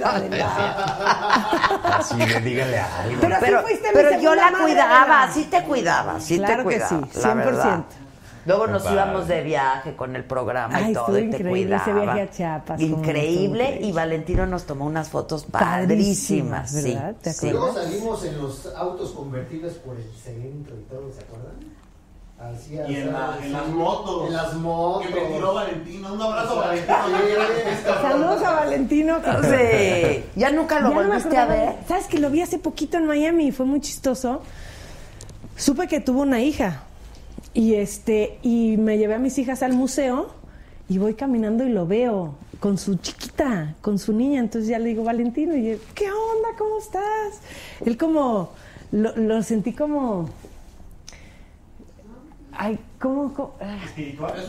Así 1.92 2.16
de 2.16 2.40
dígale 2.40 2.80
algo. 2.80 3.20
Pero 3.20 3.36
Pero, 3.40 3.62
pero 3.94 4.20
yo 4.20 4.34
la 4.34 4.50
cuidaba, 4.50 5.30
sí 5.32 5.44
te 5.44 5.62
cuidaba, 5.62 6.18
sí 6.18 6.38
Claro 6.38 6.64
te 6.64 6.68
que 6.70 6.80
cuidaba. 6.80 6.88
sí, 7.12 7.20
la 7.20 7.34
100%. 7.34 7.36
verdad. 7.36 7.80
Luego 8.46 8.66
nos 8.66 8.90
íbamos 8.90 9.28
de 9.28 9.42
viaje 9.42 9.94
con 9.96 10.16
el 10.16 10.24
programa 10.24 10.74
Ay, 10.76 10.90
y 10.92 10.94
todo, 10.94 11.18
y 11.18 11.28
te 11.30 11.36
increíble 11.36 11.76
ese 11.76 11.84
cuidaba. 11.90 12.14
viaje 12.14 12.22
a 12.22 12.30
Chiapas, 12.30 12.80
Increíble, 12.80 13.78
y 13.82 13.92
Valentino 13.92 14.46
nos 14.46 14.64
tomó 14.64 14.86
unas 14.86 15.08
fotos 15.10 15.44
Padrísimas, 15.44 16.70
padrísimas, 16.70 16.70
sí. 16.70 16.94
¿verdad? 16.94 17.14
¿Te 17.20 17.32
sí. 17.32 17.50
Luego 17.50 17.74
salimos 17.74 18.24
en 18.24 18.38
los 18.40 18.66
autos 18.74 19.10
convertibles 19.10 19.74
por 19.74 19.96
el 19.96 20.10
centro 20.14 20.74
y 20.76 20.82
todo, 20.90 21.12
¿se 21.12 21.20
acuerdan? 21.22 21.80
Así, 22.40 22.72
Y 22.72 22.96
en, 22.96 23.12
la- 23.12 23.38
en 23.44 23.52
las 23.52 23.68
motos. 23.68 24.28
En 24.28 24.32
las 24.34 24.54
motos. 24.54 25.06
Que 25.08 25.14
me 25.14 25.20
tiró 25.34 25.52
Valentina. 25.52 26.10
Un 26.10 26.22
abrazo, 26.22 26.56
Valentino. 26.56 26.96
Saludos 28.00 28.42
a 28.42 28.50
Valentino. 28.52 29.16
Sí. 29.42 30.24
¿Ya 30.36 30.50
nunca 30.50 30.80
lo 30.80 30.88
Ya 30.88 30.94
no 30.94 31.02
volviste 31.08 31.36
a 31.36 31.42
acordaba. 31.42 31.66
ver? 31.72 31.74
¿Sabes 31.86 32.06
que 32.06 32.18
lo 32.18 32.30
vi 32.30 32.40
hace 32.40 32.58
poquito 32.58 32.96
en 32.96 33.04
Miami 33.06 33.48
y 33.48 33.52
fue 33.52 33.66
muy 33.66 33.82
chistoso? 33.82 34.40
Supe 35.56 35.86
que 35.86 36.00
tuvo 36.00 36.22
una 36.22 36.40
hija 36.40 36.84
y 37.54 37.74
este 37.74 38.38
y 38.42 38.76
me 38.76 38.98
llevé 38.98 39.14
a 39.14 39.18
mis 39.18 39.38
hijas 39.38 39.62
al 39.62 39.72
museo 39.72 40.28
y 40.88 40.98
voy 40.98 41.14
caminando 41.14 41.64
y 41.64 41.70
lo 41.70 41.86
veo 41.86 42.34
con 42.58 42.76
su 42.78 42.96
chiquita, 42.96 43.74
con 43.80 43.98
su 43.98 44.12
niña. 44.12 44.40
Entonces 44.40 44.68
ya 44.68 44.78
le 44.78 44.88
digo, 44.88 45.04
Valentino, 45.04 45.56
y 45.56 45.70
yo, 45.70 45.76
¿qué 45.94 46.06
onda? 46.06 46.48
¿Cómo 46.58 46.78
estás? 46.78 47.40
Él 47.84 47.96
como, 47.96 48.50
lo, 48.92 49.16
lo 49.16 49.42
sentí 49.42 49.72
como... 49.72 50.28
Ay, 52.52 52.78
como, 53.00 53.32
como, 53.32 53.54
ah, 53.62 53.78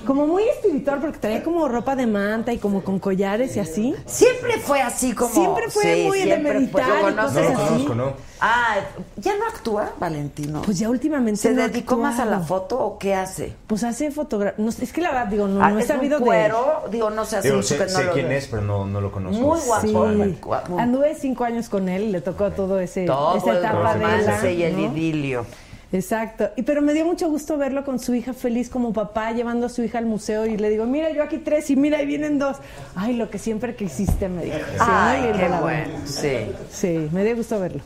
como 0.05 0.27
muy 0.27 0.43
espiritual 0.43 0.99
porque 0.99 1.17
traía 1.19 1.41
como 1.41 1.69
ropa 1.69 1.95
de 1.95 2.05
manta 2.05 2.51
y 2.51 2.57
como 2.57 2.83
con 2.83 2.99
collares 2.99 3.55
y 3.55 3.59
así. 3.61 3.95
Siempre 4.05 4.57
fue 4.59 4.81
así 4.81 5.13
como... 5.13 5.33
Siempre 5.33 5.69
fue 5.69 6.03
muy 6.07 6.17
de 6.19 6.23
siempre 6.25 6.53
meditar 6.55 6.87
¿Lo 6.89 6.97
y 6.99 7.01
conoces? 7.13 7.33
cosas 7.37 7.53
No 7.53 7.53
lo 7.53 7.63
así. 7.63 7.71
conozco, 7.85 7.95
¿no? 7.95 8.13
Ah, 8.41 8.75
¿ya 9.17 9.37
no 9.37 9.45
actúa 9.47 9.93
Valentino? 9.99 10.63
Pues 10.63 10.79
ya 10.79 10.89
últimamente 10.89 11.39
¿Se 11.39 11.51
no 11.51 11.61
dedicó 11.61 11.95
más 11.95 12.19
a 12.19 12.25
la 12.25 12.39
foto 12.41 12.77
o 12.79 12.97
qué 12.99 13.13
hace? 13.15 13.53
Pues 13.67 13.83
hace 13.85 14.11
fotografía. 14.11 14.61
No, 14.61 14.69
es 14.69 14.91
que 14.91 14.99
la 14.99 15.11
verdad, 15.11 15.27
digo, 15.27 15.47
no, 15.47 15.63
Ah, 15.63 15.69
no 15.69 15.77
he 15.79 15.83
¿Es 15.83 15.89
un 15.89 15.95
sabido 15.95 16.19
de. 16.19 16.25
cuero? 16.25 16.83
Digo, 16.91 17.09
no 17.09 17.23
sé, 17.23 17.39
Digo, 17.41 17.61
sé, 17.63 17.77
que 17.77 17.83
no 17.83 17.89
sé 17.89 18.03
lo 18.03 18.13
quién 18.13 18.27
veo. 18.29 18.37
es, 18.37 18.47
pero 18.47 18.63
no, 18.63 18.85
no 18.85 18.99
lo 18.99 19.11
conozco. 19.11 19.41
Muy 19.41 19.59
guapo. 19.61 19.87
Sí. 19.87 19.93
muy. 19.93 20.79
Anduve 20.79 21.15
cinco 21.15 21.43
años 21.45 21.69
con 21.69 21.87
él 21.87 22.03
y 22.03 22.11
le 22.11 22.19
tocó 22.21 22.51
todo 22.51 22.79
ese 22.79 23.05
Todo 23.05 23.37
esa 23.37 23.51
el 23.51 23.57
etapa 23.59 23.93
de 23.95 24.05
romance 24.07 24.53
y 24.53 24.63
el 24.63 24.73
¿no? 24.75 24.85
idilio. 24.91 25.45
Exacto. 25.91 26.49
Y 26.55 26.63
pero 26.63 26.81
me 26.81 26.93
dio 26.93 27.05
mucho 27.05 27.29
gusto 27.29 27.57
verlo 27.57 27.83
con 27.83 27.99
su 27.99 28.13
hija 28.15 28.33
feliz 28.33 28.69
como 28.69 28.93
papá, 28.93 29.31
llevando 29.31 29.65
a 29.65 29.69
su 29.69 29.83
hija 29.83 29.97
al 29.97 30.05
museo 30.05 30.45
y 30.45 30.55
le 30.57 30.69
digo, 30.69 30.85
mira, 30.85 31.11
yo 31.11 31.21
aquí 31.23 31.37
tres 31.37 31.69
y 31.69 31.75
mira, 31.75 31.97
ahí 31.97 32.05
vienen 32.05 32.39
dos. 32.39 32.57
Ay, 32.95 33.13
lo 33.15 33.29
que 33.29 33.37
siempre 33.37 33.75
quisiste, 33.75 34.29
me 34.29 34.45
dijo. 34.45 34.57
Sí, 34.57 34.77
Ay, 34.79 35.31
qué 35.37 35.49
la 35.49 35.59
bueno. 35.61 35.93
Sí, 36.05 36.37
Sí, 36.71 37.09
me 37.11 37.23
dio 37.25 37.35
gusto 37.35 37.59
verlo. 37.59 37.81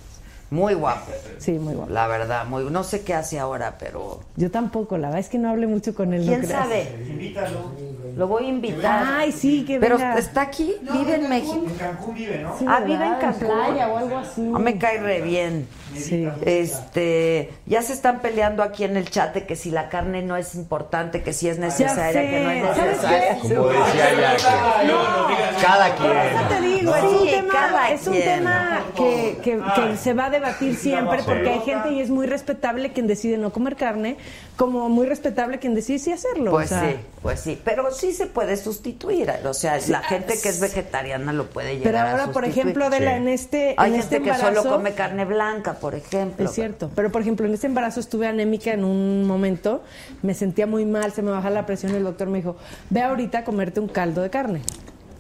muy 0.52 0.76
guapo. 0.76 1.12
Sí, 1.40 1.54
muy 1.54 1.74
guapo. 1.74 1.92
La 1.92 2.06
verdad, 2.08 2.46
muy 2.46 2.64
No 2.66 2.84
sé 2.84 3.02
qué 3.02 3.14
hace 3.16 3.40
ahora, 3.40 3.76
pero... 3.80 4.22
Yo 4.36 4.52
tampoco, 4.52 4.98
la 4.98 5.08
verdad 5.08 5.20
es 5.22 5.30
que 5.30 5.40
no 5.40 5.50
hablé 5.50 5.66
mucho 5.66 5.96
con 5.96 6.14
él. 6.14 6.22
no 6.22 6.28
¿Quién 6.28 6.42
creas. 6.42 6.62
sabe? 6.64 6.88
Invítalo. 7.10 7.72
Lo 8.16 8.28
voy 8.28 8.46
a 8.46 8.48
invitar. 8.50 9.04
Ay, 9.18 9.32
sí, 9.32 9.66
que 9.66 9.80
Pero 9.80 9.98
venga. 9.98 10.18
está 10.18 10.42
aquí, 10.44 10.76
vive 10.94 11.16
en 11.16 11.28
México. 11.28 11.66
En 11.68 11.76
Cancún 11.76 12.14
vive, 12.16 12.38
¿no? 12.44 12.58
Sí, 12.58 12.66
Ah, 12.68 12.80
vive 12.82 13.04
en 13.06 13.16
Cancún. 13.16 13.48
playa 13.48 13.88
o 13.90 13.98
algo 13.98 14.18
así. 14.20 14.42
No 14.42 14.60
me 14.60 14.78
cae 14.78 15.00
re 15.02 15.22
bien. 15.22 15.68
Sí. 15.96 16.28
Este, 16.46 17.52
ya 17.66 17.82
se 17.82 17.94
están 17.94 18.20
peleando 18.20 18.64
aquí 18.64 18.84
en 18.84 18.98
el 18.98 19.10
chat 19.10 19.34
de 19.34 19.46
que 19.46 19.56
si 19.56 19.72
la 19.72 19.90
carne 19.90 20.22
no 20.22 20.36
es 20.38 20.56
importante, 20.56 21.22
que 21.24 21.34
si 21.34 21.48
es 21.50 21.58
necesaria, 21.60 22.22
que 22.22 22.40
no 22.40 22.50
es 22.52 22.76
¿Sabes 22.78 22.88
necesaria. 22.98 23.38
qué? 23.42 23.56
Como 23.56 23.68
decía 23.70 24.10
ya, 24.20 24.36
que 24.36 25.62
cada 25.62 25.96
Por 25.96 26.16
eso 26.16 26.40
te 26.50 26.58
quien. 26.58 26.80
digo, 26.80 26.96
es 26.96 27.02
Sí, 27.02 27.16
un 27.18 27.28
tema, 27.28 27.90
es 27.92 28.08
un 28.08 28.14
quien. 28.14 28.26
tema 28.26 28.82
que, 28.96 29.38
que- 29.44 29.62
que 29.76 29.98
se 29.98 30.14
va 30.14 30.26
a 30.26 30.30
debatir 30.30 30.76
siempre 30.76 31.20
porque 31.24 31.50
hay 31.50 31.60
gente 31.62 31.92
y 31.92 32.02
es 32.02 32.10
muy 32.10 32.28
respetable 32.28 32.92
quien 32.94 33.08
decide 33.08 33.38
no 33.38 33.52
comer 33.52 33.76
carne, 33.76 34.18
como 34.58 34.90
muy 34.90 35.06
respetable 35.08 35.60
quien 35.60 35.76
decide 35.76 36.00
sí 36.00 36.12
hacerlo. 36.12 36.52
Pues 36.52 36.72
o 36.72 36.76
sea, 36.80 36.90
sí, 36.90 36.96
pues 37.22 37.40
sí, 37.40 37.62
pero 37.64 37.92
sí 37.92 38.14
se 38.14 38.26
puede 38.28 38.58
sustituir, 38.58 39.32
o 39.46 39.54
sea, 39.54 39.78
la 39.88 40.02
gente 40.02 40.36
que 40.42 40.50
es 40.50 40.60
vegetariana 40.60 41.34
lo 41.34 41.48
puede 41.48 41.78
llegar 41.78 41.84
Pero 41.84 41.98
a 41.98 42.12
ahora, 42.12 42.26
por 42.28 42.44
sustituir. 42.46 42.60
ejemplo, 42.60 42.86
Adela, 42.86 43.12
Sí. 43.12 43.18
en 43.18 43.28
este, 43.28 43.76
Hay 43.78 43.94
en 43.94 44.02
gente 44.02 44.18
este 44.18 44.22
que 44.32 44.38
solo 44.38 44.64
come 44.64 44.94
carne 44.94 45.26
blanca, 45.26 45.74
por 45.86 45.94
ejemplo. 45.94 46.44
Es 46.46 46.52
cierto, 46.56 46.90
pero 46.96 47.12
por 47.12 47.22
ejemplo, 47.22 47.46
en 47.46 47.54
este 47.54 47.68
embarazo 47.68 48.00
estuve 48.00 48.26
anémica 48.28 48.72
en 48.72 48.84
un 48.84 49.24
momento, 49.28 49.84
me 50.24 50.34
sentía 50.34 50.66
muy 50.66 50.84
mal, 50.84 51.12
se 51.12 51.22
me 51.22 51.30
bajaba 51.30 51.52
la 51.52 51.68
presión 51.68 51.94
y 51.94 51.98
el 51.98 52.04
doctor 52.04 52.28
me 52.28 52.40
dijo, 52.40 52.56
ve 52.90 53.04
ahorita 53.04 53.40
a 53.40 53.44
comerte 53.44 53.80
un 53.80 53.88
caldo 53.88 54.24
de 54.24 54.32
carne. 54.32 54.62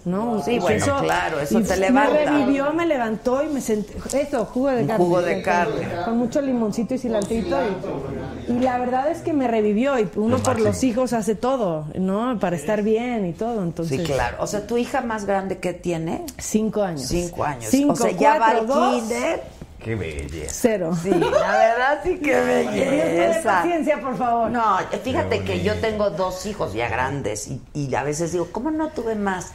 ¿No? 0.05 0.39
Sí, 0.43 0.59
bueno, 0.59 0.99
claro, 1.01 1.39
eso 1.39 1.59
te 1.61 1.77
levanta. 1.77 2.13
Me 2.13 2.25
revivió, 2.25 2.71
me 2.73 2.85
levantó 2.85 3.43
y 3.43 3.47
me 3.47 3.59
sentí. 3.59 3.91
Eso, 4.15 4.45
jugo 4.45 4.69
de 4.69 4.85
carne. 4.85 5.03
jugo 5.03 5.19
de 5.23 5.41
carne. 5.41 5.87
Con 6.05 6.17
mucho 6.19 6.41
limoncito 6.41 6.93
y 6.93 6.99
cilantrito. 6.99 7.57
Y, 8.47 8.51
y 8.51 8.59
la 8.59 8.77
verdad 8.77 9.09
es 9.09 9.21
que 9.21 9.33
me 9.33 9.47
revivió. 9.47 9.97
Y 9.97 10.07
uno 10.15 10.37
por 10.37 10.61
los 10.61 10.83
hijos 10.83 11.11
hace 11.13 11.33
todo, 11.33 11.87
¿no? 11.95 12.37
Para 12.39 12.55
estar 12.55 12.83
bien 12.83 13.25
y 13.25 13.33
todo. 13.33 13.63
Entonces, 13.63 14.01
Sí, 14.01 14.03
claro. 14.05 14.37
O 14.41 14.45
sea, 14.45 14.67
tu 14.67 14.77
hija 14.77 15.01
más 15.01 15.25
grande 15.25 15.57
que 15.57 15.73
tiene 15.73 16.23
Cinco 16.37 16.83
años. 16.83 17.07
cinco 17.07 17.43
años. 17.43 17.65
Cinco, 17.71 17.93
o 17.93 17.95
sea, 17.95 18.11
ya 18.11 18.37
va 18.37 18.49
al 18.49 18.67
kinder. 18.67 19.41
Qué 19.85 19.93
belleza. 19.93 20.51
Cero. 20.61 20.97
Sí, 20.99 21.11
la 21.11 21.19
verdad 21.57 21.99
sí 22.03 22.17
que 22.17 22.33
belleza. 22.41 23.43
paciencia, 23.61 24.01
por 24.01 24.17
favor. 24.17 24.49
No, 24.49 24.77
fíjate 25.03 25.43
que 25.43 25.61
yo 25.61 25.75
tengo 25.75 26.09
dos 26.09 26.43
hijos 26.47 26.73
ya 26.73 26.89
grandes 26.89 27.47
y, 27.47 27.61
y 27.75 27.93
a 27.93 28.01
veces 28.01 28.31
digo, 28.31 28.47
¿cómo 28.51 28.71
no 28.71 28.89
tuve 28.89 29.13
más? 29.13 29.51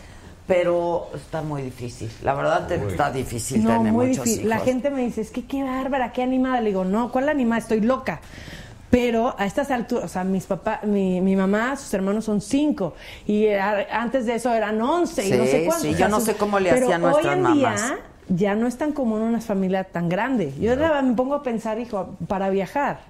Pero 0.47 1.09
está 1.15 1.43
muy 1.43 1.63
difícil. 1.63 2.09
La 2.23 2.35
verdad 2.35 2.71
está 2.71 3.11
difícil 3.11 3.65
No, 3.65 3.71
tener 3.79 3.93
muy 3.93 4.07
muchos 4.07 4.25
difícil. 4.25 4.47
hijos. 4.47 4.59
La 4.59 4.65
gente 4.65 4.91
me 4.91 5.01
dice, 5.03 5.21
es 5.21 5.33
que 5.33 5.45
qué 5.47 5.65
bárbara, 5.65 6.13
qué 6.13 6.23
animada. 6.23 6.61
Le 6.61 6.69
digo, 6.69 6.85
no, 6.85 7.11
¿cuál 7.11 7.29
animada? 7.29 7.59
Estoy 7.63 7.81
loca. 7.81 8.21
Pero 8.89 9.35
a 9.37 9.47
estas 9.47 9.73
alturas, 9.73 10.05
o 10.05 10.09
sea, 10.09 10.23
mis 10.23 10.47
papás, 10.47 10.85
mi, 10.85 11.21
mi 11.21 11.35
mamá, 11.35 11.77
sus 11.77 11.93
hermanos 11.95 12.25
son 12.25 12.41
cinco. 12.41 12.95
Y 13.27 13.49
antes 13.49 14.27
de 14.27 14.37
eso 14.37 14.53
eran 14.55 14.81
once 14.81 15.27
y 15.27 15.31
no 15.33 15.45
Sí, 15.45 15.51
sé 15.51 15.65
cuántos. 15.65 15.83
sí, 15.83 15.95
yo 15.97 16.09
no 16.09 16.21
sé 16.21 16.35
cómo 16.35 16.59
le 16.61 16.71
hacían 16.71 17.01
nuestras 17.01 17.37
mamás. 17.39 17.57
Día, 17.83 17.99
ya 18.31 18.55
no 18.55 18.67
es 18.67 18.79
tan 18.79 18.93
común 18.93 19.21
una 19.21 19.41
familia 19.41 19.85
tan 19.85 20.09
grande. 20.09 20.55
Yo 20.59 20.73
ahora 20.73 21.03
me 21.03 21.15
pongo 21.15 21.35
a 21.35 21.43
pensar, 21.43 21.79
hijo, 21.81 22.17
para 22.29 22.49
viajar. 22.49 23.01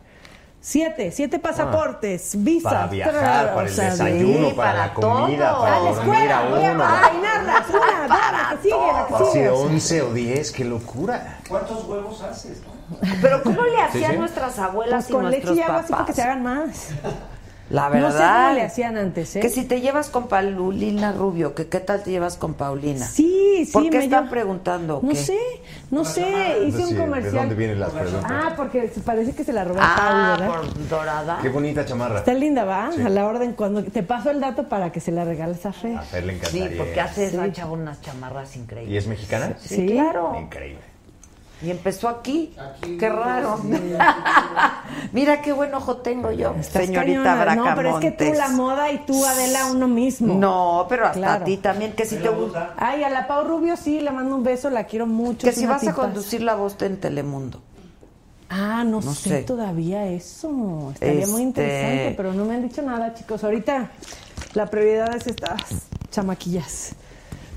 Siete, 0.62 1.10
siete 1.10 1.38
pasaportes, 1.38 2.32
visa. 2.44 2.68
Para 2.68 2.86
viajar, 2.88 3.46
para 3.54 3.56
o 3.56 3.60
el 3.62 3.68
sea, 3.70 3.90
desayuno, 3.92 4.48
sí, 4.48 4.54
para, 4.54 4.72
para 4.72 4.86
la 4.88 4.94
comida, 4.94 5.50
todo. 5.52 5.60
para 5.62 5.76
A 5.76 5.80
la 5.80 5.90
dormir 5.90 6.14
escuela, 6.14 6.38
a 6.38 6.48
voy 6.50 6.64
a 6.64 6.72
uno. 6.72 6.84
peinarlas, 7.10 7.68
una, 7.70 8.08
dos, 8.08 8.10
la 8.10 8.50
que 8.50 8.62
sigue, 8.62 8.92
la 8.92 9.06
que 9.06 9.14
Así 9.14 9.24
sigue. 9.32 9.42
de 9.44 9.48
o 9.50 9.56
sea. 9.56 9.66
11 9.66 10.02
o 10.02 10.12
10, 10.12 10.52
qué 10.52 10.64
locura. 10.64 11.38
¿Cuántos 11.48 11.84
huevos 11.86 12.22
haces? 12.22 12.62
Pero 13.22 13.42
¿cómo 13.42 13.62
le 13.62 13.80
hacían 13.80 14.12
sí. 14.12 14.18
nuestras 14.18 14.58
abuelas 14.58 15.04
Pues 15.04 15.10
y 15.10 15.12
con 15.12 15.22
nuestros 15.22 15.56
leche 15.56 15.60
y 15.60 15.62
agua 15.62 15.78
así 15.80 15.92
para 15.92 16.04
que 16.04 16.12
se 16.12 16.22
hagan 16.22 16.42
más. 16.42 16.88
La 17.70 17.88
No 17.88 17.94
sé 17.94 18.00
verdad. 18.18 18.42
cómo 18.48 18.54
le 18.56 18.62
hacían 18.62 18.96
antes, 18.96 19.36
¿eh? 19.36 19.40
Que 19.40 19.48
si 19.48 19.64
te 19.64 19.80
llevas 19.80 20.10
con 20.10 20.26
Paulina 20.26 21.12
Rubio, 21.12 21.54
que 21.54 21.68
qué 21.68 21.78
tal 21.78 22.02
te 22.02 22.10
llevas 22.10 22.36
con 22.36 22.54
Paulina. 22.54 23.06
Sí, 23.06 23.62
sí. 23.64 23.72
¿Por 23.72 23.84
qué 23.84 23.98
me 23.98 24.04
están 24.04 24.24
llevo- 24.24 24.30
preguntando? 24.30 25.00
No 25.02 25.08
qué? 25.10 25.14
sé, 25.16 25.38
no 25.92 26.04
sé. 26.04 26.26
Hice 26.66 26.78
Sí, 26.78 26.82
un 26.84 26.90
¿De 26.90 26.96
comercial. 27.00 27.34
dónde 27.34 27.54
vienen 27.54 27.78
las 27.78 27.90
preguntas? 27.90 28.24
Ah, 28.28 28.54
porque 28.56 28.90
parece 29.04 29.32
que 29.34 29.44
se 29.44 29.52
la 29.52 29.62
robó 29.64 29.78
Paul, 29.78 29.88
Ah, 29.96 30.36
¿verdad? 30.40 30.54
por 30.56 30.88
dorada. 30.88 31.38
Qué 31.40 31.48
bonita 31.48 31.84
chamarra. 31.86 32.18
Está 32.18 32.34
linda, 32.34 32.64
¿va? 32.64 32.86
A 32.88 33.08
la 33.08 33.24
orden 33.24 33.52
cuando 33.52 33.84
te 33.84 34.02
paso 34.02 34.30
el 34.30 34.40
dato 34.40 34.68
para 34.68 34.90
que 34.90 34.98
se 35.00 35.12
la 35.12 35.24
regales 35.24 35.64
a 35.64 35.72
Fer. 35.72 35.96
A 35.96 36.02
Fer 36.02 36.24
le 36.24 36.32
Sí, 36.32 36.58
encantaría. 36.58 36.76
porque 36.76 37.00
hace 37.00 37.26
esa 37.26 37.52
chava 37.52 37.72
unas 37.72 38.00
chamarras 38.00 38.56
¿Y 38.56 38.60
increíbles. 38.60 39.04
es 39.04 39.08
mexicana? 39.08 39.52
Sí, 39.60 39.76
Sí. 39.76 39.86
claro. 39.86 40.36
Increíble. 40.40 40.89
Y 41.62 41.70
empezó 41.70 42.08
aquí. 42.08 42.54
Aquí, 42.58 42.96
qué 42.96 43.08
raro. 43.08 43.58
Mira 45.12 45.42
qué 45.42 45.52
buen 45.52 45.74
ojo 45.74 45.98
tengo 45.98 46.30
yo, 46.30 46.54
Estás 46.58 46.86
señorita. 46.86 47.34
Bracamontes. 47.34 47.56
No, 47.70 47.76
pero 47.76 47.98
es 47.98 48.00
que 48.04 48.10
tú 48.12 48.32
la 48.36 48.48
moda 48.48 48.90
y 48.90 48.98
tú 49.04 49.24
Adela 49.26 49.66
uno 49.70 49.86
mismo. 49.88 50.34
No, 50.34 50.86
pero 50.88 51.06
hasta 51.06 51.18
Claro. 51.18 51.42
a 51.42 51.44
ti 51.44 51.56
también, 51.58 51.92
que 51.92 52.06
si 52.06 52.16
te 52.16 52.28
gusta. 52.28 52.74
Ay, 52.76 53.02
a 53.04 53.10
la 53.10 53.26
Pau 53.26 53.44
Rubio 53.46 53.76
sí, 53.76 54.00
le 54.00 54.10
mando 54.10 54.36
un 54.36 54.42
beso, 54.42 54.70
la 54.70 54.84
quiero 54.84 55.06
mucho. 55.06 55.46
Que 55.46 55.52
si 55.52 55.66
vas 55.66 55.86
a 55.86 55.92
conducir 55.94 56.42
la 56.42 56.54
voz 56.54 56.80
en 56.82 56.98
Telemundo. 56.98 57.60
Ah, 58.48 58.82
no, 58.84 59.00
No 59.00 59.14
sé, 59.14 59.28
sé. 59.28 59.42
todavía 59.42 60.06
eso. 60.06 60.90
Estaría 60.94 61.14
muy 61.26 61.42
Este- 61.42 61.42
interesante, 61.42 62.14
pero 62.16 62.32
no 62.32 62.44
me 62.44 62.54
han 62.54 62.62
dicho 62.62 62.82
nada, 62.82 63.14
chicos. 63.14 63.44
Ahorita 63.44 63.90
la 64.54 64.66
prioridad 64.66 65.14
es 65.14 65.26
estas 65.28 65.60
chamaquillas. 66.10 66.94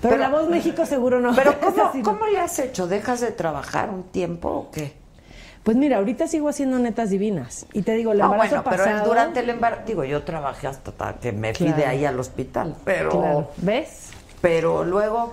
Pero, 0.03 0.15
Pero- 0.17 0.17
la 0.17 0.29
voz 0.29 0.47
México 0.49 0.85
seguro 0.85 1.19
no. 1.19 1.33
Pero 1.33 1.59
¿cómo. 1.61 1.91
¿cómo 2.03 2.27
le 2.27 2.39
has 2.39 2.59
hecho? 2.59 2.85
¿Dejas 2.87 3.21
de 3.21 3.31
trabajar 3.31 3.89
un 3.89 4.03
tiempo 4.03 4.49
o 4.49 4.69
qué? 4.71 4.93
Pues 5.63 5.77
mira, 5.77 5.97
ahorita 5.97 6.27
sigo 6.27 6.49
haciendo 6.49 6.77
netas 6.77 7.09
divinas. 7.09 7.65
Y 7.73 7.81
te 7.83 7.93
digo, 7.93 8.11
el 8.11 8.17
No, 8.19 8.25
embarazo 8.25 8.49
bueno, 8.57 8.63
pero 8.69 8.83
pasado... 8.83 9.03
el- 9.03 9.09
durante 9.09 9.39
el 9.39 9.49
embarazo, 9.49 9.83
digo, 9.87 10.03
yo 10.03 10.21
trabajé 10.23 10.67
hasta 10.67 10.91
ta- 10.91 11.15
que 11.19 11.31
me 11.31 11.55
fui 11.55 11.71
de 11.71 11.85
ahí 11.85 12.03
al 12.05 12.19
hospital, 12.19 12.75
pero, 12.83 13.09
Claro, 13.11 13.47
¿Ves? 13.57 14.09
pero 14.41 14.83
luego 14.83 15.31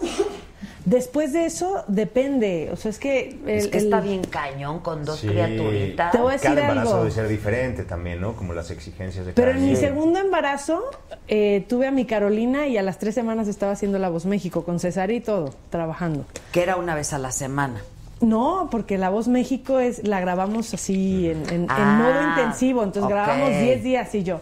Después 0.85 1.33
de 1.33 1.45
eso, 1.47 1.85
depende. 1.89 2.71
O 2.73 2.77
sea, 2.77 2.91
es 2.91 2.99
que... 2.99 3.39
es 3.47 3.65
el- 3.65 3.71
que 3.71 3.79
está 3.79 3.99
el- 3.99 4.05
bien 4.05 4.25
cañón 4.25 4.81
con 4.81 5.05
dos 5.05 5.21
Sí. 5.21 5.29
criaturitas. 5.29 6.13
Te 6.13 6.19
voy 6.19 6.31
a 6.31 6.33
decir 6.33 6.51
Cada 6.51 6.63
embarazo 6.63 6.89
algo. 6.91 6.99
debe 7.05 7.11
ser 7.15 7.29
diferente 7.29 7.85
también, 7.85 8.21
¿no? 8.21 8.35
Como 8.35 8.55
las 8.55 8.71
exigencias 8.71 9.27
de 9.27 9.33
Pero 9.33 9.53
cada 9.53 9.63
en 9.63 9.71
mi 9.71 9.77
segundo 9.77 10.19
embarazo 10.19 10.83
eh, 11.29 11.65
tuve 11.69 11.87
a 11.87 11.91
mi 11.91 12.07
Carolina 12.07 12.67
y 12.67 12.79
a 12.79 12.83
las 12.83 12.99
tres 12.99 13.15
semanas 13.15 13.47
estaba 13.49 13.73
haciendo 13.73 13.99
La 13.99 14.09
Voz 14.09 14.27
México 14.27 14.65
con 14.65 14.81
César 14.81 15.11
y 15.11 15.21
todo, 15.21 15.55
trabajando. 15.71 16.25
Que 16.53 16.63
era 16.63 16.77
una 16.77 16.95
vez 16.95 17.13
a 17.13 17.19
la 17.19 17.31
semana. 17.33 17.83
No, 18.21 18.69
porque 18.71 18.99
La 18.99 19.09
Voz 19.11 19.29
México 19.29 19.79
es 19.81 20.07
la 20.07 20.21
grabamos 20.21 20.75
así 20.75 21.29
en, 21.31 21.43
en- 21.49 21.63
en 21.63 21.67
Ah, 21.71 21.99
modo 22.03 22.29
intensivo, 22.31 22.83
entonces 22.83 23.05
ok. 23.05 23.11
grabamos 23.11 23.49
10 23.51 23.83
días 23.83 24.15
y 24.15 24.25
yo, 24.25 24.41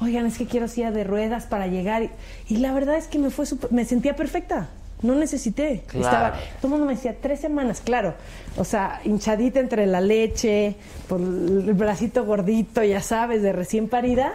oigan, 0.00 0.26
es 0.26 0.38
que 0.38 0.46
quiero 0.46 0.66
silla 0.68 0.90
de 0.90 1.04
ruedas 1.04 1.46
para 1.46 1.66
llegar. 1.68 2.02
Y, 2.02 2.10
y 2.48 2.56
la 2.56 2.72
verdad 2.72 2.96
es 2.96 3.06
que 3.06 3.18
me 3.20 3.30
fue 3.30 3.46
súper- 3.46 3.70
me 3.70 3.84
sentía 3.84 4.16
perfecta. 4.16 4.68
No 5.02 5.14
necesité. 5.14 5.82
Claro. 5.86 6.04
Estaba, 6.06 6.30
todo 6.60 6.66
el 6.66 6.70
mundo 6.70 6.86
me 6.86 6.94
decía, 6.94 7.16
tres 7.20 7.40
semanas, 7.40 7.80
claro. 7.80 8.14
O 8.56 8.64
sea, 8.64 9.00
hinchadita 9.04 9.60
entre 9.60 9.86
la 9.86 10.00
leche, 10.00 10.76
por 11.08 11.20
el 11.20 11.74
bracito 11.74 12.24
gordito, 12.24 12.82
ya 12.82 13.00
sabes, 13.00 13.42
de 13.42 13.52
recién 13.52 13.88
parida. 13.88 14.34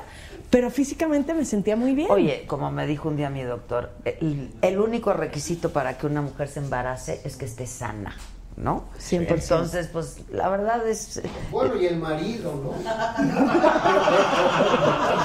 Pero 0.49 0.69
físicamente 0.71 1.33
me 1.33 1.43
sentía 1.43 1.75
muy 1.75 1.93
bien. 1.93 2.07
Oye, 2.09 2.45
como 2.47 2.71
me 2.71 2.87
dijo 2.87 3.09
un 3.09 3.17
día 3.17 3.29
mi 3.29 3.43
doctor, 3.43 3.91
el, 4.05 4.49
el 4.61 4.79
único 4.79 5.11
requisito 5.11 5.73
para 5.73 5.97
que 5.97 6.07
una 6.07 6.21
mujer 6.21 6.47
se 6.47 6.59
embarace 6.59 7.19
es 7.25 7.35
que 7.35 7.43
esté 7.43 7.67
sana, 7.67 8.15
¿no? 8.57 8.85
100%. 8.99 9.27
Entonces, 9.29 9.87
pues 9.93 10.17
la 10.31 10.49
verdad 10.49 10.85
es... 10.87 11.21
Bueno, 11.51 11.75
y 11.75 11.85
el 11.85 11.97
marido, 11.97 12.51
¿no? 12.55 12.71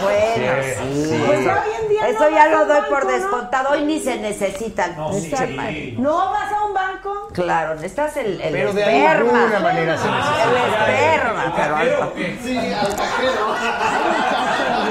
Bueno, 0.03 0.63
Sí, 0.93 1.07
sí. 1.09 1.23
Pues 1.27 1.45
ya 1.45 1.63
hoy 1.65 1.71
en 1.83 1.89
día 1.89 2.09
Eso 2.09 2.21
no 2.25 2.31
ya 2.31 2.47
lo 2.49 2.59
doy 2.67 2.69
banco, 2.81 2.89
por 2.91 3.05
¿no? 3.07 3.13
descontado. 3.13 3.71
Hoy 3.71 3.85
ni 3.85 4.01
se 4.01 4.19
necesita 4.19 4.85
el 4.87 4.97
No, 4.97 5.13
sí. 5.15 5.33
marido. 5.57 6.03
¿No 6.03 6.31
vas 6.31 6.53
a 6.53 6.65
un 6.65 6.75
banco? 6.75 7.29
Claro, 7.33 7.75
necesitas 7.77 8.17
el, 8.19 8.41
el 8.41 8.53
Pero 8.53 8.73
de 8.75 8.81
esperma. 8.83 9.11
alguna 9.13 9.61
manera 9.61 9.97
se 9.99 10.09
necesita. 10.11 10.45
El 10.45 10.57
esperma, 10.57 11.55
pero. 11.57 12.13
Sí, 12.45 12.57
al 12.59 12.97
cajero. 12.97 13.43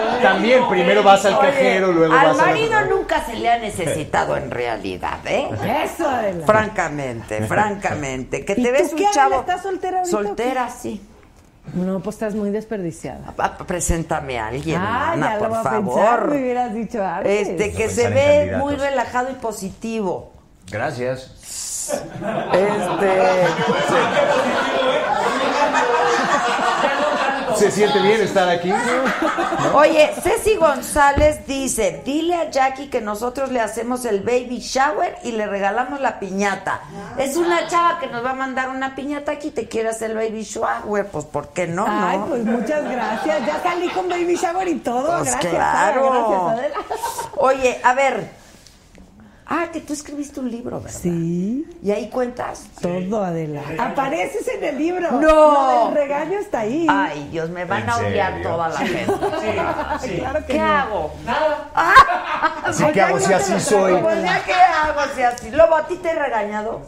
También 0.22 0.68
primero 0.70 1.04
vas 1.04 1.26
al 1.26 1.34
Oye, 1.36 1.48
cajero, 1.48 1.92
luego 1.92 2.14
al 2.14 2.28
vas 2.28 2.40
a 2.40 2.42
la- 2.42 2.46
marido 2.52 2.82
nunca 2.90 3.26
se 3.26 3.36
le 3.36 3.50
ha 3.50 3.58
necesitado 3.58 4.38
en 4.38 4.52
realidad, 4.52 5.20
¿eh? 5.26 5.50
Eso, 5.86 6.08
Adela. 6.08 6.46
Francamente, 6.46 7.42
francamente. 7.48 8.46
Que 8.46 8.54
¿Y 8.58 8.64
te 8.64 8.72
ves 8.72 8.94
un 8.94 9.04
chavo. 9.12 9.40
¿Estás 9.42 9.64
soltera 9.64 10.00
ahorita 10.00 10.18
Soltera, 10.18 10.70
sí. 10.70 11.02
No, 11.76 12.00
pues 12.00 12.16
estás 12.16 12.34
muy 12.34 12.50
desperdiciada. 12.50 13.34
Ah, 13.38 13.56
Preséntame 13.68 14.40
a 14.40 14.48
alguien, 14.48 14.82
Ah, 14.82 15.14
mana, 15.16 15.30
ya 15.30 15.34
lo 15.36 15.40
por 15.50 15.58
a 15.58 15.64
favor. 15.64 15.96
pensar, 15.96 16.28
me 16.28 16.42
hubieras 16.42 16.74
dicho 16.74 17.06
antes. 17.06 17.50
Este, 17.50 17.72
que 17.74 17.88
se 17.90 18.10
ve 18.10 18.26
candidatos. 18.50 18.60
muy 18.64 18.76
relajado 18.76 19.30
y 19.30 19.34
positivo. 19.36 20.34
Gracias. 20.72 21.92
Este. 22.54 23.12
Se 27.62 27.70
siente 27.70 28.00
bien 28.00 28.20
estar 28.22 28.50
aquí. 28.50 28.74
Oye, 29.76 30.12
Ceci 30.24 30.56
González 30.56 31.46
dice, 31.46 32.02
dile 32.04 32.34
a 32.34 32.50
Jackie 32.50 32.90
que 32.90 33.02
nosotros 33.02 33.52
le 33.52 33.62
hacemos 33.62 34.04
el 34.06 34.22
baby 34.22 34.58
shower 34.58 35.20
y 35.24 35.34
le 35.34 35.46
regalamos 35.46 36.02
la 36.02 36.20
piñata. 36.20 36.82
Es 37.20 37.38
una 37.38 37.68
chava 37.68 38.00
que 38.00 38.08
nos 38.08 38.26
va 38.26 38.32
a 38.32 38.34
mandar 38.34 38.70
una 38.70 38.96
piñata 38.96 39.34
aquí, 39.34 39.52
te 39.52 39.68
quiere 39.68 39.90
hacer 39.90 40.10
el 40.10 40.18
baby 40.18 40.42
shower, 40.42 41.06
pues 41.06 41.26
¿por 41.26 41.50
qué 41.50 41.68
no? 41.68 41.86
Ay, 41.88 42.18
no? 42.18 42.26
pues 42.26 42.44
muchas 42.46 42.84
gracias. 42.84 43.46
Ya 43.46 43.62
salí 43.62 43.90
con 43.90 44.10
baby 44.10 44.36
shower 44.36 44.68
y 44.68 44.80
todo. 44.80 45.20
Pues 45.20 45.30
gracias. 45.30 45.54
claro. 45.54 46.56
Gracias. 46.58 47.30
Oye, 47.38 47.80
a 47.84 47.94
ver. 47.94 48.41
Ah, 49.54 49.68
que 49.70 49.82
tú 49.82 49.92
escribiste 49.92 50.40
un 50.40 50.50
libro, 50.50 50.80
¿verdad? 50.80 50.98
Sí. 50.98 51.68
¿Y 51.84 51.92
ahí 51.92 52.10
cuentas? 52.10 52.68
Todo, 52.82 53.22
Adela. 53.22 53.62
Apareces 53.80 54.48
en 54.48 54.64
el 54.64 54.78
libro. 54.78 55.12
No. 55.12 55.20
Lo 55.20 55.86
del 55.88 55.94
regaño 55.94 56.40
está 56.40 56.62
ahí. 56.62 56.88
Ay, 56.90 57.28
Dios, 57.30 57.50
me 57.50 57.66
van 57.66 57.84
¿En 57.84 57.90
a 57.90 57.98
odiar 57.98 58.34
serio? 58.36 58.50
toda 58.50 58.70
la 58.70 58.78
gente. 58.78 59.06
Claro 60.20 60.40
que 60.46 60.54
¿Qué 60.54 60.58
no. 60.58 60.72
hago? 60.74 61.12
Así 62.64 62.86
que 62.94 63.02
hago 63.02 63.20
si 63.20 63.34
así 63.34 63.60
soy. 63.60 64.02
Pues 64.02 64.24
ya, 64.24 64.42
¿qué 64.46 64.54
hago 64.54 65.02
si 65.14 65.22
así? 65.22 65.52
Lobo, 65.52 65.76
¿a 65.76 65.86
ti 65.86 65.98
te 65.98 66.12
he 66.12 66.16
regañado? 66.16 66.84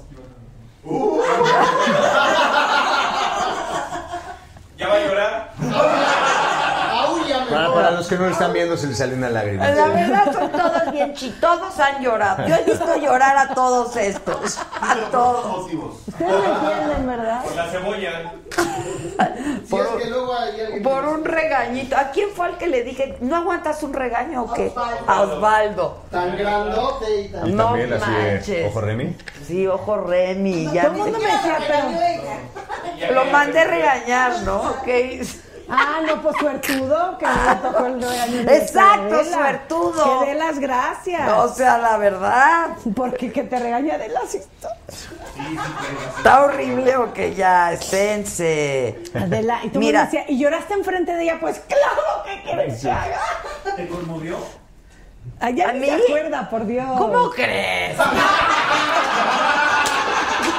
¿Ya 4.77 4.87
va 4.87 4.95
a 4.95 4.99
llorar? 4.99 5.51
Para, 7.53 7.73
para 7.73 7.91
los 7.91 8.07
que 8.07 8.15
no 8.17 8.25
lo 8.25 8.31
están 8.31 8.53
viendo, 8.53 8.77
se 8.77 8.87
les 8.87 8.97
sale 8.97 9.13
una 9.15 9.29
lágrima. 9.29 9.69
La 9.71 9.87
verdad 9.87 10.33
son 10.33 10.51
todos 10.51 10.91
bien 10.91 11.13
chi, 11.13 11.29
todos 11.39 11.79
han 11.79 12.01
llorado. 12.03 12.47
Yo 12.47 12.55
he 12.55 12.63
visto 12.63 12.95
llorar 12.97 13.37
a 13.37 13.53
todos 13.53 13.95
estos, 13.95 14.57
a 14.81 14.95
todos. 15.11 15.71
Ustedes 16.07 16.31
me 16.31 16.45
entienden, 16.47 17.07
¿verdad? 17.07 17.43
Por 17.43 17.55
la 17.55 17.67
cebolla. 17.67 18.31
Si 19.67 19.75
es 19.77 19.87
que 20.03 20.09
luego 20.09 20.33
hay 20.37 20.81
Por 20.81 21.05
un 21.05 21.23
regañito. 21.23 21.95
¿A 21.95 22.09
quién 22.11 22.29
fue 22.35 22.49
el 22.49 22.57
que 22.57 22.67
le 22.67 22.83
dije, 22.83 23.17
no 23.21 23.35
aguantas 23.37 23.81
un 23.83 23.93
regaño 23.93 24.43
o 24.43 24.53
qué? 24.53 24.71
A 25.07 25.21
Osvaldo. 25.21 26.01
tan 26.11 26.35
grandote 26.37 27.21
y 27.21 27.27
tan... 27.29 27.47
Y 27.47 27.51
No 27.53 27.65
también 27.65 27.93
así 27.93 28.11
de 28.11 28.33
manches. 28.33 28.67
ojo 28.67 28.81
Remy. 28.81 29.17
Sí, 29.47 29.67
ojo 29.67 29.97
Remy. 29.97 30.71
Ya 30.73 30.83
Todo 30.83 30.91
el 30.93 30.97
mundo 30.99 31.19
me 31.19 31.31
decía, 31.31 31.57
pero... 32.97 33.13
lo 33.13 33.25
mandé 33.25 33.59
a 33.59 33.63
regañar, 33.65 34.41
¿no? 34.43 34.61
Ok. 34.61 34.87
Ah, 35.75 36.01
no, 36.05 36.21
pues 36.21 36.35
suertudo, 36.37 37.17
que 37.17 37.25
no 37.25 37.31
le 37.49 37.55
tocó 37.55 37.85
el 37.87 38.03
Exacto, 38.49 39.15
Adela. 39.15 39.23
suertudo. 39.23 40.19
Que 40.19 40.25
dé 40.27 40.35
las 40.35 40.59
gracias. 40.59 41.31
O 41.33 41.47
sea, 41.51 41.79
la 41.79 41.97
verdad. 41.97 42.69
Porque 42.95 43.31
que 43.31 43.41
te 43.43 43.57
regaña 43.57 43.97
de 43.97 44.09
las 44.09 44.35
historias. 44.35 45.07
¿Está 46.17 46.43
horrible 46.43 46.95
o 46.97 47.11
que 47.11 47.33
ya 47.33 47.71
esténse? 47.73 49.01
Adela, 49.15 49.61
y 49.63 49.69
tú 49.69 49.79
Mira. 49.79 50.01
me 50.01 50.05
decías, 50.05 50.25
¿y 50.29 50.37
lloraste 50.37 50.73
enfrente 50.75 51.13
de 51.13 51.23
ella? 51.23 51.37
Pues 51.41 51.59
claro, 51.67 52.01
¿qué 52.23 52.41
quieres 52.43 52.79
que 52.81 52.91
haga? 52.91 53.19
¿Te 53.75 53.87
conmovió? 53.87 54.37
Allá 55.39 55.69
¿A 55.69 55.73
mí? 55.73 55.87
se 55.87 55.93
acuerda, 55.95 56.49
por 56.51 56.65
Dios. 56.67 56.85
¿Cómo 56.99 57.31
crees? 57.31 57.97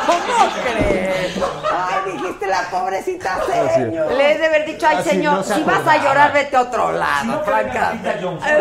¿Cómo 0.07 0.51
crees? 0.63 1.37
Ay, 1.73 2.13
dijiste 2.13 2.47
la 2.47 2.71
pobrecita 2.71 3.41
señor. 3.75 4.13
Le 4.13 4.33
he 4.33 4.39
de 4.39 4.47
haber 4.47 4.67
dicho, 4.67 4.87
ay 4.87 4.97
Así 4.99 5.11
señor, 5.11 5.35
no 5.35 5.43
se 5.43 5.55
si 5.55 5.63
vas 5.63 5.87
a 5.87 5.97
llorar, 5.99 6.33
vete 6.33 6.57
a 6.57 6.63
otro 6.63 6.93
lado, 6.93 7.43
francamente. 7.45 8.19
Jones. 8.23 8.43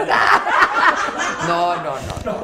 No, 1.47 1.75
no, 1.75 1.93
no. 2.23 2.35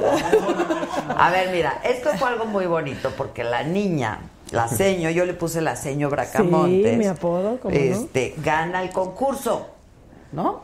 A 1.18 1.30
ver, 1.30 1.52
mira, 1.52 1.80
esto 1.84 2.10
fue 2.18 2.28
algo 2.30 2.46
muy 2.46 2.66
bonito 2.66 3.12
porque 3.16 3.46
la 3.46 3.64
niña, 3.64 4.20
la 4.52 4.68
seño, 4.68 5.10
yo 5.10 5.26
le 5.26 5.34
puse 5.34 5.62
la 5.62 5.78
seño 5.78 6.10
Bracamontes. 6.10 6.92
Sí, 6.92 6.98
mi 6.98 7.08
apodo, 7.08 7.60
¿cómo 7.62 7.74
no? 7.74 7.80
este, 7.82 8.36
gana 8.38 8.82
el 8.82 8.92
concurso, 8.92 9.68
¿no? 10.34 10.64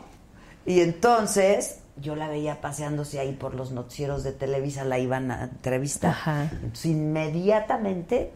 Y 0.66 0.80
entonces 0.80 1.78
yo 2.00 2.14
la 2.16 2.28
veía 2.28 2.60
paseándose 2.60 3.18
ahí 3.20 3.32
por 3.32 3.54
los 3.54 3.72
noticieros 3.72 4.22
de 4.22 4.32
Televisa, 4.32 4.84
la 4.84 4.98
iban 4.98 5.30
a 5.30 5.44
entrevistar. 5.44 6.10
Ajá. 6.10 6.42
Entonces, 6.52 6.86
inmediatamente 6.86 8.32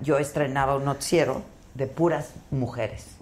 yo 0.00 0.18
estrenaba 0.18 0.76
un 0.76 0.84
noticiero 0.84 1.42
de 1.74 1.86
puras 1.86 2.32
mujeres. 2.50 3.14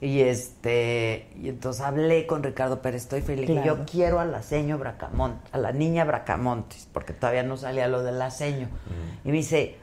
Y 0.00 0.20
este, 0.20 1.28
y 1.40 1.48
entonces 1.48 1.80
hablé 1.82 2.26
con 2.26 2.42
Ricardo 2.42 2.82
Pérez 2.82 3.08
Toy 3.08 3.20
y 3.26 3.36
le 3.36 3.42
dije, 3.42 3.52
Claro. 3.62 3.78
yo 3.78 3.84
quiero 3.86 4.20
a 4.20 4.24
la 4.26 4.42
seño 4.42 4.76
Bracamontes, 4.76 5.52
a 5.54 5.58
la 5.58 5.72
niña 5.72 6.04
Bracamontes, 6.04 6.88
porque 6.92 7.12
todavía 7.14 7.42
no 7.42 7.56
salía 7.56 7.88
lo 7.88 8.02
de 8.02 8.12
la 8.12 8.30
seño. 8.30 8.68
Y 9.24 9.28
me 9.28 9.34
dice, 9.38 9.76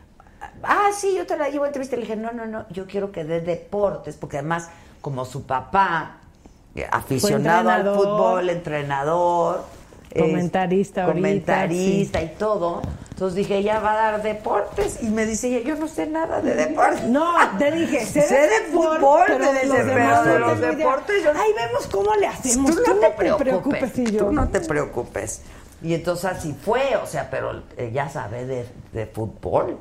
ah, 0.63 0.89
sí, 0.95 1.15
yo 1.17 1.25
te 1.25 1.37
la 1.37 1.49
llevo 1.49 1.63
a 1.63 1.67
entrevista. 1.67 1.95
Le 1.95 2.03
dije, 2.03 2.15
no, 2.17 2.31
no, 2.33 2.45
no, 2.45 2.67
yo 2.69 2.85
quiero 2.85 3.11
que 3.11 3.23
dé 3.23 3.41
deportes, 3.41 4.15
porque 4.17 4.37
además, 4.37 4.69
como 4.99 5.25
su 5.25 5.47
papá, 5.47 6.20
aficionado 6.91 7.69
al 7.69 7.95
fútbol, 7.95 8.49
entrenador, 8.49 9.63
es 10.09 10.21
Comentarista 10.21 11.03
ahorita, 11.05 11.19
comentarista 11.21 12.21
y 12.21 12.27
todo. 12.37 12.81
Entonces 13.11 13.35
dije, 13.35 13.57
ella 13.57 13.79
va 13.79 13.93
a 13.93 13.95
dar 14.11 14.23
deportes. 14.23 15.01
Y 15.03 15.09
me 15.09 15.25
dice, 15.25 15.47
ella, 15.47 15.59
yo 15.65 15.75
no 15.75 15.87
sé 15.87 16.07
nada 16.07 16.41
de 16.41 16.55
deportes. 16.55 17.03
No, 17.03 17.33
te 17.57 17.71
dije, 17.71 18.05
sé, 18.05 18.21
Sé 18.23 18.35
de 18.41 18.59
fútbol, 18.73 19.23
pero 19.27 19.39
me 19.39 19.53
de 19.53 19.65
los 19.67 19.77
pero 19.77 19.85
demás 19.85 20.25
de 20.25 20.31
no 20.33 20.39
los 20.39 20.59
deportes 20.59 21.23
yo- 21.23 21.29
Ahí 21.31 21.51
vemos 21.55 21.87
cómo 21.87 22.13
le 22.15 22.27
hacemos. 22.27 22.75
Tú 22.75 22.81
no 22.93 22.99
te 22.99 23.09
preocupes, 23.11 23.47
preocupes 23.47 23.97
y 23.99 24.11
yo. 24.11 24.25
tú 24.25 24.31
no 24.33 24.49
te 24.49 24.59
preocupes. 24.61 25.41
Y 25.83 25.93
entonces 25.93 26.25
así 26.25 26.53
fue, 26.53 26.95
o 27.01 27.05
sea, 27.07 27.29
pero 27.29 27.61
ella 27.77 28.09
sabe 28.09 28.45
de, 28.45 28.65
de 28.91 29.05
fútbol. 29.05 29.77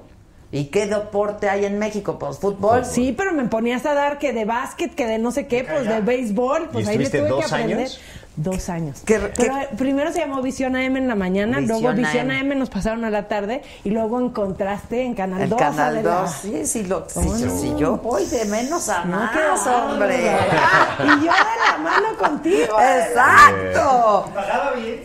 ¿Y 0.52 0.64
qué 0.66 0.86
deporte 0.86 1.48
hay 1.48 1.64
en 1.64 1.78
México? 1.78 2.18
Pues 2.18 2.38
fútbol. 2.38 2.84
Sí, 2.84 3.14
pero 3.16 3.32
me 3.32 3.44
ponías 3.44 3.86
a 3.86 3.94
dar 3.94 4.18
que 4.18 4.32
de 4.32 4.44
básquet, 4.44 4.92
que 4.94 5.06
de 5.06 5.18
no 5.18 5.30
sé 5.30 5.46
qué, 5.46 5.62
pues 5.64 5.86
de 5.86 6.00
béisbol, 6.00 6.70
pues 6.72 6.86
¿Y 6.86 6.90
ahí 6.90 6.98
le 6.98 7.08
tuve 7.08 7.22
que 7.22 7.28
dos 7.28 7.52
aprender. 7.52 7.78
años? 7.78 8.00
Dos 8.36 8.68
años. 8.68 9.02
¿Qué- 9.04 9.18
pero 9.36 9.54
qué- 9.60 9.76
primero 9.76 10.12
se 10.12 10.20
llamó 10.20 10.40
Visión 10.42 10.74
AM 10.74 10.96
en 10.96 11.06
la 11.08 11.14
mañana, 11.14 11.58
Visión 11.58 11.80
luego 11.82 11.96
Visión 11.96 12.30
AM. 12.32 12.52
AM. 12.52 12.58
nos 12.58 12.70
pasaron 12.70 13.04
a 13.04 13.10
la 13.10 13.28
tarde 13.28 13.62
y 13.84 13.90
luego 13.90 14.18
en 14.18 14.30
contraste 14.30 15.02
en 15.04 15.14
Canal 15.14 15.42
El 15.42 15.50
2. 15.50 15.58
Canal 15.58 15.94
Adela. 15.96 16.20
2, 16.22 16.30
sí, 16.42 16.66
sí, 16.66 16.84
lo, 16.84 17.04
sí, 17.08 17.14
¿Cómo 17.14 17.36
sí, 17.36 17.74
yo 17.76 17.96
voy 17.98 18.24
de 18.26 18.44
menos 18.46 18.88
a 18.88 19.04
No, 19.04 19.16
más, 19.18 19.32
qué 19.32 19.68
hombre. 19.70 20.16
Y 20.16 21.06
yo 21.06 21.16
de 21.16 21.26
la 21.26 21.78
mano 21.82 22.16
contigo. 22.18 22.76
Exacto. 22.80 24.30
¿Pagaba 24.34 24.72
bien? 24.72 25.00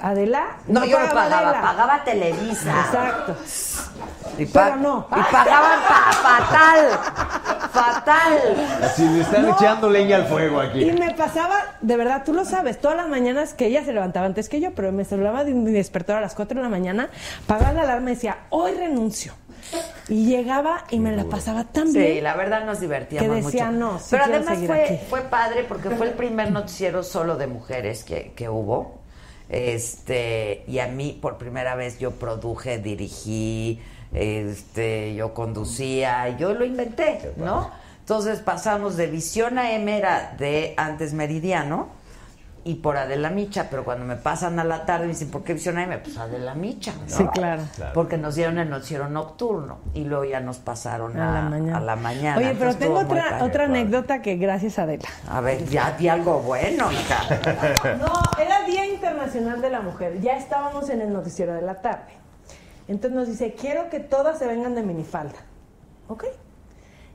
Adela. 0.00 0.56
No, 0.66 0.84
yo 0.84 0.98
no 0.98 1.06
pagaba, 1.08 1.48
Adela. 1.50 1.60
pagaba 1.62 2.04
Televisa. 2.04 2.70
Exacto. 2.86 3.36
Y 4.38 4.46
pa- 4.46 4.64
Pero 4.64 4.76
no. 4.76 5.06
Y 5.10 5.32
pagaban 5.32 5.80
pa- 5.88 6.12
fatal. 6.12 6.88
Fatal. 7.72 8.38
Así 8.82 9.06
le 9.08 9.20
están 9.20 9.42
No. 9.46 9.54
echando 9.54 9.88
leña 9.90 10.16
al 10.16 10.26
fuego 10.26 10.62
Y 10.62 10.66
aquí. 10.66 10.92
me 10.92 11.14
pasaba, 11.14 11.56
de 11.80 11.96
verdad, 11.96 12.22
tú 12.24 12.32
lo 12.32 12.44
sabes, 12.44 12.80
todas 12.80 12.96
las 12.96 13.08
mañanas 13.08 13.54
que 13.54 13.66
ella 13.66 13.84
se 13.84 13.92
levantaba 13.92 14.26
antes 14.26 14.48
que 14.48 14.60
yo, 14.60 14.72
pero 14.74 14.92
me 14.92 15.04
saludaba 15.04 15.44
de 15.44 15.52
mi 15.54 15.70
despertador 15.70 16.18
a 16.18 16.22
las 16.22 16.34
4 16.34 16.56
de 16.56 16.62
la 16.62 16.68
mañana, 16.68 17.10
pagaba 17.46 17.72
la 17.72 17.82
alarma 17.82 18.10
y 18.10 18.14
decía, 18.14 18.38
hoy 18.50 18.72
renuncio. 18.74 19.32
Y 20.08 20.24
llegaba 20.26 20.84
y 20.90 20.98
me 20.98 21.14
la 21.14 21.24
pasaba 21.24 21.64
tan 21.64 21.92
bien. 21.92 22.14
Sí, 22.14 22.20
la 22.20 22.34
verdad 22.34 22.64
nos 22.64 22.80
divertíamos 22.80 23.28
Que 23.36 23.42
decía, 23.42 23.66
mucho. 23.66 23.78
no, 23.78 23.98
sí 23.98 24.06
Pero 24.10 24.24
además 24.24 24.58
fue, 24.66 24.84
aquí. 24.84 24.98
fue 25.08 25.20
padre 25.22 25.64
porque 25.68 25.90
fue 25.90 26.06
el 26.08 26.14
primer 26.14 26.50
noticiero 26.50 27.02
solo 27.04 27.36
de 27.36 27.46
mujeres 27.46 28.02
que, 28.02 28.32
que 28.34 28.48
hubo. 28.48 28.99
Este, 29.50 30.64
y 30.68 30.78
a 30.78 30.86
mí 30.86 31.18
por 31.20 31.36
primera 31.36 31.74
vez 31.74 31.98
yo 31.98 32.12
produje, 32.12 32.78
dirigí, 32.78 33.80
este, 34.14 35.14
yo 35.14 35.34
conducía, 35.34 36.36
yo 36.38 36.54
lo 36.54 36.64
inventé, 36.64 37.32
¿no? 37.36 37.70
Entonces 38.00 38.40
pasamos 38.40 38.96
de 38.96 39.08
Visión 39.08 39.58
AM 39.58 39.88
era 39.88 40.34
de 40.38 40.74
antes 40.76 41.12
Meridiano 41.12 41.99
y 42.62 42.74
por 42.76 42.96
Adela 42.98 43.30
Micha, 43.30 43.68
pero 43.70 43.84
cuando 43.84 44.04
me 44.04 44.16
pasan 44.16 44.58
a 44.58 44.64
la 44.64 44.84
tarde 44.84 45.06
me 45.06 45.12
dicen, 45.12 45.30
¿por 45.30 45.42
qué 45.44 45.54
Visión 45.54 45.78
AM? 45.78 46.00
Pues 46.02 46.16
Adela 46.18 46.54
Micha. 46.54 46.92
¿no? 46.92 47.08
Sí, 47.16 47.26
claro. 47.32 47.62
Porque 47.94 48.18
nos 48.18 48.34
dieron 48.34 48.58
el 48.58 48.68
noticiero 48.68 49.08
nocturno 49.08 49.78
y 49.94 50.04
luego 50.04 50.24
ya 50.26 50.40
nos 50.40 50.58
pasaron 50.58 51.18
a, 51.18 51.30
A 51.38 51.42
la 51.42 51.48
mañana. 51.50 51.76
a 51.76 51.80
la 51.80 51.96
mañana. 51.96 52.36
Oye, 52.36 52.54
pero 52.58 52.70
Entonces, 52.70 52.78
tengo 52.80 52.98
otra, 53.00 53.30
padre. 53.30 53.44
otra 53.44 53.64
anécdota 53.64 54.22
que 54.22 54.36
gracias 54.36 54.78
a 54.78 54.82
Adela. 54.82 55.08
A 55.28 55.40
ver, 55.40 55.64
ya 55.66 55.96
di 55.98 56.08
algo 56.08 56.40
bueno, 56.40 56.90
hija. 56.92 57.20
No, 57.98 58.12
era 58.42 58.62
Día 58.66 58.86
Internacional 58.86 59.60
de 59.60 59.70
la 59.70 59.80
Mujer. 59.80 60.20
Ya 60.20 60.36
estábamos 60.36 60.90
en 60.90 61.00
el 61.00 61.12
noticiero 61.12 61.54
de 61.54 61.62
la 61.62 61.76
tarde. 61.80 62.12
Entonces 62.88 63.12
nos 63.16 63.28
dice, 63.28 63.54
quiero 63.54 63.88
que 63.88 64.00
todas 64.00 64.38
se 64.38 64.46
vengan 64.46 64.74
de 64.74 64.82
minifalda. 64.82 65.38
¿Ok? 66.08 66.24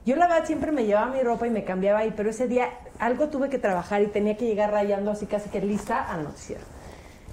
Yo 0.05 0.15
la 0.15 0.27
verdad 0.27 0.45
siempre 0.45 0.71
me 0.71 0.85
llevaba 0.85 1.07
mi 1.07 1.21
ropa 1.21 1.47
y 1.47 1.49
me 1.49 1.63
cambiaba 1.63 1.99
ahí, 1.99 2.13
pero 2.15 2.29
ese 2.29 2.47
día 2.47 2.69
algo 2.99 3.29
tuve 3.29 3.49
que 3.49 3.57
trabajar 3.57 4.03
y 4.03 4.07
tenía 4.07 4.37
que 4.37 4.45
llegar 4.45 4.71
rayando 4.71 5.09
así 5.11 5.25
casi 5.25 5.49
que 5.49 5.61
lista 5.61 6.03
al 6.03 6.23
noticiero. 6.23 6.61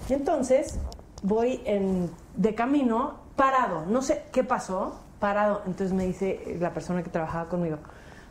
Entonces 0.08 0.78
voy 1.22 1.60
en, 1.64 2.10
de 2.34 2.54
camino 2.54 3.20
parado, 3.36 3.84
no 3.86 4.00
sé 4.00 4.24
qué 4.32 4.42
pasó, 4.42 5.00
parado. 5.20 5.62
Entonces 5.66 5.94
me 5.94 6.06
dice 6.06 6.56
la 6.60 6.72
persona 6.72 7.02
que 7.02 7.10
trabajaba 7.10 7.48
conmigo, 7.48 7.78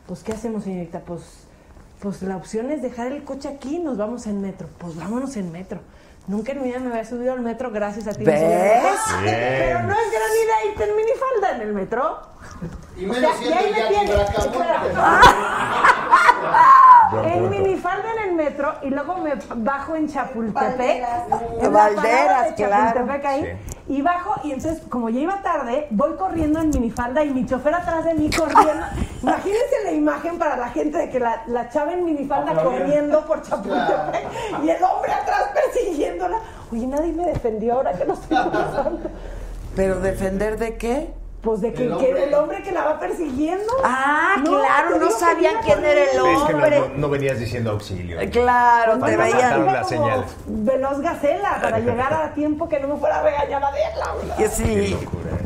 pues 0.06 0.24
¿qué 0.24 0.32
hacemos 0.32 0.64
señorita? 0.64 1.00
Pues, 1.00 1.46
pues 2.00 2.20
la 2.22 2.36
opción 2.36 2.70
es 2.72 2.82
dejar 2.82 3.12
el 3.12 3.22
coche 3.22 3.48
aquí 3.48 3.76
y 3.76 3.78
nos 3.78 3.96
vamos 3.96 4.26
en 4.26 4.40
metro. 4.40 4.68
Pues 4.78 4.96
vámonos 4.96 5.36
en 5.36 5.52
metro. 5.52 5.80
Nunca 6.26 6.52
en 6.52 6.62
mi 6.62 6.68
vida 6.68 6.80
me 6.80 6.88
había 6.88 7.04
subido 7.04 7.32
al 7.32 7.40
metro 7.40 7.70
gracias 7.70 8.08
a 8.08 8.12
ti. 8.12 8.24
¿Ves? 8.24 8.40
Pero 9.24 9.82
no 9.82 9.92
es 9.92 10.10
gran 10.10 10.32
idea 10.44 10.72
irte 10.72 10.84
en 10.84 10.96
minifalda 10.96 11.56
en 11.56 11.60
el 11.62 11.72
metro. 11.74 12.31
Y 12.96 13.06
O 13.08 13.12
ahí 13.12 13.20
Jackie. 13.22 14.12
Bracamonte. 14.12 14.92
En 17.24 17.50
minifalda 17.50 18.04
en 18.12 18.30
el 18.30 18.34
metro 18.34 18.74
y 18.82 18.88
luego 18.88 19.16
me 19.18 19.34
bajo 19.56 19.94
en 19.94 20.08
Chapultepec. 20.08 21.04
En 21.60 21.62
la 21.62 21.68
Valderas, 21.68 22.52
claro. 22.54 22.92
Chapultepec 22.94 23.24
ahí. 23.26 23.58
Y 23.88 24.00
bajo, 24.00 24.40
y 24.44 24.52
entonces, 24.52 24.82
como 24.88 25.10
ya 25.10 25.20
iba 25.20 25.42
tarde, 25.42 25.88
voy 25.90 26.14
corriendo 26.14 26.60
en 26.60 26.70
minifalda 26.70 27.22
y 27.24 27.30
mi 27.30 27.44
chofer 27.44 27.74
atrás 27.74 28.04
de 28.04 28.14
mí 28.14 28.30
corriendo. 28.30 28.86
Imagínense 29.22 29.84
la 29.84 29.92
imagen 29.92 30.38
para 30.38 30.56
la 30.56 30.68
gente 30.70 30.96
de 30.98 31.10
que 31.10 31.20
la, 31.20 31.42
la 31.46 31.68
chava 31.68 31.92
en 31.92 32.04
minifalda 32.04 32.62
corriendo 32.62 33.26
por 33.26 33.42
Chapultepec 33.42 34.26
y 34.62 34.70
el 34.70 34.82
hombre 34.82 35.12
atrás 35.12 35.50
persiguiéndola. 35.54 36.38
Oye, 36.72 36.86
nadie 36.86 37.12
me 37.12 37.26
defendió 37.26 37.74
ahora 37.74 37.92
que 37.92 38.04
lo 38.06 38.14
estoy 38.14 38.36
pensando. 38.50 39.10
¿Pero 39.76 40.00
defender 40.00 40.58
de 40.58 40.76
qué? 40.76 41.21
Pues 41.42 41.60
de 41.60 41.72
que 41.72 41.82
El 41.82 41.88
el, 41.88 41.92
hombre. 41.94 42.12
que 42.14 42.22
el 42.28 42.34
hombre 42.34 42.62
que 42.62 42.70
la 42.72 42.84
va 42.84 43.00
persiguiendo. 43.00 43.72
Ah, 43.82 44.36
claro, 44.44 44.92
te 44.94 44.98
no 45.00 45.10
sabían 45.10 45.54
quién 45.64 45.84
era 45.84 46.02
el 46.04 46.08
corriendo. 46.20 46.26
Es 46.40 46.46
que 46.48 46.54
hombre. 46.54 46.78
no, 46.80 46.86
no- 46.88 46.94
no 46.98 47.08
venías 47.10 47.38
diciendo 47.40 47.70
auxilio. 47.72 48.18
Claro, 48.30 48.92
te 48.94 48.98
Cuando 49.00 49.18
veían. 49.18 49.84
señales. 49.84 50.26
Veloz 50.46 51.00
Gacela 51.00 51.58
para 51.60 51.78
llegar 51.80 52.12
a 52.14 52.32
tiempo 52.34 52.68
que 52.68 52.78
no 52.78 52.88
me 52.94 52.96
fuera 52.96 53.18
a 53.18 53.22
regañar 53.22 53.64
a 53.64 53.70
verla. 53.72 54.36
Que 54.36 54.48
sí. 54.48 54.96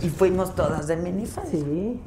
Y 0.02 0.08
fuimos 0.10 0.54
todas 0.54 0.86
de 0.86 0.96
minifalda. 0.96 1.50
Sí. 1.50 2.02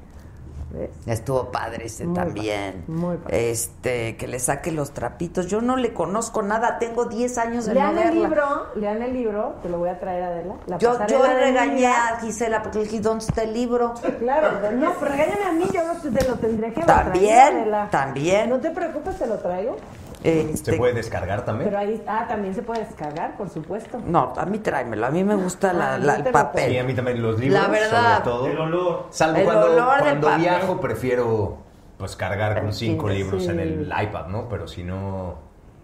Estuvo 1.06 1.52
padre 1.52 1.86
ese 1.86 2.06
Muy 2.06 2.16
también. 2.16 2.84
padre, 2.86 3.00
muy 3.00 3.18
padre. 3.18 3.50
Este, 3.52 4.18
que 4.18 4.28
le 4.28 4.40
saque 4.40 4.72
los 4.72 4.92
trapitos. 4.94 5.48
Yo 5.48 5.62
no 5.62 5.78
le 5.78 5.94
conozco 5.94 6.42
nada, 6.44 6.78
tengo 6.80 7.06
10 7.06 7.38
años 7.40 7.66
de 7.66 7.74
no 7.74 7.80
Lean 7.80 7.98
el 7.98 8.04
verla. 8.04 8.28
libro, 8.28 8.46
lean 8.76 9.02
el 9.02 9.14
libro, 9.14 9.56
te 9.64 9.70
lo 9.70 9.80
voy 9.80 9.90
a 9.90 10.00
traer 10.00 10.24
a 10.24 10.28
Adela. 10.28 10.56
La 10.68 10.78
Yo, 10.78 10.94
yo 11.08 11.24
regañé 11.24 11.88
a 11.88 12.20
Gisela 12.22 12.62
porque 12.62 12.80
le 12.80 12.84
dije, 12.86 13.00
¿dónde 13.00 13.26
está 13.26 13.42
el 13.44 13.54
libro? 13.54 13.94
Claro, 14.20 14.72
no, 14.72 14.94
regáñame 15.02 15.44
a 15.46 15.52
mí, 15.54 15.66
yo 15.74 15.84
no 15.86 16.00
te, 16.00 16.12
te 16.12 16.28
lo 16.28 16.36
tendré 16.36 16.74
que 16.74 16.82
También, 16.82 17.28
traer, 17.50 17.54
Adela. 17.62 17.88
también. 17.90 18.50
No 18.50 18.60
te 18.60 18.70
preocupes, 18.72 19.18
te 19.18 19.26
lo 19.28 19.38
traigo. 19.40 19.78
Este, 20.24 20.72
¿Se 20.74 20.78
puede 20.78 20.94
descargar 20.94 21.46
también? 21.46 21.70
Pero 21.70 21.80
ahí, 21.82 22.04
ah, 22.06 22.26
también 22.28 22.54
se 22.54 22.62
puede 22.62 22.82
descargar, 22.84 23.38
por 23.38 23.50
supuesto. 23.50 24.00
No, 24.06 24.34
a 24.36 24.46
mí 24.46 24.60
tráemelo. 24.60 25.06
A 25.06 25.12
mí 25.12 25.24
me 25.24 25.36
gusta 25.36 25.72
la- 25.72 25.94
Ah, 25.94 25.98
la- 25.98 26.16
el 26.16 26.24
papel. 26.26 26.70
Sí, 26.72 26.78
a 26.78 26.84
mí 26.84 26.94
también 26.94 27.22
los 27.22 27.40
libros, 27.40 27.62
La 27.62 27.68
verdad. 27.70 28.18
sobre 28.18 28.24
todo. 28.26 28.48
El 28.48 28.58
olor. 28.60 29.06
Salvo 29.12 29.38
El 29.38 29.46
cuando, 29.46 29.66
olor 29.72 29.94
del 29.96 30.02
cuando 30.04 30.28
papel. 30.28 30.42
viajo, 30.42 30.82
prefiero 30.82 31.58
pues 31.98 32.16
cargar 32.16 32.62
con 32.62 32.74
cinco 32.74 33.10
Sí. 33.10 33.16
libros 33.16 33.48
en 33.48 33.60
el 33.60 33.94
iPad, 34.04 34.28
¿no? 34.28 34.48
Pero 34.50 34.68
si 34.68 34.84
no, 34.84 35.36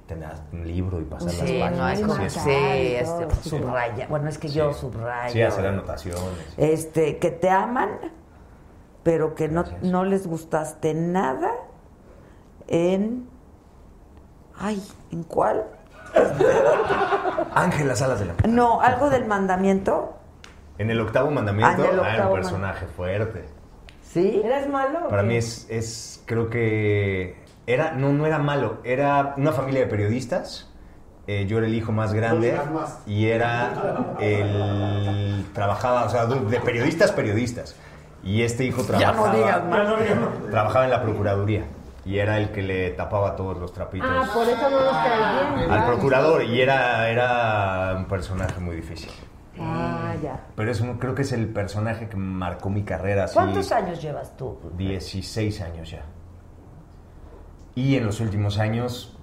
tener 0.07 0.29
un 0.53 0.67
libro 0.67 0.99
y 1.01 1.03
pasar 1.05 1.29
Sí, 1.31 1.57
las 1.59 1.71
no 1.71 1.83
hay 1.85 1.93
páginas. 1.95 2.01
como 2.17 2.29
sí, 2.29 2.39
sí, 2.39 2.49
es- 2.51 3.09
este, 3.09 3.49
subraya. 3.49 4.07
Bueno, 4.07 4.27
es 4.29 4.37
que 4.37 4.47
yo 4.49 4.71
subrayo. 4.73 5.33
Sí, 5.33 5.41
hacer 5.41 5.65
anotaciones. 5.65 6.21
Este, 6.57 7.17
que 7.19 7.31
te 7.31 7.49
aman, 7.49 7.89
pero 9.03 9.33
que 9.33 9.47
no, 9.47 9.63
no 9.81 10.03
les 10.03 10.27
gustaste 10.27 10.93
nada 10.93 11.51
en. 12.67 13.27
Ay, 14.59 14.81
¿en 15.11 15.23
cuál? 15.23 15.63
Ángel, 17.53 17.87
las 17.87 18.01
alas 18.01 18.19
de 18.19 18.25
la 18.25 18.33
No, 18.47 18.81
algo 18.81 19.09
del 19.09 19.25
mandamiento. 19.25 20.17
En 20.77 20.89
el 20.89 20.99
octavo 21.01 21.31
mandamiento, 21.31 21.83
Ah, 21.83 21.89
el 21.91 21.99
ah, 21.99 22.03
era 22.03 22.11
octavo 22.11 22.33
un 22.35 22.41
personaje 22.41 22.85
fuerte. 22.87 23.45
¿Sí? 24.01 24.41
¿Eres 24.43 24.67
malo? 24.69 25.07
Para 25.09 25.23
mí 25.23 25.35
es, 25.35 25.67
es, 25.69 26.21
creo 26.25 26.49
que 26.49 27.37
era, 27.67 27.91
no, 27.93 28.13
no 28.13 28.25
era 28.25 28.39
malo, 28.39 28.77
era 28.83 29.33
una 29.37 29.51
familia 29.51 29.81
de 29.81 29.87
periodistas. 29.87 30.71
eh, 31.27 31.45
yo 31.47 31.57
era 31.57 31.67
el 31.67 31.73
hijo 31.73 31.91
más 31.91 32.13
grande 32.13 32.57
más. 32.73 32.99
y 33.07 33.25
era 33.27 34.15
el 34.19 35.45
trabajaba, 35.53 36.05
o 36.05 36.09
sea, 36.09 36.25
de 36.27 36.59
periodistas 36.59 37.11
periodistas. 37.11 37.75
Y 38.23 38.41
este 38.43 38.63
hijo 38.63 38.83
Ya 38.97 39.11
no 39.11 39.23
trabajaba, 39.23 39.35
digas 39.35 39.65
más. 39.65 40.51
trabajaba 40.51 40.85
en 40.85 40.91
la 40.91 41.01
procuraduría 41.03 41.63
y 42.05 42.19
era 42.19 42.37
el 42.37 42.51
que 42.51 42.61
le 42.61 42.91
tapaba 42.91 43.35
todos 43.35 43.57
los 43.57 43.73
trapitos 43.73 44.07
Ah, 44.09 44.29
por 44.33 44.47
eso 44.47 44.69
no 44.69 44.77
cae 44.91 45.55
bien. 45.57 45.71
al 45.71 45.85
procurador 45.85 46.43
y 46.43 46.61
era, 46.61 47.09
era 47.09 47.95
un 47.97 48.05
personaje 48.05 48.59
muy 48.59 48.75
difícil. 48.75 49.11
Ah, 49.59 50.13
ya. 50.21 50.39
Pero 50.55 50.69
es 50.71 50.81
un- 50.81 50.97
creo 50.97 51.15
que 51.15 51.23
es 51.23 51.31
el 51.31 51.47
personaje 51.47 52.07
que 52.09 52.15
marcó 52.17 52.69
mi 52.69 52.83
carrera. 52.83 53.25
¿Cuántos 53.33 53.71
años 53.71 54.01
llevas 54.01 54.35
tú? 54.37 54.57
16 54.77 55.61
años 55.61 55.89
ya. 55.89 56.03
Y 57.73 57.95
en 57.95 58.05
los 58.05 58.19
últimos 58.21 58.57
años, 58.59 59.14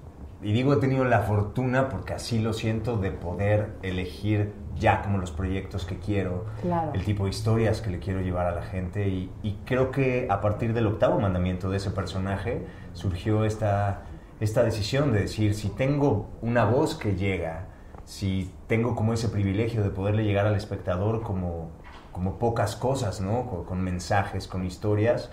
y 0.42 0.52
digo 0.52 0.72
he 0.74 0.76
tenido 0.76 1.04
la 1.04 1.20
fortuna, 1.20 1.88
porque 1.88 2.14
así 2.14 2.38
lo 2.40 2.52
siento, 2.52 2.96
de 2.96 3.10
poder 3.12 3.74
elegir 3.82 4.52
ya 4.78 5.02
como 5.02 5.18
los 5.18 5.30
proyectos 5.30 5.84
que 5.84 5.98
quiero, 5.98 6.46
Claro. 6.62 6.90
el 6.94 7.04
tipo 7.04 7.24
de 7.24 7.30
historias 7.30 7.80
que 7.80 7.90
le 7.90 7.98
quiero 7.98 8.20
llevar 8.20 8.46
a 8.46 8.52
la 8.52 8.62
gente. 8.62 9.08
Y, 9.08 9.30
y 9.42 9.58
creo 9.64 9.90
que 9.90 10.26
a 10.30 10.40
partir 10.40 10.72
del 10.74 10.86
octavo 10.86 11.20
mandamiento 11.20 11.70
de 11.70 11.76
ese 11.76 11.90
personaje 11.90 12.66
surgió 12.92 13.44
esta, 13.44 14.02
esta 14.40 14.62
decisión 14.64 15.12
de 15.12 15.20
decir, 15.20 15.54
si 15.54 15.68
tengo 15.68 16.28
una 16.40 16.64
voz 16.64 16.94
que 16.96 17.14
llega, 17.14 17.66
si 18.04 18.50
tengo 18.66 18.96
como 18.96 19.12
ese 19.12 19.28
privilegio 19.28 19.82
de 19.84 19.90
poderle 19.90 20.24
llegar 20.24 20.46
al 20.46 20.56
espectador 20.56 21.22
como, 21.22 21.70
como 22.10 22.38
pocas 22.38 22.74
cosas, 22.74 23.20
¿no? 23.20 23.46
Con, 23.46 23.64
con 23.64 23.80
mensajes, 23.82 24.48
con 24.48 24.64
historias, 24.64 25.30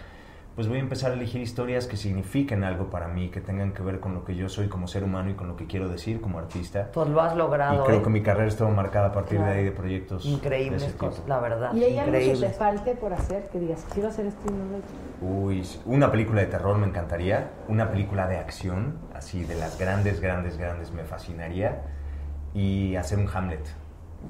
pues 0.59 0.67
voy 0.67 0.79
a 0.79 0.81
empezar 0.81 1.11
a 1.11 1.13
elegir 1.13 1.39
historias 1.39 1.87
que 1.87 1.95
signifiquen 1.95 2.65
algo 2.65 2.89
para 2.89 3.07
mí, 3.07 3.29
que 3.29 3.39
tengan 3.39 3.71
que 3.71 3.81
ver 3.81 4.01
con 4.01 4.13
lo 4.13 4.25
que 4.25 4.35
yo 4.35 4.49
soy 4.49 4.67
como 4.67 4.89
ser 4.89 5.05
humano 5.05 5.29
y 5.29 5.33
con 5.33 5.47
lo 5.47 5.55
que 5.55 5.67
quiero 5.67 5.87
decir 5.87 6.19
como 6.19 6.37
artista. 6.37 6.89
Pues 6.91 7.07
lo 7.07 7.21
has 7.21 7.33
logrado. 7.33 7.81
Y 7.81 7.85
creo 7.85 7.99
¿eh? 7.99 8.03
que 8.03 8.09
mi 8.09 8.21
carrera 8.21 8.49
estuvo 8.49 8.69
marcada 8.69 9.07
a 9.07 9.11
partir 9.13 9.37
Claro. 9.37 9.53
de 9.53 9.57
ahí 9.59 9.63
de 9.63 9.71
proyectos 9.71 10.25
de 10.25 10.31
Increíbles 10.31 10.85
tipo. 10.85 11.13
la 11.27 11.39
verdad. 11.39 11.73
¿Y 11.73 11.85
hay 11.85 11.97
algo 11.97 12.11
que 12.11 12.35
te 12.35 12.49
falte 12.49 12.93
por 12.95 13.13
hacer? 13.13 13.47
Que 13.47 13.59
digas, 13.61 13.85
quiero 13.93 14.09
hacer 14.09 14.25
esto 14.25 14.41
y 14.49 14.51
no 14.51 14.65
lo 14.65 14.75
he 14.75 14.79
hecho. 14.79 14.91
Uy, 15.21 15.65
una 15.85 16.11
película 16.11 16.41
de 16.41 16.47
terror 16.47 16.77
me 16.77 16.87
encantaría, 16.87 17.51
una 17.69 17.89
película 17.89 18.27
de 18.27 18.35
acción, 18.35 18.97
así 19.15 19.45
de 19.45 19.55
las 19.55 19.79
grandes, 19.79 20.19
grandes, 20.19 20.57
grandes 20.57 20.91
me 20.91 21.05
fascinaría 21.05 21.83
y 22.53 22.97
hacer 22.97 23.17
un 23.17 23.29
Hamlet. 23.33 23.65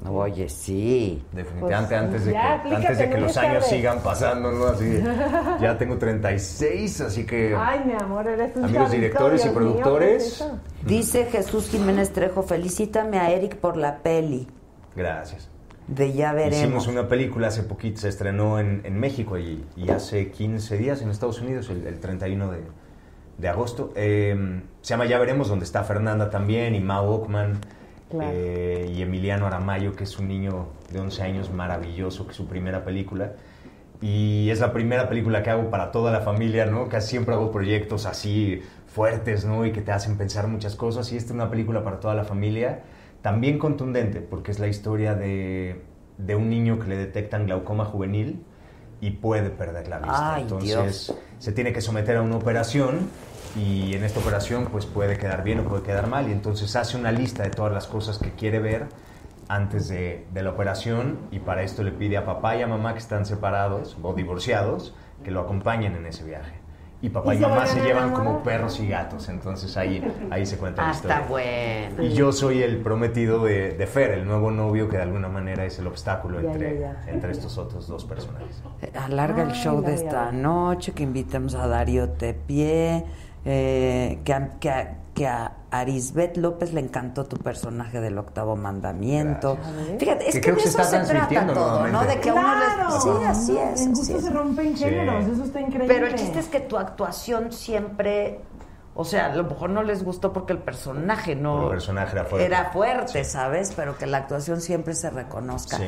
Oye, 0.08 0.48
sí. 0.48 1.22
Definitivamente 1.34 1.90
Pues, 1.90 2.02
antes 2.02 2.26
de 2.26 2.32
ya, 2.34 2.64
que, 2.64 2.76
antes 2.76 2.98
de 2.98 3.10
que 3.10 3.18
los 3.18 3.38
años 3.38 3.64
tarde. 3.66 3.76
sigan 3.76 4.00
pasando, 4.00 4.52
¿no? 4.52 4.66
Así, 4.68 5.00
ya 5.62 5.78
tengo 5.78 5.98
36, 5.98 7.02
así 7.02 7.26
que 7.26 7.56
Ay, 7.58 7.82
mi 7.86 7.94
amor, 7.94 8.28
eres 8.28 8.56
un 8.56 8.64
amigos 8.66 8.92
directores 8.92 9.42
y 9.46 9.50
Dios 9.50 9.56
mío, 9.60 9.74
¿qué 9.74 9.76
es 9.76 9.82
productores, 9.84 10.24
eso? 10.24 10.60
Dice 10.86 11.26
Jesús 11.26 11.70
Jiménez 11.70 12.12
Trejo, 12.14 12.44
felicítame 12.44 13.20
a 13.20 13.32
Eric 13.32 13.58
por 13.58 13.76
la 13.78 13.98
peli 13.98 14.48
gracias. 14.96 15.50
de 15.88 16.14
Ya 16.14 16.32
Veremos. 16.34 16.58
Hicimos 16.60 16.88
una 16.88 17.08
película 17.10 17.48
hace 17.50 17.64
poquito, 17.64 18.00
se 18.00 18.10
estrenó 18.10 18.58
en, 18.60 18.82
en 18.86 18.98
México 19.00 19.38
y, 19.38 19.66
y 19.76 19.90
hace 19.90 20.32
15 20.32 20.78
días 20.78 21.02
en 21.02 21.10
Estados 21.10 21.42
Unidos, 21.42 21.70
el, 21.70 21.86
el 21.86 22.00
31 22.00 22.52
de, 22.52 22.60
de 23.38 23.48
agosto. 23.50 23.92
Eh, 23.96 24.62
se 24.82 24.90
llama 24.94 25.06
Ya 25.08 25.20
Veremos, 25.20 25.50
donde 25.50 25.66
está 25.66 25.84
Fernanda 25.84 26.30
también 26.30 26.74
y 26.76 26.80
Mao 26.80 27.10
Ockman 27.16 27.60
Claro. 28.10 28.32
eh, 28.34 28.92
y 28.96 29.02
Emiliano 29.02 29.46
Aramayo, 29.48 29.96
que 29.96 30.04
es 30.04 30.18
un 30.20 30.28
niño 30.28 30.68
de 30.92 31.00
11 31.00 31.22
años 31.24 31.52
maravilloso, 31.52 32.26
que 32.26 32.32
es 32.32 32.38
su 32.38 32.48
primera 32.48 32.84
película. 32.84 33.34
Y 34.02 34.50
es 34.50 34.62
la 34.62 34.72
primera 34.72 35.10
película 35.10 35.44
que 35.44 35.50
hago 35.50 35.70
para 35.70 35.92
toda 35.92 36.12
la 36.12 36.22
familia, 36.22 36.66
¿no? 36.66 36.88
Casi 36.88 37.10
siempre 37.10 37.36
hago 37.36 37.52
proyectos 37.52 38.06
así 38.06 38.62
fuertes, 38.88 39.46
¿no? 39.46 39.66
Y 39.66 39.72
que 39.74 39.82
te 39.82 39.92
hacen 39.92 40.18
pensar 40.18 40.48
muchas 40.48 40.76
cosas. 40.76 41.12
Y 41.12 41.18
esta 41.18 41.28
es 41.32 41.36
una 41.36 41.50
película 41.50 41.84
para 41.84 42.00
toda 42.00 42.14
la 42.16 42.24
familia, 42.24 42.82
también 43.22 43.60
contundente, 43.60 44.22
porque 44.22 44.52
es 44.52 44.60
la 44.60 44.68
historia 44.68 45.16
de, 45.16 45.82
de 46.18 46.36
un 46.36 46.50
niño 46.50 46.80
que 46.80 46.88
le 46.88 46.96
detectan 46.98 47.46
glaucoma 47.46 47.84
juvenil 47.86 48.42
y 49.02 49.12
puede 49.12 49.50
perder 49.50 49.88
la 49.90 50.00
vista. 50.00 50.36
Ay, 50.36 50.42
Entonces 50.44 51.06
Dios. 51.08 51.18
se 51.38 51.52
tiene 51.52 51.74
que 51.74 51.82
someter 51.82 52.18
a 52.18 52.22
una 52.22 52.38
operación 52.38 53.10
y 53.56 53.94
en 53.96 54.04
esta 54.04 54.20
operación 54.20 54.68
pues 54.72 54.86
puede 54.86 55.18
quedar 55.18 55.44
bien 55.44 55.60
o 55.60 55.64
puede 55.64 55.84
quedar 55.84 56.08
mal 56.08 56.30
y 56.30 56.32
entonces 56.32 56.76
hace 56.76 56.98
una 56.98 57.12
lista 57.12 57.44
de 57.44 57.50
todas 57.50 57.74
las 57.74 57.88
cosas 57.88 58.18
que 58.20 58.32
quiere 58.32 58.60
ver 58.60 58.86
antes 59.48 59.88
de, 59.88 60.26
de 60.34 60.44
la 60.44 60.52
operación 60.52 61.18
y 61.32 61.40
para 61.40 61.64
esto 61.64 61.82
le 61.84 61.92
pide 61.92 62.18
a 62.18 62.26
papá 62.26 62.56
y 62.56 62.62
a 62.62 62.68
mamá 62.68 62.94
que 62.94 63.00
están 63.00 63.26
separados 63.26 63.98
o 64.04 64.14
divorciados 64.14 64.94
que 65.24 65.32
lo 65.32 65.42
acompañen 65.42 65.96
en 65.96 66.06
ese 66.06 66.24
viaje. 66.24 66.54
Y 67.02 67.10
papá 67.10 67.34
¿Y 67.34 67.38
y, 67.38 67.42
mamá 67.42 67.66
se 67.66 67.80
llevan 67.82 68.12
como 68.12 68.44
perros 68.44 68.78
y 68.82 68.88
gatos, 68.90 69.30
entonces 69.30 69.78
ahí, 69.78 70.04
ahí 70.32 70.46
se 70.46 70.58
cuenta 70.58 70.82
la 70.82 70.90
Ah, 70.90 70.92
historia. 70.92 71.16
está 71.20 71.30
bueno. 71.30 72.04
Y 72.04 72.14
yo 72.14 72.34
soy 72.34 72.62
el 72.62 72.78
prometido 72.80 73.46
de, 73.46 73.72
de 73.72 73.88
Fer, 73.88 74.12
el 74.12 74.26
nuevo 74.28 74.52
novio 74.52 74.90
que 74.90 74.98
de 74.98 75.04
alguna 75.04 75.30
manera 75.30 75.64
es 75.64 75.80
el 75.80 75.88
obstáculo 75.88 76.42
Ya, 76.42 76.52
entre, 76.52 76.80
ya, 76.80 77.02
ya. 77.06 77.12
entre 77.12 77.32
estos 77.32 77.58
otros 77.58 77.88
dos 77.88 78.04
personajes. 78.04 78.62
Alarga 78.94 79.44
el 79.44 79.52
Ay, 79.52 79.56
show 79.56 79.82
de 79.82 79.94
esta 79.94 80.32
noche, 80.34 80.92
que 80.92 81.04
invitamos 81.04 81.56
a 81.56 81.68
Darío 81.68 82.10
Tepié, 82.10 83.06
eh, 83.46 84.20
que, 84.24 84.34
a, 84.34 84.50
que, 84.60 84.70
a, 84.70 84.98
que 85.14 85.28
a 85.28 85.52
Arisbet 85.72 86.38
López 86.38 86.74
le 86.74 86.82
encantó 86.82 87.26
tu 87.26 87.38
personaje 87.38 88.02
del 88.02 88.18
octavo 88.18 88.56
mandamiento. 88.56 89.58
Fíjate, 90.00 90.30
es 90.30 90.36
Que 90.36 90.42
que, 90.42 90.42
creo 90.42 90.56
de 90.56 90.62
que 90.64 90.70
se 90.70 90.70
eso 90.70 90.82
está 90.82 90.84
se 90.84 90.90
trata 90.90 91.08
transmitiendo 91.10 91.54
todo, 91.54 91.88
¿no? 91.88 92.04
De 92.06 92.20
que 92.20 92.30
a 92.30 92.34
uno 92.34 92.42
Claro. 92.44 92.90
les... 92.94 93.04
Sí, 93.04 93.10
así 93.26 93.58
es. 93.58 93.82
En 93.82 93.94
gusto 93.94 94.20
se 94.22 94.30
rompen 94.30 94.78
Sí. 94.78 94.84
géneros, 94.84 95.26
eso 95.28 95.44
está 95.44 95.62
increíble. 95.62 95.88
Pero 95.94 96.08
el 96.08 96.16
chiste 96.16 96.40
es 96.40 96.48
que 96.48 96.60
tu 96.62 96.78
actuación 96.78 97.52
siempre... 97.52 98.42
O 98.96 99.06
sea, 99.06 99.28
a 99.28 99.36
lo 99.36 99.44
mejor 99.46 99.70
no 99.70 99.84
les 99.84 100.04
gustó 100.04 100.34
porque 100.34 100.52
el 100.52 100.60
personaje 100.60 101.36
no... 101.36 101.64
El 101.66 101.70
personaje 101.70 102.12
era 102.14 102.26
fuerte. 102.26 102.46
Era 102.46 102.66
fuerte, 102.72 103.24
¿sabes? 103.24 103.72
Pero 103.76 103.98
que 103.98 104.06
la 104.08 104.18
actuación 104.18 104.60
siempre 104.60 104.94
se 104.94 105.10
reconozca. 105.10 105.78
Sí. 105.78 105.84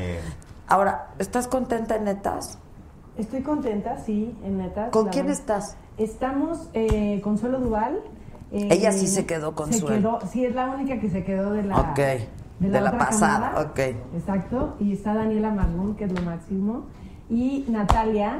Ahora, 0.68 1.10
¿estás 1.20 1.48
contenta 1.50 1.96
en 1.98 2.06
Netas? 2.06 2.58
Estoy 3.18 3.42
contenta, 3.42 3.98
sí, 3.98 4.34
en 4.46 4.58
neta. 4.60 4.90
¿Con 4.92 5.10
quién 5.10 5.30
estás? 5.30 5.76
Estamos 5.98 6.70
eh, 6.74 7.20
Consuelo 7.24 7.60
Duval 7.60 8.00
Eh, 8.54 8.68
Ella 8.72 8.92
sí 8.92 9.08
se 9.08 9.26
quedó 9.26 9.56
con 9.56 9.72
se 9.72 9.80
quedó- 9.86 10.20
sí, 10.30 10.44
es 10.46 10.54
la 10.54 10.70
única 10.72 11.00
que 11.00 11.10
se 11.10 11.24
quedó 11.24 11.54
de 11.54 11.64
la, 11.64 11.78
de 12.60 12.82
la 12.82 12.92
pasada, 12.98 13.52
camada. 13.52 13.62
ok. 13.72 13.80
Exacto, 14.16 14.76
y 14.80 14.92
está 14.92 15.14
Daniela 15.14 15.52
Marmón, 15.52 15.96
que 15.96 16.04
es 16.04 16.12
lo 16.12 16.22
máximo, 16.22 16.84
y 17.30 17.64
Natalia, 17.70 18.40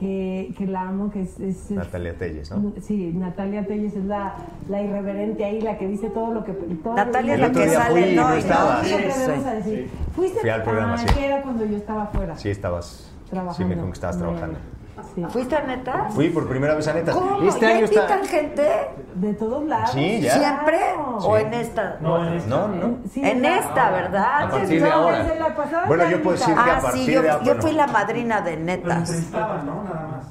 que, 0.00 0.54
que 0.56 0.66
la 0.66 0.88
amo, 0.88 1.10
que 1.10 1.20
es... 1.22 1.38
es- 1.40 1.70
Natalia 1.70 2.16
Telles, 2.16 2.50
¿no? 2.50 2.72
Sí, 2.80 3.12
Natalia 3.14 3.66
Telles 3.66 3.94
es 3.94 4.04
la, 4.06 4.34
la 4.70 4.80
irreverente 4.82 5.44
ahí, 5.44 5.60
la 5.60 5.76
que 5.76 5.88
dice 5.88 6.08
todo 6.08 6.32
lo 6.32 6.42
que... 6.42 6.52
todo 6.54 6.94
Natalia 6.94 7.34
es 7.34 7.40
lo 7.40 7.46
la 7.48 7.52
que 7.52 7.68
sale, 7.68 8.16
¿no? 8.16 8.28
no 8.30 8.34
Sí. 9.62 9.86
Fuiste 10.16 10.40
Fui 10.40 10.48
al 10.50 10.62
programa, 10.62 10.94
ah, 10.94 10.98
sí. 10.98 11.14
que 11.14 11.26
era 11.26 11.42
cuando 11.42 11.66
yo 11.66 11.76
estaba 11.76 12.04
afuera. 12.04 12.34
Sí, 12.38 12.48
estabas. 12.48 13.10
Trabajando. 13.28 13.56
Sí, 13.58 13.64
me 13.64 13.74
dijo 13.74 13.86
que 13.88 13.92
estabas 13.92 14.16
trabajando. 14.18 14.58
Sí. 15.14 15.24
¿Fuiste 15.30 15.56
a 15.56 15.62
neta? 15.62 16.06
Fui 16.10 16.28
por 16.30 16.48
primera 16.48 16.74
vez 16.74 16.86
a 16.88 16.92
Netas. 16.94 17.14
¿Cómo? 17.14 17.42
Este 17.48 17.60
¿Ya 17.60 17.68
año 17.68 17.80
invitan 17.84 18.20
está. 18.20 18.26
gente? 18.36 18.68
De 19.14 19.34
todos 19.34 19.64
lados. 19.64 19.90
Sí, 19.92 20.20
ya. 20.20 20.34
¿Siempre? 20.38 20.78
¿O 21.20 21.36
en 21.38 21.54
esta? 21.54 21.98
No, 22.00 22.18
no. 22.68 22.96
Sí, 23.10 23.20
en 23.24 23.44
esta, 23.44 23.90
¿verdad? 23.90 24.42
A 24.44 24.50
partir 24.50 24.82
de 24.82 24.88
No, 24.88 24.94
ahora. 24.96 25.18
desde 25.22 25.38
la 25.40 25.54
pasada 25.54 25.86
Bueno, 25.86 26.10
yo 26.10 26.22
puedo 26.22 26.36
decir 26.36 26.54
que 26.54 26.60
Ah, 26.60 26.76
a 26.78 26.80
partir 26.80 27.04
sí, 27.06 27.12
yo, 27.12 27.22
de 27.22 27.28
yo 27.28 27.34
ahora. 27.52 27.62
fui 27.62 27.72
la 27.72 27.86
madrina 27.86 28.40
de 28.40 28.52
Pero 28.52 28.64
netas. 28.64 28.98
entrevistaban, 29.10 29.66
¿no? 29.66 29.82
Nada 29.84 30.08
más. 30.10 30.26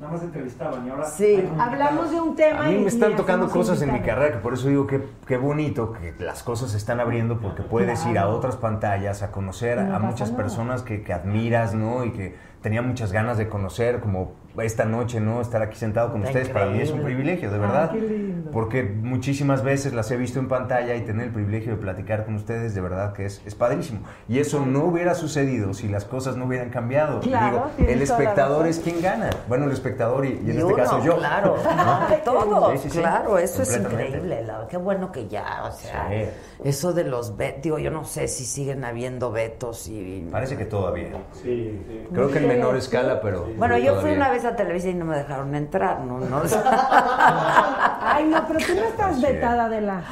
Nada 0.00 0.12
más 0.14 0.22
entrevistaban 0.22 0.86
y 0.86 0.90
ahora. 0.90 1.04
Sí. 1.04 1.48
Hablamos 1.58 2.10
de 2.10 2.20
un 2.22 2.34
tema 2.34 2.60
A 2.60 2.68
mí 2.68 2.76
me 2.76 2.80
y 2.82 2.86
están 2.86 3.16
tocando 3.16 3.50
cosas 3.50 3.82
en 3.82 3.92
mi 3.92 4.00
carrera, 4.00 4.32
que 4.32 4.38
por 4.38 4.54
eso 4.54 4.68
digo 4.68 4.86
que 4.86 5.04
qué 5.26 5.36
bonito 5.36 5.92
que 5.92 6.14
las 6.24 6.42
cosas 6.42 6.70
se 6.70 6.78
están 6.78 7.00
abriendo 7.00 7.38
porque 7.38 7.62
puedes 7.62 8.04
ir 8.06 8.18
a 8.18 8.28
otras 8.28 8.56
pantallas, 8.56 9.22
a 9.22 9.30
conocer 9.30 9.78
no 9.78 9.94
a 9.94 9.98
muchas 9.98 10.30
nada. 10.30 10.42
personas 10.42 10.82
que, 10.82 11.02
que 11.02 11.12
admiras, 11.12 11.74
¿no? 11.74 12.04
Y 12.04 12.12
que 12.12 12.34
tenía 12.62 12.82
muchas 12.82 13.12
ganas 13.12 13.38
de 13.38 13.48
conocer, 13.48 14.00
como 14.00 14.32
esta 14.58 14.84
noche, 14.84 15.20
¿no? 15.20 15.40
Estar 15.40 15.62
aquí 15.62 15.76
sentado 15.76 16.10
con 16.12 16.18
Está 16.22 16.30
ustedes 16.30 16.48
para 16.50 16.66
mí 16.66 16.80
es 16.80 16.90
un 16.90 17.02
privilegio, 17.02 17.48
de 17.50 17.56
Ay, 17.56 17.60
verdad. 17.60 17.90
qué 17.92 18.00
lindo. 18.00 18.50
Porque 18.50 18.82
muchísimas 18.82 19.62
veces 19.62 19.92
las 19.92 20.10
he 20.10 20.16
visto 20.16 20.38
en 20.38 20.48
pantalla 20.48 20.94
y 20.96 21.02
tener 21.02 21.26
el 21.28 21.32
privilegio 21.32 21.72
de 21.72 21.78
platicar 21.78 22.24
con 22.24 22.34
ustedes, 22.34 22.74
de 22.74 22.80
verdad 22.80 23.12
que 23.12 23.26
es, 23.26 23.40
es 23.46 23.54
padrísimo. 23.54 24.00
Y 24.28 24.38
eso 24.38 24.64
no 24.66 24.84
hubiera 24.84 25.14
sucedido 25.14 25.72
si 25.74 25.88
las 25.88 26.04
cosas 26.04 26.36
no 26.36 26.46
hubieran 26.46 26.70
cambiado. 26.70 27.20
Claro, 27.20 27.70
Digo, 27.78 27.90
el 27.90 28.02
espectador 28.02 28.66
es 28.66 28.78
quien 28.80 29.00
gana. 29.00 29.30
Bueno, 29.48 29.66
el 29.66 29.72
espectador 29.72 30.24
y, 30.26 30.30
y 30.30 30.32
en 30.32 30.46
Y 30.46 30.50
este 30.50 30.64
uno, 30.64 30.76
caso 30.76 31.04
yo. 31.04 31.16
claro. 31.16 31.56
¿no? 31.64 32.16
Todos, 32.24 32.72
Sí, 32.72 32.78
sí, 32.88 32.90
sí. 32.90 32.98
claro, 32.98 33.38
eso 33.38 33.62
es 33.62 33.76
increíble. 33.76 34.42
la- 34.44 34.66
qué 34.68 34.76
bueno 34.76 35.10
que 35.12 35.26
ya, 35.28 35.62
o 35.64 35.72
sea, 35.72 36.08
Sí. 36.10 36.24
eso 36.64 36.92
de 36.92 37.04
los 37.04 37.36
vetos, 37.36 37.62
digo, 37.62 37.78
yo 37.78 37.90
no 37.90 38.04
sé 38.04 38.28
si 38.28 38.44
siguen 38.44 38.84
habiendo 38.84 39.30
vetos 39.32 39.88
y... 39.88 40.28
Parece 40.30 40.56
que 40.56 40.64
todavía. 40.64 41.10
Sí, 41.32 41.80
sí. 41.88 42.08
Creo 42.12 42.30
que 42.30 42.38
en 42.38 42.48
menor 42.48 42.76
escala, 42.76 43.20
pero. 43.20 43.46
Bueno, 43.56 43.78
yo 43.78 44.00
fui 44.00 44.10
una 44.12 44.30
vez 44.30 44.39
a 44.44 44.56
Televisa 44.56 44.88
y 44.88 44.94
no 44.94 45.04
me 45.04 45.16
dejaron 45.16 45.54
entrar, 45.54 46.00
¿no? 46.00 46.18
no 46.18 46.42
Ay, 48.02 48.24
no, 48.24 48.44
pero 48.46 48.58
tú 48.60 48.74
no 48.74 48.82
estás 48.82 49.20
vetada 49.20 49.68
de 49.68 49.80
la... 49.80 50.02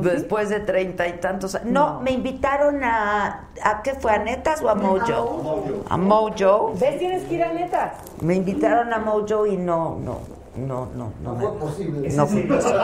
Después 0.00 0.48
de 0.50 0.60
treinta 0.60 1.06
y 1.08 1.14
tantos 1.14 1.54
años. 1.54 1.68
No, 1.70 2.00
me 2.00 2.10
invitaron 2.12 2.82
a... 2.84 3.48
¿A 3.62 3.82
qué 3.82 3.94
fue? 3.94 4.12
¿A 4.12 4.18
Netas 4.18 4.62
o 4.62 4.68
a 4.68 4.74
Mojo? 4.74 5.64
A 5.88 5.96
Mojo. 5.96 6.72
¿Ves? 6.78 6.98
Tienes 6.98 7.24
que 7.24 7.34
ir 7.34 7.44
a 7.44 7.52
neta. 7.52 7.94
Me 8.20 8.34
invitaron 8.34 8.92
a 8.92 8.98
Mojo 8.98 9.46
y 9.46 9.56
no, 9.56 9.96
no, 9.98 10.18
no, 10.56 10.86
no, 10.94 11.12
no. 11.22 11.32
No 11.32 11.34
me- 11.34 11.40
fue 11.46 11.58
posible. 11.58 12.10
No 12.10 12.26
fue 12.26 12.42
posible. 12.42 12.80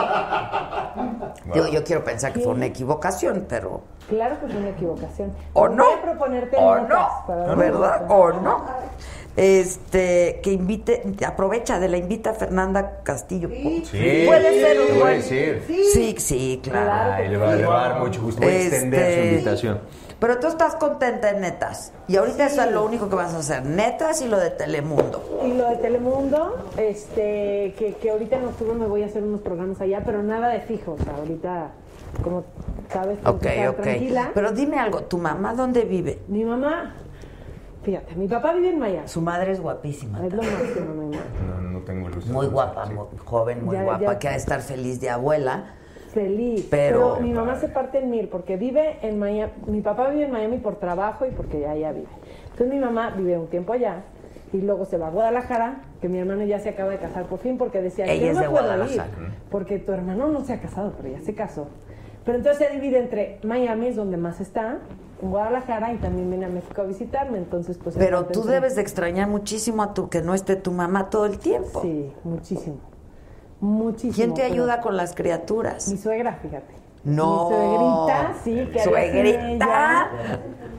Digo, 1.53 1.67
yo 1.67 1.83
quiero 1.83 2.03
pensar 2.03 2.33
que 2.33 2.39
fue 2.39 2.53
una 2.53 2.65
equivocación, 2.65 3.45
pero... 3.47 3.81
Claro 4.09 4.39
que 4.39 4.47
fue 4.47 4.57
una 4.57 4.69
equivocación. 4.69 5.33
¿O 5.53 5.67
no? 5.67 5.83
Voy 5.85 5.93
a 5.93 6.01
proponerte 6.01 6.57
¿O 6.57 6.75
no? 6.79 7.07
para- 7.27 7.55
¿Verdad? 7.55 8.05
¿O 8.09 8.31
no? 8.31 8.61
Este, 9.37 10.39
que 10.41 10.51
invite, 10.53 11.03
aprovecha 11.25 11.79
de 11.79 11.89
la 11.89 11.97
invita 11.97 12.29
a 12.31 12.33
Fernanda 12.33 13.01
Castillo. 13.03 13.49
Sí, 13.49 14.23
Puede 14.25 14.61
ser 14.61 14.79
un 14.93 14.99
buen- 14.99 15.17
decir. 15.17 15.61
Sí, 15.93 16.15
sí, 16.17 16.59
claro. 16.63 17.13
Ay, 17.15 17.27
le 17.29 17.37
va, 17.37 17.51
a 17.51 17.89
dar 17.89 17.99
mucho 17.99 18.21
gusto. 18.21 18.41
Voy 18.41 18.51
a 18.51 18.61
extender 18.61 19.01
Este, 19.01 19.21
su 19.21 19.27
invitación. 19.27 19.79
Pero 20.19 20.39
tú 20.39 20.47
estás 20.47 20.75
contenta 20.75 21.29
en 21.31 21.41
netas. 21.41 21.91
Y 22.07 22.15
ahorita 22.15 22.45
eso 22.45 22.61
es 22.63 22.71
lo 22.71 22.85
único 22.85 23.09
que 23.09 23.15
vas 23.17 23.33
a 23.33 23.39
hacer. 23.39 23.65
Netas 23.65 24.21
y 24.21 24.27
lo 24.29 24.39
de 24.39 24.49
Telemundo. 24.51 25.41
Y 25.45 25.51
lo 25.53 25.69
de 25.69 25.75
Telemundo, 25.75 26.69
este, 26.77 27.73
que, 27.77 27.95
que 28.01 28.09
ahorita 28.11 28.37
en 28.37 28.45
octubre 28.45 28.73
me 28.73 28.87
voy 28.87 29.03
a 29.03 29.07
hacer 29.07 29.21
unos 29.23 29.41
programas 29.41 29.81
allá, 29.81 30.01
pero 30.05 30.23
nada 30.23 30.47
de 30.47 30.61
fijo. 30.61 30.93
O 30.99 31.03
sea, 31.03 31.13
ahorita, 31.17 31.71
como 32.23 32.45
sabes, 32.91 33.17
tengo 33.19 33.31
Ok, 33.31 33.41
que 33.41 33.49
estar 33.49 33.69
ok. 33.69 33.81
tranquila. 33.81 34.31
Pero 34.33 34.51
dime 34.53 34.79
algo, 34.79 35.01
¿tu 35.01 35.17
mamá 35.17 35.53
dónde 35.53 35.81
vive? 35.83 36.19
Mi 36.29 36.45
mamá, 36.45 36.95
fíjate, 37.85 38.15
mi 38.15 38.27
papá 38.27 38.53
vive 38.53 38.69
en 38.71 38.79
Miami. 38.79 39.07
Su 39.07 39.21
madre 39.21 39.51
es 39.51 39.61
guapísima. 39.61 40.25
Es 40.25 40.33
lo 40.33 40.41
máximo, 40.41 40.93
mi 40.93 41.15
mamá. 41.15 41.23
No, 41.47 41.61
no 41.71 41.79
tengo 41.81 42.09
gusto. 42.13 42.33
Muy 42.33 42.47
guapa, 42.47 42.85
muy 42.87 43.05
joven, 43.23 43.63
muy 43.63 43.75
Ya- 43.75 43.83
guapa, 43.83 44.01
ya- 44.13 44.19
que 44.19 44.27
ha 44.27 44.31
de 44.31 44.37
estar 44.37 44.61
feliz 44.61 44.99
de 44.99 45.09
abuela. 45.11 45.75
Feliz. 46.13 46.67
Pero- 46.71 47.17
mi 47.21 47.31
mamá 47.33 47.55
se 47.57 47.67
parte 47.67 47.99
en 47.99 48.09
mil 48.09 48.27
porque 48.29 48.57
vive 48.57 48.97
en 49.01 49.19
Miami. 49.19 49.51
Mi 49.67 49.81
papá 49.81 50.09
vive 50.09 50.25
en 50.25 50.31
Miami 50.31 50.57
por 50.57 50.77
trabajo 50.77 51.25
y 51.25 51.31
porque 51.31 51.67
allá 51.67 51.91
vive. 51.91 52.07
Entonces 52.51 52.67
mi 52.69 52.79
mamá 52.79 53.11
vive 53.15 53.37
un 53.37 53.47
tiempo 53.47 53.73
allá 53.73 54.03
y 54.53 54.61
luego 54.61 54.85
se 54.85 54.97
va 54.97 55.07
a 55.07 55.11
Guadalajara, 55.11 55.81
que 56.01 56.07
mi 56.07 56.17
hermano 56.19 56.43
ya 56.45 56.59
se 56.59 56.69
acaba 56.69 56.91
de 56.91 56.97
casar 56.99 57.25
por 57.25 57.39
fin 57.39 57.57
porque 57.57 57.81
decía, 57.81 58.05
Ella 58.05 58.21
yo 58.23 58.27
es 58.29 58.35
no 58.35 58.41
de 58.43 58.49
puedo 58.49 58.63
Guadalajara. 58.63 59.07
ir 59.09 59.31
porque 59.51 59.77
tu 59.79 59.91
hermano 59.91 60.29
no 60.29 60.43
se 60.45 60.53
ha 60.53 60.61
casado, 60.61 60.93
pero 60.97 61.09
ya 61.09 61.19
se 61.19 61.35
casó. 61.35 61.67
Pero 62.23 62.37
entonces 62.37 62.65
se 62.67 62.73
divide 62.73 62.97
entre 62.99 63.39
Miami, 63.43 63.87
es 63.87 63.95
donde 63.97 64.15
más 64.17 64.39
está, 64.39 64.79
Guadalajara 65.21 65.93
y 65.93 65.97
también 65.97 66.29
viene 66.29 66.45
a 66.45 66.49
México 66.49 66.81
a 66.81 66.85
visitarme, 66.85 67.37
entonces 67.37 67.77
pues... 67.81 67.95
Pero 67.97 68.25
tú 68.25 68.43
debes 68.43 68.75
de 68.75 68.81
extrañar 68.81 69.27
muchísimo 69.27 69.81
a 69.83 69.93
tu 69.93 70.09
que 70.09 70.21
no 70.21 70.33
esté 70.33 70.55
tu 70.55 70.71
mamá 70.71 71.09
todo 71.09 71.25
el 71.25 71.39
tiempo. 71.39 71.81
Sí, 71.81 72.11
muchísimo. 72.23 72.77
Muchísimo. 73.61 74.13
¿Quién 74.13 74.33
te 74.33 74.41
pero- 74.41 74.53
ayuda 74.53 74.81
con 74.81 74.97
las 74.97 75.15
criaturas? 75.15 75.87
Mi 75.89 75.97
suegra, 75.97 76.33
fíjate. 76.41 76.73
No. 77.05 77.49
Mi 77.49 77.55
suegrita, 77.55 78.33
sí, 78.43 78.69
que 78.73 78.79
¿Suegrita? 78.79 79.49
ella. 79.65 80.09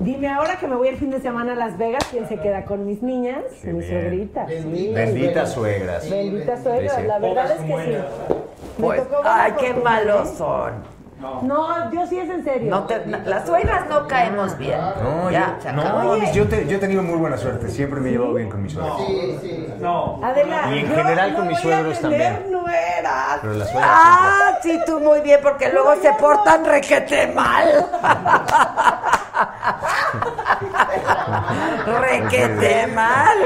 Dime 0.00 0.28
ahora 0.28 0.56
que 0.58 0.66
me 0.66 0.74
voy 0.76 0.88
el 0.88 0.96
fin 0.96 1.10
de 1.10 1.20
semana 1.20 1.52
a 1.52 1.56
Las 1.56 1.78
Vegas, 1.78 2.04
¿quién 2.10 2.28
se 2.28 2.36
queda 2.38 2.64
con 2.66 2.84
mis 2.84 3.02
niñas? 3.02 3.44
Bien. 3.62 3.80
suegrita. 3.80 4.46
sí. 4.48 4.92
Bendita 4.94 5.46
suegras. 5.46 6.10
Bendita 6.10 6.62
suegra, 6.62 6.90
Sí, 6.96 7.00
sí. 7.00 7.06
la 7.06 7.18
verdad 7.18 7.50
es 7.52 7.60
que 7.60 7.66
sí. 7.66 7.72
Me 7.72 8.84
Pues, 8.84 9.02
tocó 9.08 9.20
ay, 9.24 9.52
qué 9.58 9.72
malos 9.74 10.28
¿eh? 10.28 10.34
son. 10.36 10.95
No, 11.20 11.90
yo 11.92 12.06
sí 12.06 12.18
es 12.18 12.28
en 12.28 12.44
serio. 12.44 12.70
No 12.70 12.84
te- 12.84 13.06
no- 13.06 13.18
las 13.24 13.46
suegras 13.46 13.86
no 13.88 14.06
caemos 14.06 14.56
bien. 14.58 14.78
No, 15.02 15.30
ya, 15.30 15.56
yo, 15.56 15.62
se 15.62 15.72
no, 15.72 16.16
yo, 16.32 16.46
te- 16.46 16.66
yo 16.68 16.76
he 16.76 16.78
tenido 16.80 17.02
muy 17.02 17.16
buena 17.18 17.38
suerte. 17.38 17.68
Siempre 17.70 18.00
me 18.00 18.10
he 18.10 18.12
llevado 18.12 18.34
bien 18.34 18.50
con 18.50 18.62
mis 18.62 18.72
suegros. 18.74 18.98
Sí, 19.06 19.38
sí. 19.40 19.66
No. 19.80 20.20
Adela, 20.22 20.68
Y 20.74 20.78
en 20.80 20.88
general 20.94 21.32
no 21.32 21.38
con 21.38 21.48
mis 21.48 21.58
suegros 21.60 22.00
también. 22.00 22.50
nueras. 22.52 23.38
Pero 23.40 23.54
las 23.54 23.70
suegras 23.70 23.90
Ah, 23.92 24.58
sí, 24.62 24.78
tú 24.84 25.00
muy 25.00 25.20
bien, 25.22 25.40
porque 25.42 25.70
luego 25.72 25.94
se 26.02 26.12
portan 26.14 26.64
requete 26.66 27.28
mal. 27.28 27.66
requete 32.00 32.86
mal. 32.88 33.36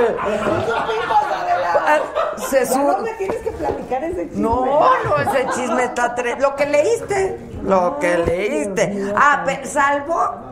Se 2.48 2.64
Ya 2.64 2.82
no 2.82 2.98
me 3.02 3.12
tienes 3.14 3.38
que 3.38 3.50
platicar 3.52 4.04
ese 4.04 4.28
chisme. 4.28 4.42
No, 4.42 4.64
no, 4.64 5.16
ese 5.18 5.46
chisme 5.54 5.84
está 5.84 6.14
tre- 6.14 6.38
Lo 6.38 6.56
que 6.56 6.66
leíste, 6.66 7.38
lo 7.62 7.98
que 7.98 8.18
leíste. 8.18 9.12
Ah, 9.16 9.44
salvo 9.64 10.50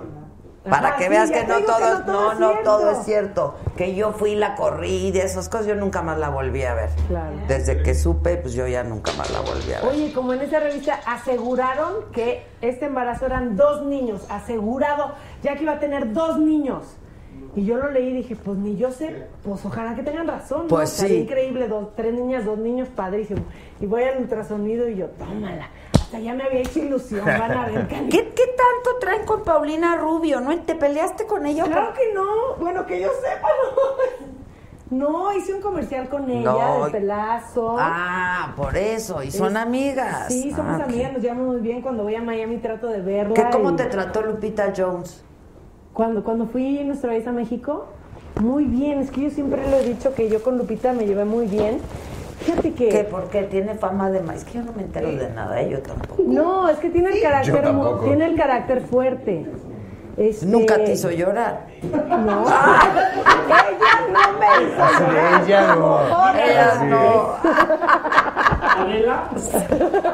para 0.69 0.89
Ajá, 0.89 0.97
que 0.98 1.09
veas 1.09 1.31
que 1.31 1.44
no 1.44 1.60
todo, 1.60 2.01
no 2.05 2.35
no, 2.35 2.52
todo 2.62 2.90
es 2.90 2.98
cierto. 3.05 3.55
Que 3.77 3.94
yo 3.94 4.12
fui 4.12 4.35
la 4.35 4.55
corrí 4.55 5.10
de 5.12 5.20
esas 5.20 5.48
cosas, 5.48 5.66
yo 5.66 5.74
nunca 5.74 6.02
más 6.02 6.19
la 6.19 6.28
volví 6.28 6.62
a 6.65 6.74
ver. 6.74 6.90
Claro. 7.09 7.31
Desde 7.47 7.82
que 7.82 7.94
supe, 7.94 8.36
pues 8.36 8.52
yo 8.55 8.66
ya 8.66 8.82
nunca 8.85 9.12
más 9.12 9.31
la 9.31 9.40
volví 9.40 9.73
a 9.73 9.81
ver. 9.81 9.89
Oye, 9.90 10.12
como 10.12 10.32
en 10.35 10.43
esa 10.43 10.60
revista 10.60 11.01
aseguraron 11.06 12.10
que 12.12 12.47
este 12.60 12.86
embarazo 12.86 13.27
eran 13.27 13.56
dos 13.56 13.85
niños, 13.86 14.23
asegurado, 14.28 15.12
ya 15.43 15.56
que 15.56 15.62
iba 15.62 15.73
a 15.73 15.81
tener 15.81 16.12
dos 16.12 16.39
niños. 16.39 16.85
Y 17.59 17.64
yo 17.64 17.76
lo 17.76 17.90
leí 17.90 18.10
y 18.10 18.12
dije, 18.18 18.36
pues 18.36 18.56
ni 18.56 18.76
yo 18.76 18.93
sé, 18.93 19.26
pues 19.43 19.64
ojalá 19.66 19.97
que 19.97 20.02
tengan 20.05 20.28
razón. 20.28 20.62
¿no? 20.62 20.68
Pues 20.68 20.93
Estaría 20.93 21.16
sí. 21.16 21.22
increíble, 21.22 21.66
dos, 21.66 21.89
tres 21.97 22.14
niñas, 22.14 22.44
dos 22.44 22.56
niños, 22.56 22.89
padrísimo. 22.94 23.40
Y 23.80 23.86
voy 23.86 24.05
al 24.05 24.18
ultrasonido 24.18 24.89
y 24.89 24.94
yo, 24.94 25.06
tómala. 25.06 25.68
Hasta 25.94 26.20
ya 26.20 26.35
me 26.35 26.44
había 26.44 26.60
hecho 26.60 26.78
ilusión, 26.78 27.24
van 27.26 27.51
a 27.51 27.66
ver. 27.66 27.89
¿Qué, 27.89 28.06
qué 28.09 28.22
tanto 28.47 28.98
traen 29.01 29.26
con 29.26 29.43
Paulina 29.43 29.97
Rubio? 29.97 30.40
¿No 30.40 30.56
te 30.60 30.76
peleaste 30.76 31.26
con 31.26 31.47
ella? 31.47 31.64
Claro 31.64 31.93
que 31.94 32.14
no, 32.14 32.55
bueno, 32.60 32.86
que 32.86 33.01
yo 33.01 33.09
sepa, 33.20 33.48
no. 33.48 34.28
No, 34.90 35.32
hice 35.35 35.52
un 35.52 35.60
comercial 35.60 36.09
con 36.09 36.30
ella, 36.30 36.51
No. 36.51 36.85
de 36.86 36.93
pelazo. 36.93 37.76
Ah, 37.78 38.55
por 38.56 38.74
eso. 38.74 39.22
Y 39.22 39.30
son 39.30 39.56
Es- 39.56 39.62
amigas. 39.62 40.28
Sí, 40.32 40.51
somos 40.52 40.80
Ah, 40.80 40.85
amigas, 40.85 41.12
nos 41.12 41.20
llevamos 41.22 41.47
muy 41.48 41.60
bien. 41.60 41.82
Cuando 41.82 42.05
voy 42.05 42.14
a 42.14 42.22
Miami 42.22 42.56
trato 42.56 42.86
de 42.86 43.02
verla. 43.02 43.35
¿Qué, 43.35 43.44
¿Cómo 43.52 43.72
y- 43.72 43.76
te 43.76 43.85
trató 43.85 44.22
Lupita 44.22 44.72
Jones? 44.74 45.22
Cuando, 45.93 46.23
cuando 46.23 46.47
fui 46.47 46.85
nuestra 46.85 47.10
vez 47.10 47.27
a 47.27 47.32
México, 47.32 47.86
muy 48.40 48.65
bien. 48.65 49.01
Es 49.01 49.10
que 49.10 49.23
yo 49.23 49.31
siempre 49.31 49.69
lo 49.69 49.77
he 49.78 49.85
dicho 49.85 50.15
que 50.15 50.28
yo 50.28 50.43
con 50.43 50.59
Lupita 50.59 50.93
me 50.93 51.06
llevé 51.06 51.24
muy 51.24 51.47
bien. 51.47 51.78
Fíjate 52.40 52.73
que. 52.73 52.89
¿Qué? 52.89 53.05
Porque 53.05 53.43
tiene 53.43 53.74
fama 53.74 54.10
de 54.10 54.20
maíz. 54.20 54.44
Que 54.44 54.59
yo 54.59 54.62
no 54.65 54.73
me 54.73 54.82
entero 54.82 55.10
de 55.10 55.31
nada, 55.31 55.60
¿eh? 55.60 55.70
yo 55.70 55.81
tampoco. 55.81 56.23
No, 56.24 56.69
es 56.69 56.78
que 56.78 56.90
tiene 56.90 57.10
el 57.10 57.20
carácter, 57.20 57.65
tiene 58.05 58.27
el 58.27 58.36
carácter 58.36 58.81
fuerte. 58.82 59.47
Este, 60.16 60.47
Nunca 60.47 60.77
te 60.77 60.93
hizo 60.93 61.10
llorar. 61.12 61.66
No. 61.82 62.44
ella 62.48 64.01
no 64.12 64.39
me 64.39 64.47
hizo 64.65 64.85
llorar. 65.01 65.43
Ella 65.47 65.74
no. 65.77 66.01
Ella 66.35 66.85
no. 66.85 67.36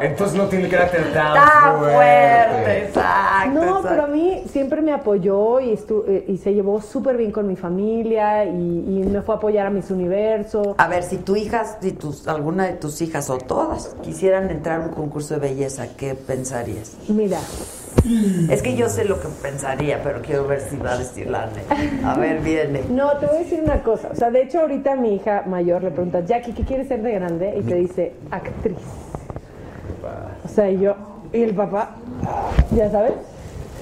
Entonces 0.01 0.37
no 0.37 0.45
tiene 0.45 0.69
carácter 0.69 1.13
tan, 1.13 1.35
Tan 1.35 1.79
fuerte. 1.79 1.95
fuerte, 1.95 2.79
exacto. 2.85 3.51
No, 3.51 3.63
exacto. 3.63 3.89
pero 3.89 4.03
a 4.05 4.07
mí 4.07 4.43
siempre 4.51 4.83
me 4.83 4.93
apoyó 4.93 5.61
y, 5.61 5.73
estu- 5.75 6.05
eh, 6.09 6.25
y 6.29 6.39
se 6.39 6.55
llevó 6.55 6.81
súper 6.81 7.17
bien 7.17 7.31
con 7.33 7.47
mi 7.47 7.57
familia 7.57 8.45
y, 8.45 8.49
y 8.49 9.05
me 9.11 9.23
fue 9.23 9.35
a 9.35 9.39
apoyar 9.39 9.67
a 9.67 9.71
mis 9.71 9.91
universos. 9.91 10.75
A 10.79 10.89
ver, 10.89 11.03
si 11.03 11.19
tu 11.19 11.37
hija, 11.37 11.65
si 11.81 11.93
tus, 11.93 12.27
alguna 12.29 12.65
de 12.67 12.75
tus 12.75 13.01
hijas 13.03 13.31
o 13.31 13.39
todas 13.39 13.95
quisieran 14.03 14.51
entrar 14.51 14.81
a 14.81 14.85
un 14.87 14.91
concurso 14.93 15.35
de 15.35 15.41
belleza, 15.41 15.87
¿qué 15.97 16.15
pensarías? 16.15 16.93
Mira, 17.09 17.39
Es 18.51 18.63
que 18.63 18.77
yo 18.77 18.89
sé 18.89 19.05
lo 19.05 19.21
que 19.21 19.29
pensaría, 19.43 20.03
pero 20.03 20.21
quiero 20.21 20.47
ver 20.47 20.61
si 20.61 20.77
va 20.77 20.93
a 20.93 20.99
decir 20.99 21.31
la. 21.31 21.49
A 22.05 22.15
ver, 22.19 22.41
viene. 22.41 22.83
no, 22.91 23.17
te 23.19 23.27
voy 23.27 23.37
a 23.37 23.39
decir 23.41 23.63
una 23.63 23.83
cosa. 23.83 24.09
O 24.13 24.15
sea, 24.15 24.31
de 24.31 24.43
hecho, 24.43 24.61
ahorita 24.61 24.97
mi 24.97 25.15
hija 25.15 25.45
mayor 25.47 25.83
le 25.83 25.91
pregunta, 25.91 26.21
Jackie, 26.21 26.53
¿qué 26.53 26.65
quieres 26.65 26.89
ser 26.89 27.03
de 27.03 27.13
grande? 27.13 27.55
Y 27.59 27.63
te 27.63 27.75
dice, 27.77 28.13
actriz. 28.31 28.79
O 30.45 30.49
sea, 30.49 30.71
y 30.71 30.81
yo, 30.81 30.97
y 31.33 31.43
el 31.43 31.55
papá, 31.55 31.97
ya 32.75 32.91
sabes. 32.91 33.15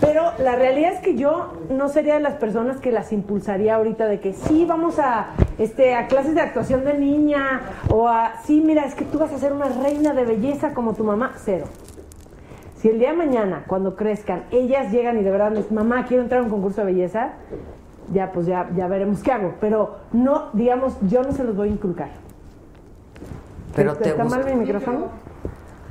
Pero 0.00 0.32
la 0.38 0.56
realidad 0.56 0.94
es 0.94 1.00
que 1.00 1.14
yo 1.14 1.52
no 1.70 1.88
sería 1.88 2.14
de 2.14 2.20
las 2.20 2.34
personas 2.34 2.78
que 2.78 2.90
las 2.90 3.12
impulsaría 3.12 3.76
ahorita 3.76 4.08
de 4.08 4.18
que 4.18 4.32
sí, 4.32 4.64
vamos 4.64 4.98
a, 4.98 5.28
este, 5.58 5.94
a 5.94 6.08
clases 6.08 6.34
de 6.34 6.40
actuación 6.40 6.84
de 6.84 6.94
niña 6.94 7.60
o 7.88 8.08
a, 8.08 8.34
sí, 8.44 8.60
mira, 8.60 8.84
es 8.84 8.94
que 8.96 9.04
tú 9.04 9.18
vas 9.18 9.32
a 9.32 9.38
ser 9.38 9.52
una 9.52 9.68
reina 9.68 10.12
de 10.12 10.24
belleza 10.24 10.74
como 10.74 10.94
tu 10.94 11.04
mamá. 11.04 11.34
Cero. 11.44 11.66
Si 12.82 12.88
el 12.88 12.98
día 12.98 13.12
de 13.12 13.16
mañana, 13.16 13.62
cuando 13.68 13.94
crezcan, 13.94 14.42
ellas 14.50 14.90
llegan 14.90 15.16
y 15.16 15.22
de 15.22 15.30
verdad 15.30 15.52
me 15.52 15.58
dicen, 15.58 15.76
mamá, 15.76 16.04
quiero 16.04 16.24
entrar 16.24 16.40
a 16.40 16.42
un 16.42 16.50
concurso 16.50 16.80
de 16.80 16.88
belleza, 16.92 17.34
ya 18.12 18.32
pues 18.32 18.46
ya, 18.46 18.68
ya 18.74 18.88
veremos 18.88 19.22
qué 19.22 19.30
hago. 19.30 19.54
Pero 19.60 19.98
no, 20.12 20.48
digamos, 20.52 20.96
yo 21.02 21.22
no 21.22 21.30
se 21.30 21.44
los 21.44 21.54
voy 21.54 21.68
a 21.68 21.70
inculcar. 21.70 22.08
Pero 23.76 23.94
te 23.94 24.08
¿Está 24.08 24.24
gusta. 24.24 24.36
mal 24.36 24.52
mi 24.52 24.60
micrófono? 24.62 25.06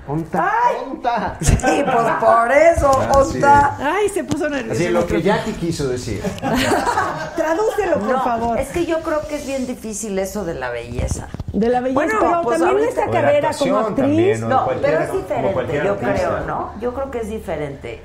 Sí, 1.42 1.58
pues 1.62 2.08
por 2.20 2.52
eso, 2.52 2.92
Ah, 2.92 3.24
sí. 3.32 3.38
Ota. 3.38 3.78
Ay, 3.80 4.10
se 4.10 4.24
puso 4.24 4.50
nervioso. 4.50 4.74
Así 4.74 4.86
el 4.86 4.94
lo 4.94 5.08
que. 5.08 5.22
Jackie 5.22 5.54
quiso 5.54 5.88
decir. 5.88 6.22
Tradúcelo, 7.36 8.00
por 8.00 8.10
No, 8.10 8.24
favor. 8.24 8.60
es 8.60 8.70
que 8.70 8.86
yo 8.86 9.00
creo 9.02 9.22
que 9.28 9.36
es 9.36 9.46
bien 9.46 9.68
difícil 9.68 10.18
eso 10.20 10.44
de 10.44 10.56
la 10.56 10.70
belleza. 10.70 11.28
De 11.54 11.70
la 11.70 11.80
belleza, 11.82 11.94
Bueno, 11.96 12.18
pero 12.20 12.42
pues 12.44 12.60
también 12.60 12.78
ahorita- 12.84 13.02
esta 13.02 13.12
carrera 13.12 13.52
como 13.58 13.78
actriz. 13.78 13.96
también, 13.98 14.50
¿no? 14.50 14.68
Pero 14.82 15.00
es 15.00 15.12
diferente, 15.14 15.82
yo 15.84 15.98
creo, 15.98 16.40
¿no? 16.48 16.72
Yo 16.82 16.94
creo 16.94 17.12
que 17.12 17.20
es 17.20 17.30
diferente. 17.30 18.04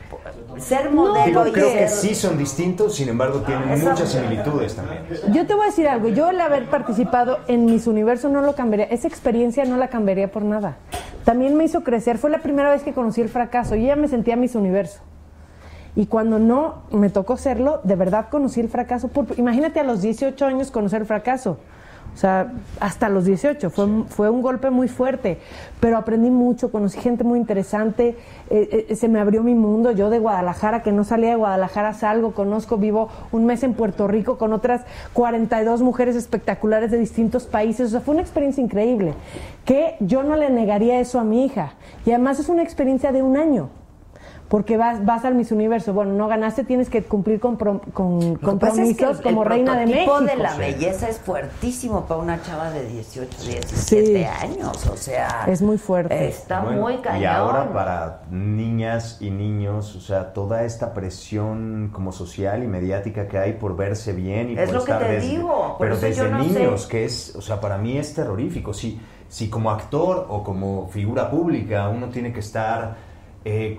Ser 0.59 0.93
No, 0.93 1.03
modelo 1.09 1.35
porque- 1.45 1.51
y 1.51 1.53
Creo 1.53 1.73
que 1.75 1.89
sí 1.89 2.15
son 2.15 2.39
distintos, 2.39 2.95
sin 2.95 3.09
embargo 3.11 3.41
tienen 3.41 3.69
Esa- 3.71 3.91
muchas 3.91 4.09
similitudes 4.11 4.75
también. 4.75 5.03
Yo 5.33 5.47
te 5.47 5.53
voy 5.55 5.65
a 5.65 5.67
decir 5.67 5.87
algo, 5.87 6.09
yo 6.09 6.31
el 6.31 6.41
haber 6.41 6.71
participado 6.71 7.39
en 7.47 7.67
Mis 7.67 7.87
Universo 7.87 8.29
no 8.31 8.41
lo 8.41 8.55
cambiaría, 8.55 8.87
esa 8.87 9.07
experiencia 9.07 9.65
no 9.67 9.77
la 9.77 9.89
cambiaría 9.89 10.31
por 10.33 10.43
nada. 10.45 10.77
También 11.25 11.57
me 11.57 11.65
hizo 11.65 11.83
crecer, 11.83 12.17
fue 12.19 12.31
la 12.31 12.39
primera 12.39 12.71
vez 12.71 12.83
que 12.83 12.95
conocí 12.95 13.21
el 13.21 13.29
fracaso, 13.29 13.75
yo 13.75 13.87
ya 13.87 13.97
me 13.97 14.09
sentía 14.09 14.37
Mis 14.37 14.55
Universo. 14.55 15.01
Y 15.95 16.07
cuando 16.07 16.39
no 16.39 16.83
me 16.91 17.09
tocó 17.11 17.37
serlo, 17.37 17.81
de 17.83 17.97
verdad 17.97 18.27
conocí 18.31 18.61
el 18.61 18.69
fracaso. 18.69 19.09
Por, 19.09 19.27
imagínate 19.39 19.81
a 19.81 19.85
los 19.85 20.03
18 20.03 20.45
años 20.47 20.71
conocer 20.71 21.01
el 21.03 21.07
fracaso. 21.07 21.59
O 22.17 22.19
sea, 22.19 22.51
hasta 22.81 23.11
los 23.11 23.27
18. 23.27 23.69
Fue, 23.69 23.87
fue 24.09 24.31
un 24.31 24.41
golpe 24.41 24.71
muy 24.71 24.89
fuerte. 24.89 25.39
Pero 25.81 25.99
aprendí 25.99 26.31
mucho, 26.31 26.73
conocí 26.73 26.99
gente 26.99 27.25
muy 27.25 27.39
interesante. 27.39 28.17
eh, 28.49 28.87
eh, 28.89 28.97
se 28.97 29.07
me 29.09 29.21
abrió 29.21 29.43
mi 29.43 29.55
mundo. 29.55 29.93
Yo 29.93 30.09
de 30.09 30.19
Guadalajara, 30.19 30.83
que 30.83 30.93
no 30.93 31.05
salía 31.05 31.29
de 31.29 31.37
Guadalajara, 31.37 31.93
salgo, 31.93 32.33
conozco, 32.33 32.79
vivo 32.79 33.11
un 33.33 33.45
mes 33.45 33.63
en 33.65 33.75
Puerto 33.75 34.09
Rico 34.09 34.39
con 34.39 34.55
otras 34.55 34.81
42 35.13 35.83
mujeres 35.83 36.17
espectaculares 36.17 36.91
de 36.91 36.97
distintos 36.97 37.45
países. 37.45 37.89
O 37.89 37.91
sea, 37.91 38.01
fue 38.01 38.15
una 38.15 38.23
experiencia 38.23 38.65
increíble. 38.65 39.13
Que 39.67 39.97
yo 40.01 40.23
no 40.23 40.37
le 40.37 40.49
negaría 40.49 40.99
eso 41.01 41.21
a 41.21 41.25
mi 41.25 41.45
hija. 41.45 41.75
Y 42.07 42.13
además 42.13 42.41
es 42.41 42.49
una 42.49 42.63
experiencia 42.63 43.13
de 43.13 43.21
un 43.23 43.37
año 43.37 43.69
porque 44.49 44.77
vas, 44.77 45.05
vas 45.05 45.25
al 45.25 45.35
Miss 45.35 45.51
Universo. 45.51 45.93
Bueno, 45.93 46.13
no 46.13 46.29
ganaste, 46.29 46.63
tienes 46.63 46.89
que 46.89 47.03
cumplir 47.03 47.41
con, 47.41 47.57
que 47.57 47.65
es 47.65 48.39
que 48.39 48.39
compromisos 48.45 49.17
el- 49.19 49.23
como 49.23 49.43
el 49.43 49.49
reina 49.49 49.77
de 49.77 49.87
México. 49.87 50.21
de 50.21 50.37
la 50.37 50.55
belleza 50.57 51.09
es 51.09 51.19
fuertísimo 51.19 52.07
para 52.07 52.21
una 52.21 52.41
chava 52.43 52.71
de 52.71 52.87
18, 52.87 53.43
17 53.43 54.07
Sí. 54.07 54.25
años. 54.25 54.87
O 54.87 54.97
sea, 54.97 55.45
Es 55.49 55.63
muy 55.63 55.79
fuerte. 55.79 56.29
Está 56.29 56.61
Bueno, 56.61 56.81
muy 56.83 56.97
cañón. 56.99 57.23
Y 57.23 57.25
ahora 57.27 57.73
para 57.73 58.21
niñas 58.31 59.19
y 59.21 59.31
niños, 59.31 59.97
o 59.97 60.01
sea, 60.01 60.33
toda 60.33 60.63
esta 60.63 60.95
presión 60.95 61.91
como 61.93 62.13
social 62.13 62.63
y 62.63 62.69
mediática 62.69 63.27
que 63.27 63.39
hay 63.39 63.55
por 63.55 63.77
verse 63.77 64.13
bien 64.13 64.51
y 64.51 64.59
Es 64.59 64.67
por 64.71 64.75
lo 64.79 64.85
que 64.85 64.93
estar 64.93 65.07
te 65.09 65.13
desde, 65.15 65.29
digo, 65.29 65.75
por 65.77 65.79
pero 65.79 65.97
desde 65.97 66.15
yo 66.23 66.29
no 66.29 66.39
niños, 66.39 66.83
sé. 66.83 66.89
que 66.89 67.05
es, 67.05 67.35
o 67.35 67.41
sea, 67.43 67.61
para 67.61 67.79
mí 67.79 67.97
es 67.99 68.15
terrorífico. 68.15 68.73
Si, 68.73 69.01
si 69.29 69.51
como 69.51 69.71
actor 69.73 70.27
o 70.29 70.45
como 70.45 70.87
figura 70.89 71.29
pública 71.31 71.89
uno 71.89 72.09
tiene 72.11 72.33
que 72.33 72.41
estar 72.41 72.95
eh, 73.45 73.79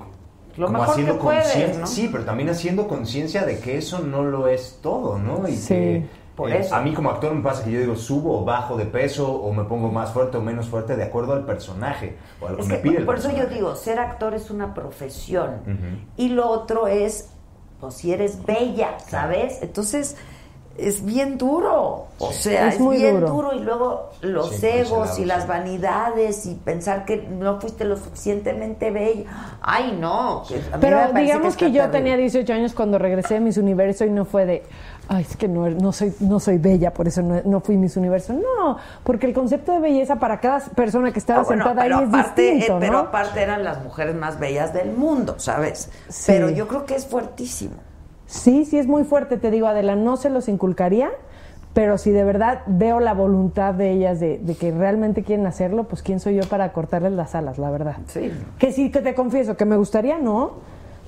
Lo 0.58 0.68
como 0.68 0.80
mejor 0.80 0.92
haciendo 0.94 1.14
que 1.18 1.24
puedes, 1.24 1.78
¿no? 1.78 1.88
sí, 1.88 2.10
pero 2.12 2.26
también 2.26 2.50
haciendo 2.50 2.88
conciencia 2.88 3.46
de 3.46 3.60
que 3.60 3.78
eso 3.78 4.00
no 4.00 4.24
lo 4.24 4.48
es 4.48 4.80
todo, 4.82 5.18
¿no? 5.20 5.48
Y 5.48 5.56
Sí. 5.56 5.68
que 5.74 6.06
Por 6.36 6.52
eh, 6.52 6.60
eso. 6.60 6.76
a 6.76 6.82
mí 6.82 6.94
como 6.94 7.10
actor 7.10 7.34
me 7.34 7.42
pasa 7.42 7.64
que 7.64 7.72
yo 7.72 7.80
digo 7.80 7.96
subo 7.96 8.42
o 8.42 8.46
bajo 8.46 8.78
de 8.78 8.86
peso 8.86 9.32
o 9.32 9.54
me 9.54 9.64
pongo 9.64 9.92
más 9.92 10.12
fuerte 10.12 10.38
o 10.38 10.42
menos 10.42 10.68
fuerte 10.68 10.96
de 10.96 11.04
acuerdo 11.04 11.34
al 11.34 11.46
personaje 11.46 12.16
o 12.42 12.48
a 12.48 12.52
lo 12.52 12.56
que 12.58 12.62
Es 12.64 12.68
me 12.68 12.76
que, 12.76 12.82
pide 12.82 12.98
el 12.98 13.06
por 13.06 13.18
eso 13.18 13.32
yo 13.36 13.46
digo, 13.48 13.76
ser 13.76 14.00
actor 14.00 14.34
es 14.34 14.50
una 14.52 14.74
profesión. 14.74 15.62
Y 16.16 16.30
lo 16.30 16.48
otro 16.50 16.88
es, 16.88 17.30
pues 17.80 17.96
si 17.96 18.12
eres 18.14 18.46
bella, 18.46 19.00
¿sabes? 19.00 19.60
Entonces, 19.62 20.16
es 20.78 21.04
bien 21.04 21.38
duro. 21.38 22.06
O 22.20 22.32
sea, 22.32 22.70
Es 22.70 22.76
es, 22.76 22.80
muy 22.80 22.98
bien 22.98 23.20
duro. 23.20 23.28
duro. 23.34 23.54
Y 23.54 23.60
luego 23.60 24.10
los 24.22 24.50
Sí, 24.56 24.66
egos 24.68 25.20
y 25.20 25.26
las 25.26 25.44
sí. 25.44 25.48
vanidades 25.50 26.46
y 26.48 26.56
pensar 26.56 27.06
que 27.06 27.18
no 27.18 27.60
fuiste 27.62 27.84
lo 27.86 27.96
suficientemente 27.98 28.90
bella. 28.92 29.26
Ay, 29.62 29.96
no. 30.00 30.44
que 30.48 30.56
a 30.56 30.58
mí 30.60 30.64
Pero 30.82 31.00
digamos 31.14 31.56
que, 31.56 31.72
yo 31.72 31.84
terrible. 31.84 31.98
tenía 32.00 32.18
18 32.18 32.54
años 32.54 32.74
cuando 32.74 32.98
regresé 32.98 33.36
de 33.36 33.40
Miss 33.42 33.58
Universo 33.58 34.04
y 34.06 34.10
no 34.10 34.26
fue 34.26 34.46
de, 34.48 34.64
ay, 35.10 35.26
es 35.30 35.38
que 35.38 35.48
no, 35.48 35.70
no, 35.70 35.92
soy, 35.92 36.14
no 36.22 36.40
soy 36.40 36.58
bella, 36.58 36.92
por 36.94 37.08
eso 37.08 37.22
no, 37.22 37.40
no 37.46 37.60
fui 37.60 37.78
Miss 37.78 37.96
Universo. 37.98 38.34
No, 38.34 38.78
porque 39.04 39.28
el 39.28 39.34
concepto 39.34 39.74
de 39.74 39.80
belleza 39.80 40.16
para 40.16 40.40
cada 40.40 40.60
persona 40.60 41.12
que 41.12 41.20
estaba 41.20 41.42
Ah, 41.42 41.44
bueno, 41.46 41.64
sentada 41.66 41.84
ahí 41.84 41.90
pero 41.90 42.02
es 42.04 42.10
aparte, 42.10 42.42
distinto, 42.42 42.66
eh, 42.74 42.74
¿no? 42.76 42.80
Pero 42.80 42.98
aparte 43.00 43.42
eran 43.42 43.64
las 43.64 43.84
mujeres 43.84 44.16
más 44.16 44.40
bellas 44.40 44.74
del 44.74 44.92
mundo, 44.92 45.36
¿sabes? 45.38 45.92
Sí. 46.10 46.24
Pero 46.32 46.50
yo 46.50 46.68
creo 46.68 46.86
que 46.86 46.96
es 46.96 47.06
fuertísimo. 47.06 47.76
Sí, 48.28 48.66
sí 48.66 48.78
es 48.78 48.88
muy 48.88 49.04
fuerte, 49.04 49.38
te 49.38 49.50
digo, 49.50 49.68
Adela, 49.68 49.96
no 49.96 50.18
se 50.18 50.30
los 50.30 50.48
inculcaría, 50.48 51.10
pero 51.74 51.98
si 51.98 52.12
de 52.12 52.24
verdad 52.24 52.62
veo 52.68 53.00
la 53.00 53.14
voluntad 53.14 53.74
de 53.74 53.92
ellas 53.92 54.20
de, 54.20 54.38
de 54.38 54.56
que 54.56 54.72
realmente 54.72 55.24
quieren 55.24 55.48
hacerlo, 55.48 55.86
pues 55.86 56.04
quién 56.04 56.20
soy 56.20 56.36
yo 56.36 56.44
para 56.44 56.74
cortarles 56.74 57.14
las 57.14 57.36
alas, 57.36 57.58
la 57.58 57.72
verdad. 57.72 57.98
Sí. 58.08 58.32
Que 58.60 58.72
sí, 58.72 58.92
que 58.92 59.02
te 59.02 59.16
confieso, 59.16 59.58
que 59.58 59.66
me 59.66 59.78
gustaría, 59.78 60.18
no, 60.18 60.54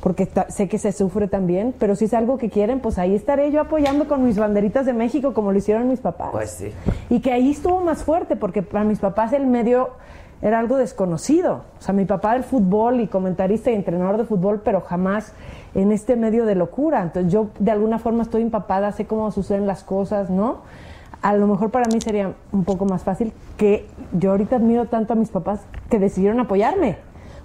porque 0.02 0.30
sé 0.48 0.70
que 0.70 0.78
se 0.78 0.92
sufre 0.92 1.28
también, 1.28 1.74
pero 1.78 1.96
si 1.96 2.06
es 2.06 2.14
algo 2.14 2.38
que 2.38 2.50
quieren, 2.50 2.80
pues 2.80 2.98
ahí 2.98 3.16
estaré 3.16 3.52
yo 3.52 3.62
apoyando 3.62 4.08
con 4.08 4.24
mis 4.24 4.38
banderitas 4.38 4.86
de 4.86 4.94
México, 4.94 5.34
como 5.34 5.52
lo 5.52 5.58
hicieron 5.58 5.90
mis 5.90 6.00
papás. 6.00 6.30
Pues 6.32 6.52
sí. 6.52 6.72
Y 7.10 7.20
que 7.20 7.34
ahí 7.34 7.52
estuvo 7.52 7.82
más 7.82 8.04
fuerte, 8.04 8.36
porque 8.36 8.62
para 8.62 8.86
mis 8.86 9.00
papás 9.00 9.34
el 9.34 9.46
medio 9.46 9.90
era 10.42 10.60
algo 10.60 10.78
desconocido. 10.78 11.64
O 11.80 11.82
sea, 11.82 11.94
mi 11.94 12.06
papá 12.06 12.34
del 12.34 12.44
fútbol 12.44 13.02
y 13.02 13.08
comentarista 13.08 13.72
y 13.72 13.76
entrenador 13.76 14.18
de 14.18 14.24
fútbol, 14.24 14.62
pero 14.64 14.82
jamás 14.82 15.34
en 15.76 15.92
este 15.92 16.16
medio 16.16 16.46
de 16.46 16.56
locura. 16.56 17.02
Entonces 17.02 17.32
yo 17.32 17.48
de 17.60 17.72
alguna 17.72 18.00
forma 18.00 18.24
estoy 18.24 18.42
empapada, 18.42 18.92
sé 18.92 19.06
cómo 19.06 19.32
suceden 19.32 19.68
las 19.68 19.84
cosas, 19.84 20.30
¿no? 20.30 20.58
A 21.22 21.34
lo 21.34 21.48
mejor 21.48 21.70
para 21.70 21.86
mí 21.94 22.00
sería 22.00 22.34
un 22.54 22.64
poco 22.64 22.86
más 22.86 23.04
fácil 23.04 23.34
que 23.58 23.88
yo 24.14 24.32
ahorita 24.32 24.56
admiro 24.56 24.86
tanto 24.86 25.14
a 25.14 25.16
mis 25.16 25.30
papás 25.30 25.62
que 25.90 26.00
decidieron 26.00 26.40
apoyarme. 26.40 26.98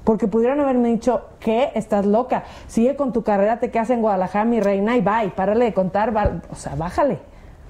Porque 0.04 0.28
pudieron 0.28 0.60
haberme 0.60 0.90
dicho, 0.90 1.22
¿qué? 1.40 1.70
Estás 1.74 2.04
loca. 2.04 2.44
Sigue 2.66 2.94
con 2.94 3.12
tu 3.14 3.22
carrera, 3.22 3.58
te 3.58 3.70
quedas 3.70 3.88
en 3.90 4.02
Guadalajara, 4.02 4.44
mi 4.44 4.60
reina, 4.60 4.96
y 4.96 5.00
bye. 5.00 5.30
Párale 5.34 5.64
de 5.64 5.72
contar, 5.74 6.14
va- 6.14 6.42
o 6.50 6.54
sea, 6.54 6.74
bájale. 6.76 7.20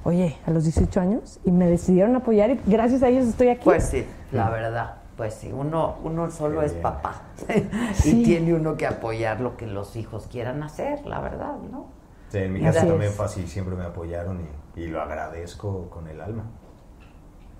Oye, 0.02 0.36
a 0.44 0.50
los 0.50 0.64
18 0.64 1.00
años, 1.00 1.38
y 1.44 1.52
me 1.52 1.66
decidieron 1.70 2.16
apoyar, 2.16 2.50
y 2.50 2.60
gracias 2.66 3.02
a 3.04 3.08
ellos 3.08 3.26
estoy 3.26 3.48
aquí. 3.48 3.62
Pues 3.64 3.84
sí, 3.88 4.04
la 4.32 4.50
verdad. 4.50 4.96
Pues 5.16 5.34
sí, 5.34 5.52
uno, 5.52 5.96
uno 6.02 6.30
solo 6.30 6.62
es 6.62 6.72
papá. 6.72 7.22
Sí. 7.94 8.20
y 8.22 8.24
tiene 8.24 8.54
uno 8.54 8.76
que 8.76 8.86
apoyar 8.86 9.40
lo 9.40 9.56
que 9.56 9.66
los 9.66 9.94
hijos 9.96 10.26
quieran 10.30 10.62
hacer, 10.62 11.06
la 11.06 11.20
verdad, 11.20 11.54
¿no? 11.70 11.86
Sí, 12.30 12.38
en 12.38 12.52
mi 12.52 12.66
Así 12.66 12.74
casa 12.74 12.86
también 12.88 13.10
es. 13.10 13.16
fue 13.16 13.26
así, 13.26 13.46
siempre 13.46 13.76
me 13.76 13.84
apoyaron 13.84 14.40
y, 14.76 14.80
y 14.80 14.86
lo 14.88 15.00
agradezco 15.00 15.88
con 15.90 16.08
el 16.08 16.20
alma. 16.20 16.42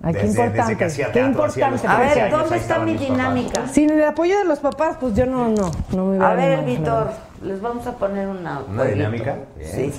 Ay, 0.03 0.13
qué 0.15 0.21
Desde- 0.23 0.27
desde 0.29 0.43
importante. 0.47 0.77
que 0.77 0.85
hacía 0.85 1.07
qué 1.07 1.13
teatro, 1.13 1.31
importante. 1.47 1.87
A 1.87 1.97
13 1.97 2.15
ver, 2.15 2.25
años, 2.25 2.41
¿dónde 2.41 2.57
está 2.57 2.79
mi 2.81 2.93
mis 2.93 3.01
papás. 3.01 3.17
dinámica? 3.17 3.69
Sin 3.69 3.91
el 3.91 4.05
apoyo 4.05 4.39
de 4.39 4.45
los 4.45 4.59
papás, 4.59 4.97
pues 5.01 5.15
yo 5.15 5.27
no, 5.27 5.49
no, 5.49 5.71
no 5.93 6.05
me 6.05 6.11
hubiera 6.11 6.31
A 6.31 6.35
ver, 6.35 6.65
Víctor, 6.65 7.11
les 7.43 7.61
vamos 7.63 7.87
a 7.87 7.93
poner 7.93 8.27
una... 8.27 8.61
¿Una 8.69 8.85
dinámica? 8.85 9.37
Sí. 9.63 9.93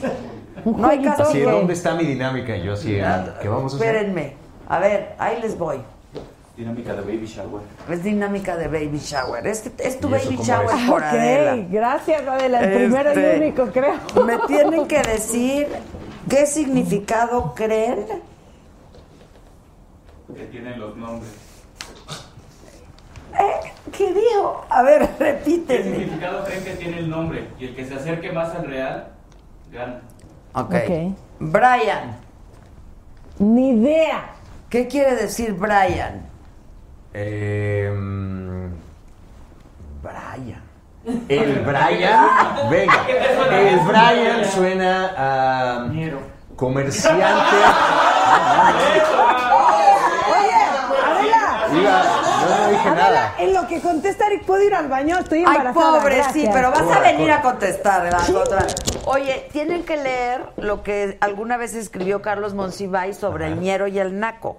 Un 0.66 0.82
No 0.82 0.88
hay 0.90 1.02
caso 1.02 1.26
Sí, 1.32 1.40
¿dónde 1.42 1.74
está 1.74 1.96
mi 1.96 2.04
dinámica? 2.06 2.56
Yo 2.58 2.74
así, 2.74 3.00
¿qué 3.42 3.48
vamos 3.48 3.74
a 3.74 3.78
hacer? 3.78 3.96
Espérenme. 3.96 4.36
A 4.68 4.80
ver, 4.80 5.16
ahí 5.18 5.42
les 5.42 5.58
voy. 5.58 5.78
Dinámica 6.58 6.94
de 6.94 7.02
baby 7.02 7.26
shower. 7.26 7.62
Es 7.90 8.04
dinámica 8.04 8.56
de 8.56 8.68
baby 8.68 8.98
shower. 9.00 9.46
Es, 9.46 9.70
es 9.78 10.00
tu 10.00 10.10
¿Y 10.10 10.16
eso 10.16 10.26
baby 10.32 10.38
shower 10.44 10.70
es? 10.78 10.90
por 10.90 11.02
Ok, 11.02 11.08
Adela. 11.10 11.56
gracias 11.70 12.26
Adela, 12.28 12.60
el 12.62 12.76
primero 12.78 13.10
y 13.14 13.18
Este, 13.18 13.38
único, 13.38 13.66
creo. 13.74 14.26
Me 14.26 14.38
tienen 14.48 14.88
que 14.88 15.02
decir 15.02 15.68
qué 16.30 16.46
significado 16.46 17.54
creen 17.56 18.06
Que 20.34 20.46
tienen 20.46 20.80
los 20.80 20.96
nombres. 20.96 21.30
¿Qué 23.92 24.14
dijo? 24.14 24.66
A 24.70 24.82
ver, 24.82 25.08
¿Qué 25.18 25.24
repíteme. 25.34 25.84
significado 25.84 26.44
creen 26.46 26.64
que 26.64 26.72
tiene 26.76 27.00
el 27.00 27.10
nombre? 27.10 27.48
Y 27.60 27.66
el 27.66 27.76
que 27.76 27.86
se 27.86 27.96
acerque 27.96 28.32
más 28.32 28.56
al 28.56 28.66
real, 28.66 29.08
gana. 29.72 30.02
Ok. 30.54 30.74
Ok. 30.74 31.18
Brian. 31.40 32.18
Ni 33.40 33.72
idea. 33.72 34.32
¿Qué 34.70 34.88
quiere 34.88 35.16
decir 35.16 35.54
Brian? 35.54 36.25
Eh, 37.18 37.90
mm, 37.96 38.66
Brian. 40.04 40.62
El 41.30 41.60
Brian, 41.62 42.26
venga, 42.70 43.06
el 43.52 43.80
Brian 43.82 44.44
suena 44.46 45.14
a 45.16 45.88
comerciante. 46.58 47.24
Adela. 51.06 51.68
Iba- 51.72 52.04
no, 52.50 52.58
no 52.66 52.70
dije 52.72 52.90
Adela, 52.90 53.10
nada. 53.10 53.34
en 53.38 53.54
lo 53.54 53.68
que 53.68 53.80
contesta 53.82 54.28
Eric, 54.28 54.46
¿puedo 54.46 54.64
ir 54.64 54.74
al 54.74 54.88
baño? 54.88 55.18
Estoy 55.20 55.40
Ay, 55.40 55.46
embarazada. 55.58 56.00
pobre, 56.00 56.24
sí, 56.34 56.50
pero 56.52 56.72
vas 56.72 56.82
a 56.82 57.00
venir 57.00 57.28
corra. 57.28 57.36
a 57.36 57.42
contestar. 57.42 58.12
la 58.12 58.40
otra. 58.40 58.66
Oye, 59.06 59.48
tienen 59.52 59.84
que 59.84 59.98
leer 59.98 60.42
lo 60.58 60.82
que 60.84 61.18
alguna 61.22 61.56
vez 61.58 61.76
escribió 61.76 62.22
Carlos 62.22 62.54
Monsiváis 62.56 63.16
sobre 63.18 63.48
el 63.48 63.60
ñero 63.60 63.88
y 63.88 64.00
el 64.00 64.20
naco. 64.20 64.58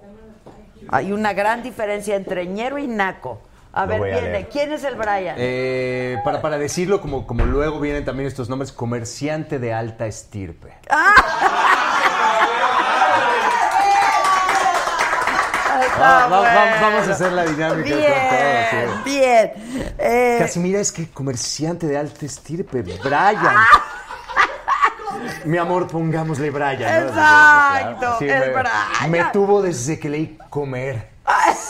Hay 0.89 1.11
una 1.11 1.33
gran 1.33 1.63
diferencia 1.63 2.15
entre 2.15 2.45
ñero 2.47 2.77
y 2.77 2.87
naco. 2.87 3.41
A 3.73 3.81
Lo 3.81 3.87
ver, 3.89 3.99
voy 3.99 4.09
a 4.09 4.13
viene. 4.13 4.29
leer. 4.31 4.49
¿Quién 4.49 4.71
es 4.71 4.83
el 4.83 4.95
Brian? 4.95 5.35
Eh, 5.37 6.17
para, 6.23 6.41
para 6.41 6.57
decirlo, 6.57 6.99
como, 7.01 7.27
como 7.27 7.45
luego 7.45 7.79
vienen 7.79 8.03
también 8.05 8.27
estos 8.27 8.49
nombres, 8.49 8.71
comerciante 8.71 9.59
de 9.59 9.73
alta 9.73 10.07
estirpe. 10.07 10.73
Está 15.81 15.99
Va- 15.99 16.27
va- 16.27 16.41
va- 16.41 16.81
vamos 16.81 17.07
a 17.07 17.11
hacer 17.11 17.31
la 17.31 17.43
dinámica 17.43 17.83
Bien, 17.83 17.97
con 17.99 18.87
todo, 18.87 19.03
sí. 19.03 19.09
bien. 19.19 19.51
Eh, 19.99 20.37
Casimira 20.39 20.79
es 20.79 20.91
que 20.91 21.07
comerciante 21.09 21.85
de 21.87 21.97
alta 21.97 22.25
estirpe, 22.25 22.81
Brian. 22.81 22.99
Mi 25.45 25.57
amor, 25.57 25.87
pongámosle 25.87 26.49
Brian. 26.51 26.79
¿no? 26.79 27.09
Exacto, 27.09 28.15
Sí, 28.19 28.25
el 28.29 28.39
me, 28.39 28.49
Brian. 28.49 29.11
me 29.11 29.23
tuvo 29.31 29.61
desde 29.61 29.99
que 29.99 30.09
leí 30.09 30.37
comer. 30.49 31.15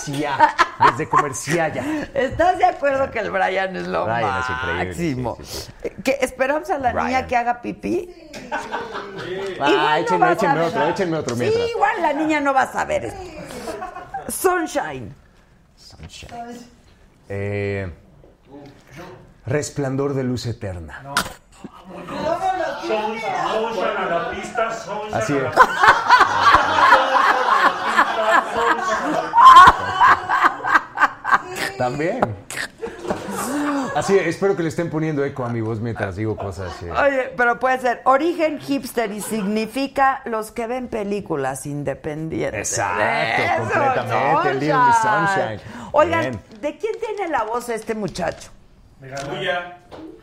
Cia, 0.04 0.56
desde 0.92 1.10
comercialla. 1.10 1.84
¿Estás 2.14 2.60
de 2.60 2.66
acuerdo 2.66 3.10
que 3.10 3.20
el 3.20 3.32
Brian 3.32 3.76
es 3.76 3.88
lo 3.88 4.06
Brian 4.06 4.40
es 4.40 4.50
increíble, 4.50 4.86
máximo? 4.86 5.38
¿Que 6.04 6.18
¿Esperamos 6.22 6.70
a 6.70 6.78
la 6.78 6.92
Brian. 6.92 7.08
niña 7.08 7.28
que 7.28 7.36
haga 7.36 7.62
pipí? 7.62 8.30
Ah, 8.52 8.60
Igual 9.60 9.68
no 9.70 9.96
échenme, 9.98 10.32
échenme 10.32 10.62
otro, 10.62 10.88
échenme 10.88 11.18
otro 11.18 11.36
mientras. 11.36 11.64
Sí, 11.66 11.72
igual 11.76 12.02
la 12.02 12.14
niña 12.14 12.40
no 12.40 12.54
va 12.54 12.62
a 12.64 12.72
saber 12.72 13.06
esto. 13.06 13.20
Sunshine. 14.30 15.14
Sunshine. 15.76 16.60
Eh, 17.30 17.92
resplandor 19.46 20.14
de 20.14 20.24
luz 20.24 20.46
eterna. 20.46 21.02
Son 22.88 23.18
a 23.98 24.06
la 24.06 24.32
pista, 24.32 24.72
son 24.74 25.14
Así 25.14 25.34
es. 25.38 25.44
También. 31.78 32.22
Así 33.96 34.16
es, 34.18 34.28
espero 34.28 34.56
que 34.56 34.62
le 34.64 34.70
estén 34.70 34.90
poniendo 34.90 35.24
eco 35.26 35.44
a 35.44 35.50
mi 35.50 35.62
voz 35.62 35.80
mientras 35.80 36.16
digo 36.16 36.36
cosas. 36.36 36.72
eh. 36.84 36.92
Oye, 36.92 37.34
pero 37.36 37.60
puede 37.60 37.80
ser 37.80 38.02
origen 38.06 38.60
hipster 38.60 39.12
y 39.12 39.22
significa 39.22 40.22
los 40.26 40.52
que 40.52 40.68
ven 40.68 40.88
películas 40.88 41.66
independientes. 41.66 42.72
Exacto, 42.78 43.02
Eso, 43.44 43.64
completamente, 43.74 44.50
el 44.52 44.60
Little 44.60 44.78
Miss 44.78 44.96
Sunshine. 44.98 45.60
Oigan, 45.94 46.20
Bien. 46.22 46.42
¿de 46.62 46.78
quién 46.78 46.94
tiene 47.00 47.30
la 47.32 47.44
voz 47.44 47.70
este 47.70 47.96
muchacho? 47.96 48.50
De 49.00 49.10
Tuya, 49.10 49.78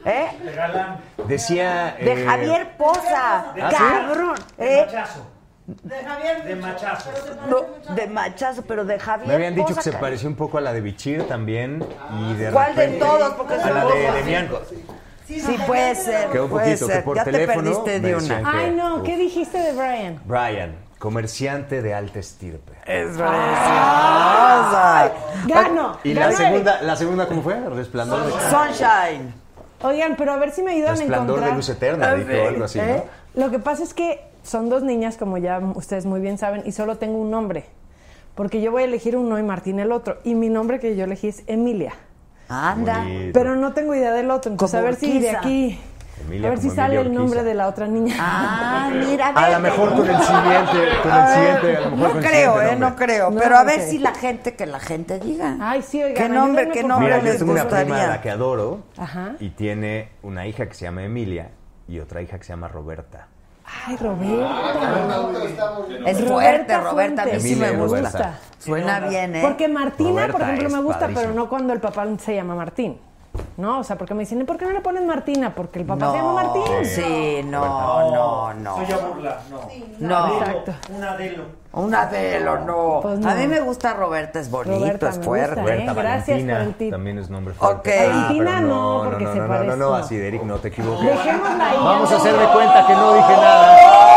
¿Eh? 0.05 0.27
de 0.45 0.53
Galán. 0.53 0.97
Decía. 1.29 1.97
De 2.01 2.13
eh, 2.23 2.27
Javier 2.27 2.77
Poza. 2.77 3.53
¿Ah, 3.63 3.71
sí? 3.71 3.77
Cabrón. 3.77 4.35
De 4.59 4.79
¿Eh? 4.81 4.85
machazo. 4.87 5.27
De 5.67 6.05
Javier. 6.05 6.45
De 6.45 6.57
machazo. 6.57 7.11
No, 7.49 7.95
de 7.95 8.07
machazo, 8.09 8.63
pero 8.67 8.85
de 8.85 8.99
Javier 8.99 9.29
Me 9.29 9.35
habían 9.35 9.55
dicho 9.55 9.69
Poza, 9.69 9.81
que 9.81 9.91
se 9.93 9.97
pareció 9.97 10.29
un 10.29 10.35
poco 10.35 10.59
a 10.59 10.61
la 10.61 10.73
de 10.73 10.81
Bichir 10.81 11.27
también. 11.29 11.87
Y 12.19 12.35
de 12.35 12.51
¿Cuál 12.51 12.75
de 12.75 12.83
repente- 12.87 13.05
todos? 13.07 13.35
Porque 13.35 13.55
A 13.55 13.71
la 13.71 13.81
dos. 13.85 13.95
de 13.95 14.13
Demian. 14.13 14.49
Sí, 15.27 15.57
puede 15.67 15.95
ser. 15.95 16.29
Que 16.31 16.41
un 16.41 16.51
puede 16.51 16.67
poquito, 16.67 16.87
que 16.87 16.93
ser. 16.95 17.05
por 17.05 17.17
ya 17.17 17.25
teléfono 17.25 17.57
te 17.57 17.63
perdiste 17.63 18.01
de 18.01 18.17
una. 18.17 18.39
que- 18.51 18.57
Ay, 18.59 18.71
no. 18.73 19.03
¿qué 19.05 19.17
dijiste 19.17 19.57
de 19.59 19.73
Brian? 19.73 20.21
Brian, 20.27 20.75
comerciante 21.05 21.83
de 21.83 21.93
alta 21.93 22.19
estirpe. 22.19 22.73
Es 22.87 23.09
preciosa. 23.09 25.13
Gano. 25.47 25.99
¿Y 26.03 26.15
la 26.15 26.33
segunda, 26.33 26.81
la 26.81 26.97
segunda 26.97 27.29
cómo 27.29 27.43
fue? 27.43 27.61
Resplandor 27.61 28.25
de 28.25 28.33
Sunshine. 28.33 29.35
Oigan, 29.83 30.17
pero 30.17 30.33
a 30.33 30.39
ver 30.39 30.53
si 30.53 30.63
me 30.63 30.73
ayudan 30.73 30.95
a 30.95 30.97
Resplandor 30.97 31.37
encontrar. 31.37 31.51
de 31.51 31.57
luz 31.57 31.69
eterna, 31.69 32.15
dijo 32.15 32.31
o 32.43 32.49
algo 32.49 32.65
así, 32.65 32.79
¿no? 32.79 32.85
¿Eh? 32.85 33.03
Lo 33.35 33.51
que 33.51 33.59
pasa 33.59 33.83
es 33.83 33.93
que 33.93 34.25
son 34.45 34.71
dos 34.71 34.83
niñas, 34.83 35.19
como 35.19 35.37
ya 35.37 35.59
ustedes 35.75 36.07
muy 36.07 36.21
bien 36.21 36.39
saben, 36.39 36.63
y 36.65 36.73
solo 36.73 36.97
tengo 36.97 37.19
un 37.19 37.31
nombre. 37.31 37.67
Porque 38.35 38.63
yo 38.63 38.73
voy 38.73 38.85
a 38.85 38.87
elegir 38.87 39.15
uno 39.15 39.39
y 39.39 39.43
Martín 39.43 39.81
el 39.81 39.93
otro. 39.93 40.17
Y 40.25 40.35
mi 40.35 40.49
nombre 40.49 40.81
que 40.81 40.97
yo 40.97 41.05
elegí 41.05 41.29
es 41.29 41.43
Emilia. 41.47 41.93
Anda. 42.49 43.01
Bonito. 43.01 43.39
Pero 43.39 43.57
no 43.57 43.75
tengo 43.75 43.95
idea 43.95 44.15
del 44.15 44.31
otro. 44.31 44.53
Entonces, 44.53 44.75
Como 44.75 44.87
a 44.87 44.91
ver 44.91 44.99
si 44.99 45.19
de 45.19 45.37
aquí. 45.37 45.79
Emilia 46.21 46.47
a 46.47 46.51
ver 46.51 46.61
si 46.61 46.71
sale 46.71 46.95
Emilia 46.95 47.11
el 47.11 47.15
nombre 47.15 47.43
de 47.43 47.55
la 47.55 47.69
otra 47.69 47.87
niña. 47.87 48.15
Ah, 48.19 48.91
mira, 49.07 49.29
A 49.29 49.51
lo 49.51 49.61
mejor 49.61 49.91
con 49.95 50.09
el 50.09 50.17
siguiente, 50.23 50.89
con 51.03 51.13
el 51.13 51.29
siguiente, 51.29 51.77
a 51.77 51.81
lo 51.81 51.91
mejor 51.91 51.99
No 51.99 52.09
con 52.09 52.17
el 52.19 52.25
creo, 52.31 52.53
siguiente 52.53 52.75
eh, 52.75 52.79
no 52.79 52.97
creo. 52.97 53.31
No, 53.31 53.41
pero 53.41 53.57
a 53.57 53.65
ver 53.65 53.81
si 53.81 53.99
la 53.99 54.15
gente, 54.15 54.55
que 54.55 54.67
la 54.67 54.81
gente 54.81 55.19
diga. 55.19 55.57
Ay, 55.61 55.83
sí, 55.83 56.03
oigan. 56.03 56.23
¿Qué 56.23 56.29
nombre, 56.29 56.69
qué 56.71 56.83
nombre 56.83 57.07
Mira, 57.07 57.17
favor. 57.17 57.27
yo 57.27 57.31
les 57.33 57.39
tengo 57.39 57.53
una 57.53 57.69
prima 57.69 58.03
a 58.03 58.07
la 58.07 58.21
que 58.21 58.31
adoro 58.31 58.81
Ajá. 58.97 59.33
y 59.41 59.51
tiene 59.51 60.11
una 60.23 60.47
hija 60.47 60.67
que 60.67 60.75
se 60.75 60.85
llama 60.85 61.03
Emilia 61.05 61.51
y 61.89 61.99
otra 61.99 62.23
hija 62.23 62.39
que 62.39 62.45
se 62.45 62.53
llama 62.53 62.69
Roberta. 62.69 63.29
Ay, 63.87 63.97
Roberta. 63.97 64.51
Es 66.07 66.21
Roberta 66.21 66.27
fuerte, 66.29 66.79
Roberta, 66.79 67.23
a 67.23 67.27
mí 67.27 67.41
sí 67.41 67.57
me 67.57 67.71
gusta. 67.73 67.97
Roberta. 67.97 68.39
Suena 68.59 69.01
bien, 69.01 69.37
¿eh? 69.37 69.41
Porque 69.43 69.69
Martina, 69.69 70.29
por 70.29 70.43
ejemplo, 70.43 70.71
me 70.71 70.83
gusta, 70.83 71.09
pero 71.15 71.33
no 71.33 71.49
cuando 71.49 71.73
el 71.73 71.81
papá 71.81 72.07
se 72.19 72.35
llama 72.35 72.55
Martín. 72.55 72.99
No, 73.57 73.79
o 73.79 73.85
sea, 73.85 73.97
porque 73.97 74.15
me 74.15 74.21
dicen, 74.21 74.41
¿y 74.41 74.45
por 74.45 74.57
qué 74.57 74.65
no 74.65 74.73
le 74.73 74.81
pones 74.81 75.05
Martina? 75.05 75.55
Porque 75.55 75.79
el 75.79 75.87
papá 75.87 76.07
no, 76.07 76.13
se 76.13 76.19
llama 76.19 76.33
Martín. 76.33 76.63
Sí, 76.85 77.41
no, 77.45 78.11
no, 78.11 78.55
no. 78.55 78.77
Soy 78.77 78.93
a 78.93 78.97
burla, 78.99 79.39
no. 79.49 79.61
No. 80.01 80.39
Exacto. 80.39 80.73
Un 80.93 81.05
Adelo. 81.05 81.45
Un 81.73 81.95
Adelo, 81.95 82.59
no. 82.61 82.99
Pues 83.03 83.19
no. 83.21 83.29
A 83.31 83.35
mí 83.35 83.47
me 83.47 83.61
gusta 83.61 83.95
Roberta, 83.95 84.41
es 84.41 84.51
bonito, 84.51 84.79
Roberta, 84.79 85.09
es 85.09 85.19
fuerte. 85.21 85.55
gusta, 85.55 85.61
¿eh? 85.61 85.65
Roberta 85.77 85.93
Gracias 85.95 86.27
Valentina 86.27 86.55
por 86.59 86.67
el 86.67 86.75
tip. 86.75 86.91
también 86.91 87.19
es 87.19 87.31
nombre 87.31 87.55
fuerte. 87.55 87.99
Ah, 88.01 88.13
Valentina 88.13 88.51
pero 88.57 88.69
no, 88.69 89.03
porque 89.05 89.25
no, 89.25 89.33
se 89.33 89.39
no, 89.39 89.43
no, 89.45 89.49
parece, 89.49 89.71
no, 89.71 89.77
no, 89.77 89.89
no. 89.91 89.95
así, 89.95 90.17
Derek, 90.17 90.43
no 90.43 90.57
te 90.59 90.69
equivoques. 90.69 91.09
Dejémosla 91.09 91.71
ahí. 91.71 91.77
Vamos 91.79 92.13
a 92.13 92.17
hacer 92.17 92.37
de 92.37 92.47
cuenta 92.47 92.87
que 92.87 92.93
no 92.95 93.15
dije 93.15 93.33
nada. 93.37 94.14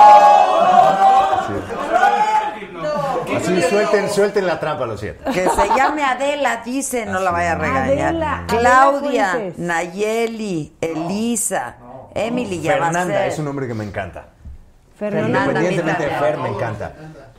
Sí. 3.48 3.62
Suelten, 3.70 4.10
suelten 4.10 4.46
la 4.48 4.60
trampa, 4.60 4.86
lo 4.86 4.98
siento. 4.98 5.24
Que 5.32 5.48
se 5.50 5.68
llame 5.76 6.04
Adela, 6.04 6.62
dice, 6.64 7.06
no 7.06 7.20
la 7.20 7.32
vaya 7.32 7.54
a 7.54 7.56
regañar. 7.56 7.84
Adela, 8.08 8.44
Claudia, 8.48 9.32
Adela. 9.34 9.54
Nayeli, 9.58 10.76
Elisa, 10.82 11.76
Emily 12.14 12.62
ya 12.62 12.78
va 12.78 12.88
a 12.88 12.92
Fernanda 12.92 13.26
es 13.26 13.40
un 13.40 13.46
nombre 13.46 13.68
que 13.68 13.74
me 13.74 13.84
encanta. 13.84 14.26
Fernanda. 14.98 15.40
Independientemente 15.40 16.04
de. 16.04 16.10
Fer, 16.10 16.38
me 16.38 16.50
encanta. 16.50 16.92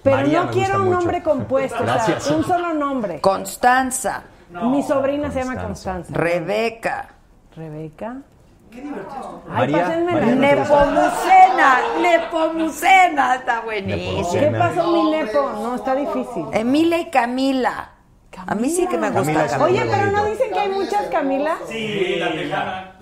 Pero 0.03 0.17
María 0.17 0.45
no 0.45 0.51
quiero 0.51 0.77
un 0.79 0.85
mucho. 0.85 0.97
nombre 0.99 1.23
compuesto, 1.23 1.79
Gracias. 1.83 2.19
o 2.25 2.29
sea, 2.29 2.37
un 2.37 2.45
solo 2.45 2.73
nombre. 2.75 3.21
Constanza, 3.21 4.23
Mi 4.51 4.83
sobrina 4.83 5.31
se 5.31 5.41
llama 5.41 5.61
Constanza. 5.61 6.13
Constanza. 6.13 6.15
Rebeca, 6.15 7.09
Rebeca. 7.57 8.17
María, 9.49 9.79
pásenme 9.79 10.13
la 10.13 10.21
María. 10.21 10.35
Nepomucena, 10.35 11.79
Nepomucena, 12.01 13.35
está 13.37 13.61
buenísimo. 13.61 14.33
¿Qué 14.33 14.47
pasó, 14.59 14.93
mi 14.93 15.11
nepo? 15.11 15.51
No, 15.55 15.75
está 15.75 15.95
difícil. 15.95 16.47
Emilia 16.53 16.99
y 16.99 17.11
Camila. 17.11 17.91
A 18.47 18.55
mí 18.55 18.71
sí 18.71 18.87
que 18.87 18.97
me 18.97 19.11
gusta 19.11 19.25
Camila 19.25 19.45
es 19.45 19.53
Camila. 19.53 19.83
Oye, 19.83 19.91
pero 19.91 20.11
no 20.13 20.25
dicen 20.27 20.53
que 20.53 20.59
hay 20.61 20.69
muchas 20.69 21.07
Camila. 21.09 21.57
Sí, 21.67 22.17
la 22.19 22.33
tejana. 22.33 22.97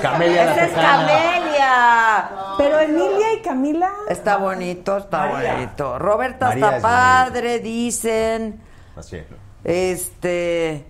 Camelia 0.00 0.44
la 0.44 0.52
Esa 0.52 0.64
es. 0.64 0.72
Camelia. 0.72 2.30
Pero 2.58 2.80
Emilia 2.80 3.32
y 3.34 3.42
Camila. 3.42 3.90
Está 4.08 4.36
bonito, 4.36 4.98
está 4.98 5.26
bonito. 5.26 5.98
Roberta 5.98 6.48
María 6.48 6.64
está 6.64 6.76
es 6.76 6.82
padre, 6.82 7.58
dicen. 7.58 8.60
Así 8.96 9.16
es. 9.16 9.24
Este. 9.64 10.86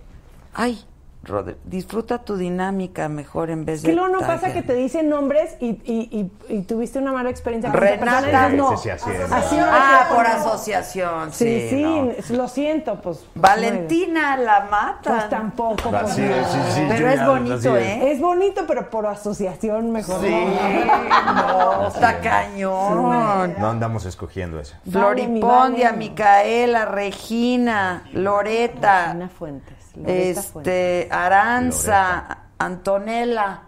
Ay, 0.53 0.85
Rod- 1.23 1.53
disfruta 1.65 2.17
tu 2.23 2.35
dinámica 2.35 3.07
mejor 3.07 3.51
en 3.51 3.63
vez 3.63 3.83
Que 3.83 3.89
de. 3.89 3.93
luego 3.95 4.09
no 4.09 4.19
pasa 4.21 4.53
que 4.53 4.63
te 4.63 4.73
dicen 4.73 5.07
nombres 5.07 5.55
y, 5.59 5.67
y, 5.85 6.31
y, 6.49 6.55
y 6.57 6.61
tuviste 6.63 6.97
una 6.97 7.11
mala 7.13 7.29
experiencia 7.29 7.69
con 7.71 7.79
Renata. 7.79 8.49
no. 8.49 8.71
Sí, 8.75 8.83
sí, 8.83 8.89
así 8.89 9.11
es. 9.11 9.31
Así 9.31 9.55
no 9.55 9.67
la 9.67 9.71
Ah, 10.01 10.05
por 10.09 10.17
poner. 10.17 10.31
asociación, 10.31 11.31
Sí, 11.31 11.69
sí. 11.69 11.69
sí, 11.69 11.83
no. 12.31 12.37
lo 12.37 12.47
siento, 12.47 12.95
pues. 13.01 13.23
Valentina 13.35 14.35
la 14.35 14.61
mata. 14.71 15.11
Pues 15.11 15.29
tampoco. 15.29 15.91
pues, 15.91 15.93
Así 16.03 16.21
no. 16.21 16.33
es, 16.35 16.47
sí, 16.47 16.57
sí, 16.73 16.85
Pero 16.89 17.09
es 17.09 17.25
bonito, 17.25 17.77
es. 17.77 17.87
¿eh? 17.87 18.11
Es 18.13 18.19
bonito, 18.19 18.63
pero 18.67 18.89
por 18.89 19.05
asociación 19.05 19.91
mejor. 19.91 20.21
Sí, 20.21 20.29
no. 20.31 21.81
no, 21.83 21.87
está 21.87 22.19
cañón. 22.19 23.55
No 23.59 23.69
andamos 23.69 24.05
escogiendo 24.05 24.59
eso. 24.59 24.75
Floripondia. 24.89 25.91
Micaela, 25.91 26.85
Regina, 26.85 28.05
Loreta, 28.13 29.11
Ana 29.11 29.29
Fuentes. 29.29 29.77
Loreta. 29.95 30.39
Este, 30.39 31.07
Aranza, 31.11 32.37
Antonella. 32.57 33.61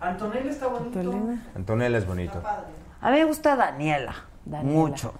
Antonella 0.00 0.50
está 0.50 0.66
bonito. 0.66 1.00
Antonella 1.54 1.98
es 1.98 2.06
bonito. 2.06 2.42
A 3.02 3.10
mí 3.10 3.18
me 3.18 3.24
gusta 3.24 3.56
Daniela, 3.56 4.14
Daniela. 4.44 4.78
mucho. 4.78 5.14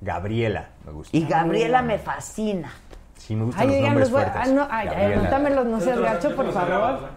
Gabriela 0.00 0.68
me 0.84 0.92
gusta. 0.92 1.16
Y 1.16 1.26
Gabriela 1.26 1.82
me 1.82 1.98
fascina. 1.98 2.70
Sí, 3.16 3.34
me 3.36 3.44
gustan 3.44 3.68
Ay, 3.68 3.74
los 3.74 3.80
nombres 3.82 4.10
los 4.10 4.10
voy 4.10 4.22
fuertes. 4.22 4.42
ah, 4.50 4.54
no, 4.54 4.68
ay, 4.70 4.88
anótamelos, 4.88 5.66
no 5.66 5.80
seas 5.80 5.98
gacho, 6.00 6.34
por 6.34 6.52
favor. 6.52 7.08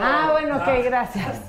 Ah, 0.00 0.28
bueno, 0.32 0.56
ok, 0.58 0.68
gracias. 0.84 1.40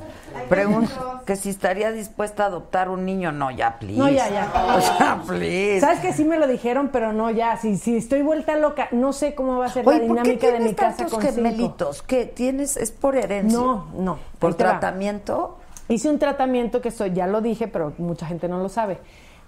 Pregunto 0.48 1.22
que 1.26 1.36
si 1.36 1.50
estaría 1.50 1.92
dispuesta 1.92 2.44
a 2.44 2.48
adoptar 2.48 2.90
un 2.90 3.06
niño. 3.06 3.32
No, 3.32 3.52
ya, 3.52 3.78
please. 3.80 3.98
No, 4.00 4.10
ya, 4.10 4.30
ya. 4.30 4.52
O 4.78 4.82
sea, 4.82 5.22
please. 5.28 5.80
Sabes 5.80 6.00
que 6.00 6.14
sí 6.14 6.24
me 6.26 6.38
lo 6.38 6.48
dijeron, 6.48 6.90
pero 6.92 7.14
no, 7.14 7.30
ya, 7.30 7.58
si, 7.58 7.78
si 7.78 7.98
estoy 7.98 8.22
vuelta 8.22 8.56
loca, 8.56 8.88
no 8.92 9.14
sé 9.14 9.36
cómo 9.36 9.58
va 9.58 9.66
a 9.66 9.70
ser 9.70 9.88
Oye, 9.88 10.00
la 10.00 10.08
¿por 10.08 10.16
qué 10.24 10.24
dinámica 10.24 10.52
de 10.52 10.60
mi 10.60 10.74
casa 10.74 11.06
con 11.06 11.22
cinco. 11.22 11.34
gemelitos? 11.34 12.02
¿Qué 12.02 12.26
tienes? 12.26 12.78
¿Es 12.78 12.92
por 12.92 13.16
herencia? 13.16 13.58
No, 13.58 13.88
no. 13.98 14.20
¿Por 14.40 14.54
va. 14.54 14.58
tratamiento? 14.58 15.58
Hice 15.88 16.10
un 16.10 16.20
tratamiento 16.20 16.82
que 16.82 16.92
soy, 16.92 17.14
ya 17.14 17.28
lo 17.28 17.42
dije, 17.42 17.68
pero 17.68 17.94
mucha 17.98 18.26
gente 18.26 18.48
no 18.48 18.60
lo 18.60 18.70
sabe. 18.70 19.00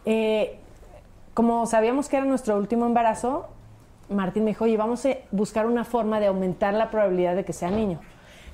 Eh, 0.06 0.58
como 1.34 1.66
sabíamos 1.66 2.10
que 2.10 2.18
era 2.18 2.26
nuestro 2.26 2.58
último 2.58 2.86
embarazo, 2.86 3.48
Martín 4.10 4.44
me 4.44 4.52
dijo, 4.52 4.66
oye, 4.66 4.76
vamos 4.78 5.06
a 5.06 5.10
buscar 5.32 5.66
una 5.66 5.86
forma 5.86 6.20
de 6.20 6.28
aumentar 6.28 6.74
la 6.74 6.90
probabilidad 6.90 7.36
de 7.36 7.46
que 7.46 7.54
sea 7.54 7.70
niño. 7.70 8.00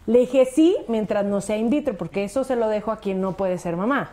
Le 0.08 0.20
dije 0.20 0.46
sí, 0.46 0.76
mientras 0.88 1.24
no 1.26 1.42
sea 1.42 1.58
in 1.58 1.70
vitro, 1.70 1.96
porque 1.98 2.24
eso 2.24 2.44
se 2.44 2.56
lo 2.56 2.68
dejo 2.70 2.92
a 2.92 2.98
quien 2.98 3.22
no 3.22 3.34
puede 3.34 3.58
ser 3.60 3.76
mamá. 3.78 4.12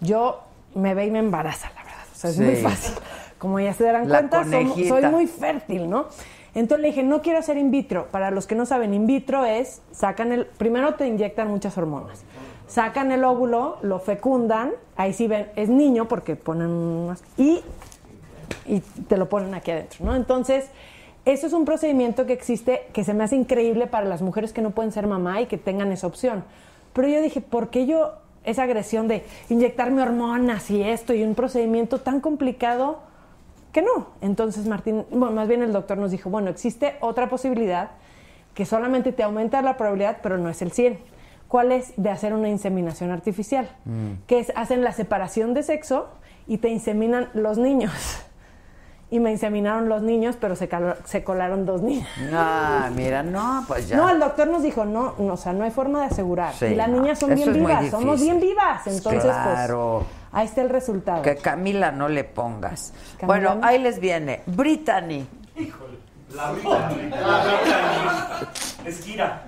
Yo 0.00 0.40
me 0.74 0.94
ve 0.94 1.06
y 1.06 1.10
me 1.10 1.18
embaraza, 1.18 1.70
la 1.74 1.82
verdad. 1.82 2.04
O 2.12 2.16
sea, 2.16 2.30
es 2.30 2.36
Sí. 2.36 2.42
muy 2.42 2.56
fácil. 2.56 2.94
Como 3.38 3.58
ya 3.60 3.74
se 3.74 3.84
darán 3.84 4.08
La 4.08 4.18
cuenta, 4.18 4.44
soy 4.44 5.06
muy 5.10 5.26
fértil, 5.26 5.90
¿no? 5.90 6.06
Entonces 6.54 6.82
le 6.82 6.88
dije, 6.88 7.02
no 7.02 7.22
quiero 7.22 7.38
hacer 7.40 7.56
in 7.56 7.70
vitro. 7.70 8.06
Para 8.10 8.30
los 8.30 8.46
que 8.46 8.54
no 8.54 8.66
saben, 8.66 8.94
in 8.94 9.06
vitro 9.06 9.44
es, 9.44 9.82
sacan 9.90 10.32
el, 10.32 10.46
primero 10.46 10.94
te 10.94 11.06
inyectan 11.06 11.48
muchas 11.48 11.76
hormonas. 11.76 12.22
Sacan 12.68 13.10
el 13.10 13.24
óvulo, 13.24 13.78
lo 13.82 13.98
fecundan, 13.98 14.70
ahí 14.96 15.12
sí 15.12 15.26
ven, 15.26 15.48
es 15.56 15.68
niño 15.68 16.08
porque 16.08 16.36
ponen 16.36 16.68
unas, 16.68 17.22
y, 17.36 17.60
y 18.66 18.80
te 18.80 19.16
lo 19.16 19.28
ponen 19.28 19.54
aquí 19.54 19.70
adentro, 19.72 20.04
¿no? 20.04 20.14
Entonces, 20.14 20.66
eso 21.24 21.46
es 21.46 21.52
un 21.52 21.64
procedimiento 21.64 22.26
que 22.26 22.32
existe, 22.32 22.88
que 22.92 23.04
se 23.04 23.14
me 23.14 23.24
hace 23.24 23.36
increíble 23.36 23.86
para 23.86 24.06
las 24.06 24.22
mujeres 24.22 24.52
que 24.52 24.60
no 24.60 24.70
pueden 24.70 24.90
ser 24.90 25.06
mamá 25.06 25.40
y 25.40 25.46
que 25.46 25.58
tengan 25.58 25.92
esa 25.92 26.06
opción. 26.06 26.44
Pero 26.92 27.08
yo 27.08 27.22
dije, 27.22 27.40
¿por 27.40 27.70
qué 27.70 27.86
yo 27.86 28.14
esa 28.44 28.64
agresión 28.64 29.06
de 29.06 29.24
inyectarme 29.48 30.02
hormonas 30.02 30.68
y 30.70 30.82
esto 30.82 31.14
y 31.14 31.22
un 31.22 31.34
procedimiento 31.34 32.00
tan 32.00 32.20
complicado 32.20 32.98
que 33.72 33.82
no? 33.82 34.08
Entonces 34.20 34.66
Martín, 34.66 35.04
bueno, 35.10 35.30
más 35.30 35.46
bien 35.46 35.62
el 35.62 35.72
doctor 35.72 35.96
nos 35.96 36.10
dijo, 36.10 36.28
bueno, 36.28 36.50
existe 36.50 36.96
otra 37.00 37.28
posibilidad 37.28 37.90
que 38.54 38.66
solamente 38.66 39.12
te 39.12 39.22
aumenta 39.22 39.62
la 39.62 39.76
probabilidad, 39.76 40.18
pero 40.22 40.38
no 40.38 40.48
es 40.48 40.60
el 40.60 40.72
100. 40.72 40.98
¿Cuál 41.46 41.70
es? 41.70 41.92
De 41.96 42.10
hacer 42.10 42.34
una 42.34 42.48
inseminación 42.48 43.10
artificial, 43.10 43.68
que 44.26 44.40
es, 44.40 44.52
hacen 44.56 44.82
la 44.82 44.92
separación 44.92 45.54
de 45.54 45.62
sexo 45.62 46.08
y 46.46 46.58
te 46.58 46.68
inseminan 46.68 47.28
los 47.34 47.58
niños. 47.58 47.92
Y 49.12 49.20
me 49.20 49.30
inseminaron 49.30 49.90
los 49.90 50.00
niños, 50.00 50.36
pero 50.40 50.56
se, 50.56 50.70
calo- 50.70 50.96
se 51.04 51.22
colaron 51.22 51.66
dos 51.66 51.82
niñas. 51.82 52.08
Ah, 52.32 52.88
mira, 52.96 53.22
no, 53.22 53.62
pues 53.68 53.86
ya. 53.86 53.96
No, 53.98 54.08
el 54.08 54.18
doctor 54.18 54.48
nos 54.48 54.62
dijo, 54.62 54.86
no, 54.86 55.14
no, 55.18 55.34
o 55.34 55.36
sea, 55.36 55.52
no 55.52 55.64
hay 55.64 55.70
forma 55.70 56.00
de 56.00 56.06
asegurar. 56.06 56.54
Sí, 56.54 56.64
y 56.64 56.74
las 56.74 56.88
no, 56.88 56.98
niñas 57.02 57.18
son 57.18 57.32
eso 57.32 57.50
bien 57.52 57.66
vivas, 57.66 57.90
somos 57.90 58.20
bien 58.22 58.40
vivas. 58.40 58.86
Entonces, 58.86 59.24
Claro. 59.24 60.06
pues, 60.06 60.16
ahí 60.32 60.46
está 60.46 60.62
el 60.62 60.70
resultado. 60.70 61.20
Que 61.20 61.36
Camila 61.36 61.92
no 61.92 62.08
le 62.08 62.24
pongas. 62.24 62.94
Camila 63.18 63.26
bueno, 63.26 63.54
no. 63.60 63.66
ahí 63.66 63.78
les 63.78 64.00
viene. 64.00 64.40
Brittany. 64.46 65.26
La 66.34 66.52
Brittany. 66.52 67.10
La 67.10 67.44
Brittany. 67.44 68.86
Esquira. 68.86 69.42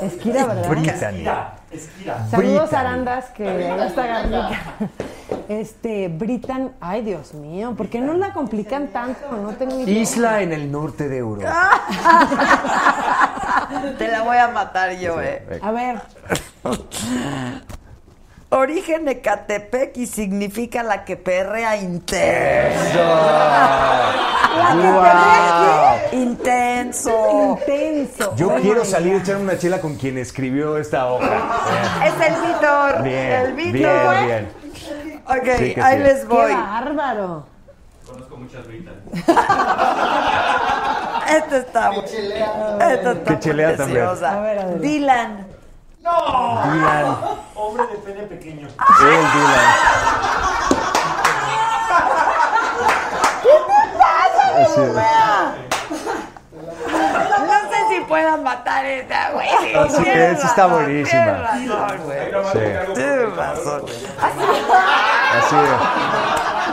Esquira, 0.00 0.46
¿verdad? 0.46 0.72
Esquira. 0.72 1.54
Esquira. 1.70 2.26
Saludos. 2.30 2.72
Arandas, 2.72 3.26
que 3.30 3.44
ya 3.44 3.86
está 3.86 4.06
Garnica. 4.06 4.58
Este, 5.48 6.08
Britan, 6.08 6.72
ay 6.80 7.02
Dios 7.02 7.34
mío, 7.34 7.74
¿por 7.76 7.88
qué 7.88 8.00
no 8.00 8.14
la 8.14 8.32
complican 8.32 8.88
tanto? 8.88 9.20
No 9.32 9.50
tengo 9.54 9.80
idea. 9.80 10.00
Isla 10.00 10.42
en 10.42 10.52
el 10.52 10.70
norte 10.70 11.08
de 11.08 11.18
Europa. 11.18 11.80
Te 13.98 14.08
la 14.08 14.22
voy 14.22 14.36
a 14.36 14.48
matar 14.48 14.96
yo, 14.96 15.20
eh. 15.20 15.60
A 15.60 15.72
ver, 15.72 16.00
Origen 18.52 19.06
Ecatepec 19.08 19.96
y 19.96 20.06
significa 20.06 20.82
la 20.82 21.04
que 21.04 21.16
perrea 21.16 21.76
intenso. 21.76 22.98
¡Guau! 24.74 25.98
Intenso. 26.12 27.56
Intenso. 27.60 28.34
Yo 28.36 28.48
Oh 28.50 28.56
quiero 28.60 28.84
salir 28.84 29.14
a 29.14 29.18
echar 29.18 29.36
una 29.36 29.56
chela 29.56 29.80
con 29.80 29.94
quien 29.96 30.18
escribió 30.18 30.76
esta 30.78 31.06
hoja. 31.06 31.60
Es 32.04 32.14
el 32.26 32.34
Víctor. 32.42 33.02
Bien, 33.04 33.32
el 33.32 33.52
bien, 33.52 33.72
Víctor. 33.72 34.24
bien. 34.24 34.48
Ok, 35.26 35.48
Sí 35.58 35.74
que 35.74 35.80
ahí 35.82 35.96
sí. 35.98 36.02
les 36.02 36.26
voy. 36.26 36.48
Qué 36.50 36.54
bárbaro. 36.54 37.46
Conozco 38.04 38.36
muchas 38.36 38.66
Brittany. 38.66 38.96
Esta 41.30 41.56
está 41.58 41.90
Esta 41.92 43.12
está 43.12 43.24
Que 43.24 43.38
chelea 43.38 43.76
también. 43.76 43.98
preciosa. 44.06 44.36
A 44.36 44.40
ver, 44.40 44.58
a 44.58 44.64
ver. 44.66 44.80
Dylan. 44.80 45.46
Dylan. 46.02 47.16
Hombre 47.54 47.86
de 47.86 47.98
pene 47.98 48.22
pequeño. 48.22 48.68
El 48.68 49.32
Dylan. 49.32 49.74
Así 54.60 54.80
No 57.46 57.60
sé 57.70 57.78
si 57.88 58.00
puedan 58.06 58.42
matar 58.42 58.84
esta, 58.84 59.30
güey. 59.32 59.48
Así 59.48 60.02
Tienes 60.02 60.38
es, 60.38 60.44
está 60.44 60.66
razón, 60.66 60.84
buenísima. 60.84 61.24
Tienes 61.24 61.70
razón, 61.70 61.98
güey. 62.04 62.18
Sí. 62.52 62.58
Tienes 62.94 63.36
razón. 63.36 63.82
Así 65.36 65.56
de, 65.56 65.72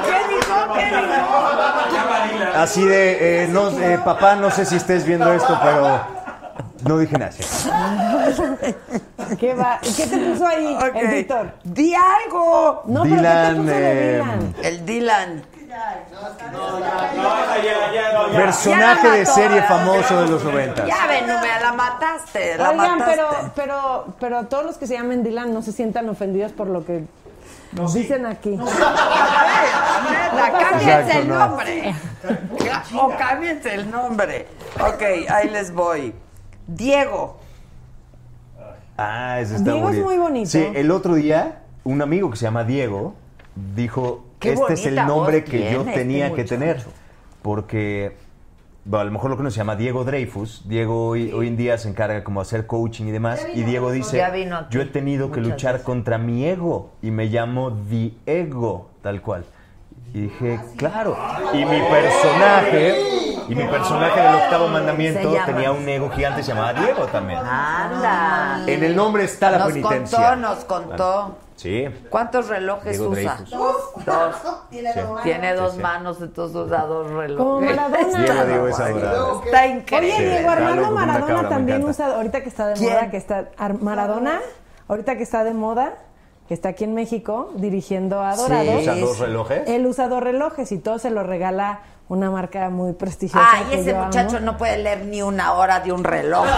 ¿Qué 0.06 0.18
dijo? 0.36 0.74
¿Qué 0.74 0.86
dijo? 0.86 1.28
así 2.56 2.86
de 2.86 3.44
eh, 3.44 3.48
no, 3.50 3.70
eh, 3.70 4.00
papá, 4.04 4.36
no 4.36 4.50
sé 4.52 4.66
si 4.66 4.76
estés 4.76 5.06
viendo 5.06 5.32
esto, 5.34 5.60
pero 5.62 6.17
no 6.84 6.98
dije 6.98 7.18
nada. 7.18 7.32
¿Qué, 9.40 9.54
va? 9.54 9.80
¿Y 9.84 9.94
qué 9.94 10.08
te 10.08 10.18
puso 10.18 10.46
ahí, 10.46 10.78
el 10.96 11.08
Víctor? 11.08 11.52
¡Di 11.64 11.94
algo! 11.94 12.84
No, 12.86 13.04
pero 13.04 13.16
¿qué 13.16 13.22
te 13.22 13.28
Dylan, 13.28 13.56
puso 13.58 13.68
de 13.68 13.92
eh, 13.92 14.14
Dylan? 14.14 14.56
El 14.64 14.86
Dylan. 14.86 15.44
No, 16.52 16.80
no. 16.80 18.32
Personaje 18.32 19.10
de 19.10 19.26
serie 19.26 19.62
famoso 19.64 20.22
de 20.22 20.28
los 20.30 20.44
90. 20.44 20.86
Ya 20.88 21.08
ven, 21.08 21.28
no 21.28 21.40
me 21.42 21.48
la 21.48 21.74
mataste. 21.74 22.58
La 22.58 22.70
Oigan, 22.72 23.00
mataste. 23.00 23.16
pero, 23.16 23.30
pero, 23.56 24.06
pero 24.20 24.46
todos 24.46 24.66
los 24.66 24.78
que 24.78 24.88
se 24.88 24.94
llamen 24.96 25.24
Dylan 25.24 25.54
no 25.54 25.62
se 25.62 25.72
sientan 25.72 26.10
ofendidos 26.10 26.52
por 26.54 26.68
lo 26.68 26.86
que 26.86 27.04
nos 27.74 27.94
dicen 27.94 28.26
aquí. 28.26 28.52
Neta, 28.52 28.70
cámbiense 30.60 31.20
el 31.20 31.28
no. 31.28 31.36
nombre. 31.48 31.96
O 32.98 33.10
cámbiense 33.18 33.74
el 33.74 33.92
nombre. 33.92 34.48
Ok, 34.80 35.04
ahí 35.30 35.50
les 35.50 35.74
voy. 35.74 36.14
Diego. 36.68 37.38
Ah, 38.98 39.40
ese 39.40 39.58
está 39.58 39.72
Diego 39.72 39.90
es 39.90 40.04
muy 40.04 40.18
bonito. 40.18 40.50
Sí, 40.50 40.68
el 40.74 40.92
otro 40.92 41.16
día, 41.16 41.60
un 41.84 42.02
amigo 42.02 42.30
que 42.32 42.38
se 42.38 42.44
llama 42.44 42.64
Diego 42.64 43.16
dijo: 43.76 44.26
Qué 44.40 44.54
Este 44.54 44.74
es 44.74 44.86
el 44.86 44.96
nombre 44.96 45.44
que 45.44 45.72
yo 45.72 45.84
tiene 45.84 45.94
tenía 45.94 46.26
este 46.28 46.36
que 46.36 46.44
tener. 46.46 46.84
Porque, 47.42 48.18
bueno, 48.86 49.02
a 49.02 49.06
lo 49.06 49.12
mejor 49.12 49.30
lo 49.30 49.38
que 49.38 49.42
uno 49.42 49.52
se 49.52 49.58
llama 49.58 49.76
Diego 49.76 50.04
Dreyfus. 50.04 50.68
Diego 50.68 51.10
hoy, 51.10 51.32
hoy 51.32 51.48
en 51.48 51.58
día 51.58 51.78
se 51.78 51.90
encarga 51.90 52.24
como 52.24 52.42
de 52.42 52.48
hacer 52.48 52.66
coaching 52.66 53.06
y 53.06 53.12
demás. 53.12 53.46
Y 53.54 53.64
Diego 53.64 53.92
dice: 53.92 54.22
Yo 54.72 54.82
he 54.82 54.86
tenido 54.86 55.32
que 55.32 55.42
luchar 55.42 55.74
veces. 55.74 55.86
contra 55.86 56.18
mi 56.18 56.46
ego 56.46 56.92
y 57.02 57.12
me 57.12 57.28
llamo 57.28 57.72
Diego, 57.72 58.90
tal 59.02 59.22
cual. 59.22 59.46
Y 60.18 60.22
dije, 60.22 60.60
claro. 60.78 61.16
Y 61.54 61.64
mi 61.64 61.80
personaje, 61.80 63.02
y 63.48 63.54
mi 63.54 63.64
personaje 63.66 64.20
del 64.20 64.34
octavo 64.34 64.68
mandamiento 64.68 65.32
tenía 65.46 65.72
un 65.72 65.88
ego 65.88 66.10
gigante, 66.10 66.42
se 66.42 66.54
llamaba 66.56 66.74
Diego 66.74 67.06
también. 67.06 67.38
Anda. 67.40 68.64
En 68.66 68.84
el 68.84 68.96
nombre 68.96 69.26
está 69.26 69.52
la 69.52 69.60
nos 69.60 69.68
penitencia. 69.68 70.18
contó, 70.18 70.36
nos 70.36 70.66
contó. 70.66 71.36
Sí. 71.56 71.86
¿Cuántos 72.10 72.48
relojes 72.48 72.98
Diego 72.98 73.12
usa? 73.12 73.36
Dreyfus. 73.36 73.50
Dos. 74.06 74.36
Tiene 74.72 74.94
Sí. 74.94 75.00
dos 75.00 75.08
manos. 75.10 75.24
Tiene 75.24 75.54
dos 75.54 75.74
sí. 75.74 75.80
manos, 75.82 76.22
entonces 76.22 76.56
usa 76.56 76.82
dos 76.86 77.12
relojes. 77.12 77.38
Como 77.38 77.62
Maradona. 77.62 78.24
Diego, 78.24 78.46
Diego 78.46 78.68
es 78.70 78.80
adorado. 78.80 79.44
Está 79.46 79.62
Oye, 79.62 79.70
increíble. 79.70 80.18
Diego 80.30 80.38
Está 80.40 80.52
Armando 80.54 80.92
Maradona 80.92 81.50
también 81.50 81.84
usa, 81.86 82.16
ahorita 82.16 82.42
que 82.42 82.50
está 82.50 82.68
de 82.70 82.74
¿Quién? 82.74 82.94
moda, 82.94 83.10
que 83.12 83.18
está 83.18 83.50
Ar- 83.60 83.80
Maradona, 83.82 84.40
ahorita 84.88 85.16
que 85.16 85.22
está 85.24 85.44
de 85.44 85.54
moda, 85.54 85.94
que 86.48 86.54
está 86.54 86.70
aquí 86.70 86.84
en 86.86 86.94
México 86.94 87.52
dirigiendo 87.56 88.22
a 88.22 88.36
Dorados. 88.36 88.82
¿Usa 88.82 88.96
dos 88.96 89.20
relojes? 89.20 89.68
Él 89.68 89.86
usa 89.86 90.08
dos 90.08 90.24
relojes 90.24 90.72
y 90.72 90.78
todo 90.80 90.98
se 91.00 91.10
lo 91.10 91.24
regala 91.24 91.82
una 92.10 92.32
marca 92.32 92.70
muy 92.70 92.94
prestigiosa. 92.94 93.46
Ay, 93.52 93.66
que 93.66 93.80
ese 93.82 93.94
muchacho 93.94 94.38
amo. 94.38 94.46
no 94.46 94.58
puede 94.58 94.78
leer 94.78 95.04
ni 95.06 95.22
una 95.22 95.54
hora 95.54 95.82
de 95.82 95.92
un 95.92 96.04
reloj. 96.06 96.46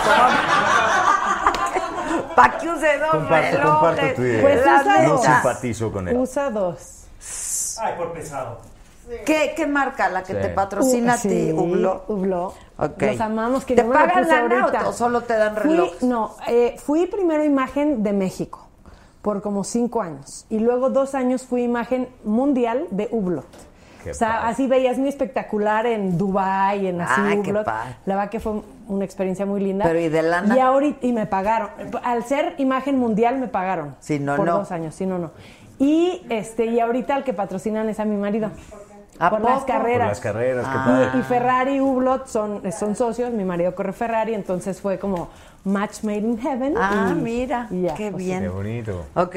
¿Para 2.35 2.57
qué 2.57 2.69
use 2.69 2.97
dos 2.99 3.09
Comparto, 3.11 3.57
relojes? 3.57 3.71
comparto 3.71 4.13
tu 4.15 4.21
idea. 4.21 4.41
Pues 4.41 4.61
usa 4.61 5.01
No 5.03 5.09
dos. 5.13 5.25
simpatizo 5.25 5.91
con 5.91 6.07
él. 6.07 6.17
Usa 6.17 6.49
dos. 6.51 7.05
Ay, 7.81 7.93
por 7.97 8.13
pesado. 8.13 8.57
¿Qué, 9.25 9.53
¿Qué 9.55 9.65
marca 9.65 10.07
la 10.09 10.21
que 10.21 10.33
Sí. 10.35 10.39
te 10.39 10.49
patrocina 10.49 11.13
a 11.13 11.17
ti? 11.17 11.29
sí, 11.29 11.51
Hublot. 11.51 12.07
Hublot. 12.09 12.53
Ok. 12.77 13.01
Los 13.01 13.21
amamos. 13.21 13.65
Que 13.65 13.75
¿Te 13.75 13.83
pagan 13.83 14.27
la 14.27 14.47
nota 14.47 14.87
o 14.87 14.93
solo 14.93 15.21
te 15.21 15.35
dan 15.35 15.55
Fui- 15.55 15.71
relojes? 15.71 16.03
no, 16.03 16.35
eh, 16.47 16.75
fui 16.77 17.07
primero 17.07 17.43
imagen 17.43 18.03
de 18.03 18.13
México 18.13 18.67
por 19.21 19.41
como 19.41 19.63
cinco 19.63 20.01
años. 20.01 20.45
Y 20.49 20.59
luego 20.59 20.89
dos 20.89 21.15
años 21.15 21.43
fui 21.43 21.63
imagen 21.63 22.07
mundial 22.23 22.85
de 22.91 23.07
Hublot. 23.11 23.45
Qué 24.03 24.11
o 24.11 24.13
sea, 24.13 24.37
padre. 24.37 24.51
así 24.51 24.67
veías 24.67 24.97
mi 24.97 25.09
espectacular 25.09 25.85
en 25.85 26.17
Dubai, 26.17 26.87
en 26.87 27.01
así 27.01 27.21
Ay, 27.21 27.41
qué 27.41 27.49
Hublot. 27.49 27.65
padre. 27.65 27.97
La 28.05 28.15
verdad 28.15 28.29
que 28.29 28.39
fue 28.39 28.61
una 28.87 29.03
experiencia 29.03 29.45
muy 29.45 29.59
linda. 29.61 29.83
Pero, 29.85 29.99
¿y 29.99 30.07
de 30.07 30.21
lana? 30.21 30.55
Y 30.55 30.59
ahorita 30.59 31.05
y 31.05 31.11
me 31.11 31.25
pagaron. 31.25 31.69
Al 32.03 32.23
ser 32.23 32.55
imagen 32.59 32.97
mundial 32.97 33.37
me 33.39 33.49
pagaron. 33.49 33.95
Si 33.99 34.17
no, 34.19 34.37
por 34.37 34.45
no. 34.45 34.59
dos 34.59 34.71
años, 34.71 34.95
si 34.95 35.05
no, 35.05 35.19
no. 35.19 35.31
Y 35.79 36.25
este 36.29 36.65
y 36.67 36.79
ahorita 36.79 37.17
el 37.17 37.23
que 37.25 37.33
patrocinan 37.33 37.89
es 37.89 37.99
a 37.99 38.05
mi 38.05 38.15
marido. 38.15 38.51
¿A 39.21 39.29
por 39.29 39.41
las 39.41 39.65
carreras. 39.65 39.99
Por 40.07 40.07
las 40.07 40.19
carreras, 40.21 40.65
qué 40.65 40.73
Y- 40.75 40.85
padre. 41.09 41.19
Y, 41.19 41.21
Ferrari 41.23 41.75
y 41.75 41.79
Hublot 41.81 42.27
son, 42.27 42.61
son 42.71 42.95
socios, 42.95 43.31
mi 43.33 43.43
marido 43.43 43.75
corre 43.75 43.91
Ferrari, 43.91 44.33
entonces 44.33 44.79
fue 44.79 44.97
como 44.97 45.27
match 45.63 46.03
made 46.03 46.19
in 46.19 46.37
heaven. 46.37 46.75
Ah, 46.77 47.09
y- 47.11 47.21
mira, 47.21 47.67
y 47.69 47.81
ya, 47.83 47.93
qué 47.95 48.11
pues, 48.11 48.23
bien. 48.23 48.41
Qué 48.41 48.49
bonito. 48.49 49.05
Ok, 49.15 49.35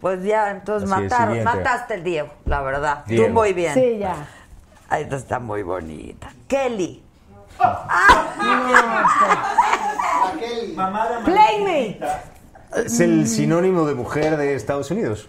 pues 0.00 0.22
ya, 0.24 0.50
entonces 0.50 0.90
Así 0.90 1.02
mataron, 1.02 1.44
mataste 1.44 1.94
el 1.94 2.04
Diego, 2.04 2.28
la 2.46 2.62
verdad. 2.62 3.04
Diego. 3.06 3.26
Tú 3.26 3.32
muy 3.32 3.52
bien. 3.52 3.74
Sí, 3.74 3.98
ya. 3.98 4.16
Esta 4.90 5.16
está 5.16 5.38
muy 5.38 5.62
bonita. 5.62 6.32
Kelly. 6.48 7.02
Playmate. 11.24 12.00
Es 12.76 13.00
el 13.00 13.26
sinónimo 13.28 13.86
de 13.86 13.94
mujer 13.94 14.36
de 14.36 14.54
Estados 14.54 14.90
Unidos. 14.90 15.28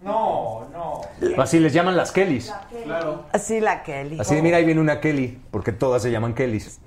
No, 0.00 0.68
no. 0.72 1.00
Así 1.42 1.58
les 1.58 1.72
llaman 1.72 1.96
las 1.96 2.12
Kellys. 2.12 2.52
Claro. 2.84 3.24
Así 3.32 3.60
la 3.60 3.82
Kelly. 3.82 4.20
Así 4.20 4.34
de, 4.36 4.42
mira, 4.42 4.58
ahí 4.58 4.64
viene 4.64 4.80
una 4.80 5.00
Kelly, 5.00 5.40
porque 5.50 5.72
todas 5.72 6.02
se 6.02 6.10
llaman 6.10 6.34
Kellys. 6.34 6.80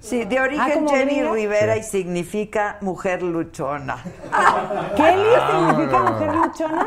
Sí, 0.00 0.24
de 0.24 0.38
Ah, 0.38 0.42
origen 0.42 0.72
¿como 0.74 0.90
Jenny 0.90 1.14
gringa? 1.16 1.32
Rivera 1.32 1.74
Sí. 1.74 1.80
y 1.80 1.82
significa 1.82 2.78
mujer 2.80 3.22
luchona. 3.22 3.96
¿Kelly 4.96 5.28
Ah, 5.36 5.50
significa 5.50 5.98
no. 5.98 6.12
mujer 6.12 6.34
luchona? 6.34 6.86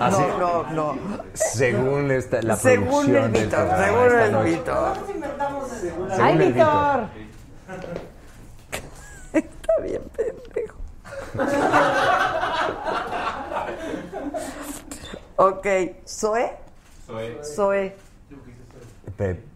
Así, 0.00 0.22
No, 0.38 0.38
no, 0.38 0.62
no. 0.94 0.98
Según 1.34 2.10
esta, 2.10 2.42
la 2.42 2.56
según 2.56 2.88
producción 3.06 3.24
el 3.24 3.32
del 3.32 3.42
Víctor, 3.42 3.68
según 3.78 4.18
el 4.18 4.32
noche. 4.32 4.50
Víctor. 4.50 4.96
Según 5.80 6.08
Ay, 6.20 6.32
el 6.32 6.38
Víctor. 6.52 7.08
Está 9.32 9.72
bien, 9.82 10.02
pendejo. 10.16 10.76
ok, 15.36 15.66
Zoe. 16.06 16.52
Soy. 17.06 17.38
Zoe. 17.42 17.96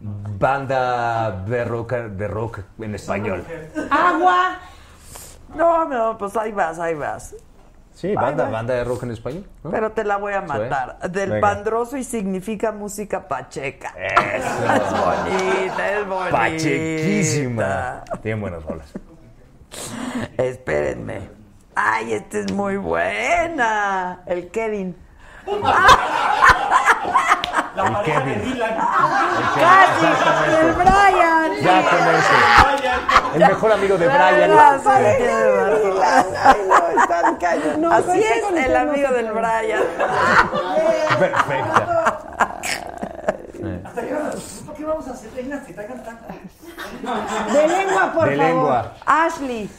Banda 0.00 1.30
de 1.46 1.64
rock, 1.64 1.92
de 1.92 2.28
rock 2.28 2.60
en 2.80 2.94
español. 2.94 3.44
Agua. 3.90 4.58
No, 5.54 5.84
no, 5.84 6.18
pues 6.18 6.36
ahí 6.36 6.50
vas, 6.52 6.78
ahí 6.78 6.94
vas. 6.94 7.34
Sí, 7.94 8.14
banda, 8.14 8.48
banda 8.48 8.74
de 8.74 8.84
rock 8.84 9.02
en 9.04 9.10
español. 9.10 9.46
¿no? 9.62 9.70
Pero 9.70 9.92
te 9.92 10.02
la 10.02 10.16
voy 10.16 10.32
a 10.32 10.40
matar. 10.40 10.98
Del 11.10 11.30
Venga. 11.30 11.46
pandroso 11.46 11.96
y 11.96 12.04
significa 12.04 12.72
música 12.72 13.28
pacheca. 13.28 13.90
Eso. 13.98 14.72
Es 14.72 14.90
bonita, 14.90 15.98
es 15.98 16.06
bonita. 16.06 16.30
Pachequísima. 16.30 18.04
Tienen 18.22 18.40
buenas 18.40 18.64
rolas. 18.64 18.92
Espérenme. 20.36 21.28
Ay, 21.74 22.14
esta 22.14 22.38
es 22.38 22.52
muy 22.52 22.76
buena. 22.78 24.22
El 24.26 24.50
Kevin. 24.50 24.96
El 27.74 27.96
Kevin. 28.04 28.32
El 28.32 28.42
Kevin, 28.42 28.42
¡Casi! 29.58 30.06
¡El 30.56 30.72
Brian! 30.74 31.50
Ya 31.62 31.76
con 31.90 31.98
ese. 32.14 32.36
El 33.34 33.40
mejor 33.48 33.72
amigo 33.72 33.98
de 33.98 34.06
Brian. 34.06 34.50
Ay, 34.86 36.60
no, 36.68 37.00
están 37.02 37.36
cañón. 37.36 37.80
No, 37.80 37.92
Así 37.92 38.20
es 38.20 38.42
el 38.48 38.72
no 38.72 38.78
amigo 38.78 39.08
del. 39.10 39.32
Brian. 39.32 39.82
Perfecta. 41.18 42.60
¿Por 44.66 44.74
qué 44.74 44.84
vamos 44.84 45.08
a 45.08 45.10
hacer 45.12 45.30
reinas 45.34 45.64
que 45.66 45.72
te? 45.72 45.82
De 45.82 47.68
lengua, 47.68 48.12
por 48.12 48.28
De 48.28 48.36
favor. 48.36 48.48
lengua. 48.48 48.92
Ashley. 49.06 49.70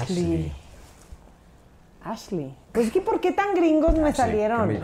Ashley. 0.00 0.52
Ashley. 2.04 2.54
Pues 2.74 2.90
que 2.90 3.00
¿por 3.00 3.20
qué 3.20 3.30
tan 3.30 3.54
gringos 3.54 3.96
me 3.96 4.12
salieron? 4.12 4.66
mi- 4.66 4.78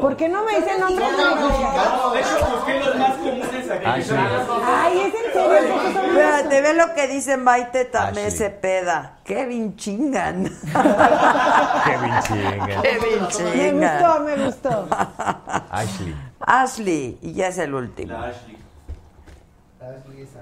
¿Por 0.00 0.16
qué 0.16 0.30
no 0.30 0.44
me 0.44 0.56
dicen 0.56 0.80
nombres 0.80 1.10
mexicanos? 1.10 2.12
De 2.14 2.20
hecho, 2.20 2.46
busqué 2.56 2.80
los 2.80 2.96
más 2.96 3.12
comunes 3.16 3.70
aquí. 3.70 3.84
Ashley. 3.84 4.18
Ay, 4.64 4.98
es 5.00 5.14
en 5.14 5.32
serio, 5.34 5.74
¿por 5.74 5.82
qué 5.82 6.06
Espérate, 6.08 6.60
ve 6.62 6.72
lo 6.74 6.94
que 6.94 7.06
dice 7.08 7.36
Maite 7.36 7.84
Tamé 7.84 8.08
Ashley. 8.24 8.30
Cepeda. 8.30 9.18
Kevin 9.24 9.76
chingan. 9.76 10.44
Kevin 11.84 12.14
Chinga. 12.26 12.82
Kevin 12.82 13.20
Me 13.20 13.28
chingan. 13.28 14.02
gustó, 14.02 14.20
me 14.20 14.44
gustó. 14.46 14.88
Ashley. 15.70 16.14
Ashley, 16.40 17.18
y 17.20 17.32
ya 17.34 17.48
es 17.48 17.58
el 17.58 17.74
último. 17.74 18.12
La 18.14 18.28
Ashley. 18.28 18.56
Ashley 19.82 20.22
esa. 20.22 20.40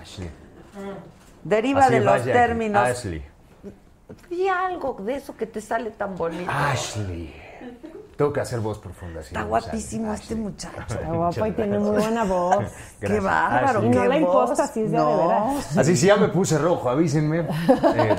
Ashley. 0.00 0.30
Deriva 1.42 1.80
Así 1.86 1.92
de 1.94 2.00
los 2.00 2.12
vaya, 2.20 2.32
términos. 2.32 2.86
Ashley. 2.88 3.24
Di 4.30 4.48
algo 4.48 4.94
de 5.00 5.16
eso 5.16 5.36
que 5.36 5.46
te 5.46 5.60
sale 5.60 5.90
tan 5.90 6.14
bonito. 6.16 6.50
Ashley. 6.50 7.34
Tengo 8.16 8.32
que 8.32 8.40
hacer 8.40 8.60
voz 8.60 8.78
profunda. 8.78 9.20
sí, 9.22 9.28
Está 9.28 9.42
guapísimo 9.42 10.06
sale. 10.06 10.22
este 10.22 10.34
muchacho. 10.36 10.80
Está 10.88 11.12
guapo 11.12 11.46
y 11.46 11.52
tiene 11.52 11.78
muy 11.78 11.98
buena 12.00 12.24
voz. 12.24 12.64
Qué 13.00 13.20
bárbaro. 13.20 13.82
No 13.82 13.90
qué 13.90 14.08
la 14.08 14.16
imposta, 14.18 14.66
si 14.68 14.82
es 14.82 14.90
de, 14.90 14.96
No. 14.96 15.10
de 15.10 15.26
veras. 15.26 15.76
Así 15.78 15.96
sí 15.96 16.06
ya 16.06 16.16
me 16.16 16.28
puse 16.28 16.56
rojo, 16.58 16.88
avísenme. 16.88 17.40
Eh, 17.94 18.16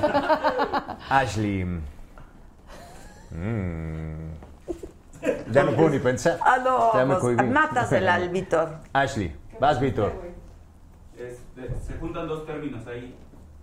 Ashley. 1.08 1.64
Mm. 3.30 4.28
Ya 5.50 5.64
no 5.64 5.72
puedo 5.74 5.90
ni 5.90 5.98
pensar. 5.98 6.38
Ah, 6.42 6.58
no, 6.62 6.92
Ya 6.94 7.00
me 7.04 7.14
pues, 7.16 7.20
cohibí. 7.36 7.44
mátasela 7.52 8.14
al 8.14 8.28
Víctor. 8.28 8.78
Ashley, 8.92 9.34
vas 9.60 9.80
Víctor. 9.80 10.12
Este, 11.16 11.74
se 11.84 11.94
juntan 11.98 12.28
dos 12.28 12.46
términos 12.46 12.86
ahí. 12.86 13.16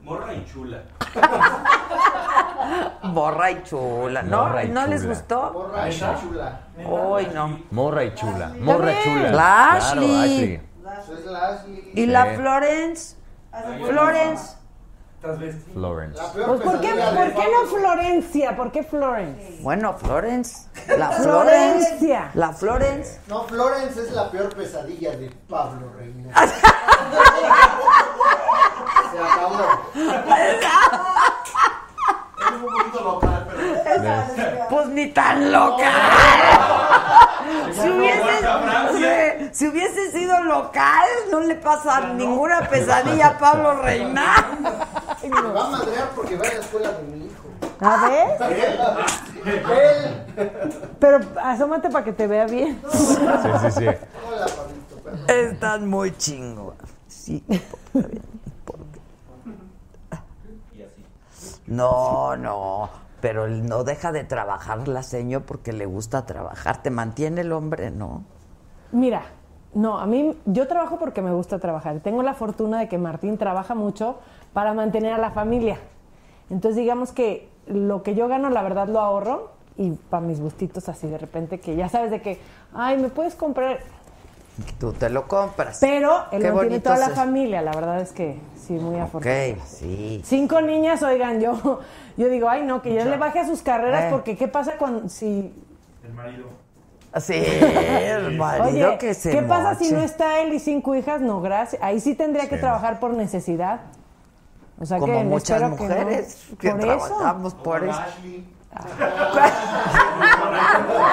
Morra 0.06 0.34
y 0.36 0.46
chula. 0.46 0.84
Borra 3.12 3.52
y 3.52 3.64
chula. 3.64 4.22
¿No, 4.22 4.44
Morra 4.46 4.64
y 4.64 4.68
¿no 4.70 4.86
les 4.86 5.02
chula. 5.02 5.14
gustó? 5.16 5.52
Borra 5.52 5.88
esa 5.90 6.16
chula. 6.22 6.60
Hoy 6.88 7.28
no. 7.34 7.60
Morra 7.72 8.04
y 8.04 8.14
chula. 8.14 8.52
Morra 8.60 8.92
y 8.94 9.04
chula. 9.04 9.22
La 9.24 9.32
Claro, 9.32 9.78
Ashley. 9.78 10.62
Eso 11.02 11.14
es 11.18 11.26
la 11.26 11.48
Ashley. 11.48 11.92
¿Y 11.96 12.06
la 12.06 12.24
Sí. 12.30 12.36
Florence? 12.36 13.16
Florence. 13.88 14.56
Florence. 15.74 16.22
La 16.22 16.32
peor 16.34 16.46
Pues, 16.50 16.62
¿por, 16.62 16.82
qué, 16.82 16.90
¿Por 16.90 17.34
qué 17.34 17.48
no 17.52 17.68
Florencia? 17.68 18.56
¿Por 18.56 18.72
qué 18.72 18.84
Florence? 18.84 19.58
Bueno, 19.64 19.94
Florence. 19.94 20.68
La 21.00 21.10
Florence. 21.14 21.88
Florencia. 21.98 22.30
La 22.36 22.54
Florence. 22.54 23.22
No, 23.28 23.44
Florence 23.46 24.00
es 24.04 24.12
la 24.12 24.30
peor 24.30 24.54
pesadilla 24.54 25.18
de 25.18 25.32
Pablo 25.50 25.92
Reina. 25.98 26.32
Se 29.12 29.20
acabó. 29.20 29.60
Es 32.38 32.52
un 32.52 32.62
poquito 32.62 33.04
local, 33.04 33.48
pero. 33.48 34.70
Pues 34.70 34.88
ni 34.88 35.08
tan 35.12 35.52
local. 35.52 35.92
Si 37.74 37.90
hubiese, 37.90 39.50
si 39.54 39.68
hubiese 39.68 40.12
sido 40.12 40.44
local, 40.44 41.08
no 41.32 41.40
le 41.42 41.56
pasa 41.56 42.02
ninguna 42.14 42.68
pesadilla 42.68 43.28
a 43.28 43.38
Pablo 43.38 43.82
Reina. 43.82 44.58
Me 45.24 45.30
va 45.30 45.66
a 45.68 45.70
madrear 45.70 46.10
porque 46.16 46.36
va 46.38 46.46
a 46.46 46.54
la 46.54 46.60
escuela 46.60 46.92
de 46.92 47.04
mi 47.04 47.26
hijo. 47.26 47.44
A 47.82 48.08
ver, 48.08 48.28
Él. 49.46 50.26
pero 51.00 51.20
asómate 51.44 51.90
para 51.90 52.06
que 52.06 52.14
te 52.14 52.28
vea 52.28 52.46
bien. 52.46 52.82
Sí, 52.92 53.16
sí, 53.16 53.72
sí. 53.72 53.86
Hola, 53.86 54.46
Pablito. 54.56 55.32
Están 55.34 55.90
muy 55.90 56.16
chingos. 56.18 56.76
Sí. 57.26 57.44
No, 61.68 62.38
no. 62.38 62.90
Pero 63.22 63.46
él 63.46 63.66
no 63.68 63.84
deja 63.84 64.12
de 64.12 64.24
trabajar 64.24 64.88
la 64.88 65.02
seño 65.02 65.42
porque 65.42 65.74
le 65.74 65.88
gusta 65.88 66.28
trabajar. 66.28 66.84
Te 66.84 66.92
mantiene 66.92 67.42
el 67.42 67.52
hombre, 67.54 67.90
¿no? 67.90 68.24
Mira, 68.92 69.24
no, 69.74 69.98
a 69.98 70.06
mí 70.06 70.38
yo 70.46 70.68
trabajo 70.68 71.00
porque 71.00 71.24
me 71.24 71.34
gusta 71.34 71.58
trabajar. 71.58 72.02
Tengo 72.02 72.22
la 72.22 72.36
fortuna 72.36 72.78
de 72.78 72.88
que 72.88 73.00
Martín 73.00 73.40
trabaja 73.40 73.74
mucho 73.74 74.20
para 74.54 74.76
mantener 74.76 75.14
a 75.14 75.18
la 75.18 75.32
familia. 75.32 75.80
Entonces 76.52 76.76
digamos 76.76 77.12
que 77.12 77.50
lo 77.66 78.04
que 78.04 78.14
yo 78.14 78.28
gano, 78.28 78.52
la 78.52 78.62
verdad 78.62 78.88
lo 78.88 79.00
ahorro 79.00 79.50
y 79.76 79.90
para 79.90 80.22
mis 80.22 80.40
gustitos 80.40 80.88
así 80.88 81.08
de 81.08 81.18
repente 81.18 81.60
que 81.60 81.76
ya 81.76 81.90
sabes 81.90 82.12
de 82.12 82.22
que, 82.22 82.40
ay, 82.76 82.98
me 82.98 83.10
puedes 83.10 83.34
comprar, 83.34 83.80
Tú 84.80 84.94
te 84.94 85.10
lo 85.10 85.28
compras. 85.28 85.78
pero 85.82 86.24
él 86.32 86.42
Qué 86.42 86.48
mantiene 86.48 86.52
bonito 86.52 86.84
toda 86.84 86.98
la 86.98 87.08
es. 87.08 87.14
familia. 87.14 87.62
La 87.62 87.72
verdad 87.74 88.00
es 88.02 88.12
que 88.14 88.40
sí, 88.56 88.74
muy 88.74 88.98
afortunado. 89.00 89.54
Ok, 89.54 89.60
sí. 89.68 90.22
Cinco 90.24 90.62
niñas, 90.62 91.04
oigan, 91.04 91.42
yo, 91.42 91.82
yo 92.18 92.28
digo, 92.30 92.48
ay 92.50 92.64
no, 92.64 92.82
que 92.82 92.94
ya 92.94 93.04
le 93.06 93.18
baje 93.18 93.40
a 93.40 93.46
sus 93.48 93.62
carreras 93.62 94.06
Eh. 94.06 94.08
porque 94.12 94.38
qué 94.38 94.48
pasa 94.48 94.74
cuando 94.78 95.10
si 95.10 95.54
El 96.06 96.14
marido. 96.14 96.46
Sí, 97.20 97.34
el 97.36 98.38
marido 98.38 98.90
Oye, 98.90 98.98
que 98.98 99.14
se 99.14 99.32
¿qué 99.32 99.42
pasa 99.42 99.76
si 99.76 99.92
no 99.94 100.00
está 100.02 100.40
él 100.42 100.54
y 100.54 100.60
cinco 100.60 100.96
hijas? 100.96 101.22
No, 101.22 101.42
gracias. 101.42 101.82
Ahí 101.82 102.00
sí 102.00 102.14
tendría 102.16 102.48
que 102.50 102.58
trabajar 102.58 103.00
por 103.00 103.14
necesidad. 103.14 103.82
O 104.80 104.86
sea 104.86 105.00
Como 105.00 105.14
que 105.14 105.24
muchas 105.24 105.62
espero 105.62 105.76
que 105.78 105.84
no. 105.84 105.90
mujeres 105.96 106.48
que, 106.60 106.72
por 106.72 106.80
eso. 106.82 106.88
trabajamos 107.08 107.54
por 107.56 107.84
eso. 107.86 108.02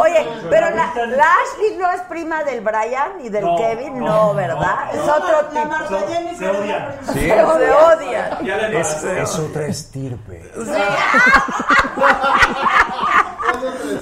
Oye, 0.00 0.28
pero 0.50 0.70
la, 0.70 0.92
la 1.06 1.24
Ashley 1.24 1.76
no 1.78 1.90
es 1.92 2.00
prima 2.02 2.42
del 2.44 2.60
Brian 2.60 3.20
y 3.22 3.28
del 3.28 3.44
No, 3.44 3.56
Kevin, 3.56 3.98
no, 3.98 4.04
no, 4.28 4.34
¿verdad? 4.34 4.86
no. 4.92 5.02
Es 5.02 5.08
otro 5.08 5.42
La 5.52 5.62
tipo. 5.62 5.88
Se 5.88 5.94
odian. 5.94 6.26
es 6.26 6.40
la 6.40 7.12
Sí. 7.12 7.20
Se 7.20 7.42
odian. 7.42 8.44
Ya 8.44 8.56
le 8.56 8.80
Es, 8.80 9.38
otra 9.38 9.66
estirpe. 9.66 10.42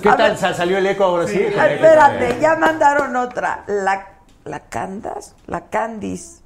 ¿Qué 0.02 0.10
tal? 0.12 0.38
Sa- 0.38 0.54
¿Salió 0.54 0.78
el 0.78 0.86
eco 0.86 1.04
ahora 1.04 1.26
sí? 1.26 1.40
Espérate, 1.40 2.38
ya 2.40 2.56
mandaron 2.56 3.14
otra. 3.16 3.62
La, 3.66 4.06
la 4.44 4.60
Candas, 4.60 5.34
la 5.46 5.62
Candice. 5.68 6.41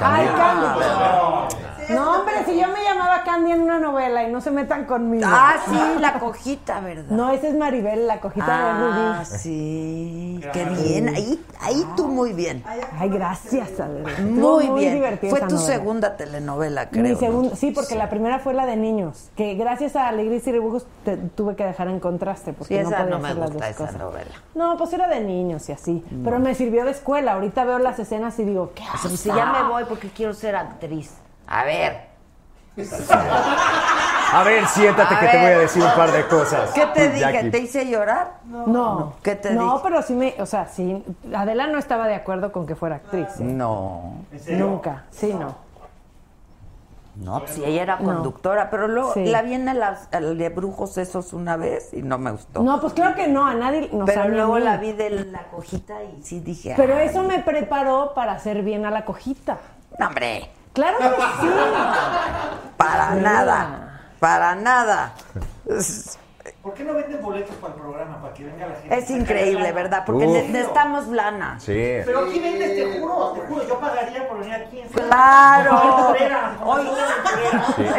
Ay, 0.00 0.26
Candy. 0.36 1.94
No, 1.94 2.12
hombre, 2.20 2.34
si 2.46 2.58
yo 2.58 2.68
me 2.68 2.82
llamaba 2.84 3.22
Candy 3.24 3.50
en 3.52 3.60
una 3.60 3.78
novela 3.78 4.22
y 4.26 4.32
no 4.32 4.40
se 4.40 4.50
metan 4.52 4.84
conmigo. 4.86 5.26
Ah, 5.28 5.56
sí, 5.68 5.78
la 6.00 6.18
cojita, 6.20 6.80
¿verdad? 6.80 7.10
No, 7.10 7.30
esa 7.30 7.48
es 7.48 7.56
Maribel, 7.56 8.06
la 8.06 8.20
cojita 8.20 8.46
de 8.46 8.52
Ah, 8.52 9.16
Rubí. 9.24 9.36
sí, 9.38 10.40
qué 10.52 10.64
bien. 10.64 11.08
Ahí, 11.08 11.44
ahí 11.60 11.84
tú 11.96 12.06
muy 12.06 12.32
bien. 12.32 12.62
Ay, 12.98 13.08
gracias, 13.10 13.78
Adela. 13.80 14.10
Estuvo 14.10 14.60
Muy 14.60 14.80
bien. 14.80 14.94
divertida 14.94 15.30
Fue 15.30 15.38
esa 15.40 15.48
tu 15.48 15.56
novela. 15.56 15.72
segunda 15.74 16.16
telenovela, 16.16 16.88
creo. 16.88 17.02
Mi 17.02 17.10
¿no? 17.10 17.18
segunda, 17.18 17.56
sí, 17.56 17.72
porque 17.72 17.96
la 17.96 18.08
primera 18.08 18.38
fue 18.38 18.54
la 18.54 18.64
de 18.64 18.76
niños, 18.76 19.30
que 19.36 19.54
gracias 19.54 19.96
a 19.96 20.08
Alegrías 20.08 20.46
y 20.46 20.52
Rebujos 20.52 20.86
te- 21.04 21.16
tuve 21.16 21.56
que 21.56 21.64
dejar 21.64 21.88
en 21.88 21.98
contraste, 22.00 22.52
porque 22.52 22.78
Sí, 22.78 22.82
no 22.84 22.90
podía 22.90 23.04
no 23.06 23.18
me 23.18 23.28
hacer 23.28 23.38
las 23.38 23.50
gusta 23.50 23.66
dos 23.66 23.74
esa 23.74 23.84
cosas. 23.86 23.98
novela. 24.00 24.30
No, 24.54 24.76
pues 24.78 24.92
era 24.92 25.08
de 25.08 25.20
niños 25.20 25.68
y 25.68 25.72
así, 25.72 26.04
pero 26.24 26.38
me 26.38 26.54
sirvió 26.54 26.84
de 26.84 26.92
escuela. 26.92 27.32
Ahorita 27.32 27.64
veo 27.64 27.78
las 27.80 27.98
escenas 27.98 28.38
y 28.38 28.44
digo, 28.44 28.70
¿qué 28.74 28.84
haces? 28.84 29.26
Ya 29.36 29.46
me 29.46 29.62
voy 29.68 29.84
porque 29.84 30.08
quiero 30.08 30.34
ser 30.34 30.56
actriz. 30.56 31.14
A 31.46 31.64
ver. 31.64 32.12
A 34.32 34.42
ver, 34.44 34.66
siéntate 34.66 35.14
A 35.14 35.20
que 35.20 35.26
te 35.26 35.36
voy 35.36 35.46
a 35.46 35.58
decir 35.58 35.82
un 35.82 35.94
par 35.94 36.10
de 36.10 36.26
cosas. 36.26 36.70
¿Qué 36.70 36.86
te 36.86 37.10
dije? 37.10 37.32
Jackie. 37.32 37.50
¿Te 37.50 37.58
hice 37.58 37.86
llorar? 37.86 38.38
No, 38.46 39.14
¿Qué 39.22 39.34
te 39.36 39.52
no, 39.52 39.64
dije? 39.64 39.80
pero 39.82 40.02
sí 40.02 40.14
me, 40.14 40.34
o 40.38 40.46
sea, 40.46 40.66
sí, 40.68 41.04
Adela 41.34 41.66
no 41.66 41.78
estaba 41.78 42.06
de 42.06 42.14
acuerdo 42.14 42.50
con 42.50 42.66
que 42.66 42.74
fuera 42.74 42.96
actriz. 42.96 43.28
¿eh? 43.40 43.44
No. 43.44 44.14
Nunca, 44.48 45.04
sí, 45.10 45.34
no. 45.34 45.54
No, 47.14 47.40
pues 47.40 47.50
si 47.52 47.64
ella 47.64 47.82
era 47.82 47.96
No. 47.98 48.04
conductora, 48.14 48.70
pero 48.70 48.88
luego 48.88 49.12
Sí. 49.12 49.26
la 49.26 49.42
vi 49.42 49.52
en 49.54 49.68
el, 49.68 49.82
el 50.12 50.38
de 50.38 50.48
Brujos 50.48 50.96
esos 50.96 51.32
una 51.34 51.56
vez 51.58 51.92
y 51.92 52.00
no 52.02 52.16
me 52.18 52.30
gustó. 52.30 52.62
No, 52.62 52.80
pues 52.80 52.94
claro 52.94 53.14
que 53.14 53.28
no, 53.28 53.46
a 53.46 53.54
nadie 53.54 53.90
nos 53.92 54.06
pero 54.08 54.28
luego 54.28 54.58
la 54.58 54.78
vi 54.78 54.92
de 54.92 55.10
la 55.10 55.42
cojita 55.50 56.02
y 56.02 56.22
sí 56.22 56.40
dije. 56.40 56.72
Pero 56.76 56.96
"Ay, 56.96 57.08
eso 57.08 57.22
me 57.22 57.40
preparó 57.40 58.12
para 58.14 58.32
hacer 58.32 58.62
bien 58.62 58.86
a 58.86 58.90
la 58.90 59.04
cojita. 59.04 59.58
No, 59.98 60.06
hombre, 60.06 60.50
Claro 60.72 60.96
que 60.98 61.04
sí. 61.04 61.48
para 62.78 63.14
nada. 63.16 64.00
Para 64.18 64.54
nada. 64.54 65.12
¿Por 66.62 66.74
qué 66.74 66.84
no 66.84 66.94
venden 66.94 67.20
boletos 67.20 67.56
para 67.56 67.74
el 67.74 67.80
programa? 67.80 68.22
Para 68.22 68.34
que 68.34 68.44
venga 68.44 68.66
la 68.68 68.74
gente. 68.76 68.96
Es 68.98 69.10
increíble, 69.10 69.72
¿verdad? 69.72 70.04
Porque 70.06 70.26
Uf. 70.26 70.32
ne- 70.32 70.48
necesitamos 70.48 71.08
lana. 71.08 71.56
Sí. 71.58 71.72
Pero 72.04 72.20
aquí 72.20 72.38
vendes, 72.38 72.76
te 72.76 73.00
juro, 73.00 73.32
te 73.34 73.40
juro, 73.48 73.66
yo 73.68 73.80
pagaría 73.80 74.28
por 74.28 74.38
venir 74.38 74.54
aquí. 74.54 74.80
En 74.80 74.88
Claro. 74.88 76.14
Hoy. 76.64 76.82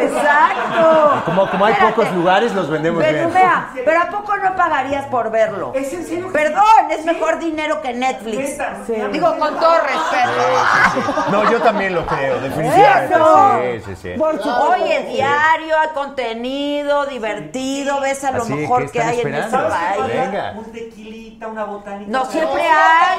Exacto. 0.00 1.22
Como, 1.26 1.50
como 1.50 1.64
hay 1.66 1.72
Espérate. 1.74 1.94
pocos 1.96 2.12
lugares, 2.14 2.54
los 2.54 2.70
vendemos 2.70 3.02
Pero 3.04 3.18
bien. 3.18 3.34
vea, 3.34 3.70
pero 3.84 4.00
¿a 4.00 4.06
poco 4.06 4.36
no 4.36 4.56
pagarías 4.56 5.06
por 5.06 5.30
verlo? 5.30 5.72
¿Es 5.74 5.92
en 5.92 6.04
serio 6.06 6.32
Perdón, 6.32 6.62
es 6.90 7.04
mejor 7.04 7.38
dinero 7.38 7.82
que 7.82 7.92
Netflix. 7.92 8.56
Sí. 8.86 8.94
Digo 9.12 9.36
con 9.38 9.58
todo 9.60 9.74
respeto. 9.78 11.30
No, 11.30 11.50
yo 11.50 11.60
también 11.60 11.94
lo 11.94 12.06
creo, 12.06 12.40
definitivamente. 12.40 13.14
Eso. 13.14 13.60
Sí, 13.60 13.82
sí, 13.94 13.96
sí. 14.12 14.18
Por 14.18 14.32
supuesto. 14.38 14.70
Oye, 14.70 15.02
diario, 15.10 15.78
hay 15.78 15.88
contenido, 15.94 17.06
divertido, 17.06 18.00
ves 18.00 18.24
a 18.24 18.30
lo 18.32 18.42
Así, 18.42 18.53
mejor 18.56 18.86
¿qué 18.86 18.90
que 18.92 19.00
hay 19.02 19.20
en 19.20 19.32
país. 19.32 20.06
Venga. 20.08 20.52
Un 20.56 20.72
tequilita, 20.72 21.46
una 21.48 21.64
botanita. 21.64 22.10
No, 22.10 22.24
siempre 22.26 22.62
hay. 22.62 23.18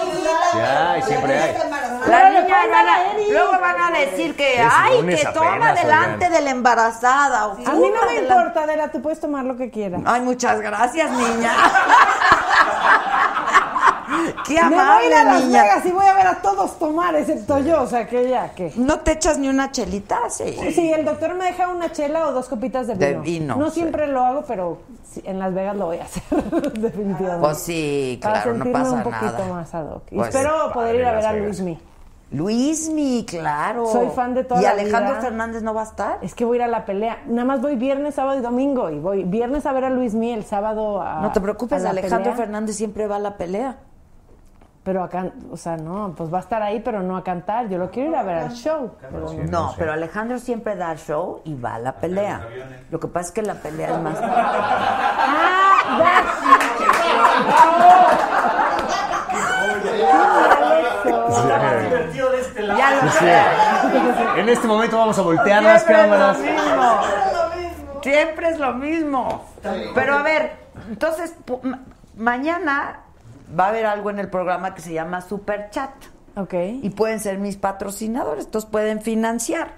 Hay, 0.61 1.01
siempre 1.03 1.39
hay. 1.39 1.55
La 2.07 2.29
niña 2.29 2.55
van 2.71 2.87
a- 2.89 2.99
luego 3.31 3.51
van 3.59 3.81
a 3.95 3.97
decir 3.99 4.35
que, 4.35 4.61
Es 4.61 4.67
ay, 4.71 5.05
que 5.05 5.25
toma 5.33 5.51
apenas, 5.55 5.81
delante 5.81 6.15
oigan. 6.25 6.31
de 6.33 6.41
la 6.41 6.49
embarazada. 6.51 7.47
o 7.47 7.51
A 7.53 7.55
mí 7.73 7.89
no 7.93 8.05
me 8.05 8.15
importa, 8.15 8.63
Adela, 8.63 8.91
tú 8.91 9.01
puedes 9.01 9.19
tomar 9.19 9.43
lo 9.45 9.55
que 9.57 9.69
quieras. 9.71 10.01
Ay, 10.05 10.21
muchas 10.21 10.59
gracias, 10.61 11.09
niña. 11.11 11.51
Qué 14.47 14.53
Me 14.55 14.61
voy 14.69 14.73
a 14.75 14.81
amable, 14.83 15.07
ir 15.07 15.13
a 15.13 15.23
Las 15.23 15.43
niña. 15.45 15.63
Vegas 15.63 15.85
y 15.85 15.91
voy 15.91 16.05
a 16.05 16.13
ver 16.13 16.27
a 16.27 16.41
todos 16.41 16.77
tomar, 16.79 17.15
excepto 17.15 17.59
yo, 17.59 17.81
o 17.81 17.87
sea 17.87 18.07
que 18.07 18.29
ya, 18.29 18.51
¿qué? 18.53 18.71
¿No 18.75 18.99
te 18.99 19.11
echas 19.13 19.37
ni 19.37 19.47
una 19.49 19.71
chelita? 19.71 20.29
Sí. 20.29 20.55
Sí, 20.73 20.91
el 20.91 21.05
doctor 21.05 21.33
me 21.35 21.45
deja 21.45 21.67
una 21.69 21.91
chela 21.91 22.27
o 22.27 22.31
dos 22.31 22.47
copitas 22.47 22.87
de 22.87 22.95
De 22.95 23.09
vino. 23.13 23.21
vino, 23.23 23.55
No 23.57 23.69
sí. 23.69 23.79
siempre 23.81 24.07
lo 24.07 24.23
hago, 24.23 24.43
pero 24.47 24.79
en 25.23 25.39
Las 25.39 25.53
Vegas 25.53 25.75
lo 25.75 25.85
voy 25.87 25.97
a 25.97 26.03
hacer, 26.03 26.23
definitivamente. 26.73 27.39
Pues 27.45 27.57
sí, 27.59 28.19
Para 28.21 28.41
claro, 28.43 28.57
no 28.57 28.71
pasa 28.71 28.91
un 28.91 29.03
poquito 29.03 29.25
nada. 29.31 29.47
más 29.53 29.73
ad 29.75 29.85
hoc. 29.91 30.03
Y 30.11 30.15
Pues, 30.15 30.35
espero 30.35 30.71
poder 30.73 30.95
ir 30.95 31.05
a 31.05 31.11
ver 31.13 31.25
a. 31.25 31.33
Luismi. 31.33 31.79
Luismi, 32.31 33.23
claro. 33.25 33.85
Soy 33.85 34.07
fan 34.09 34.33
de 34.33 34.43
toda 34.43 34.59
¿Y 34.59 34.63
la 34.63 34.71
Alejandro 34.71 35.11
vida. 35.13 35.21
Fernández 35.21 35.61
no 35.63 35.73
va 35.73 35.81
a 35.81 35.85
estar? 35.85 36.17
Es 36.21 36.33
que 36.33 36.43
voy 36.43 36.55
a 36.57 36.61
ir 36.61 36.63
a 36.63 36.67
la 36.67 36.83
pelea. 36.85 37.19
Nada 37.27 37.45
más 37.45 37.61
voy 37.61 37.75
viernes, 37.75 38.15
sábado 38.15 38.37
y 38.39 38.41
domingo. 38.41 38.89
Y 38.89 38.99
voy 38.99 39.23
viernes 39.23 39.65
a 39.65 39.71
ver 39.71 39.85
a 39.85 39.89
Luismi, 39.89 40.31
el 40.31 40.43
sábado 40.43 41.01
a. 41.01 41.21
No 41.21 41.31
te 41.31 41.39
preocupes, 41.39 41.85
a 41.85 41.91
Alejandro 41.91 42.31
pelea. 42.31 42.35
Fernández 42.35 42.75
siempre 42.75 43.07
va 43.07 43.17
a 43.17 43.19
la 43.19 43.37
pelea. 43.37 43.77
Pero 44.85 45.03
acá, 45.03 45.31
o 45.51 45.57
sea, 45.57 45.77
no, 45.77 46.13
pues 46.15 46.31
va 46.31 46.37
a 46.37 46.41
estar 46.41 46.61
ahí, 46.61 46.79
pero 46.79 47.01
no 47.01 47.17
a 47.17 47.23
cantar. 47.23 47.67
Yo 47.69 47.79
lo 47.79 47.89
quiero 47.89 48.11
ir 48.11 48.15
a 48.15 48.21
ver 48.21 48.37
al 48.37 48.51
show. 48.51 48.91
pero 49.01 49.33
no. 49.49 49.73
Pero 49.75 49.91
Alejandro 49.91 50.37
siempre 50.37 50.75
da 50.75 50.95
show 50.95 51.41
y 51.43 51.55
va 51.55 51.73
a 51.73 51.79
la 51.79 51.93
pelea. 51.93 52.47
Lo 52.91 52.99
que 52.99 53.07
pasa 53.07 53.29
es 53.29 53.31
que 53.33 53.41
la 53.41 53.55
pelea 53.55 53.95
es 53.95 53.99
más. 53.99 54.19
este. 63.07 64.39
En 64.39 64.49
este 64.49 64.67
momento 64.67 64.97
vamos 64.97 65.17
a 65.17 65.21
voltear 65.23 65.63
las 65.63 65.83
Siempre 65.83 66.03
es 66.03 66.09
lo 66.09 66.17
cámaras. 66.17 66.39
mismo. 66.39 67.01
Siempre 68.03 68.49
es 68.49 68.59
lo 68.59 68.73
mismo. 68.73 69.45
Pero 69.95 70.15
a 70.15 70.21
ver, 70.21 70.57
entonces 70.89 71.33
mañana 72.15 73.04
va 73.57 73.65
a 73.65 73.69
haber 73.69 73.85
algo 73.85 74.09
en 74.09 74.19
el 74.19 74.29
programa 74.29 74.73
que 74.75 74.81
se 74.81 74.93
llama 74.93 75.21
Super 75.21 75.69
Chat. 75.69 75.91
Ok. 76.35 76.53
Y 76.81 76.89
pueden 76.89 77.19
ser 77.19 77.37
mis 77.37 77.57
patrocinadores, 77.57 78.45
entonces 78.45 78.69
pueden 78.69 79.01
financiar. 79.01 79.73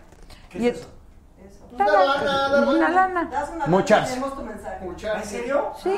Y 0.54 0.68
et- 0.68 0.88
Nada, 1.78 2.68
una 2.72 2.90
lana. 2.90 3.30
Das 3.32 3.52
una 3.54 3.68
Muchas. 3.68 4.10
tenemos 4.10 4.36
tu 4.36 4.42
mensaje. 4.42 4.84
¿En 4.88 5.24
serio? 5.24 5.72
Sí. 5.84 5.94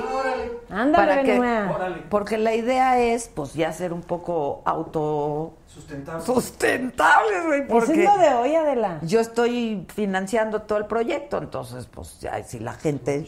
Ándale, 0.70 1.08
Para 1.08 1.24
que, 1.24 2.04
porque 2.10 2.38
la 2.38 2.54
idea 2.54 3.00
es, 3.00 3.30
pues, 3.34 3.54
ya 3.54 3.72
ser 3.72 3.94
un 3.94 4.02
poco 4.02 4.62
auto 4.66 5.54
Sustentable. 5.68 6.26
sustentables, 6.26 7.46
güey, 7.46 7.60
Eso 7.62 7.70
porque 7.70 8.04
es 8.04 8.10
lo 8.14 8.18
de 8.18 8.34
hoy, 8.34 8.56
Adela. 8.56 9.00
yo 9.04 9.22
estoy 9.22 9.86
financiando 9.96 10.64
todo 10.64 10.80
el 10.80 10.86
proyecto, 10.86 11.38
entonces, 11.38 11.86
pues, 11.86 12.20
ya, 12.20 12.44
si 12.44 12.60
la 12.60 12.74
gente 12.74 13.26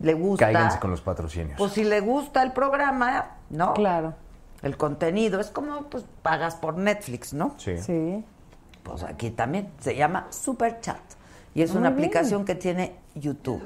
le 0.00 0.14
gusta, 0.14 0.46
Cáiganse 0.46 0.78
con 0.80 0.90
los 0.90 1.00
patrocinios. 1.00 1.56
pues, 1.58 1.72
si 1.72 1.84
le 1.84 2.00
gusta 2.00 2.42
el 2.42 2.52
programa, 2.52 3.36
¿no? 3.50 3.74
Claro. 3.74 4.14
El 4.62 4.76
contenido 4.76 5.40
es 5.40 5.50
como, 5.50 5.82
pues, 5.84 6.04
pagas 6.22 6.54
por 6.56 6.76
Netflix, 6.76 7.32
¿no? 7.32 7.54
Sí. 7.58 7.78
Sí. 7.78 8.24
Pues 8.82 9.02
aquí 9.04 9.30
también 9.30 9.70
se 9.78 9.94
llama 9.94 10.26
Super 10.30 10.80
Chat 10.80 11.00
y 11.54 11.62
es 11.62 11.70
Muy 11.70 11.80
una 11.80 11.90
bien. 11.90 11.98
aplicación 12.04 12.44
que 12.44 12.54
tiene 12.54 12.96
YouTube. 13.14 13.60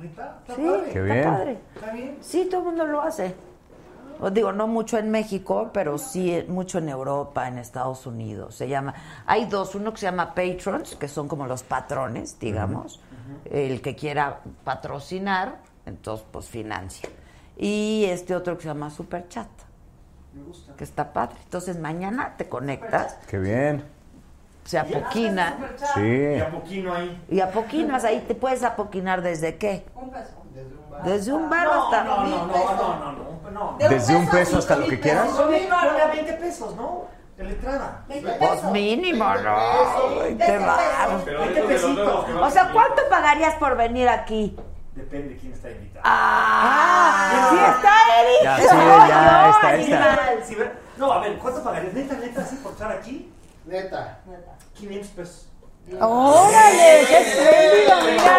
Sí, 0.00 0.10
Qué 0.92 0.98
está 0.98 1.00
bien. 1.02 1.24
padre. 1.24 1.58
Sí, 2.20 2.46
todo 2.50 2.60
el 2.60 2.66
mundo 2.68 2.86
lo 2.86 3.02
hace. 3.02 3.34
Os 4.20 4.32
digo, 4.34 4.52
no 4.52 4.66
mucho 4.66 4.96
en 4.98 5.10
México, 5.10 5.70
pero 5.72 5.96
sí 5.98 6.44
mucho 6.48 6.78
en 6.78 6.88
Europa, 6.88 7.46
en 7.46 7.58
Estados 7.58 8.06
Unidos. 8.06 8.54
Se 8.54 8.68
llama. 8.68 8.94
Hay 9.26 9.46
dos, 9.46 9.74
uno 9.74 9.92
que 9.92 9.98
se 9.98 10.06
llama 10.06 10.34
patrons, 10.34 10.96
que 10.96 11.08
son 11.08 11.28
como 11.28 11.46
los 11.46 11.62
patrones, 11.62 12.38
digamos. 12.38 13.00
El 13.50 13.80
que 13.82 13.94
quiera 13.96 14.40
patrocinar, 14.64 15.56
entonces 15.86 16.26
pues 16.30 16.46
financia. 16.46 17.08
Y 17.56 18.04
este 18.08 18.34
otro 18.36 18.56
que 18.56 18.62
se 18.62 18.68
llama 18.68 18.90
Super 18.90 19.28
Chat. 19.28 19.48
Que 20.76 20.84
está 20.84 21.12
padre. 21.12 21.36
Entonces 21.44 21.78
mañana 21.78 22.34
te 22.36 22.48
conectas, 22.48 23.18
Qué 23.28 23.38
bien. 23.38 23.84
se 24.64 24.78
apoquina. 24.78 25.56
Sí. 25.94 26.00
Y 26.36 26.40
a 26.40 26.50
poquino 26.50 26.94
ahí. 26.94 27.24
Y 27.28 27.40
apoquinas, 27.40 28.04
ahí 28.04 28.20
te 28.28 28.34
puedes 28.34 28.62
apoquinar 28.62 29.22
desde 29.22 29.56
qué? 29.56 29.84
Un 29.94 30.10
peso. 30.10 30.30
Desde 31.04 31.32
un 31.32 31.48
bar 31.48 31.64
No, 31.66 31.84
hasta. 31.84 32.04
no, 32.04 32.24
no, 32.26 32.46
no, 32.46 32.74
no, 32.76 33.12
no, 33.12 33.50
no. 33.50 33.76
De 33.78 33.88
Desde 33.88 34.16
un 34.16 34.28
peso 34.28 34.58
hasta 34.58 34.76
lo 34.76 34.86
que 34.86 35.00
quieras. 35.00 35.30
20 36.12 36.32
pesos, 36.34 36.76
¿no? 36.76 37.04
De 37.38 37.44
la 37.44 37.50
entrada. 37.50 38.04
20 38.08 38.32
Pues 38.32 38.50
pesos. 38.50 38.72
mínimo, 38.72 39.24
¿no? 39.36 39.56
Ay, 39.56 40.18
20 40.22 40.44
Qué 40.44 40.52
pesos. 40.52 40.66
bárbaro. 40.66 41.22
Pero 41.24 41.38
20 41.40 41.54
digo 41.54 41.68
de 41.68 41.74
los 41.74 41.82
nuevos 41.94 42.24
pesitos. 42.24 42.40
que 42.40 42.42
O 42.46 42.50
sea, 42.50 42.70
¿cuánto 42.72 43.02
pagarías 43.08 43.54
por 43.54 43.76
venir 43.76 44.08
aquí? 44.08 44.56
Depende 44.94 45.28
de 45.28 45.36
quién 45.36 45.52
está 45.52 45.70
invitado. 45.70 46.02
¡Ah! 46.04 47.48
¡Sí 47.50 47.56
está 47.56 47.92
Eric! 48.20 48.42
Ya, 48.42 48.56
¡Soy 48.56 48.66
sí, 48.68 49.08
ya, 49.08 49.50
está, 49.50 49.74
está. 49.76 50.72
No, 50.96 51.12
a 51.12 51.20
ver, 51.20 51.38
¿cuánto 51.38 51.62
pagarías? 51.62 51.94
¿Neta, 51.94 52.14
neta, 52.16 52.40
así 52.42 52.56
por 52.56 52.72
estar 52.72 52.90
aquí? 52.90 53.32
Neta. 53.66 54.18
500 54.74 55.10
pesos. 55.12 55.48
¡Órale! 56.00 57.04
¡Qué 57.06 57.18
espléndido, 57.20 57.96
mira! 58.02 58.38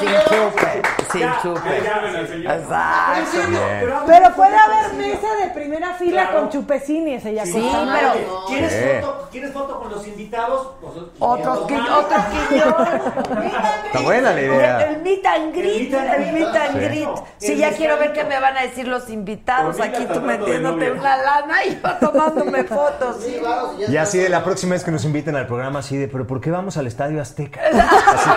Sin 0.00 0.08
chupe, 0.08 0.82
sin 1.12 1.20
Ya, 1.20 1.38
chupe. 1.42 1.82
ya, 1.84 2.02
ya, 2.12 2.26
señor. 2.26 2.52
Exacto. 2.52 4.04
Pero 4.06 4.34
puede 4.34 4.56
haber 4.56 4.92
mesa 4.94 5.28
de 5.42 5.50
primera 5.50 5.94
fila 5.94 6.22
Claro. 6.28 6.40
con 6.40 6.50
chupecines, 6.50 7.24
ella 7.24 7.44
Sí, 7.46 7.52
pero-. 7.72 8.44
¿Quieres, 8.48 8.72
Sí. 8.72 9.04
foto, 9.04 9.28
¿Quieres 9.30 9.52
foto 9.52 9.80
con 9.80 9.90
los 9.90 10.06
invitados? 10.06 10.68
Pues, 10.80 10.92
Otros 11.18 11.66
que, 11.66 11.74
otros 11.80 12.22
que 12.50 12.58
yo. 12.58 12.64
Está 13.86 14.00
buena 14.02 14.32
la 14.32 14.40
idea. 14.40 14.80
El 14.88 15.02
meet 15.02 15.26
and 15.26 15.54
greet, 15.54 15.92
el 15.92 16.32
meet 16.32 16.54
and 16.56 16.72
Sí. 16.72 16.78
greet. 16.78 17.08
Sí, 17.38 17.52
El 17.52 17.58
ya 17.58 17.70
quiero 17.72 17.98
ver 17.98 18.12
qué 18.12 18.24
me 18.24 18.38
van 18.40 18.56
a 18.56 18.62
decir 18.62 18.88
los 18.88 19.08
invitados. 19.10 19.78
Aquí 19.80 20.04
tú 20.06 20.20
metiéndote 20.20 20.90
una 20.92 21.16
lana 21.16 21.64
y 21.64 21.80
yo 21.82 21.90
tomándome 22.00 22.64
fotos. 22.64 23.16
Sí, 23.24 23.38
vamos, 23.42 23.78
ya 23.78 23.88
Y 23.90 23.96
así 23.96 24.18
de 24.18 24.28
la 24.28 24.42
próxima 24.44 24.72
vez 24.74 24.84
que 24.84 24.90
nos 24.90 25.04
inviten 25.04 25.36
al 25.36 25.46
programa, 25.46 25.78
así 25.80 25.96
de, 25.96 26.08
pero 26.08 26.26
¿por 26.26 26.40
qué 26.40 26.50
vamos 26.50 26.76
al 26.76 26.86
Estadio 26.86 27.20
Azteca? 27.20 27.60
Así. 27.72 28.30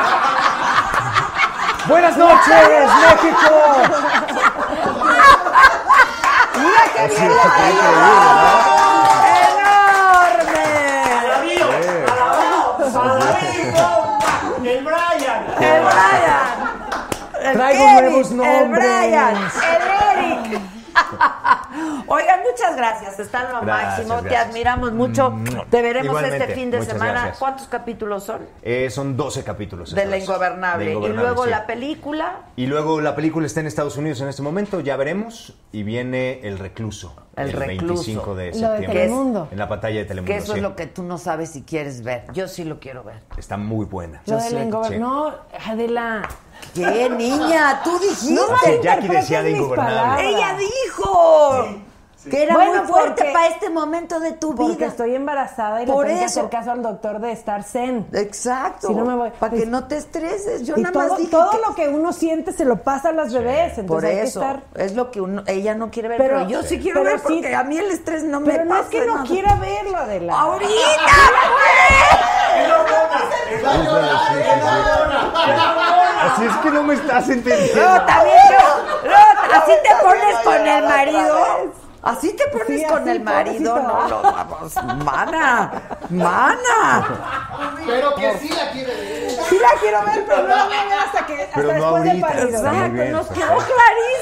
Buenas 1.87 2.17
noches, 2.17 2.89
México. 3.01 3.51
¡Mira 6.57 6.83
qué 6.95 7.07
bien! 7.07 7.19
qué 7.19 7.25
increíble, 7.25 7.89
¡Enorme! 9.59 10.65
¡El 14.63 14.83
Brian! 14.83 15.41
El 15.59 15.81
Brian. 15.83 16.55
El 17.43 17.53
Traigo. 17.53 17.85
Brian. 18.71 19.35
El 19.35 19.81
Eric. 20.17 20.74
Oigan, 22.07 22.39
muchas 22.49 22.75
gracias. 22.75 23.19
Están 23.19 23.51
lo 23.51 23.61
Gracias, 23.61 24.07
máximo. 24.07 24.29
Te 24.29 24.37
admiramos 24.37 24.91
mucho. 24.93 25.33
Te 25.69 25.81
veremos 25.81 26.07
Igualmente, 26.07 26.37
este 26.43 26.53
fin 26.55 26.71
de 26.71 26.83
semana. 26.85 27.11
gracias. 27.11 27.37
¿Cuántos 27.37 27.67
capítulos 27.67 28.23
son? 28.23 28.41
Eh, 28.61 28.89
son 28.89 29.17
12 29.17 29.43
capítulos. 29.43 29.93
De 29.93 30.05
La. 30.05 30.17
Ingobernable. 30.17 30.85
De 30.85 30.91
Y 30.93 31.09
luego 31.09 31.43
sí. 31.45 31.49
la 31.49 31.65
película. 31.65 32.39
Y 32.55 32.67
luego 32.67 33.01
la 33.01 33.15
película 33.15 33.45
está 33.45 33.59
en 33.59 33.67
Estados 33.67 33.97
Unidos 33.97 34.21
en 34.21 34.27
este 34.29 34.41
momento, 34.41 34.79
ya 34.79 34.95
veremos. 34.95 35.53
Y 35.71 35.83
viene 35.83 36.39
El 36.43 36.59
Recluso. 36.59 37.15
El 37.35 37.51
Recluso. 37.51 38.03
25 38.05 38.35
de 38.35 38.45
Lo 38.51 38.71
de 38.71 38.77
septiembre. 38.77 39.47
En 39.51 39.57
la 39.57 39.67
pantalla 39.67 39.99
de 39.99 40.05
Telemundo. 40.05 40.31
Que 40.31 40.37
eso 40.39 40.53
sí. 40.53 40.59
es 40.59 40.63
lo 40.63 40.75
que 40.75 40.87
tú 40.87 41.03
no 41.03 41.17
sabes 41.17 41.51
si 41.51 41.63
quieres 41.63 42.01
ver. 42.03 42.23
Yo 42.33 42.47
sí 42.47 42.63
lo 42.63 42.79
quiero 42.79 43.03
ver. 43.03 43.21
Está 43.37 43.57
muy 43.57 43.85
buena. 43.85 44.21
Lo 44.25 44.37
del 44.37 44.53
engober- 44.71 44.87
sí. 44.89 44.97
No, 44.99 45.33
Adela. 45.67 46.21
¿Qué, 46.73 47.09
niña? 47.09 47.81
Tú 47.83 47.97
dijiste. 47.99 48.33
No 48.33 48.41
Sí, 48.63 48.71
Jackie 48.83 49.07
decía 49.07 49.41
de 49.41 49.51
Ingobernable. 49.51 50.29
Ella 50.29 50.57
dijo 50.57 51.67
que 52.29 52.43
era 52.43 52.55
Bueno, 52.55 52.83
muy 52.83 52.87
fuerte 52.91 53.13
porque- 53.17 53.33
para 53.33 53.47
este 53.47 53.69
momento 53.69 54.19
de 54.19 54.31
tu 54.33 54.55
Porque 54.55 54.75
vida. 54.77 54.87
estoy 54.87 55.15
embarazada 55.15 55.83
y 55.83 55.85
Por 55.85 56.05
le 56.05 56.09
tengo 56.13 56.19
que 56.21 56.25
eso. 56.25 56.39
hacer 56.41 56.49
caso 56.51 56.71
al 56.71 56.81
doctor 56.81 57.19
de 57.19 57.31
estar 57.31 57.63
zen. 57.63 58.07
Exacto. 58.13 58.87
Si 58.87 58.95
no 58.95 59.05
me 59.05 59.15
voy- 59.15 59.31
Para 59.39 59.53
que 59.55 59.65
no 59.65 59.87
te 59.87 59.97
estreses. 59.97 60.65
Yo 60.65 60.75
y 60.77 60.81
nada 60.81 60.93
todo, 60.93 61.07
más 61.09 61.17
dije 61.17 61.31
todo 61.31 61.49
que- 61.51 61.57
lo 61.67 61.75
que 61.75 61.87
uno 61.89 62.13
siente 62.13 62.51
se 62.51 62.65
lo 62.65 62.81
pasa 62.83 63.09
a 63.09 63.11
las 63.11 63.33
bebés. 63.33 63.77
Entonces 63.77 63.85
Por 63.87 64.05
hay 64.05 64.17
eso, 64.19 64.39
que 64.39 64.45
estar. 64.47 64.63
es 64.75 64.95
lo 64.95 65.11
que 65.11 65.21
uno, 65.21 65.43
ella 65.47 65.75
no 65.75 65.91
quiere 65.91 66.09
ver, 66.09 66.17
Pero- 66.17 66.37
pero, 66.37 66.49
yo 66.49 66.61
sí 66.63 66.75
Sí. 66.75 66.79
quiero 66.79 67.01
pero 67.01 67.11
ver 67.11 67.19
sí- 67.27 67.41
porque 67.41 67.55
a 67.55 67.63
mí 67.63 67.77
el 67.77 67.91
estrés 67.91 68.23
no 68.23 68.39
me 68.39 68.51
Pero 68.51 68.65
no 68.65 68.69
pasa. 68.71 68.81
es 68.83 68.89
que 68.89 69.05
no 69.05 69.15
nada. 69.15 69.27
quiera 69.27 69.55
verlo, 69.55 69.97
Adela. 69.97 70.39
¡Ahorita. 70.39 70.65
Así 76.25 76.45
es 76.45 76.55
que 76.57 76.71
no 76.71 76.83
me 76.83 76.93
estás 76.95 77.29
entendiendo. 77.29 77.75
Luego 77.81 78.05
también, 78.05 78.37
así 79.53 79.71
te 79.83 80.03
pones 80.03 80.35
con 80.43 80.67
el 80.67 80.83
marido. 80.83 81.75
Así 82.05 82.33
te 82.33 82.47
pones 82.49 82.67
Sí, 82.67 82.85
con 82.87 83.01
así, 83.01 83.09
el 83.09 83.19
marido, 83.23 83.73
pobrecito. 83.75 83.97
no, 83.97 84.07
no, 84.09 84.21
vamos, 84.21 84.75
mana, 85.03 85.71
mana. 86.09 87.75
Pero 87.85 88.15
que 88.15 88.37
sí 88.37 88.49
la 88.49 88.71
quiere 88.71 88.95
ver. 88.95 89.29
Sí 89.49 89.59
la 89.59 89.79
quiero 89.79 90.03
ver, 90.05 90.25
pero 90.27 90.41
no 90.43 90.47
la 90.55 90.65
voy 90.65 90.73
a 90.75 90.83
ver 90.85 90.99
hasta, 90.99 91.25
que, 91.25 91.41
hasta 91.43 91.55
Pero 91.55 91.67
no 91.67 91.73
después 91.73 92.03
del 92.03 92.23
ahorita. 92.23 92.41
Exacto, 92.43 92.93
bien, 92.93 93.11
nos 93.11 93.27
quedó 93.27 93.57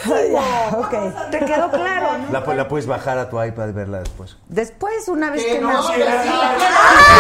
clarísimo. 0.03 0.39
ok. 0.79 1.29
Te 1.31 1.39
quedó 1.39 1.71
claro, 1.71 2.07
¿no? 2.17 2.31
La, 2.39 2.53
la 2.55 2.67
puedes 2.67 2.87
bajar 2.87 3.17
a 3.17 3.29
tu 3.29 3.41
iPad 3.41 3.67
y 3.67 3.71
verla 3.71 3.99
después. 3.99 4.37
Después, 4.47 5.07
una 5.07 5.29
vez 5.31 5.43
Que 5.43 5.53
que 5.53 5.61
no, 5.61 5.71
nació. 5.73 5.93
que 5.93 6.11
sí. 6.11 6.29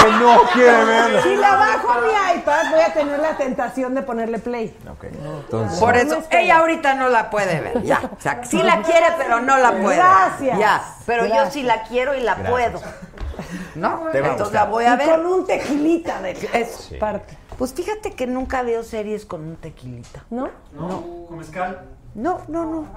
Que 0.03 0.11
no 0.11 0.41
quiere 0.53 0.85
verla. 0.85 1.21
Si 1.23 1.35
la 1.35 1.55
bajo 1.55 1.91
a 1.91 2.01
mi 2.01 2.37
iPad, 2.39 2.63
voy 2.71 2.81
a 2.81 2.93
tener 2.93 3.19
la 3.19 3.37
tentación 3.37 3.95
de 3.95 4.01
ponerle 4.01 4.39
play. 4.39 4.77
Ok. 4.91 5.05
Entonces, 5.05 5.79
Por 5.79 5.93
No 5.93 5.99
eso, 6.01 6.23
ella 6.29 6.57
ahorita 6.57 6.93
no 6.95 7.09
la 7.09 7.29
puede 7.29 7.59
ver, 7.61 7.83
ya. 7.83 8.01
O 8.17 8.21
sea, 8.21 8.43
sí 8.43 8.61
la 8.63 8.81
quiere, 8.81 9.07
pero 9.17 9.39
no 9.41 9.57
la 9.57 9.71
puede. 9.71 9.95
Gracias. 9.97 10.52
Ya, 10.59 10.83
pero 11.05 11.25
yo 11.25 11.49
sí 11.51 11.63
la 11.63 11.83
quiero 11.83 12.13
y 12.15 12.21
la 12.21 12.35
Gracias. 12.35 12.51
puedo. 12.51 12.81
¿No? 13.75 14.07
Te 14.11 14.21
va 14.21 14.29
Entonces 14.29 14.53
la 14.53 14.65
voy 14.65 14.85
a 14.85 14.93
Y 14.93 14.97
ver. 14.97 15.09
con 15.09 15.25
un 15.25 15.45
tequilita 15.45 16.21
de 16.21 16.31
Es- 16.53 16.75
Sí. 16.89 16.95
parte. 16.97 17.37
Pues 17.57 17.73
fíjate 17.73 18.13
que 18.13 18.25
nunca 18.27 18.63
veo 18.63 18.83
series 18.83 19.25
con 19.25 19.41
un 19.43 19.55
tequilita. 19.57 20.23
¿No? 20.29 20.49
No, 20.73 21.25
con 21.27 21.37
mezcal. 21.37 21.81
No, 22.15 22.41
no, 22.47 22.65
no. 22.65 22.87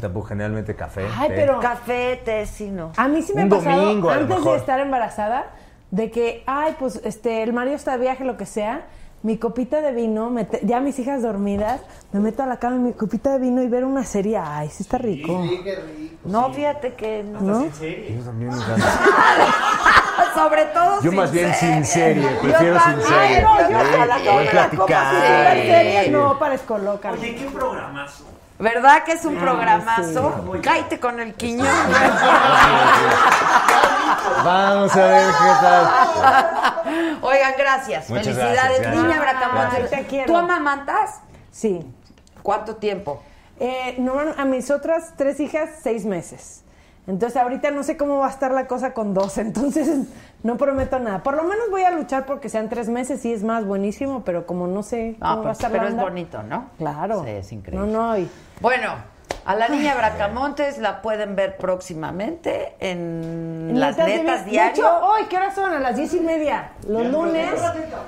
tampoco 0.00 0.26
generalmente 0.28 0.74
café. 0.74 1.06
Ay, 1.16 1.28
té. 1.28 1.34
pero 1.36 1.60
Café, 1.60 2.20
té, 2.24 2.46
sí, 2.46 2.68
no. 2.70 2.90
a 2.96 3.06
mí 3.08 3.22
sí 3.22 3.32
me 3.34 3.44
Un 3.44 3.52
ha 3.52 3.56
pasado 3.56 3.80
domingo, 3.82 4.10
antes 4.10 4.44
de 4.44 4.56
estar 4.56 4.80
embarazada 4.80 5.46
de 5.92 6.10
que, 6.10 6.42
ay, 6.46 6.74
pues 6.78 7.00
este 7.04 7.44
el 7.44 7.52
marido 7.52 7.76
está 7.76 7.92
de 7.92 7.98
viaje, 7.98 8.24
lo 8.24 8.36
que 8.36 8.44
sea. 8.46 8.86
Mi 9.26 9.38
copita 9.38 9.80
de 9.80 9.90
vino, 9.90 10.30
me 10.30 10.44
te- 10.44 10.60
ya 10.64 10.78
mis 10.78 10.96
hijas 11.00 11.20
dormidas, 11.20 11.80
me 12.12 12.20
meto 12.20 12.44
a 12.44 12.46
la 12.46 12.58
cama 12.60 12.76
en 12.76 12.82
mi 12.84 12.92
copita 12.92 13.32
de 13.32 13.40
vino 13.40 13.60
y 13.60 13.66
ver 13.66 13.84
una 13.84 14.04
serie. 14.04 14.38
Ay, 14.38 14.68
sí 14.70 14.84
está 14.84 14.98
rico. 14.98 15.42
Sí, 15.42 15.60
qué 15.64 15.74
rico. 15.74 16.14
No, 16.26 16.52
fíjate 16.52 16.94
que 16.94 17.24
no. 17.24 17.40
¿No? 17.40 17.64
¿En 17.64 17.74
serio? 17.74 18.18
Yo 18.20 18.24
también 18.24 18.50
me. 18.52 18.56
Sobre 20.36 20.64
todo 20.66 21.00
Yo 21.02 21.10
sin 21.10 21.16
más 21.18 21.32
bien 21.32 21.52
sin 21.54 21.84
serie. 21.84 22.22
serie, 22.22 22.36
Yo 22.36 22.40
prefiero 22.40 22.78
sin 22.78 23.02
serie. 23.02 23.42
no, 23.42 23.58
yo 23.68 24.06
la 24.06 24.16
platicar. 24.48 25.14
sin 25.14 25.62
serie. 25.72 26.08
no 26.10 26.38
parezco 26.38 26.78
loca. 26.78 27.10
Oye, 27.10 27.34
qué 27.34 27.46
programazo. 27.46 28.24
¿Verdad 28.58 29.04
que 29.04 29.12
es 29.12 29.24
un 29.24 29.36
programazo? 29.36 30.42
sí. 30.52 30.60
Cállate 30.62 30.98
con 30.98 31.20
el 31.20 31.34
quiñón. 31.34 31.66
Vamos 34.44 34.96
a 34.96 35.06
ver 35.06 35.26
qué 35.26 35.52
tal. 35.60 37.18
Oigan, 37.22 37.54
gracias. 37.58 38.08
Muchas 38.08 38.26
Felicidades, 38.26 38.80
gracias, 38.80 39.02
niña 39.04 39.20
Bracamonte. 39.20 39.78
Gracias. 39.78 39.90
Te 40.00 40.06
quiero. 40.06 40.26
¿Tú 40.26 40.36
amamantas? 40.36 41.20
Sí. 41.50 41.86
¿Cuánto 42.42 42.76
tiempo? 42.76 43.22
Eh, 43.58 43.96
no, 43.98 44.18
a 44.18 44.44
mis 44.44 44.70
otras 44.70 45.14
tres 45.16 45.40
hijas, 45.40 45.70
seis 45.82 46.04
meses. 46.04 46.62
Entonces 47.06 47.36
ahorita 47.40 47.70
no 47.70 47.82
sé 47.82 47.96
cómo 47.96 48.18
va 48.18 48.26
a 48.26 48.30
estar 48.30 48.50
la 48.52 48.66
cosa 48.66 48.92
con 48.92 49.14
dos, 49.14 49.38
entonces 49.38 50.06
no 50.42 50.56
prometo 50.56 50.98
nada. 50.98 51.22
Por 51.22 51.34
lo 51.36 51.44
menos 51.44 51.70
voy 51.70 51.82
a 51.82 51.90
luchar 51.90 52.26
porque 52.26 52.48
sean 52.48 52.68
tres 52.68 52.88
meses, 52.88 53.20
sí 53.20 53.32
es 53.32 53.42
más 53.44 53.64
buenísimo, 53.64 54.22
pero 54.24 54.46
como 54.46 54.66
no 54.66 54.82
sé 54.82 55.16
cómo 55.20 55.30
Ah, 55.30 55.34
va 55.36 55.40
a 55.40 55.44
pues, 55.44 55.62
la 55.62 55.68
pero 55.70 55.88
es 55.88 55.96
bonito, 55.96 56.42
¿no? 56.42 56.70
Claro. 56.78 57.22
Sí, 57.24 57.30
es 57.30 57.52
increíble. 57.52 57.86
No, 57.86 57.92
no, 58.08 58.18
y- 58.18 58.28
Bueno, 58.60 58.94
a 59.44 59.54
la 59.54 59.68
niña 59.68 59.94
Bracamontes 59.94 60.78
la 60.78 61.02
pueden 61.02 61.36
ver 61.36 61.56
próximamente 61.58 62.74
en, 62.80 63.68
en 63.70 63.80
las 63.80 63.96
Netas 63.96 64.44
de 64.44 64.50
diario. 64.50 64.72
De 64.84 64.88
hecho, 64.88 65.06
hoy, 65.06 65.22
¿qué 65.30 65.36
hora 65.36 65.54
son? 65.54 65.72
A 65.72 65.78
las 65.78 65.94
diez 65.96 66.12
y 66.14 66.20
media. 66.20 66.72
Los 66.88 67.06
lunes 67.06 67.50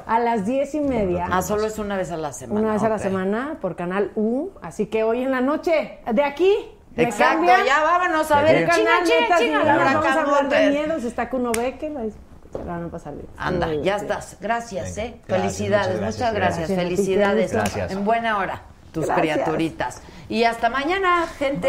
a 0.06 0.18
las 0.18 0.44
diez 0.44 0.74
y 0.74 0.80
media. 0.80 1.28
Ah, 1.30 1.42
solo 1.42 1.66
es 1.66 1.78
una 1.78 1.96
vez 1.96 2.10
a 2.10 2.16
la 2.16 2.32
semana. 2.32 2.60
Una 2.60 2.72
vez 2.72 2.82
a 2.82 2.88
la 2.88 2.98
semana 2.98 3.58
por 3.60 3.76
Canal 3.76 4.10
U. 4.16 4.50
Así 4.62 4.86
que 4.86 5.04
hoy 5.04 5.22
en 5.22 5.30
la 5.30 5.40
noche, 5.40 6.00
de 6.12 6.24
aquí. 6.24 6.52
Exacto, 6.96 7.46
ya 7.64 7.80
vámonos 7.82 8.30
a 8.30 8.42
ver. 8.42 8.66
Canal 8.68 9.04
Diario, 9.04 9.62
la 9.64 9.74
Vamos 9.74 9.86
a 9.86 9.90
hablar 9.92 10.02
de 10.04 10.20
Bracamontes. 10.24 10.70
miedos. 10.72 11.04
Está 11.04 11.28
que 11.30 11.36
uno 11.36 11.52
ve 11.52 11.76
que 11.78 11.90
la- 11.90 12.02
se 12.02 12.64
la 12.64 12.72
van 12.72 12.84
a 12.84 12.88
pasar 12.88 13.14
bien. 13.14 13.26
Anda, 13.36 13.68
ya 13.82 13.96
estás. 13.96 14.36
Gracias, 14.40 14.96
¿eh? 14.98 15.20
gracias, 15.28 15.56
Felicidades, 15.58 16.00
muchas 16.00 16.18
gracias. 16.18 16.34
gracias. 16.34 16.68
Gracias. 16.68 16.78
Felicidades. 16.88 17.52
Gracias. 17.52 17.92
En 17.92 18.04
buena 18.04 18.38
hora, 18.38 18.62
tus 18.92 19.06
Gracias. 19.06 19.20
criaturitas. 19.36 20.02
Y 20.28 20.44
hasta 20.44 20.68
mañana, 20.70 21.26
gente. 21.38 21.68